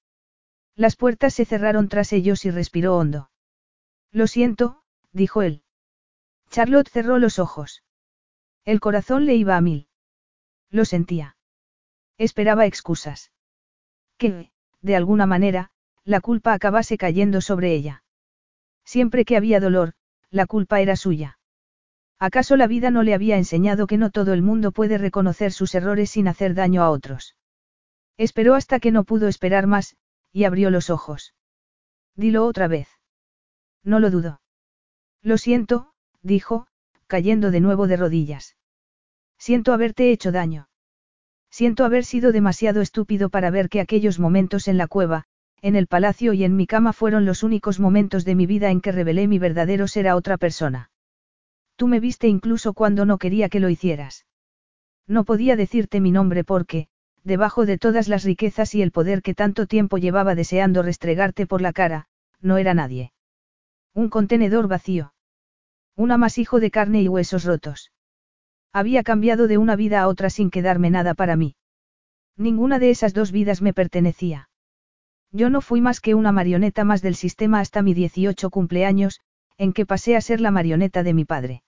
Las 0.76 0.96
puertas 0.96 1.34
se 1.34 1.44
cerraron 1.44 1.88
tras 1.88 2.12
ellos 2.12 2.44
y 2.44 2.50
respiró 2.50 2.96
hondo. 2.96 3.30
Lo 4.12 4.26
siento, 4.26 4.82
dijo 5.12 5.42
él. 5.42 5.62
Charlotte 6.50 6.88
cerró 6.88 7.18
los 7.18 7.38
ojos. 7.38 7.82
El 8.64 8.80
corazón 8.80 9.26
le 9.26 9.34
iba 9.34 9.56
a 9.56 9.60
mil. 9.60 9.88
Lo 10.70 10.84
sentía. 10.84 11.36
Esperaba 12.18 12.66
excusas. 12.66 13.32
Que, 14.18 14.52
de 14.80 14.96
alguna 14.96 15.26
manera, 15.26 15.70
la 16.04 16.20
culpa 16.20 16.52
acabase 16.52 16.98
cayendo 16.98 17.40
sobre 17.40 17.72
ella. 17.72 18.04
Siempre 18.84 19.24
que 19.24 19.36
había 19.36 19.60
dolor, 19.60 19.94
la 20.30 20.46
culpa 20.46 20.80
era 20.80 20.96
suya. 20.96 21.39
¿Acaso 22.22 22.58
la 22.58 22.66
vida 22.66 22.90
no 22.90 23.02
le 23.02 23.14
había 23.14 23.38
enseñado 23.38 23.86
que 23.86 23.96
no 23.96 24.10
todo 24.10 24.34
el 24.34 24.42
mundo 24.42 24.72
puede 24.72 24.98
reconocer 24.98 25.52
sus 25.52 25.74
errores 25.74 26.10
sin 26.10 26.28
hacer 26.28 26.54
daño 26.54 26.82
a 26.82 26.90
otros? 26.90 27.34
Esperó 28.18 28.54
hasta 28.54 28.78
que 28.78 28.90
no 28.90 29.04
pudo 29.04 29.26
esperar 29.26 29.66
más, 29.66 29.96
y 30.30 30.44
abrió 30.44 30.68
los 30.68 30.90
ojos. 30.90 31.34
Dilo 32.14 32.44
otra 32.44 32.68
vez. 32.68 32.88
No 33.82 34.00
lo 34.00 34.10
dudo. 34.10 34.42
Lo 35.22 35.38
siento, 35.38 35.94
dijo, 36.20 36.66
cayendo 37.06 37.50
de 37.50 37.60
nuevo 37.60 37.86
de 37.86 37.96
rodillas. 37.96 38.54
Siento 39.38 39.72
haberte 39.72 40.12
hecho 40.12 40.30
daño. 40.30 40.68
Siento 41.50 41.86
haber 41.86 42.04
sido 42.04 42.32
demasiado 42.32 42.82
estúpido 42.82 43.30
para 43.30 43.50
ver 43.50 43.70
que 43.70 43.80
aquellos 43.80 44.18
momentos 44.18 44.68
en 44.68 44.76
la 44.76 44.88
cueva, 44.88 45.24
en 45.62 45.74
el 45.74 45.86
palacio 45.86 46.34
y 46.34 46.44
en 46.44 46.54
mi 46.54 46.66
cama 46.66 46.92
fueron 46.92 47.24
los 47.24 47.42
únicos 47.42 47.80
momentos 47.80 48.26
de 48.26 48.34
mi 48.34 48.44
vida 48.44 48.70
en 48.70 48.82
que 48.82 48.92
revelé 48.92 49.26
mi 49.26 49.38
verdadero 49.38 49.88
ser 49.88 50.06
a 50.06 50.16
otra 50.16 50.36
persona. 50.36 50.90
Tú 51.80 51.88
me 51.88 51.98
viste 51.98 52.28
incluso 52.28 52.74
cuando 52.74 53.06
no 53.06 53.16
quería 53.16 53.48
que 53.48 53.58
lo 53.58 53.70
hicieras. 53.70 54.26
No 55.06 55.24
podía 55.24 55.56
decirte 55.56 55.98
mi 55.98 56.10
nombre 56.10 56.44
porque, 56.44 56.88
debajo 57.24 57.64
de 57.64 57.78
todas 57.78 58.06
las 58.06 58.22
riquezas 58.22 58.74
y 58.74 58.82
el 58.82 58.92
poder 58.92 59.22
que 59.22 59.34
tanto 59.34 59.66
tiempo 59.66 59.96
llevaba 59.96 60.34
deseando 60.34 60.82
restregarte 60.82 61.46
por 61.46 61.62
la 61.62 61.72
cara, 61.72 62.04
no 62.42 62.58
era 62.58 62.74
nadie. 62.74 63.14
Un 63.94 64.10
contenedor 64.10 64.68
vacío. 64.68 65.14
Un 65.96 66.12
amasijo 66.12 66.60
de 66.60 66.70
carne 66.70 67.00
y 67.00 67.08
huesos 67.08 67.44
rotos. 67.44 67.92
Había 68.74 69.02
cambiado 69.02 69.48
de 69.48 69.56
una 69.56 69.74
vida 69.74 70.02
a 70.02 70.08
otra 70.08 70.28
sin 70.28 70.50
quedarme 70.50 70.90
nada 70.90 71.14
para 71.14 71.34
mí. 71.34 71.56
Ninguna 72.36 72.78
de 72.78 72.90
esas 72.90 73.14
dos 73.14 73.32
vidas 73.32 73.62
me 73.62 73.72
pertenecía. 73.72 74.50
Yo 75.32 75.48
no 75.48 75.62
fui 75.62 75.80
más 75.80 76.02
que 76.02 76.14
una 76.14 76.30
marioneta 76.30 76.84
más 76.84 77.00
del 77.00 77.14
sistema 77.14 77.58
hasta 77.58 77.80
mi 77.80 77.94
18 77.94 78.50
cumpleaños, 78.50 79.22
en 79.56 79.72
que 79.72 79.86
pasé 79.86 80.14
a 80.14 80.20
ser 80.20 80.42
la 80.42 80.50
marioneta 80.50 81.02
de 81.02 81.14
mi 81.14 81.24
padre. 81.24 81.62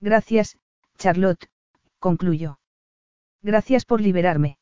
Gracias, 0.00 0.58
Charlotte, 0.98 1.48
concluyó. 1.98 2.58
Gracias 3.42 3.84
por 3.84 4.00
liberarme. 4.00 4.58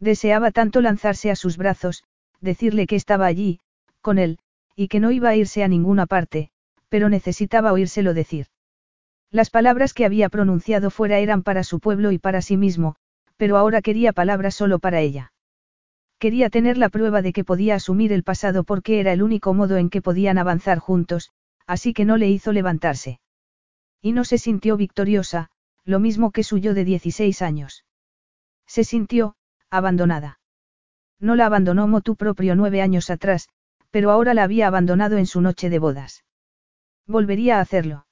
Deseaba 0.00 0.50
tanto 0.50 0.80
lanzarse 0.80 1.30
a 1.30 1.36
sus 1.36 1.56
brazos, 1.56 2.04
decirle 2.40 2.86
que 2.86 2.96
estaba 2.96 3.26
allí, 3.26 3.60
con 4.00 4.18
él, 4.18 4.38
y 4.74 4.88
que 4.88 5.00
no 5.00 5.10
iba 5.10 5.30
a 5.30 5.36
irse 5.36 5.64
a 5.64 5.68
ninguna 5.68 6.06
parte, 6.06 6.50
pero 6.88 7.08
necesitaba 7.08 7.72
oírselo 7.72 8.14
decir. 8.14 8.46
Las 9.30 9.50
palabras 9.50 9.92
que 9.94 10.04
había 10.04 10.28
pronunciado 10.28 10.90
fuera 10.90 11.18
eran 11.18 11.42
para 11.42 11.64
su 11.64 11.80
pueblo 11.80 12.12
y 12.12 12.18
para 12.18 12.42
sí 12.42 12.56
mismo, 12.56 12.96
pero 13.36 13.56
ahora 13.56 13.82
quería 13.82 14.12
palabras 14.12 14.54
solo 14.54 14.78
para 14.78 15.00
ella. 15.00 15.32
Quería 16.18 16.48
tener 16.48 16.78
la 16.78 16.88
prueba 16.88 17.20
de 17.20 17.32
que 17.32 17.44
podía 17.44 17.74
asumir 17.74 18.12
el 18.12 18.22
pasado 18.22 18.64
porque 18.64 19.00
era 19.00 19.12
el 19.12 19.22
único 19.22 19.52
modo 19.52 19.76
en 19.76 19.90
que 19.90 20.00
podían 20.00 20.38
avanzar 20.38 20.78
juntos, 20.78 21.30
así 21.66 21.92
que 21.92 22.04
no 22.04 22.16
le 22.16 22.28
hizo 22.30 22.52
levantarse. 22.52 23.20
Y 24.06 24.12
no 24.12 24.22
se 24.22 24.38
sintió 24.38 24.76
victoriosa, 24.76 25.50
lo 25.84 25.98
mismo 25.98 26.30
que 26.30 26.44
su 26.44 26.58
yo 26.58 26.74
de 26.74 26.84
16 26.84 27.42
años. 27.42 27.84
Se 28.64 28.84
sintió, 28.84 29.34
abandonada. 29.68 30.38
No 31.18 31.34
la 31.34 31.46
abandonó 31.46 31.88
Motu 31.88 32.14
propio 32.14 32.54
nueve 32.54 32.82
años 32.82 33.10
atrás, 33.10 33.48
pero 33.90 34.12
ahora 34.12 34.32
la 34.32 34.44
había 34.44 34.68
abandonado 34.68 35.18
en 35.18 35.26
su 35.26 35.40
noche 35.40 35.70
de 35.70 35.80
bodas. 35.80 36.22
Volvería 37.08 37.58
a 37.58 37.60
hacerlo. 37.62 38.06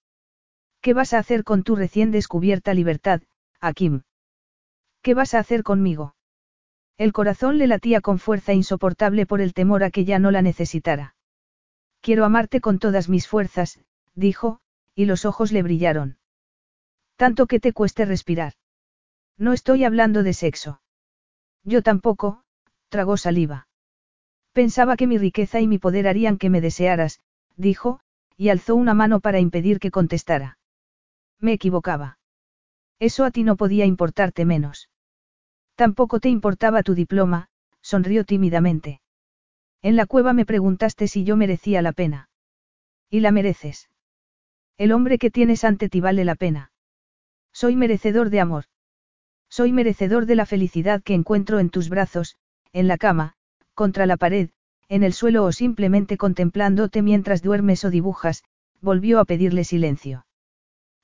¿Qué 0.80 0.94
vas 0.94 1.12
a 1.12 1.18
hacer 1.18 1.44
con 1.44 1.62
tu 1.62 1.76
recién 1.76 2.10
descubierta 2.10 2.74
libertad, 2.74 3.22
Akim? 3.60 4.02
¿Qué 5.00 5.14
vas 5.14 5.32
a 5.34 5.38
hacer 5.38 5.62
conmigo? 5.62 6.16
El 6.98 7.12
corazón 7.12 7.56
le 7.56 7.68
latía 7.68 8.00
con 8.00 8.18
fuerza 8.18 8.52
insoportable 8.52 9.26
por 9.26 9.40
el 9.40 9.54
temor 9.54 9.84
a 9.84 9.92
que 9.92 10.04
ya 10.04 10.18
no 10.18 10.32
la 10.32 10.42
necesitara. 10.42 11.14
Quiero 12.00 12.24
amarte 12.24 12.60
con 12.60 12.80
todas 12.80 13.08
mis 13.08 13.28
fuerzas, 13.28 13.78
dijo, 14.16 14.58
y 14.94 15.06
los 15.06 15.24
ojos 15.24 15.52
le 15.52 15.62
brillaron. 15.62 16.18
Tanto 17.16 17.46
que 17.46 17.60
te 17.60 17.72
cueste 17.72 18.04
respirar. 18.04 18.54
No 19.36 19.52
estoy 19.52 19.84
hablando 19.84 20.22
de 20.22 20.32
sexo. 20.32 20.80
Yo 21.64 21.82
tampoco, 21.82 22.44
tragó 22.88 23.16
saliva. 23.16 23.68
Pensaba 24.52 24.96
que 24.96 25.06
mi 25.06 25.18
riqueza 25.18 25.60
y 25.60 25.66
mi 25.66 25.78
poder 25.78 26.06
harían 26.06 26.38
que 26.38 26.50
me 26.50 26.60
desearas, 26.60 27.20
dijo, 27.56 28.00
y 28.36 28.50
alzó 28.50 28.76
una 28.76 28.94
mano 28.94 29.20
para 29.20 29.40
impedir 29.40 29.80
que 29.80 29.90
contestara. 29.90 30.58
Me 31.40 31.52
equivocaba. 31.52 32.18
Eso 33.00 33.24
a 33.24 33.30
ti 33.30 33.42
no 33.42 33.56
podía 33.56 33.84
importarte 33.84 34.44
menos. 34.44 34.90
Tampoco 35.74 36.20
te 36.20 36.28
importaba 36.28 36.82
tu 36.82 36.94
diploma, 36.94 37.48
sonrió 37.80 38.24
tímidamente. 38.24 39.00
En 39.82 39.96
la 39.96 40.06
cueva 40.06 40.32
me 40.32 40.46
preguntaste 40.46 41.08
si 41.08 41.24
yo 41.24 41.36
merecía 41.36 41.82
la 41.82 41.92
pena. 41.92 42.28
Y 43.10 43.20
la 43.20 43.32
mereces. 43.32 43.88
El 44.76 44.92
hombre 44.92 45.18
que 45.18 45.30
tienes 45.30 45.64
ante 45.64 45.88
ti 45.88 46.00
vale 46.00 46.24
la 46.24 46.34
pena. 46.34 46.72
Soy 47.52 47.76
merecedor 47.76 48.30
de 48.30 48.40
amor. 48.40 48.64
Soy 49.48 49.72
merecedor 49.72 50.26
de 50.26 50.34
la 50.34 50.46
felicidad 50.46 51.02
que 51.02 51.14
encuentro 51.14 51.60
en 51.60 51.70
tus 51.70 51.88
brazos, 51.88 52.36
en 52.72 52.88
la 52.88 52.98
cama, 52.98 53.34
contra 53.74 54.06
la 54.06 54.16
pared, 54.16 54.50
en 54.88 55.04
el 55.04 55.12
suelo 55.12 55.44
o 55.44 55.52
simplemente 55.52 56.16
contemplándote 56.16 57.02
mientras 57.02 57.42
duermes 57.42 57.84
o 57.84 57.90
dibujas, 57.90 58.42
volvió 58.80 59.20
a 59.20 59.24
pedirle 59.24 59.64
silencio. 59.64 60.26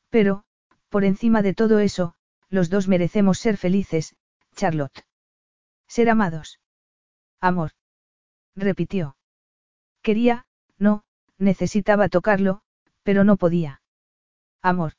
Pero, 0.08 0.44
por 0.88 1.04
encima 1.04 1.42
de 1.42 1.54
todo 1.54 1.78
eso, 1.78 2.14
los 2.48 2.70
dos 2.70 2.88
merecemos 2.88 3.38
ser 3.38 3.56
felices, 3.56 4.16
Charlotte. 4.56 5.04
Ser 5.86 6.10
amados. 6.10 6.58
Amor. 7.40 7.70
Repitió. 8.56 9.16
Quería, 10.02 10.46
no, 10.78 11.04
necesitaba 11.38 12.08
tocarlo, 12.08 12.62
pero 13.10 13.24
no 13.24 13.36
podía. 13.36 13.82
Amor. 14.62 14.92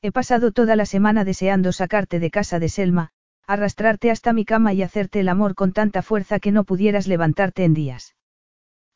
He 0.00 0.12
pasado 0.12 0.52
toda 0.52 0.76
la 0.76 0.86
semana 0.86 1.24
deseando 1.24 1.72
sacarte 1.72 2.20
de 2.20 2.30
casa 2.30 2.60
de 2.60 2.68
Selma, 2.68 3.10
arrastrarte 3.44 4.12
hasta 4.12 4.32
mi 4.32 4.44
cama 4.44 4.72
y 4.72 4.84
hacerte 4.84 5.18
el 5.18 5.28
amor 5.28 5.56
con 5.56 5.72
tanta 5.72 6.02
fuerza 6.02 6.38
que 6.38 6.52
no 6.52 6.62
pudieras 6.62 7.08
levantarte 7.08 7.64
en 7.64 7.74
días. 7.74 8.14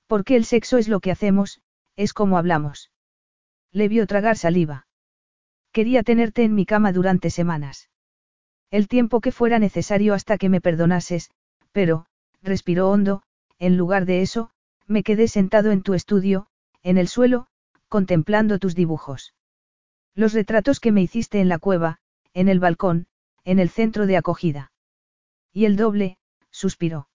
Porque 0.06 0.36
el 0.36 0.44
sexo 0.44 0.78
es 0.78 0.86
lo 0.86 1.00
que 1.00 1.10
hacemos, 1.10 1.62
es 1.96 2.12
como 2.12 2.38
hablamos. 2.38 2.92
Le 3.72 3.88
vio 3.88 4.06
tragar 4.06 4.36
saliva. 4.36 4.86
Quería 5.72 6.04
tenerte 6.04 6.44
en 6.44 6.54
mi 6.54 6.64
cama 6.64 6.92
durante 6.92 7.30
semanas. 7.30 7.90
El 8.70 8.86
tiempo 8.86 9.20
que 9.20 9.32
fuera 9.32 9.58
necesario 9.58 10.14
hasta 10.14 10.38
que 10.38 10.48
me 10.48 10.60
perdonases, 10.60 11.32
pero, 11.72 12.06
respiró 12.40 12.88
hondo, 12.88 13.24
en 13.58 13.76
lugar 13.76 14.06
de 14.06 14.22
eso, 14.22 14.52
me 14.86 15.02
quedé 15.02 15.26
sentado 15.26 15.72
en 15.72 15.82
tu 15.82 15.94
estudio, 15.94 16.46
en 16.84 16.98
el 16.98 17.08
suelo, 17.08 17.48
contemplando 17.88 18.58
tus 18.58 18.74
dibujos. 18.74 19.34
Los 20.14 20.32
retratos 20.32 20.80
que 20.80 20.92
me 20.92 21.02
hiciste 21.02 21.40
en 21.40 21.48
la 21.48 21.58
cueva, 21.58 21.98
en 22.34 22.48
el 22.48 22.60
balcón, 22.60 23.06
en 23.44 23.58
el 23.58 23.70
centro 23.70 24.06
de 24.06 24.16
acogida. 24.16 24.72
Y 25.52 25.64
el 25.64 25.76
doble, 25.76 26.18
suspiró. 26.50 27.08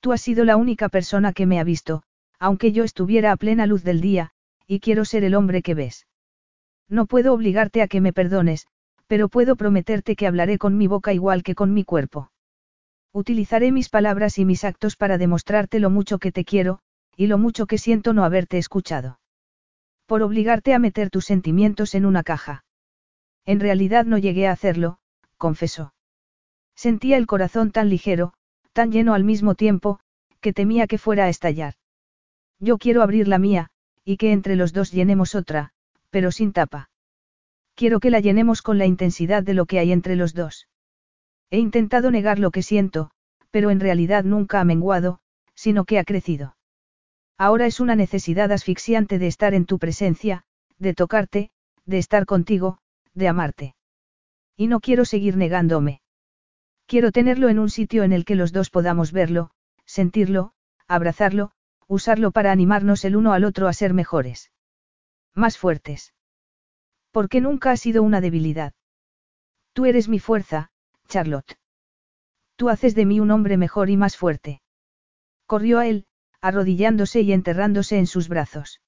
Tú 0.00 0.12
has 0.12 0.20
sido 0.20 0.44
la 0.44 0.56
única 0.56 0.88
persona 0.88 1.32
que 1.32 1.46
me 1.46 1.60
ha 1.60 1.64
visto, 1.64 2.02
aunque 2.38 2.72
yo 2.72 2.84
estuviera 2.84 3.32
a 3.32 3.36
plena 3.36 3.66
luz 3.66 3.84
del 3.84 4.00
día, 4.00 4.32
y 4.66 4.80
quiero 4.80 5.04
ser 5.04 5.24
el 5.24 5.34
hombre 5.34 5.62
que 5.62 5.74
ves. 5.74 6.06
No 6.88 7.06
puedo 7.06 7.32
obligarte 7.32 7.80
a 7.82 7.88
que 7.88 8.00
me 8.00 8.12
perdones, 8.12 8.66
pero 9.06 9.28
puedo 9.28 9.56
prometerte 9.56 10.16
que 10.16 10.26
hablaré 10.26 10.58
con 10.58 10.76
mi 10.76 10.86
boca 10.86 11.12
igual 11.12 11.42
que 11.42 11.54
con 11.54 11.72
mi 11.72 11.84
cuerpo. 11.84 12.30
Utilizaré 13.12 13.70
mis 13.70 13.88
palabras 13.88 14.38
y 14.38 14.44
mis 14.44 14.64
actos 14.64 14.96
para 14.96 15.18
demostrarte 15.18 15.78
lo 15.78 15.88
mucho 15.88 16.18
que 16.18 16.32
te 16.32 16.44
quiero, 16.44 16.80
y 17.16 17.28
lo 17.28 17.38
mucho 17.38 17.66
que 17.66 17.78
siento 17.78 18.12
no 18.12 18.24
haberte 18.24 18.58
escuchado. 18.58 19.20
Por 20.06 20.22
obligarte 20.22 20.74
a 20.74 20.78
meter 20.78 21.10
tus 21.10 21.24
sentimientos 21.24 21.94
en 21.94 22.04
una 22.04 22.22
caja. 22.22 22.64
En 23.46 23.60
realidad 23.60 24.04
no 24.04 24.18
llegué 24.18 24.46
a 24.46 24.52
hacerlo, 24.52 24.98
confesó. 25.38 25.94
Sentía 26.74 27.16
el 27.16 27.26
corazón 27.26 27.70
tan 27.70 27.88
ligero, 27.88 28.32
tan 28.72 28.90
lleno 28.92 29.14
al 29.14 29.24
mismo 29.24 29.54
tiempo, 29.54 30.00
que 30.40 30.52
temía 30.52 30.86
que 30.86 30.98
fuera 30.98 31.24
a 31.24 31.28
estallar. 31.28 31.74
Yo 32.58 32.78
quiero 32.78 33.02
abrir 33.02 33.28
la 33.28 33.38
mía, 33.38 33.70
y 34.04 34.16
que 34.16 34.32
entre 34.32 34.56
los 34.56 34.72
dos 34.72 34.92
llenemos 34.92 35.34
otra, 35.34 35.70
pero 36.10 36.30
sin 36.32 36.52
tapa. 36.52 36.90
Quiero 37.74 37.98
que 37.98 38.10
la 38.10 38.20
llenemos 38.20 38.62
con 38.62 38.78
la 38.78 38.86
intensidad 38.86 39.42
de 39.42 39.54
lo 39.54 39.66
que 39.66 39.78
hay 39.78 39.90
entre 39.90 40.16
los 40.16 40.34
dos. 40.34 40.68
He 41.50 41.58
intentado 41.58 42.10
negar 42.10 42.38
lo 42.38 42.50
que 42.50 42.62
siento, 42.62 43.10
pero 43.50 43.70
en 43.70 43.80
realidad 43.80 44.24
nunca 44.24 44.60
ha 44.60 44.64
menguado, 44.64 45.20
sino 45.54 45.84
que 45.84 45.98
ha 45.98 46.04
crecido. 46.04 46.56
Ahora 47.36 47.66
es 47.66 47.80
una 47.80 47.96
necesidad 47.96 48.52
asfixiante 48.52 49.18
de 49.18 49.26
estar 49.26 49.54
en 49.54 49.66
tu 49.66 49.78
presencia, 49.78 50.44
de 50.78 50.94
tocarte, 50.94 51.50
de 51.84 51.98
estar 51.98 52.26
contigo, 52.26 52.78
de 53.12 53.28
amarte. 53.28 53.74
Y 54.56 54.68
no 54.68 54.80
quiero 54.80 55.04
seguir 55.04 55.36
negándome. 55.36 56.00
Quiero 56.86 57.10
tenerlo 57.12 57.48
en 57.48 57.58
un 57.58 57.70
sitio 57.70 58.04
en 58.04 58.12
el 58.12 58.24
que 58.24 58.36
los 58.36 58.52
dos 58.52 58.70
podamos 58.70 59.10
verlo, 59.10 59.50
sentirlo, 59.84 60.52
abrazarlo, 60.86 61.50
usarlo 61.88 62.30
para 62.30 62.52
animarnos 62.52 63.04
el 63.04 63.16
uno 63.16 63.32
al 63.32 63.44
otro 63.44 63.68
a 63.68 63.72
ser 63.72 63.94
mejores. 63.94 64.52
Más 65.34 65.58
fuertes. 65.58 66.14
Porque 67.10 67.40
nunca 67.40 67.70
ha 67.70 67.76
sido 67.76 68.02
una 68.02 68.20
debilidad. 68.20 68.74
Tú 69.72 69.86
eres 69.86 70.08
mi 70.08 70.20
fuerza, 70.20 70.70
Charlotte. 71.08 71.58
Tú 72.56 72.68
haces 72.68 72.94
de 72.94 73.06
mí 73.06 73.18
un 73.18 73.32
hombre 73.32 73.56
mejor 73.56 73.90
y 73.90 73.96
más 73.96 74.16
fuerte. 74.16 74.62
Corrió 75.46 75.80
a 75.80 75.88
él, 75.88 76.06
arrodillándose 76.44 77.22
y 77.22 77.32
enterrándose 77.32 77.96
en 77.96 78.06
sus 78.06 78.28
brazos. 78.28 78.82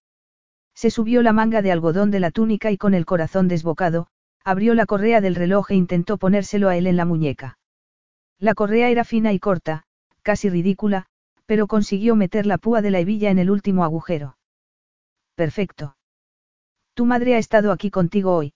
Se 0.75 0.91
subió 0.91 1.23
la 1.23 1.33
manga 1.33 1.63
de 1.63 1.73
algodón 1.73 2.11
de 2.11 2.21
la 2.21 2.31
túnica 2.31 2.71
y 2.71 2.77
con 2.77 2.93
el 2.93 3.07
corazón 3.07 3.49
desbocado, 3.49 4.09
abrió 4.45 4.75
la 4.75 4.85
correa 4.85 5.23
del 5.23 5.35
reloj 5.35 5.71
e 5.71 5.75
intentó 5.75 6.19
ponérselo 6.19 6.69
a 6.69 6.77
él 6.77 6.87
en 6.87 6.99
la 6.99 7.07
muñeca. 7.07 7.59
La 8.39 8.53
correa 8.53 8.91
era 8.91 9.05
fina 9.05 9.33
y 9.33 9.39
corta, 9.39 9.85
casi 10.21 10.51
ridícula, 10.51 11.07
pero 11.47 11.67
consiguió 11.67 12.15
meter 12.15 12.45
la 12.45 12.59
púa 12.59 12.83
de 12.83 12.91
la 12.91 12.99
hebilla 12.99 13.31
en 13.31 13.39
el 13.39 13.51
último 13.51 13.85
agujero. 13.85 14.37
Perfecto. 15.35 15.97
Tu 16.93 17.07
madre 17.07 17.37
ha 17.37 17.39
estado 17.39 17.73
aquí 17.73 17.91
contigo 17.91 18.37
hoy. 18.37 18.53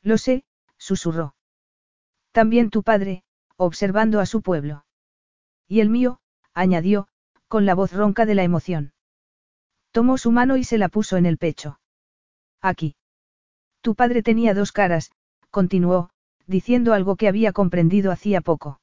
Lo 0.00 0.16
sé, 0.16 0.44
susurró. 0.78 1.34
También 2.32 2.70
tu 2.70 2.82
padre, 2.82 3.22
observando 3.58 4.18
a 4.18 4.24
su 4.24 4.40
pueblo. 4.40 4.86
Y 5.68 5.80
el 5.80 5.90
mío, 5.90 6.20
añadió, 6.54 7.08
con 7.54 7.66
la 7.66 7.76
voz 7.76 7.92
ronca 7.92 8.26
de 8.26 8.34
la 8.34 8.42
emoción. 8.42 8.94
Tomó 9.92 10.18
su 10.18 10.32
mano 10.32 10.56
y 10.56 10.64
se 10.64 10.76
la 10.76 10.88
puso 10.88 11.16
en 11.16 11.24
el 11.24 11.38
pecho. 11.38 11.78
Aquí. 12.60 12.96
Tu 13.80 13.94
padre 13.94 14.24
tenía 14.24 14.54
dos 14.54 14.72
caras, 14.72 15.12
continuó, 15.50 16.10
diciendo 16.48 16.94
algo 16.94 17.14
que 17.14 17.28
había 17.28 17.52
comprendido 17.52 18.10
hacía 18.10 18.40
poco. 18.40 18.80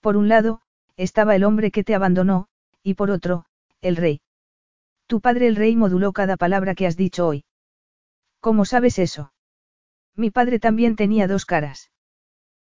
Por 0.00 0.16
un 0.16 0.26
lado, 0.26 0.62
estaba 0.96 1.36
el 1.36 1.44
hombre 1.44 1.70
que 1.70 1.84
te 1.84 1.94
abandonó, 1.94 2.48
y 2.82 2.94
por 2.94 3.12
otro, 3.12 3.44
el 3.82 3.94
rey. 3.94 4.20
Tu 5.06 5.20
padre 5.20 5.46
el 5.46 5.54
rey 5.54 5.76
moduló 5.76 6.12
cada 6.12 6.36
palabra 6.36 6.74
que 6.74 6.88
has 6.88 6.96
dicho 6.96 7.24
hoy. 7.24 7.44
¿Cómo 8.40 8.64
sabes 8.64 8.98
eso? 8.98 9.32
Mi 10.16 10.32
padre 10.32 10.58
también 10.58 10.96
tenía 10.96 11.28
dos 11.28 11.46
caras. 11.46 11.92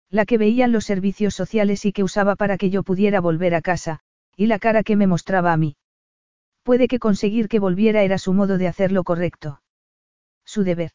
La 0.09 0.25
que 0.25 0.37
veían 0.37 0.73
los 0.73 0.83
servicios 0.83 1.33
sociales 1.33 1.85
y 1.85 1.93
que 1.93 2.03
usaba 2.03 2.35
para 2.35 2.57
que 2.57 2.69
yo 2.69 2.83
pudiera 2.83 3.21
volver 3.21 3.55
a 3.55 3.61
casa, 3.61 4.01
y 4.35 4.47
la 4.47 4.59
cara 4.59 4.83
que 4.83 4.95
me 4.95 5.07
mostraba 5.07 5.53
a 5.53 5.57
mí. 5.57 5.75
Puede 6.63 6.87
que 6.87 6.99
conseguir 6.99 7.49
que 7.49 7.59
volviera 7.59 8.03
era 8.03 8.17
su 8.17 8.33
modo 8.33 8.57
de 8.57 8.67
hacer 8.67 8.91
lo 8.91 9.03
correcto. 9.03 9.61
Su 10.45 10.63
deber. 10.63 10.91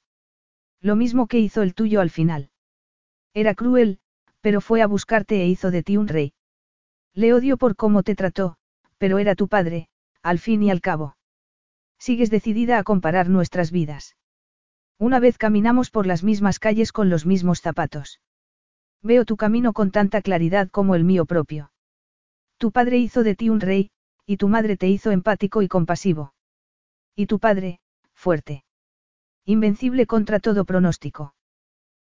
Lo 0.81 0.97
mismo 0.97 1.27
que 1.27 1.39
hizo 1.39 1.63
el 1.63 1.75
tuyo 1.75 2.01
al 2.01 2.11
final. 2.11 2.51
Era 3.35 3.55
cruel, 3.55 3.99
pero 4.41 4.61
fue 4.61 4.83
a 4.83 4.87
buscarte 4.87 5.43
e 5.43 5.47
hizo 5.47 5.71
de 5.71 5.83
ti 5.83 5.97
un 5.97 6.09
rey. 6.09 6.33
Le 7.15 7.35
odio 7.35 7.57
por 7.57 7.77
cómo 7.77 8.03
te 8.03 8.15
trató, 8.15 8.57
pero 8.97 9.19
era 9.19 9.35
tu 9.35 9.49
padre, 9.49 9.89
al 10.23 10.39
fin 10.39 10.63
y 10.63 10.71
al 10.71 10.81
cabo. 10.81 11.17
Sigues 11.99 12.31
decidida 12.31 12.79
a 12.79 12.85
comparar 12.85 13.29
nuestras 13.29 13.71
vidas. 13.71 14.17
Una 14.99 15.21
vez 15.21 15.39
caminamos 15.39 15.91
por 15.91 16.07
las 16.07 16.25
mismas 16.25 16.59
calles 16.59 16.93
con 16.93 17.11
los 17.11 17.27
mismos 17.27 17.61
zapatos. 17.61 18.21
Veo 19.03 19.25
tu 19.25 19.37
camino 19.37 19.73
con 19.73 19.91
tanta 19.91 20.23
claridad 20.23 20.69
como 20.71 20.95
el 20.95 21.05
mío 21.05 21.25
propio. 21.25 21.71
Tu 22.59 22.73
padre 22.73 22.99
hizo 22.99 23.23
de 23.23 23.35
ti 23.35 23.49
un 23.51 23.61
rey, 23.61 23.91
y 24.27 24.37
tu 24.37 24.49
madre 24.49 24.77
te 24.77 24.89
hizo 24.89 25.11
empático 25.11 25.63
y 25.63 25.69
compasivo. 25.69 26.35
Y 27.15 27.27
tu 27.27 27.39
padre, 27.39 27.81
fuerte. 28.13 28.65
Invencible 29.45 30.07
contra 30.07 30.41
todo 30.41 30.65
pronóstico. 30.65 31.35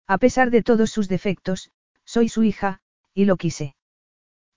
A 0.07 0.17
pesar 0.17 0.49
de 0.49 0.63
todos 0.63 0.89
sus 0.89 1.07
defectos, 1.07 1.71
soy 2.03 2.29
su 2.29 2.43
hija, 2.43 2.81
y 3.13 3.25
lo 3.25 3.37
quise. 3.37 3.75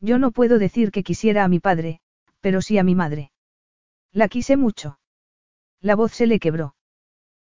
Yo 0.01 0.19
no 0.19 0.33
puedo 0.33 0.59
decir 0.59 0.91
que 0.91 1.03
quisiera 1.03 1.45
a 1.45 1.49
mi 1.49 1.61
padre, 1.61 2.01
pero 2.41 2.63
sí 2.63 2.79
a 2.79 2.83
mi 2.83 2.95
madre. 2.95 3.31
La 4.13 4.29
quise 4.29 4.57
mucho. 4.57 4.99
La 5.81 5.95
voz 5.95 6.13
se 6.13 6.27
le 6.27 6.41
quebró. 6.41 6.75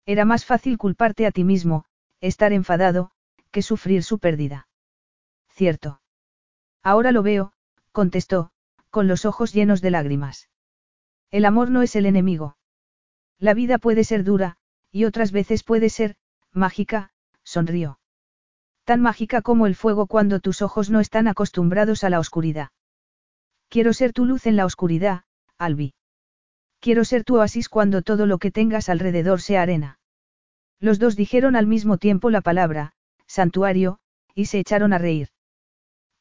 Era 0.06 0.26
más 0.26 0.46
fácil 0.46 0.78
culparte 0.78 1.26
a 1.28 1.32
ti 1.32 1.44
mismo, 1.44 1.86
estar 2.20 2.54
enfadado, 2.54 3.12
que 3.52 3.62
sufrir 3.62 4.04
su 4.04 4.20
pérdida. 4.20 4.68
Cierto. 5.50 6.02
Ahora 6.84 7.12
lo 7.12 7.24
veo, 7.24 7.54
contestó, 7.92 8.52
con 8.90 9.08
los 9.08 9.26
ojos 9.26 9.54
llenos 9.54 9.82
de 9.82 9.92
lágrimas. 9.92 10.50
El 11.30 11.46
amor 11.46 11.72
no 11.72 11.82
es 11.82 11.96
el 11.96 12.06
enemigo. 12.06 12.58
La 13.40 13.54
vida 13.54 13.78
puede 13.78 14.04
ser 14.04 14.24
dura, 14.24 14.58
y 14.92 15.06
otras 15.06 15.32
veces 15.32 15.64
puede 15.64 15.90
ser, 15.90 16.16
mágica, 16.52 17.14
sonrió. 17.44 18.00
Tan 18.84 19.02
mágica 19.02 19.42
como 19.42 19.68
el 19.68 19.76
fuego 19.76 20.08
cuando 20.08 20.40
tus 20.40 20.62
ojos 20.62 20.90
no 20.90 21.00
están 21.00 21.28
acostumbrados 21.28 22.04
a 22.04 22.10
la 22.10 22.20
oscuridad. 22.20 22.70
Quiero 23.70 23.94
ser 23.94 24.12
tu 24.12 24.26
luz 24.26 24.46
en 24.48 24.58
la 24.58 24.66
oscuridad, 24.66 25.24
Albi. 25.58 25.94
Quiero 26.80 27.06
ser 27.06 27.24
tu 27.24 27.38
oasis 27.38 27.70
cuando 27.70 28.02
todo 28.02 28.26
lo 28.26 28.38
que 28.38 28.52
tengas 28.52 28.90
alrededor 28.90 29.40
sea 29.42 29.62
arena. 29.62 30.00
Los 30.80 31.00
dos 31.00 31.16
dijeron 31.16 31.56
al 31.56 31.68
mismo 31.68 31.98
tiempo 31.98 32.30
la 32.30 32.42
palabra, 32.42 32.94
santuario, 33.28 34.00
y 34.34 34.46
se 34.46 34.60
echaron 34.60 34.94
a 34.94 34.98
reír. 34.98 35.30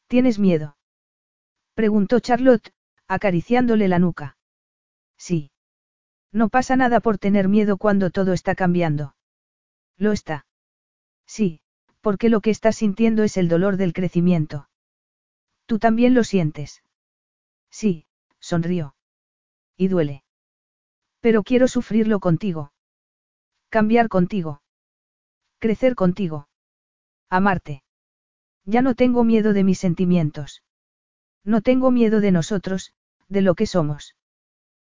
¿Tienes 0.06 0.38
miedo? 0.38 0.76
Preguntó 1.80 2.20
Charlotte, 2.20 2.74
acariciándole 3.08 3.88
la 3.88 3.98
nuca. 3.98 4.36
Sí. 5.16 5.50
No 6.30 6.50
pasa 6.50 6.76
nada 6.76 7.00
por 7.00 7.16
tener 7.16 7.48
miedo 7.48 7.78
cuando 7.78 8.10
todo 8.10 8.34
está 8.34 8.54
cambiando. 8.54 9.14
Lo 9.96 10.12
está. 10.12 10.44
Sí, 11.26 11.62
porque 12.02 12.28
lo 12.28 12.42
que 12.42 12.50
estás 12.50 12.76
sintiendo 12.76 13.22
es 13.22 13.38
el 13.38 13.48
dolor 13.48 13.78
del 13.78 13.94
crecimiento. 13.94 14.68
Tú 15.64 15.78
también 15.78 16.12
lo 16.12 16.22
sientes. 16.22 16.82
Sí, 17.70 18.04
sonrió. 18.40 18.94
Y 19.78 19.88
duele. 19.88 20.22
Pero 21.20 21.42
quiero 21.42 21.66
sufrirlo 21.66 22.20
contigo. 22.20 22.74
Cambiar 23.70 24.10
contigo. 24.10 24.60
Crecer 25.58 25.94
contigo. 25.94 26.46
Amarte. 27.30 27.84
Ya 28.66 28.82
no 28.82 28.94
tengo 28.94 29.24
miedo 29.24 29.54
de 29.54 29.64
mis 29.64 29.78
sentimientos. 29.78 30.62
No 31.44 31.62
tengo 31.62 31.90
miedo 31.90 32.20
de 32.20 32.32
nosotros, 32.32 32.92
de 33.28 33.42
lo 33.42 33.54
que 33.54 33.66
somos. 33.66 34.16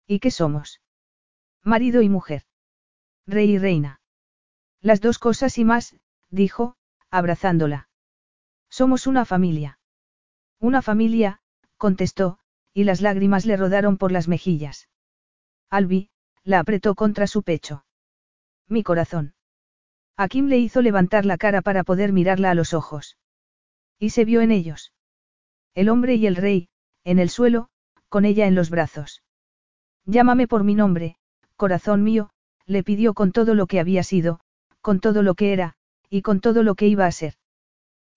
¿Y 0.07 0.19
qué 0.19 0.31
somos? 0.31 0.81
Marido 1.63 2.03
y 2.03 2.09
mujer. 2.09 2.45
Rey 3.27 3.51
y 3.53 3.59
reina. 3.59 4.01
Las 4.81 5.01
dos 5.01 5.19
cosas 5.19 5.59
y 5.59 5.65
más, 5.65 5.95
dijo, 6.31 6.77
abrazándola. 7.11 7.89
Somos 8.69 9.07
una 9.07 9.25
familia. 9.25 9.79
Una 10.59 10.83
familia, 10.83 11.41
contestó, 11.77 12.39
y 12.73 12.85
las 12.85 13.01
lágrimas 13.01 13.47
le 13.47 13.57
rodaron 13.57 13.99
por 13.99 14.13
las 14.13 14.29
mejillas. 14.29 14.89
Albi, 15.69 16.11
la 16.45 16.61
apretó 16.61 16.95
contra 16.95 17.27
su 17.27 17.43
pecho. 17.43 17.85
Mi 18.67 18.83
corazón. 18.83 19.35
A 20.17 20.29
Kim 20.29 20.47
le 20.47 20.59
hizo 20.59 20.83
levantar 20.83 21.25
la 21.25 21.39
cara 21.39 21.63
para 21.63 21.85
poder 21.85 22.13
mirarla 22.13 22.51
a 22.51 22.55
los 22.55 22.75
ojos. 22.75 23.17
Y 23.99 24.11
se 24.11 24.25
vio 24.25 24.41
en 24.41 24.51
ellos. 24.51 24.93
El 25.75 25.89
hombre 25.89 26.15
y 26.15 26.27
el 26.27 26.37
rey, 26.37 26.69
en 27.05 27.19
el 27.19 27.31
suelo, 27.31 27.69
con 28.09 28.25
ella 28.25 28.47
en 28.47 28.55
los 28.55 28.71
brazos. 28.71 29.23
Llámame 30.05 30.49
por 30.49 30.65
mi 30.65 30.75
nombre, 30.75 31.17
corazón 31.57 32.03
mío, 32.03 32.31
le 32.67 32.83
pidió 32.83 33.15
con 33.15 33.33
todo 33.33 33.55
lo 33.55 33.67
que 33.67 33.81
había 33.81 34.03
sido, 34.03 34.41
con 34.81 35.01
todo 35.01 35.23
lo 35.23 35.35
que 35.35 35.53
era, 35.53 35.77
y 36.09 36.23
con 36.23 36.41
todo 36.41 36.63
lo 36.63 36.75
que 36.75 36.87
iba 36.87 37.07
a 37.07 37.13
ser. 37.13 37.35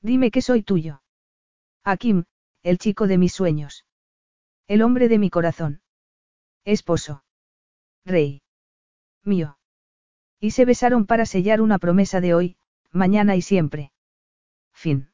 Dime 0.01 0.31
que 0.31 0.41
soy 0.41 0.63
tuyo. 0.63 1.01
Akim, 1.83 2.25
el 2.63 2.77
chico 2.77 3.07
de 3.07 3.17
mis 3.17 3.33
sueños. 3.33 3.85
El 4.67 4.81
hombre 4.81 5.07
de 5.07 5.19
mi 5.19 5.29
corazón. 5.29 5.81
Esposo. 6.65 7.23
Rey. 8.05 8.41
Mío. 9.23 9.57
Y 10.39 10.51
se 10.51 10.65
besaron 10.65 11.05
para 11.05 11.25
sellar 11.25 11.61
una 11.61 11.79
promesa 11.79 12.19
de 12.21 12.33
hoy, 12.33 12.57
mañana 12.91 13.35
y 13.35 13.41
siempre. 13.41 13.91
Fin. 14.73 15.12